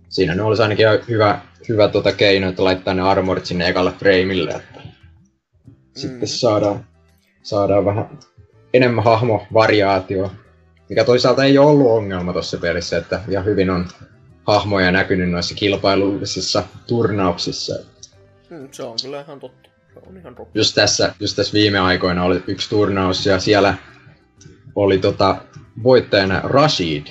siinä 0.08 0.34
ne 0.34 0.42
olisi 0.42 0.62
ainakin 0.62 0.86
hyvä, 1.08 1.40
hyvä 1.68 1.88
tota 1.88 2.12
keino, 2.12 2.48
että 2.48 2.64
laittaa 2.64 2.94
ne 2.94 3.02
armorit 3.02 3.46
sinne 3.46 3.68
ekalle 3.68 3.92
frameille, 3.92 4.50
että 4.50 4.80
sitten 5.96 6.28
saadaan, 6.28 6.84
saadaan 7.42 7.84
vähän 7.84 8.18
enemmän 8.74 9.04
hahmovariaatioa, 9.04 10.30
mikä 10.88 11.04
toisaalta 11.04 11.44
ei 11.44 11.58
ole 11.58 11.70
ollut 11.70 11.90
ongelma 11.90 12.32
tuossa 12.32 12.58
pelissä, 12.58 12.98
että 12.98 13.20
ihan 13.28 13.44
hyvin 13.44 13.70
on 13.70 13.88
hahmoja 14.46 14.90
näkynyt 14.90 15.30
noissa 15.30 15.54
kilpailullisissa 15.54 16.64
turnauksissa. 16.86 17.74
mm, 18.50 18.68
se 18.70 18.82
on 18.82 18.96
kyllä 19.02 19.20
ihan 19.20 19.40
totta. 19.40 19.68
Se 19.94 20.00
on 20.06 20.16
ihan 20.16 20.34
totta. 20.34 20.58
just 20.58 20.74
tässä, 20.74 21.14
just 21.20 21.36
tässä 21.36 21.52
viime 21.52 21.78
aikoina 21.78 22.24
oli 22.24 22.42
yksi 22.46 22.70
turnaus 22.70 23.26
ja 23.26 23.38
siellä 23.40 23.74
oli 24.74 24.98
tota, 24.98 25.36
voittajana 25.82 26.40
Rashid, 26.44 27.06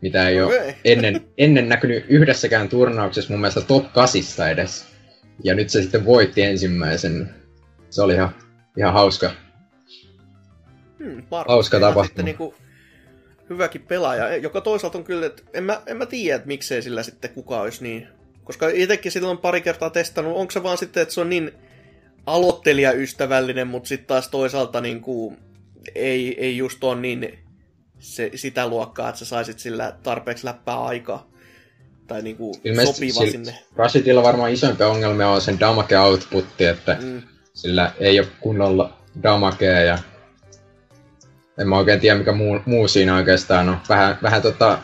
mitä 0.00 0.28
ei 0.28 0.42
ole 0.42 0.60
Okei. 0.60 0.74
ennen, 0.84 1.20
ennen 1.38 1.68
näkynyt 1.68 2.04
yhdessäkään 2.08 2.68
turnauksessa 2.68 3.32
mun 3.32 3.40
mielestä 3.40 3.60
top 3.60 3.92
8 3.92 4.50
edes. 4.50 4.86
Ja 5.44 5.54
nyt 5.54 5.70
se 5.70 5.82
sitten 5.82 6.04
voitti 6.04 6.42
ensimmäisen. 6.42 7.34
Se 7.90 8.02
oli 8.02 8.14
ihan, 8.14 8.34
ihan 8.76 8.92
hauska. 8.92 9.30
Hmm, 10.98 11.22
Hauska 11.48 11.80
tapahtuma. 11.80 12.24
Niinku 12.24 12.54
hyväkin 13.50 13.82
pelaaja, 13.82 14.36
joka 14.36 14.60
toisaalta 14.60 14.98
on 14.98 15.04
kyllä, 15.04 15.26
että 15.26 15.42
en 15.54 15.64
mä, 15.64 15.82
en 15.86 15.96
mä 15.96 16.06
tiedä, 16.06 16.36
että 16.36 16.48
miksei 16.48 16.82
sillä 16.82 17.02
sitten 17.02 17.30
kuka 17.30 17.60
olisi 17.60 17.82
niin. 17.82 18.08
Koska 18.44 18.68
itsekin 18.68 19.12
sillä 19.12 19.28
on 19.28 19.38
pari 19.38 19.60
kertaa 19.60 19.90
testannut, 19.90 20.36
onko 20.36 20.50
se 20.50 20.62
vaan 20.62 20.78
sitten, 20.78 21.02
että 21.02 21.14
se 21.14 21.20
on 21.20 21.30
niin 21.30 21.52
aloittelijaystävällinen, 22.26 23.66
mutta 23.68 23.88
sitten 23.88 24.06
taas 24.06 24.28
toisaalta 24.28 24.80
niin 24.80 25.00
kuin, 25.00 25.36
ei, 25.94 26.44
ei 26.44 26.56
just 26.56 26.84
ole 26.84 27.00
niin 27.00 27.38
se, 27.98 28.30
sitä 28.34 28.68
luokkaa, 28.68 29.08
että 29.08 29.18
sä 29.18 29.24
saisit 29.24 29.58
sillä 29.58 29.92
tarpeeksi 30.02 30.44
läppää 30.46 30.84
aikaa. 30.84 31.26
Tai 32.06 32.22
niin 32.22 32.36
Ilmeisesti 32.64 33.10
sopiva 33.10 33.28
sil- 33.28 33.32
sinne. 33.32 33.58
Rashidilla 33.76 34.22
varmaan 34.22 34.50
isompia 34.52 34.88
ongelmia 34.88 35.28
on 35.28 35.40
sen 35.40 35.60
damage 35.60 35.98
outputti, 35.98 36.64
että 36.64 36.96
Mm. 37.00 37.22
sillä 37.54 37.92
ei 37.98 38.20
ole 38.20 38.28
kunnolla 38.40 38.96
damagea 39.22 39.80
ja 39.80 39.98
en 41.58 41.68
mä 41.68 41.76
oikein 41.76 42.00
tiedä 42.00 42.18
mikä 42.18 42.32
muu, 42.32 42.60
muu 42.66 42.88
siinä 42.88 43.16
oikeastaan 43.16 43.68
on. 43.68 43.76
Vähän, 43.88 44.18
vähän 44.22 44.42
tota, 44.42 44.78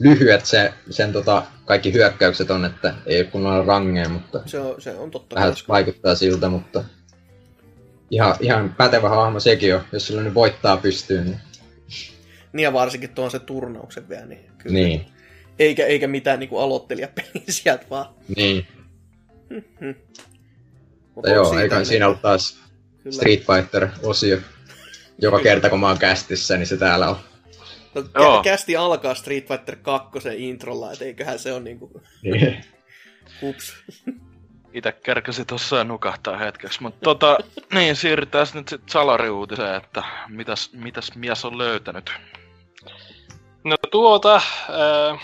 lyhyet 0.00 0.46
se, 0.46 0.72
sen 0.90 1.12
tota, 1.12 1.42
kaikki 1.64 1.92
hyökkäykset 1.92 2.50
on, 2.50 2.64
että 2.64 2.94
ei 3.06 3.20
ole 3.20 3.24
kunnolla 3.26 3.64
rangea, 3.64 4.08
mutta 4.08 4.40
Se, 4.46 4.58
on, 4.60 4.80
se 4.80 4.90
on 4.96 5.10
totta. 5.10 5.36
vähän 5.36 5.50
kai. 5.52 5.62
vaikuttaa 5.68 6.14
siltä, 6.14 6.48
mutta 6.48 6.84
ihan, 8.10 8.34
ihan 8.40 8.74
pätevä 8.78 9.08
hahmo 9.08 9.40
sekin 9.40 9.74
on, 9.74 9.80
jos 9.92 10.06
sillä 10.06 10.22
nyt 10.22 10.34
voittaa 10.34 10.76
pystyyn. 10.76 11.24
Niin, 11.24 11.40
Niin 12.54 12.62
ja 12.64 12.72
varsinkin 12.72 13.10
tuon 13.10 13.30
se 13.30 13.38
turnauksen 13.38 14.08
vielä, 14.08 14.26
niin 14.26 14.50
kyllä. 14.58 14.74
niin. 14.74 15.06
Eikä, 15.58 15.86
eikä 15.86 16.06
mitään 16.06 16.40
niin 16.40 16.50
aloittelijapeliä 16.60 17.32
sieltä 17.48 17.86
vaan. 17.90 18.06
niin. 18.36 18.66
Hmm. 19.80 19.94
Mutta 21.14 21.30
joo, 21.30 21.58
eikä 21.58 21.84
siinä 21.84 22.06
ollut 22.06 22.22
taas 22.22 22.58
Kyllä. 23.02 23.16
Street 23.16 23.40
Fighter-osio. 23.46 24.38
Joka 25.18 25.40
kerta 25.40 25.70
kun 25.70 25.80
mä 25.80 25.88
oon 25.88 25.98
kästissä, 25.98 26.56
niin 26.56 26.66
se 26.66 26.76
täällä 26.76 27.08
on. 27.08 27.16
No, 27.94 28.04
Joo. 28.14 28.40
kä- 28.40 28.44
kästi 28.44 28.76
alkaa 28.76 29.14
Street 29.14 29.48
Fighter 29.48 29.76
2 29.76 30.18
introlla, 30.36 30.92
et 30.92 31.02
eiköhän 31.02 31.38
se 31.38 31.52
on 31.52 31.64
niinku, 31.64 32.02
Niin. 32.22 32.64
hups. 33.42 33.72
Ite 34.72 34.92
kerkäsi 34.92 35.44
tossa 35.44 35.84
nukahtaa 35.84 36.38
hetkeksi, 36.38 36.82
mutta 36.82 37.00
tota, 37.02 37.38
niin 37.74 37.96
siirrytään 37.96 38.46
nyt 38.54 38.68
sit 38.68 38.88
salariuutiseen, 38.88 39.74
että 39.74 40.02
mitäs, 40.28 40.72
mitäs 40.72 41.14
mies 41.14 41.44
on 41.44 41.58
löytänyt. 41.58 42.10
No 43.64 43.76
tuota, 43.90 44.32
ää, 44.34 45.18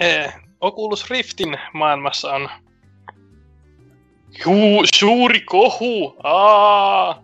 ää, 0.00 0.40
Oculus 0.60 1.10
Riftin 1.10 1.58
maailmassa 1.72 2.32
on 2.32 2.48
Juu, 4.44 4.84
suuri 4.94 5.40
kohu! 5.40 6.16
Aa! 6.22 7.22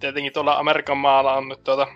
Tietenkin 0.00 0.32
tuolla 0.32 0.58
Amerikan 0.58 0.96
maalla 0.96 1.34
on 1.34 1.48
nyt 1.48 1.64
tuota 1.64 1.86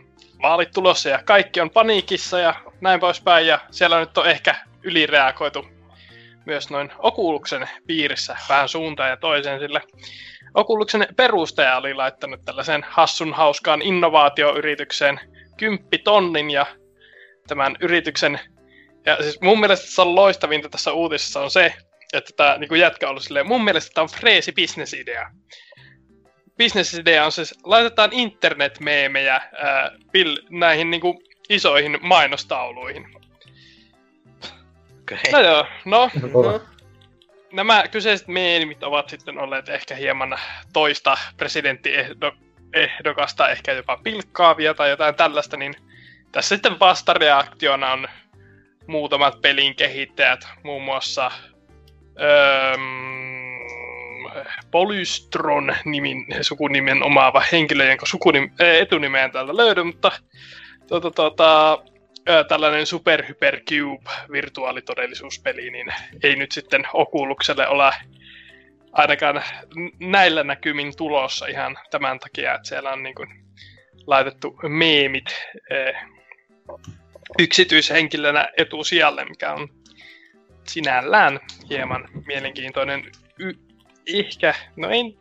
vaalit 0.43 0.71
tulossa 0.75 1.09
ja 1.09 1.23
kaikki 1.25 1.61
on 1.61 1.71
paniikissa 1.71 2.39
ja 2.39 2.55
näin 2.81 3.01
poispäin. 3.01 3.47
Ja 3.47 3.59
siellä 3.71 4.01
nyt 4.01 4.19
on 4.19 4.27
ehkä 4.27 4.55
ylireagoitu 4.83 5.67
myös 6.47 6.71
noin 6.71 6.93
Oculusen 6.99 7.69
piirissä 7.87 8.37
vähän 8.49 8.69
suuntaan 8.69 9.11
ja 9.11 9.17
toiseen, 9.17 9.61
sillä 9.61 9.81
Oculusen 10.55 11.07
perustaja 11.17 11.77
oli 11.77 11.95
laittanut 11.95 12.41
tällaisen 12.45 12.87
hassun 12.89 13.35
hauskaan 13.35 13.83
innovaatioyritykseen 13.83 15.21
10 15.57 15.89
tonnin 16.05 16.51
ja 16.51 16.67
tämän 17.47 17.77
yrityksen, 17.81 18.41
ja 19.07 19.23
siis 19.23 19.41
mun 19.41 19.61
mielestä 19.61 19.87
se 19.87 20.03
on 20.03 20.15
loistavinta 20.15 20.69
tässä 20.69 20.93
uutisessa 20.93 21.41
on 21.41 21.51
se, 21.51 21.75
että 22.13 22.31
tämä 22.37 22.59
niin 22.59 22.81
jätkä 22.81 23.07
on 23.07 23.11
ollut 23.11 23.23
silleen, 23.23 23.49
mun 23.49 23.65
mielestä 23.65 23.95
tämä 23.95 24.03
on 24.03 24.09
freesi 24.09 24.53
bisnesidea. 24.53 25.31
Bisnesidea 26.57 27.25
on 27.25 27.33
siis, 27.33 27.55
laitetaan 27.65 28.13
internetmeemejä 28.13 29.35
ää, 29.35 29.91
pil, 30.13 30.39
näihin 30.51 30.91
niin 30.91 31.01
kuin, 31.01 31.19
isoihin 31.49 31.99
mainostauluihin. 32.03 33.07
Okei. 35.01 35.33
No 35.33 35.41
joo, 35.41 35.67
no 35.85 36.11
Kova. 36.33 36.61
nämä 37.53 37.89
kyseiset 37.89 38.29
meemit 38.29 38.83
ovat 38.83 39.09
sitten 39.09 39.39
olleet 39.39 39.69
ehkä 39.69 39.95
hieman 39.95 40.39
toista 40.73 41.19
presidenttiehdokasta, 41.37 43.49
ehkä 43.49 43.73
jopa 43.73 43.97
pilkkaavia 43.97 44.75
tai 44.75 44.91
jotain 44.91 45.15
tällaista, 45.15 45.57
niin 45.57 45.75
tässä 46.35 46.57
sitten 46.57 46.81
vastareaktiona 46.81 47.93
on 47.93 48.09
muutamat 48.87 49.41
pelin 49.41 49.75
kehittäjät, 49.77 50.49
muun 50.63 50.83
muassa 50.83 51.31
öö, 52.21 52.77
Polystron 54.71 55.77
nimin, 55.85 56.27
sukunimen 56.41 57.03
omaava 57.03 57.43
henkilö, 57.53 57.89
jonka 57.89 58.07
sukunim, 58.07 58.51
äh, 58.61 58.69
etunimeä 58.69 59.25
en 59.25 59.31
täältä 59.31 59.57
löydy, 59.57 59.83
mutta 59.83 60.13
tuota, 60.89 61.11
tuota, 61.11 61.79
tällainen 62.49 62.87
Super 62.87 63.25
Hyper 63.29 63.61
Cube 63.61 64.11
virtuaalitodellisuuspeli, 64.33 65.71
niin 65.71 65.87
ei 66.23 66.37
nyt 66.37 66.53
sitten 66.53 66.85
Oculukselle 66.93 67.69
ole 67.69 67.93
ainakaan 68.93 69.43
näillä 70.01 70.45
näkymin 70.45 70.97
tulossa 70.97 71.47
ihan 71.47 71.79
tämän 71.91 72.19
takia, 72.19 72.55
että 72.55 72.69
siellä 72.69 72.91
on 72.91 73.03
niin 73.03 73.15
kuin 73.15 73.29
laitettu 74.07 74.57
meemit 74.69 75.27
äh, 75.73 76.14
yksityishenkilönä 77.39 78.49
etusijalle, 78.57 79.25
mikä 79.25 79.53
on 79.53 79.69
sinällään 80.69 81.41
hieman 81.71 82.09
mielenkiintoinen, 82.27 83.13
y- 83.39 83.59
ehkä, 84.07 84.55
no 84.77 84.91
ei, 84.91 85.19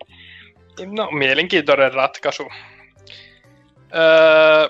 no 0.85 1.11
mielenkiintoinen 1.11 1.93
ratkaisu. 1.93 2.51
Öö, 3.95 4.69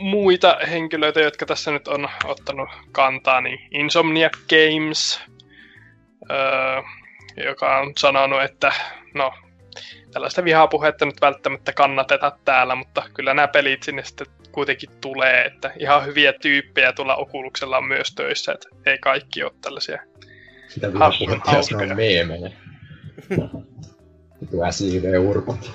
muita 0.00 0.58
henkilöitä, 0.70 1.20
jotka 1.20 1.46
tässä 1.46 1.70
nyt 1.70 1.88
on 1.88 2.08
ottanut 2.24 2.68
kantaa, 2.92 3.40
niin 3.40 3.58
Insomniac 3.70 4.36
Games, 4.48 5.20
öö, 6.30 6.82
joka 7.44 7.78
on 7.78 7.92
sanonut, 7.98 8.42
että 8.42 8.72
no, 9.14 9.34
tällaista 10.12 10.44
vihapuhetta 10.44 11.06
nyt 11.06 11.20
välttämättä 11.20 11.72
kannateta 11.72 12.32
täällä, 12.44 12.74
mutta 12.74 13.02
kyllä 13.14 13.34
nämä 13.34 13.48
pelit 13.48 13.82
sinne 13.82 14.04
sitten 14.04 14.26
kuitenkin 14.58 14.90
tulee, 15.00 15.44
että 15.44 15.72
ihan 15.78 16.06
hyviä 16.06 16.32
tyyppejä 16.32 16.92
tuolla 16.92 17.16
Okuluksella 17.16 17.78
on 17.78 17.88
myös 17.88 18.14
töissä, 18.14 18.52
että 18.52 18.68
ei 18.86 18.98
kaikki 18.98 19.42
ole 19.42 19.52
tällaisia 19.60 20.02
Sitä 20.68 20.86
jos 21.56 21.70
ne 21.70 21.76
on 21.90 21.96
meemejä. 21.96 22.50
Vitu 24.40 24.56
SIV-urpot. 24.70 25.72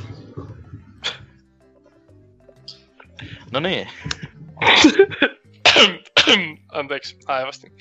No 3.51 3.59
niin. 3.59 3.89
Anteeksi, 6.71 7.17
aivasti. 7.25 7.73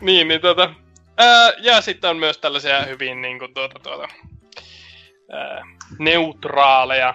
Niin, 0.00 0.28
niin 0.28 0.40
tota... 0.40 0.74
Ää, 1.16 1.52
ja 1.58 1.80
sitten 1.80 2.10
on 2.10 2.16
myös 2.16 2.38
tällaisia 2.38 2.82
hyvin 2.82 3.22
niin 3.22 3.38
kuin, 3.38 3.54
tuota, 3.54 3.80
tuota, 3.82 4.08
ää, 5.32 5.62
neutraaleja, 5.98 7.14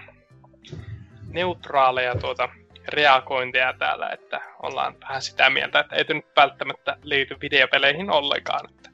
neutraaleja 1.36 2.16
tuota, 2.16 2.50
reagointeja 2.88 3.74
täällä, 3.80 4.10
että 4.10 4.42
ollaan 4.64 4.96
vähän 5.02 5.22
sitä 5.22 5.50
mieltä, 5.50 5.80
että 5.80 5.96
ei 5.96 6.04
nyt 6.10 6.26
välttämättä 6.36 6.98
liity 7.04 7.38
videopeleihin 7.42 8.10
ollenkaan. 8.10 8.70
Että... 8.70 8.90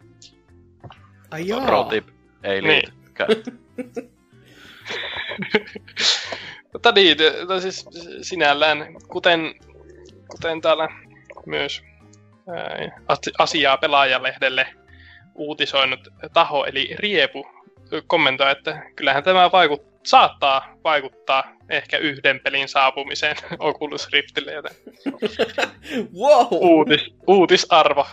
Ai 1.31 1.47
jaa. 1.47 1.65
Pro 1.65 1.83
tip. 1.83 2.07
Ei 2.43 2.61
Niin. 2.61 2.67
liitykään. 2.71 3.29
Mutta 6.73 6.91
niin, 6.91 7.17
no 7.49 7.59
siis 7.59 7.85
sinällään, 8.21 8.87
kuten, 9.07 9.55
kuten 10.27 10.61
täällä 10.61 10.87
myös 11.45 11.83
ää, 12.55 13.01
asi- 13.07 13.31
asiaa 13.37 13.77
pelaajalehdelle 13.77 14.67
uutisoinut 15.35 15.99
taho, 16.33 16.65
eli 16.65 16.95
Riepu, 16.99 17.47
kommentoi, 18.07 18.51
että 18.51 18.83
kyllähän 18.95 19.23
tämä 19.23 19.51
vaikut, 19.51 19.90
saattaa 20.03 20.77
vaikuttaa 20.83 21.57
ehkä 21.69 21.97
yhden 21.97 22.39
pelin 22.39 22.67
saapumiseen 22.67 23.35
Oculus 23.59 24.11
Riftille, 24.11 24.53
joten 24.53 24.75
wow! 26.19 26.47
uutis, 26.51 27.13
uutisarvo. 27.27 28.07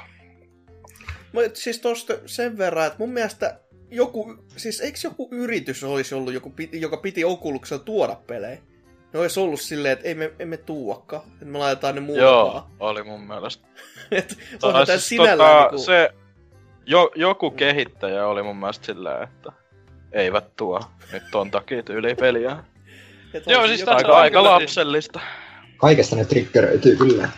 Mut 1.33 1.57
siis 1.57 1.81
tosta 1.81 2.15
sen 2.27 2.59
verran, 2.59 2.87
että 2.87 2.99
mun 2.99 3.11
mielestä 3.11 3.61
joku, 3.91 4.35
siis 4.57 4.81
eikö 4.81 4.99
joku 5.05 5.29
yritys 5.33 5.85
olisi 5.85 6.15
ollut, 6.15 6.35
joku, 6.35 6.53
joka 6.73 6.97
piti 6.97 7.25
Oculuksella 7.25 7.85
tuoda 7.85 8.17
pelejä? 8.27 8.59
Ne 9.13 9.21
olisi 9.21 9.41
ollut 9.41 9.61
silleen, 9.61 9.93
että 9.93 10.09
ei 10.09 10.15
me, 10.15 10.33
emme 10.39 10.57
tuuakaan, 10.57 11.23
että 11.33 11.45
me 11.45 11.59
laitetaan 11.59 11.95
ne 11.95 12.01
muuakaan. 12.01 12.31
Joo, 12.31 12.67
oli 12.81 13.03
mun 13.03 13.21
mielestä. 13.21 13.69
Et 14.11 14.39
onhan 14.63 14.87
siis 14.87 15.09
sinällään 15.09 15.63
tota, 15.63 15.71
niinku... 15.71 15.85
se, 15.85 16.11
jo, 16.87 17.11
joku 17.15 17.51
kehittäjä 17.51 18.27
oli 18.27 18.43
mun 18.43 18.57
mielestä 18.57 18.87
silleen, 18.87 19.23
että 19.23 19.53
eivät 20.13 20.57
tuo 20.57 20.81
nyt 21.13 21.23
ton 21.31 21.51
takia 21.51 21.83
tyyli 21.83 22.15
peliä. 22.15 22.57
Joo, 23.47 23.67
siis 23.67 23.81
joku- 23.81 23.93
Aika, 23.93 24.13
on 24.13 24.21
aika 24.21 24.43
lapsellista. 24.43 25.21
Kaikesta 25.77 26.17
ne 26.17 26.25
triggeröityy 26.25 26.97
kyllä. 26.97 27.29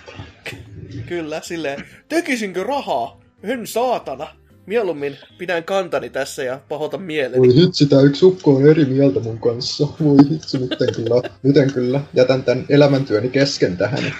Kyllä, 1.06 1.40
silleen, 1.40 1.84
tekisinkö 2.09 2.64
rahaa? 2.64 3.20
En 3.42 3.66
saatana. 3.66 4.26
Mieluummin 4.66 5.18
pidän 5.38 5.64
kantani 5.64 6.10
tässä 6.10 6.42
ja 6.42 6.60
pahota 6.68 6.98
mieleni. 6.98 7.38
Voi 7.38 7.55
hitsi, 7.55 7.86
tää 7.86 8.01
yksi 8.01 8.24
ukko 8.24 8.56
on 8.56 8.68
eri 8.70 8.84
mieltä 8.84 9.20
mun 9.20 9.38
kanssa. 9.38 9.88
Voi 10.05 10.16
hitsi, 10.30 10.59
nyt 10.59 10.82
en 10.82 10.94
kyllä, 10.94 11.30
nyt 11.42 11.56
en 11.56 11.72
kyllä. 11.72 12.01
Jätän 12.14 12.42
tän 12.44 12.64
elämäntyöni 12.68 13.28
kesken 13.28 13.76
tähän. 13.76 14.14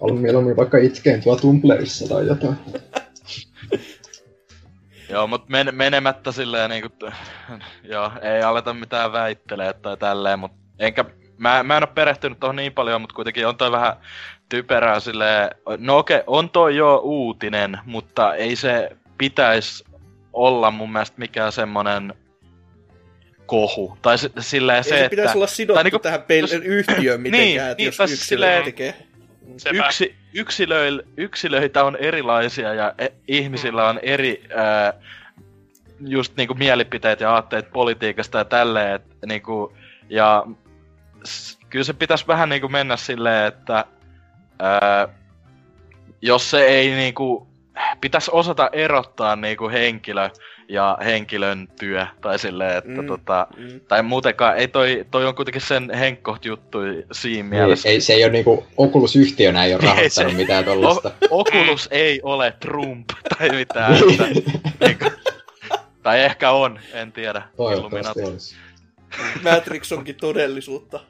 Olen 0.00 0.18
mieluummin 0.18 0.56
vaikka 0.56 0.78
itkeen 0.78 1.22
tuolla 1.22 1.40
Tumblrissa 1.40 2.08
tai 2.08 2.26
jotain. 2.26 2.56
Joo, 5.10 5.26
mut 5.26 5.48
men, 5.48 5.68
menemättä 5.72 6.32
silleen 6.32 6.70
niinku, 6.70 6.88
joo, 7.92 8.12
ei 8.22 8.42
aleta 8.42 8.74
mitään 8.74 9.12
väittelee 9.12 9.72
tai 9.72 9.96
tälleen, 9.96 10.38
mut 10.38 10.52
enkä, 10.78 11.04
mä, 11.38 11.62
mä 11.62 11.76
en 11.76 11.82
oo 11.82 11.86
perehtynyt 11.94 12.40
tohon 12.40 12.56
niin 12.56 12.72
paljon, 12.72 13.00
mut 13.00 13.12
kuitenkin 13.12 13.46
on 13.46 13.56
toi 13.56 13.72
vähän 13.72 13.92
typerää 14.48 15.00
silleen, 15.00 15.50
no 15.78 15.98
okei, 15.98 16.22
on 16.26 16.50
toi 16.50 16.76
jo 16.76 16.96
uutinen, 17.04 17.78
mutta 17.84 18.34
ei 18.34 18.56
se 18.56 18.90
pitäisi 19.18 19.84
olla 20.32 20.70
mun 20.70 20.92
mielestä 20.92 21.18
mikään 21.18 21.52
semmonen 21.52 22.14
kohu. 23.46 23.98
Tai 24.02 24.16
silleen 24.40 24.76
Ei 24.76 24.82
se, 24.84 24.88
se, 24.88 24.96
että... 24.98 25.10
pitäisi 25.10 25.36
olla 25.38 25.46
sidottu 25.46 25.74
tai 25.74 25.84
niinku- 25.84 25.98
tähän 25.98 26.20
pel- 26.20 26.40
jos- 26.40 26.52
yhtiöön 26.52 27.20
mitenkään, 27.30 27.48
Niin, 27.48 27.60
että 27.62 27.74
niin, 27.76 27.86
jos 27.86 27.96
tai 27.96 28.04
yksilö 28.04 28.18
silleen- 28.26 28.64
tekee. 28.64 28.94
Yksi, 29.72 30.16
yksilöil, 30.34 31.02
yksilöitä 31.16 31.84
on 31.84 31.96
erilaisia 31.96 32.74
ja 32.74 32.94
e, 32.98 33.08
ihmisillä 33.28 33.88
on 33.88 34.00
eri 34.02 34.44
ää, 34.56 34.92
just 36.00 36.36
niinku 36.36 36.54
mielipiteet 36.54 37.20
ja 37.20 37.32
aatteet 37.32 37.72
politiikasta 37.72 38.38
ja 38.38 38.44
tälleen, 38.44 38.94
et, 38.94 39.02
niinku, 39.26 39.76
ja 40.08 40.46
s, 41.24 41.58
kyllä 41.70 41.84
se 41.84 41.92
pitäisi 41.92 42.26
vähän 42.26 42.48
niinku 42.48 42.68
mennä 42.68 42.96
silleen, 42.96 43.46
että 43.46 43.84
ää, 44.58 45.08
jos 46.22 46.50
se 46.50 46.64
ei 46.64 46.90
niinku, 46.90 47.49
pitäisi 48.00 48.30
osata 48.34 48.68
erottaa 48.72 49.36
niinku 49.36 49.68
henkilö 49.68 50.30
ja 50.68 50.98
henkilön 51.04 51.68
työ, 51.80 52.06
tai 52.20 52.38
silleen, 52.38 52.78
että 52.78 53.02
Mm. 53.02 53.06
tota, 53.06 53.46
Mm. 53.56 53.80
tai 53.88 54.02
muutenkaan, 54.02 54.56
ei 54.56 54.68
toi, 54.68 55.04
toi 55.10 55.26
on 55.26 55.34
kuitenkin 55.34 55.62
sen 55.62 55.90
henkkoht 55.94 56.44
juttu 56.44 56.78
siinä 57.12 57.36
Ei, 57.56 57.60
mielessä. 57.60 57.88
ei, 57.88 58.00
se 58.00 58.12
ei 58.12 58.24
ole 58.24 58.32
niinku, 58.32 58.66
Oculus-yhtiönä 58.76 59.64
ei 59.64 59.74
ole 59.74 59.80
Ei 59.82 59.88
rahoittanut 59.88 60.32
se- 60.32 60.36
mitään 60.38 60.64
tollasta. 60.64 61.10
Oculus 61.30 61.88
ei 61.90 62.20
ole 62.22 62.54
Trump 62.60 63.08
tai 63.38 63.48
mitään. 63.50 63.94
että, 63.94 64.24
niinku, 64.86 65.04
tai 66.02 66.20
ehkä 66.20 66.50
on, 66.50 66.80
en 66.92 67.12
tiedä. 67.12 67.42
Toivottavasti 67.56 68.22
olisi. 68.22 68.56
Matrix 69.42 69.92
onkin 69.92 70.14
todellisuutta. 70.16 71.00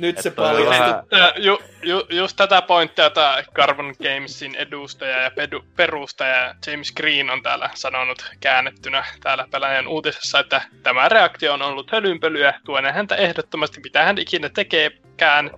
Nyt 0.00 0.18
se 0.18 0.28
Että 0.28 1.04
Tää, 1.10 1.32
ju, 1.36 1.58
ju, 1.82 2.06
just 2.10 2.36
tätä 2.36 2.62
pointtia 2.62 3.10
tämä 3.10 3.42
Carbon 3.54 3.94
Gamesin 4.02 4.54
edustaja 4.54 5.22
ja 5.22 5.30
pedu, 5.30 5.64
perustaja 5.76 6.54
James 6.66 6.92
Green 6.92 7.30
on 7.30 7.42
täällä 7.42 7.70
sanonut 7.74 8.30
käännettynä 8.40 9.04
täällä 9.22 9.46
pelaajan 9.50 9.88
uutisessa, 9.88 10.38
että 10.38 10.62
tämä 10.82 11.08
reaktio 11.08 11.52
on 11.52 11.62
ollut 11.62 11.92
hölynpölyä, 11.92 12.54
tuen 12.64 12.94
häntä 12.94 13.16
ehdottomasti 13.16 13.80
mitä 13.80 14.04
hän 14.04 14.18
ikinä 14.18 14.48
tekeekään 14.48 15.50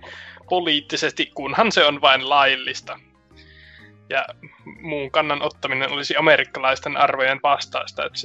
poliittisesti, 0.49 1.25
kunhan 1.25 1.71
se 1.71 1.85
on 1.85 2.01
vain 2.01 2.29
laillista. 2.29 2.99
Ja 4.09 4.25
muun 4.81 5.11
kannan 5.11 5.41
ottaminen 5.41 5.91
olisi 5.91 6.17
amerikkalaisten 6.17 6.97
arvojen 6.97 7.39
vastaista. 7.43 8.05
Että 8.05 8.19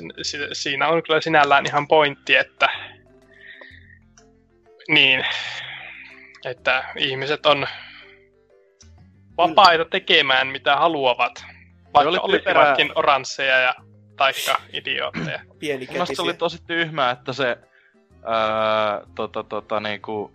siinä 0.53 0.89
on 0.89 1.03
kyllä 1.03 1.21
sinällään 1.21 1.67
ihan 1.67 1.89
pointti, 1.89 2.37
että 2.37 2.69
niin, 4.89 5.25
että 6.45 6.85
ihmiset 6.97 7.47
on 7.47 7.67
vapaita 9.37 9.85
tekemään 9.85 10.47
mitä 10.47 10.77
haluavat, 10.77 11.45
vaikka 11.95 12.09
oli 12.09 12.19
olisivatkin 12.23 12.93
oransseja 12.95 13.59
ja 13.59 13.75
taikka 14.17 14.61
idiootteja. 14.73 15.41
Pieni 15.59 15.85
Mun 15.85 15.93
mielestä 15.93 16.15
se 16.15 16.23
oli 16.23 16.35
tosi 16.35 16.63
tyhmää, 16.67 17.11
että 17.11 17.33
se 17.33 17.59
ää, 18.25 19.01
tota, 19.15 19.43
tota, 19.43 19.81
niinku, 19.81 20.33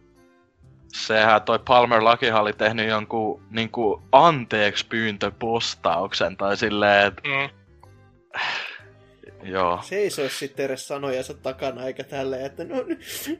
sehän 0.88 1.42
toi 1.42 1.60
Palmer 1.60 2.04
Lakihan 2.04 2.42
oli 2.42 2.54
tehnyt 2.54 2.90
jonkun 2.90 3.44
niinku 3.50 4.04
anteeksi 4.12 4.88
pyyntöpostauksen 4.88 6.38
tai 6.38 6.58
silleen, 6.58 7.08
että 7.08 7.22
Mm. 7.30 7.50
Joo. 9.44 9.80
Se 9.84 9.96
ei 9.96 10.10
olisi 10.22 10.38
sitten 10.38 10.66
edes 10.66 10.88
sanojansa 10.88 11.34
takana, 11.34 11.86
eikä 11.86 12.04
tälleen, 12.04 12.46
että 12.46 12.64
no, 12.64 12.76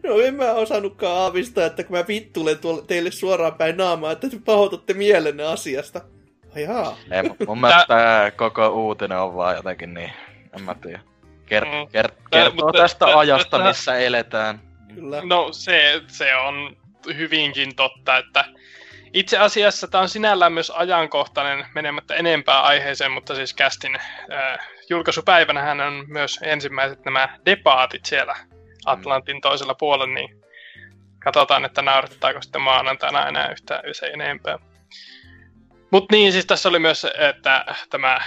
no 0.04 0.20
en 0.20 0.36
mä 0.36 0.52
osannutkaan 0.52 1.18
aavistaa, 1.18 1.66
että 1.66 1.84
kun 1.84 1.98
mä 1.98 2.08
vittulen 2.08 2.58
tuolle, 2.58 2.82
teille 2.88 3.12
suoraan 3.12 3.54
päin 3.56 3.78
naamaa, 3.78 4.12
että 4.12 4.30
te 4.30 4.38
pahoitatte 4.46 4.94
mielenne 4.94 5.44
asiasta. 5.44 6.02
Ai 6.56 6.64
jaa. 6.64 6.98
Ei, 7.12 7.22
mun- 7.48 7.60
mielestä 7.62 7.86
tää 7.88 8.32
koko 8.32 8.68
uutinen 8.68 9.18
on 9.18 9.36
vaan 9.36 9.56
jotenkin 9.56 9.94
niin, 9.94 10.12
en 10.58 10.62
mä 10.62 10.76
tiedä. 10.82 11.00
Ker- 11.46 11.66
Mm. 11.66 11.72
ker- 11.88 12.12
Tää- 12.12 12.44
kertoo 12.44 12.66
mutta 12.66 12.82
tästä 12.82 13.06
tä- 13.06 13.20
ajasta, 13.20 13.64
missä 13.68 13.98
eletään. 13.98 14.60
Kyllä. 14.96 15.22
No 15.26 15.48
se, 15.52 16.02
se 16.08 16.36
on 16.36 16.78
hyvinkin 17.18 17.76
totta, 17.76 18.18
että 18.18 18.46
itse 19.14 19.38
asiassa 19.38 19.88
tämä 19.88 20.02
on 20.02 20.10
sinällään 20.10 20.54
myös 20.54 20.70
ajankohtainen 20.72 21.66
menemättä 21.76 22.16
enempää 22.16 22.62
aiheeseen, 22.62 23.12
mutta 23.12 23.36
siis 23.36 23.54
kästin 23.54 23.96
äh, 23.96 24.60
julkaisupäivänähän 24.90 25.82
on 25.82 26.06
myös 26.08 26.40
ensimmäiset 26.42 27.06
nämä 27.06 27.38
debaatit 27.46 28.06
siellä 28.06 28.36
Atlantin 28.86 29.42
toisella 29.42 29.76
puolella, 29.76 30.14
niin 30.14 30.42
katsotaan, 31.20 31.66
että 31.66 31.82
naurittaako 31.82 32.42
sitten 32.42 32.62
maanantaina 32.62 33.28
enää 33.28 33.52
yhtään 33.52 33.84
se 33.92 34.06
enempää. 34.06 34.60
Mutta 35.92 36.16
niin, 36.16 36.32
siis 36.32 36.46
tässä 36.46 36.70
oli 36.70 36.80
myös, 36.80 37.08
että 37.18 37.66
tämä 37.90 38.20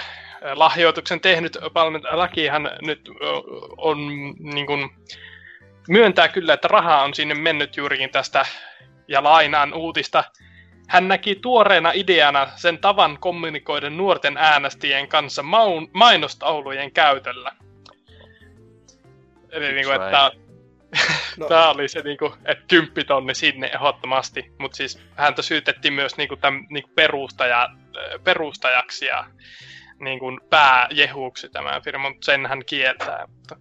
lahjoituksen 0.54 1.20
tehnyt 1.20 1.58
lakihan 2.10 2.70
nyt 2.82 3.10
on 3.76 4.06
niin 4.38 4.66
kuin, 4.66 4.90
myöntää 5.88 6.28
kyllä, 6.28 6.54
että 6.54 6.68
rahaa 6.68 7.02
on 7.02 7.14
sinne 7.14 7.34
mennyt 7.34 7.76
juurikin 7.76 8.10
tästä 8.10 8.46
ja 9.08 9.22
lainaan 9.22 9.74
uutista. 9.74 10.24
Hän 10.86 11.08
näki 11.08 11.34
tuoreena 11.34 11.90
ideana 11.94 12.48
sen 12.56 12.78
tavan 12.78 13.18
kommunikoida 13.20 13.90
nuorten 13.90 14.36
äänestäjien 14.36 15.08
kanssa 15.08 15.42
maun, 15.42 15.90
mainostaulujen 15.92 16.92
käytöllä. 16.92 17.52
Eli 19.50 19.72
niin 19.72 19.86
kuin, 19.86 20.02
että 20.02 20.30
no. 21.36 21.48
tämä 21.48 21.70
oli 21.70 21.88
se, 21.88 22.02
niin 22.02 22.18
kuin, 22.18 22.32
että 22.44 22.64
kymppitonni 22.68 23.34
sinne 23.34 23.70
ehdottomasti. 23.74 24.52
Mutta 24.58 24.76
siis 24.76 25.00
häntä 25.16 25.42
syytettiin 25.42 25.94
myös 25.94 26.16
niin 26.16 26.28
kuin, 26.28 26.40
tämän, 26.40 26.66
niin 26.70 26.82
kuin 26.82 26.94
perustaja, 26.94 27.68
perustajaksi 28.24 29.06
ja 29.06 29.24
niin 30.00 30.18
kuin 30.18 30.40
pääjehuksi 30.50 31.48
tämä 31.48 31.80
firma, 31.84 32.10
mutta 32.10 32.24
sen 32.24 32.46
hän 32.46 32.64
kieltää. 32.66 33.26
Mutta... 33.36 33.56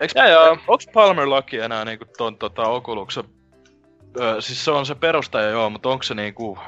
Eikö, 0.00 0.18
ja 0.18 0.28
joo. 0.28 0.58
Onks 0.68 0.86
Palmer 0.94 1.26
Lucky 1.26 1.60
enää 1.60 1.84
niinku 1.84 2.04
ton 2.18 2.38
tota, 2.38 2.62
Öö, 4.20 4.40
siis 4.40 4.64
se 4.64 4.70
on 4.70 4.86
se 4.86 4.94
perustaja 4.94 5.50
joo, 5.50 5.70
mutta 5.70 5.88
onko 5.88 6.02
se 6.02 6.14
niinku... 6.14 6.58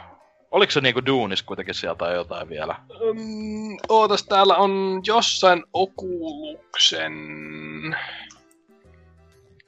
Oliko 0.51 0.71
se 0.71 0.81
niinku 0.81 1.07
Duunis 1.07 1.43
kuitenkin 1.43 1.75
sieltä 1.75 1.99
tai 1.99 2.15
jotain 2.15 2.49
vielä? 2.49 2.77
Um, 3.01 3.79
ootas, 3.89 4.23
täällä 4.23 4.57
on 4.57 5.03
jossain 5.07 5.65
Okuluksen 5.73 7.13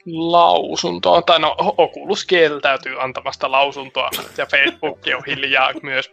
lausuntoa, 0.05 1.21
tai 1.21 1.39
no 1.39 1.55
Oculus 1.77 2.25
kieltäytyy 2.25 3.01
antamasta 3.01 3.51
lausuntoa, 3.51 4.09
ja 4.37 4.45
Facebook 4.45 4.99
on 5.17 5.23
hiljaa 5.27 5.71
myös. 5.83 6.11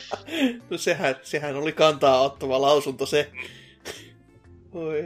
no 0.70 0.78
sehän, 0.78 1.16
sehän 1.22 1.56
oli 1.56 1.72
kantaa 1.72 2.20
ottava 2.20 2.60
lausunto 2.60 3.06
se. 3.06 3.30
Oi 4.72 5.04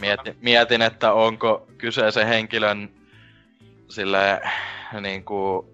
mietin, 0.00 0.36
mietin, 0.40 0.82
että 0.82 1.12
onko 1.12 1.66
kyseisen 1.78 2.26
henkilön 2.26 2.99
sille 3.90 4.40
niin 5.00 5.24
kuin, 5.24 5.66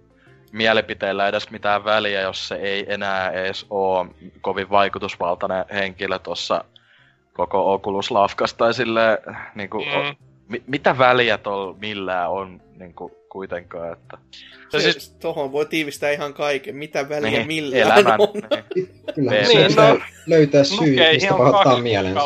mielipiteillä 0.53 1.29
edes 1.29 1.51
mitään 1.51 1.85
väliä, 1.85 2.21
jos 2.21 2.49
se 2.49 2.55
ei 2.55 2.87
enää 2.89 3.31
edes 3.31 3.67
ole 3.71 4.07
kovin 4.41 4.71
vaikutusvaltainen 4.71 5.65
henkilö 5.73 6.19
tuossa 6.19 6.65
koko 7.33 7.73
Oculus 7.73 8.11
Lafkasta 8.11 8.59
tai 8.59 8.75
sille, 8.75 9.19
niin 9.55 9.71
kuin, 9.71 9.89
mm. 9.89 10.17
mi- 10.49 10.63
mitä 10.67 10.99
väliä 10.99 11.39
tuolla 11.39 11.77
millään 11.81 12.31
on 12.31 12.61
niin 12.77 12.95
kuin, 12.95 13.13
kuitenkaan, 13.29 13.93
että... 13.93 14.19
Se, 14.69 14.81
siis... 14.81 15.11
Tuohon 15.11 15.53
voi 15.53 15.67
tiivistää 15.67 16.11
ihan 16.11 16.35
kaiken, 16.35 16.77
mitä 16.77 17.09
väliä 17.09 17.31
niin, 17.31 17.47
millään 17.47 17.83
elämän, 17.83 18.21
on. 18.21 18.29
Niin. 18.75 18.89
Kyllä, 19.15 19.33
niin, 19.33 19.77
no, 19.77 19.99
löytää 20.27 20.65
syy, 20.65 20.97
mistä 21.13 21.35
pahoittaa 21.35 21.81
mielensä. 21.81 22.21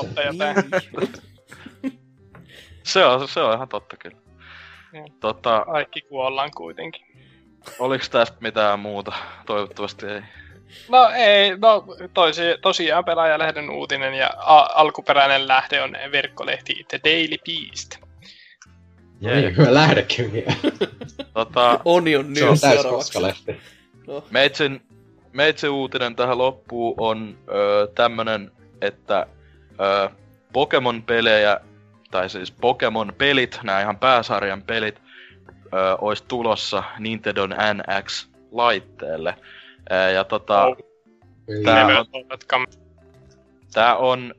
se, 2.83 3.05
on, 3.05 3.29
se 3.29 3.41
on 3.41 3.55
ihan 3.55 3.69
totta 3.69 3.97
kyllä. 3.97 4.20
Tota, 5.21 5.65
Kaikki 5.73 6.01
kuollaan 6.01 6.51
kuitenkin. 6.57 7.07
Oliko 7.79 8.05
tästä 8.11 8.37
mitään 8.41 8.81
muuta? 8.81 9.13
Toivottavasti 9.47 10.07
ei. 10.07 10.23
No 10.89 11.09
ei, 11.15 11.57
no 11.59 11.85
toisi, 12.15 12.43
tosiaan 12.63 13.05
pelaajalehden 13.05 13.71
uutinen 13.71 14.15
ja 14.15 14.31
a- 14.39 14.71
alkuperäinen 14.75 15.49
lähde 15.49 15.83
on 15.83 15.97
verkkolehti 16.13 16.85
The 16.89 17.01
Daily 17.05 17.37
Beast. 17.47 17.97
No 19.21 19.31
niin, 19.31 19.57
hyvä 19.57 19.75
lähdekin 19.75 20.33
vielä. 20.33 20.53
tota, 21.35 21.81
Onion 21.85 22.37
Se 22.37 22.45
on 22.45 22.61
täyskoskalehti. 22.61 23.61
No. 24.07 24.25
Meitsin, 24.31 24.83
meitsin 25.33 25.71
uutinen 25.71 26.17
tähän 26.17 26.39
loppuun 26.39 26.95
on 26.99 27.39
ö, 27.49 27.89
tämmönen, 27.95 28.51
että 28.81 29.27
Pokemon-pelejä 30.53 31.61
tai 32.11 32.31
siis 32.31 32.53
Pokemon-pelit, 32.53 33.61
nämä 33.63 33.81
ihan 33.81 33.99
pääsarjan 33.99 34.63
pelit, 34.63 35.03
ö, 35.75 35.97
olisi 36.01 36.25
tulossa 36.29 36.83
Nintendo 36.99 37.47
NX-laitteelle. 37.47 39.35
Ja 40.15 40.25
tota, 40.25 40.65
oh. 40.65 40.77
tää, 41.65 41.87
on, 41.87 42.07
tää 43.73 43.97
on, 43.97 44.35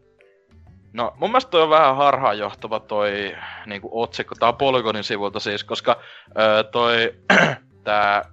no 0.93 1.13
mun 1.17 1.29
mielestä 1.29 1.51
toi 1.51 1.61
on 1.61 1.69
vähän 1.69 1.95
harhaanjohtava 1.95 2.79
toi 2.79 3.35
niinku 3.65 4.01
otsikko, 4.01 4.35
tää 4.35 4.49
on 4.49 4.55
Polygonin 4.55 5.03
sivulta 5.03 5.39
siis, 5.39 5.63
koska 5.63 5.99
ö, 6.29 6.63
toi 6.63 7.15
tää 7.83 8.25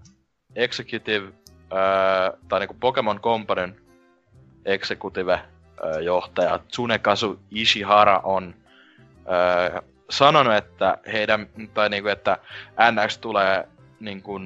Executive, 0.55 1.27
ö, 1.27 2.37
tai 2.49 2.61
niinku 2.61 2.77
Pokemon 2.81 3.21
Companyn 3.21 3.81
Executive 4.65 5.41
johtaja 6.03 6.59
Tsunekazu 6.59 7.41
Ishihara 7.51 8.21
on 8.25 8.55
öö, 9.31 9.81
sanonut, 10.11 10.55
että 10.55 10.99
heidän, 11.13 11.49
tai 11.75 11.89
niinku, 11.89 12.09
että 12.09 12.39
NX 12.93 13.19
tulee 13.19 13.69
niinku, 14.01 14.41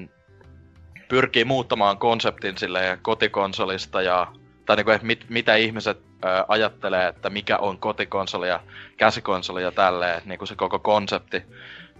pyrkii 1.08 1.44
muuttamaan 1.44 1.98
konseptin 1.98 2.58
sille 2.58 2.98
kotikonsolista 3.02 4.02
ja 4.02 4.26
tai 4.66 4.76
niinku, 4.76 4.92
mit, 5.02 5.24
mitä 5.28 5.54
ihmiset 5.54 5.98
ö, 5.98 6.44
ajattelee, 6.48 7.08
että 7.08 7.30
mikä 7.30 7.58
on 7.58 7.78
kotikonsoli 7.78 8.48
ja 8.48 8.60
käsikonsoli 8.96 9.62
ja 9.62 9.72
tälleen, 9.72 10.22
niinku 10.24 10.46
se 10.46 10.54
koko 10.54 10.78
konsepti. 10.78 11.42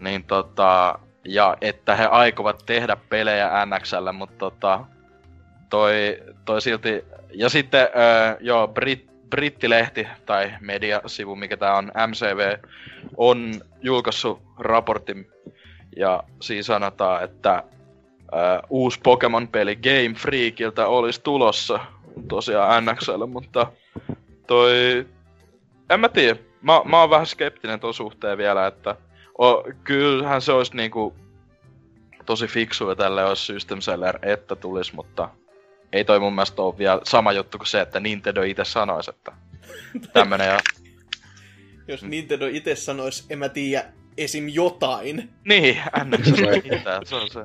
Niin 0.01 0.25
tota, 0.25 0.99
ja 1.25 1.57
että 1.61 1.97
he 1.97 2.05
aikovat 2.05 2.63
tehdä 2.67 2.97
pelejä 3.09 3.51
NXL, 3.67 4.13
mutta 4.13 4.39
tota, 4.39 4.85
toi, 5.71 6.23
toi 6.45 6.61
silti, 6.61 7.05
ja 7.35 7.49
sitten 7.49 7.83
ö, 7.83 8.37
joo, 8.41 8.69
Brit, 8.69 9.12
brittilehti 9.33 10.07
tai 10.27 10.53
mediasivu, 10.61 11.37
mikä 11.37 11.57
tämä 11.57 11.77
on, 11.77 11.93
MCV, 12.07 12.59
on 13.17 13.61
julkaissut 13.83 14.43
raportin 14.59 15.27
ja 15.97 16.23
siinä 16.41 16.63
sanotaan, 16.63 17.25
että 17.25 17.63
uh, 18.33 18.67
uusi 18.71 19.01
Pokemon-peli 19.03 19.77
Game 19.77 20.15
Freakiltä 20.19 20.87
olisi 20.87 21.21
tulossa 21.23 21.81
tosiaan 22.29 22.85
NXL, 22.85 23.27
mutta 23.27 23.73
toi... 24.47 25.07
En 25.91 26.01
mä 26.01 26.09
tiedä. 26.09 26.41
Mä, 26.63 26.81
mä 26.85 27.01
oon 27.01 27.11
vähän 27.11 27.27
skeptinen 27.27 27.81
tuon 27.81 27.95
suhteen 27.95 28.39
vielä, 28.39 28.67
että 28.67 28.97
o, 29.39 29.63
kyllähän 29.85 30.43
se 30.43 30.53
olisi 30.53 30.77
niinku 30.77 31.15
tosi 32.27 32.47
fiksu 32.47 32.89
ja 32.89 32.97
tälle 32.97 33.25
olisi 33.25 33.45
System 33.45 33.81
Seller, 33.81 34.19
että 34.23 34.57
tulisi, 34.57 34.95
mutta 34.95 35.29
ei 35.93 36.05
toi 36.05 36.21
mun 36.21 36.33
mielestä 36.33 36.63
ole 36.63 36.79
vielä 36.79 37.01
sama 37.05 37.33
juttu 37.33 37.59
kuin 37.59 37.69
se, 37.69 37.81
että 37.81 38.01
Nintendo 38.01 38.43
itse 38.43 38.65
sanoisi, 38.65 39.11
että 39.11 39.33
tämmönen 40.13 40.49
ja... 40.49 40.59
Jos 41.89 42.03
Nintendo 42.03 42.47
itse 42.47 42.77
sanoisi, 42.77 43.25
en 43.31 43.39
mä 43.39 43.49
tiedä, 43.49 43.85
esim. 44.19 44.49
jotain. 44.49 45.31
Niin, 45.45 45.79
NX 46.05 46.27
se 47.05 47.15
on 47.15 47.31
se. 47.31 47.41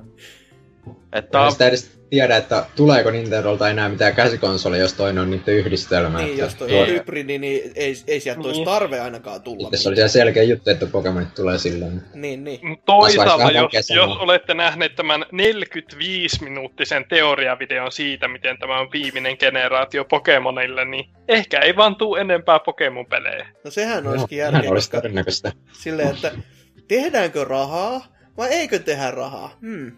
Että 1.14 1.41
on... 1.41 1.52
sitä 1.52 1.68
edes 1.68 1.97
tiedä, 2.09 2.38
että 2.38 2.65
tuleeko 2.75 3.11
Nintendolta 3.11 3.69
enää 3.69 3.89
mitään 3.89 4.15
käsikonsoli, 4.15 4.79
jos 4.79 4.93
toinen 4.93 5.23
on 5.23 5.31
niiden 5.31 5.55
yhdistelmä. 5.55 6.17
Niin, 6.17 6.38
jos 6.38 6.55
toi 6.55 6.81
on 6.81 6.88
hybridi, 6.88 7.38
niin 7.38 7.71
ei, 7.75 7.95
ei 8.07 8.19
sieltä 8.19 8.39
niin. 8.39 8.47
olisi 8.47 8.65
tarve 8.65 8.99
ainakaan 8.99 9.41
tulla. 9.41 9.69
Se 9.73 9.89
oli 9.89 10.09
selkeä 10.09 10.43
juttu, 10.43 10.69
että 10.69 10.85
Pokemonit 10.85 11.35
tulee 11.35 11.57
silloin. 11.57 12.01
Niin, 12.13 12.43
niin. 12.43 12.81
Toisaalta, 12.85 13.51
jos, 13.51 13.89
jos 13.89 14.17
olette 14.17 14.53
nähneet 14.53 14.95
tämän 14.95 15.25
45-minuuttisen 15.34 17.05
teoriavideon 17.09 17.91
siitä, 17.91 18.27
miten 18.27 18.57
tämä 18.57 18.79
on 18.79 18.91
viimeinen 18.91 19.35
generaatio 19.39 20.05
Pokemonille, 20.05 20.85
niin 20.85 21.09
ehkä 21.27 21.59
ei 21.59 21.75
vaan 21.75 21.95
tuu 21.95 22.15
enempää 22.15 22.59
Pokemon-pelejä. 22.59 23.47
No 23.63 23.71
sehän 23.71 24.07
olisikin 24.07 24.39
no, 24.39 24.43
järkeä. 24.43 24.71
olisi 24.71 24.91
todennäköistä. 24.91 25.51
Silleen, 25.73 26.09
että 26.09 26.31
tehdäänkö 26.88 27.43
rahaa 27.43 28.16
vai 28.38 28.49
eikö 28.49 28.80
tehdä 28.80 29.11
rahaa? 29.11 29.49
Hmm. 29.61 29.91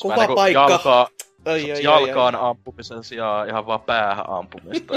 Kova 0.00 0.16
niinku 0.16 0.34
paikka. 0.34 0.60
Jalkaa, 0.60 1.08
ai, 1.44 1.72
ai, 1.72 1.82
jalkaan 1.82 2.34
ai, 2.34 2.40
ai. 2.40 2.50
ampumisen 2.50 3.04
sijaan 3.04 3.48
ihan 3.48 3.66
vaan 3.66 3.80
päähän 3.80 4.30
ampumista. 4.30 4.94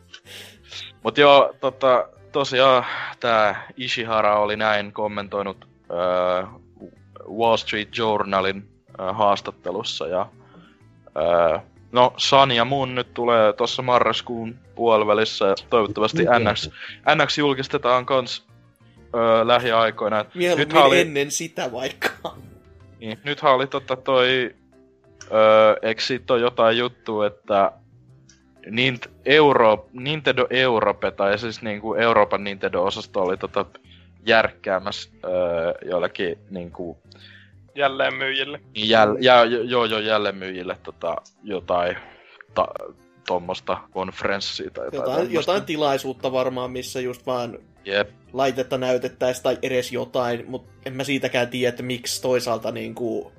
Mut 1.02 1.18
joo, 1.18 1.54
tota, 1.60 2.08
tosiaan 2.32 2.84
tää 3.20 3.72
Ishihara 3.76 4.40
oli 4.40 4.56
näin 4.56 4.92
kommentoinut 4.92 5.68
äh, 5.90 6.48
Wall 7.28 7.56
Street 7.56 7.96
Journalin 7.98 8.68
äh, 9.00 9.16
haastattelussa 9.16 10.06
ja 10.06 10.28
äh, 11.16 11.62
No, 11.92 12.14
Sun 12.16 12.52
ja 12.52 12.64
mun 12.64 12.94
nyt 12.94 13.14
tulee 13.14 13.52
tuossa 13.52 13.82
marraskuun 13.82 14.58
puolivälissä 14.74 15.54
toivottavasti 15.70 16.22
NX, 16.22 16.70
NX 17.14 17.38
julkistetaan 17.38 18.06
kans 18.06 18.46
öö, 19.14 19.46
lähiaikoina. 19.46 20.24
Mieluummin 20.34 20.76
oli... 20.76 21.00
ennen 21.00 21.30
sitä 21.30 21.72
vaikka. 21.72 22.08
Niin, 23.00 23.18
nythän 23.24 23.52
oli 23.54 23.66
totta 23.66 23.96
toi... 23.96 24.54
Öö, 25.32 25.76
eikö 25.82 26.02
siitä 26.02 26.34
ole 26.34 26.40
jotain 26.40 26.78
juttu, 26.78 27.22
että 27.22 27.72
Nint 28.70 29.06
Euro, 29.24 29.88
Nintendo 29.92 30.46
Europe, 30.50 31.10
tai 31.10 31.38
siis 31.38 31.62
niinku 31.62 31.94
Euroopan 31.94 32.44
Nintendo-osasto 32.44 33.20
oli 33.20 33.36
tota 33.36 33.66
järkkäämässä 34.26 35.10
öö, 35.24 35.90
joillakin 35.90 36.38
niinku 36.50 36.98
jälleenmyyjille. 37.74 38.60
Niin 38.74 38.88
jäl, 38.88 39.16
ja, 39.20 39.44
joo, 39.44 39.84
joo, 39.84 40.00
jälleenmyyjille 40.00 40.76
tota, 40.82 41.16
jotain 41.42 41.96
ta, 42.54 42.68
tuommoista 43.26 43.78
konferenssia 43.90 44.70
tai 44.70 44.84
jotain, 44.84 45.02
Jotain, 45.02 45.32
jotain 45.32 45.64
tilaisuutta 45.64 46.32
varmaan, 46.32 46.70
missä 46.70 47.00
just 47.00 47.26
vaan 47.26 47.58
Jep. 47.84 48.10
laitetta 48.32 48.78
näytettäisiin 48.78 49.42
tai 49.42 49.58
edes 49.62 49.92
jotain, 49.92 50.44
mutta 50.48 50.72
en 50.86 50.92
mä 50.92 51.04
siitäkään 51.04 51.48
tiedä, 51.48 51.68
että 51.68 51.82
miksi 51.82 52.22
toisaalta 52.22 52.70
niinku... 52.72 53.32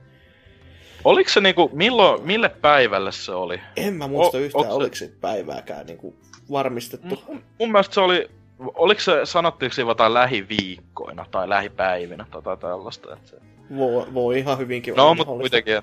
Oliko 1.03 1.29
se 1.29 1.41
niinku, 1.41 1.69
milloin, 1.73 2.21
mille 2.27 2.49
päivälle 2.49 3.11
se 3.11 3.31
oli? 3.31 3.59
En 3.75 3.93
mä 3.93 4.07
muista 4.07 4.37
O- 4.37 4.41
yhtään, 4.41 4.65
se- 4.65 4.71
oliko 4.71 4.95
se 4.95 5.11
päivääkään 5.21 5.85
niinku 5.85 6.15
varmistettu. 6.51 7.23
Mun, 7.27 7.43
mun 7.59 7.71
mielestä 7.71 7.93
se 7.93 8.01
oli, 8.01 8.29
oliko 8.59 9.01
se, 9.01 9.19
sanottiinko 9.23 9.73
siinä 9.73 9.89
jotain 9.91 10.13
lähiviikkoina 10.13 11.25
tai 11.31 11.49
lähipäivinä 11.49 12.25
tai 12.31 12.37
jotain 12.37 12.59
tällaista? 12.59 13.13
Että 13.13 13.29
se... 13.29 13.37
Voi, 13.77 14.13
voi 14.13 14.39
ihan 14.39 14.57
hyvinkin 14.57 14.93
No, 14.95 15.13
mutta 15.13 15.33
kuitenkin, 15.33 15.81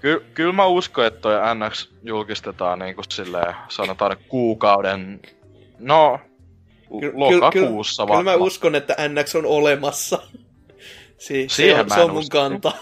Ky- 0.00 0.24
kyllä 0.34 0.52
mä 0.52 0.66
uskon, 0.66 1.06
että 1.06 1.20
toi 1.20 1.34
NX 1.54 1.88
julkistetaan 2.02 2.78
niinku 2.78 3.02
silleen, 3.08 3.54
sanotaan 3.68 4.16
kuukauden, 4.28 5.20
no, 5.78 6.20
Ky- 7.00 7.12
lokakuussa 7.14 8.02
Kyllä 8.02 8.12
mä 8.12 8.16
varmaan. 8.16 8.40
uskon, 8.42 8.74
että 8.74 8.96
NX 9.08 9.34
on 9.34 9.46
olemassa. 9.46 10.18
Si- 11.18 11.48
se 11.48 11.54
Siihen 11.54 11.80
on, 11.80 11.88
mä 11.88 11.94
se 11.94 12.00
on 12.00 12.12
mun 12.12 12.28
kanta. 12.30 12.72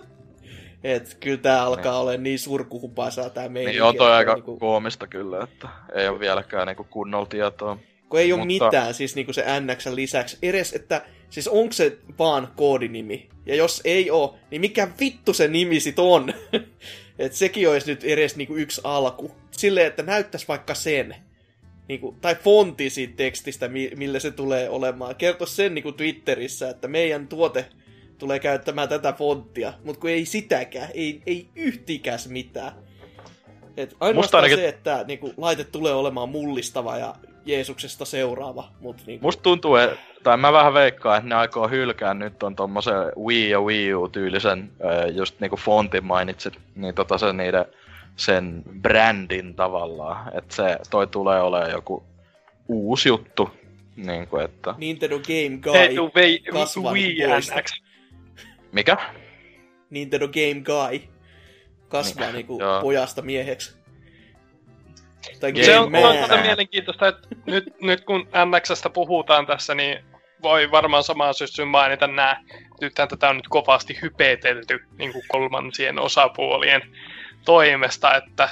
Et 0.84 1.16
kyllä 1.20 1.36
tää 1.36 1.62
alkaa 1.62 2.00
olla 2.00 2.16
niin 2.16 2.38
surkuhupaisaa 2.38 3.30
tää 3.30 3.48
meininki. 3.48 3.72
Niin 3.78 3.82
on 3.82 3.96
toi 3.96 4.12
aika 4.12 4.34
niinku- 4.34 4.58
koomista 4.58 5.06
kyllä, 5.06 5.44
että 5.44 5.68
ei 5.94 6.08
ole 6.08 6.20
vieläkään 6.20 6.66
niinku 6.66 6.86
kunnolla 6.90 7.26
tietoa. 7.26 7.78
Kun 8.08 8.20
ei 8.20 8.32
ole 8.32 8.44
Mutta- 8.46 8.64
mitään 8.66 8.94
siis 8.94 9.14
niinku 9.16 9.32
se 9.32 9.44
NX 9.60 9.86
lisäksi. 9.86 10.38
Edes, 10.42 10.72
että 10.72 11.02
siis 11.30 11.48
onko 11.48 11.72
se 11.72 11.98
vaan 12.18 12.48
koodinimi? 12.56 13.28
Ja 13.46 13.54
jos 13.54 13.80
ei 13.84 14.10
oo, 14.10 14.36
niin 14.50 14.60
mikä 14.60 14.88
vittu 15.00 15.32
se 15.32 15.48
nimi 15.48 15.80
sit 15.80 15.98
on? 15.98 16.34
Et 17.18 17.32
sekin 17.32 17.68
olisi 17.70 17.90
nyt 17.90 18.04
edes 18.04 18.36
niinku 18.36 18.56
yksi 18.56 18.80
alku. 18.84 19.30
Silleen, 19.50 19.86
että 19.86 20.02
näyttäisi 20.02 20.48
vaikka 20.48 20.74
sen. 20.74 21.16
Niinku, 21.88 22.16
tai 22.20 22.34
fonti 22.34 22.90
siitä 22.90 23.14
tekstistä, 23.16 23.68
mi- 23.68 23.90
millä 23.96 24.18
se 24.18 24.30
tulee 24.30 24.68
olemaan. 24.70 25.16
Kerto 25.16 25.46
sen 25.46 25.74
niinku 25.74 25.92
Twitterissä, 25.92 26.70
että 26.70 26.88
meidän 26.88 27.28
tuote 27.28 27.66
tulee 28.18 28.38
käyttämään 28.38 28.88
tätä 28.88 29.12
fonttia. 29.12 29.72
Mutta 29.84 30.00
kun 30.00 30.10
ei 30.10 30.24
sitäkään, 30.24 30.88
ei, 30.94 31.20
ei 31.26 31.48
yhtikäs 31.56 32.28
mitään. 32.28 32.72
Et 33.76 33.96
ainoastaan 34.00 34.44
ainakin- 34.44 34.64
se, 34.64 34.68
että 34.68 35.04
niinku, 35.06 35.32
laite 35.36 35.64
tulee 35.64 35.94
olemaan 35.94 36.28
mullistava 36.28 36.96
ja 36.98 37.14
Jeesuksesta 37.46 38.04
seuraava. 38.04 38.68
Mut, 38.80 38.96
niinku, 39.06 39.26
Musta 39.26 39.42
tuntuu, 39.42 39.76
että, 39.76 39.96
tai 40.22 40.36
mä 40.36 40.52
vähän 40.52 40.74
veikkaan, 40.74 41.18
että 41.18 41.28
ne 41.28 41.34
aikoo 41.34 41.68
hylkää 41.68 42.14
nyt 42.14 42.42
on 42.42 42.56
tommosen 42.56 42.94
Wii 43.24 43.50
ja 43.50 43.60
Wii 43.60 43.94
U 43.94 44.08
tyylisen, 44.08 44.70
just 45.14 45.40
niinku 45.40 45.56
fontin 45.56 46.04
mainitsit, 46.04 46.54
niin 46.74 46.94
tota 46.94 47.18
se 47.18 47.32
niiden, 47.32 47.64
sen 48.16 48.62
brändin 48.80 49.54
tavallaan, 49.54 50.38
että 50.38 50.54
se, 50.54 50.78
toi 50.90 51.06
tulee 51.06 51.40
olemaan 51.40 51.70
joku 51.70 52.04
uusi 52.68 53.08
juttu, 53.08 53.50
niinku 53.96 54.38
että, 54.38 54.74
Nintendo 54.78 55.18
Game 55.18 55.58
Guy. 55.60 55.72
Hei, 55.72 55.94
tuu 55.94 56.10
vei, 56.14 56.42
Wii. 56.92 57.16
NX. 57.58 57.82
mikä? 58.72 58.96
Nintendo 59.90 60.28
Game 60.28 60.60
Guy 60.60 61.08
kasvaa 61.88 62.26
Niin, 62.26 62.34
niinku 62.34 62.60
joo. 62.60 62.80
pojasta 62.80 63.22
mieheksi. 63.22 63.76
Tai 65.40 65.52
Game 65.52 65.64
Se 65.64 65.78
on, 65.78 65.90
se 65.90 65.96
on 65.98 66.14
Man. 66.14 66.28
tota 66.28 66.42
mielenkiintoista, 66.42 67.08
että 67.08 67.28
nyt, 67.46 67.64
nyt 67.80 68.04
kun 68.04 68.28
NXstä 68.46 68.90
puhutaan 68.90 69.46
tässä, 69.46 69.74
niin 69.74 70.04
voi 70.42 70.70
varmaan 70.70 71.04
samaan 71.04 71.34
syssyyn 71.34 71.68
mainita 71.68 72.06
nämä. 72.06 72.42
Nythän 72.80 73.08
tätä 73.08 73.28
on 73.28 73.36
nyt 73.36 73.48
kovasti 73.48 73.98
hypetelty 74.02 74.80
niin 74.98 75.12
kuin 75.12 75.24
kolmansien 75.28 75.98
osapuolien 75.98 76.82
toimesta, 77.46 78.14
että 78.14 78.48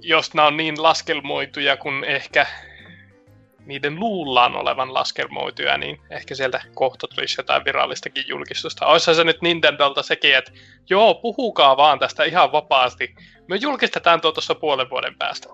jos 0.00 0.34
nämä 0.34 0.48
on 0.48 0.56
niin 0.56 0.82
laskelmoituja 0.82 1.76
kuin 1.76 2.04
ehkä 2.04 2.46
niiden 3.66 4.00
luullaan 4.00 4.56
olevan 4.56 4.94
laskelmoituja, 4.94 5.78
niin 5.78 6.00
ehkä 6.10 6.34
sieltä 6.34 6.60
kohta 6.74 7.06
tulisi 7.08 7.34
jotain 7.38 7.64
virallistakin 7.64 8.24
julkistusta. 8.28 8.86
Oissa 8.86 9.14
se 9.14 9.24
nyt 9.24 9.42
Nintendolta 9.42 10.02
sekin, 10.02 10.36
että 10.36 10.52
joo, 10.90 11.14
puhukaa 11.14 11.76
vaan 11.76 11.98
tästä 11.98 12.24
ihan 12.24 12.52
vapaasti. 12.52 13.14
Me 13.48 13.56
julkistetaan 13.56 14.20
tuo 14.20 14.32
tuossa 14.32 14.54
puolen 14.54 14.90
vuoden 14.90 15.14
päästä. 15.18 15.48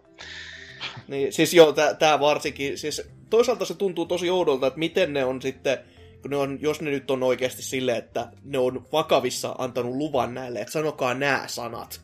Niin, 1.09 1.33
siis 1.33 1.55
joo, 1.55 1.75
tää 1.99 2.21
varsinkin, 2.21 2.79
siis 2.79 3.11
toisaalta 3.31 3.65
se 3.65 3.75
tuntuu 3.75 4.07
tosi 4.07 4.31
oudolta, 4.31 4.67
että 4.67 4.79
miten 4.79 5.13
ne 5.13 5.25
on 5.25 5.43
sitten, 5.43 5.79
ne 6.29 6.37
on, 6.37 6.59
jos 6.61 6.81
ne 6.81 6.91
nyt 6.91 7.11
on 7.11 7.23
oikeasti 7.23 7.63
silleen, 7.63 7.99
että 7.99 8.29
ne 8.45 8.59
on 8.59 8.87
vakavissa 8.93 9.55
antanut 9.59 9.95
luvan 9.95 10.35
näille, 10.35 10.61
että 10.61 10.73
sanokaa 10.73 11.15
nämä 11.15 11.45
sanat 11.47 12.01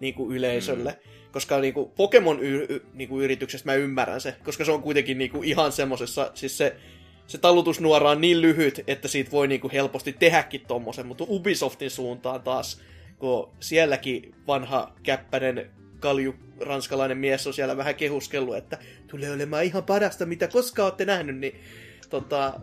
niin 0.00 0.14
kuin 0.14 0.36
yleisölle. 0.36 0.90
Mm. 0.90 1.12
Koska 1.32 1.60
niin 1.60 1.74
kuin 1.74 1.90
Pokemon 1.90 2.40
y- 2.40 2.66
y- 2.68 2.82
niin 2.94 3.08
kuin 3.08 3.24
yrityksestä 3.24 3.70
mä 3.70 3.74
ymmärrän 3.74 4.20
se, 4.20 4.36
koska 4.44 4.64
se 4.64 4.72
on 4.72 4.82
kuitenkin 4.82 5.18
niin 5.18 5.30
kuin 5.30 5.44
ihan 5.44 5.72
semmosessa, 5.72 6.30
siis 6.34 6.58
se, 6.58 6.76
se 7.26 7.38
talutusnuora 7.38 8.10
on 8.10 8.20
niin 8.20 8.42
lyhyt, 8.42 8.80
että 8.86 9.08
siitä 9.08 9.30
voi 9.30 9.48
niin 9.48 9.60
kuin 9.60 9.72
helposti 9.72 10.12
tehdäkin 10.12 10.60
tommosen, 10.68 11.06
mutta 11.06 11.24
Ubisoftin 11.28 11.90
suuntaan 11.90 12.42
taas, 12.42 12.80
kun 13.18 13.50
sielläkin 13.60 14.34
vanha 14.46 14.92
käppäinen 15.02 15.70
kalju 16.00 16.34
ranskalainen 16.60 17.18
mies 17.18 17.46
on 17.46 17.54
siellä 17.54 17.76
vähän 17.76 17.94
kehuskellut, 17.94 18.56
että 18.56 18.78
tulee 19.06 19.32
olemaan 19.32 19.64
ihan 19.64 19.84
parasta, 19.84 20.26
mitä 20.26 20.48
koskaan 20.48 20.86
olette 20.86 21.04
nähnyt, 21.04 21.38
niin 21.38 21.60
tota, 22.10 22.60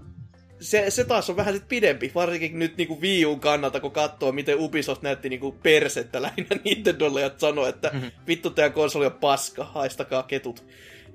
se, 0.59 0.85
se 0.89 1.03
taas 1.03 1.29
on 1.29 1.35
vähän 1.37 1.53
sit 1.53 1.67
pidempi, 1.67 2.11
varsinkin 2.15 2.59
nyt 2.59 2.77
niinku 2.77 3.01
Wii 3.01 3.25
U:n 3.25 3.39
kannalta, 3.39 3.79
kun 3.79 3.91
katsoo, 3.91 4.31
miten 4.31 4.59
Ubisoft 4.59 5.01
näytti 5.01 5.29
niinku 5.29 5.51
persettä 5.63 6.21
lähinnä 6.21 6.55
Nintendolle 6.65 7.21
ja 7.21 7.31
sanoi, 7.37 7.69
että 7.69 7.91
vittu 8.27 8.49
teidän 8.49 8.73
konsoli 8.73 9.05
on 9.05 9.11
paska, 9.11 9.63
haistakaa 9.63 10.23
ketut. 10.23 10.63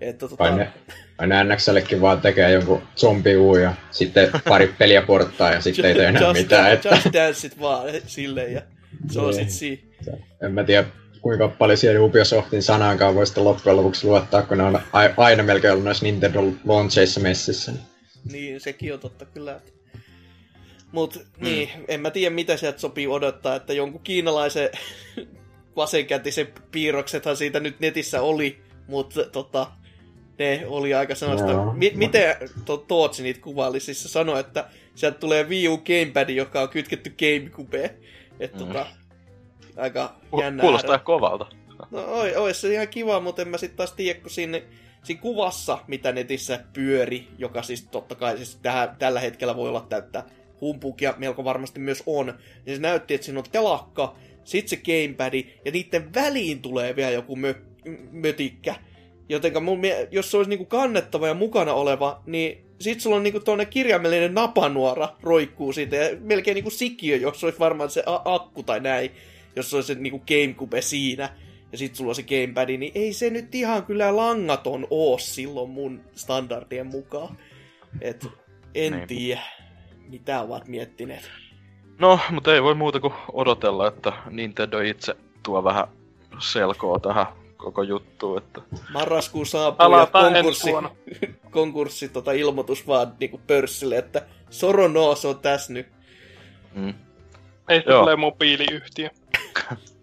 Että 0.00 0.28
tota, 0.28 0.36
Kai 0.44 0.56
ne, 0.56 0.68
aina 1.18 1.44
NXLlekin 1.44 2.00
vaan 2.00 2.20
tekee 2.20 2.50
jonkun 2.50 2.82
zombi 2.96 3.36
uu 3.36 3.56
ja 3.56 3.74
sitten 3.90 4.28
pari 4.48 4.66
peliä 4.78 5.02
porttaa 5.02 5.52
ja 5.52 5.60
sitten 5.60 5.84
ei 5.84 5.94
tee 5.94 6.06
enää 6.08 6.22
just, 6.22 6.40
mitään. 6.40 6.72
Että, 6.72 6.88
Just 6.88 7.12
Danceit 7.12 7.60
vaan 7.60 7.88
silleen 8.06 8.52
ja 8.52 8.62
se 9.10 9.20
on 9.20 9.30
Niin. 9.30 9.50
sit 9.50 9.50
siinä. 9.50 9.82
en 10.42 10.52
mä 10.52 10.64
tiedä 10.64 10.84
kuinka 11.20 11.48
paljon 11.48 11.76
siihen 11.78 12.00
Ubisoftin 12.00 12.62
sanaankaan 12.62 13.14
voi 13.14 13.26
sitten 13.26 13.44
loppujen 13.44 13.76
lopuksi 13.76 14.06
luottaa, 14.06 14.42
kun 14.42 14.58
ne 14.58 14.64
on 14.64 14.80
aina 15.16 15.42
melkein 15.42 15.72
ollut 15.72 15.84
noissa 15.84 16.04
Nintendo 16.04 16.42
launcheissa 16.64 17.20
messissä. 17.20 17.72
niin- 17.72 17.93
Niin, 18.32 18.60
sekin 18.60 18.94
on 18.94 19.00
totta 19.00 19.24
kyllä. 19.24 19.60
Mut 20.92 21.14
Mm. 21.16 21.44
niin, 21.44 21.68
en 21.88 22.00
mä 22.00 22.10
tiedä 22.10 22.34
mitä 22.34 22.56
sieltä 22.56 22.78
sopii 22.78 23.06
odottaa, 23.06 23.56
että 23.56 23.72
jonkun 23.72 24.00
kiinalaisen 24.00 24.70
vasenkätisen 25.76 26.48
piirroksethan 26.70 27.36
siitä 27.36 27.60
nyt 27.60 27.80
netissä 27.80 28.22
oli, 28.22 28.58
mutta 28.88 29.24
tota, 29.24 29.66
ne 30.38 30.62
oli 30.66 30.94
aika 30.94 31.14
sellaista... 31.14 31.50
Joo. 31.50 31.72
Mi- 31.72 31.92
miten 31.94 32.36
to, 32.64 32.76
Tootsi 32.76 33.22
niitä 33.22 33.40
kuvaili? 33.40 33.80
Siis 33.80 34.02
se 34.02 34.08
sanoi, 34.08 34.40
että 34.40 34.68
sieltä 34.94 35.18
tulee 35.18 35.48
Wii 35.48 35.68
U 35.68 35.78
Gamepad, 35.78 36.28
joka 36.30 36.60
on 36.60 36.68
kytketty 36.68 37.14
Gamecubeen. 37.18 37.90
Että 38.40 38.58
Mm. 38.60 38.66
tota, 38.66 38.86
aika 39.76 40.16
Ku- 40.30 40.40
jännä 40.40 40.60
Kuulostaa 40.60 40.98
kovalta. 40.98 41.46
No 41.90 42.04
oi, 42.04 42.36
ois 42.36 42.60
se 42.60 42.72
ihan 42.72 42.88
kiva, 42.88 43.20
mutta 43.20 43.42
en 43.42 43.48
mä 43.48 43.58
sit 43.58 43.76
taas 43.76 43.92
tiedä, 43.92 44.20
kun 44.20 44.30
siinä, 44.30 44.60
siinä 45.04 45.22
kuvassa, 45.22 45.78
mitä 45.86 46.12
netissä 46.12 46.64
pyöri, 46.72 47.28
joka 47.38 47.62
siis 47.62 47.82
totta 47.82 48.14
kai 48.14 48.36
siis 48.36 48.58
tähän, 48.62 48.96
tällä 48.98 49.20
hetkellä 49.20 49.56
voi 49.56 49.68
olla 49.68 49.86
täyttä 49.88 50.24
humpukia, 50.60 51.14
melko 51.18 51.44
varmasti 51.44 51.80
myös 51.80 52.02
on, 52.06 52.34
niin 52.66 52.76
se 52.76 52.82
näytti, 52.82 53.14
että 53.14 53.24
siinä 53.24 53.38
on 53.38 53.44
telakka, 53.52 54.16
sit 54.44 54.68
se 54.68 54.76
gamepad, 54.76 55.34
ja 55.64 55.72
niiden 55.72 56.14
väliin 56.14 56.62
tulee 56.62 56.96
vielä 56.96 57.10
joku 57.10 57.36
mö, 57.36 57.54
mötikkä. 58.10 58.74
Jotenka 59.28 59.60
mun, 59.60 59.80
jos 60.10 60.30
se 60.30 60.36
olisi 60.36 60.50
niinku 60.50 60.64
kannettava 60.64 61.28
ja 61.28 61.34
mukana 61.34 61.74
oleva, 61.74 62.22
niin 62.26 62.64
sit 62.80 63.00
sulla 63.00 63.16
on 63.16 63.22
niinku 63.22 63.40
tuonne 63.40 63.66
kirjaimellinen 63.66 64.34
napanuora 64.34 65.08
roikkuu 65.22 65.72
siitä, 65.72 65.96
ja 65.96 66.16
melkein 66.20 66.54
niinku 66.54 66.70
sikiö, 66.70 67.16
jos 67.16 67.44
olisi 67.44 67.58
varmaan 67.58 67.90
se 67.90 68.02
akku 68.24 68.62
tai 68.62 68.80
näin, 68.80 69.10
jos 69.56 69.70
se 69.70 69.76
olisi 69.76 69.94
se 69.94 70.00
niinku 70.00 70.22
Gamecube 70.28 70.82
siinä 70.82 71.28
ja 71.74 71.78
sit 71.78 71.94
sulla 71.94 72.10
on 72.10 72.14
se 72.14 72.22
gamepad, 72.22 72.68
niin 72.78 72.92
ei 72.94 73.12
se 73.12 73.30
nyt 73.30 73.54
ihan 73.54 73.84
kyllä 73.84 74.16
langaton 74.16 74.86
oo 74.90 75.18
silloin 75.18 75.70
mun 75.70 76.00
standardien 76.12 76.86
mukaan. 76.86 77.38
Et 78.00 78.26
en 78.74 78.92
Niin. 78.92 79.08
tiedä, 79.08 79.40
mitä 80.08 80.40
ovat 80.40 80.68
miettineet. 80.68 81.30
No, 81.98 82.18
mutta 82.30 82.54
ei 82.54 82.62
voi 82.62 82.74
muuta 82.74 83.00
kuin 83.00 83.12
odotella, 83.32 83.88
että 83.88 84.12
Nintendo 84.30 84.80
itse 84.80 85.14
tuo 85.42 85.64
vähän 85.64 85.86
selkoa 86.38 86.98
tähän 86.98 87.26
koko 87.56 87.82
juttuun, 87.82 88.38
että 88.38 88.60
Marraskuun 88.92 89.46
saapuu 89.46 89.96
ja 89.98 90.06
konkurssi, 90.06 90.70
konkurssi 91.50 92.08
tota, 92.08 92.32
ilmoitus 92.32 92.86
vaan 92.86 93.12
niinku 93.20 93.40
pörssille, 93.46 93.98
että 93.98 94.26
Sorono, 94.50 95.14
se 95.14 95.28
on 95.28 95.38
tässä 95.38 95.72
nyt. 95.72 95.86
mm. 96.74 96.94
Meistä 97.68 97.90
Joo. 97.90 98.00
tulee 98.00 98.16
mobiiliyhtiö. 98.16 99.10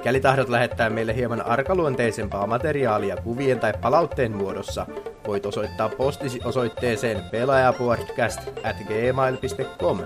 Mikäli 0.00 0.20
tahdot 0.20 0.48
lähettää 0.48 0.90
meille 0.90 1.16
hieman 1.16 1.46
arkaluonteisempaa 1.46 2.46
materiaalia 2.46 3.16
kuvien 3.16 3.60
tai 3.60 3.72
palautteen 3.80 4.32
muodossa, 4.32 4.86
voit 5.26 5.46
osoittaa 5.46 5.88
postisi 5.88 6.40
osoitteeseen 6.44 7.22
pelaajapodcast 7.30 8.40
at 8.64 8.76
gmail.com. 8.76 9.98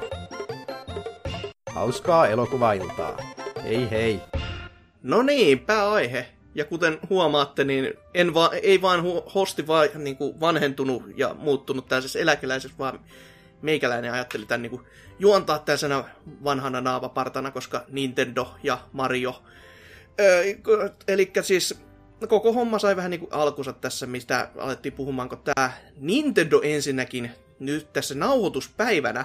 Hauskaa 1.71 2.29
elokuvailtaa. 2.29 3.17
Hei 3.65 3.91
hei! 3.91 4.21
No 5.03 5.23
niin, 5.23 5.59
pääaihe. 5.59 6.27
Ja 6.55 6.65
kuten 6.65 6.99
huomaatte, 7.11 7.65
niin 7.65 7.95
en 8.15 8.35
va- 8.35 8.51
ei 8.63 8.83
vaan 8.83 9.01
hu- 9.01 9.33
hosti 9.35 9.67
vaan 9.67 9.89
niin 9.95 10.17
kuin 10.17 10.41
vanhentunut 10.41 11.03
ja 11.17 11.35
muuttunut 11.39 11.89
tällaisessa 11.89 12.19
eläkeläisessä, 12.19 12.79
vaan 12.79 13.01
meikäläinen 13.63 14.13
ajatteli 14.13 14.47
tämän 14.47 14.63
niin 14.63 14.71
kuin 14.71 14.83
juontaa 15.19 15.59
tällaisena 15.59 16.05
vanhana 16.45 16.81
naavapartana, 16.81 17.51
koska 17.51 17.85
Nintendo 17.89 18.55
ja 18.63 18.79
Mario. 18.93 19.43
Öö, 20.21 20.45
eli 21.09 21.33
siis 21.43 21.79
koko 22.29 22.53
homma 22.53 22.79
sai 22.79 22.97
vähän 22.97 23.11
niin 23.11 23.21
kuin 23.21 23.33
alkunsa 23.33 23.73
tässä, 23.73 24.07
mistä 24.07 24.51
alettiin 24.59 24.93
puhumaan, 24.93 25.29
kun 25.29 25.43
tämä 25.45 25.73
Nintendo 25.97 26.61
ensinnäkin 26.63 27.31
nyt 27.59 27.93
tässä 27.93 28.15
nauhoituspäivänä 28.15 29.25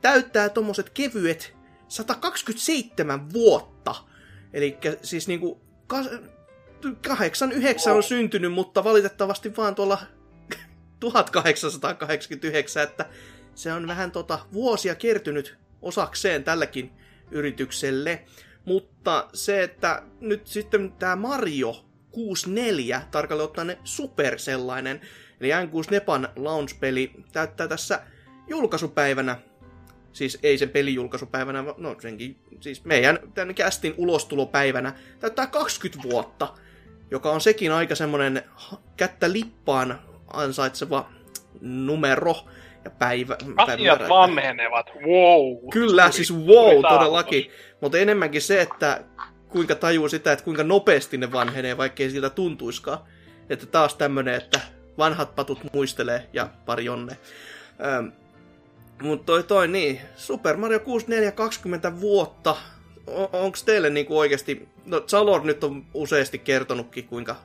täyttää 0.00 0.48
tommoset 0.48 0.90
kevyet 0.90 1.56
127 1.88 3.32
vuotta. 3.32 3.94
Eli 4.52 4.78
siis 5.02 5.28
niinku 5.28 5.60
89 7.00 7.96
on 7.96 8.02
syntynyt, 8.02 8.52
mutta 8.52 8.84
valitettavasti 8.84 9.56
vaan 9.56 9.74
tuolla 9.74 9.98
1889, 11.00 12.82
että 12.82 13.06
se 13.54 13.72
on 13.72 13.86
vähän 13.86 14.10
tota 14.10 14.38
vuosia 14.52 14.94
kertynyt 14.94 15.58
osakseen 15.82 16.44
tälläkin 16.44 16.92
yritykselle. 17.30 18.24
Mutta 18.66 19.28
se, 19.32 19.62
että 19.62 20.02
nyt 20.20 20.46
sitten 20.46 20.92
tämä 20.92 21.16
Mario 21.16 21.84
64, 22.10 23.02
tarkalleen 23.10 23.44
ottaen 23.44 23.76
super 23.84 24.38
sellainen, 24.38 25.00
eli 25.40 25.50
N64 25.50 26.30
launch-peli, 26.36 27.12
täyttää 27.32 27.68
tässä 27.68 28.02
julkaisupäivänä, 28.48 29.36
siis 30.12 30.38
ei 30.42 30.58
sen 30.58 30.70
pelijulkaisupäivänä, 30.70 31.64
no 31.76 31.96
senkin, 32.00 32.36
siis 32.60 32.84
meidän 32.84 33.18
tämän 33.34 33.54
kästin 33.54 33.94
ulostulopäivänä, 33.96 34.92
täyttää 35.20 35.46
20 35.46 36.08
vuotta, 36.10 36.54
joka 37.10 37.30
on 37.30 37.40
sekin 37.40 37.72
aika 37.72 37.94
semmonen 37.94 38.42
kättä 38.96 39.32
lippaan 39.32 40.00
ansaitseva 40.32 41.10
numero 41.60 42.34
ja 42.86 42.90
päivä. 42.90 43.36
Asiat 43.56 44.08
vanhenevat, 44.08 44.86
wow. 44.94 45.70
Kyllä, 45.72 46.10
siis 46.10 46.34
wow, 46.34 46.82
todellakin. 46.88 47.50
Mutta 47.80 47.98
enemmänkin 47.98 48.42
se, 48.42 48.60
että 48.60 49.04
kuinka 49.48 49.74
tajuu 49.74 50.08
sitä, 50.08 50.32
että 50.32 50.44
kuinka 50.44 50.64
nopeasti 50.64 51.18
ne 51.18 51.32
vanhenee, 51.32 51.76
vaikkei 51.76 52.10
siltä 52.10 52.30
tuntuiskaan. 52.30 52.98
Että 53.50 53.66
taas 53.66 53.94
tämmönen, 53.94 54.34
että 54.34 54.60
vanhat 54.98 55.34
patut 55.34 55.58
muistelee 55.72 56.28
ja 56.32 56.48
pari 56.66 56.88
onne. 56.88 57.16
Ähm, 57.84 58.06
mutta 59.02 59.26
toi, 59.26 59.42
toi 59.42 59.68
niin, 59.68 60.00
Super 60.16 60.56
Mario 60.56 60.80
64 60.80 61.32
20 61.32 62.00
vuotta. 62.00 62.56
On, 63.06 63.28
onko 63.32 63.58
teille 63.64 63.90
niinku 63.90 64.18
oikeasti, 64.18 64.68
no 64.84 65.02
Salor 65.06 65.44
nyt 65.44 65.64
on 65.64 65.86
useasti 65.94 66.38
kertonutkin 66.38 67.08
kuinka 67.08 67.36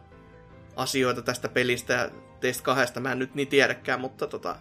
asioita 0.76 1.22
tästä 1.22 1.50
pelistä 1.50 1.94
ja 1.94 2.10
teistä 2.40 2.64
kahdesta 2.64 3.00
mä 3.00 3.12
en 3.12 3.20
nyt 3.20 3.36
niin 3.36 3.48
tiedäkään, 3.48 4.02
mutta 4.02 4.28
tota, 4.28 4.56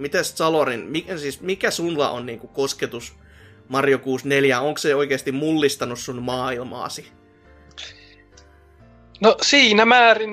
miten 0.00 0.24
Salorin, 0.24 0.80
mikä, 0.80 1.18
siis 1.18 1.40
mikä 1.40 1.70
sulla 1.70 2.10
on 2.10 2.26
niinku 2.26 2.48
kosketus 2.48 3.14
Mario 3.68 3.98
64, 3.98 4.60
onko 4.60 4.78
se 4.78 4.94
oikeasti 4.94 5.32
mullistanut 5.32 5.98
sun 5.98 6.22
maailmaasi? 6.22 7.12
No 9.20 9.36
siinä 9.42 9.84
määrin, 9.84 10.30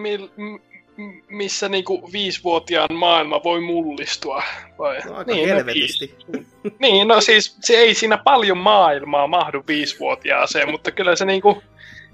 missä 1.30 1.70
niinku 1.70 2.10
viisivuotiaan 2.14 2.96
maailma 2.96 3.44
voi 3.44 3.62
mullistua. 3.62 4.44
Vai? 4.78 5.00
No, 5.00 5.16
aika 5.16 5.32
niin, 5.32 5.48
helvetisti. 5.48 6.16
No, 6.34 6.40
niin, 6.80 7.08
no 7.08 7.22
siis 7.22 7.58
se 7.62 7.74
ei 7.74 7.94
siinä 7.94 8.18
paljon 8.18 8.58
maailmaa 8.58 9.28
mahdu 9.28 9.64
viisivuotiaaseen, 9.68 10.72
mutta 10.72 10.92
kyllä 10.92 11.16
se 11.16 11.26
niinku, 11.26 11.64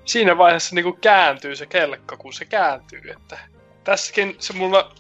siinä 0.06 0.38
vaiheessa 0.38 0.76
niinku 0.76 0.98
kääntyy 1.02 1.56
se 1.56 1.66
kelkka, 1.66 2.18
kun 2.18 2.34
se 2.34 2.46
kääntyy. 2.46 3.02
Että 3.12 3.40
tässäkin 3.84 4.36
se 4.40 4.54
mulla 4.54 4.96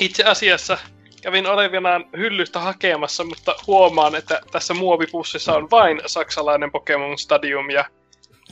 itse 0.00 0.24
asiassa 0.24 0.78
kävin 1.22 1.46
olevinaan 1.46 2.04
hyllystä 2.16 2.60
hakemassa, 2.60 3.24
mutta 3.24 3.54
huomaan, 3.66 4.14
että 4.14 4.40
tässä 4.50 4.74
muovipussissa 4.74 5.54
on 5.54 5.70
vain 5.70 6.00
saksalainen 6.06 6.72
Pokemon 6.72 7.18
Stadium 7.18 7.70
ja 7.70 7.84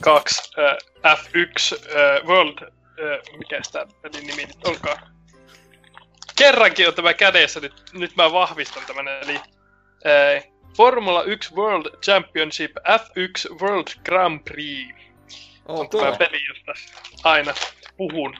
kaksi 0.01 0.51
äh, 0.59 1.17
F1 1.17 1.75
äh, 1.75 2.27
World 2.27 2.77
mikä 3.37 3.63
sitä 3.63 3.87
pelin 4.01 4.27
nimi 4.27 4.45
nyt 4.45 4.65
onkaan. 4.65 4.97
Kerrankin 6.35 6.87
on 6.87 6.93
tämä 6.93 7.13
kädessä, 7.13 7.59
nyt, 7.59 7.73
nyt 7.93 8.15
mä 8.15 8.31
vahvistan 8.31 8.83
tämän, 8.87 9.07
eli 9.07 9.39
ää, 10.05 10.41
Formula 10.77 11.23
1 11.23 11.55
World 11.55 11.97
Championship 12.01 12.71
F1 12.77 13.61
World 13.61 13.87
Grand 14.05 14.39
Prix. 14.39 14.95
Oh, 15.65 15.79
on 15.79 15.89
tämä 15.89 16.15
peli, 16.15 16.45
josta 16.47 16.73
aina 17.23 17.53
puhun. 17.97 18.37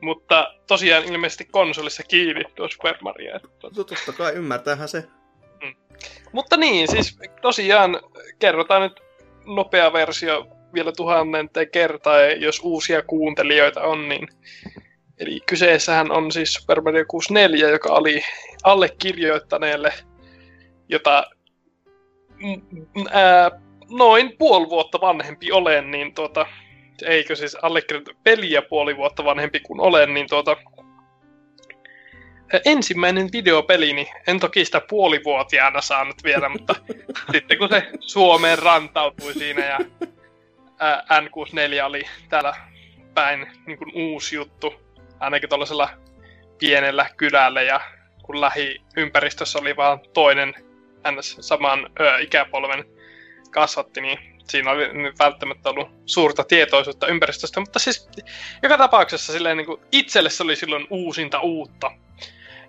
Mutta 0.00 0.54
tosiaan 0.66 1.04
ilmeisesti 1.04 1.44
konsolissa 1.44 2.02
kiinni 2.02 2.44
tuo 2.54 2.68
Super 2.68 2.96
Mario. 3.00 3.40
No, 3.62 3.70
totta 3.70 4.12
kai, 4.16 4.32
ymmärtäähän 4.32 4.88
se. 4.88 5.04
Mm. 5.62 5.74
Mutta 6.32 6.56
niin, 6.56 6.88
siis 6.88 7.18
tosiaan 7.42 8.00
kerrotaan 8.38 8.82
nyt 8.82 9.00
nopea 9.46 9.92
versio 9.92 10.46
vielä 10.74 10.92
tuhannenteen 10.96 11.70
kertaa, 11.70 12.20
jos 12.20 12.60
uusia 12.62 13.02
kuuntelijoita 13.02 13.82
on, 13.82 14.08
niin 14.08 14.28
Eli 15.20 15.40
kyseessähän 15.46 16.12
on 16.12 16.32
siis 16.32 16.52
Super 16.52 16.80
Mario 16.80 17.04
64, 17.08 17.68
joka 17.68 17.92
oli 17.92 18.22
allekirjoittaneelle, 18.62 19.92
jota 20.88 21.24
ää, 23.10 23.50
noin 23.90 24.36
puoli 24.38 24.68
vuotta 24.68 25.00
vanhempi 25.00 25.52
olen, 25.52 25.90
niin 25.90 26.14
tuota, 26.14 26.46
eikö 27.02 27.36
siis 27.36 27.54
allekirjoittanut 27.54 28.22
peliä 28.22 28.62
puoli 28.62 28.96
vuotta 28.96 29.24
vanhempi 29.24 29.60
kuin 29.60 29.80
olen, 29.80 30.14
niin 30.14 30.26
tuota, 30.28 30.56
ensimmäinen 32.64 33.28
videopeli, 33.32 33.92
niin 33.92 34.06
en 34.26 34.40
toki 34.40 34.64
sitä 34.64 34.80
puolivuotiaana 34.88 35.80
saanut 35.80 36.24
vielä, 36.24 36.48
mutta 36.58 36.74
sitten 37.32 37.58
kun 37.58 37.68
se 37.68 37.90
Suomeen 38.00 38.58
rantautui 38.58 39.34
siinä 39.34 39.64
ja 39.64 39.78
N64 41.20 41.84
oli 41.84 42.02
täällä 42.28 42.54
päin 43.14 43.46
niin 43.66 43.78
kuin 43.78 43.92
uusi 43.94 44.36
juttu, 44.36 44.74
ainakin 45.20 45.48
tuollaisella 45.48 45.90
pienellä 46.58 47.06
kylällä 47.16 47.62
ja 47.62 47.80
kun 48.22 48.40
lähiympäristössä 48.40 49.58
oli 49.58 49.76
vaan 49.76 50.00
toinen 50.14 50.54
ns. 51.12 51.36
saman 51.40 51.90
ö, 52.00 52.18
ikäpolven 52.18 52.84
kasvatti, 53.50 54.00
niin 54.00 54.37
siinä 54.50 54.70
oli 54.70 54.88
välttämättä 55.18 55.70
ollut 55.70 55.88
suurta 56.06 56.44
tietoisuutta 56.44 57.06
ympäristöstä, 57.06 57.60
mutta 57.60 57.78
siis 57.78 58.08
joka 58.62 58.78
tapauksessa 58.78 59.32
silleen 59.32 59.56
niin 59.56 59.66
kuin 59.66 59.80
itselle 59.92 60.30
se 60.30 60.42
oli 60.42 60.56
silloin 60.56 60.86
uusinta 60.90 61.40
uutta. 61.40 61.90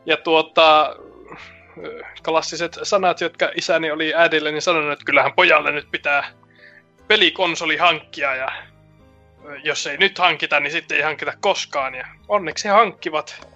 Ja 0.05 0.17
tuota, 0.17 0.95
klassiset 2.25 2.79
sanat, 2.83 3.21
jotka 3.21 3.51
isäni 3.55 3.91
oli 3.91 4.13
äidille, 4.15 4.51
niin 4.51 4.61
sanonut, 4.61 4.91
että 4.91 5.05
kyllähän 5.05 5.33
pojalle 5.33 5.71
nyt 5.71 5.91
pitää 5.91 6.31
pelikonsoli 7.07 7.77
hankkia 7.77 8.35
ja 8.35 8.51
jos 9.63 9.87
ei 9.87 9.97
nyt 9.97 10.17
hankita, 10.17 10.59
niin 10.59 10.71
sitten 10.71 10.97
ei 10.97 11.03
hankita 11.03 11.33
koskaan. 11.39 11.95
Ja 11.95 12.07
onneksi 12.27 12.65
he 12.65 12.69
hankkivat. 12.69 13.47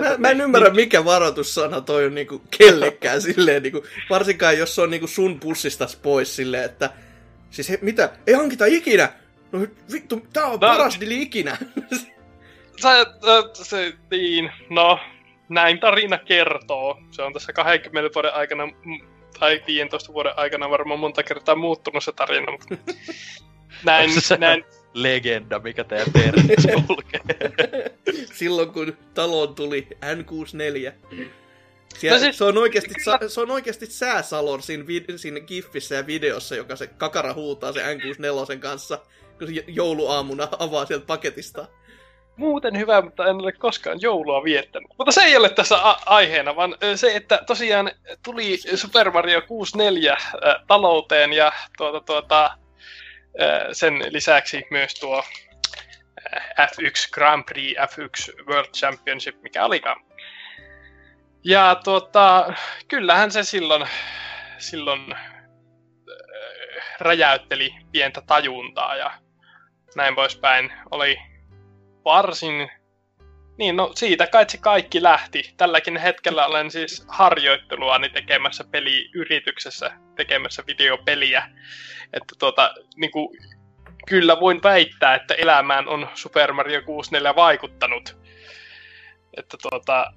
mä, 0.00 0.14
mä 0.18 0.30
en 0.30 0.40
ymmärrä, 0.40 0.70
mikä 0.70 1.04
varoitussana 1.04 1.80
toi 1.80 2.06
on 2.06 2.14
niinku 2.14 2.42
kellekään 2.58 3.22
silleen, 3.22 3.62
niinku, 3.62 3.86
varsinkaan 4.10 4.58
jos 4.58 4.74
se 4.74 4.82
on 4.82 4.90
niinku 4.90 5.06
sun 5.06 5.40
pussista 5.40 5.86
pois 6.02 6.36
silleen, 6.36 6.64
että 6.64 6.90
siis 7.50 7.68
he, 7.68 7.78
mitä, 7.82 8.12
ei 8.26 8.34
hankita 8.34 8.66
ikinä! 8.66 9.12
No 9.52 9.66
vittu, 9.92 10.26
tää 10.32 10.44
on 10.44 10.52
no, 10.52 10.58
paras 10.58 11.00
dili 11.00 11.22
ikinä! 11.22 11.56
Se, 12.76 12.88
se, 13.52 13.92
niin, 14.10 14.52
no, 14.70 14.98
näin 15.48 15.80
tarina 15.80 16.18
kertoo. 16.18 16.98
Se 17.10 17.22
on 17.22 17.32
tässä 17.32 17.52
20 17.52 18.14
vuoden 18.14 18.34
aikana 18.34 18.62
tai 19.40 19.62
15 19.66 20.12
vuoden 20.12 20.32
aikana 20.36 20.70
varmaan 20.70 21.00
monta 21.00 21.22
kertaa 21.22 21.54
muuttunut 21.54 22.04
se 22.04 22.12
tarina. 22.12 22.52
Mutta... 22.52 22.92
näin, 23.84 24.20
se 24.20 24.36
näin, 24.36 24.64
legenda, 24.94 25.58
mikä 25.58 25.84
teidän 25.84 26.12
perheessä 26.12 26.72
kulkee. 26.86 27.20
Silloin 28.32 28.72
kun 28.72 28.96
taloon 29.14 29.54
tuli 29.54 29.88
N64. 29.92 30.92
Siellä, 31.98 32.18
No 32.18 32.24
siis- 32.24 32.38
se, 32.38 32.44
on 32.44 32.58
oikeasti, 32.58 32.94
sa, 33.04 33.18
se 33.28 33.40
on 33.40 33.50
oikeasti 33.50 33.86
sääsalon 33.86 34.62
siinä, 34.62 34.86
vid, 34.86 35.04
siinä 35.18 35.40
giffissä 35.40 35.94
ja 35.94 36.06
videossa, 36.06 36.56
joka 36.56 36.76
se 36.76 36.86
kakara 36.86 37.34
huutaa 37.34 37.72
se 37.72 37.80
N64 37.94 38.58
kanssa, 38.58 38.98
kun 39.38 39.46
se 39.48 39.64
jouluaamuna 39.66 40.48
avaa 40.58 40.86
sieltä 40.86 41.06
paketista. 41.06 41.68
muuten 42.36 42.78
hyvä, 42.78 43.02
mutta 43.02 43.26
en 43.26 43.36
ole 43.36 43.52
koskaan 43.52 44.00
joulua 44.00 44.44
viettänyt. 44.44 44.90
Mutta 44.98 45.12
se 45.12 45.20
ei 45.22 45.36
ole 45.36 45.48
tässä 45.48 45.76
a- 45.88 46.00
aiheena, 46.06 46.56
vaan 46.56 46.76
se, 46.94 47.16
että 47.16 47.40
tosiaan 47.46 47.90
tuli 48.24 48.56
Super 48.74 49.10
Mario 49.10 49.42
64 49.42 50.12
äh, 50.12 50.20
talouteen 50.66 51.32
ja 51.32 51.52
tuota, 51.78 52.00
tuota, 52.00 52.44
äh, 52.44 53.60
sen 53.72 54.04
lisäksi 54.10 54.62
myös 54.70 54.94
tuo 54.94 55.22
äh, 56.34 56.68
F1 56.70 57.08
Grand 57.12 57.44
Prix, 57.44 57.76
F1 57.78 58.44
World 58.46 58.68
Championship, 58.76 59.42
mikä 59.42 59.64
olikaan. 59.64 60.00
Ja 61.48 61.80
tuota, 61.84 62.54
kyllähän 62.88 63.30
se 63.30 63.42
silloin, 63.42 63.88
silloin 64.58 65.12
äh, 65.12 65.20
räjäytteli 67.00 67.74
pientä 67.92 68.22
tajuntaa 68.26 68.96
ja 68.96 69.12
näin 69.96 70.14
poispäin. 70.14 70.72
Oli 70.90 71.18
varsin... 72.04 72.70
Niin, 73.58 73.76
no 73.76 73.92
siitä 73.94 74.26
kai 74.26 74.44
se 74.48 74.58
kaikki 74.58 75.02
lähti. 75.02 75.54
Tälläkin 75.56 75.96
hetkellä 75.96 76.46
olen 76.46 76.70
siis 76.70 77.06
harjoitteluani 77.08 78.08
tekemässä 78.08 78.64
peliyrityksessä, 78.70 79.90
tekemässä 80.16 80.62
videopeliä. 80.66 81.50
Että 82.12 82.34
tuota, 82.38 82.74
niin 82.96 83.10
kuin, 83.10 83.38
kyllä 84.08 84.40
voin 84.40 84.62
väittää, 84.62 85.14
että 85.14 85.34
elämään 85.34 85.88
on 85.88 86.08
Super 86.14 86.52
Mario 86.52 86.82
64 86.82 87.36
vaikuttanut. 87.36 88.16
Että 89.36 89.56
tuota, 89.62 90.12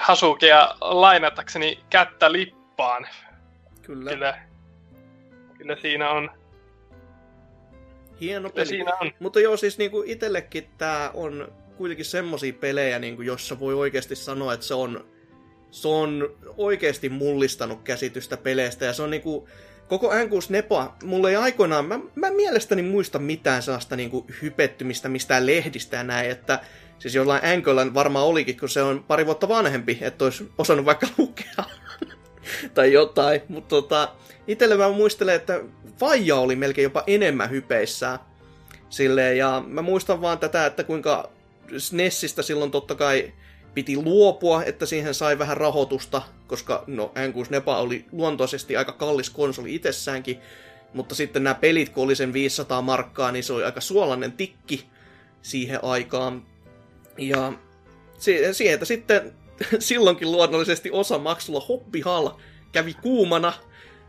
Hasukea 0.00 0.76
lainatakseni 0.80 1.80
kättä 1.90 2.32
lippaan. 2.32 3.06
Kyllä. 3.82 4.10
Kyllä, 4.10 4.38
kyllä 5.58 5.76
siinä 5.76 6.10
on. 6.10 6.30
Hieno 8.20 8.50
peli. 8.50 8.66
siinä 8.66 8.96
on. 9.00 9.12
Mutta 9.18 9.40
joo, 9.40 9.56
siis 9.56 9.78
niinku 9.78 10.02
itsellekin 10.06 10.68
tää 10.78 11.10
on 11.10 11.52
kuitenkin 11.76 12.04
semmosia 12.04 12.52
pelejä, 12.52 12.98
niinku, 12.98 13.22
jossa 13.22 13.60
voi 13.60 13.74
oikeasti 13.74 14.16
sanoa, 14.16 14.54
että 14.54 14.66
se 14.66 14.74
on, 14.74 15.04
se 15.70 15.88
on 15.88 16.36
oikeasti 16.56 17.08
mullistanut 17.08 17.82
käsitystä 17.82 18.36
peleistä. 18.36 18.84
Ja 18.84 18.92
se 18.92 19.02
on 19.02 19.10
niinku, 19.10 19.48
koko 19.88 20.10
N6 20.10 20.46
Nepa, 20.48 20.96
mulle 21.04 21.30
ei 21.30 21.36
aikoinaan, 21.36 21.84
mä, 21.84 22.00
mä 22.14 22.30
mielestäni 22.30 22.82
muista 22.82 23.18
mitään 23.18 23.62
sellaista 23.62 23.96
niinku 23.96 24.26
hypettymistä 24.42 25.08
mistään 25.08 25.46
lehdistä 25.46 25.96
ja 25.96 26.04
näin, 26.04 26.30
että 26.30 26.60
siis 27.02 27.14
jollain 27.14 27.44
Ankolla 27.44 27.94
varmaan 27.94 28.26
olikin, 28.26 28.56
kun 28.56 28.68
se 28.68 28.82
on 28.82 29.04
pari 29.08 29.26
vuotta 29.26 29.48
vanhempi, 29.48 29.98
että 30.00 30.24
olisi 30.24 30.52
osannut 30.58 30.86
vaikka 30.86 31.06
lukea 31.18 31.64
tai 32.74 32.92
jotain. 32.92 33.40
Mutta 33.48 33.68
tota, 33.68 34.08
itselle 34.46 34.76
mä 34.76 34.88
muistelen, 34.88 35.34
että 35.34 35.60
Faija 35.98 36.36
oli 36.36 36.56
melkein 36.56 36.82
jopa 36.82 37.04
enemmän 37.06 37.50
hypeissään. 37.50 38.18
Silleen, 38.88 39.38
ja 39.38 39.64
mä 39.66 39.82
muistan 39.82 40.20
vaan 40.20 40.38
tätä, 40.38 40.66
että 40.66 40.84
kuinka 40.84 41.30
SNESistä 41.78 42.42
silloin 42.42 42.70
totta 42.70 42.94
kai 42.94 43.32
piti 43.74 43.96
luopua, 43.96 44.64
että 44.64 44.86
siihen 44.86 45.14
sai 45.14 45.38
vähän 45.38 45.56
rahoitusta, 45.56 46.22
koska 46.46 46.84
no 46.86 47.12
N6 47.14 47.46
Nepa 47.50 47.78
oli 47.78 48.04
luontoisesti 48.12 48.76
aika 48.76 48.92
kallis 48.92 49.30
konsoli 49.30 49.74
itsessäänkin, 49.74 50.38
mutta 50.94 51.14
sitten 51.14 51.44
nämä 51.44 51.54
pelit, 51.54 51.88
kun 51.88 52.04
oli 52.04 52.16
sen 52.16 52.32
500 52.32 52.82
markkaa, 52.82 53.32
niin 53.32 53.44
se 53.44 53.52
oli 53.52 53.64
aika 53.64 53.80
suolainen 53.80 54.32
tikki 54.32 54.86
siihen 55.42 55.84
aikaan. 55.84 56.51
Ja 57.18 57.52
si- 58.18 58.54
sieltä 58.54 58.84
sitten 58.84 59.32
silloinkin 59.78 60.32
luonnollisesti 60.32 60.90
osa 60.90 61.18
maksulla 61.18 61.60
Hobby 61.60 62.00
Hall 62.00 62.28
kävi 62.72 62.94
kuumana. 62.94 63.52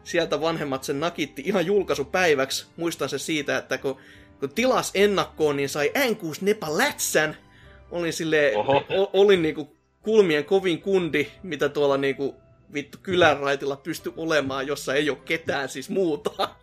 Sieltä 0.04 0.42
vanhemmat 0.42 0.84
sen 0.84 1.00
nakitti 1.00 1.42
ihan 1.46 1.66
julkaisupäiväksi. 1.66 2.66
Muistan 2.78 3.10
se 3.10 3.20
siitä, 3.20 3.58
että 3.58 3.78
kun, 3.78 3.98
kun 4.40 4.50
tilas 4.50 4.92
ennakkoon, 4.94 5.56
niin 5.58 5.70
sai 5.70 5.92
N6 5.98 6.38
Nepa 6.42 6.78
lätsän. 6.78 7.38
Olin 7.92 8.14
sille 8.14 8.54
o, 8.56 9.10
olin 9.14 9.42
niinku 9.42 9.78
kulmien 10.02 10.46
kovin 10.46 10.82
kundi, 10.82 11.28
mitä 11.44 11.70
tuolla 11.70 11.98
niinku 11.98 12.36
vittu 12.74 12.98
kylänraitilla 13.04 13.76
pysty 13.76 14.14
olemaan, 14.18 14.68
jossa 14.68 14.94
ei 14.94 15.10
ole 15.10 15.18
ketään 15.26 15.70
siis 15.70 15.90
muuta. 15.90 16.32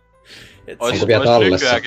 Et 0.67 0.81
Ois, 0.81 1.07
vielä 1.07 1.25
tallessa? 1.25 1.81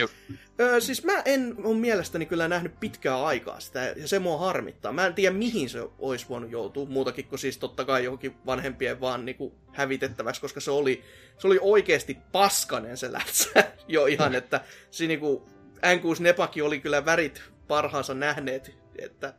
Öö, 0.61 0.81
siis 0.81 1.05
mä 1.05 1.23
en 1.25 1.55
ole 1.65 1.77
mielestäni 1.77 2.27
kyllä 2.27 2.49
nähnyt 2.49 2.81
pitkää 2.81 3.25
aikaa 3.25 3.61
sitä, 3.61 3.95
ja 3.97 4.09
se 4.09 4.19
mua 4.19 4.39
harmittaa. 4.39 4.93
Mä 4.93 5.07
en 5.07 5.15
tiedä, 5.15 5.37
mihin 5.37 5.69
se 5.69 5.87
olisi 5.99 6.27
voinut 6.29 6.51
joutua, 6.51 6.87
muutakin 6.87 7.25
kuin 7.25 7.39
siis 7.39 7.59
totta 7.59 7.85
kai 7.85 8.05
johonkin 8.05 8.37
vanhempien 8.47 9.01
vaan 9.01 9.25
niinku 9.25 9.55
hävitettäväksi, 9.73 10.41
koska 10.41 10.61
se 10.61 10.71
oli, 10.71 11.05
se 11.39 11.47
oli 11.47 11.59
oikeasti 11.61 12.17
paskanen 12.33 12.97
se 12.97 13.13
lätsä 13.13 13.65
jo 13.89 14.07
ihan, 14.07 14.35
että 14.35 14.61
se 14.91 15.07
niinku, 15.07 15.49
N6 15.77 16.21
Nepaki 16.23 16.63
oli 16.63 16.81
kyllä 16.81 17.05
värit 17.05 17.43
parhaansa 17.69 18.15
nähneet, 18.15 18.79
että 18.99 19.35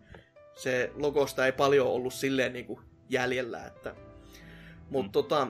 se 0.55 0.91
logosta 0.95 1.45
ei 1.45 1.51
paljon 1.51 1.87
ollut 1.87 2.13
silleen 2.13 2.53
niinku 2.53 2.81
jäljellä, 3.09 3.65
että... 3.65 3.95
Mutta 4.89 5.07
Mm. 5.07 5.11
tota, 5.11 5.47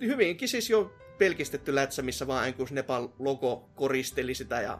hyvinkin 0.00 0.48
siis 0.48 0.70
jo 0.70 0.92
pelkistetty 1.18 1.74
lätsä, 1.74 2.02
missä 2.02 2.26
vaan 2.26 2.52
N6 2.52 2.66
Nepal 2.70 3.08
logo 3.18 3.70
koristeli 3.74 4.34
sitä 4.34 4.60
ja 4.60 4.78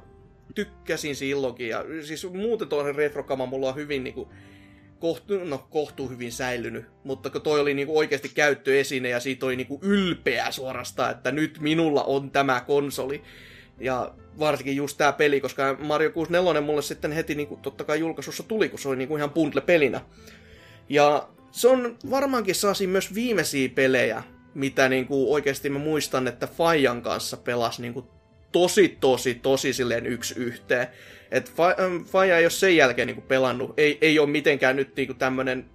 tykkäsin 0.55 1.17
silloinkin. 1.17 1.69
Ja 1.69 1.85
siis 2.03 2.27
muuten 2.33 2.69
tuollainen 2.69 2.97
retrokama 2.97 3.47
mulla 3.47 3.69
on 3.69 3.77
hyvin 3.77 4.05
niinku, 4.05 4.33
kohtu, 4.99 5.45
no, 5.45 5.67
kohtuu 5.71 6.09
hyvin 6.09 6.33
säilynyt, 6.33 6.85
mutta 7.05 7.31
kun 7.31 7.43
toi 7.43 7.61
oli 7.61 7.75
niinku 7.75 7.99
oikeasti 7.99 8.29
käyttöesine 8.29 9.09
ja 9.09 9.21
siitä 9.21 9.47
oli 9.47 9.57
niinku 9.57 9.79
ylpeä 9.83 10.51
suorastaan, 10.51 11.11
että 11.11 11.33
nyt 11.33 11.59
minulla 11.61 12.05
on 12.05 12.31
tämä 12.31 12.61
konsoli. 12.61 13.23
Ja 13.81 14.15
varsinkin 14.39 14.77
just 14.77 14.99
tää 14.99 15.13
peli, 15.13 15.41
koska 15.41 15.77
Mario 15.81 16.11
64 16.11 16.61
mulle 16.61 16.83
sitten 16.83 17.13
heti 17.13 17.35
niinku, 17.35 17.57
totta 17.57 17.85
kai 17.85 18.01
julkaisussa 18.01 18.43
tuli, 18.43 18.69
kun 18.69 18.79
se 18.79 18.89
oli 18.89 18.97
niinku 18.97 19.17
ihan 19.17 19.31
bundle-pelinä. 19.31 20.01
Ja 20.89 21.29
se 21.51 21.69
on 21.69 21.99
varmaankin 22.11 22.55
saasi 22.55 22.87
myös 22.87 23.15
viimeisiä 23.15 23.69
pelejä, 23.69 24.23
mitä 24.59 24.89
niinku 24.89 25.35
oikeasti 25.35 25.71
mä 25.71 25.79
muistan, 25.79 26.29
että 26.29 26.47
Fajan 26.47 27.03
kanssa 27.03 27.37
pelas 27.37 27.79
niinku 27.79 28.11
tosi, 28.53 28.97
tosi, 29.01 29.35
tosi 29.35 29.73
silleen 29.73 30.07
yksi 30.07 30.35
yhteen. 30.37 30.87
Et 31.31 31.53
ähm, 31.61 32.05
Faja 32.05 32.39
ei 32.39 32.45
ole 32.45 32.51
sen 32.51 32.77
jälkeen 32.77 33.07
niinku 33.07 33.23
pelannut. 33.23 33.75
Ei, 33.77 33.99
ei 34.01 34.19
ole 34.19 34.29
mitenkään 34.29 34.77
nyt 34.77 34.97
niinku 34.97 35.15
tämmönen 35.15 35.71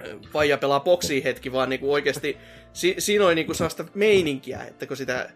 äh, 0.00 0.30
Faija 0.30 0.58
pelaa 0.58 0.80
boksiin 0.80 1.22
hetki, 1.22 1.52
vaan 1.52 1.68
niinku 1.68 1.92
oikeasti 1.92 2.36
si- 2.72 2.94
siinä 2.98 3.26
oli 3.26 3.34
niinku 3.34 3.54
sellaista 3.54 3.84
meininkiä, 3.94 4.64
että 4.64 4.86
kun 4.86 4.96
sitä... 4.96 5.30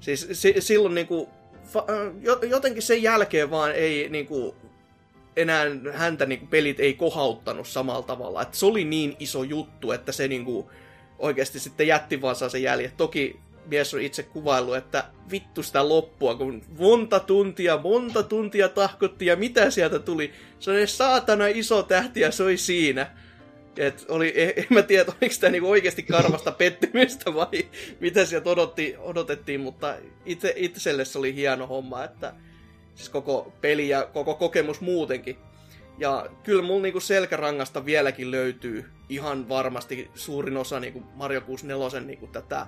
Siis 0.00 0.28
si- 0.32 0.54
silloin 0.58 0.94
niinku... 0.94 1.28
Fa- 1.66 1.90
äh, 1.92 2.12
jo- 2.20 2.40
jotenkin 2.42 2.82
sen 2.82 3.02
jälkeen 3.02 3.50
vaan 3.50 3.72
ei 3.74 4.08
niinku 4.08 4.56
enää 5.36 5.66
häntä 5.92 6.26
niinku 6.26 6.46
pelit 6.46 6.80
ei 6.80 6.94
kohauttanut 6.94 7.68
samalla 7.68 8.02
tavalla. 8.02 8.42
Et 8.42 8.54
se 8.54 8.66
oli 8.66 8.84
niin 8.84 9.16
iso 9.18 9.42
juttu, 9.42 9.92
että 9.92 10.12
se 10.12 10.28
niinku 10.28 10.70
oikeasti 11.18 11.60
sitten 11.60 11.86
jätti 11.86 12.22
vaan 12.22 12.36
saa 12.36 12.48
sen 12.48 12.62
jäljet. 12.62 12.96
Toki 12.96 13.40
mies 13.66 13.94
on 13.94 14.00
itse 14.00 14.22
kuvaillut, 14.22 14.76
että 14.76 15.04
vittu 15.30 15.62
sitä 15.62 15.88
loppua, 15.88 16.34
kun 16.34 16.62
monta 16.78 17.20
tuntia, 17.20 17.78
monta 17.78 18.22
tuntia 18.22 18.68
tahkotti 18.68 19.26
ja 19.26 19.36
mitä 19.36 19.70
sieltä 19.70 19.98
tuli. 19.98 20.32
Se 20.58 20.70
oli 20.70 20.86
saatana 20.86 21.46
iso 21.46 21.82
tähti 21.82 22.20
ja 22.20 22.30
se 22.30 22.42
oli 22.42 22.56
siinä. 22.56 23.10
Et 23.76 24.04
oli, 24.08 24.32
en, 24.36 24.66
mä 24.70 24.82
tiedä, 24.82 25.12
oliko 25.20 25.34
sitä 25.34 25.50
niinku 25.50 25.70
oikeasti 25.70 26.02
karvasta 26.02 26.52
pettymystä 26.58 27.34
vai 27.34 27.68
mitä 28.00 28.24
sieltä 28.24 28.50
odotti, 28.50 28.94
odotettiin, 28.98 29.60
mutta 29.60 29.94
itse, 30.24 30.52
itselle 30.56 31.04
se 31.04 31.18
oli 31.18 31.34
hieno 31.34 31.66
homma, 31.66 32.04
että 32.04 32.34
siis 32.94 33.08
koko 33.08 33.52
peli 33.60 33.88
ja 33.88 34.08
koko 34.12 34.34
kokemus 34.34 34.80
muutenkin. 34.80 35.36
Ja 35.98 36.26
kyllä 36.42 36.62
mulla 36.62 36.82
niinku 36.82 37.00
selkärangasta 37.00 37.84
vieläkin 37.84 38.30
löytyy 38.30 38.84
ihan 39.08 39.48
varmasti 39.48 40.10
suurin 40.14 40.56
osa 40.56 40.80
niinku 40.80 41.02
Mario 41.14 41.40
64 41.40 42.00
niinku 42.00 42.26
tätä 42.26 42.66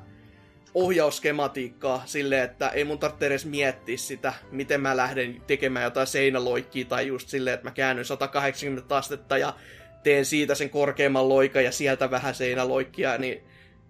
ohjausskematiikkaa 0.75 2.03
silleen, 2.07 2.45
että 2.45 2.69
ei 2.69 2.85
mun 2.85 2.99
tarvitse 2.99 3.27
edes 3.27 3.47
miettiä 3.47 3.97
sitä, 3.97 4.33
miten 4.51 4.81
mä 4.81 4.97
lähden 4.97 5.43
tekemään 5.47 5.85
jotain 5.85 6.07
seinäloikkia 6.07 6.85
tai 6.85 7.07
just 7.07 7.29
silleen, 7.29 7.55
että 7.55 7.67
mä 7.67 7.71
käännyn 7.71 8.05
180 8.05 8.97
astetta 8.97 9.39
ja 9.39 9.55
teen 10.03 10.25
siitä 10.25 10.55
sen 10.55 10.71
korkeamman 10.71 11.29
loikan 11.29 11.65
ja 11.65 11.73
sieltä 11.73 12.11
vähän 12.11 12.35
seinäloikkia, 12.35 13.19
niin 13.19 13.43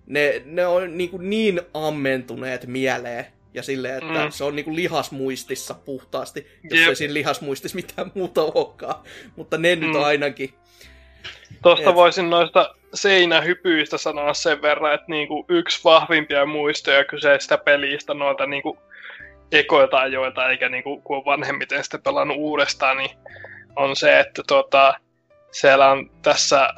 ne, 0.07 0.43
ne 0.45 0.67
on 0.67 0.99
niin, 0.99 1.11
kuin 1.11 1.31
niin 1.31 1.61
ammentuneet 1.75 2.67
mieleen 2.67 3.27
ja 3.55 3.63
silleen, 3.63 3.95
että 3.95 4.25
Mm. 4.25 4.31
se 4.31 4.45
on 4.45 4.57
niin 4.57 4.65
kuin 4.65 4.77
lihasmuistissa 4.77 5.75
puhtaasti, 5.75 6.47
jos 6.71 6.81
Jep. 6.81 6.89
ei 6.89 6.97
siinä 6.97 7.15
lihasmuistissa 7.15 7.77
mitään 7.77 8.13
muuta 8.15 8.43
olekaan. 8.43 8.95
Mutta 9.37 9.59
ne 9.59 9.77
nyt 9.77 9.91
Mm. 9.91 10.03
ainakin. 10.05 10.55
Tuosta 11.63 11.91
Et- 11.91 11.97
voisin 11.97 12.31
noista 12.31 12.75
seinähypyistä 12.95 13.99
sanoa 13.99 14.35
sen 14.35 14.63
verran, 14.63 14.95
että 14.95 15.07
niinku 15.09 15.45
yksi 15.49 15.81
vahvimpia 15.85 16.47
muistoja 16.47 17.05
kyseisestä 17.05 17.59
pelistä 17.59 18.15
noilta 18.15 18.47
niinku 18.47 18.79
ekoilta 19.53 19.99
ajoilta, 19.99 20.49
eikä 20.51 20.69
niinku, 20.69 21.01
kun 21.01 21.17
on 21.17 21.25
vanhemmiten 21.25 21.85
sitten 21.85 22.03
pelannut 22.03 22.37
uudestaan, 22.37 22.97
niin 22.97 23.11
on 23.77 23.97
se, 23.97 24.21
että 24.21 24.43
tota, 24.47 24.95
siellä 25.51 25.91
on 25.91 26.11
tässä 26.23 26.69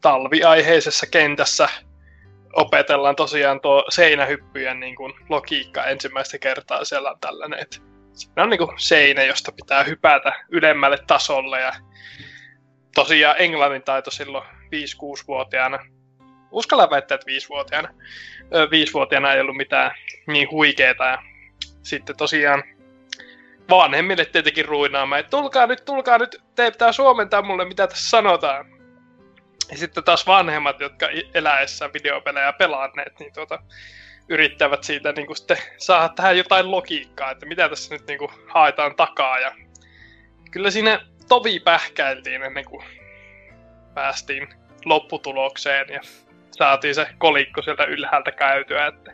talviaiheisessa 0.00 1.06
kentässä 1.06 1.68
opetellaan 2.52 3.16
tosiaan 3.16 3.60
tuo 3.60 3.84
seinähyppyjen 3.88 4.80
niin 4.80 4.96
kuin, 4.96 5.12
logiikka 5.28 5.84
ensimmäistä 5.84 6.38
kertaa 6.38 6.84
siellä 6.84 7.10
on 7.10 7.20
tällainen, 7.20 7.58
että 7.58 7.76
siinä 8.12 8.42
on 8.42 8.50
niin 8.50 8.58
kuin, 8.58 8.70
seinä, 8.76 9.22
josta 9.22 9.52
pitää 9.52 9.82
hypätä 9.82 10.32
ylemmälle 10.48 10.98
tasolle 11.06 11.60
ja 11.60 11.72
tosiaan 12.94 13.36
englannin 13.38 13.82
taito 13.82 14.10
silloin 14.10 14.44
5-6-vuotiaana. 14.44 15.78
Uskalla 16.50 16.90
väittää, 16.90 17.14
että 17.14 17.30
5-vuotiaana. 17.30 17.88
5-vuotiaana 18.52 19.32
ei 19.32 19.40
ollut 19.40 19.56
mitään 19.56 19.94
niin 20.26 20.50
huikeeta 20.50 21.04
ja 21.04 21.18
sitten 21.82 22.16
tosiaan 22.16 22.62
vanhemmille 23.70 24.24
tietenkin 24.24 24.64
ruinaamaan, 24.64 25.20
että 25.20 25.30
tulkaa 25.30 25.66
nyt, 25.66 25.84
tulkaa 25.84 26.18
nyt, 26.18 26.42
te 26.54 26.70
pitää 26.70 26.92
suomentaa 26.92 27.42
mulle, 27.42 27.64
mitä 27.64 27.86
tässä 27.86 28.10
sanotaan. 28.10 28.79
Ja 29.70 29.78
sitten 29.78 30.04
taas 30.04 30.26
vanhemmat, 30.26 30.80
jotka 30.80 31.08
eläessä 31.34 31.90
videopelejä 31.92 32.52
pelanneet, 32.52 33.18
niin 33.18 33.32
tuota, 33.32 33.58
yrittävät 34.28 34.84
siitä 34.84 35.12
niin 35.12 35.26
kuin 35.26 35.36
sitten 35.36 35.56
saada 35.78 36.08
tähän 36.08 36.38
jotain 36.38 36.70
logiikkaa, 36.70 37.30
että 37.30 37.46
mitä 37.46 37.68
tässä 37.68 37.94
nyt 37.94 38.06
niin 38.06 38.18
kuin 38.18 38.30
haetaan 38.48 38.96
takaa. 38.96 39.38
Ja 39.38 39.52
kyllä 40.50 40.70
siinä 40.70 41.00
tovi 41.28 41.60
pähkäiltiin 41.60 42.42
ennen 42.42 42.64
kuin 42.64 42.84
päästiin 43.94 44.48
lopputulokseen 44.84 45.88
ja 45.88 46.00
saatiin 46.50 46.94
se 46.94 47.06
kolikko 47.18 47.62
sieltä 47.62 47.84
ylhäältä 47.84 48.32
käytyä. 48.32 48.86
Että 48.86 49.12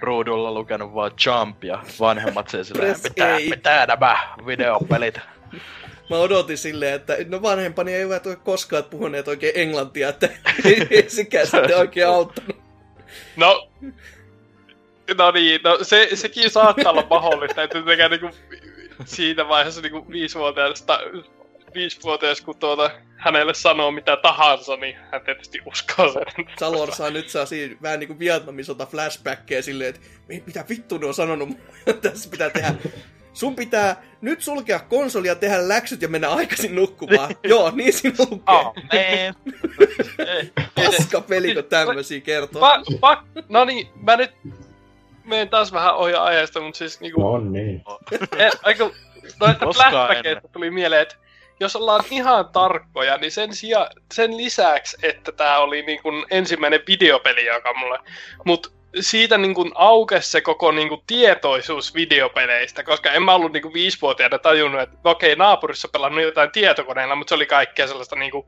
ruudulla 0.00 0.52
lukenut 0.52 0.94
vaan 0.94 1.12
Jump 1.26 1.64
ja 1.64 1.82
vanhemmat 2.00 2.48
se 2.48 2.64
silleen, 2.64 2.96
mitä, 3.02 3.36
mitä 3.50 3.86
nämä 3.86 4.18
videopelit. 4.46 5.20
Mä 6.10 6.16
odotin 6.18 6.58
silleen, 6.58 6.94
että 6.94 7.16
no 7.28 7.42
vanhempani 7.42 7.94
eivät 7.94 8.26
ole 8.26 8.36
koskaan 8.36 8.84
puhuneet 8.84 9.28
oikein 9.28 9.52
englantia, 9.56 10.08
että 10.08 10.28
ei 10.64 11.04
sekään 11.08 11.46
sitten 11.46 11.76
oikein 11.78 12.06
auttanut. 12.06 12.56
No, 13.36 13.68
no 15.18 15.30
niin, 15.30 15.60
no 15.64 15.78
se, 15.82 16.08
sekin 16.14 16.50
saattaa 16.50 16.92
olla 16.92 17.06
mahdollista, 17.10 17.62
että 17.62 17.72
tietenkään 17.78 18.10
niinku 18.10 18.30
siinä 19.04 19.48
vaiheessa 19.48 19.80
niinku 19.80 20.10
viisivuotiaasta 20.10 21.00
viisivuotias, 21.74 22.40
kun 22.40 22.56
tuota, 22.58 22.90
hänelle 23.16 23.54
sanoo 23.54 23.90
mitä 23.90 24.16
tahansa, 24.16 24.76
niin 24.76 24.96
hän 25.12 25.20
tietysti 25.24 25.60
uskoo 25.66 26.12
sen. 26.12 26.46
Salor 26.60 26.92
saa 26.94 27.10
nyt 27.10 27.28
saa 27.28 27.46
siinä 27.46 27.76
vähän 27.82 28.00
niinku 28.00 28.18
Vietnamin 28.18 28.64
sota 28.64 28.86
flashbackkejä 28.86 29.62
silleen, 29.62 29.88
että 29.94 30.00
"Ei, 30.30 30.42
mitä 30.46 30.64
vittu 30.68 30.98
ne 30.98 31.06
on 31.06 31.14
sanonut, 31.14 31.48
tässä 32.02 32.30
pitää 32.30 32.50
tehdä. 32.50 32.74
Sun 33.36 33.56
pitää 33.56 34.02
nyt 34.20 34.42
sulkea 34.42 34.78
konsoli 34.78 35.28
ja 35.28 35.34
tehdä 35.34 35.68
läksyt 35.68 36.02
ja 36.02 36.08
mennä 36.08 36.28
aikaisin 36.28 36.74
nukkumaan. 36.74 37.36
Joo, 37.48 37.70
niin 37.70 37.92
siinä 37.92 38.16
lukee. 38.18 38.40
Ah, 38.46 38.66
Oh. 38.66 38.74
Paska 40.74 41.20
peli, 41.20 41.54
kun 41.54 41.64
tämmösiä 41.64 42.20
kertoo. 42.20 42.60
Pa, 42.60 42.82
pa, 43.00 43.24
no 43.48 43.64
niin, 43.64 43.88
mä 44.02 44.16
nyt 44.16 44.30
menen 45.24 45.48
taas 45.48 45.72
vähän 45.72 45.94
ohi 45.96 46.14
ajasta, 46.14 46.60
mutta 46.60 46.78
siis 46.78 47.00
niinku... 47.00 47.20
No 47.20 47.30
on 47.30 47.52
niin. 47.52 47.84
En, 48.36 48.52
aiku, 48.62 48.92
Koskaan 49.38 49.74
flashbackeista 49.74 50.28
ennen. 50.28 50.50
tuli 50.52 50.70
mieleen, 50.70 51.02
että 51.02 51.16
jos 51.60 51.76
ollaan 51.76 52.04
ihan 52.10 52.48
tarkkoja, 52.48 53.16
niin 53.16 53.32
sen, 53.32 53.54
sija, 53.54 53.90
sen 54.14 54.36
lisäksi, 54.36 54.96
että 55.02 55.32
tämä 55.32 55.58
oli 55.58 55.82
niin 55.82 56.02
kuin 56.02 56.26
ensimmäinen 56.30 56.80
videopeli, 56.86 57.46
joka 57.46 57.74
mulle... 57.74 57.98
Mutta 58.44 58.68
siitä 59.00 59.38
niin 59.38 59.54
kuin 59.54 59.70
aukesi 59.74 60.30
se 60.30 60.40
koko 60.40 60.72
niin 60.72 60.88
kuin 60.88 61.00
tietoisuus 61.06 61.94
videopeleistä, 61.94 62.82
koska 62.82 63.12
en 63.12 63.22
mä 63.22 63.34
ollut 63.34 63.52
niin 63.52 63.62
kuin 63.62 63.74
viisivuotiaana 63.74 64.38
tajunnut, 64.38 64.80
että 64.80 64.96
okei, 65.04 65.36
naapurissa 65.36 65.88
pelannut 65.92 66.22
jotain 66.22 66.52
tietokoneella, 66.52 67.16
mutta 67.16 67.28
se 67.28 67.34
oli 67.34 67.46
kaikkea 67.46 67.86
sellaista 67.86 68.16
niin 68.16 68.30
kuin, 68.30 68.46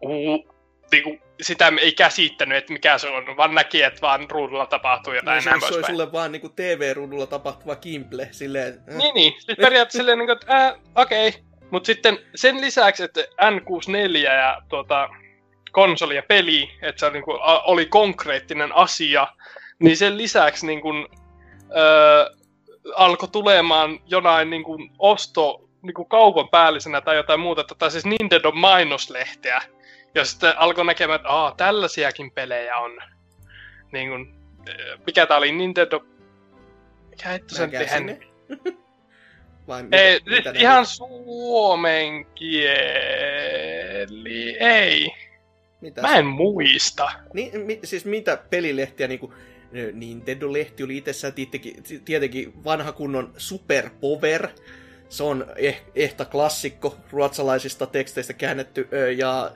uu, 0.00 0.54
niin 0.92 1.02
kuin, 1.02 1.22
sitä 1.40 1.72
ei 1.80 1.92
käsittänyt, 1.92 2.58
että 2.58 2.72
mikä 2.72 2.98
se 2.98 3.08
on, 3.08 3.36
vaan 3.36 3.54
näki, 3.54 3.82
että 3.82 4.00
vaan 4.00 4.30
ruudulla 4.30 4.66
tapahtuu 4.66 5.12
jotain 5.12 5.44
Niin, 5.44 5.60
se, 5.60 5.68
se 5.68 5.74
oli 5.74 5.86
sulle 5.86 6.12
vaan 6.12 6.32
niinku 6.32 6.48
TV-ruudulla 6.48 7.26
tapahtuva 7.26 7.76
kimple, 7.76 8.28
silleen... 8.30 8.82
äh, 8.90 8.96
Niin, 8.96 9.14
niin. 9.14 9.32
Siis 9.32 9.58
periaatteessa 9.58 9.98
silleen, 9.98 10.18
niin 10.18 10.26
kuin, 10.26 10.38
että 10.40 10.66
äh, 10.66 10.74
okei. 10.94 11.28
Okay. 11.28 11.40
Mutta 11.70 11.86
sitten 11.86 12.18
sen 12.34 12.60
lisäksi, 12.60 13.02
että 13.02 13.20
N64 13.20 14.16
ja 14.16 14.62
tuota, 14.68 15.08
konsoli 15.72 16.16
ja 16.16 16.22
peli, 16.22 16.70
että 16.82 17.00
se 17.00 17.06
oli, 17.06 17.12
niin 17.12 17.24
kuin, 17.24 17.38
oli 17.64 17.86
konkreettinen 17.86 18.74
asia, 18.74 19.26
niin 19.80 19.96
sen 19.96 20.18
lisäksi 20.18 20.66
niin 20.66 20.80
kuin, 20.80 21.06
öö, 21.76 22.30
alkoi 22.96 23.28
tulemaan 23.28 24.00
jonain 24.06 24.50
niin 24.50 24.64
kuin, 24.64 24.90
osto 24.98 25.68
niin 25.82 25.94
kuin 25.94 26.08
kaupan 26.08 26.48
päällisenä 26.48 27.00
tai 27.00 27.16
jotain 27.16 27.40
muuta, 27.40 27.64
tai 27.78 27.90
siis 27.90 28.04
Nintendo 28.04 28.52
mainoslehteä, 28.52 29.62
ja 30.14 30.24
sitten 30.24 30.58
alkoi 30.58 30.84
näkemään, 30.84 31.16
että 31.16 31.28
Aa, 31.28 31.54
tällaisiakin 31.56 32.30
pelejä 32.30 32.76
on. 32.76 32.98
Niin 33.92 34.08
kuin, 34.08 34.34
öö, 34.68 34.96
mikä 35.06 35.26
tää 35.26 35.36
oli, 35.36 35.52
Nintendo... 35.52 36.00
Mikä 37.10 37.28
hitto 37.28 37.54
sen. 37.54 37.70
Vai 39.68 39.82
mitä, 39.82 39.96
Ei, 39.96 40.20
mitä 40.26 40.42
siis 40.42 40.54
ne- 40.54 40.60
ihan 40.60 40.86
suomen 40.86 42.26
kieli. 42.34 42.56
Ei. 44.60 45.14
mitä 45.80 46.02
Mä 46.02 46.16
en 46.16 46.26
muista. 46.26 47.10
Ni, 47.34 47.50
mi, 47.54 47.80
siis 47.84 48.04
mitä 48.04 48.38
pelilehtiä, 48.50 49.08
niinku 49.08 49.34
Nintendo-lehti 49.92 50.84
oli 50.84 50.96
itsessään 50.96 51.32
tietenkin, 51.32 51.82
tietenkin 52.04 52.64
vanha 52.64 52.92
kunnon 52.92 53.32
Super 53.36 53.90
Power. 54.00 54.48
Se 55.08 55.22
on 55.22 55.46
eh, 55.56 55.82
ehta 55.94 56.24
klassikko 56.24 56.96
ruotsalaisista 57.10 57.86
teksteistä 57.86 58.32
käännetty. 58.32 58.88
Ja 59.16 59.52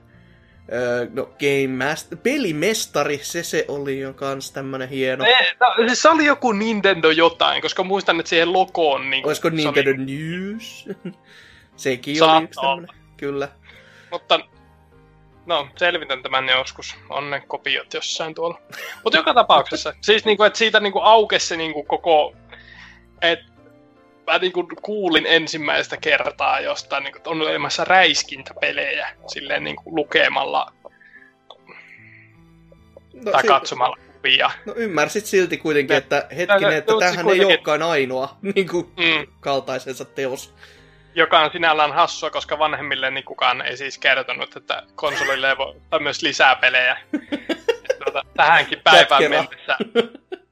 no, 1.12 1.24
Game 1.24 1.84
Master, 1.84 2.18
pelimestari, 2.22 3.20
se 3.22 3.42
se 3.42 3.64
oli 3.68 4.00
jo 4.00 4.12
kans 4.12 4.52
tämmönen 4.52 4.88
hieno. 4.88 5.24
Eh, 5.24 5.56
no, 5.60 5.86
siis 5.86 6.02
se 6.02 6.08
oli 6.08 6.24
joku 6.24 6.52
Nintendo 6.52 7.10
jotain, 7.10 7.62
koska 7.62 7.82
muistan, 7.82 8.20
että 8.20 8.30
siihen 8.30 8.52
logoon... 8.52 9.10
Niin 9.10 9.26
Olisiko 9.26 9.50
se 9.50 9.56
Nintendo 9.56 9.90
Oli, 9.96 10.04
News? 10.04 10.88
Sekin 11.76 12.16
Saattaa 12.16 12.36
oli 12.36 12.44
yksi 12.44 12.60
tämmönen, 12.60 12.96
kyllä. 13.16 13.48
mutta 14.10 14.40
no, 15.46 15.68
selvitän 15.76 16.22
tämän 16.22 16.48
joskus. 16.48 16.96
On 17.08 17.30
ne 17.30 17.42
kopiot 17.48 17.94
jossain 17.94 18.34
tuolla. 18.34 18.60
Mutta 19.04 19.16
joka 19.16 19.34
tapauksessa. 19.34 19.94
Siis 20.00 20.24
niinku, 20.24 20.42
että 20.42 20.58
siitä 20.58 20.80
niinku 20.80 21.00
aukesi 21.00 21.46
se 21.46 21.56
niinku 21.56 21.82
koko... 21.82 22.34
Et, 23.22 23.38
mä 24.26 24.38
niinku 24.38 24.68
kuulin 24.82 25.26
ensimmäistä 25.26 25.96
kertaa 25.96 26.60
jostain, 26.60 27.04
niinku, 27.04 27.16
että 27.16 27.30
on 27.30 27.40
olemassa 27.42 27.84
räiskintäpelejä 27.84 29.08
silleen 29.26 29.64
niinku 29.64 29.82
lukemalla 29.96 30.72
No, 33.12 33.32
tai 33.32 33.40
si- 33.42 33.48
katsomalla 33.48 33.96
kuvia. 34.16 34.50
No 34.66 34.72
ymmärsit 34.76 35.26
silti 35.26 35.56
kuitenkin, 35.56 35.96
että 35.96 36.26
hetkinen, 36.36 36.70
ne- 36.70 36.76
että 36.76 36.92
ne- 36.92 36.98
tämähän 36.98 37.18
ei 37.18 37.24
kuitenkin- 37.24 37.46
olekaan 37.46 37.82
ainoa 37.82 38.36
niin 38.54 38.68
kuin, 38.68 38.86
Mm. 38.96 39.26
kaltaisensa 39.40 40.04
teos. 40.04 40.54
Joka 41.14 41.40
on 41.40 41.50
sinällään 41.52 41.92
hassua, 41.92 42.30
koska 42.30 42.58
vanhemmille 42.58 43.10
niin 43.10 43.24
kukaan 43.24 43.62
ei 43.62 43.76
siis 43.76 43.98
kertonut, 43.98 44.56
että 44.56 44.82
konsolille 44.94 45.48
ei 45.48 45.56
voi 45.56 45.68
ottaa 45.68 45.98
myös 45.98 46.22
lisää 46.22 46.56
pelejä. 46.56 46.96
Tuota, 48.04 48.22
tähänkin 48.36 48.80
päivään 48.84 49.22
Kätkevä. 49.22 49.42
mennessä, 49.42 49.76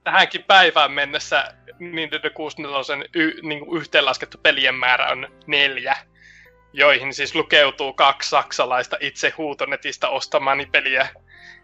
tähänkin 0.05 0.44
päivään 0.44 0.93
mennessä 0.93 1.55
Nintendo 1.78 2.30
64 2.30 3.09
y, 3.14 3.32
niin 3.43 3.66
kuin 3.66 3.80
yhteenlaskettu 3.80 4.39
pelien 4.43 4.74
määrä 4.74 5.09
on 5.09 5.28
neljä, 5.47 5.97
joihin 6.72 7.14
siis 7.14 7.34
lukeutuu 7.34 7.93
kaksi 7.93 8.30
saksalaista 8.30 8.97
itse 9.01 9.32
huutonetista 9.39 10.09
ostamani 10.09 10.66
peliä. 10.66 11.09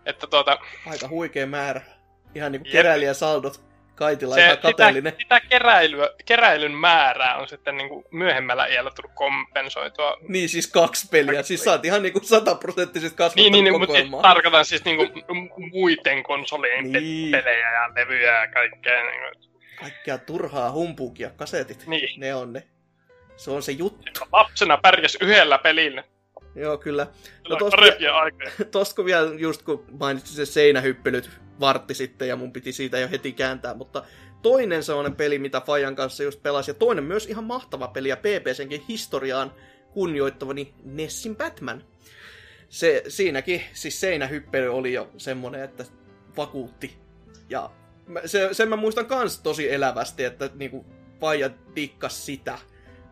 Että 0.06 0.26
tuota, 0.26 0.58
Aika 0.86 1.08
huikea 1.08 1.46
määrä. 1.46 1.80
Ihan 2.34 2.52
niin 2.52 2.62
kuin 2.62 2.72
keräilijäsaldot. 2.72 3.67
Kaitila 3.98 4.34
se, 4.34 4.40
ihan 4.44 4.56
sitä, 4.56 4.62
kateellinen. 4.68 5.12
sitä 5.20 5.40
keräilyä, 5.40 6.10
keräilyn 6.24 6.72
määrää 6.72 7.36
on 7.36 7.48
sitten 7.48 7.76
niin 7.76 7.88
kuin 7.88 8.04
myöhemmällä 8.10 8.66
iällä 8.66 8.90
tullut 8.90 9.12
kompensoitua 9.14 10.16
Niin 10.28 10.48
siis 10.48 10.66
kaksi 10.66 11.08
peliä. 11.10 11.42
Siis 11.42 11.64
sä 11.64 11.70
oot 11.70 11.84
ihan 11.84 12.02
niinku 12.02 12.20
sataprosenttisesti 12.22 13.08
Niin, 13.08 13.16
kasvattanut 13.16 13.52
niin, 13.52 13.64
niin 13.64 13.72
mutta 13.72 13.86
kokoelmaa. 13.86 14.22
tarkoitan 14.22 14.64
siis 14.64 14.84
niinku 14.84 15.04
m- 15.04 15.70
muiden 15.72 16.22
konsolien 16.22 16.84
Niin. 16.84 16.92
niin. 16.92 17.30
pelejä 17.30 17.72
ja 17.72 17.90
levyjä 17.94 18.40
ja 18.40 18.48
kaikkea. 18.48 19.02
Niinku. 19.04 19.48
Kaikkea 19.80 20.18
turhaa 20.18 20.72
humpuukia, 20.72 21.30
kasetit. 21.30 21.86
Niin. 21.86 22.20
Ne 22.20 22.34
on 22.34 22.52
ne. 22.52 22.62
Se 23.36 23.50
on 23.50 23.62
se 23.62 23.72
juttu. 23.72 24.26
Lapsena 24.32 24.76
pärjäs 24.76 25.16
yhdellä 25.20 25.58
pelillä. 25.58 26.04
Joo, 26.54 26.78
kyllä. 26.78 27.06
No, 27.48 27.56
tosta-. 27.56 27.82
Tosta 28.70 28.96
kun 28.96 29.04
vielä 29.04 29.30
just 29.36 29.62
kun 29.62 29.84
mainitsin 30.00 30.36
se 30.36 30.46
seinähyppelyt 30.46 31.30
vartti 31.60 31.94
sitten 31.94 32.28
ja 32.28 32.36
mun 32.36 32.52
piti 32.52 32.72
siitä 32.72 32.98
jo 32.98 33.08
heti 33.10 33.32
kääntää, 33.32 33.74
mutta 33.74 34.04
toinen 34.42 34.82
sellainen 34.82 35.16
peli, 35.16 35.38
mitä 35.38 35.60
Fajan 35.60 35.96
kanssa 35.96 36.22
just 36.22 36.42
pelasi, 36.42 36.70
ja 36.70 36.74
toinen 36.74 37.04
myös 37.04 37.26
ihan 37.26 37.44
mahtava 37.44 37.88
peli 37.88 38.08
ja 38.08 38.16
PPCnkin 38.16 38.84
historiaan 38.88 39.52
kunnioittavani 39.92 40.74
Nessin 40.84 41.36
Batman. 41.36 41.84
Se, 42.68 43.02
siinäkin, 43.08 43.62
siis 43.72 44.00
seinähyppely 44.00 44.68
oli 44.68 44.92
jo 44.92 45.10
semmonen, 45.16 45.62
että 45.62 45.84
vakuutti. 46.36 46.98
Ja 47.48 47.70
se, 48.26 48.48
sen 48.52 48.68
mä 48.68 48.76
muistan 48.76 49.06
kans 49.06 49.40
tosi 49.40 49.72
elävästi, 49.72 50.24
että 50.24 50.50
niinku 50.54 50.86
Paija 51.20 51.50
dikkas 51.76 52.26
sitä 52.26 52.58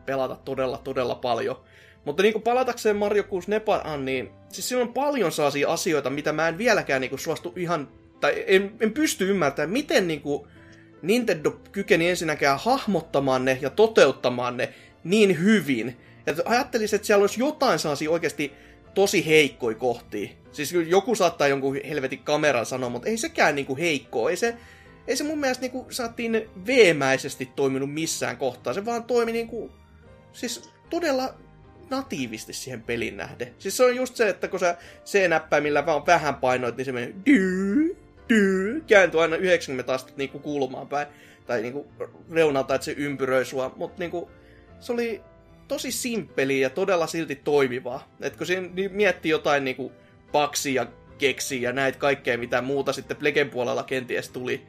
pelata 0.06 0.36
todella, 0.36 0.78
todella 0.78 1.14
paljon. 1.14 1.64
Mutta 2.04 2.22
niinku 2.22 2.40
palatakseen 2.40 2.96
Mario 2.96 3.24
64, 3.24 3.96
niin 3.96 4.30
siis 4.52 4.68
siinä 4.68 4.82
on 4.82 4.92
paljon 4.92 5.32
sellaisia 5.32 5.72
asioita, 5.72 6.10
mitä 6.10 6.32
mä 6.32 6.48
en 6.48 6.58
vieläkään 6.58 7.00
niinku 7.00 7.18
suostu 7.18 7.52
ihan, 7.56 7.88
tai 8.20 8.44
en, 8.46 8.72
en 8.80 8.92
pysty 8.92 9.30
ymmärtämään, 9.30 9.70
miten 9.70 10.08
niinku 10.08 10.48
Nintendo 11.02 11.50
kykeni 11.50 12.08
ensinnäkään 12.08 12.58
hahmottamaan 12.58 13.44
ne 13.44 13.58
ja 13.60 13.70
toteuttamaan 13.70 14.56
ne 14.56 14.74
niin 15.04 15.42
hyvin. 15.42 15.96
Että 16.26 16.42
ajattelisin, 16.44 16.96
että 16.96 17.06
siellä 17.06 17.22
olisi 17.22 17.40
jotain 17.40 17.78
sellaisia 17.78 18.10
oikeasti 18.10 18.52
tosi 18.94 19.26
heikkoi 19.26 19.74
kohtia. 19.74 20.28
Siis 20.52 20.72
joku 20.72 21.14
saattaa 21.14 21.48
jonkun 21.48 21.78
helvetin 21.88 22.18
kameran 22.18 22.66
sanoa, 22.66 22.90
mutta 22.90 23.08
ei 23.08 23.16
sekään 23.16 23.54
niinku 23.54 23.76
heikkoa. 23.76 24.30
Ei 24.30 24.36
se, 24.36 24.56
ei 25.06 25.16
se 25.16 25.24
mun 25.24 25.38
mielestä 25.38 25.62
niinku 25.62 25.86
saatiin 25.90 26.48
veemäisesti 26.66 27.48
toiminut 27.56 27.92
missään 27.94 28.36
kohtaa. 28.36 28.74
Se 28.74 28.84
vaan 28.84 29.04
toimi 29.04 29.32
niinku, 29.32 29.70
siis 30.32 30.70
todella 30.90 31.34
natiivisti 31.90 32.52
siihen 32.52 32.82
pelin 32.82 33.16
nähden. 33.16 33.54
Siis 33.58 33.76
se 33.76 33.84
on 33.84 33.96
just 33.96 34.16
se, 34.16 34.28
että 34.28 34.48
kun 34.48 34.60
sä 34.60 34.76
C-näppäimillä 35.04 35.86
vaan 35.86 36.06
vähän 36.06 36.34
painoit, 36.34 36.76
niin 36.76 36.84
se 36.84 37.12
dyy, 37.26 37.96
dyy, 38.28 38.84
kääntyy 38.86 39.22
aina 39.22 39.36
90 39.36 39.94
astetta 39.94 40.18
niinku 40.18 40.38
kulmaan 40.38 40.88
päin. 40.88 41.06
Tai 41.46 41.62
niinku 41.62 41.86
reunalta, 42.32 42.74
että 42.74 42.84
se 42.84 42.94
ympyröi 42.96 43.44
sua. 43.44 43.72
Mutta 43.76 43.98
niinku, 43.98 44.30
se 44.80 44.92
oli 44.92 45.22
tosi 45.68 45.92
simppeli 45.92 46.60
ja 46.60 46.70
todella 46.70 47.06
silti 47.06 47.36
toimivaa. 47.36 48.16
Et 48.20 48.36
kun 48.36 48.46
siinä 48.46 48.68
niin 48.74 48.92
miettii 48.92 49.30
jotain 49.30 49.64
niinku 49.64 49.92
paksia, 50.32 50.86
keksiä 51.18 51.60
ja 51.60 51.72
näitä 51.72 51.98
kaikkea, 51.98 52.38
mitä 52.38 52.62
muuta 52.62 52.92
sitten 52.92 53.16
Plegen 53.16 53.50
puolella 53.50 53.82
kenties 53.82 54.28
tuli. 54.28 54.62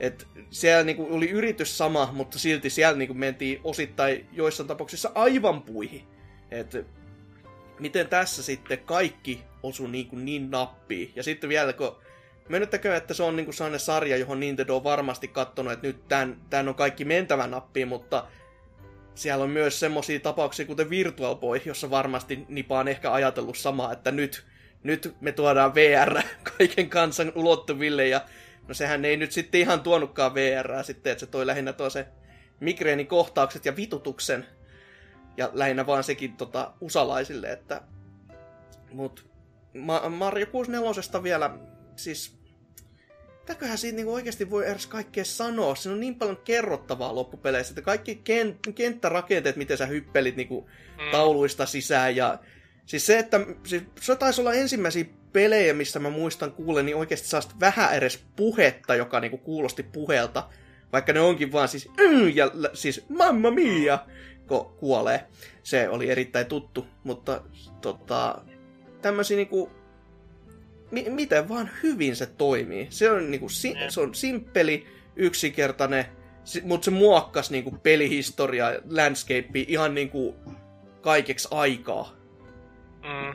Et 0.00 0.26
siellä 0.50 0.84
niinku 0.84 1.08
oli 1.10 1.30
yritys 1.30 1.78
sama, 1.78 2.10
mutta 2.12 2.38
silti 2.38 2.70
siellä 2.70 2.98
niinku 2.98 3.14
mentiin 3.14 3.60
osittain 3.64 4.26
joissain 4.32 4.66
tapauksissa 4.66 5.10
aivan 5.14 5.62
puihin. 5.62 6.02
Et 6.50 6.86
miten 7.80 8.08
tässä 8.08 8.42
sitten 8.42 8.78
kaikki 8.78 9.42
osu 9.62 9.86
niin, 9.86 10.06
kuin 10.06 10.24
niin 10.24 10.50
nappiin. 10.50 11.12
Ja 11.16 11.22
sitten 11.22 11.50
vielä, 11.50 11.72
kun 11.72 11.96
myönnettäkö, 12.48 12.96
että 12.96 13.14
se 13.14 13.22
on 13.22 13.36
niin 13.36 13.46
kuin 13.46 13.54
sellainen 13.54 13.80
sarja, 13.80 14.16
johon 14.16 14.40
Nintendo 14.40 14.76
on 14.76 14.84
varmasti 14.84 15.28
katsonut, 15.28 15.72
että 15.72 15.86
nyt 15.86 16.08
tämän, 16.08 16.40
tämän 16.50 16.68
on 16.68 16.74
kaikki 16.74 17.04
mentävä 17.04 17.46
nappiin, 17.46 17.88
mutta 17.88 18.26
siellä 19.14 19.44
on 19.44 19.50
myös 19.50 19.80
semmoisia 19.80 20.20
tapauksia, 20.20 20.66
kuten 20.66 20.90
Virtual 20.90 21.34
Boy, 21.34 21.60
jossa 21.64 21.90
varmasti 21.90 22.44
Nipa 22.48 22.78
on 22.78 22.88
ehkä 22.88 23.12
ajatellut 23.12 23.56
samaa, 23.56 23.92
että 23.92 24.10
nyt, 24.10 24.46
nyt 24.82 25.16
me 25.20 25.32
tuodaan 25.32 25.74
VR 25.74 26.22
kaiken 26.58 26.90
kansan 26.90 27.32
ulottuville, 27.34 28.08
ja 28.08 28.20
no 28.68 28.74
sehän 28.74 29.04
ei 29.04 29.16
nyt 29.16 29.32
sitten 29.32 29.60
ihan 29.60 29.80
tuonutkaan 29.80 30.34
VR 30.34 30.84
sitten, 30.84 31.12
että 31.12 31.20
se 31.20 31.26
toi 31.26 31.46
lähinnä 31.46 31.72
tuo 31.72 31.90
se 31.90 32.06
migreenikohtaukset 32.60 33.64
ja 33.64 33.76
vitutuksen, 33.76 34.46
ja 35.36 35.50
lähinnä 35.52 35.86
vaan 35.86 36.04
sekin 36.04 36.36
tota, 36.36 36.72
usalaisille, 36.80 37.52
että 37.52 37.82
mut 38.92 39.26
Ma- 39.74 40.08
Mario 40.08 40.46
64 40.46 41.22
vielä, 41.22 41.58
siis 41.96 42.37
mitäköhän 43.48 43.78
siitä 43.78 43.96
niinku 43.96 44.14
oikeasti 44.14 44.50
voi 44.50 44.68
edes 44.68 44.86
kaikkea 44.86 45.24
sanoa? 45.24 45.74
Siinä 45.74 45.94
on 45.94 46.00
niin 46.00 46.14
paljon 46.14 46.36
kerrottavaa 46.36 47.14
loppupeleissä, 47.14 47.72
että 47.72 47.82
kaikki 47.82 48.22
ken- 48.24 48.72
kenttärakenteet, 48.74 49.56
miten 49.56 49.76
sä 49.78 49.86
hyppelit 49.86 50.36
niinku 50.36 50.68
Mm. 50.98 51.10
tauluista 51.12 51.66
sisään 51.66 52.16
ja 52.16 52.38
siis 52.86 53.06
se, 53.06 53.18
että 53.18 53.40
siis 53.64 53.82
se 54.00 54.16
taisi 54.16 54.40
olla 54.40 54.52
ensimmäisiä 54.52 55.04
pelejä, 55.32 55.74
missä 55.74 55.98
mä 55.98 56.10
muistan 56.10 56.52
kuulen, 56.52 56.86
niin 56.86 56.96
oikeasti 56.96 57.28
saa 57.28 57.40
vähän 57.60 57.94
edes 57.94 58.24
puhetta, 58.36 58.94
joka 58.94 59.20
niinku 59.20 59.38
kuulosti 59.38 59.82
puheelta, 59.82 60.48
vaikka 60.92 61.12
ne 61.12 61.20
onkin 61.20 61.52
vaan 61.52 61.68
siis 61.68 61.88
mm, 61.88 62.28
ja 62.34 62.50
siis 62.74 63.04
mamma 63.08 63.50
mia, 63.50 63.98
kun 64.46 64.72
kuolee. 64.76 65.24
Se 65.62 65.88
oli 65.88 66.10
erittäin 66.10 66.46
tuttu, 66.46 66.86
mutta 67.04 67.42
tota, 67.80 68.42
tämmöisiä 69.02 69.36
niinku 69.36 69.70
mi- 70.90 71.06
miten 71.10 71.48
vaan 71.48 71.70
hyvin 71.82 72.16
se 72.16 72.26
toimii. 72.26 72.86
Se 72.90 73.10
on, 73.10 73.30
niinku, 73.30 73.48
si- 73.48 73.74
Jep. 73.80 73.88
se 73.90 74.00
on 74.00 74.14
simppeli, 74.14 74.86
yksinkertainen, 75.16 76.04
si- 76.44 76.60
mutta 76.64 76.84
se 76.84 76.90
muokkas 76.90 77.50
niinku 77.50 77.70
pelihistoria, 77.82 78.66
landscape 78.90 79.48
ihan 79.54 79.94
niinku 79.94 80.36
kaikeksi 81.00 81.48
aikaa. 81.50 82.12
Mm. 83.02 83.30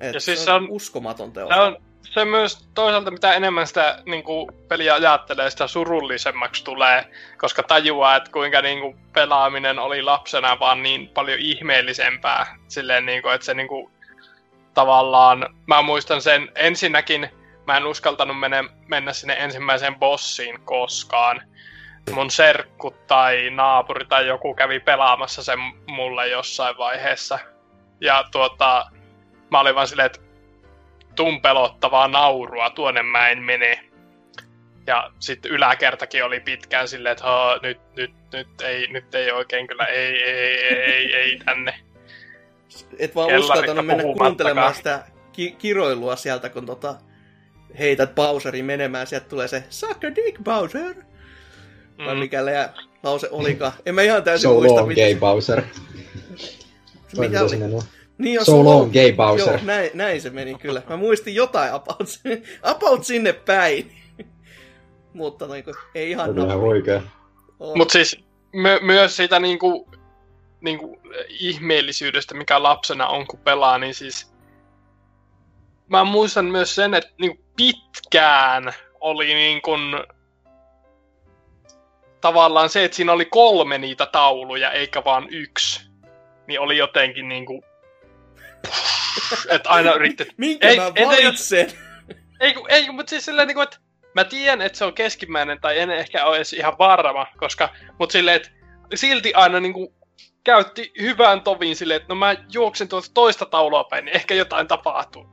Et 0.00 0.14
Ja 0.14 0.20
se, 0.20 0.24
siis 0.24 0.38
on 0.40 0.44
se 0.44 0.52
on- 0.52 0.70
uskomaton 0.70 1.32
teos. 1.32 1.48
Se 1.48 1.60
on 1.60 1.76
se 2.02 2.24
myös 2.24 2.68
toisaalta, 2.74 3.10
mitä 3.10 3.32
enemmän 3.34 3.66
sitä 3.66 4.02
niin 4.06 4.24
kuin, 4.24 4.48
peliä 4.68 4.94
ajattelee, 4.94 5.50
sitä 5.50 5.66
surullisemmaksi 5.66 6.64
tulee, 6.64 7.04
koska 7.38 7.62
tajuaa, 7.62 8.16
että 8.16 8.30
kuinka 8.32 8.62
niin 8.62 8.80
kuin, 8.80 8.96
pelaaminen 9.12 9.78
oli 9.78 10.02
lapsena 10.02 10.58
vaan 10.60 10.82
niin 10.82 11.08
paljon 11.08 11.38
ihmeellisempää. 11.38 12.56
Silleen, 12.68 13.06
niin 13.06 13.22
kuin, 13.22 13.34
että 13.34 13.44
se 13.44 13.54
niin 13.54 13.68
kuin, 13.68 13.92
tavallaan, 14.74 15.54
mä 15.66 15.82
muistan 15.82 16.22
sen 16.22 16.52
ensinnäkin, 16.54 17.28
mä 17.66 17.76
en 17.76 17.86
uskaltanut 17.86 18.40
mennä, 18.40 18.64
mennä 18.88 19.12
sinne 19.12 19.36
ensimmäiseen 19.38 19.94
bossiin 19.98 20.60
koskaan. 20.64 21.42
Mun 22.14 22.30
serkku 22.30 22.90
tai 23.06 23.50
naapuri 23.50 24.04
tai 24.06 24.26
joku 24.26 24.54
kävi 24.54 24.80
pelaamassa 24.80 25.42
sen 25.42 25.58
mulle 25.86 26.28
jossain 26.28 26.78
vaiheessa. 26.78 27.38
Ja 28.00 28.24
tuota, 28.32 28.90
mä 29.50 29.60
olin 29.60 29.74
vaan 29.74 29.88
silleen, 29.88 30.06
että 30.06 30.20
tun 31.14 31.42
pelottavaa 31.42 32.08
naurua, 32.08 32.70
tuonne 32.70 33.02
mä 33.02 33.28
en 33.28 33.38
mene. 33.38 33.84
Ja 34.86 35.10
sitten 35.18 35.50
yläkertakin 35.52 36.24
oli 36.24 36.40
pitkään 36.40 36.88
silleen, 36.88 37.12
että 37.12 37.24
"Haa, 37.24 37.58
nyt, 37.62 37.80
nyt, 37.96 38.14
nyt, 38.32 38.60
ei, 38.60 38.86
nyt 38.86 39.14
ei 39.14 39.32
oikein 39.32 39.66
kyllä, 39.66 39.84
ei, 39.84 40.22
ei, 40.22 40.64
ei, 40.64 40.74
ei, 40.92 41.14
ei 41.14 41.38
tänne. 41.44 41.74
Et 42.98 43.14
vaan 43.14 43.40
uskaltanut 43.40 43.86
mennä 43.86 44.02
kuuntelemaan 44.02 44.74
sitä 44.74 45.04
ki- 45.32 45.56
kiroilua 45.58 46.16
sieltä, 46.16 46.48
kun 46.48 46.66
tota, 46.66 46.94
heität 47.78 48.14
Bowserin 48.14 48.64
menemään, 48.64 49.06
sieltä 49.06 49.28
tulee 49.28 49.48
se 49.48 49.64
Suck 49.70 50.04
a 50.04 50.14
dick, 50.16 50.42
Bowser! 50.44 50.94
Mm. 51.98 52.04
Vai 52.04 52.14
mikä 52.14 52.44
lää, 52.44 52.74
lause 53.02 53.28
olikaan. 53.30 53.72
En 53.86 53.94
mä 53.94 54.02
ihan 54.02 54.22
täysin 54.22 54.50
So 54.50 54.54
muista, 54.54 54.74
long, 54.74 54.88
mitä, 54.88 55.00
gay 55.00 55.14
Bowser. 55.14 55.62
Mitä 57.18 57.42
oli. 57.42 57.82
Niin 58.18 58.38
on 58.38 58.46
So 58.46 58.64
long, 58.64 58.92
gay 58.92 59.12
Bowser. 59.12 59.54
Joo, 59.54 59.64
näin, 59.64 59.90
näin 59.94 60.20
se 60.20 60.30
meni 60.30 60.54
kyllä. 60.54 60.82
Mä 60.88 60.96
muistin 60.96 61.34
jotain 61.34 61.72
about, 61.72 62.20
about 62.62 63.04
sinne 63.04 63.32
päin. 63.32 63.92
Mutta 65.12 65.46
niin 65.46 65.64
kuin, 65.64 65.74
ei 65.94 66.10
ihan 66.10 66.30
Oli. 67.60 67.78
Mutta 67.78 67.92
siis 67.92 68.24
my, 68.52 68.80
myös 68.82 69.16
siitä 69.16 69.40
niinku, 70.62 70.86
niinku 70.86 71.26
ihmeellisyydestä, 71.28 72.34
mikä 72.34 72.62
lapsena 72.62 73.06
on, 73.06 73.26
kun 73.26 73.40
pelaa, 73.40 73.78
niin 73.78 73.94
siis 73.94 74.32
mä 75.88 76.04
muistan 76.04 76.44
myös 76.44 76.74
sen, 76.74 76.94
että 76.94 77.10
niinku 77.18 77.44
pitkään 77.56 78.72
oli 79.00 79.34
niin 79.34 79.62
kun, 79.62 80.04
tavallaan 82.20 82.68
se, 82.68 82.84
että 82.84 82.96
siinä 82.96 83.12
oli 83.12 83.24
kolme 83.24 83.78
niitä 83.78 84.06
tauluja, 84.06 84.70
eikä 84.70 85.04
vaan 85.04 85.26
yksi, 85.30 85.90
niin 86.46 86.60
oli 86.60 86.76
jotenkin 86.76 87.28
niinku, 87.28 87.64
että 89.48 89.70
aina 89.70 89.92
yritti, 89.92 90.26
Minkä 90.36 90.68
ei- 90.68 90.76
mä 90.76 90.92
valitsen? 91.06 91.72
ei, 92.40 92.54
kun- 92.54 92.70
ei 92.70 92.90
mutta 92.90 93.10
siis 93.10 93.24
silleen 93.24 93.48
niinku, 93.48 93.60
että 93.60 93.76
mä 94.14 94.24
tiedän, 94.24 94.60
että 94.60 94.78
se 94.78 94.84
on 94.84 94.94
keskimmäinen, 94.94 95.60
tai 95.60 95.78
en 95.78 95.90
ehkä 95.90 96.24
ole 96.26 96.36
edes 96.36 96.52
ihan 96.52 96.78
varma, 96.78 97.26
koska, 97.36 97.68
mut 97.98 98.10
silleen, 98.10 98.36
että 98.36 98.50
silti 98.94 99.34
aina 99.34 99.60
niinku 99.60 99.94
käytti 100.44 100.92
hyvän 101.00 101.40
tovin 101.40 101.76
silleen, 101.76 101.96
että 101.96 102.08
no 102.08 102.14
mä 102.14 102.36
juoksen 102.52 102.88
tuota 102.88 103.08
toista 103.14 103.46
taulua 103.46 103.84
päin, 103.84 104.04
niin 104.04 104.16
ehkä 104.16 104.34
jotain 104.34 104.68
tapahtuu. 104.68 105.26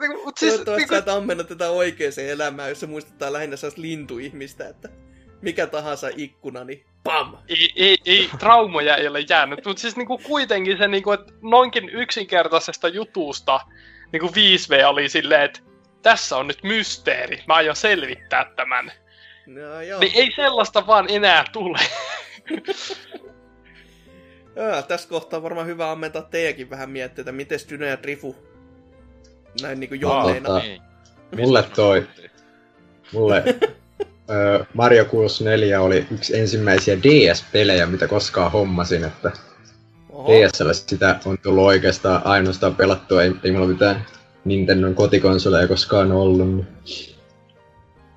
Niinku, 0.00 0.24
Mut 0.24 0.36
siis, 0.38 0.52
Toivottavasti 0.52 0.80
niinku, 0.80 0.94
sä 0.94 0.98
et 0.98 1.08
ammennut 1.08 1.48
tätä 1.48 1.70
oikeaan 1.70 2.12
elämään, 2.28 2.68
jos 2.68 2.80
se 2.80 2.86
muistuttaa 2.86 3.32
lähinnä 3.32 3.56
sellaista 3.56 3.82
lintuihmistä, 3.82 4.68
että 4.68 4.88
mikä 5.42 5.66
tahansa 5.66 6.08
ikkuna, 6.16 6.64
niin 6.64 6.84
pam! 7.04 7.36
ei, 7.48 7.72
ei, 7.76 7.96
ei, 8.06 8.30
traumoja 8.38 8.96
ei 8.96 9.08
ole 9.08 9.24
jäänyt, 9.28 9.64
mutta 9.64 9.80
siis 9.80 9.96
niinku 9.96 10.18
kuitenkin 10.18 10.78
se, 10.78 10.88
niinku, 10.88 11.12
että 11.12 11.32
noinkin 11.42 11.88
yksinkertaisesta 11.88 12.88
jutusta 12.88 13.60
niinku 14.12 14.28
5V 14.28 14.84
oli 14.86 15.08
silleen, 15.08 15.42
että 15.42 15.60
tässä 16.02 16.36
on 16.36 16.46
nyt 16.46 16.62
mysteeri, 16.62 17.42
mä 17.46 17.54
aion 17.54 17.76
selvittää 17.76 18.52
tämän. 18.56 18.92
No 19.46 19.82
joo. 19.82 20.00
Niin 20.00 20.12
ei 20.14 20.32
sellaista 20.36 20.86
vaan 20.86 21.06
enää 21.08 21.44
tule. 21.52 21.78
Tässä 24.88 25.08
kohtaa 25.08 25.36
on 25.36 25.42
varmaan 25.42 25.66
hyvä 25.66 25.90
ammentaa 25.90 26.22
teidänkin 26.22 26.70
vähän 26.70 26.90
miettiä, 26.90 27.22
että 27.22 27.32
miten 27.32 27.58
Dyna 27.70 27.86
ja 27.86 28.02
Drifu 28.02 28.36
näin 29.62 29.80
niinku 29.80 29.94
jonneina. 29.94 30.46
Tota, 30.48 30.58
Niin. 30.58 30.82
Mulle 31.36 31.64
toi, 31.76 32.06
mulle 33.12 33.44
ö, 34.30 34.64
Mario 34.74 35.04
64 35.04 35.80
oli 35.80 36.06
yksi 36.10 36.38
ensimmäisiä 36.38 36.96
DS-pelejä, 37.02 37.86
mitä 37.86 38.08
koskaan 38.08 38.52
hommasin, 38.52 39.04
että 39.04 39.30
Oho. 40.10 40.32
DSL 40.32 40.72
sitä 40.72 41.20
on 41.24 41.38
tullut 41.38 41.64
oikeastaan 41.64 42.22
ainoastaan 42.24 42.74
pelattua, 42.74 43.22
ei, 43.22 43.32
ei 43.44 43.52
mulla 43.52 43.66
mitään 43.66 44.04
Nintendon 44.44 44.94
kotikonsoleja 44.94 45.68
koskaan 45.68 46.12
ollut. 46.12 46.48
niin- 46.54 46.66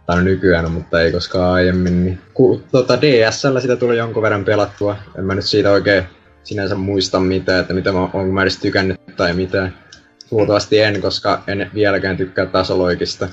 tai 0.05 0.23
nykyään, 0.23 0.71
mutta 0.71 1.01
ei 1.01 1.11
koskaan 1.11 1.53
aiemmin. 1.53 2.05
Niin, 2.05 2.21
ku, 2.33 2.61
tota, 2.71 3.01
DSL 3.01 3.59
sitä 3.59 3.75
tuli 3.75 3.97
jonkun 3.97 4.23
verran 4.23 4.45
pelattua. 4.45 4.97
En 5.17 5.25
mä 5.25 5.35
nyt 5.35 5.45
siitä 5.45 5.71
oikein 5.71 6.03
sinänsä 6.43 6.75
muista 6.75 7.19
mitään, 7.19 7.61
että 7.61 7.73
mitä 7.73 7.91
mä, 7.91 8.01
onko 8.01 8.23
mä 8.23 8.41
edes 8.41 8.57
tykännyt 8.57 9.15
tai 9.17 9.33
mitään. 9.33 9.73
Luultavasti 10.31 10.79
en, 10.79 11.01
koska 11.01 11.43
en 11.47 11.71
vieläkään 11.73 12.17
tykkää 12.17 12.45
tasoloikista. 12.45 13.27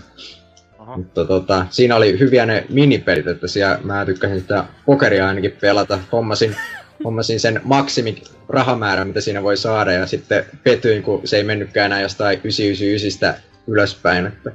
Aha. 0.79 0.97
Mutta 0.97 1.25
tota, 1.25 1.67
siinä 1.71 1.97
oli 1.97 2.19
hyviä 2.19 2.47
ne 2.47 2.67
minipelit, 2.69 3.27
että 3.27 3.47
siellä 3.49 3.79
mä 3.85 4.07
tykkäsin 4.07 4.41
sitä 4.41 4.65
pokeria 4.87 5.29
ainakin 5.29 5.57
pelata. 5.61 5.99
Hommasin, 6.13 6.57
hommasin 7.05 7.41
sen 7.41 7.61
maksimi 7.65 8.23
rahamäärän, 8.49 9.09
mitä 9.09 9.21
siinä 9.21 9.43
voi 9.43 9.57
saada, 9.57 9.93
ja 9.93 10.07
sitten 10.07 10.45
petyin, 10.65 11.03
kun 11.03 11.21
se 11.25 11.37
ei 11.37 11.45
mennytkään 11.45 11.87
enää 11.87 12.01
jostain 12.03 12.41
999 12.45 13.35
ylöspäin, 13.67 14.27
että 14.27 14.51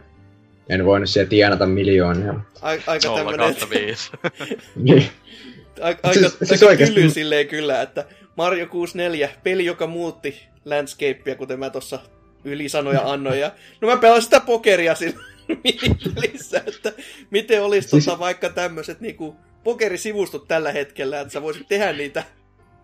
en 0.69 0.85
voinut 0.85 1.09
siellä 1.09 1.29
tienata 1.29 1.65
miljoonia. 1.65 2.33
Ai, 2.61 2.79
aika 2.87 3.07
0 3.07 3.17
tämmönen, 3.17 3.39
kautta 3.39 3.69
5. 3.69 4.11
Niin. 4.75 5.09
aika, 5.81 5.99
aika, 6.07 6.19
Siis- 6.19 6.31
siis, 6.37 6.49
siis 6.49 6.51
aika 6.63 6.65
oikeesti- 6.65 6.95
tyly 6.95 7.09
silleen 7.09 7.47
kyllä, 7.47 7.81
että 7.81 8.05
Mario 8.37 8.67
64, 8.67 9.29
peli, 9.43 9.65
joka 9.65 9.87
muutti 9.87 10.43
landscapea, 10.65 11.35
kuten 11.37 11.59
mä 11.59 11.69
tuossa 11.69 11.99
ylisanoja 12.43 13.01
annoin. 13.11 13.39
Ja, 13.39 13.51
no 13.81 13.87
mä 13.87 13.97
pelasin 13.97 14.23
sitä 14.23 14.39
pokeria 14.39 14.95
sillä 14.95 15.19
minipelissä, 15.63 16.61
että 16.67 16.93
miten 17.31 17.63
olisi 17.63 17.89
Siis- 17.89 18.05
tota, 18.05 18.19
vaikka 18.19 18.49
tämmöiset 18.49 18.99
niinku 19.01 19.35
pokerisivustot 19.63 20.47
tällä 20.47 20.71
hetkellä, 20.71 21.19
että 21.19 21.33
sä 21.33 21.41
voisit 21.41 21.67
tehdä 21.67 21.93
niitä 21.93 22.23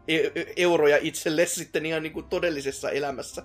e- 0.07 0.31
e- 0.35 0.45
euroja 0.55 0.97
itselle 1.01 1.45
sitten 1.45 1.85
ihan 1.85 2.03
niinku 2.03 2.21
todellisessa 2.21 2.89
elämässä. 2.89 3.43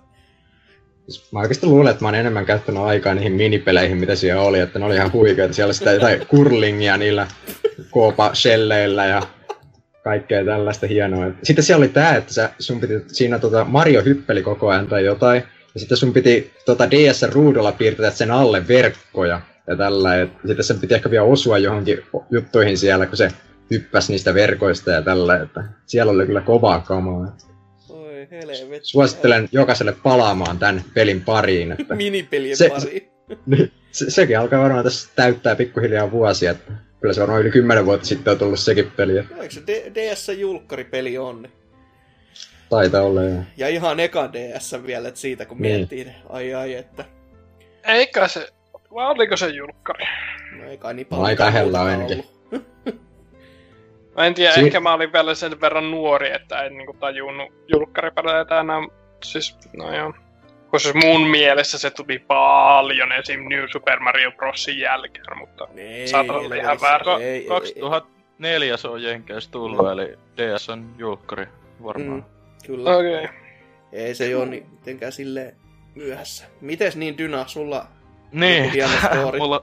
Siis 1.08 1.32
Mä 1.32 1.40
oikeasti 1.40 1.66
luulen, 1.66 1.90
että 1.90 2.04
mä 2.04 2.08
oon 2.08 2.14
enemmän 2.14 2.46
käyttänyt 2.46 2.82
aikaa 2.82 3.14
niihin 3.14 3.32
minipeleihin, 3.32 3.96
mitä 3.96 4.14
siellä 4.14 4.42
oli, 4.42 4.60
että 4.60 4.78
ne 4.78 4.84
oli 4.84 4.94
ihan 4.94 5.12
huikeita. 5.12 5.54
Siellä 5.54 5.68
oli 5.68 5.74
sitä 5.74 5.92
jotain 5.92 6.26
kurlingia 6.26 6.96
niillä 6.96 7.26
koopa 7.90 8.34
shelleillä 8.34 9.06
ja 9.06 9.22
kaikkea 10.04 10.44
tällaista 10.44 10.86
hienoa. 10.86 11.30
Sitten 11.42 11.64
siellä 11.64 11.82
oli 11.82 11.88
tää, 11.88 12.16
että 12.16 12.32
sä, 12.34 12.50
sun 12.58 12.80
piti, 12.80 12.94
siinä 13.06 13.38
tota 13.38 13.64
Mario 13.64 14.02
hyppeli 14.04 14.42
koko 14.42 14.68
ajan 14.68 14.86
tai 14.86 15.04
jotain, 15.04 15.42
ja 15.74 15.80
sitten 15.80 15.96
sun 15.98 16.12
piti 16.12 16.52
tota 16.66 16.90
DS-ruudulla 16.90 17.72
piirtää 17.72 18.10
sen 18.10 18.30
alle 18.30 18.68
verkkoja 18.68 19.40
ja 19.66 19.76
tällä. 19.76 20.16
Ja 20.16 20.26
sitten 20.46 20.64
sen 20.64 20.78
piti 20.78 20.94
ehkä 20.94 21.10
vielä 21.10 21.24
osua 21.24 21.58
johonkin 21.58 22.02
juttuihin 22.30 22.78
siellä, 22.78 23.06
kun 23.06 23.16
se 23.16 23.28
hyppäsi 23.70 24.12
niistä 24.12 24.34
verkoista 24.34 24.90
ja 24.90 25.02
tällä. 25.02 25.36
Että 25.42 25.64
siellä 25.86 26.12
oli 26.12 26.26
kyllä 26.26 26.40
kovaa 26.40 26.80
kamaa. 26.80 27.36
Oi 27.88 28.28
helvetti. 28.30 28.80
Suosittelen 28.88 29.48
jokaiselle 29.52 29.96
palaamaan 30.02 30.58
tämän 30.58 30.84
pelin 30.94 31.20
pariin. 31.20 31.72
Että 31.72 31.94
Minipelien 32.04 32.56
Se- 32.56 32.68
pari. 32.68 33.10
niin, 33.46 33.72
se, 33.92 34.10
sekin 34.10 34.38
alkaa 34.38 34.62
varmaan 34.62 34.84
tässä 34.84 35.08
täyttää 35.16 35.56
pikkuhiljaa 35.56 36.10
vuosia, 36.10 36.50
että 36.50 36.72
kyllä 37.04 37.14
se 37.14 37.20
varmaan 37.20 37.40
yli 37.40 37.50
kymmenen 37.50 37.86
vuotta 37.86 38.06
sitten 38.06 38.32
on 38.32 38.38
tullut 38.38 38.58
sekin 38.60 38.90
peli, 38.96 39.18
että 39.18 39.34
Eikö 39.42 39.54
se 39.54 39.60
DS-julkkaripeli 39.94 41.18
on? 41.18 41.48
taitaa 42.70 43.02
olla 43.02 43.22
jo. 43.22 43.42
Ja 43.56 43.68
ihan 43.68 44.00
eka 44.00 44.30
DS 44.32 44.76
vielä, 44.86 45.08
että 45.08 45.20
siitä 45.20 45.44
kun 45.46 45.58
Niin. 45.62 45.76
miettii, 45.76 46.04
niin 46.04 46.16
ai 46.28 46.54
ai, 46.54 46.74
että 46.74 47.04
Eikä 47.84 48.28
se, 48.28 48.48
vai 48.94 49.06
oliko 49.10 49.36
se 49.36 49.48
julkkari? 49.48 50.04
no 50.58 50.70
ei 50.70 50.78
kai 50.78 50.94
niin 50.94 51.06
No 51.10 51.16
paljon 51.16 51.26
aika 51.26 51.50
muutakaan 51.50 51.86
ainakin. 51.86 52.24
Mä 54.16 54.26
en 54.26 54.34
tiedä, 54.34 54.52
Si- 54.54 54.60
ehkä 54.60 54.80
mä 54.80 54.94
olin 54.94 55.12
vielä 55.12 55.34
sen 55.34 55.60
verran 55.60 55.90
nuori, 55.90 56.32
että 56.32 56.62
en 56.62 56.76
niinku 56.76 56.96
tajunnut 57.00 57.48
julkkaripelejä 57.72 58.60
enää. 58.60 58.80
Siis, 59.24 59.56
no 59.76 59.96
joo. 59.96 60.14
Koska 60.74 60.92
siis 60.92 61.04
mun 61.04 61.30
mielessä 61.30 61.78
se 61.78 61.90
tuli 61.90 62.18
paljon 62.18 63.12
esim. 63.12 63.40
New 63.48 63.64
Super 63.72 64.00
Mario 64.00 64.32
Brosin 64.32 64.78
jälkeen, 64.78 65.38
mutta 65.38 65.68
Ei, 65.76 66.08
Saattaa 66.08 66.36
olla 66.36 66.54
ihan 66.54 66.80
väärä. 66.80 67.16
ei, 67.16 67.22
ei, 67.22 67.46
2004 67.46 68.76
se 68.76 68.88
on 68.88 69.02
Jenkeissä 69.02 69.50
tullut, 69.50 69.90
eli 69.90 70.18
DS 70.36 70.68
on 70.68 70.94
julkkari 70.98 71.46
varmaan. 71.84 72.18
Mm, 72.18 72.24
kyllä. 72.66 72.96
okei. 72.96 73.24
Okay. 73.24 73.36
Ei 73.92 74.14
se 74.14 74.36
ole 74.36 74.46
niin 74.46 74.66
mitenkään 74.70 75.12
silleen 75.12 75.56
myöhässä. 75.94 76.44
Mites 76.60 76.96
niin 76.96 77.18
Dyna, 77.18 77.46
sulla 77.46 77.86
Niin, 78.32 78.72
mulla, 79.38 79.62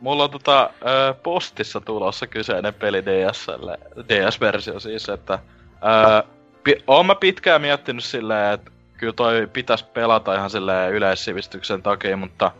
mulla 0.00 0.24
on 0.24 0.30
tota, 0.30 0.70
ö, 0.80 1.14
postissa 1.22 1.80
tulossa 1.80 2.26
kyseinen 2.26 2.74
peli 2.74 3.04
DSlle, 3.04 3.78
DS-versio 4.08 4.80
siis, 4.80 5.08
että 5.08 5.38
ö, 5.74 6.28
pi- 6.64 6.84
oon 6.86 7.06
mä 7.06 7.14
pitkään 7.14 7.60
miettinyt 7.60 8.04
silleen, 8.04 8.54
että 8.54 8.70
kyllä 9.02 9.12
toi 9.12 9.48
pitäisi 9.52 9.84
pelata 9.84 10.34
ihan 10.34 10.50
silleen 10.50 10.92
yleissivistyksen 10.92 11.82
takia, 11.82 12.16
mutta 12.16 12.52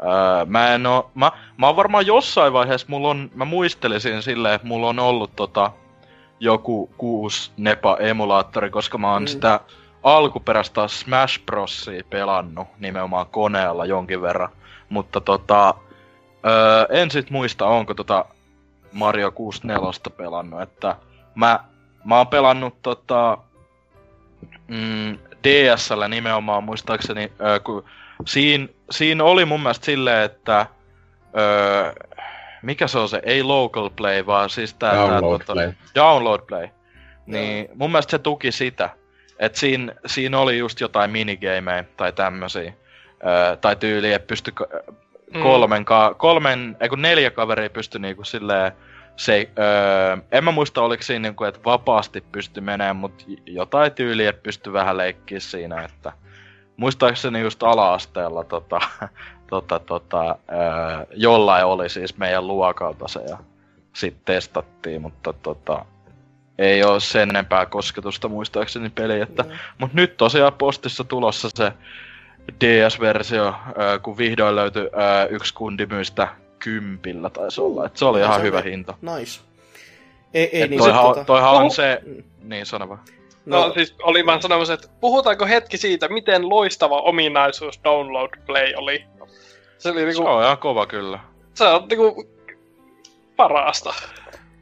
ö, 0.00 0.44
mä 0.46 0.74
en 0.74 0.86
oo, 0.86 1.10
mä, 1.14 1.32
mä 1.56 1.66
oon 1.66 1.76
varmaan 1.76 2.06
jossain 2.06 2.52
vaiheessa, 2.52 2.86
mulla 2.90 3.08
on, 3.08 3.30
mä 3.34 3.44
muistelisin 3.44 4.22
silleen, 4.22 4.54
että 4.54 4.66
mulla 4.66 4.88
on 4.88 4.98
ollut 4.98 5.36
tota, 5.36 5.72
joku 6.40 6.90
kuusi 6.98 7.50
Nepa-emulaattori, 7.56 8.70
koska 8.70 8.98
mä 8.98 9.12
oon 9.12 9.22
mm. 9.22 9.26
sitä 9.26 9.60
alkuperäistä 10.02 10.88
Smash 10.88 11.44
Brosia 11.46 12.02
pelannut 12.10 12.68
nimenomaan 12.78 13.26
koneella 13.26 13.84
jonkin 13.84 14.22
verran. 14.22 14.48
Mutta 14.88 15.20
tota, 15.20 15.74
öö, 16.46 16.86
en 16.90 17.10
sit 17.10 17.30
muista, 17.30 17.66
onko 17.66 17.94
tota 17.94 18.24
Mario 18.92 19.30
64 19.30 20.16
pelannut, 20.16 20.60
että 20.62 20.96
mä, 21.34 21.64
mä 22.04 22.16
oon 22.18 22.26
pelannut 22.26 22.82
tota, 22.82 23.38
mm, 24.68 25.18
DSL 25.44 26.02
nimenomaan 26.08 26.64
muistaakseni, 26.64 27.32
öö, 27.40 27.60
kun 27.60 27.84
siinä, 28.26 28.68
siinä 28.90 29.24
oli 29.24 29.44
mun 29.44 29.60
mielestä 29.62 29.84
silleen, 29.86 30.22
että 30.24 30.66
öö, 31.38 31.92
mikä 32.62 32.86
se 32.86 32.98
on 32.98 33.08
se, 33.08 33.20
ei 33.24 33.42
local 33.42 33.90
play, 33.96 34.26
vaan 34.26 34.50
siis 34.50 34.74
tää, 34.74 34.94
Download 34.94 35.20
tää, 35.22 35.46
tota, 35.46 35.52
play. 35.52 35.72
download 35.94 36.40
play. 36.46 36.68
Niin 37.26 37.68
mun 37.74 37.90
mielestä 37.90 38.10
se 38.10 38.18
tuki 38.18 38.52
sitä. 38.52 38.90
Et 39.38 39.54
siinä, 39.56 39.92
siinä 40.06 40.38
oli 40.38 40.58
just 40.58 40.80
jotain 40.80 41.10
minigameja 41.10 41.84
tai 41.96 42.12
tämmösiä. 42.12 42.72
Öö, 43.26 43.56
tai 43.56 43.76
tyyli, 43.76 44.12
että 44.12 44.26
pysty 44.26 44.52
Mm. 45.34 45.42
kolmen, 45.42 45.84
ka- 45.84 46.14
kolmen, 46.14 46.76
ei 46.80 46.88
kun 46.88 47.02
neljä 47.02 47.30
kaveria 47.30 47.70
pysty 47.70 47.98
niinku 47.98 48.24
silleen, 48.24 48.72
se, 49.20 49.50
öö, 49.58 50.16
en 50.32 50.44
mä 50.44 50.52
muista 50.52 50.82
oliko 50.82 51.02
siinä 51.02 51.22
niinku, 51.22 51.44
että 51.44 51.60
vapaasti 51.64 52.20
pysty 52.32 52.60
menemään, 52.60 52.96
mutta 52.96 53.24
jotain 53.46 53.92
tyyliä, 53.92 54.30
että 54.30 54.42
pysty 54.42 54.72
vähän 54.72 54.96
leikkiä 54.96 55.40
siinä, 55.40 55.82
että 55.84 56.12
muistaakseni 56.76 57.40
just 57.40 57.62
ala-asteella 57.62 58.44
tota, 58.44 58.80
tota, 59.50 59.78
tota, 59.78 60.36
öö, 60.52 61.06
jollain 61.14 61.64
oli 61.64 61.88
siis 61.88 62.18
meidän 62.18 62.46
luokalta 62.46 63.08
se 63.08 63.20
ja 63.28 63.38
sitten 63.92 64.34
testattiin, 64.34 65.02
mutta 65.02 65.32
tota, 65.32 65.84
ei 66.58 66.84
ole 66.84 67.00
sen 67.00 67.30
enempää 67.30 67.66
kosketusta 67.66 68.28
muistaakseni 68.28 68.90
peli, 68.90 69.20
että 69.20 69.42
Mm. 69.42 69.50
Mut 69.78 69.94
nyt 69.94 70.16
tosiaan 70.16 70.52
postissa 70.52 71.04
tulossa 71.04 71.48
se 71.54 71.72
DS-versio, 72.60 73.46
ö, 73.48 73.98
kun 74.02 74.18
vihdoin 74.18 74.56
löytyi 74.56 74.82
ö, 74.82 75.26
yksi 75.30 75.54
kundi 75.54 75.86
myystä 75.86 76.28
kympillä 76.60 77.30
taisi 77.30 77.60
olla. 77.60 77.86
Et 77.86 77.96
se 77.96 78.04
oli 78.04 78.20
ihan 78.20 78.36
se 78.40 78.42
hyvä 78.42 78.58
oli- 78.58 78.70
hinta. 78.70 78.94
Nice. 79.02 79.40
Ei, 80.34 80.48
ei 80.52 80.62
Et 80.62 80.70
niin 80.70 80.78
toihan, 80.78 81.04
tota, 81.04 81.20
on, 81.20 81.26
toihan 81.26 81.54
on 81.54 81.70
se... 81.70 82.02
Niin, 82.42 82.66
sano 82.66 82.88
vaan. 82.88 83.00
No, 83.46 83.66
no 83.68 83.74
siis 83.74 83.94
oli 84.02 84.26
vaan 84.26 84.42
sanomassa, 84.42 84.74
että 84.74 84.88
puhutaanko 85.00 85.46
hetki 85.46 85.76
siitä, 85.76 86.08
miten 86.08 86.48
loistava 86.48 87.00
ominaisuus 87.00 87.80
Download 87.84 88.30
Play 88.46 88.72
oli. 88.76 89.04
Se 89.78 89.88
oli 89.90 90.00
Se 90.00 90.06
niinku, 90.06 90.26
on 90.26 90.42
ihan 90.44 90.58
kova 90.58 90.86
kyllä. 90.86 91.18
se 91.54 91.64
on 91.64 91.88
niinku 91.88 92.28
parasta. 93.36 93.94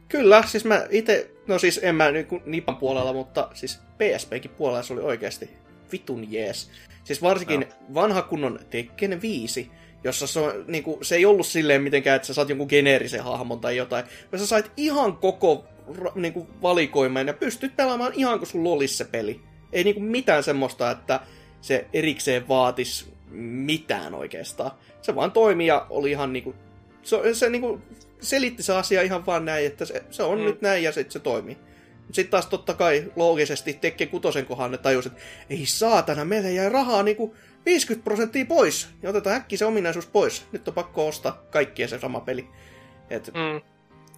Kyllä, 0.09 0.43
siis 0.45 0.65
mä 0.65 0.85
itse, 0.89 1.31
no 1.47 1.59
siis 1.59 1.79
en 1.83 1.95
mä 1.95 2.11
niinku 2.11 2.41
Nipan 2.45 2.75
puolella, 2.77 3.13
mutta 3.13 3.47
siis 3.53 3.79
PSPkin 3.97 4.51
puolella 4.51 4.83
se 4.83 4.93
oli 4.93 5.01
oikeasti 5.01 5.49
vitun 5.91 6.31
jees. 6.31 6.71
Siis 7.03 7.21
varsinkin 7.21 7.65
vanha 7.93 8.21
kunnon 8.21 8.59
Tekken 8.69 9.21
5, 9.21 9.71
jossa 10.03 10.27
se, 10.27 10.39
on, 10.39 10.65
niinku, 10.67 10.99
se 11.01 11.15
ei 11.15 11.25
ollut 11.25 11.47
silleen 11.47 11.81
mitenkään, 11.81 12.15
että 12.15 12.25
sä 12.25 12.33
saat 12.33 12.49
jonkun 12.49 12.67
geneerisen 12.69 13.23
hahmon 13.23 13.59
tai 13.59 13.77
jotain, 13.77 14.05
vaan 14.31 14.39
sä 14.39 14.47
sait 14.47 14.71
ihan 14.77 15.17
koko 15.17 15.65
ra- 15.97 16.11
niinku, 16.15 16.47
valikoiman 16.61 17.27
ja 17.27 17.33
pystyt 17.33 17.75
pelaamaan 17.75 18.13
ihan 18.15 18.39
kuin 18.39 18.49
sun 18.49 18.63
lolis 18.63 18.97
se 18.97 19.05
peli. 19.05 19.41
Ei 19.73 19.83
niinku 19.83 20.01
mitään 20.01 20.43
semmoista, 20.43 20.91
että 20.91 21.19
se 21.61 21.87
erikseen 21.93 22.47
vaatis 22.47 23.09
mitään 23.31 24.13
oikeastaan. 24.15 24.71
Se 25.01 25.15
vaan 25.15 25.31
toimi 25.31 25.65
ja 25.67 25.87
oli 25.89 26.11
ihan 26.11 26.33
niinku... 26.33 26.55
Se, 27.03 27.33
se 27.33 27.49
niinku 27.49 27.81
selitti 28.21 28.63
se 28.63 28.73
asia 28.73 29.01
ihan 29.01 29.25
vaan 29.25 29.45
näin, 29.45 29.65
että 29.65 29.85
se, 29.85 30.03
se 30.11 30.23
on 30.23 30.37
Mm. 30.37 30.41
mm. 30.41 30.45
nyt 30.45 30.61
näin 30.61 30.83
ja 30.83 30.91
sitten 30.91 31.11
se 31.11 31.19
toimii. 31.19 31.57
Sitten 32.11 32.31
taas 32.31 32.45
totta 32.45 32.73
kai 32.73 33.11
loogisesti 33.15 33.73
Tekken 33.73 34.07
kutosen 34.07 34.45
kohan 34.45 34.71
ne 34.71 34.77
tajus, 34.77 35.05
että 35.05 35.19
ei 35.49 35.65
saatana, 35.65 36.25
meillä 36.25 36.49
jäi 36.49 36.69
rahaa 36.69 37.03
niinku 37.03 37.35
50 37.65 38.03
prosenttia 38.03 38.45
pois. 38.45 38.87
Ja 39.03 39.09
otetaan 39.09 39.35
äkki 39.35 39.57
se 39.57 39.65
ominaisuus 39.65 40.05
pois. 40.07 40.45
Nyt 40.51 40.67
on 40.67 40.73
pakko 40.73 41.07
ostaa 41.07 41.43
kaikkia 41.49 41.87
se 41.87 41.99
sama 41.99 42.19
peli. 42.19 42.47
Et 43.09 43.27
Mm. 43.33 43.61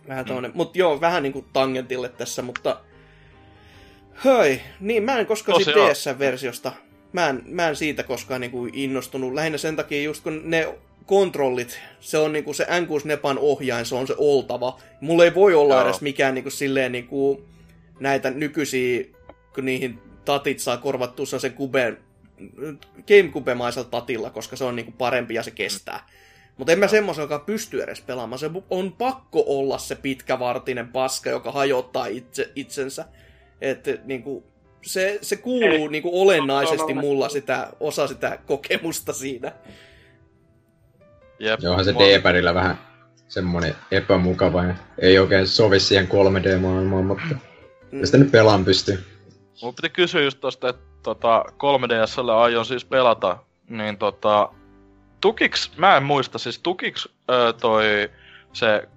vähän 0.08 0.26
tommonen, 0.26 0.52
mut 0.54 0.76
joo, 0.76 1.02
vähän 1.02 1.24
niinku 1.24 1.46
tangentille 1.54 2.10
tässä, 2.10 2.42
mutta... 2.42 2.80
Höi, 4.14 4.62
niin 4.80 5.04
mä 5.04 5.20
en 5.20 5.26
koskaan 5.26 5.64
siitä 5.64 5.80
Tosiaan. 5.80 6.16
DS-versiosta, 6.18 6.72
mä 7.14 7.30
en, 7.30 7.42
mä 7.46 7.70
en 7.70 7.76
siitä 7.76 8.04
koskaan 8.04 8.42
niinku 8.42 8.68
innostunut. 8.74 9.34
Lähinnä 9.34 9.58
sen 9.58 9.76
takia 9.76 10.04
just 10.04 10.24
kun 10.24 10.42
ne 10.46 10.76
kontrollit, 11.06 11.80
se 12.00 12.18
on 12.18 12.34
niinku 12.34 12.54
se 12.54 12.64
N6 12.64 13.02
Nepan 13.06 13.38
ohjain, 13.40 13.86
se 13.86 13.96
on 13.96 14.08
se 14.08 14.16
oltava. 14.18 14.80
Mulla 15.02 15.24
ei 15.24 15.34
voi 15.34 15.54
olla 15.54 15.74
Joo. 15.76 15.84
edes 15.86 16.02
mikään 16.02 16.34
niinku 16.36 16.50
silleen 16.50 16.92
niinku 16.92 17.46
näitä 18.00 18.30
nykyisiä, 18.32 19.04
kun 19.56 19.66
niihin 19.66 20.00
tatit 20.26 20.60
saa 20.60 20.78
korvattua 20.78 21.26
sen 21.26 21.54
kubeen, 21.54 21.98
Gamecube-maisella 23.08 23.90
tatilla, 23.90 24.30
koska 24.30 24.56
se 24.56 24.64
on 24.64 24.76
niinku 24.76 24.92
parempi 24.92 25.34
ja 25.34 25.44
se 25.44 25.52
kestää. 25.52 26.08
Mutta 26.58 26.72
en 26.72 26.80
mä 26.80 26.88
semmoisellakaan 26.88 27.42
pysty 27.42 27.84
edes 27.84 28.02
pelaamaan. 28.02 28.40
Se 28.40 28.52
on 28.70 28.94
pakko 28.94 29.44
olla 29.48 29.78
se 29.78 29.96
pitkävartinen 29.96 30.88
paska, 30.88 31.30
joka 31.30 31.52
hajottaa 31.52 32.06
itse, 32.06 32.52
itsensä. 32.56 33.06
Että 33.62 33.92
niinku, 34.04 34.44
se, 34.82 35.20
se 35.22 35.36
kuuluu 35.36 35.84
Ei. 35.84 35.88
niinku 35.88 36.22
olennaisesti 36.22 36.94
mulla 36.94 37.30
sitä, 37.30 37.68
osa 37.80 38.08
sitä 38.08 38.40
kokemusta 38.46 39.14
siinä. 39.14 39.52
Jep. 41.40 41.60
Onhan 41.70 41.86
se 41.86 41.94
D-padilla 41.94 42.54
vähän 42.54 42.78
semmonen 43.28 43.76
epämukava 43.92 44.64
ja 44.64 44.76
ei 44.98 45.20
oikein 45.20 45.48
sovi 45.48 45.80
siihen 45.80 46.08
3D-maailmaan, 46.08 47.06
mutta 47.06 47.36
mm. 47.92 48.06
sitä 48.06 48.18
nyt 48.18 48.32
pelaan 48.32 48.66
pystyy. 48.66 49.04
Mun 49.62 49.76
piti 49.76 49.90
kysyä 49.90 50.22
just 50.22 50.40
tosta, 50.40 50.70
että 50.70 50.91
tota, 51.04 51.44
3DSlle 51.48 52.32
aion 52.32 52.66
siis 52.66 52.86
pelata, 52.86 53.38
niin 53.70 53.98
tota, 53.98 54.50
tukiks, 55.22 55.72
mä 55.78 55.98
en 55.98 56.04
muista, 56.04 56.38
siis 56.40 56.60
tukiks 56.60 57.10
ö, 57.32 57.54
toi 57.62 57.84
se 58.54 58.88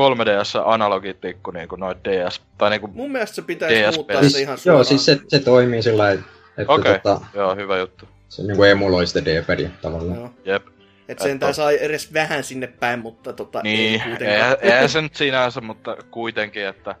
3DS 0.00 0.62
analogitikku 0.64 1.50
niinku 1.50 1.76
noit 1.76 1.98
DS, 2.04 2.40
tai 2.58 2.70
niinku, 2.70 2.86
Mun 2.86 3.12
mielestä 3.12 3.34
se 3.34 3.42
pitäisi 3.42 3.76
DS-peli. 3.76 3.96
muuttaa 3.96 4.28
se 4.30 4.40
ihan 4.40 4.58
suoraan. 4.58 4.76
Joo, 4.78 4.84
siis 4.84 5.04
se, 5.04 5.18
se 5.28 5.38
toimii 5.38 5.82
sillä 5.82 6.02
lailla, 6.02 6.22
että 6.58 6.72
Okei. 6.72 6.98
tota, 6.98 7.20
joo, 7.34 7.54
hyvä 7.56 7.78
juttu. 7.78 8.08
se 8.28 8.42
niinku 8.42 8.62
emuloi 8.64 9.06
sitä 9.06 9.20
D-padia 9.24 9.68
tavallaan. 9.82 10.18
Joo. 10.18 10.30
Jep. 10.44 10.66
Et 11.08 11.18
sentään 11.18 11.54
saa 11.54 11.70
edes 11.70 12.12
vähän 12.12 12.44
sinne 12.44 12.66
päin, 12.66 12.98
mutta 13.00 13.32
tota, 13.32 13.60
Niin, 13.62 13.92
ei 13.92 13.98
kuitenkaan. 14.08 14.28
eihän, 14.36 14.56
eihän 14.60 14.88
se 14.88 15.02
nyt 15.02 15.14
sinänsä, 15.16 15.60
mutta 15.60 15.96
kuitenkin, 16.10 16.66
että 16.66 16.94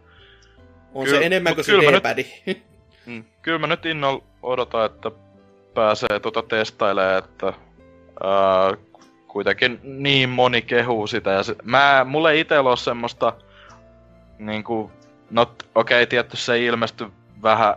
on 0.94 1.04
kyllä- 1.04 1.18
se 1.20 1.26
enemmän 1.26 1.54
kuin 1.54 1.64
se 1.64 1.72
mä 1.72 1.78
nyt- 1.90 1.94
D-padi. 2.04 2.26
Mm, 3.06 3.24
kyllä 3.42 3.58
mä 3.58 3.66
nyt 3.66 3.86
innolla 3.86 4.24
odotan, 4.42 4.86
että 4.86 5.10
pääsee 5.74 6.20
tota 6.20 6.42
testailemaan, 6.42 7.18
että 7.18 7.46
ää, 7.46 8.74
kuitenkin 9.28 9.80
niin 9.82 10.28
moni 10.28 10.62
kehuu 10.62 11.06
sitä. 11.06 11.30
Ja 11.30 11.42
se, 11.42 11.56
mä, 11.62 12.06
mulle 12.08 12.32
ei 12.32 12.40
itellä 12.40 12.70
ole 12.70 12.76
semmoista, 12.76 13.32
niinku, 14.38 14.90
no 15.30 15.42
okei, 15.42 16.02
okay, 16.02 16.06
tietty 16.06 16.36
se 16.36 16.54
ei 16.54 16.64
ilmesty 16.64 17.06
vähän, 17.42 17.74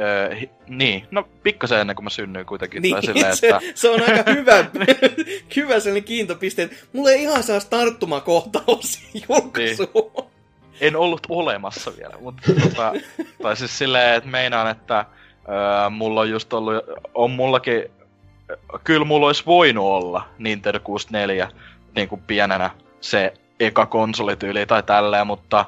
ää, 0.00 0.34
hi, 0.40 0.50
niin, 0.68 1.06
no 1.10 1.28
pikkasen 1.42 1.80
ennen 1.80 1.96
kuin 1.96 2.04
mä 2.04 2.10
synnyin 2.10 2.46
kuitenkin. 2.46 2.82
Niin, 2.82 2.94
tai 2.94 3.02
silleen, 3.02 3.36
se, 3.36 3.48
että, 3.48 3.60
se, 3.74 3.88
on 3.90 4.00
aika 4.00 4.30
hyvä, 4.32 4.64
hyvä 5.56 5.80
sellainen 5.80 6.04
kiintopiste, 6.04 6.62
että 6.62 6.76
mulla 6.92 7.10
ei 7.10 7.22
ihan 7.22 7.42
saa 7.42 7.60
tarttumakohtaus 7.70 9.00
julkaisuun. 9.28 10.33
En 10.80 10.96
ollut 10.96 11.26
olemassa 11.28 11.92
vielä, 11.96 12.14
mutta 12.20 12.42
tota, 12.62 12.92
tai 13.42 13.56
siis 13.56 13.78
silleen, 13.78 14.14
että 14.14 14.30
meinaan, 14.30 14.70
että 14.70 15.04
öö, 15.48 15.90
mulla 15.90 16.20
on 16.20 16.30
just 16.30 16.52
ollut, 16.52 16.84
on 17.14 17.30
mullakin, 17.30 17.90
kyllä 18.84 19.04
mulla 19.04 19.26
olisi 19.26 19.46
voinut 19.46 19.84
olla 19.84 20.28
Nintendo 20.38 20.80
64 20.80 21.48
niin 21.94 22.08
kuin 22.08 22.20
pienenä 22.26 22.70
se 23.00 23.34
eka 23.60 23.86
konsolityyli 23.86 24.66
tai 24.66 24.82
tälleen, 24.82 25.26
mutta 25.26 25.64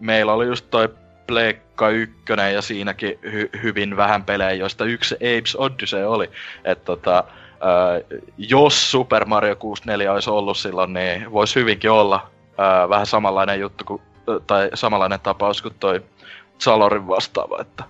meillä 0.00 0.32
oli 0.32 0.46
just 0.46 0.66
toi 0.70 0.88
Pleikka 1.26 1.88
1 1.88 2.14
ja 2.54 2.62
siinäkin 2.62 3.18
hy- 3.24 3.62
hyvin 3.62 3.96
vähän 3.96 4.24
pelejä, 4.24 4.52
joista 4.52 4.84
yksi 4.84 5.14
Apes 5.14 5.56
Odyssey 5.56 6.04
oli. 6.04 6.30
Et 6.64 6.84
tota, 6.84 7.24
öö, 7.64 8.18
jos 8.38 8.90
Super 8.90 9.24
Mario 9.24 9.56
64 9.56 10.12
olisi 10.12 10.30
ollut 10.30 10.56
silloin, 10.56 10.92
niin 10.92 11.32
voisi 11.32 11.60
hyvinkin 11.60 11.90
olla 11.90 12.30
öö, 12.60 12.88
vähän 12.88 13.06
samanlainen 13.06 13.60
juttu 13.60 13.84
kuin 13.84 14.02
tai 14.46 14.70
samanlainen 14.74 15.20
tapaus 15.20 15.62
kuin 15.62 15.74
toi 15.80 16.02
Salorin 16.58 17.08
vastaava, 17.08 17.60
että 17.60 17.84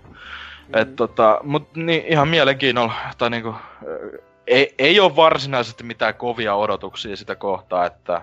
mm. 0.69 0.79
et 0.79 0.97
tota, 0.97 1.41
mut 1.43 1.77
niin, 1.77 2.05
ihan 2.07 2.29
mielenkiinnolla, 2.29 2.93
tai 3.19 3.31
niinku, 3.31 3.55
ö, 3.87 4.23
ei, 4.47 4.75
ei 4.79 5.01
ole 5.01 5.17
varsinaisesti 5.17 5.85
mitään 5.85 6.15
kovia 6.15 6.55
odotuksia 6.55 7.17
sitä 7.17 7.35
kohtaa, 7.35 7.87
että, 7.87 8.23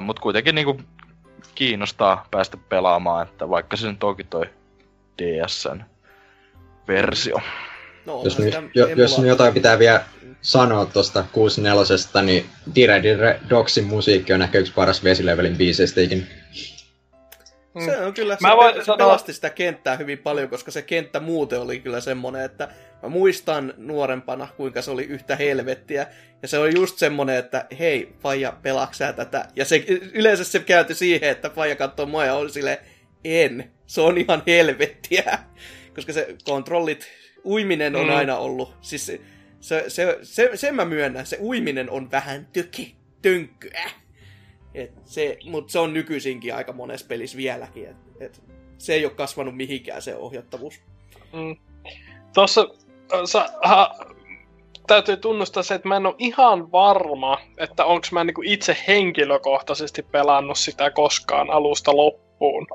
mut 0.00 0.20
kuitenkin 0.20 0.54
niinku 0.54 0.80
kiinnostaa 1.54 2.26
päästä 2.30 2.56
pelaamaan, 2.68 3.28
että 3.28 3.48
vaikka 3.48 3.76
se 3.76 3.88
nyt 3.88 4.04
onkin 4.04 4.26
toi 4.26 4.46
DSn 5.22 5.82
versio. 6.88 7.36
No, 8.06 8.20
Jos, 8.24 8.38
nyt, 8.38 8.54
jo, 8.74 8.88
jos 8.88 9.18
nyt 9.18 9.28
jotain 9.28 9.54
pitää 9.54 9.78
vielä 9.78 10.04
sanoa 10.42 10.86
tuosta 10.86 11.24
64, 11.32 12.22
niin 12.22 12.46
Dire 12.74 13.02
Dire 13.02 13.40
Doxin 13.50 13.84
musiikki 13.84 14.32
on 14.32 14.42
ehkä 14.42 14.58
yksi 14.58 14.72
paras 14.72 15.04
vesilevelin 15.04 15.56
biiseistä 15.56 16.00
ikinä. 16.00 16.26
Se 17.84 17.98
on 17.98 18.14
kyllä, 18.14 18.36
Mä 18.40 18.50
se, 18.50 18.56
voin 18.56 18.74
se 18.74 18.84
sanoa- 18.84 18.96
pelasti 18.98 19.32
sitä 19.32 19.50
kenttää 19.50 19.96
hyvin 19.96 20.18
paljon, 20.18 20.48
koska 20.48 20.70
se 20.70 20.82
kenttä 20.82 21.20
muuten 21.20 21.60
oli 21.60 21.80
kyllä 21.80 22.00
semmonen, 22.00 22.42
että 22.44 22.68
mä 23.02 23.08
muistan 23.08 23.74
nuorempana, 23.76 24.48
kuinka 24.56 24.82
se 24.82 24.90
oli 24.90 25.04
yhtä 25.04 25.36
helvettiä. 25.36 26.06
Ja 26.42 26.48
se 26.48 26.58
oli 26.58 26.74
just 26.74 26.98
semmonen, 26.98 27.36
että 27.36 27.66
hei, 27.78 28.12
Faija, 28.20 28.52
pelaaksää 28.62 29.12
tätä? 29.12 29.48
Ja 29.56 29.64
se, 29.64 29.84
yleensä 30.12 30.44
se 30.44 30.58
käytyi 30.58 30.96
siihen, 30.96 31.30
että 31.30 31.50
Faija 31.50 31.76
katsoi 31.76 32.06
mua 32.06 32.24
ja 32.24 32.34
oli 32.34 32.50
silleen, 32.50 32.78
en, 33.24 33.70
se 33.86 34.00
on 34.00 34.18
ihan 34.18 34.42
helvettiä. 34.46 35.38
Koska 35.94 36.12
se 36.12 36.36
kontrollit, 36.44 37.08
uiminen 37.44 37.96
on 37.96 38.06
Mm. 38.06 38.16
aina 38.16 38.36
ollut, 38.36 38.74
siis 38.80 39.06
se, 39.06 39.20
se, 39.60 39.84
se, 39.88 40.18
se, 40.22 40.50
sen 40.54 40.74
mä 40.74 40.84
myönnän, 40.84 41.26
se 41.26 41.38
uiminen 41.40 41.90
on 41.90 42.10
vähän 42.10 42.48
tyki, 42.52 42.96
tönkkyä. 43.22 43.90
Et 44.74 44.92
se, 45.04 45.38
mutta 45.44 45.72
se 45.72 45.78
on 45.78 45.94
nykyisinkin 45.94 46.54
aika 46.54 46.72
monessa 46.72 47.06
pelissä 47.06 47.36
vieläkin. 47.36 47.88
Et, 47.88 47.96
et 48.20 48.42
se 48.78 48.94
ei 48.94 49.04
ole 49.04 49.14
kasvanut 49.14 49.56
mihinkään 49.56 50.02
se 50.02 50.16
ohjattavuus. 50.16 50.80
Mm. 51.32 51.56
Tuossa 52.34 52.60
äh, 53.14 53.20
sa, 53.24 53.48
ha, 53.62 53.94
täytyy 54.86 55.16
tunnustaa 55.16 55.62
se, 55.62 55.74
että 55.74 55.88
mä 55.88 55.96
en 55.96 56.06
ole 56.06 56.14
ihan 56.18 56.72
varma, 56.72 57.38
että 57.58 57.84
onko 57.84 58.06
mä 58.12 58.24
niinku 58.24 58.42
itse 58.44 58.76
henkilökohtaisesti 58.88 60.02
pelannut 60.02 60.58
sitä 60.58 60.90
koskaan 60.90 61.50
alusta 61.50 61.96
loppuun. 61.96 62.66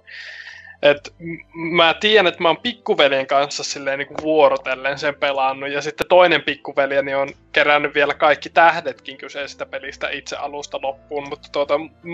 Et 0.82 1.14
mä 1.54 1.94
tiedän, 1.94 2.28
että 2.28 2.42
mä 2.42 2.50
oon 2.50 2.58
pikkuveljen 2.58 3.28
kanssa 3.28 3.64
silleen 3.64 4.00
niinku 4.00 4.16
vuorotellen 4.22 5.00
sen 5.00 5.16
pelannut, 5.16 5.72
ja 5.72 5.82
sitten 5.82 6.08
toinen 6.08 6.42
pikkuveljeni 6.42 7.16
on 7.16 7.30
kerännyt 7.52 7.96
vielä 7.96 8.14
kaikki 8.14 8.50
tähdetkin 8.50 9.18
kyseisestä 9.18 9.66
pelistä 9.66 10.10
itse 10.10 10.36
alusta 10.36 10.80
loppuun, 10.82 11.30
mutta 11.30 11.50
tuota, 11.52 11.74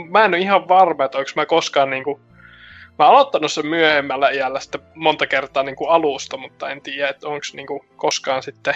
mä 0.09 0.25
en 0.25 0.31
ole 0.31 0.40
ihan 0.40 0.67
varma, 0.67 1.06
että 1.06 1.17
onko 1.17 1.31
mä 1.35 1.45
koskaan 1.45 1.90
niinku 1.90 2.19
Mä 2.99 3.06
oon 3.06 3.15
aloittanut 3.15 3.51
sen 3.51 3.67
myöhemmällä 3.67 4.30
iällä 4.30 4.59
sitten 4.59 4.81
monta 4.95 5.27
kertaa 5.27 5.64
niin 5.64 5.75
kuin 5.75 5.90
alusta, 5.90 6.38
mutta 6.38 6.69
en 6.69 6.81
tiedä, 6.81 7.09
että 7.09 7.27
onko 7.27 7.45
niin 7.53 7.67
kuin 7.67 7.80
koskaan 7.95 8.43
sitten 8.43 8.75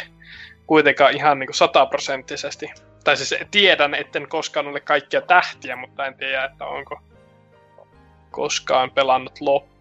kuitenkaan 0.67 1.15
ihan 1.15 1.39
niin 1.39 1.47
kuin 1.47 1.55
sataprosenttisesti. 1.55 2.71
Tai 3.03 3.17
siis 3.17 3.35
tiedän, 3.51 3.93
etten 3.93 4.27
koskaan 4.27 4.67
ole 4.67 4.79
kaikkia 4.79 5.21
tähtiä, 5.21 5.75
mutta 5.75 6.05
en 6.05 6.17
tiedä, 6.17 6.45
että 6.45 6.65
onko 6.65 6.99
koskaan 8.31 8.91
pelannut 8.91 9.41
loppuun. 9.41 9.74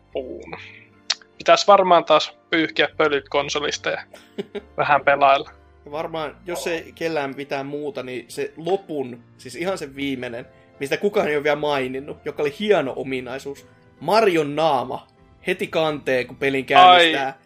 Pitäisi 1.38 1.66
varmaan 1.66 2.04
taas 2.04 2.32
pyyhkiä 2.50 2.88
pölyt 2.96 3.28
konsolista 3.28 3.90
ja 3.90 4.02
vähän 4.76 5.00
pelailla. 5.04 5.50
Varmaan, 5.90 6.36
jos 6.46 6.66
ei 6.66 6.92
kellään 6.94 7.34
mitään 7.36 7.66
muuta, 7.66 8.02
niin 8.02 8.24
se 8.28 8.52
lopun, 8.56 9.22
siis 9.38 9.56
ihan 9.56 9.78
se 9.78 9.96
viimeinen, 9.96 10.46
mistä 10.80 10.96
kukaan 10.96 11.28
ei 11.28 11.36
ole 11.36 11.44
vielä 11.44 11.56
maininnut, 11.56 12.18
joka 12.24 12.42
oli 12.42 12.54
hieno 12.58 12.92
ominaisuus. 12.96 13.66
Marion 14.00 14.56
naama 14.56 15.06
heti 15.46 15.66
kanteen, 15.66 16.26
kun 16.26 16.36
pelin 16.36 16.64
käynnistää. 16.66 17.38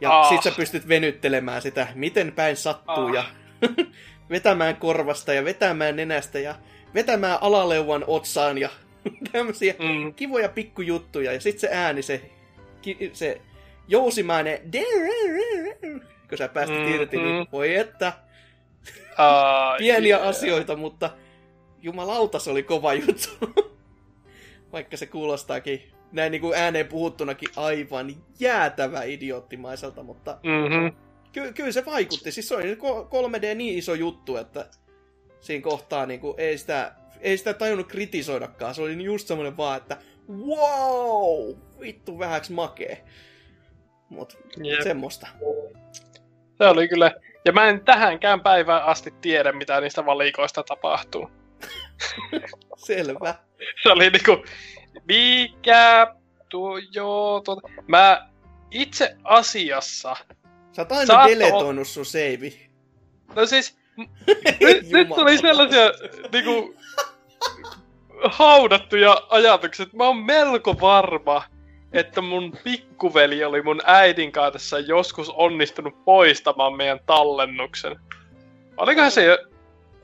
Ja 0.00 0.20
Ah. 0.20 0.28
sit 0.28 0.42
sä 0.42 0.52
pystyt 0.56 0.88
venyttelemään 0.88 1.62
sitä, 1.62 1.86
miten 1.94 2.32
päin 2.32 2.56
sattuu, 2.56 3.06
Ah. 3.06 3.14
ja 3.14 3.24
vetämään 4.30 4.76
korvasta 4.76 5.32
ja 5.34 5.44
vetämään 5.44 5.96
nenästä 5.96 6.38
ja 6.38 6.54
vetämään 6.94 7.38
alaleuvan 7.40 8.04
otsaan 8.06 8.58
ja 8.58 8.68
tämmöisiä 9.32 9.74
Mm. 9.78 10.14
kivoja 10.14 10.48
pikkujuttuja. 10.48 11.32
Ja 11.32 11.40
sit 11.40 11.58
se 11.58 11.68
ääni, 11.72 12.02
se, 12.02 12.30
ki- 12.82 13.10
se 13.12 13.40
jousimainen 13.88 14.58
kun 16.28 16.38
sä 16.38 16.48
päästit 16.48 16.78
Mhm. 16.80 16.88
irti, 16.94 17.16
niin 17.16 17.46
voi 17.52 17.74
että 17.74 18.12
Ai, 19.16 19.78
pieniä 19.78 20.16
jee. 20.16 20.26
asioita, 20.26 20.76
mutta 20.76 21.10
jumalauta 21.82 22.38
se 22.38 22.50
oli 22.50 22.62
kova 22.62 22.94
juttu. 22.94 23.28
Vaikka 24.72 24.96
se 24.96 25.06
kuulostaakin 25.06 25.82
näin 26.12 26.30
niin 26.32 26.40
kuin 26.40 26.54
ääneen 26.58 26.86
puhuttunakin 26.86 27.48
aivan 27.56 28.16
jäätävä 28.40 29.02
idioottimaiselta, 29.02 30.02
mutta 30.02 30.38
Mhm. 30.42 30.96
ky- 31.32 31.52
kyllä 31.52 31.72
se 31.72 31.84
vaikutti. 31.86 32.32
Siis 32.32 32.48
se 32.48 32.54
oli 32.56 32.74
ko- 32.74 33.08
3D 33.08 33.54
niin 33.54 33.78
iso 33.78 33.94
juttu, 33.94 34.36
että 34.36 34.66
siinä 35.40 35.62
kohtaa 35.62 36.06
niin 36.06 36.20
kuin, 36.20 36.34
ei, 36.38 36.58
sitä, 36.58 36.92
ei 37.24 37.38
sitä 37.38 37.54
tajunnut 37.54 37.86
kritisoidakaan. 37.88 38.74
Se 38.74 38.82
oli 38.82 39.04
just 39.04 39.28
semmoinen 39.28 39.56
vaan, 39.56 39.76
että 39.76 39.96
wow, 40.28 41.54
vittu 41.80 42.18
vähäks 42.18 42.50
makee. 42.50 43.04
Mut 44.08 44.38
Jep. 44.64 44.80
semmoista. 44.82 45.26
Se 46.58 46.64
oli 46.66 46.88
kyllä 46.88 47.12
Ja 47.44 47.52
mä 47.52 47.64
en 47.68 47.84
tähänkään 47.84 48.40
päivään 48.40 48.84
asti 48.84 49.14
tiedä, 49.20 49.52
mitä 49.52 49.80
niistä 49.80 50.06
valikoista 50.06 50.62
tapahtuu. 50.62 51.30
Selvä. 52.76 53.34
Se 53.82 53.88
oli 53.88 54.10
niinku, 54.10 54.44
mikä, 55.08 56.14
tuo, 56.48 56.78
joo, 56.92 57.40
tuota. 57.40 57.68
Mä 57.86 58.28
itse 58.70 59.16
asiassa, 59.24 60.16
Sä 60.72 60.82
oot 60.82 60.92
aina 60.92 61.06
Saatto- 61.06 61.28
deletoinut 61.30 61.88
sun 61.88 62.06
save. 62.06 62.52
no 63.36 63.46
siis, 63.46 63.76
nyt, 64.60 64.90
nyt 64.90 65.08
tuli 65.08 65.38
sellaisia 65.38 65.82
niinku, 66.32 66.74
haudattuja 68.24 69.22
ajatuksia, 69.28 69.86
mä 69.92 70.04
oon 70.04 70.16
melko 70.16 70.80
varma, 70.80 71.42
että 71.92 72.20
mun 72.20 72.52
pikkuveli 72.64 73.44
oli 73.44 73.62
mun 73.62 73.80
äidin 73.84 74.32
kanssa 74.32 74.78
joskus 74.78 75.30
onnistunut 75.30 76.04
poistamaan 76.04 76.76
meidän 76.76 77.00
tallennuksen. 77.06 77.96
Olikohan 78.76 79.10
se 79.10 79.24
jo... 79.24 79.38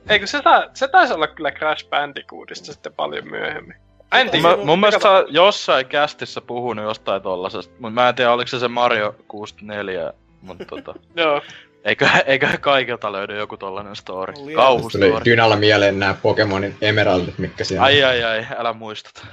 Eikö 0.09 0.27
se, 0.27 0.41
ta- 0.41 0.69
se 0.73 0.87
taisi 0.87 1.13
olla 1.13 1.27
kyllä 1.27 1.51
Crash 1.51 1.89
Bandicootista 1.89 2.73
sitten 2.73 2.93
paljon 2.93 3.27
myöhemmin. 3.27 3.75
En 4.11 4.29
tiedä. 4.29 4.47
Mä, 4.47 4.57
mun 4.65 4.79
mielestä 4.79 5.01
sä 5.01 5.25
jossain 5.29 5.85
kästissä 5.85 6.41
puhunut 6.41 6.85
jostain 6.85 7.21
tollasesta, 7.21 7.73
mutta 7.79 8.01
mä 8.01 8.09
en 8.09 8.15
tiedä 8.15 8.31
oliko 8.31 8.47
se 8.47 8.59
se 8.59 8.67
Mario 8.67 9.15
64, 9.27 10.13
mutta 10.41 10.65
tota, 10.65 10.93
Joo. 11.15 11.41
Eikö, 11.83 12.09
eikö 12.25 12.57
kaikilta 12.61 13.11
löydy 13.11 13.37
joku 13.37 13.57
tollanen 13.57 13.95
story, 13.95 14.33
Oli 14.33 14.41
Tuli 14.41 14.53
kauhustory. 14.53 15.25
Dynalla 15.25 15.55
mieleen 15.55 15.99
nämä 15.99 16.13
Pokemonin 16.13 16.75
emeraldit, 16.81 17.37
mitkä 17.37 17.63
siellä 17.63 17.83
Ai 17.83 18.03
ai 18.03 18.23
ai, 18.23 18.45
älä 18.57 18.73
muistuta. 18.73 19.25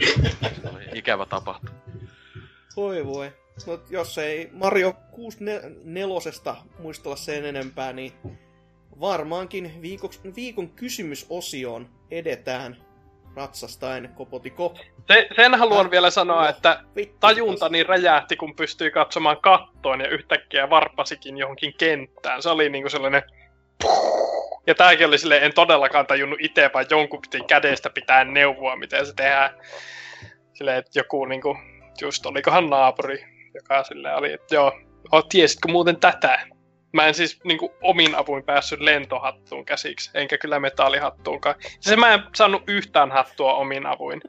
Ikävä 0.95 1.27
tapahtuma. 1.27 1.79
Voi 2.77 3.07
voi. 3.07 3.33
No, 3.67 3.81
jos 3.91 4.19
ei 4.19 4.51
Mario 4.53 4.93
64 5.11 6.57
muistella 6.79 7.17
sen 7.17 7.45
enempää, 7.45 7.93
niin 7.93 8.13
varmaankin 9.01 9.73
viikoks, 9.83 10.21
viikon 10.37 10.71
kysymysosioon 10.71 11.89
edetään 12.11 12.77
ratsastaen 13.39 14.11
kopotiko. 14.15 14.75
Se, 15.13 15.29
sen 15.37 15.55
haluan 15.55 15.91
vielä 15.91 16.11
sanoa, 16.11 16.43
No, 16.43 16.49
että 16.49 16.81
Vittu. 16.97 17.17
tajuntani 17.21 17.83
räjähti, 17.83 18.37
kun 18.37 18.57
pystyi 18.57 18.91
katsomaan 18.91 19.41
kattoon 19.43 20.01
ja 20.01 20.09
yhtäkkiä 20.09 20.71
varpasikin 20.71 21.39
johonkin 21.39 21.75
kenttään. 21.79 22.43
Se 22.43 22.51
oli 22.51 22.69
niinku 22.71 22.89
sellainen... 22.89 23.23
Ja 24.67 24.75
tääkin 24.75 25.07
oli 25.07 25.19
silleen, 25.19 25.43
en 25.43 25.55
todellakaan 25.55 26.07
tajunnut 26.07 26.39
itse, 26.43 26.71
vaan 26.75 26.87
jonkun 26.91 27.21
piti 27.21 27.45
kädestä 27.47 27.91
pitää 27.91 28.25
neuvoa, 28.25 28.77
miten 28.77 29.07
se 29.07 29.15
tehdään. 29.15 29.51
Silleen, 30.55 30.79
että 30.79 30.99
joku 30.99 31.25
niinku, 31.25 31.57
just 32.01 32.27
olikohan 32.27 32.71
naapuri, 32.71 33.25
joka 33.55 33.85
silleen 33.85 34.17
oli, 34.17 34.33
että 34.33 34.55
joo, 34.55 34.73
oh, 35.13 35.25
tiesitkö 35.29 35.69
muuten 35.69 36.01
tätä? 36.01 36.47
Mä 36.93 37.07
en 37.07 37.15
siis 37.15 37.41
niinku 37.45 37.75
omin 37.83 38.15
avuin 38.15 38.45
päässyt 38.45 38.81
lentohattuun 38.81 39.65
käsiksi, 39.65 40.11
enkä 40.15 40.39
kyllä 40.39 40.61
metallihattuunkaan. 40.61 41.55
Se 41.81 41.97
mä 41.97 42.15
en 42.15 42.23
saanut 42.35 42.63
yhtään 42.67 43.13
hattua 43.13 43.55
omin 43.55 43.87
avuin. 43.87 44.21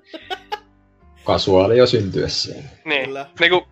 kasuaali 1.24 1.78
jo 1.78 1.88
syntyessään. 1.88 2.64
Niin. 2.86 3.06
Kyllä. 3.06 3.26
Niinku, 3.40 3.68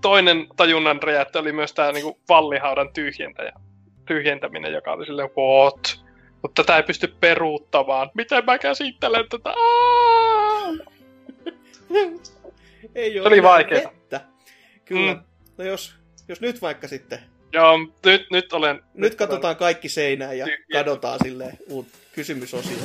toinen 0.00 0.46
tajunnan 0.56 1.02
räjähtö 1.02 1.38
oli 1.38 1.52
myös 1.52 1.72
tää 1.72 1.92
niinku 1.92 2.18
vallihaudan 2.28 2.92
tyhjentäjä, 2.92 3.52
tyhjentäminen, 4.06 4.72
joka 4.72 4.92
oli 4.92 5.06
silleen, 5.06 5.30
what? 5.38 6.04
Mutta 6.42 6.62
tätä 6.62 6.76
ei 6.76 6.82
pysty 6.82 7.14
peruuttamaan. 7.20 8.10
Miten 8.14 8.44
mä 8.44 8.58
käsittelen 8.58 9.24
tätä? 9.28 9.54
Ei 12.94 13.12
Se 13.12 13.22
oli 13.22 13.42
vettä. 13.42 14.20
Kyllä. 14.84 15.14
Mm. 15.14 15.20
No 15.58 15.64
jos, 15.64 15.94
jos 16.28 16.40
nyt 16.40 16.62
vaikka 16.62 16.88
sitten, 16.88 17.18
Joo, 17.52 17.78
nyt, 18.04 18.26
nyt 18.30 18.52
olen... 18.52 18.82
nyt 18.94 19.14
katsotaan 19.14 19.56
kaikki 19.56 19.88
seinään 19.88 20.38
ja 20.38 20.44
Tyhjä. 20.44 20.58
kadotaan 20.72 21.18
silleen 21.22 21.58
uut 21.68 21.86
kysymysosio. 22.12 22.76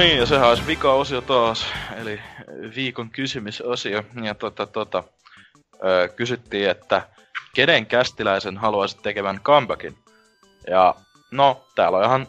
Niin, 0.00 0.18
ja 0.18 0.26
sehän 0.26 0.48
olisi 0.48 0.66
vika-osio 0.66 1.20
taas, 1.20 1.66
eli 1.96 2.20
viikon 2.76 3.10
kysymysosio. 3.10 4.02
Ja 4.22 4.34
tota, 4.34 4.66
tota, 4.66 5.04
ö, 5.84 6.08
kysyttiin, 6.08 6.70
että 6.70 7.02
kenen 7.54 7.86
kästiläisen 7.86 8.56
haluaisit 8.56 9.02
tekevän 9.02 9.40
comebackin? 9.40 9.96
Ja 10.70 10.94
no, 11.30 11.64
täällä 11.74 11.98
on 11.98 12.04
ihan 12.04 12.26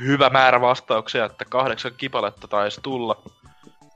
hyvä 0.00 0.30
määrä 0.30 0.60
vastauksia, 0.60 1.24
että 1.24 1.44
kahdeksan 1.44 1.92
kipaletta 1.96 2.48
taisi 2.48 2.80
tulla. 2.80 3.22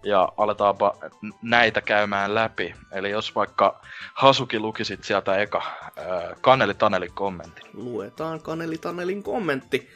Ja 0.03 0.29
aletaanpa 0.37 0.95
näitä 1.43 1.81
käymään 1.81 2.35
läpi. 2.35 2.75
Eli 2.93 3.11
jos 3.11 3.35
vaikka 3.35 3.81
Hasuki 4.15 4.59
lukisit 4.59 5.05
sieltä 5.05 5.37
eka 5.37 5.63
ö, 5.99 6.37
Kaneli 6.41 6.75
Tanelin 6.75 7.15
kommentin. 7.15 7.65
Luetaan 7.75 8.41
Kaneli 8.41 8.79
Tanelin 8.79 9.23
kommentti. 9.23 9.91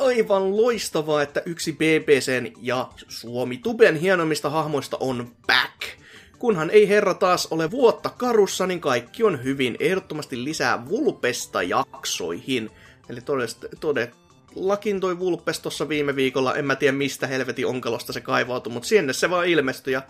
Aivan 0.00 0.56
loistavaa, 0.56 1.22
että 1.22 1.42
yksi 1.46 1.72
BBCn 1.72 2.52
ja 2.62 2.88
Suomi 3.08 3.56
Tuben 3.56 3.96
hienommista 3.96 4.50
hahmoista 4.50 4.96
on 5.00 5.32
back. 5.46 5.82
Kunhan 6.38 6.70
ei 6.70 6.88
herra 6.88 7.14
taas 7.14 7.48
ole 7.50 7.70
vuotta 7.70 8.10
karussa, 8.10 8.66
niin 8.66 8.80
kaikki 8.80 9.24
on 9.24 9.44
hyvin. 9.44 9.76
Ehdottomasti 9.80 10.44
lisää 10.44 10.88
Vulpesta 10.88 11.62
jaksoihin. 11.62 12.70
Eli 13.08 13.20
todellakin 13.80 15.00
toi 15.00 15.18
Vulpes 15.18 15.60
tuossa 15.60 15.88
viime 15.88 16.16
viikolla, 16.16 16.54
en 16.54 16.64
mä 16.64 16.76
tiedä 16.76 16.96
mistä 16.96 17.26
helvetin 17.26 17.66
onkalosta 17.66 18.12
se 18.12 18.20
kaivautui, 18.20 18.72
mutta 18.72 18.88
sinne 18.88 19.12
se 19.12 19.30
vaan 19.30 19.46
ilmestyi. 19.46 19.92
Ja 19.92 20.02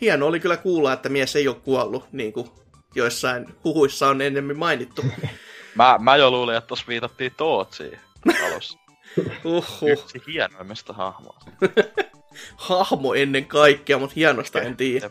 hieno 0.00 0.26
oli 0.26 0.40
kyllä 0.40 0.56
kuulla, 0.56 0.92
että 0.92 1.08
mies 1.08 1.36
ei 1.36 1.48
ole 1.48 1.56
kuollut, 1.56 2.12
niin 2.12 2.32
kuin 2.32 2.48
joissain 2.94 3.46
huhuissa 3.64 4.08
on 4.08 4.22
enemmän 4.22 4.58
mainittu. 4.58 5.04
Mä, 5.74 5.98
mä 6.00 6.16
jo 6.16 6.30
luulin, 6.30 6.56
että 6.56 6.68
tossa 6.68 6.84
viitattiin 6.88 7.32
Tootsiin 7.36 7.98
alussa. 8.46 8.81
Uhuh. 9.44 9.90
Yksi 9.90 10.22
hienoimmista 10.26 10.92
hahmoista. 10.92 11.50
hahmo 12.56 13.14
ennen 13.14 13.46
kaikkea, 13.46 13.98
mutta 13.98 14.14
hienosta 14.16 14.60
en 14.60 14.76
tiedä. 14.76 15.10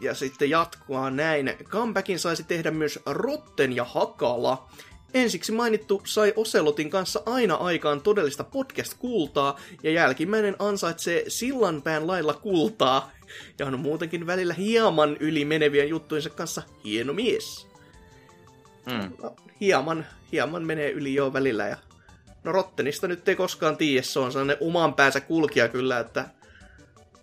Ja 0.00 0.14
sitten 0.14 0.50
jatkoa 0.50 1.10
näin. 1.10 1.56
Comebackin 1.64 2.18
saisi 2.18 2.44
tehdä 2.44 2.70
myös 2.70 2.98
Rotten 3.06 3.76
ja 3.76 3.84
Hakala. 3.84 4.68
Ensiksi 5.14 5.52
mainittu 5.52 6.02
sai 6.06 6.32
Oselotin 6.36 6.90
kanssa 6.90 7.22
aina 7.26 7.54
aikaan 7.54 8.00
todellista 8.00 8.44
podcast-kultaa, 8.44 9.60
ja 9.82 9.90
jälkimmäinen 9.90 10.56
ansaitsee 10.58 11.24
sillanpään 11.28 12.06
lailla 12.06 12.34
kultaa. 12.34 13.10
Ja 13.58 13.66
on 13.66 13.80
muutenkin 13.80 14.26
välillä 14.26 14.54
hieman 14.54 15.16
yli 15.20 15.44
menevien 15.44 15.88
juttuinsa 15.88 16.30
kanssa 16.30 16.62
hieno 16.84 17.12
mies. 17.12 17.66
Mm. 18.86 19.12
No, 19.22 19.36
hieman, 19.60 20.06
hieman 20.32 20.64
menee 20.64 20.90
yli 20.90 21.14
jo 21.14 21.32
välillä. 21.32 21.68
Ja... 21.68 21.76
No 22.46 22.52
Rottenista 22.52 23.08
nyt 23.08 23.28
ei 23.28 23.36
koskaan 23.36 23.76
tiedä, 23.76 24.02
se 24.02 24.18
on 24.18 24.32
sellainen 24.32 24.56
oman 24.60 24.94
päänsä 24.94 25.20
kulkija 25.20 25.68
kyllä, 25.68 25.98
että 25.98 26.24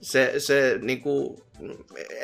se, 0.01 0.33
se 0.37 0.79
niinku, 0.81 1.43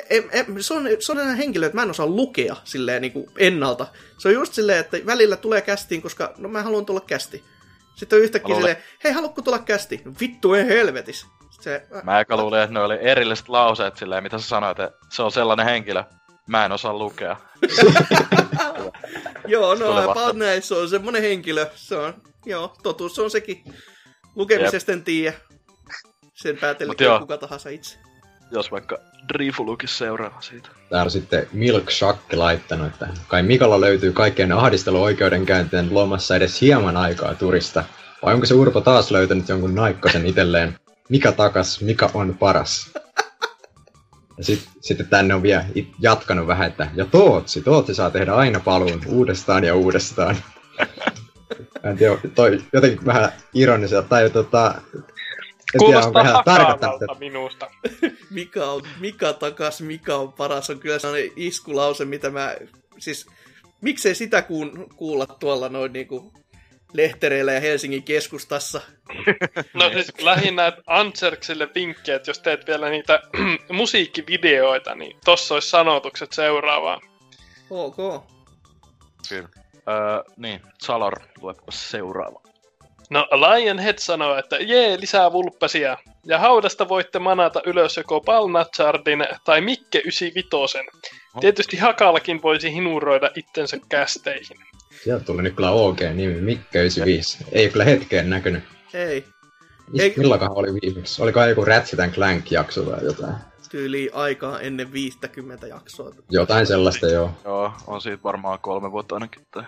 em, 0.10 0.24
em, 0.32 0.46
se, 0.60 0.74
on, 0.74 0.84
se 0.84 0.94
on 0.94 1.02
sellainen 1.02 1.38
henkilö, 1.38 1.66
että 1.66 1.76
mä 1.76 1.84
en 1.84 1.90
osaa 1.90 2.08
lukea 2.08 2.56
silleen 2.64 3.02
niinku 3.02 3.32
ennalta. 3.38 3.88
Se 4.18 4.28
on 4.28 4.34
just 4.34 4.54
silleen, 4.54 4.80
että 4.80 4.98
välillä 5.06 5.38
tulee 5.38 5.62
kästiin, 5.62 6.02
koska 6.02 6.34
no 6.38 6.50
mä 6.50 6.64
haluan 6.64 6.86
tulla 6.86 7.02
kästi. 7.02 7.44
Sitten 7.96 8.18
on 8.18 8.24
yhtäkkiä 8.24 8.56
luulen- 8.56 8.62
silleen, 8.76 8.84
hei 9.04 9.12
haluatko 9.14 9.42
tulla 9.42 9.60
kästi? 9.60 10.02
Vittu 10.22 10.54
en 10.54 10.68
helvetis. 10.68 11.26
Se, 11.62 11.84
Mä 12.04 12.20
eka 12.20 12.38
luulin, 12.38 12.60
että 12.60 12.74
ne 12.74 12.80
oli 12.80 12.98
erilliset 13.02 13.50
lauseet 13.50 13.98
silleen, 13.98 14.24
mitä 14.24 14.38
sä 14.38 14.48
sanoit, 14.48 14.80
että 14.80 14.98
se 15.10 15.24
on 15.24 15.32
sellainen 15.32 15.66
henkilö. 15.66 16.04
Mä 16.50 16.66
en 16.66 16.72
osaa 16.72 16.94
lukea. 16.94 17.38
Joo, 19.48 19.76
no 19.76 20.12
about 20.12 20.36
näin. 20.36 20.62
Se 20.62 20.76
on 20.76 20.90
semmonen 20.90 21.22
henkilö. 21.22 21.66
Se 21.76 21.96
on, 21.96 22.14
joo, 22.46 22.76
totuus 22.84 23.20
on 23.20 23.32
sekin. 23.32 23.64
Lukemisesta 24.36 24.92
en 24.92 25.04
tiedä. 25.04 25.38
Sen 26.34 26.58
päätellä 26.58 27.20
kuka 27.20 27.38
tahansa 27.38 27.70
itse. 27.70 27.98
Jos 28.52 28.72
vaikka 28.72 28.98
Drifu 29.34 29.66
lukisi 29.66 29.98
seuraava 29.98 30.42
siitä. 30.42 30.70
Täällä 30.90 31.04
on 31.04 31.12
sitten 31.12 31.48
Milk 31.52 31.92
Shack 31.92 32.34
laittanut, 32.34 32.88
että 32.88 33.08
kai 33.28 33.44
Mikalla 33.44 33.82
löytyy 33.82 34.12
kaikkien 34.12 34.52
ahdisteluoikeudenkäyntien 34.52 35.94
lomassa 35.94 36.36
edes 36.36 36.62
hieman 36.62 36.98
aikaa 36.98 37.36
turista. 37.36 37.84
Vai 38.24 38.34
onko 38.34 38.46
se 38.46 38.54
Urpo 38.54 38.82
taas 38.82 39.12
löytänyt 39.12 39.50
jonkun 39.50 39.76
naikkosen 39.76 40.26
itselleen? 40.26 40.80
Mikä 41.10 41.32
takas, 41.32 41.82
mikä 41.82 42.10
on 42.14 42.36
paras? 42.40 42.92
Ja 44.40 44.46
sit, 44.46 44.70
sitten 44.82 45.08
tänne 45.08 45.34
on 45.34 45.44
vielä 45.44 45.66
jatkanut 46.00 46.48
vähän, 46.48 46.68
että 46.68 46.88
ja 46.96 47.06
Tootsi, 47.06 47.62
Tootsi 47.62 47.94
saa 47.94 48.12
tehdä 48.12 48.34
aina 48.34 48.60
paluun 48.60 49.02
uudestaan 49.08 49.64
ja 49.64 49.76
uudestaan. 49.76 50.38
Mä 51.84 51.90
en 51.90 51.98
tiedä, 51.98 52.18
toi 52.36 52.62
jotenkin 52.74 53.06
vähän 53.06 53.32
ironiselta, 53.54 54.08
tai 54.08 54.30
tota, 54.30 54.76
en 54.94 55.02
tiedä, 55.80 56.02
Kuulostaa 56.02 56.44
tarkoittanut, 56.44 56.96
hakavalta 56.96 57.20
minusta. 57.20 57.68
Mika, 58.30 58.66
on, 58.66 58.82
Mika 59.00 59.34
takas, 59.34 59.82
Mika 59.82 60.16
on 60.16 60.34
paras, 60.34 60.70
on 60.70 60.80
kyllä 60.80 61.00
sellainen 61.00 61.32
iskulause, 61.36 62.06
mitä 62.06 62.30
mä, 62.30 62.56
siis, 62.98 63.28
miksei 63.82 64.16
sitä 64.16 64.42
kuun, 64.42 64.90
kuulla 64.96 65.26
tuolla 65.26 65.70
noin 65.70 65.94
niinku 65.94 66.34
lehtereillä 66.94 67.52
ja 67.52 67.60
Helsingin 67.60 68.04
keskustassa. 68.04 68.82
No 69.74 69.90
siis 69.90 70.14
lähinnä 70.22 70.68
että 70.68 70.82
Antserksille 70.88 71.70
vinkkejä, 71.76 72.16
että 72.16 72.30
jos 72.30 72.40
teet 72.40 72.68
vielä 72.68 72.90
niitä 72.90 73.22
musiikkivideoita, 73.72 74.96
niin 74.96 75.18
tossa 75.26 75.54
olisi 75.54 75.70
sanotukset 75.70 76.32
seuraavaan. 76.32 77.02
Ok. 77.70 77.98
Kyllä. 79.30 79.50
Öö, 79.76 80.24
niin, 80.38 80.62
Salor, 80.82 81.14
luepa 81.42 81.72
seuraava. 81.72 82.42
No 83.10 83.28
Lionhead 83.32 83.98
sanoo, 83.98 84.38
että 84.38 84.58
jee, 84.58 85.00
lisää 85.00 85.32
vulppasia. 85.32 85.98
Ja 86.26 86.40
haudasta 86.40 86.90
voitte 86.90 87.20
manata 87.20 87.62
ylös 87.66 87.98
joko 87.98 88.22
Palnachardin 88.22 89.26
tai 89.46 89.62
Mikke 89.62 90.00
95. 90.00 90.78
Tietysti 91.40 91.78
Hakallakin 91.78 92.42
voisi 92.42 92.74
hinuroida 92.74 93.30
itsensä 93.36 93.78
kästeihin. 93.90 94.58
Sieltä 95.04 95.26
tuli 95.26 95.42
nyt 95.42 95.56
kyllä 95.56 95.72
OG-nimi, 95.72 96.42
Mikke 96.42 96.80
95. 96.80 97.38
Ei 97.52 97.70
kyllä 97.70 97.86
hetkeen 97.86 98.30
näkynyt. 98.30 98.64
Ei. 98.94 99.26
Ei- 100.00 100.14
milloinkohan 100.18 100.58
oli 100.58 100.74
viimeksi? 100.82 101.22
Oliko 101.22 101.46
joku 101.46 101.66
Ratchet 101.66 102.14
Clank-jakso 102.14 102.84
tai 102.84 103.06
jotain? 103.06 103.36
Tyyli 103.70 104.10
aikaa 104.14 104.60
ennen 104.60 104.94
50 104.94 105.68
jaksoa. 105.68 106.12
Jotain 106.30 106.66
sellaista, 106.66 107.08
joo. 107.08 107.32
Joo, 107.46 107.74
on 107.88 108.02
siitä 108.02 108.24
varmaan 108.24 108.60
kolme 108.60 108.92
vuotta 108.92 109.16
ainakin. 109.16 109.42
Tai... 109.52 109.64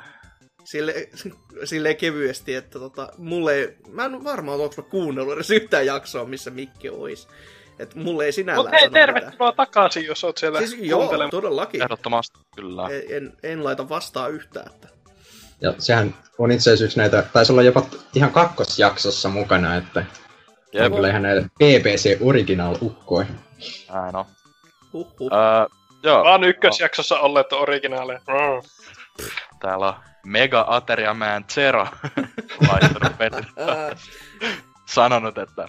Sille, 0.64 1.10
silleen 1.64 1.98
kevyesti, 1.98 2.54
että 2.56 2.80
tota, 2.80 3.10
mulle 3.18 3.54
ei, 3.56 3.76
mä 3.90 4.06
en 4.06 4.16
ole 4.16 4.24
varma, 4.24 4.54
onko 4.54 4.74
mä 4.78 4.84
kuunnellut 4.84 5.34
edes 5.34 5.52
yhtään 5.52 5.86
jaksoa, 5.86 6.26
missä 6.26 6.52
Mikki 6.52 6.90
olisi. 6.90 7.28
Että 7.80 8.00
mulle 8.00 8.26
ei 8.26 8.32
sinällään 8.32 8.66
Mutta 8.66 8.72
hei, 8.72 8.80
sano 8.80 8.90
mitään. 8.92 9.24
tervetuloa 9.24 9.52
takaisin, 9.52 10.06
jos 10.06 10.24
oot 10.24 10.38
siellä 10.38 10.60
Siis 10.60 10.78
joo, 10.80 11.30
todellakin. 11.32 11.82
Ehdottomasti 11.82 12.40
kyllä. 12.56 12.90
En, 12.90 13.04
en, 13.10 13.34
en 13.44 13.64
laita 13.64 13.90
vastaan 13.90 14.32
yhtään. 14.32 14.72
Että. 14.74 14.88
Ja 15.62 15.74
sehän 15.78 16.16
on 16.38 16.52
itse 16.52 16.70
asiassa 16.70 16.86
yksi 16.86 16.98
näitä, 16.98 17.24
taisi 17.34 17.52
olla 17.52 17.62
jopa 17.62 17.84
ihan 18.16 18.32
kakkosjaksossa 18.32 19.30
mukana, 19.30 19.76
että 19.76 20.06
Jep, 20.74 20.86
on 20.86 20.92
kyllä 20.92 21.10
ihan 21.10 21.22
näitä 21.22 21.48
BBC 21.60 22.18
Original 22.22 22.76
ukkoja. 22.82 23.28
näin 23.94 24.16
on. 24.16 24.26
Huhhuh. 24.94 25.34
Öö, 25.34 25.66
joo, 26.04 26.24
Vaan 26.24 26.44
ykkösjaksossa 26.44 27.20
olleet 27.20 27.54
originaaleja. 27.54 28.20
Mm. 28.28 28.70
täällä 29.60 29.88
on 29.88 29.96
Mega 30.26 30.66
Ateria 30.68 31.14
Man 31.14 31.46
Zero 31.50 31.88
laittanut 32.72 33.46
sanonut, 34.96 35.38
että 35.38 35.68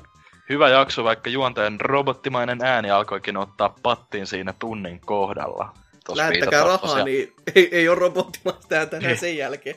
hyvä 0.48 0.68
jakso, 0.68 1.04
vaikka 1.04 1.30
juontajan 1.30 1.80
robottimainen 1.80 2.58
ääni 2.62 2.90
alkoikin 2.90 3.36
ottaa 3.36 3.74
pattiin 3.82 4.26
siinä 4.26 4.54
tunnin 4.58 5.00
kohdalla. 5.00 5.74
Lähettäkää 6.08 6.64
rahaa, 6.64 6.78
tosiaan- 6.78 7.04
niin 7.04 7.32
ei, 7.54 7.68
ei 7.72 7.88
ole 7.88 7.98
robottimaista 7.98 8.86
tänään 8.86 9.18
sen 9.18 9.36
jälkeen. 9.36 9.76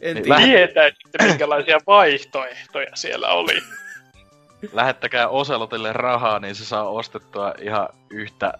En 0.00 0.14
Niin, 0.14 0.24
tiedä. 0.24 0.40
Tietäisitte, 0.40 1.24
minkälaisia 1.24 1.78
vaihtoehtoja 1.86 2.90
siellä 2.94 3.28
oli. 3.28 3.62
Lähettäkää 4.72 5.28
Oselotille 5.28 5.92
rahaa, 5.92 6.38
niin 6.38 6.54
se 6.54 6.64
saa 6.64 6.88
ostettua 6.88 7.54
ihan 7.60 7.88
yhtä 8.10 8.52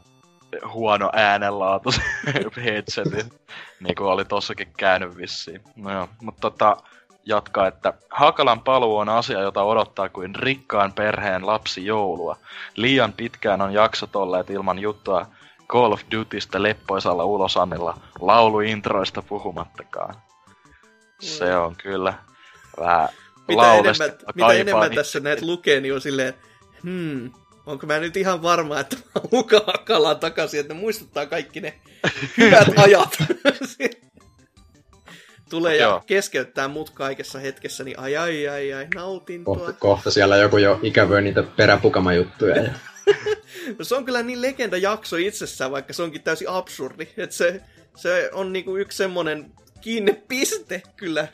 huono 0.73 1.11
äänenlaatu 1.13 1.91
headsetin, 2.65 3.31
niin 3.81 3.95
kuin 3.95 4.07
oli 4.09 4.25
tossakin 4.25 4.69
käynyt 4.77 5.17
vissiin. 5.17 5.61
No 5.77 5.93
joo, 5.93 6.09
mutta 6.21 6.41
tota, 6.41 6.77
jatkaa, 7.25 7.67
että 7.67 7.93
Hakalan 8.11 8.61
paluu 8.61 8.97
on 8.97 9.09
asia, 9.09 9.41
jota 9.41 9.63
odottaa 9.63 10.09
kuin 10.09 10.35
rikkaan 10.35 10.93
perheen 10.93 11.47
lapsi 11.47 11.87
joulua. 11.87 12.37
Liian 12.77 13.13
pitkään 13.13 13.61
on 13.61 13.73
jaksot 13.73 14.17
olleet 14.17 14.51
ilman 14.51 14.79
juttua 14.79 15.27
Call 15.73 15.93
of 15.93 16.01
Dutystä 16.13 16.63
leppoisalla 16.63 17.25
ulosannilla, 17.25 17.99
lauluintroista 18.21 19.23
puhumattakaan. 19.23 20.15
Se 21.21 21.57
on 21.57 21.77
kyllä 21.77 22.15
vähän 22.81 23.09
mitä 23.49 23.73
enemmän, 23.75 24.11
mitä 24.35 24.53
enemmän 24.53 24.91
niin- 24.91 24.97
tässä 24.97 25.21
näet 25.21 25.43
lukee, 25.43 25.81
niin 25.81 25.95
on 25.95 26.01
silleen, 26.01 26.35
hmm, 26.83 27.31
onko 27.67 27.87
mä 27.87 27.99
nyt 27.99 28.17
ihan 28.17 28.43
varma, 28.43 28.81
että 28.81 28.97
mä 28.97 29.21
lukaan 29.33 29.85
kalan 29.85 30.19
takaisin, 30.19 30.61
että 30.61 30.75
ne 30.75 30.81
muistuttaa 30.81 31.27
kaikki 31.27 31.61
ne 31.61 31.75
hyvät 32.39 32.69
ajat. 32.85 33.17
Tulee 35.51 35.77
ja 35.77 35.83
Joo. 35.83 36.03
keskeyttää 36.07 36.69
mut 36.69 36.91
kaikessa 36.91 37.39
hetkessä, 37.39 37.85
niin 37.85 37.99
ai 37.99 38.17
ai 38.17 38.49
ai 38.49 38.73
ai, 38.73 38.87
nautintoa. 38.95 39.57
Kohta, 39.57 39.73
kohta 39.73 40.11
siellä 40.11 40.37
joku 40.37 40.57
jo 40.57 40.79
ikävöi 40.83 41.23
niitä 41.23 41.43
peräpukamajuttuja. 41.43 42.57
Ja... 42.57 42.71
No 43.79 43.85
se 43.85 43.95
on 43.95 44.05
kyllä 44.05 44.23
niin 44.23 44.43
legenda 44.43 44.77
jakso 44.77 45.17
itsessään, 45.17 45.71
vaikka 45.71 45.93
se 45.93 46.03
onkin 46.03 46.23
täysin 46.23 46.49
absurdi. 46.49 47.09
Että 47.17 47.37
se, 47.37 47.61
se 47.97 48.31
on 48.33 48.53
niinku 48.53 48.77
yksi 48.77 48.99
semmonen 48.99 49.53
kiinnepiste 49.81 50.83
kyllä 50.97 51.29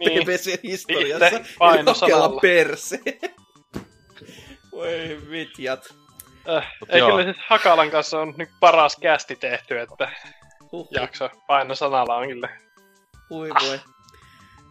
Niin. 0.00 0.26
BBC-historiassa. 0.26 1.38
Piste 1.38 2.06
perse. 2.42 3.00
Voi 4.72 5.20
vitjat. 5.30 5.94
Äh, 6.48 6.72
Mut 6.80 6.90
ei 6.90 6.98
joo. 6.98 7.10
kyllä 7.10 7.24
siis 7.32 7.44
Hakalan 7.48 7.90
kanssa 7.90 8.20
on 8.20 8.34
nyt 8.36 8.48
paras 8.60 8.96
kästi 8.96 9.36
tehty, 9.36 9.78
että 9.78 10.10
Huh, 10.72 10.88
jakso 10.90 11.28
painosanalla 11.46 12.16
on 12.16 12.28
kyllä. 12.28 12.48
Hui 13.30 13.48
voi. 13.66 13.80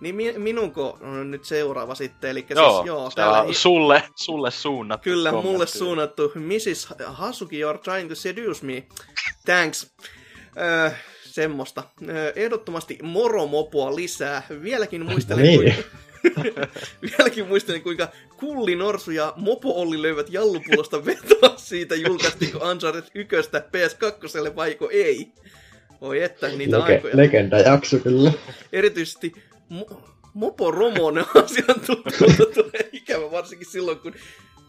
Niin 0.02 0.16
mi- 0.16 0.34
minunko 0.38 0.98
on 1.02 1.32
nyt 1.32 1.46
seuraava 1.46 1.96
sitten, 1.96 2.30
eli 2.30 2.46
Joo, 2.50 2.76
siis 2.76 2.88
joo, 2.88 3.12
täällä 3.16 3.34
täällä 3.34 3.42
on 3.50 3.54
sulle, 3.56 4.04
sulle 4.16 4.52
suunnattu 4.52 5.04
Kyllä, 5.04 5.30
kommentti. 5.30 5.52
mulle 5.52 5.68
suunnattu 5.68 6.32
Mrs. 6.36 6.88
Hasuki, 7.06 7.62
you're 7.64 7.78
trying 7.78 8.10
to 8.10 8.16
seduce 8.16 8.66
me. 8.66 8.84
Thanks. 9.46 9.92
Öö, 10.58 10.92
semmoista. 11.24 11.84
Öö, 12.10 12.34
ehdottomasti 12.36 12.98
moromopoa 13.04 13.96
lisää. 13.96 14.44
Vieläkin 14.62 15.06
muistelen, 15.06 15.44
niin. 15.44 15.74
kuinka, 16.36 16.68
vieläkin 17.18 17.48
muistelen, 17.48 17.82
kuinka 17.82 18.08
Kulli 18.38 18.76
Norsu 18.76 19.12
ja 19.12 19.34
Mopo 19.36 19.82
Olli 19.82 20.02
löivät 20.02 20.30
jallupullosta 20.30 21.06
vetoa 21.06 21.54
siitä, 21.58 21.96
julkaistiinko 21.96 22.70
Uncharted 22.70 23.04
1 23.16 23.36
PS2 23.38 24.56
vaiko 24.56 24.90
ei. 24.92 25.32
Oi 26.02 26.24
että, 26.24 26.48
niitä 26.48 26.78
Lege- 26.78 26.84
aikoja. 26.94 27.18
legenda 27.18 27.60
jakso 27.60 27.98
kyllä. 28.00 28.32
Erityisesti 28.74 29.32
mo- 29.72 30.02
Mopo 30.34 30.72
Romon 30.72 31.18
asiantuntijoilta 31.44 32.46
tulee 32.54 32.90
ikävä 32.92 33.32
varsinkin 33.32 33.68
silloin, 33.68 34.00
kun 34.00 34.14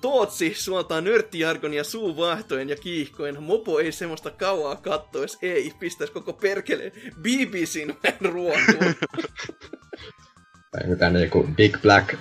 Tootsi 0.01 0.55
suontaa 0.55 1.01
nörttijargonia 1.01 1.85
suuvaahtojen 1.85 2.69
ja 2.69 2.77
kiihkoin. 2.77 3.43
Mopo 3.43 3.79
ei 3.81 3.93
semmoista 3.93 4.31
kauaa 4.31 4.77
kattois, 4.77 5.39
ei, 5.43 5.73
pistäis 5.79 6.11
koko 6.11 6.33
perkele 6.33 6.93
BBCn 7.21 7.95
vähän 8.05 8.33
ruotuun. 8.33 8.95
Tai 10.73 10.87
mitään 10.87 11.13
niinku 11.13 11.49
Big 11.57 11.83
Black. 11.83 12.15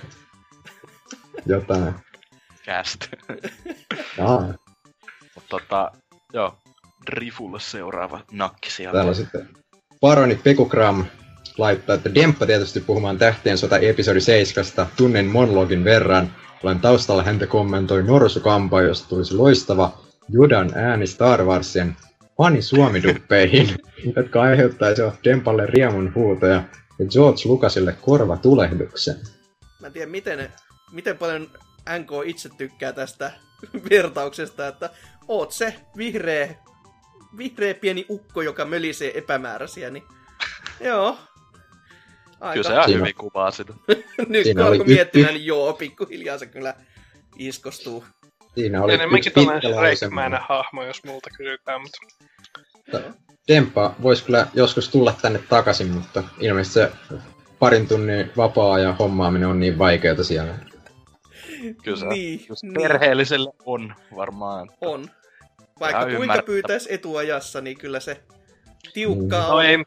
Jotain. 1.46 1.94
Cast. 2.66 3.06
Aa, 4.20 4.54
Mut 5.34 5.44
tota, 5.48 5.90
joo. 6.32 6.54
Drifulle 7.10 7.60
seuraava 7.60 8.20
nakki 8.32 8.70
sieltä. 8.70 8.92
täällä 8.96 9.08
on 9.08 9.14
sitten 9.14 9.48
Paroni 10.00 10.34
Pekukram 10.34 11.04
laittaa, 11.58 11.94
että 11.94 12.14
Demppa 12.14 12.46
tietysti 12.46 12.80
puhumaan 12.80 13.18
Tähtien 13.18 13.58
sota 13.58 13.78
episodi 13.78 14.20
7 14.20 14.64
tunnen 14.96 15.26
monologin 15.26 15.84
verran. 15.84 16.34
Olen 16.62 16.80
taustalla 16.80 17.22
häntä 17.22 17.46
kommentoi 17.46 18.02
Norsukampa, 18.02 18.82
josta 18.82 19.08
tulisi 19.08 19.34
loistava 19.34 19.98
Judan 20.28 20.70
ääni 20.74 21.06
Star 21.06 21.44
Warsien 21.44 21.96
fani 22.36 22.62
suomiduppeihin, 22.62 23.68
jotka 24.16 24.42
aiheuttaisivat 24.42 25.14
Dempalle 25.24 25.66
riemun 25.66 26.12
huutoja 26.14 26.64
ja 26.98 27.06
George 27.12 27.40
Lucasille 27.44 27.96
korvatulehduksen. 28.00 29.16
Mä 29.80 29.86
en 29.86 29.92
tiedä, 29.92 30.06
miten, 30.06 30.52
miten 30.92 31.18
paljon 31.18 31.50
NK 31.98 32.10
itse 32.24 32.48
tykkää 32.58 32.92
tästä 32.92 33.32
vertauksesta, 33.90 34.66
että 34.66 34.90
oot 35.28 35.52
se 35.52 35.74
vihreä 35.96 36.54
vihreä 37.36 37.74
pieni 37.74 38.06
ukko, 38.08 38.42
joka 38.42 38.64
mölisee 38.64 39.18
epämääräisiä, 39.18 39.90
niin 39.90 40.04
joo. 40.90 41.18
Aika. 42.42 42.52
Kyllä 42.54 42.68
se 42.84 42.90
ihan 42.90 43.00
hyvin 43.00 43.14
kuvaa 43.14 43.50
sitä. 43.50 43.72
Nyt 44.28 44.46
kun 44.56 44.62
alkoi 44.64 44.86
miettimään, 44.86 45.34
y- 45.34 45.38
niin 45.38 45.46
joo, 45.46 45.72
pikkuhiljaa 45.72 46.38
se 46.38 46.46
kyllä 46.46 46.74
iskostuu. 47.38 48.04
Siinä 48.54 48.82
oli 48.82 48.94
Enemmänkin 48.94 49.32
yksi 49.36 49.44
tällainen 49.44 49.82
reikmäinen 49.82 50.40
hahmo, 50.48 50.82
jos 50.84 51.04
multa 51.04 51.30
kysytään, 51.36 51.80
mutta 51.80 53.00
Demppa 53.48 53.94
voisi 54.02 54.24
kyllä 54.24 54.46
joskus 54.54 54.88
tulla 54.88 55.14
tänne 55.22 55.40
takaisin, 55.48 55.88
mutta 55.90 56.24
ilmeisesti 56.40 56.74
se 56.80 56.90
parin 57.58 57.88
tunnin 57.88 58.30
vapaa 58.36 58.78
ja 58.78 58.92
hommaaminen 58.92 59.48
on 59.48 59.60
niin 59.60 59.78
vaikeaa 59.78 60.22
siellä. 60.22 60.54
Kyllä 61.84 61.98
se 61.98 62.06
Niin, 62.06 62.46
just 62.48 62.62
niin. 62.62 62.74
perheelliselle 62.74 63.50
on 63.64 63.94
varmaan. 64.16 64.68
On. 64.80 65.10
Vaikka 65.80 66.06
kuinka 66.16 66.42
pyytäisi 66.42 66.94
etuajassa, 66.94 67.60
niin 67.60 67.78
kyllä 67.78 68.00
se 68.00 68.20
tiukkaa 68.94 69.48
no 69.48 69.56
on. 69.56 69.64
ei. 69.64 69.78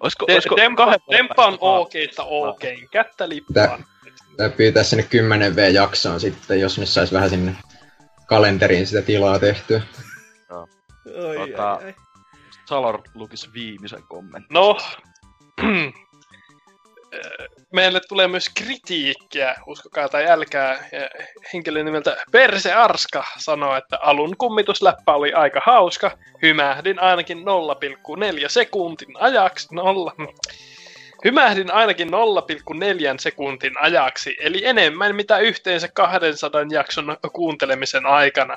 Olisiko, 0.00 0.26
De- 0.26 0.32
olisiko 0.34 0.56
Dempa, 0.56 0.84
kahden 0.84 1.00
Dempa 1.10 1.46
on 1.46 1.52
päästä? 1.52 1.66
oikeista 1.66 2.24
oikein. 2.24 2.88
Kättä 2.90 3.28
lippaan. 3.28 3.84
Tai 4.36 4.50
pyytää 4.50 4.82
sinne 4.82 5.02
10 5.02 5.56
V-jaksoon 5.56 6.20
sitten, 6.20 6.60
jos 6.60 6.78
ne 6.78 6.86
sais 6.86 7.12
vähän 7.12 7.30
sinne 7.30 7.56
kalenteriin 8.26 8.86
sitä 8.86 9.02
tilaa 9.02 9.38
tehtyä. 9.38 9.82
Oi, 10.50 11.36
Tota- 11.36 11.60
ai, 11.60 11.84
ai. 11.84 11.94
Salor 12.68 13.00
lukisi 13.14 13.52
viimeisen 13.52 14.02
kommentin. 14.08 14.48
No, 14.52 14.76
meille 17.74 18.00
tulee 18.08 18.28
myös 18.28 18.50
kritiikkiä, 18.54 19.54
uskokaa 19.66 20.08
tai 20.08 20.30
älkää. 20.30 20.88
Ja 20.92 21.08
Henkilö 21.52 21.82
nimeltä 21.82 22.16
Perse 22.32 22.72
Arska 22.72 23.24
sanoo, 23.38 23.76
että 23.76 23.98
alun 24.00 24.36
kummitusläppä 24.38 25.12
oli 25.12 25.32
aika 25.32 25.60
hauska. 25.66 26.18
Hymähdin 26.42 27.02
ainakin 27.02 27.38
0,4 27.38 27.44
sekuntin 28.48 29.08
ajaksi. 29.20 29.74
Nolla. 29.74 30.12
Hymähdin 31.24 31.72
ainakin 31.72 32.08
0,4 32.08 32.14
sekuntin 33.18 33.72
ajaksi, 33.80 34.36
eli 34.40 34.64
enemmän 34.64 35.16
mitä 35.16 35.38
yhteensä 35.38 35.88
200 35.88 36.60
jakson 36.70 37.16
kuuntelemisen 37.32 38.06
aikana. 38.06 38.54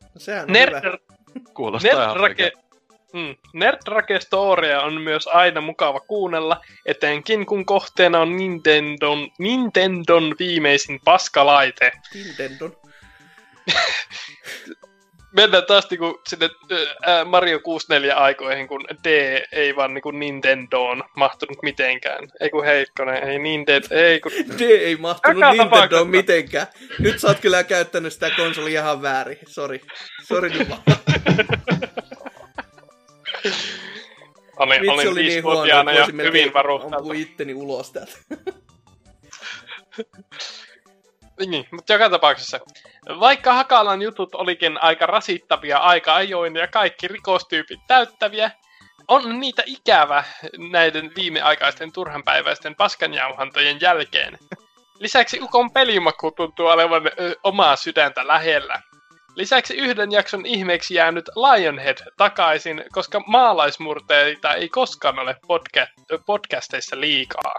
No, 0.00 0.20
sehän 0.20 0.50
on 0.50 0.56
hyvä. 0.56 0.80
Nerd, 0.80 0.98
Kuulostaa 1.54 1.92
ihan 1.92 2.08
Nerdrake. 2.08 2.52
Mm, 3.14 3.34
Nerdrake 3.54 4.20
Storia 4.20 4.80
on 4.80 5.00
myös 5.00 5.26
aina 5.26 5.60
mukava 5.60 6.00
kuunnella, 6.00 6.60
etenkin 6.86 7.46
kun 7.46 7.66
kohteena 7.66 8.20
on 8.20 8.36
Nintendon, 8.36 9.28
Nintendon 9.38 10.34
viimeisin 10.38 11.00
paskalaite. 11.04 11.92
Nintendon. 12.14 12.76
Mennään 15.36 15.64
taas 15.66 15.90
niinku 15.90 16.20
sinne 16.28 16.50
ää, 17.06 17.24
Mario 17.24 17.60
64 17.60 18.14
aikoihin, 18.14 18.68
kun 18.68 18.84
D 19.04 19.06
ei 19.52 19.76
vaan 19.76 19.94
niinku 19.94 20.10
Nintendoon 20.10 21.02
mahtunut 21.16 21.58
mitenkään. 21.62 22.28
Ei 22.40 22.50
kun 22.50 22.64
heikkonen, 22.64 23.28
ei 23.28 23.38
Nintendo, 23.38 23.86
ei 23.90 24.20
kun... 24.20 24.32
D 24.32 24.60
ei 24.60 24.96
mahtunut 24.96 25.36
Joka 25.36 25.50
Nintendoon 25.50 25.70
tapauksessa. 25.70 26.04
mitenkään. 26.04 26.66
Nyt 26.98 27.20
sä 27.20 27.26
oot 27.28 27.40
kyllä 27.40 27.64
käyttänyt 27.64 28.12
sitä 28.12 28.30
konsolia 28.36 28.80
ihan 28.80 29.02
väärin. 29.02 29.38
Sori. 29.48 29.80
Sori 30.24 30.50
nyt 30.50 30.68
vaan. 30.68 30.82
Olin, 34.56 34.80
Vitsi 34.82 34.94
olin 34.94 35.08
oli 35.08 35.22
niin 35.22 35.44
huono, 35.44 35.64
ja 35.64 35.84
hyvin 36.22 36.54
varuhteltu. 36.54 36.96
ampua 36.96 37.14
itteni 37.14 37.54
ulos 37.54 37.92
täältä. 37.92 38.12
Niin, 41.46 41.66
mutta 41.70 41.92
joka 41.92 42.10
tapauksessa. 42.10 42.60
Vaikka 43.20 43.52
Hakalan 43.52 44.02
jutut 44.02 44.34
olikin 44.34 44.82
aika 44.82 45.06
rasittavia 45.06 45.78
aika 45.78 46.14
ajoin 46.14 46.56
ja 46.56 46.68
kaikki 46.68 47.08
rikostyypit 47.08 47.80
täyttäviä, 47.86 48.50
on 49.08 49.40
niitä 49.40 49.62
ikävä 49.66 50.24
näiden 50.70 51.10
viimeaikaisten 51.16 51.92
turhanpäiväisten 51.92 52.74
paskanjauhantojen 52.74 53.80
jälkeen. 53.80 54.38
Lisäksi 54.98 55.40
Ukon 55.42 55.70
pelimaku 55.70 56.30
tuntuu 56.30 56.66
olevan 56.66 57.06
ö, 57.06 57.36
omaa 57.44 57.76
sydäntä 57.76 58.26
lähellä. 58.26 58.82
Lisäksi 59.36 59.76
yhden 59.76 60.12
jakson 60.12 60.46
ihmeeksi 60.46 60.94
jäänyt 60.94 61.28
Lionhead 61.28 61.98
takaisin, 62.16 62.84
koska 62.92 63.20
maalaismurteita 63.26 64.54
ei 64.54 64.68
koskaan 64.68 65.18
ole 65.18 65.36
podca- 65.46 66.20
podcasteissa 66.26 67.00
liikaa. 67.00 67.54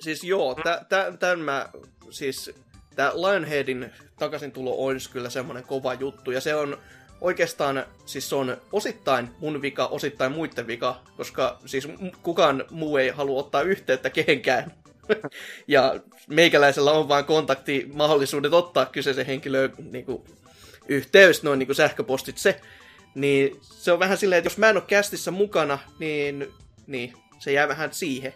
Siis 0.00 0.24
joo, 0.24 0.54
tä, 0.54 0.84
tä, 0.88 1.12
tämän 1.18 1.38
mä, 1.38 1.68
siis 2.10 2.50
tää 2.96 3.10
Lionheadin 3.14 3.92
takaisin 4.18 4.52
tulo 4.52 4.74
olisi 4.86 5.10
kyllä 5.10 5.30
semmonen 5.30 5.64
kova 5.64 5.94
juttu, 5.94 6.30
ja 6.30 6.40
se 6.40 6.54
on 6.54 6.78
oikeastaan, 7.20 7.86
siis 8.06 8.28
se 8.28 8.34
on 8.34 8.56
osittain 8.72 9.30
mun 9.38 9.62
vika, 9.62 9.86
osittain 9.86 10.32
muiden 10.32 10.66
vika, 10.66 11.00
koska 11.16 11.58
siis 11.66 11.88
kukaan 12.22 12.64
muu 12.70 12.96
ei 12.96 13.08
halua 13.08 13.40
ottaa 13.40 13.62
yhteyttä 13.62 14.10
kehenkään. 14.10 14.72
ja 15.68 15.94
meikäläisellä 16.28 16.92
on 16.92 17.08
vain 17.08 17.24
kontakti 17.24 17.90
mahdollisuudet 17.94 18.52
ottaa 18.52 18.86
kyseisen 18.86 19.26
henkilöön 19.26 19.72
niin 19.92 20.04
kuin, 20.04 20.22
yhteys, 20.88 21.42
noin 21.42 21.58
niin 21.58 21.66
kuin 21.66 21.76
sähköpostitse. 21.76 22.60
Niin 23.14 23.56
se 23.62 23.92
on 23.92 23.98
vähän 23.98 24.18
silleen, 24.18 24.38
että 24.38 24.46
jos 24.46 24.58
mä 24.58 24.68
en 24.70 24.76
ole 24.76 24.84
kästissä 24.86 25.30
mukana, 25.30 25.78
niin, 25.98 26.52
niin 26.86 27.12
se 27.38 27.52
jää 27.52 27.68
vähän 27.68 27.92
siihen. 27.92 28.34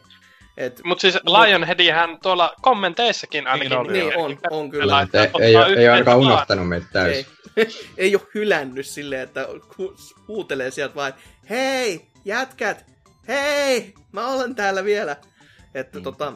Et, 0.56 0.80
Mutta 0.84 1.00
siis 1.02 1.14
Lionheadihän 1.14 2.18
tuolla 2.22 2.54
kommenteissakin 2.62 3.46
ainakin. 3.46 3.70
Niin 3.70 3.78
oli, 3.80 3.92
niin 3.92 4.16
on, 4.16 4.38
on 4.50 4.70
kyllä. 4.70 4.92
Laittaa 4.94 5.20
Ei, 5.20 5.26
ottaa 5.26 5.42
ei, 5.42 5.56
ole- 5.56 5.66
ei 5.80 5.88
ainakaan 5.88 6.18
unohtanut 6.18 6.68
meitä 6.68 6.86
täysin. 6.92 7.26
Ei, 7.56 7.66
ei 7.96 8.14
ole 8.16 8.22
hylännyt 8.34 8.86
silleen, 8.86 9.22
että 9.22 9.46
hu- 9.78 10.14
huutelee 10.28 10.70
sieltä 10.70 10.94
vain, 10.94 11.14
hei, 11.50 12.06
jätkät, 12.24 12.84
hei, 13.28 13.94
mä 14.12 14.26
olen 14.28 14.54
täällä 14.54 14.84
vielä. 14.84 15.16
Että 15.74 15.98
Mm. 15.98 16.02
tota... 16.04 16.32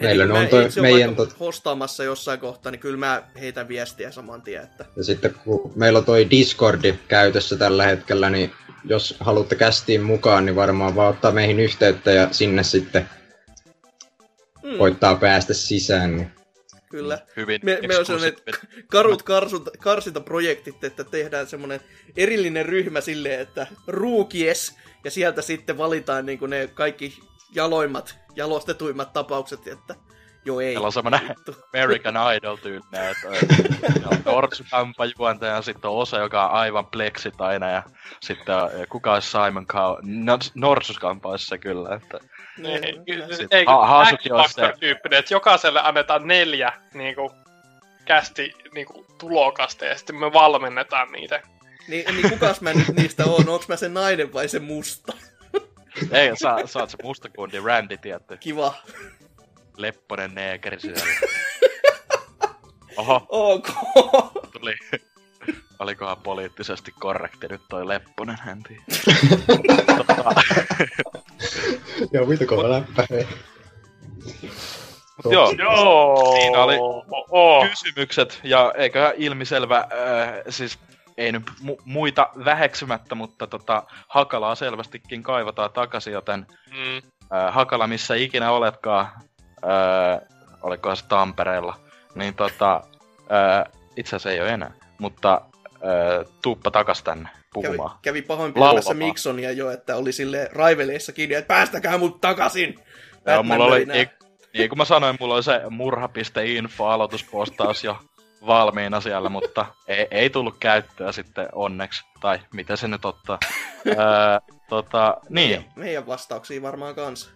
Meillä 0.00 0.24
eli 0.24 0.32
on 0.32 0.38
mä 0.38 0.46
toi- 0.46 0.64
itse 0.64 0.80
meidän 0.80 1.16
tot- 1.16 1.38
hostaamassa 1.40 2.04
jossain 2.04 2.40
kohtaa, 2.40 2.72
niin 2.72 2.80
kyllä 2.80 2.96
mä 2.96 3.22
heitän 3.40 3.68
viestiä 3.68 4.10
saman 4.10 4.42
tien, 4.42 4.62
että 4.62 4.84
Ja 4.96 5.04
sitten 5.04 5.34
kun 5.44 5.72
meillä 5.76 5.98
on 5.98 6.04
toi 6.04 6.30
Discordi 6.30 6.94
käytössä 7.08 7.56
tällä 7.56 7.84
hetkellä, 7.84 8.30
niin 8.30 8.52
jos 8.84 9.16
haluatte 9.20 9.54
kästiin 9.54 10.02
mukaan, 10.02 10.46
niin 10.46 10.56
varmaan 10.56 10.94
vaan 10.94 11.10
ottaa 11.10 11.32
meihin 11.32 11.60
yhteyttä 11.60 12.10
ja 12.12 12.28
sinne 12.32 12.62
sitten 12.62 13.08
mm, 14.62 14.78
koittaa 14.78 15.16
päästä 15.16 15.54
sisään. 15.54 16.16
Niin. 16.16 16.30
kyllä. 16.90 17.18
Hyvin 17.36 17.60
Me, 17.62 17.78
me 17.88 17.98
on 17.98 18.06
sellainen 18.06 18.38
karut 18.86 19.22
karsunta, 19.22 19.70
karsintaprojektit, 19.78 20.84
että 20.84 21.04
tehdään 21.04 21.46
semmoinen 21.46 21.80
erillinen 22.16 22.66
ryhmä 22.66 23.00
silleen, 23.00 23.40
että 23.40 23.66
ruukies, 23.86 24.74
ja 25.04 25.10
sieltä 25.10 25.42
sitten 25.42 25.78
valitaan 25.78 26.26
niin 26.26 26.38
ne 26.48 26.70
kaikki 26.74 27.18
jaloimmat, 27.54 28.18
jalostetuimmat 28.36 29.12
tapaukset, 29.12 29.66
että 29.66 29.94
joo 30.44 30.60
ei. 30.60 30.66
Meillä 30.66 30.86
on 30.86 30.92
semmonen 30.92 31.20
vittu. 31.28 31.56
American 31.74 32.14
Idol 32.36 32.56
tyylinen, 32.56 33.10
että 33.10 33.28
on 34.10 34.18
Norsukampa 34.24 35.04
juontaja, 35.18 35.54
ja 35.54 35.62
sitten 35.62 35.90
on 35.90 35.96
osa, 35.96 36.18
joka 36.18 36.46
on 36.46 36.50
aivan 36.52 36.86
pleksit 36.86 37.40
aina, 37.40 37.70
ja 37.70 37.82
sitten 38.20 38.56
on- 38.56 38.70
kuka 38.88 39.14
olisi 39.14 39.30
Simon 39.30 39.66
Cow? 39.66 39.96
Norsuskampa 40.54 41.28
olisi 41.28 41.46
se 41.46 41.58
kyllä, 41.58 41.94
että 41.94 42.18
Niin, 42.58 42.84
Ei, 43.50 43.64
ha- 43.64 43.86
Haasukin 43.86 44.32
on 44.32 44.40
se- 44.40 44.46
X-Factor-tyyppinen, 44.48 45.18
että 45.18 45.34
jokaiselle 45.34 45.80
annetaan 45.82 46.26
neljä 46.26 46.72
niinku, 46.94 47.32
kästi 48.04 48.52
niinku, 48.74 49.06
tulokasta 49.18 49.84
ja 49.84 49.96
sitten 49.98 50.16
me 50.16 50.32
valmennetaan 50.32 51.12
niitä. 51.12 51.42
Niin, 51.88 52.16
niin 52.16 52.30
kukas 52.30 52.60
mä 52.60 52.72
nyt 52.72 52.88
niistä 52.96 53.24
on? 53.24 53.48
Onks 53.48 53.68
mä 53.68 53.76
se 53.76 53.88
nainen 53.88 54.32
vai 54.32 54.48
se 54.48 54.58
musta? 54.58 55.12
Ei, 56.10 56.36
sä, 56.36 56.56
sä 56.64 56.78
oot 56.78 56.90
se 56.90 56.96
mustakundi 57.02 57.60
Randy, 57.60 57.96
tietty, 57.96 58.36
Kiva. 58.36 58.74
lepponen 59.76 60.34
neekeri 60.34 60.80
siellä. 60.80 61.04
Oho, 62.96 63.26
Ok. 63.28 63.68
tuli. 64.52 64.74
Olikohan 65.78 66.16
poliittisesti 66.16 66.92
korrekti 67.00 67.48
nyt 67.48 67.60
toi 67.68 67.86
Lepponen, 67.88 68.36
en 68.50 68.62
tiedä. 68.62 68.82
Joo, 72.12 72.28
vitu 72.28 72.46
kova 72.46 72.70
läppä. 72.70 73.06
hei. 73.10 73.26
mut 75.24 75.32
joo, 75.32 75.50
Joo! 75.58 76.32
Siinä 76.40 76.58
oli 76.64 76.76
Oh. 77.30 77.68
kysymykset, 77.70 78.40
ja 78.44 78.72
eiköhän 78.76 79.12
ilmiselvä, 79.16 79.78
äh, 79.78 79.86
siis 80.48 80.78
ei 81.18 81.32
nyt 81.32 81.42
mu- 81.62 81.82
muita 81.84 82.28
väheksymättä, 82.44 83.14
mutta 83.14 83.46
tota, 83.46 83.82
Hakalaa 84.08 84.54
selvästikin 84.54 85.22
kaivataan 85.22 85.72
takaisin, 85.72 86.12
joten 86.12 86.46
Mm. 86.70 86.96
äh, 87.36 87.54
Hakala, 87.54 87.86
missä 87.86 88.14
ikinä 88.14 88.50
oletkaan, 88.50 89.06
äh, 89.64 90.20
olikohan 90.62 90.96
se 90.96 91.06
Tampereella, 91.06 91.76
niin 92.14 92.34
tota, 92.34 92.80
äh, 93.32 93.72
itse 93.96 94.16
asiassa 94.16 94.30
ei 94.30 94.40
ole 94.40 94.48
enää, 94.50 94.70
mutta 94.98 95.40
äh, 95.74 96.32
tuuppa 96.42 96.70
takas 96.70 97.02
tänne 97.02 97.28
Kävi, 97.32 97.42
puhumaan. 97.52 97.98
kävi 98.02 98.22
pahoinpitämässä 98.22 98.74
Laulamaan. 98.74 98.96
Miksonia 98.96 99.52
jo, 99.52 99.70
että 99.70 99.96
oli 99.96 100.12
sille 100.12 100.48
raiveleissa 100.52 101.12
kiinni, 101.12 101.34
että 101.34 101.48
päästäkää 101.48 101.98
mut 101.98 102.20
takaisin! 102.20 102.74
Joo, 103.26 103.42
mulla 103.42 103.64
oli, 103.64 103.84
niin, 103.86 104.08
niin 104.54 104.68
kuin 104.68 104.78
mä 104.78 104.84
sanoin, 104.84 105.16
mulla 105.20 105.34
oli 105.34 105.42
se 105.42 105.60
murha.info 105.70 106.86
aloituspostaus 106.86 107.84
jo 107.84 107.98
valmiina 108.46 109.00
siellä, 109.00 109.28
mutta 109.28 109.66
ei, 109.88 110.08
ei 110.10 110.30
tullut 110.30 110.56
käyttöä 110.60 111.12
sitten 111.12 111.48
onneksi. 111.52 112.04
Tai 112.20 112.38
mitä 112.52 112.76
se 112.76 112.88
nyt 112.88 113.04
ottaa. 113.04 113.38
öö, 113.86 113.94
tota, 114.68 115.16
niin. 115.28 115.50
Meidän, 115.50 115.72
meidän 115.76 116.06
vastauksia 116.06 116.62
varmaan 116.62 116.94
kanssa. 116.94 117.30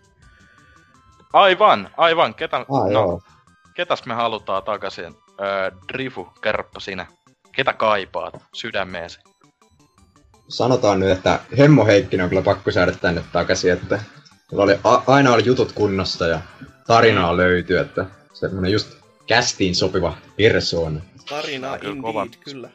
Aivan, 1.32 1.90
aivan. 1.96 2.34
Ketä, 2.34 2.56
Ah, 2.56 2.66
no, 2.68 2.90
joo. 2.90 3.22
ketäs 3.74 4.04
me 4.06 4.14
halutaan 4.14 4.62
takaisin? 4.62 5.14
Öö, 5.40 5.70
Drifu, 5.92 6.24
kerropa 6.40 6.80
sinä. 6.80 7.06
Ketä 7.52 7.72
kaipaat 7.72 8.34
sydämeesi? 8.54 9.20
Sanotaan 10.48 11.00
nyt, 11.00 11.10
että 11.10 11.40
Hemmo 11.58 11.86
Heikkinen 11.86 12.24
on 12.24 12.30
kyllä 12.30 12.42
pakko 12.42 12.70
saada 12.70 12.92
tänne 12.92 13.22
takaisin, 13.32 13.72
että 13.72 14.00
oli, 14.52 14.78
a- 14.84 15.02
aina 15.06 15.32
oli 15.32 15.42
jutut 15.46 15.72
kunnossa 15.72 16.26
ja 16.26 16.40
tarinaa 16.86 17.36
löytyy, 17.36 17.78
että 17.78 18.06
semmonen 18.32 18.72
just 18.72 18.99
kästiin 19.26 19.74
sopiva 19.74 20.16
persoona. 20.36 21.00
Tarina 21.28 21.78
Kyllä 21.78 21.92
indeed, 21.92 22.02
kova. 22.02 22.26
kyllä. 22.44 22.70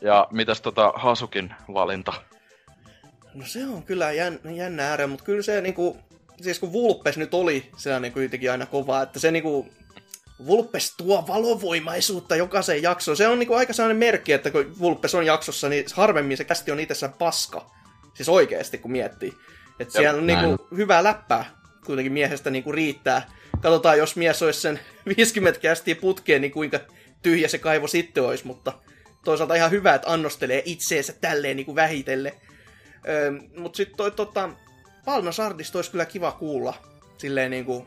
Ja 0.00 0.28
mitäs 0.30 0.60
tota 0.60 0.92
Hasukin 0.96 1.54
valinta? 1.74 2.12
No 3.34 3.44
se 3.46 3.66
on 3.66 3.82
kyllä 3.82 4.12
jän, 4.12 4.40
jännä 4.54 4.88
ääre, 4.88 5.06
mutta 5.06 5.24
kyllä 5.24 5.42
se 5.42 5.60
niinku, 5.60 5.96
siis 6.42 6.58
kun 6.58 6.72
Vulpes 6.72 7.16
nyt 7.16 7.34
oli 7.34 7.70
sellainen 7.76 8.12
kuitenkin 8.12 8.50
aina 8.50 8.66
kova, 8.66 9.02
että 9.02 9.18
se 9.18 9.30
niinku, 9.30 9.68
Vulpes 10.46 10.94
tuo 10.96 11.24
valovoimaisuutta 11.28 12.36
jokaiseen 12.36 12.82
jaksoon. 12.82 13.16
Se 13.16 13.28
on 13.28 13.38
niinku 13.38 13.54
aika 13.54 13.72
sellainen 13.72 13.96
merkki, 13.96 14.32
että 14.32 14.50
kun 14.50 14.78
Vulpes 14.78 15.14
on 15.14 15.26
jaksossa, 15.26 15.68
niin 15.68 15.84
harvemmin 15.94 16.36
se 16.36 16.44
kästi 16.44 16.70
on 16.70 16.80
itsessään 16.80 17.12
paska. 17.12 17.70
Siis 18.14 18.28
oikeesti, 18.28 18.78
kun 18.78 18.92
miettii. 18.92 19.34
Että 19.80 19.92
siellä 19.92 20.18
on 20.18 20.26
näin 20.26 20.48
niinku 20.48 20.68
hyvää 20.76 21.04
läppää 21.04 21.44
kuitenkin 21.86 22.12
miehestä 22.12 22.50
niinku 22.50 22.72
riittää. 22.72 23.30
Katsotaan, 23.62 23.98
jos 23.98 24.16
mies 24.16 24.42
olisi 24.42 24.60
sen 24.60 24.80
50 25.16 25.60
kästiä 25.60 25.94
putkeen, 25.96 26.40
niin 26.40 26.52
kuinka 26.52 26.80
tyhjä 27.22 27.48
se 27.48 27.58
kaivo 27.58 27.86
sitten 27.86 28.22
olisi, 28.22 28.46
mutta 28.46 28.72
toisaalta 29.24 29.54
ihan 29.54 29.70
hyvä, 29.70 29.94
että 29.94 30.12
annostelee 30.12 30.62
itseensä 30.64 31.12
tälleen 31.20 31.56
niin 31.56 31.66
kuin 31.66 31.76
vähitellen. 31.76 32.32
Öö, 33.08 33.32
mutta 33.56 33.76
sitten 33.76 33.96
toi 33.96 34.10
tota, 34.10 34.50
Palna 35.04 35.32
Sardista 35.32 35.78
olisi 35.78 35.90
kyllä 35.90 36.06
kiva 36.06 36.32
kuulla 36.32 36.74
silleen 37.18 37.50
niin 37.50 37.64
kuin 37.64 37.86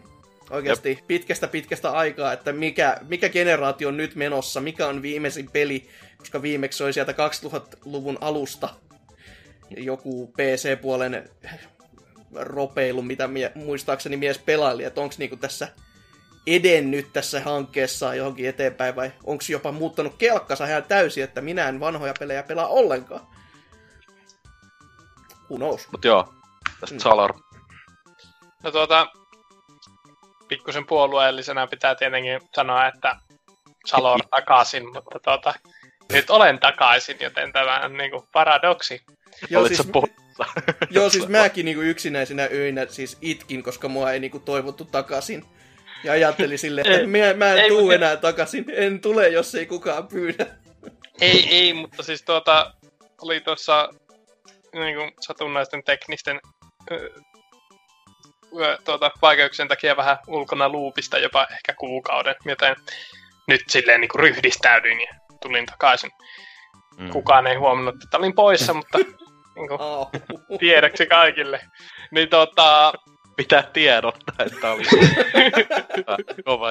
oikeasti 0.49 0.89
Jep. 0.89 1.07
pitkästä 1.07 1.47
pitkästä 1.47 1.91
aikaa, 1.91 2.33
että 2.33 2.53
mikä, 2.53 2.97
mikä 3.07 3.29
generaatio 3.29 3.87
on 3.87 3.97
nyt 3.97 4.15
menossa, 4.15 4.61
mikä 4.61 4.87
on 4.87 5.01
viimeisin 5.01 5.51
peli, 5.51 5.89
koska 6.17 6.41
viimeksi 6.41 6.83
oli 6.83 6.93
sieltä 6.93 7.11
2000-luvun 7.11 8.17
alusta 8.21 8.69
joku 9.77 10.27
PC-puolen 10.27 11.29
ropeilu, 12.35 13.01
mitä 13.01 13.27
mie, 13.27 13.51
muistaakseni 13.55 14.17
mies 14.17 14.37
pelaili, 14.37 14.83
että 14.83 15.01
onko 15.01 15.15
niinku 15.17 15.37
tässä 15.37 15.67
edennyt 16.47 17.13
tässä 17.13 17.41
hankkeessa 17.41 18.15
johonkin 18.15 18.49
eteenpäin 18.49 18.95
vai 18.95 19.11
onko 19.23 19.43
jopa 19.49 19.71
muuttanut 19.71 20.15
kelkkansa 20.17 20.65
ihan 20.65 20.83
täysin, 20.83 21.23
että 21.23 21.41
minä 21.41 21.69
en 21.69 21.79
vanhoja 21.79 22.13
pelejä 22.19 22.43
pelaa 22.43 22.67
ollenkaan. 22.67 23.21
Who 25.49 25.57
knows? 25.57 25.91
Mut 25.91 26.05
joo, 26.05 26.33
tästä 26.79 26.95
Mm. 26.95 26.99
Salor. 26.99 27.33
No 28.63 28.71
tuota, 28.71 29.07
pikkusen 30.47 30.85
puolueellisena 30.85 31.67
pitää 31.67 31.95
tietenkin 31.95 32.41
sanoa, 32.55 32.87
että 32.87 33.15
Salor 33.85 34.19
takaisin, 34.35 34.93
mutta 34.93 35.19
tuota, 35.23 35.53
nyt 36.11 36.29
olen 36.29 36.59
takaisin, 36.59 37.17
joten 37.19 37.53
tämä 37.53 37.79
on 37.79 37.93
niinku 37.93 38.27
paradoksi. 38.31 39.01
Joo, 39.49 39.61
Olit 39.61 39.75
siis, 39.75 39.87
sä 39.87 39.91
poissa? 40.37 40.61
joo, 40.89 41.09
siis 41.09 41.27
mäkin 41.27 41.65
niinku 41.65 41.81
yksinäisinä 41.81 42.47
öinä 42.51 42.85
siis 42.89 43.17
itkin, 43.21 43.63
koska 43.63 43.87
mua 43.87 44.11
ei 44.11 44.19
niinku 44.19 44.39
toivottu 44.39 44.85
takaisin. 44.85 45.45
Ja 46.03 46.11
ajattelin 46.11 46.59
silleen, 46.67 46.87
että 46.87 46.99
Ei, 46.99 47.07
mä, 47.07 47.33
mä 47.45 47.51
en 47.53 47.57
ei, 47.59 47.69
tuu 47.69 47.81
mutta- 47.81 47.95
enää 47.95 48.17
takaisin. 48.17 48.65
En 48.73 49.01
tule, 49.01 49.29
jos 49.29 49.55
ei 49.55 49.65
kukaan 49.65 50.07
pyydä. 50.07 50.45
Ei, 51.21 51.47
ei, 51.49 51.73
mutta 51.73 52.03
siis 52.03 52.23
tuota, 52.23 52.73
oli 53.21 53.41
tuossa 53.41 53.89
niinku 54.73 55.21
satunnaisten 55.21 55.83
teknisten 55.83 56.39
ö, 56.91 57.09
ö, 58.61 58.77
tuota, 58.85 59.11
vaikeuksien 59.21 59.67
takia 59.67 59.97
vähän 59.97 60.17
ulkona 60.27 60.69
luupista 60.69 61.17
jopa 61.17 61.47
ehkä 61.51 61.73
kuukauden, 61.73 62.35
joten 62.45 62.75
nyt 63.47 63.61
silleen 63.67 64.01
niinku 64.01 64.17
ryhdistäydyin 64.17 64.99
ja 64.99 65.07
tulin 65.41 65.65
takaisin. 65.65 66.11
Mm. 66.97 67.09
Kukaan 67.09 67.47
ei 67.47 67.55
huomannut, 67.55 67.95
että 68.03 68.17
olin 68.17 68.35
poissa, 68.35 68.73
mutta 68.79 68.97
niinku, 69.57 69.73
Oh. 69.79 70.09
tiedoksi 70.59 71.05
kaikille. 71.05 71.59
Niin 72.11 72.29
tota, 72.29 72.93
Pitää 73.37 73.63
tiedottaa, 73.63 74.45
että 74.45 74.71
oli 74.71 74.83
kova. 76.45 76.69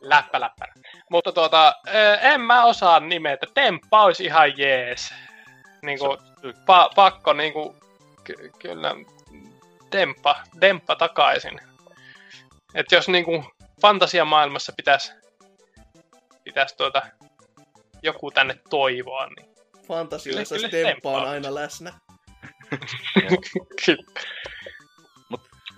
läppä 0.00 0.40
läppä. 0.40 0.64
Mutta 1.10 1.32
tuota, 1.32 1.74
en 2.20 2.40
mä 2.40 2.64
osaa 2.64 3.00
nimetä. 3.00 3.46
Temppa 3.54 4.02
olisi 4.02 4.24
ihan 4.24 4.58
jees. 4.58 5.14
Niinku, 5.82 6.18
pa- 6.46 6.92
pakko 6.94 7.32
niinku, 7.32 7.76
ky- 8.24 8.50
kyllä, 8.58 8.94
Temppa, 9.90 10.36
Temppa 10.60 10.96
takaisin. 10.96 11.60
Et 12.74 12.92
jos 12.92 13.08
niinku 13.08 13.44
fantasiamaailmassa 13.82 14.72
pitäisi 14.76 15.12
pitäis 16.44 16.72
tuota, 16.72 17.02
joku 18.02 18.30
tänne 18.30 18.56
toivoa, 18.70 19.26
niin 19.26 19.47
Fantasioissa 19.88 20.54
Kyllä- 20.54 20.68
kyllä 20.68 20.84
Stemppa 20.84 21.10
on 21.10 21.28
aina 21.28 21.54
läsnä. 21.54 21.92
kyllä. 23.86 24.04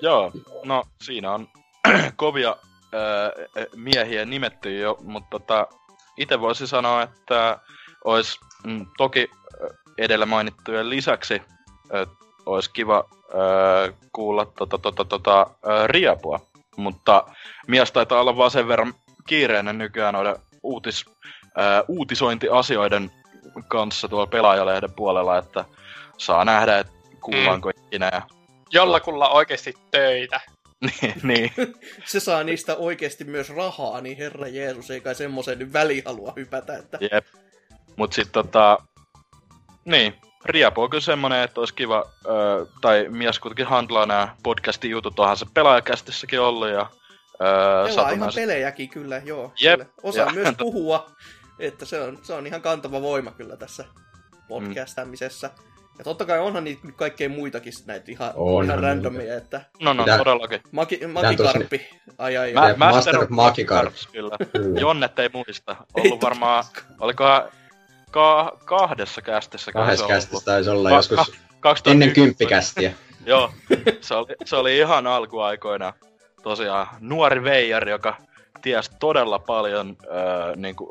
Joo, 0.02 0.32
no 0.64 0.84
siinä 1.02 1.32
on 1.32 1.48
kovia 2.16 2.56
öö, 2.94 3.47
miehiä 3.76 4.24
nimetty 4.24 4.78
jo, 4.78 4.97
mutta 5.02 5.28
tota, 5.30 5.66
itse 6.16 6.40
voisin 6.40 6.68
sanoa, 6.68 7.02
että 7.02 7.58
olisi 8.05 8.39
mm, 8.66 8.86
toki 8.97 9.30
ö, 9.60 9.68
edellä 9.98 10.26
mainittujen 10.26 10.90
lisäksi 10.90 11.42
ö, 11.94 12.06
olisi 12.47 12.70
kiva 12.72 13.05
ö, 13.34 13.92
kuulla 14.12 14.44
tota, 14.44 14.78
tota, 14.78 15.05
tota, 15.05 15.47
ö, 15.66 15.86
riapua, 15.86 16.40
mutta 16.76 17.24
mies 17.68 17.92
taitaa 17.92 18.20
olla 18.20 18.36
vaan 18.36 18.50
sen 18.50 18.68
verran 18.68 18.94
kiireinen 19.28 19.78
nykyään 19.78 20.14
noiden 20.14 20.36
uutis, 20.62 21.05
ö, 21.44 21.84
uutisointiasioiden 21.89 23.10
kanssa 23.69 24.09
tuolla 24.09 24.27
pelaajalehden 24.27 24.93
puolella, 24.93 25.39
että 25.39 25.65
saa 26.19 26.45
nähdä, 26.45 26.79
että 26.79 26.93
kuullaanko 27.20 27.70
ikinä 27.70 28.11
ja 28.12 28.23
Jollakulla 28.73 29.29
oikeasti 29.29 29.75
töitä. 29.91 30.41
niin, 31.03 31.15
niin. 31.23 31.53
Se 32.05 32.20
saa 32.20 32.45
niistä 32.45 32.77
oikeasti 32.77 33.25
myös 33.25 33.51
rahaa, 33.51 34.01
niin 34.01 34.17
herra 34.19 34.49
Jeesus 34.49 34.91
ei 34.91 35.01
kai 35.01 35.15
semmoisen 35.15 35.59
nyt 35.59 35.73
väliin 35.73 36.03
halua 36.07 36.33
hypätä, 36.37 36.77
että 36.77 36.99
Jep. 37.12 37.27
Mut 37.97 38.12
sit 38.12 38.33
tota... 38.33 38.79
Niin, 39.85 40.15
Riapo 40.45 40.83
on 40.83 40.91
kyllä 40.91 41.01
semmonen, 41.01 41.43
että 41.43 41.61
olisi 41.61 41.75
kiva, 41.75 42.05
ö, 42.27 42.67
tai 42.81 43.07
mies 43.09 43.39
kuitenkin 43.39 43.67
handlaa 43.67 44.07
nämä 44.07 44.37
podcastin 44.43 44.91
jutut, 44.91 45.19
onhan 45.20 45.37
se 45.37 45.47
pelaajakästissäkin 45.55 46.41
ollut 46.41 46.69
ja... 46.69 46.87
Ö, 47.35 47.89
pelaa 47.89 48.11
ihan 48.11 48.33
pelejäkin 48.35 48.89
kyllä, 48.89 49.23
joo. 49.25 49.53
Jep. 49.61 49.81
Kyllä. 49.81 49.91
Osaa 50.03 50.27
Ja- 50.27 50.33
myös 50.33 50.55
puhua, 50.59 51.11
että 51.60 51.84
se 51.84 52.00
on, 52.00 52.18
se 52.22 52.32
on 52.34 52.47
ihan 52.47 52.62
kantava 52.62 53.02
voima 53.02 53.30
kyllä 53.30 53.56
tässä 53.56 53.84
podcastamisessa. 54.48 55.50
Ja 55.98 56.05
totta 56.05 56.24
kai 56.24 56.39
onhan 56.39 56.64
niitä 56.64 56.86
nyt 56.86 56.97
kaikkea 56.97 57.28
muitakin 57.28 57.72
näitä 57.86 58.12
ihan, 58.12 58.32
Onhan 58.34 58.64
ihan 58.64 58.76
niitä. 58.78 58.89
randomia, 58.89 59.36
että 59.36 59.60
No, 59.80 59.92
no, 59.92 60.02
Mitä- 60.02 60.18
todellakin. 60.18 60.60
Maki, 60.72 61.00
Makikarppi, 61.06 61.89
ai 62.18 62.36
ai, 62.36 62.52
Mä, 62.52 62.74
Master, 62.76 63.14
Master. 63.14 63.26
Magikarps, 63.30 64.06
kyllä. 64.06 64.36
Jonnet 64.80 65.18
ei 65.18 65.30
muista. 65.32 65.76
Ei 65.97 66.05
Ollut 66.06 66.22
varmaan, 66.22 66.64
olikohan 67.00 67.42
ka- 68.10 68.58
kahdessa 68.64 69.22
kästissä. 69.22 69.72
Kahdessa 69.72 70.06
kästissä 70.06 70.44
taisi 70.44 70.70
olla 70.70 70.89
Ka- 70.89 70.97
joskus 70.97 71.16
ka- 71.16 71.24
2011. 71.60 71.90
ennen 71.90 72.12
kymppikästiä. 72.12 72.92
Joo, 73.26 73.52
se 74.00 74.14
oli, 74.14 74.34
se 74.44 74.56
oli 74.56 74.78
ihan 74.78 75.06
alkuaikoina 75.06 75.92
tosiaan 76.42 76.86
nuori 77.00 77.42
veijari, 77.44 77.90
joka 77.90 78.16
tiesi 78.62 78.90
todella 79.00 79.39
paljon, 79.39 79.97
äh, 80.02 80.56
niin 80.56 80.76
kuin, 80.76 80.90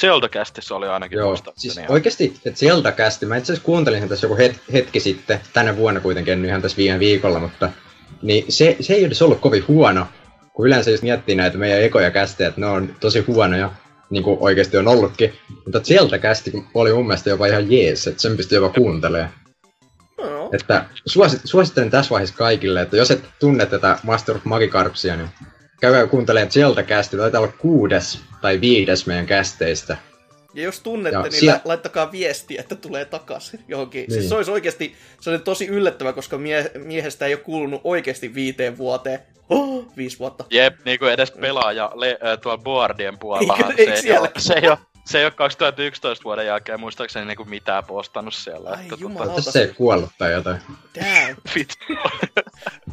Zelda-kästissä 0.00 0.74
oli 0.74 0.88
ainakin 0.88 1.18
Joo, 1.18 1.36
siis 1.56 1.76
ja- 1.76 1.84
oikeesti, 1.88 2.34
että 2.46 2.58
sieltä 2.58 2.92
kästi, 2.92 3.26
mä 3.26 3.36
itse 3.36 3.52
asiassa 3.52 3.66
kuuntelin 3.66 4.00
sen 4.00 4.08
tässä 4.08 4.26
joku 4.26 4.36
het, 4.36 4.60
hetki 4.72 5.00
sitten, 5.00 5.40
tänä 5.52 5.76
vuonna 5.76 6.00
kuitenkin, 6.00 6.32
en 6.32 6.44
ihan 6.44 6.62
tässä 6.62 6.76
viime 6.76 6.98
viikolla, 6.98 7.38
mutta 7.38 7.70
niin 8.22 8.44
se, 8.48 8.76
se 8.80 8.94
ei 8.94 9.04
edes 9.04 9.22
ollut 9.22 9.40
kovin 9.40 9.68
huono, 9.68 10.06
kun 10.52 10.66
yleensä 10.66 10.90
jos 10.90 11.02
miettii 11.02 11.34
näitä 11.34 11.58
meidän 11.58 11.82
ekoja 11.82 12.10
kästejä, 12.10 12.48
että 12.48 12.60
ne 12.60 12.66
on 12.66 12.96
tosi 13.00 13.20
huonoja, 13.20 13.70
niin 14.10 14.22
kuin 14.22 14.36
oikeasti 14.40 14.76
on 14.76 14.88
ollutkin, 14.88 15.32
mutta 15.64 15.80
sieltä 15.82 16.18
kästi 16.18 16.52
oli 16.74 16.92
mun 16.92 17.06
mielestä 17.06 17.30
jopa 17.30 17.46
ihan 17.46 17.72
jees, 17.72 18.06
että 18.06 18.22
sen 18.22 18.36
pystyy 18.36 18.58
jopa 18.58 18.74
kuuntelemaan. 18.74 19.30
no, 20.18 20.50
Että 20.52 20.84
suosit, 21.06 21.40
suosittelen 21.44 21.90
tässä 21.90 22.10
vaiheessa 22.10 22.36
kaikille, 22.36 22.82
että 22.82 22.96
jos 22.96 23.10
et 23.10 23.24
tunne 23.40 23.66
tätä 23.66 23.98
Master 24.02 24.36
of 24.36 24.44
Magikarpsia, 24.44 25.16
niin 25.16 25.28
käykää 25.82 26.06
kuuntelemaan 26.06 26.50
Zelda 26.52 26.82
kästi, 26.82 27.16
taitaa 27.16 27.40
olla 27.40 27.52
kuudes 27.58 28.20
tai 28.40 28.60
viides 28.60 29.06
meidän 29.06 29.26
kästeistä. 29.26 29.96
Ja 30.54 30.62
jos 30.62 30.80
tunnette, 30.80 31.16
Ja 31.18 31.22
niin 31.22 31.32
siellä- 31.32 31.54
la- 31.54 31.60
laittakaa 31.64 32.12
viestiä, 32.12 32.60
että 32.60 32.74
tulee 32.74 33.04
takaisin 33.04 33.60
johonkin. 33.68 33.98
Niin. 34.00 34.08
Niin. 34.08 34.18
Siis 34.20 34.28
se 34.28 34.34
olisi 34.34 34.50
oikeasti 34.50 34.94
se 35.20 35.30
oli 35.30 35.38
tosi 35.38 35.66
yllättävä, 35.66 36.12
koska 36.12 36.38
mie- 36.38 36.70
miehestä 36.84 37.26
ei 37.26 37.34
ole 37.34 37.40
kuulunut 37.42 37.80
oikeasti 37.84 38.34
viiteen 38.34 38.78
vuoteen. 38.78 39.20
Oh, 39.50 39.86
viisi 39.96 40.18
vuotta. 40.18 40.44
Jep, 40.50 40.74
niinku 40.84 41.04
edes 41.04 41.30
pelaaja 41.30 41.92
le, 41.94 42.18
äh, 42.26 42.38
tuolla 42.42 42.58
boardien 42.62 43.18
puolellahan 43.18 43.74
Eikö- 43.76 43.96
se, 43.96 44.08
ei 44.08 44.18
ole, 44.18 44.30
se, 44.38 44.54
ei 44.54 44.68
ole, 44.68 44.78
se 45.04 45.18
ei 45.18 45.24
ole 45.24 45.32
2011 45.32 46.24
vuoden 46.24 46.46
jälkeen 46.46 46.80
muistaakseni 46.80 47.26
niinku 47.26 47.44
mitään 47.44 47.84
postannut 47.84 48.34
siellä. 48.34 48.70
Ai 48.70 48.82
että 48.82 48.96
jumala. 48.98 49.24
tota, 49.24 49.36
Tässä 49.36 49.50
se 49.50 49.62
ei 49.62 49.74
kuollut 49.74 50.10
tai 50.18 50.32
jotain. 50.32 50.60
Damn. 50.94 51.36
vittu. 51.54 51.84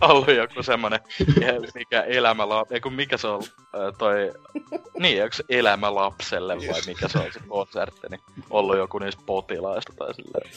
ollut 0.01 0.35
joku 0.35 0.63
semmonen, 0.63 0.99
mikä 1.75 2.01
elämä 2.01 2.49
la... 2.49 2.65
Ei 2.71 2.81
kun 2.81 2.93
mikä 2.93 3.17
se 3.17 3.27
on 3.27 3.43
toi... 3.97 4.33
Niin, 4.99 5.23
onko 5.23 5.33
se 5.33 5.43
elämä 5.49 5.95
lapselle 5.95 6.57
vai 6.57 6.81
mikä 6.88 7.07
se 7.07 7.19
on 7.19 7.33
se 7.33 7.39
konsertti, 7.47 8.07
niin 8.09 8.21
ollut 8.49 8.77
joku 8.77 8.99
niistä 8.99 9.23
potilaista 9.25 9.93
tai 9.97 10.13
silleen. 10.13 10.51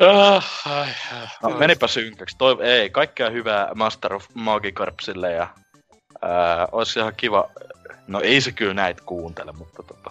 Ah, 0.00 0.60
ai, 0.66 0.88
ai. 1.12 1.26
No, 1.42 1.58
menipä 1.58 1.86
synkäksi. 1.86 2.36
Toi, 2.38 2.56
ei, 2.60 2.90
kaikkea 2.90 3.30
hyvää 3.30 3.74
Master 3.74 4.14
of 4.14 4.26
Magikarpsille 4.34 5.32
ja 5.32 5.48
ää, 6.22 6.68
olisi 6.72 6.98
ihan 6.98 7.12
kiva... 7.16 7.50
No 8.06 8.20
ei 8.20 8.40
se 8.40 8.52
kyllä 8.52 8.74
näitä 8.74 9.02
kuuntele, 9.06 9.52
mutta 9.52 9.82
tota... 9.82 10.10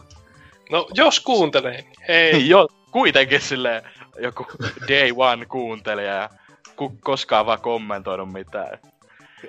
No, 0.69 0.88
jos 0.93 1.19
kuuntelee, 1.19 1.81
niin 1.81 1.93
hei. 2.07 2.49
jo, 2.49 2.67
kuitenkin 2.91 3.41
silleen 3.41 3.83
joku 4.19 4.45
day 4.88 5.14
one 5.15 5.45
kuuntelija 5.45 6.14
ja 6.14 6.30
ku, 6.75 6.98
koskaan 7.03 7.45
vaan 7.45 7.61
kommentoinut 7.61 8.31
mitään. 8.31 8.80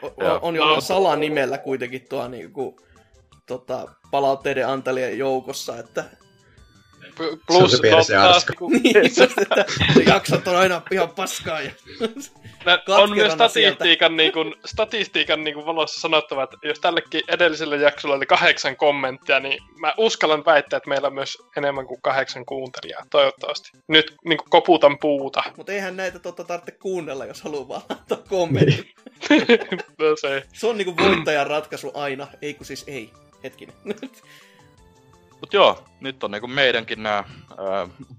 O- 0.02 0.14
on, 0.16 0.38
on 0.42 0.56
jollain 0.56 0.82
salanimellä 0.82 1.58
kuitenkin 1.58 2.06
tuo 2.08 2.28
niinku, 2.28 2.80
tota, 3.46 3.86
palautteiden 4.10 4.68
antajien 4.68 5.18
joukossa, 5.18 5.78
että 5.78 6.04
Plus, 7.46 7.70
Se 7.70 7.94
on 7.94 8.04
se 8.04 8.16
no, 8.16 8.18
taas, 8.20 8.36
arska. 8.36 8.52
kun, 8.58 8.72
niin, 8.72 9.10
se, 9.14 9.28
se 9.94 10.02
jaksot 10.06 10.48
on 10.48 10.56
aina 10.56 10.82
ihan 10.90 11.08
paskaa. 11.08 11.60
Ja... 11.60 11.70
on 12.88 13.10
myös 13.10 13.32
statistiikan, 13.32 14.16
niin 14.16 14.32
kuin, 14.32 14.54
statistiikan 14.64 15.44
niin 15.44 15.54
kuin 15.54 15.66
valossa 15.66 16.00
sanottava, 16.00 16.42
että 16.42 16.56
jos 16.62 16.80
tällekin 16.80 17.22
edelliselle 17.28 17.76
jaksolle 17.76 18.16
oli 18.16 18.26
kahdeksan 18.26 18.76
kommenttia, 18.76 19.40
niin 19.40 19.62
mä 19.80 19.94
uskallan 19.96 20.44
väittää, 20.44 20.76
että 20.76 20.88
meillä 20.88 21.06
on 21.06 21.14
myös 21.14 21.38
enemmän 21.56 21.86
kuin 21.86 22.02
kahdeksan 22.02 22.46
kuuntelijaa, 22.46 23.06
toivottavasti. 23.10 23.70
Nyt 23.88 24.14
niin 24.24 24.38
kuin 24.38 24.50
koputan 24.50 24.98
puuta. 24.98 25.42
Mutta 25.56 25.72
eihän 25.72 25.96
näitä 25.96 26.18
totta 26.18 26.44
tarvitse 26.44 26.72
kuunnella, 26.72 27.26
jos 27.26 27.42
haluaa 27.42 27.68
vaan 27.68 27.82
laittaa 27.88 28.18
kommentti. 28.28 28.94
no 29.98 30.16
se. 30.20 30.42
Se 30.52 30.66
on 30.66 30.78
niinku 30.78 30.96
voittajan 30.96 31.46
ratkaisu 31.46 31.90
aina. 31.94 32.26
Ei 32.42 32.54
kun 32.54 32.66
siis 32.66 32.84
ei. 32.86 33.10
Hetkinen. 33.44 33.74
Mut 35.40 35.52
joo, 35.52 35.84
nyt 36.00 36.24
on 36.24 36.30
niinku 36.30 36.46
meidänkin 36.46 37.02
nämä 37.02 37.24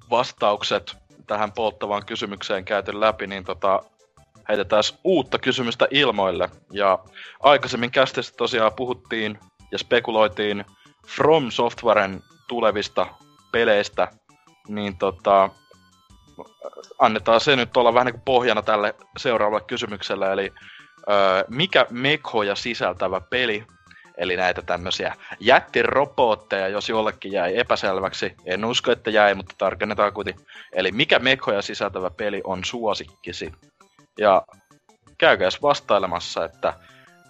vastaukset 0.10 0.98
tähän 1.28 1.52
polttavaan 1.52 2.06
kysymykseen 2.06 2.66
käyty 2.66 3.00
läpi, 3.00 3.28
niin 3.28 3.44
tota, 3.44 3.84
heitetään 4.50 4.84
uutta 5.04 5.40
kysymystä 5.40 5.88
ilmoille. 5.92 6.50
Ja 6.72 7.00
aikaisemmin 7.40 7.92
kästissä 7.92 8.34
tosiaan 8.38 8.74
puhuttiin 8.74 9.40
ja 9.72 9.78
spekuloitiin 9.78 10.66
From 11.08 11.52
Softwaren 11.52 12.24
tulevista 12.48 13.08
peleistä, 13.52 14.08
niin 14.68 14.98
tota, 14.98 15.50
annetaan 17.00 17.42
se 17.42 17.56
nyt 17.56 17.78
olla 17.78 17.94
vähän 17.94 18.06
niin 18.06 18.22
pohjana 18.26 18.62
tälle 18.62 18.96
seuraavalle 19.18 19.66
kysymykselle, 19.68 20.32
eli 20.32 20.54
öö, 21.10 21.44
mikä 21.50 21.86
mekhoja 21.90 22.56
sisältävä 22.56 23.22
peli, 23.22 23.66
eli 24.22 24.38
näitä 24.38 24.62
tämmöisiä 24.62 25.16
jättirobotteja, 25.40 26.68
jos 26.68 26.90
jollekin 26.90 27.32
jäi 27.32 27.58
epäselväksi, 27.58 28.34
en 28.46 28.66
usko, 28.66 28.92
että 28.92 29.10
jäi, 29.10 29.36
mutta 29.36 29.56
tarkennetaan 29.58 30.14
kuitenkin. 30.14 30.46
Eli 30.74 30.92
mikä 30.92 31.20
mekhoja 31.20 31.62
sisältävä 31.62 32.10
peli 32.10 32.42
on 32.44 32.64
suosikkisi? 32.64 33.52
Ja 34.20 34.42
käykääs 35.18 35.62
vastailemassa, 35.62 36.46
että 36.46 36.74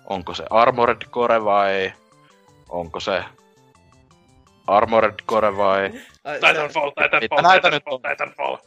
onko 0.10 0.34
se 0.34 0.44
Armored 0.50 1.02
Core 1.10 1.44
vai 1.44 1.94
onko 2.70 3.00
se 3.00 3.24
Armored 4.68 5.16
Core 5.28 5.58
vai... 5.58 5.92
Titanfall, 6.34 6.92
Titanfall, 6.92 7.52
Titanfall, 7.54 7.98
Titanfall. 7.98 8.58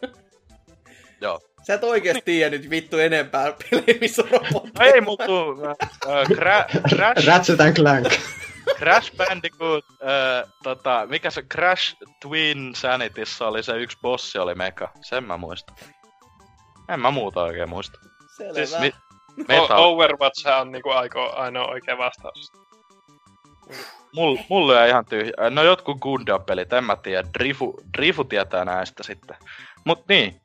Joo. 1.20 1.40
Sä 1.66 1.74
et 1.74 1.84
oikeesti 1.84 2.22
tiedä 2.24 2.50
nyt 2.56 2.70
vittu 2.70 2.98
enempää 2.98 3.52
pelejä, 3.70 3.98
missä 4.00 4.22
on 4.22 4.30
robotteja. 4.30 4.90
No 4.90 4.94
ei 4.94 5.00
mulla 5.00 5.26
tuu. 5.26 5.66
Äh, 5.66 6.26
cra- 6.26 6.88
Crash, 6.88 7.26
Ratchet 7.26 7.60
and 7.60 7.76
Clank. 7.76 8.06
Crash 8.78 9.16
Bandicoot, 9.16 9.84
äh, 10.02 10.52
tota, 10.62 11.06
mikä 11.08 11.30
se 11.30 11.42
Crash 11.42 11.94
Twin 12.22 12.74
Sanityssä 12.74 13.46
oli 13.48 13.62
se 13.62 13.76
yksi 13.76 13.98
bossi 14.02 14.38
oli 14.38 14.54
meka. 14.54 14.92
Sen 15.02 15.24
mä 15.24 15.36
muistan. 15.36 15.76
En 16.88 17.00
mä 17.00 17.10
muuta 17.10 17.42
oikein 17.42 17.68
muista. 17.68 17.98
Selvä. 18.36 18.54
Siis 18.54 18.78
Mi- 18.80 18.92
O- 19.40 19.44
Metal. 19.48 19.84
Overwatch 19.84 20.46
on 20.60 20.72
niinku 20.72 20.90
aiko, 20.90 21.32
ainoa 21.36 21.66
oikea 21.66 21.98
vastaus. 21.98 22.52
Mul, 24.14 24.36
mulle 24.48 24.82
on 24.82 24.88
ihan 24.88 25.04
tyhjä. 25.04 25.32
No 25.50 25.62
jotkut 25.62 25.98
Gundam-pelit, 25.98 26.72
en 26.72 26.84
mä 26.84 26.96
tiedä. 26.96 27.28
Drifu, 27.38 27.80
Drifu 27.98 28.24
tietää 28.24 28.64
näistä 28.64 29.02
sitten. 29.02 29.36
Mut 29.84 30.08
niin, 30.08 30.40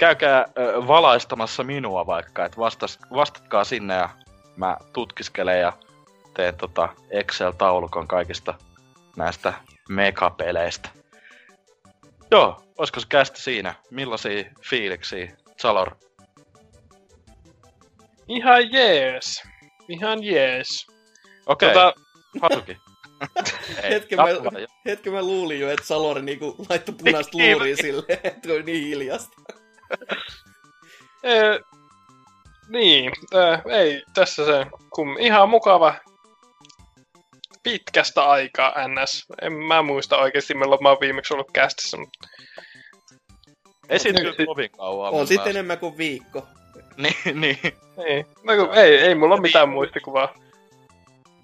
käykää 0.00 0.44
ö, 0.58 0.86
valaistamassa 0.86 1.64
minua 1.64 2.06
vaikka, 2.06 2.44
että 2.44 2.58
vastas, 2.58 2.98
vastatkaa 3.14 3.64
sinne 3.64 3.94
ja 3.94 4.08
mä 4.56 4.76
tutkiskelen 4.92 5.60
ja 5.60 5.72
teen 6.34 6.56
tota 6.56 6.88
Excel-taulukon 7.10 8.06
kaikista 8.06 8.54
näistä 9.16 9.52
megapeleistä. 9.88 10.88
Joo, 12.30 12.62
olisiko 12.78 13.00
se 13.00 13.06
kästi 13.08 13.42
siinä? 13.42 13.74
Millaisia 13.90 14.44
fiiliksiä? 14.70 15.36
Salor. 15.58 15.90
Ihan 18.28 18.72
jees. 18.72 19.42
Ihan 19.88 20.24
jees. 20.24 20.86
Okei, 21.46 21.70
okay. 21.70 21.82
Tota, 21.82 22.00
Hasuki. 22.42 22.76
Ei, 23.82 23.90
Hetken 23.90 24.18
mä, 24.18 24.24
hetken 24.86 25.12
mä 25.12 25.22
luulin 25.22 25.60
jo, 25.60 25.70
että 25.70 25.86
Salori 25.86 26.22
niinku 26.22 26.56
laittoi 26.68 26.94
punaista 26.94 27.38
Niin, 27.38 27.56
luuria 27.56 27.76
silleen, 27.76 28.18
että 28.24 28.52
oli 28.52 28.62
niin 28.62 28.86
hiljasta. 28.86 29.59
Ee, 31.22 31.60
niin, 32.68 33.12
ää, 33.34 33.62
ei 33.66 34.02
tässä 34.14 34.44
se, 34.46 34.66
kun 34.90 35.16
ihan 35.18 35.50
mukava 35.50 35.94
pitkästä 37.62 38.24
aikaa 38.24 38.74
NS. 38.88 39.26
En 39.42 39.52
mä 39.52 39.82
muista 39.82 40.18
oikeesti 40.18 40.54
milloin 40.54 40.82
mä 40.82 40.88
oon 40.88 40.98
viimeksi 41.00 41.34
ollut 41.34 41.50
kästissä, 41.52 41.96
mutta 41.96 42.28
Ei 43.88 43.98
siitä 43.98 44.20
kyllä 44.20 44.46
kovin 44.46 44.70
kauan. 44.70 45.12
On 45.12 45.26
sitten 45.26 45.50
enemmän 45.50 45.78
kuin 45.78 45.98
viikko. 45.98 46.46
Niin, 46.96 47.40
niin. 47.40 47.58
ei, 48.06 48.24
no, 48.44 48.56
kun, 48.56 48.74
ei, 48.74 48.98
ei 48.98 49.14
mulla 49.14 49.34
ole 49.34 49.42
mitään 49.42 49.68
muistikuvaa. 49.68 50.34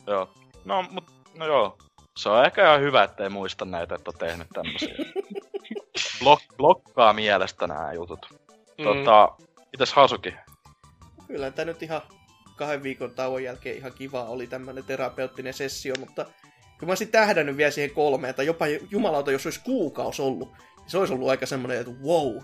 Joo. 0.07 0.31
No, 0.65 0.84
mut, 0.91 1.05
no 1.34 1.47
joo. 1.47 1.78
Se 2.18 2.28
on 2.28 2.44
ehkä 2.44 2.65
ihan 2.65 2.81
hyvä, 2.81 3.02
ettei 3.02 3.28
muista 3.28 3.65
näitä, 3.65 3.94
että 3.94 4.10
on 4.10 4.18
tehnyt 4.18 4.47
tämmösiä. 4.55 4.94
Blok, 6.18 6.41
blokkaa 6.57 7.12
mielestä 7.12 7.66
nämä 7.66 7.92
jutut. 7.92 8.26
Mm. 8.78 8.84
Tota, 8.84 9.33
mitäs 9.73 9.92
Hasuki? 9.92 10.34
Kyllä 11.26 11.50
tämä 11.50 11.66
nyt 11.66 11.83
ihan 11.83 12.02
kahden 12.57 12.83
viikon 12.83 13.10
tauon 13.10 13.42
jälkeen 13.42 13.76
ihan 13.76 13.92
kiva 13.92 14.25
oli 14.25 14.47
tämmönen 14.47 14.84
terapeuttinen 14.84 15.55
sessio, 15.55 15.94
mutta 15.99 16.25
kyllä 16.25 16.86
mä 16.86 16.91
olisin 16.91 17.08
tähdännyt 17.08 17.57
vielä 17.57 17.70
siihen 17.70 17.94
kolmeen, 17.94 18.34
tai 18.34 18.47
jopa 18.47 18.66
jumalauta, 18.91 19.33
jos 19.33 19.47
olisi 19.47 19.60
kuukausi 19.65 20.23
ollut, 20.23 20.52
niin 20.52 20.91
se 20.91 20.99
olisi 20.99 21.12
ollut 21.12 21.28
aika 21.28 21.47
semmoinen, 21.47 21.81
että 21.81 21.92
wow, 22.02 22.42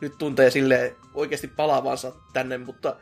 nyt 0.00 0.18
tuntee 0.18 0.50
sille 0.50 0.96
oikeasti 1.14 1.48
palaavansa 1.48 2.12
tänne, 2.32 2.58
mutta 2.58 2.96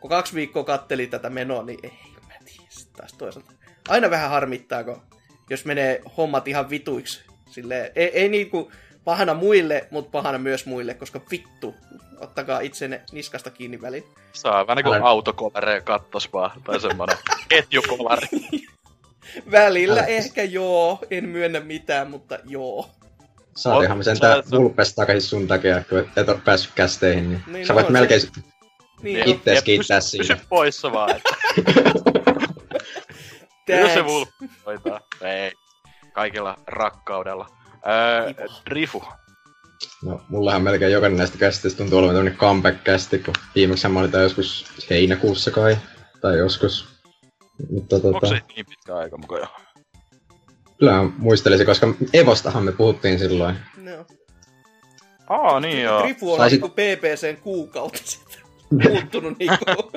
kun 0.00 0.10
kaksi 0.10 0.34
viikkoa 0.34 0.64
katteli 0.64 1.06
tätä 1.06 1.30
menoa, 1.30 1.62
niin 1.62 1.78
ei 1.82 1.92
mä 2.28 2.34
tiedä 2.44 2.70
taas 2.96 3.12
toisaalta. 3.12 3.52
Aina 3.88 4.10
vähän 4.10 4.30
harmittaa, 4.30 4.84
kun 4.84 5.02
jos 5.50 5.64
menee 5.64 6.02
hommat 6.16 6.48
ihan 6.48 6.70
vituiksi. 6.70 7.24
Silleen, 7.50 7.92
ei, 7.94 8.08
ei 8.08 8.28
niinku 8.28 8.72
pahana 9.06 9.34
muille, 9.34 9.88
mutta 9.90 10.10
pahana 10.10 10.38
myös 10.38 10.66
muille, 10.66 10.94
koska 10.94 11.20
vittu, 11.30 11.74
ottakaa 12.20 12.60
itsenne 12.60 13.02
niskasta 13.12 13.50
kiinni 13.50 13.80
väliin. 13.80 14.04
Saa 14.32 14.66
vähän 14.66 14.76
niinku 14.76 14.92
Älä- 14.92 15.04
autokolare 15.06 15.80
kattos 15.80 16.32
vaan, 16.32 16.50
tai 16.64 16.80
semmonen 16.80 17.16
ketjukolari. 17.48 18.28
Välillä 19.50 20.00
Älä- 20.00 20.06
ehkä 20.06 20.42
joo, 20.42 20.98
en 21.10 21.28
myönnä 21.28 21.60
mitään, 21.60 22.10
mutta 22.10 22.38
joo. 22.44 22.90
Saatiinhan 23.56 23.98
me 23.98 24.04
sentään 24.04 24.42
sä- 24.44 24.50
Vulpes 24.58 24.94
takaisin 24.94 25.28
sun 25.28 25.46
takia, 25.48 25.84
kun 25.88 26.08
et 26.16 26.28
ole 26.28 26.38
päässyt 26.44 26.72
kästeihin, 26.74 27.28
niin, 27.30 27.42
Niin, 27.46 27.66
sä 27.66 27.72
no 27.72 27.74
voit 27.74 27.86
on 27.86 27.92
melkein 27.92 28.20
Niin, 29.02 29.18
Jep, 29.18 29.26
no, 29.26 29.32
ittees 29.32 29.62
kiittää 29.62 29.98
pysy, 29.98 30.08
siinä. 30.10 30.36
Pysy 30.36 30.46
poissa 30.48 30.92
vaan, 30.92 31.10
että 31.16 31.34
kyllä 33.66 33.94
se 33.94 34.04
vulppi 34.04 34.50
hoitaa. 34.66 35.00
Ei, 35.20 35.52
kaikilla 36.12 36.56
rakkaudella. 36.66 37.46
Öö. 37.88 38.32
Drifu. 38.70 39.04
No, 40.04 40.20
mullahan 40.28 40.62
melkein 40.62 40.92
jokainen 40.92 41.18
näistä 41.18 41.38
kästeistä 41.38 41.78
tuntuu 41.78 41.98
olevan 41.98 42.14
tämmönen 42.14 42.38
comeback-kästi, 42.38 43.18
kun 43.18 43.34
viimeksi 43.54 43.88
mä 43.88 44.00
olin 44.00 44.10
tää 44.10 44.22
joskus 44.22 44.66
heinäkuussa 44.90 45.50
kai, 45.50 45.76
tai 46.20 46.38
joskus. 46.38 46.88
Mutta 47.70 47.96
Onko 47.96 48.12
tota, 48.12 48.26
se 48.26 48.40
niin 48.56 48.66
pitkä 48.66 48.96
aika 48.96 49.16
mukaan 49.18 49.40
jo? 49.40 49.46
Kyllä 50.78 51.04
muistelisin, 51.18 51.66
koska 51.66 51.86
Evostahan 52.12 52.62
me 52.64 52.72
puhuttiin 52.72 53.18
silloin. 53.18 53.56
No. 53.76 54.06
Aa, 55.28 55.60
niin 55.60 55.82
joo. 55.82 56.02
Rifu 56.02 56.32
on 56.32 56.38
Saisit- 56.40 56.70
PPCn 56.70 57.42
kuukautiset 57.42 58.38
muuttunut 58.88 59.38
niinku 59.38 59.92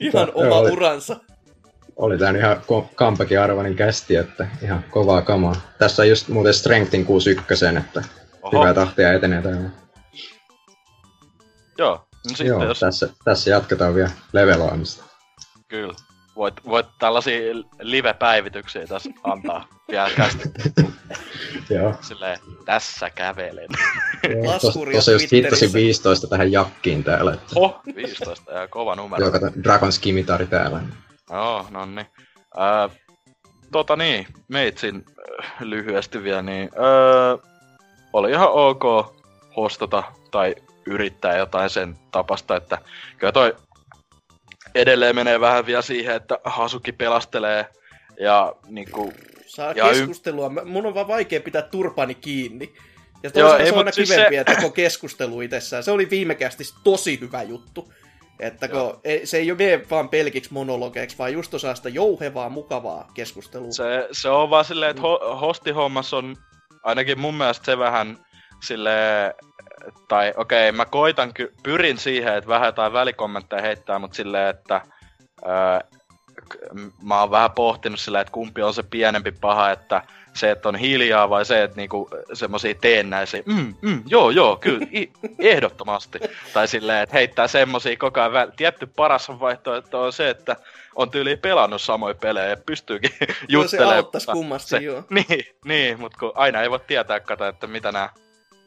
ihan 0.00 0.28
Joo, 0.28 0.46
oma 0.46 0.60
uransa. 0.60 1.16
Oli 1.98 2.18
tää 2.18 2.32
nyt 2.32 2.42
ihan 2.42 2.62
comebackin 2.96 3.40
arvoinen 3.40 3.76
kästi, 3.76 4.16
että 4.16 4.48
ihan 4.62 4.84
kovaa 4.90 5.22
kamaa. 5.22 5.54
Tässä 5.78 6.02
on 6.02 6.08
just 6.08 6.28
muuten 6.28 6.54
Strengthin 6.54 7.04
61, 7.04 7.66
että 7.66 8.02
Oho, 8.42 8.60
hyvää 8.60 8.74
tahtia 8.74 9.12
etenee 9.12 9.42
täällä. 9.42 9.70
joo. 11.78 11.94
No 12.24 12.28
sitten 12.28 12.46
Joo, 12.46 12.64
jos 12.64 12.80
tässä, 12.80 13.08
tässä 13.24 13.50
jatketaan 13.50 13.94
vielä 13.94 14.10
leveloimista. 14.32 15.04
Kyllä. 15.68 15.94
Voit, 16.36 16.54
voit 16.66 16.86
tällaisia 16.98 17.40
live-päivityksiä 17.80 18.86
tässä 18.86 19.10
antaa 19.24 19.68
vielä 19.90 20.10
kästi. 20.16 20.48
Joo. 21.70 21.94
Silleen, 22.00 22.38
tässä 22.64 23.10
kävelen. 23.10 23.68
Laskuria 24.46 24.92
Tuossa 24.92 25.12
just 25.12 25.32
hittasin 25.32 25.72
15 25.72 26.26
tähän 26.26 26.52
jakkiin 26.52 27.04
täällä, 27.04 27.32
että 27.34 27.46
Oh, 27.56 27.80
15 27.96 28.52
ja 28.52 28.68
kova 28.68 28.94
numero. 28.96 29.22
joo, 29.22 29.32
kato, 29.32 29.46
Dragon 29.62 29.92
Skimitari 29.92 30.46
täällä. 30.46 30.80
Joo, 31.30 31.66
no 31.70 31.86
niin. 31.86 32.06
Ää, 32.56 32.88
tota 33.72 33.96
niin, 33.96 34.26
meitsin 34.48 35.04
äh, 35.44 35.52
lyhyesti 35.60 36.22
vielä, 36.22 36.42
niin 36.42 36.70
ää, 36.76 37.52
oli 38.12 38.30
ihan 38.30 38.48
ok 38.50 38.82
hostata 39.56 40.02
tai 40.30 40.54
yrittää 40.86 41.36
jotain 41.36 41.70
sen 41.70 41.94
tapasta, 42.10 42.56
että 42.56 42.78
kyllä 43.18 43.32
toi 43.32 43.56
edelleen 44.74 45.14
menee 45.14 45.40
vähän 45.40 45.66
vielä 45.66 45.82
siihen, 45.82 46.16
että 46.16 46.38
Hasuki 46.44 46.92
pelastelee 46.92 47.66
ja 48.20 48.52
niinku, 48.66 49.12
Saa 49.46 49.72
Ja 49.72 49.86
y- 49.90 49.94
keskustelua. 49.94 50.48
Mä- 50.48 50.64
Mun 50.64 50.86
on 50.86 50.94
vaan 50.94 51.08
vaikea 51.08 51.40
pitää 51.40 51.62
turpani 51.62 52.14
kiinni. 52.14 52.72
Ja 53.22 53.30
Joo, 53.34 53.48
toisaalta 53.48 53.58
ei, 53.58 53.66
se 53.66 53.72
on 53.72 53.78
aina 53.78 53.92
siis 53.92 54.10
kivempiä, 54.10 54.38
se- 54.38 54.40
että 54.40 54.62
koko 54.62 54.70
keskustelu 54.70 55.40
itsessään. 55.40 55.82
Se 55.82 55.90
oli 55.90 56.10
viime 56.10 56.34
kästissä 56.34 56.74
tosi 56.84 57.20
hyvä 57.20 57.42
juttu. 57.42 57.92
Että 58.40 58.68
kun 58.68 59.00
ei, 59.04 59.26
se 59.26 59.36
ei 59.36 59.50
ole 59.50 59.58
mene 59.58 59.80
vaan 59.90 60.08
pelkiksi 60.08 60.52
monologeiksi, 60.52 61.18
vaan 61.18 61.32
just 61.32 61.54
osaa 61.54 61.74
sitä 61.74 61.88
jouhevaa, 61.88 62.48
mukavaa 62.48 63.10
keskustelua. 63.14 63.72
se, 63.72 64.08
se 64.12 64.28
on 64.28 64.50
vaan 64.50 64.64
silleen, 64.64 64.90
että 64.90 65.02
ho, 65.02 65.38
hostihommassa 65.40 66.16
on 66.16 66.36
ainakin 66.82 67.20
mun 67.20 67.34
mielestä 67.34 67.64
se 67.64 67.78
vähän 67.78 68.18
silleen, 68.62 69.34
tai 70.08 70.34
okei, 70.36 70.72
mä 70.72 70.84
koitan, 70.84 71.34
ky- 71.34 71.54
pyrin 71.62 71.98
siihen, 71.98 72.34
että 72.34 72.48
vähän 72.48 72.66
jotain 72.66 72.92
välikommentteja 72.92 73.62
heittää, 73.62 73.98
mutta 73.98 74.16
silleen, 74.16 74.48
että 74.50 74.80
m- 76.74 77.06
mä 77.08 77.20
oon 77.20 77.30
vähän 77.30 77.50
pohtinut 77.50 78.00
silleen, 78.00 78.22
että 78.22 78.32
kumpi 78.32 78.62
on 78.62 78.74
se 78.74 78.82
pienempi 78.82 79.32
paha, 79.32 79.70
että 79.70 80.02
se, 80.38 80.50
että 80.50 80.68
on 80.68 80.76
hiljaa 80.76 81.30
vai 81.30 81.44
se, 81.44 81.62
että 81.62 81.76
niinku 81.76 82.10
semmosia 82.32 82.74
teennäisiä, 82.74 83.42
mm, 83.46 83.74
mm, 83.82 84.02
joo, 84.06 84.30
joo, 84.30 84.56
kyllä, 84.56 84.86
i- 84.94 85.12
ehdottomasti. 85.38 86.18
Tai 86.52 86.68
silleen, 86.68 87.02
että 87.02 87.16
heittää 87.16 87.48
semmosia 87.48 87.96
koko 87.96 88.20
ajan, 88.20 88.32
väl- 88.32 88.52
tietty 88.56 88.86
paras 88.86 89.28
vaihtoehto 89.28 90.02
on 90.02 90.12
se, 90.12 90.30
että 90.30 90.56
on 90.96 91.10
tyyli 91.10 91.36
pelannut 91.36 91.82
samoja 91.82 92.14
pelejä 92.14 92.46
ja 92.48 92.56
pystyykin 92.66 93.10
se 93.20 93.26
juttelemaan. 93.48 93.96
auttaisi 93.96 94.26
mutta 94.26 94.32
kummasti, 94.32 94.68
se, 94.70 94.76
joo. 94.78 95.02
Niin, 95.10 95.44
niin 95.64 96.00
mutta 96.00 96.18
kun 96.18 96.32
aina 96.34 96.62
ei 96.62 96.70
voi 96.70 96.80
tietää, 96.86 97.20
kato, 97.20 97.46
että 97.46 97.66
mitä 97.66 97.92
nämä 97.92 98.08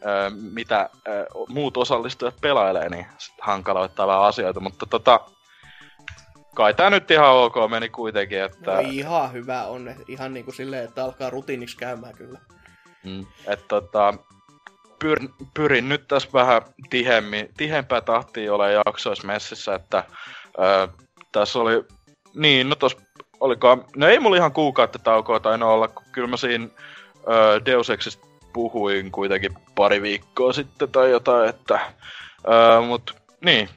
ö, 0.05 0.29
mitä 0.51 0.89
ö, 1.07 1.25
muut 1.49 1.77
osallistujat 1.77 2.35
pelailee, 2.41 2.89
niin 2.89 3.05
hankaloittaa 3.41 4.07
vähän 4.07 4.21
asioita, 4.23 4.59
mutta 4.59 4.85
tota, 4.85 5.19
kai 6.55 6.73
tää 6.73 6.89
nyt 6.89 7.11
ihan 7.11 7.29
ok 7.29 7.55
meni 7.69 7.89
kuitenkin, 7.89 8.41
että, 8.41 8.71
No 8.71 8.79
ihan 8.79 9.33
hyvä 9.33 9.63
on. 9.63 9.95
Ihan 10.07 10.33
niin 10.33 10.45
kuin 10.45 10.55
silleen, 10.55 10.83
että 10.83 11.03
alkaa 11.03 11.29
rutiiniksi 11.29 11.77
käymään 11.77 12.13
kyllä. 12.13 12.39
mm, 13.03 13.25
että 13.47 13.65
tota, 13.67 14.13
pyr, 14.99 15.19
pyrin 15.53 15.89
nyt 15.89 16.07
tässä 16.07 16.29
vähän 16.33 16.61
tihemmin, 16.89 17.49
tihempää 17.57 18.01
tahtia 18.01 18.53
ole 18.53 18.71
jaksoissa 18.73 19.27
messissä, 19.27 19.75
että 19.75 20.03
ö, 20.59 20.87
tässä 21.31 21.59
oli, 21.59 21.83
niin, 22.35 22.69
no 22.69 22.75
tos 22.75 22.97
olikohan, 23.39 23.85
no 23.95 24.07
ei 24.07 24.19
mulla 24.19 24.35
ihan 24.35 24.51
kuukautta 24.53 24.99
taukoa 24.99 25.39
tainnut 25.39 25.69
olla, 25.69 25.87
kun 25.87 26.03
kyllä 26.11 26.27
mä 26.27 26.37
siinä 26.37 26.67
ö, 27.27 27.61
Deus 27.65 27.89
Exista 27.89 28.27
puhuin 28.53 29.11
kuitenkin 29.11 29.51
pari 29.75 30.01
viikkoa 30.01 30.53
sitten 30.53 30.89
tai 30.89 31.11
jotain, 31.11 31.49
että 31.49 31.79
ö, 32.47 32.81
mut 32.81 33.15
niin, 33.45 33.69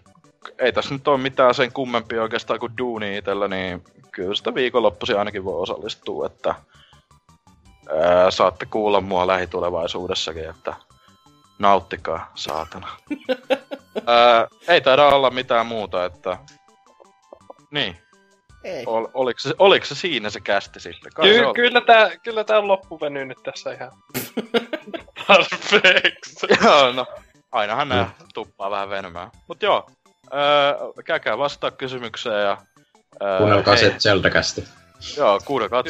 ei 0.59 0.73
tässä 0.73 0.95
nyt 0.95 1.09
ole 1.09 1.19
mitään 1.19 1.55
sen 1.55 1.73
kummempia 1.73 2.23
oikeastaan 2.23 2.61
kuin 2.61 2.79
duuni 2.79 3.17
itellä, 3.17 3.49
niin 3.49 3.85
kyllä 4.13 4.35
sitä 4.35 4.55
viikonloppuisin 4.55 5.19
ainakin 5.19 5.45
voi 5.45 5.61
osallistua, 5.61 6.27
että 6.27 6.55
ää, 8.03 8.31
saatte 8.31 8.67
kuulla 8.67 9.01
mua 9.01 9.27
lähitulevaisuudessakin, 9.27 10.51
että 10.51 10.75
nauttikaa, 11.59 12.33
saatana. 12.35 12.89
ää, 14.07 14.49
ei 14.69 14.81
taida 14.81 15.07
olla 15.07 15.31
mitään 15.31 15.67
muuta, 15.67 16.05
että 16.05 16.39
niin, 17.71 17.97
Ei. 18.65 18.85
ol, 18.87 19.07
oliko, 19.15 19.39
se, 19.39 19.55
oliko 19.59 19.87
se 19.87 19.95
siinä 19.95 20.31
se 20.31 20.41
kästi 20.41 20.81
sitten? 20.81 21.13
Kai 21.15 21.29
se 21.29 21.35
Ky- 21.35 21.45
oli. 21.45 21.55
kyllä 21.55 21.81
tää, 21.81 22.17
kyllä 22.19 22.45
tää 22.45 22.59
on 22.59 22.69
loppuvenynyt 22.69 23.29
nyt 23.29 23.43
tässä 23.43 23.73
ihan 23.73 23.93
tarpeeksi. 25.27 26.47
Joo, 26.65 26.93
no, 26.93 27.07
ainahan 27.53 27.89
nää 27.89 28.11
tuppaa 28.35 28.71
vähän 28.71 28.91
venymään. 28.91 29.31
Mut 29.49 29.63
joo, 29.63 29.87
öö, 30.35 31.03
käykää 31.05 31.39
vastaa 31.39 31.71
kysymykseen 31.71 32.43
ja... 32.43 32.57
Öö, 33.23 33.39
Kuunnelkaa 33.39 33.77
se 33.77 33.95
Zelda-kästi. 33.99 34.65
Joo, 35.17 35.41
kuunnelkaa. 35.45 35.85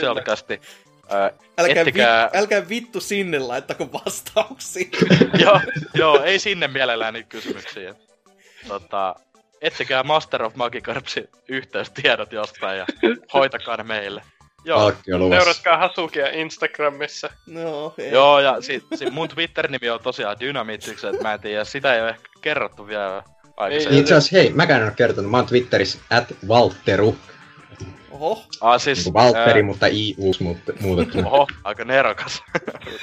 Öö, 1.13 1.31
Älkää, 1.59 1.83
ettikää- 1.83 2.31
vi- 2.33 2.39
älkää 2.39 2.69
vittu 2.69 3.01
sinne 3.01 3.39
laittako 3.39 3.93
vastauksia. 3.93 4.89
joo, 5.45 5.61
joo, 5.95 6.23
ei 6.23 6.39
sinne 6.39 6.69
mielellään 6.69 7.15
niitä 7.15 7.29
kysymyksiä. 7.29 7.95
Tota, 8.69 9.15
etsikää 9.63 10.03
Master 10.03 10.43
of 10.43 10.55
Magikarpsin 10.55 11.29
yhteystiedot 11.49 12.33
jostain 12.33 12.79
ja 12.79 12.87
hoitakaa 13.35 13.77
ne 13.77 13.83
meille. 13.83 14.23
Joo. 14.65 14.93
Seuratkaa 15.07 15.77
Hasukia 15.79 16.31
Instagramissa. 16.31 17.31
No, 17.47 17.95
ei. 17.99 18.11
joo 18.11 18.41
ja 18.41 18.61
sit, 18.63 18.85
sit 18.95 19.11
mun 19.13 19.29
Twitter-nimi 19.29 19.91
on 19.91 20.01
tosiaan 20.01 20.41
Dynamitrix, 20.41 21.05
että 21.05 21.23
mä 21.23 21.35
en 21.35 21.41
tiedä, 21.41 21.65
sitä 21.65 21.95
ei 21.95 22.01
ole 22.03 22.11
ehkä 22.11 22.29
kerrottu 22.41 22.87
vielä. 22.87 23.23
Niin 23.69 23.95
Itse 23.95 24.15
asiassa, 24.15 24.37
hei, 24.37 24.53
mäkään 24.53 24.81
en 24.81 24.87
ole 24.89 24.95
kertonut, 24.97 25.31
mä 25.31 25.37
oon 25.37 25.47
Twitterissä 25.47 25.99
at 26.11 26.25
Valteru. 26.49 27.17
Oho, 28.11 28.45
Ah, 28.61 28.81
siis, 28.81 29.05
Niin 29.05 29.15
Valtteri, 29.15 29.61
ää, 29.61 29.67
mutta 29.67 29.87
I 29.87 30.15
uusi 30.19 30.43
muutettu. 30.81 31.19
Oho, 31.27 31.47
aika 31.65 31.85
nerokas. 31.85 32.43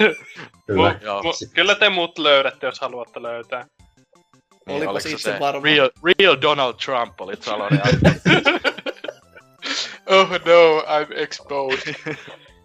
Kyllä. 0.66 0.98
Joo. 1.02 1.22
Mu- 1.22 1.50
kyllä 1.54 1.74
te 1.74 1.88
muut 1.88 2.18
löydätte, 2.18 2.66
jos 2.66 2.80
haluatte 2.80 3.22
löytää. 3.22 3.66
Niin, 4.66 4.88
oliko 4.88 5.00
se 5.00 5.10
itse 5.10 5.32
se 5.32 5.40
varma. 5.40 5.60
Real, 5.64 5.90
real 6.18 6.36
Donald 6.42 6.74
Trump 6.84 7.20
olit 7.20 7.42
Salonen. 7.42 7.80
Oh 10.06 10.28
no, 10.30 10.80
I'm 10.80 11.12
exposed. 11.22 11.94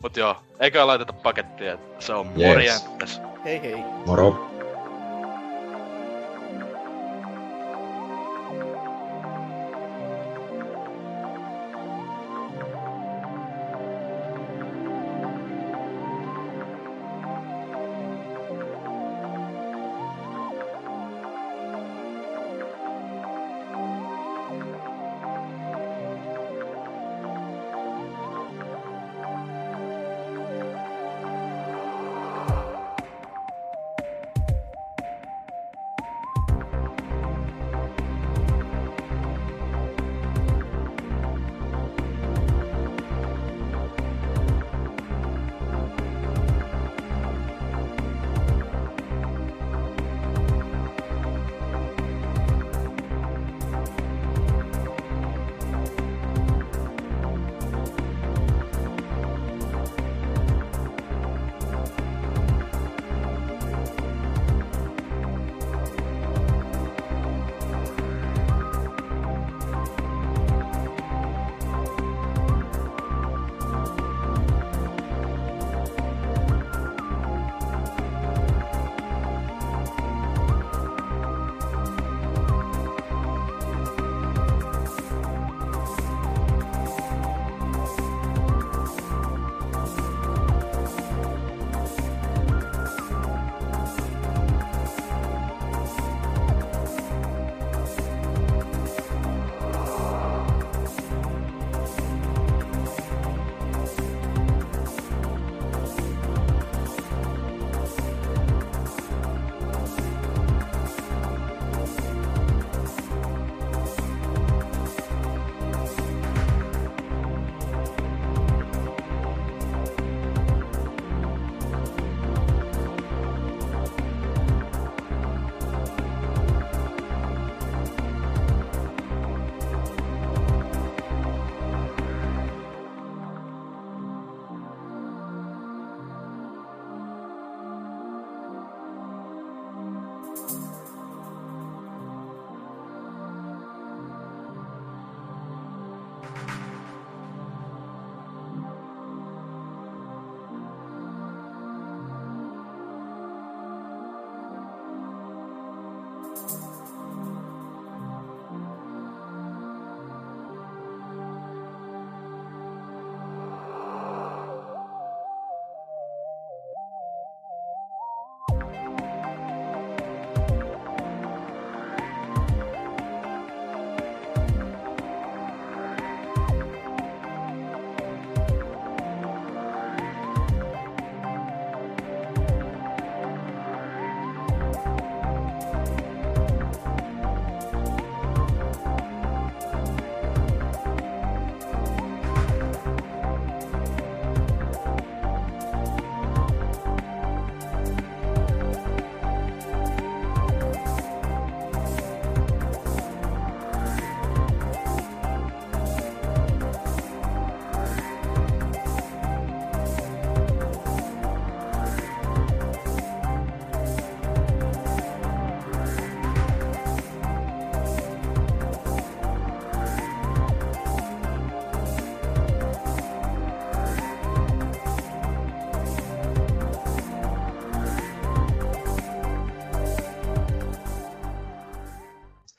Mut 0.03 0.17
joo, 0.17 0.35
eikä 0.59 0.87
laiteta 0.87 1.13
pakettia, 1.13 1.77
se 1.99 2.13
on 2.13 2.27
Yes. 2.27 2.35
morjens. 2.47 3.21
hei 3.45 3.61
hei. 3.61 3.75
Moro. 4.05 4.49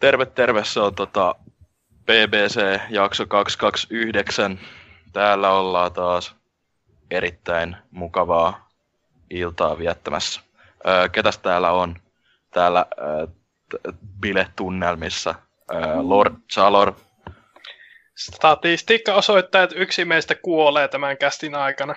Terve, 0.09 0.27
terve. 0.27 0.65
Se 0.65 0.81
on 0.81 0.95
tota 0.95 1.35
BBC 2.05 2.81
jakso 2.91 3.27
229. 3.27 4.61
Täällä 5.13 5.51
ollaan 5.51 5.93
taas 5.93 6.35
erittäin 7.11 7.77
mukavaa 7.91 8.69
iltaa 9.31 9.79
viettämässä. 9.79 10.41
Öö, 10.87 11.09
ketäs 11.09 11.39
täällä 11.39 11.71
on? 11.71 11.97
Täällä 12.51 12.87
öö, 13.01 13.27
t- 13.69 13.97
biletunnelmissa. 14.21 15.35
Öö, 15.75 15.81
Lord 16.01 16.35
Chalor. 16.53 16.93
Statistiikka 18.17 19.15
osoittaa, 19.15 19.63
että 19.63 19.77
yksi 19.77 20.05
meistä 20.05 20.35
kuolee 20.35 20.89
tämän 20.89 21.19
kästin 21.19 21.55
aikana. 21.55 21.95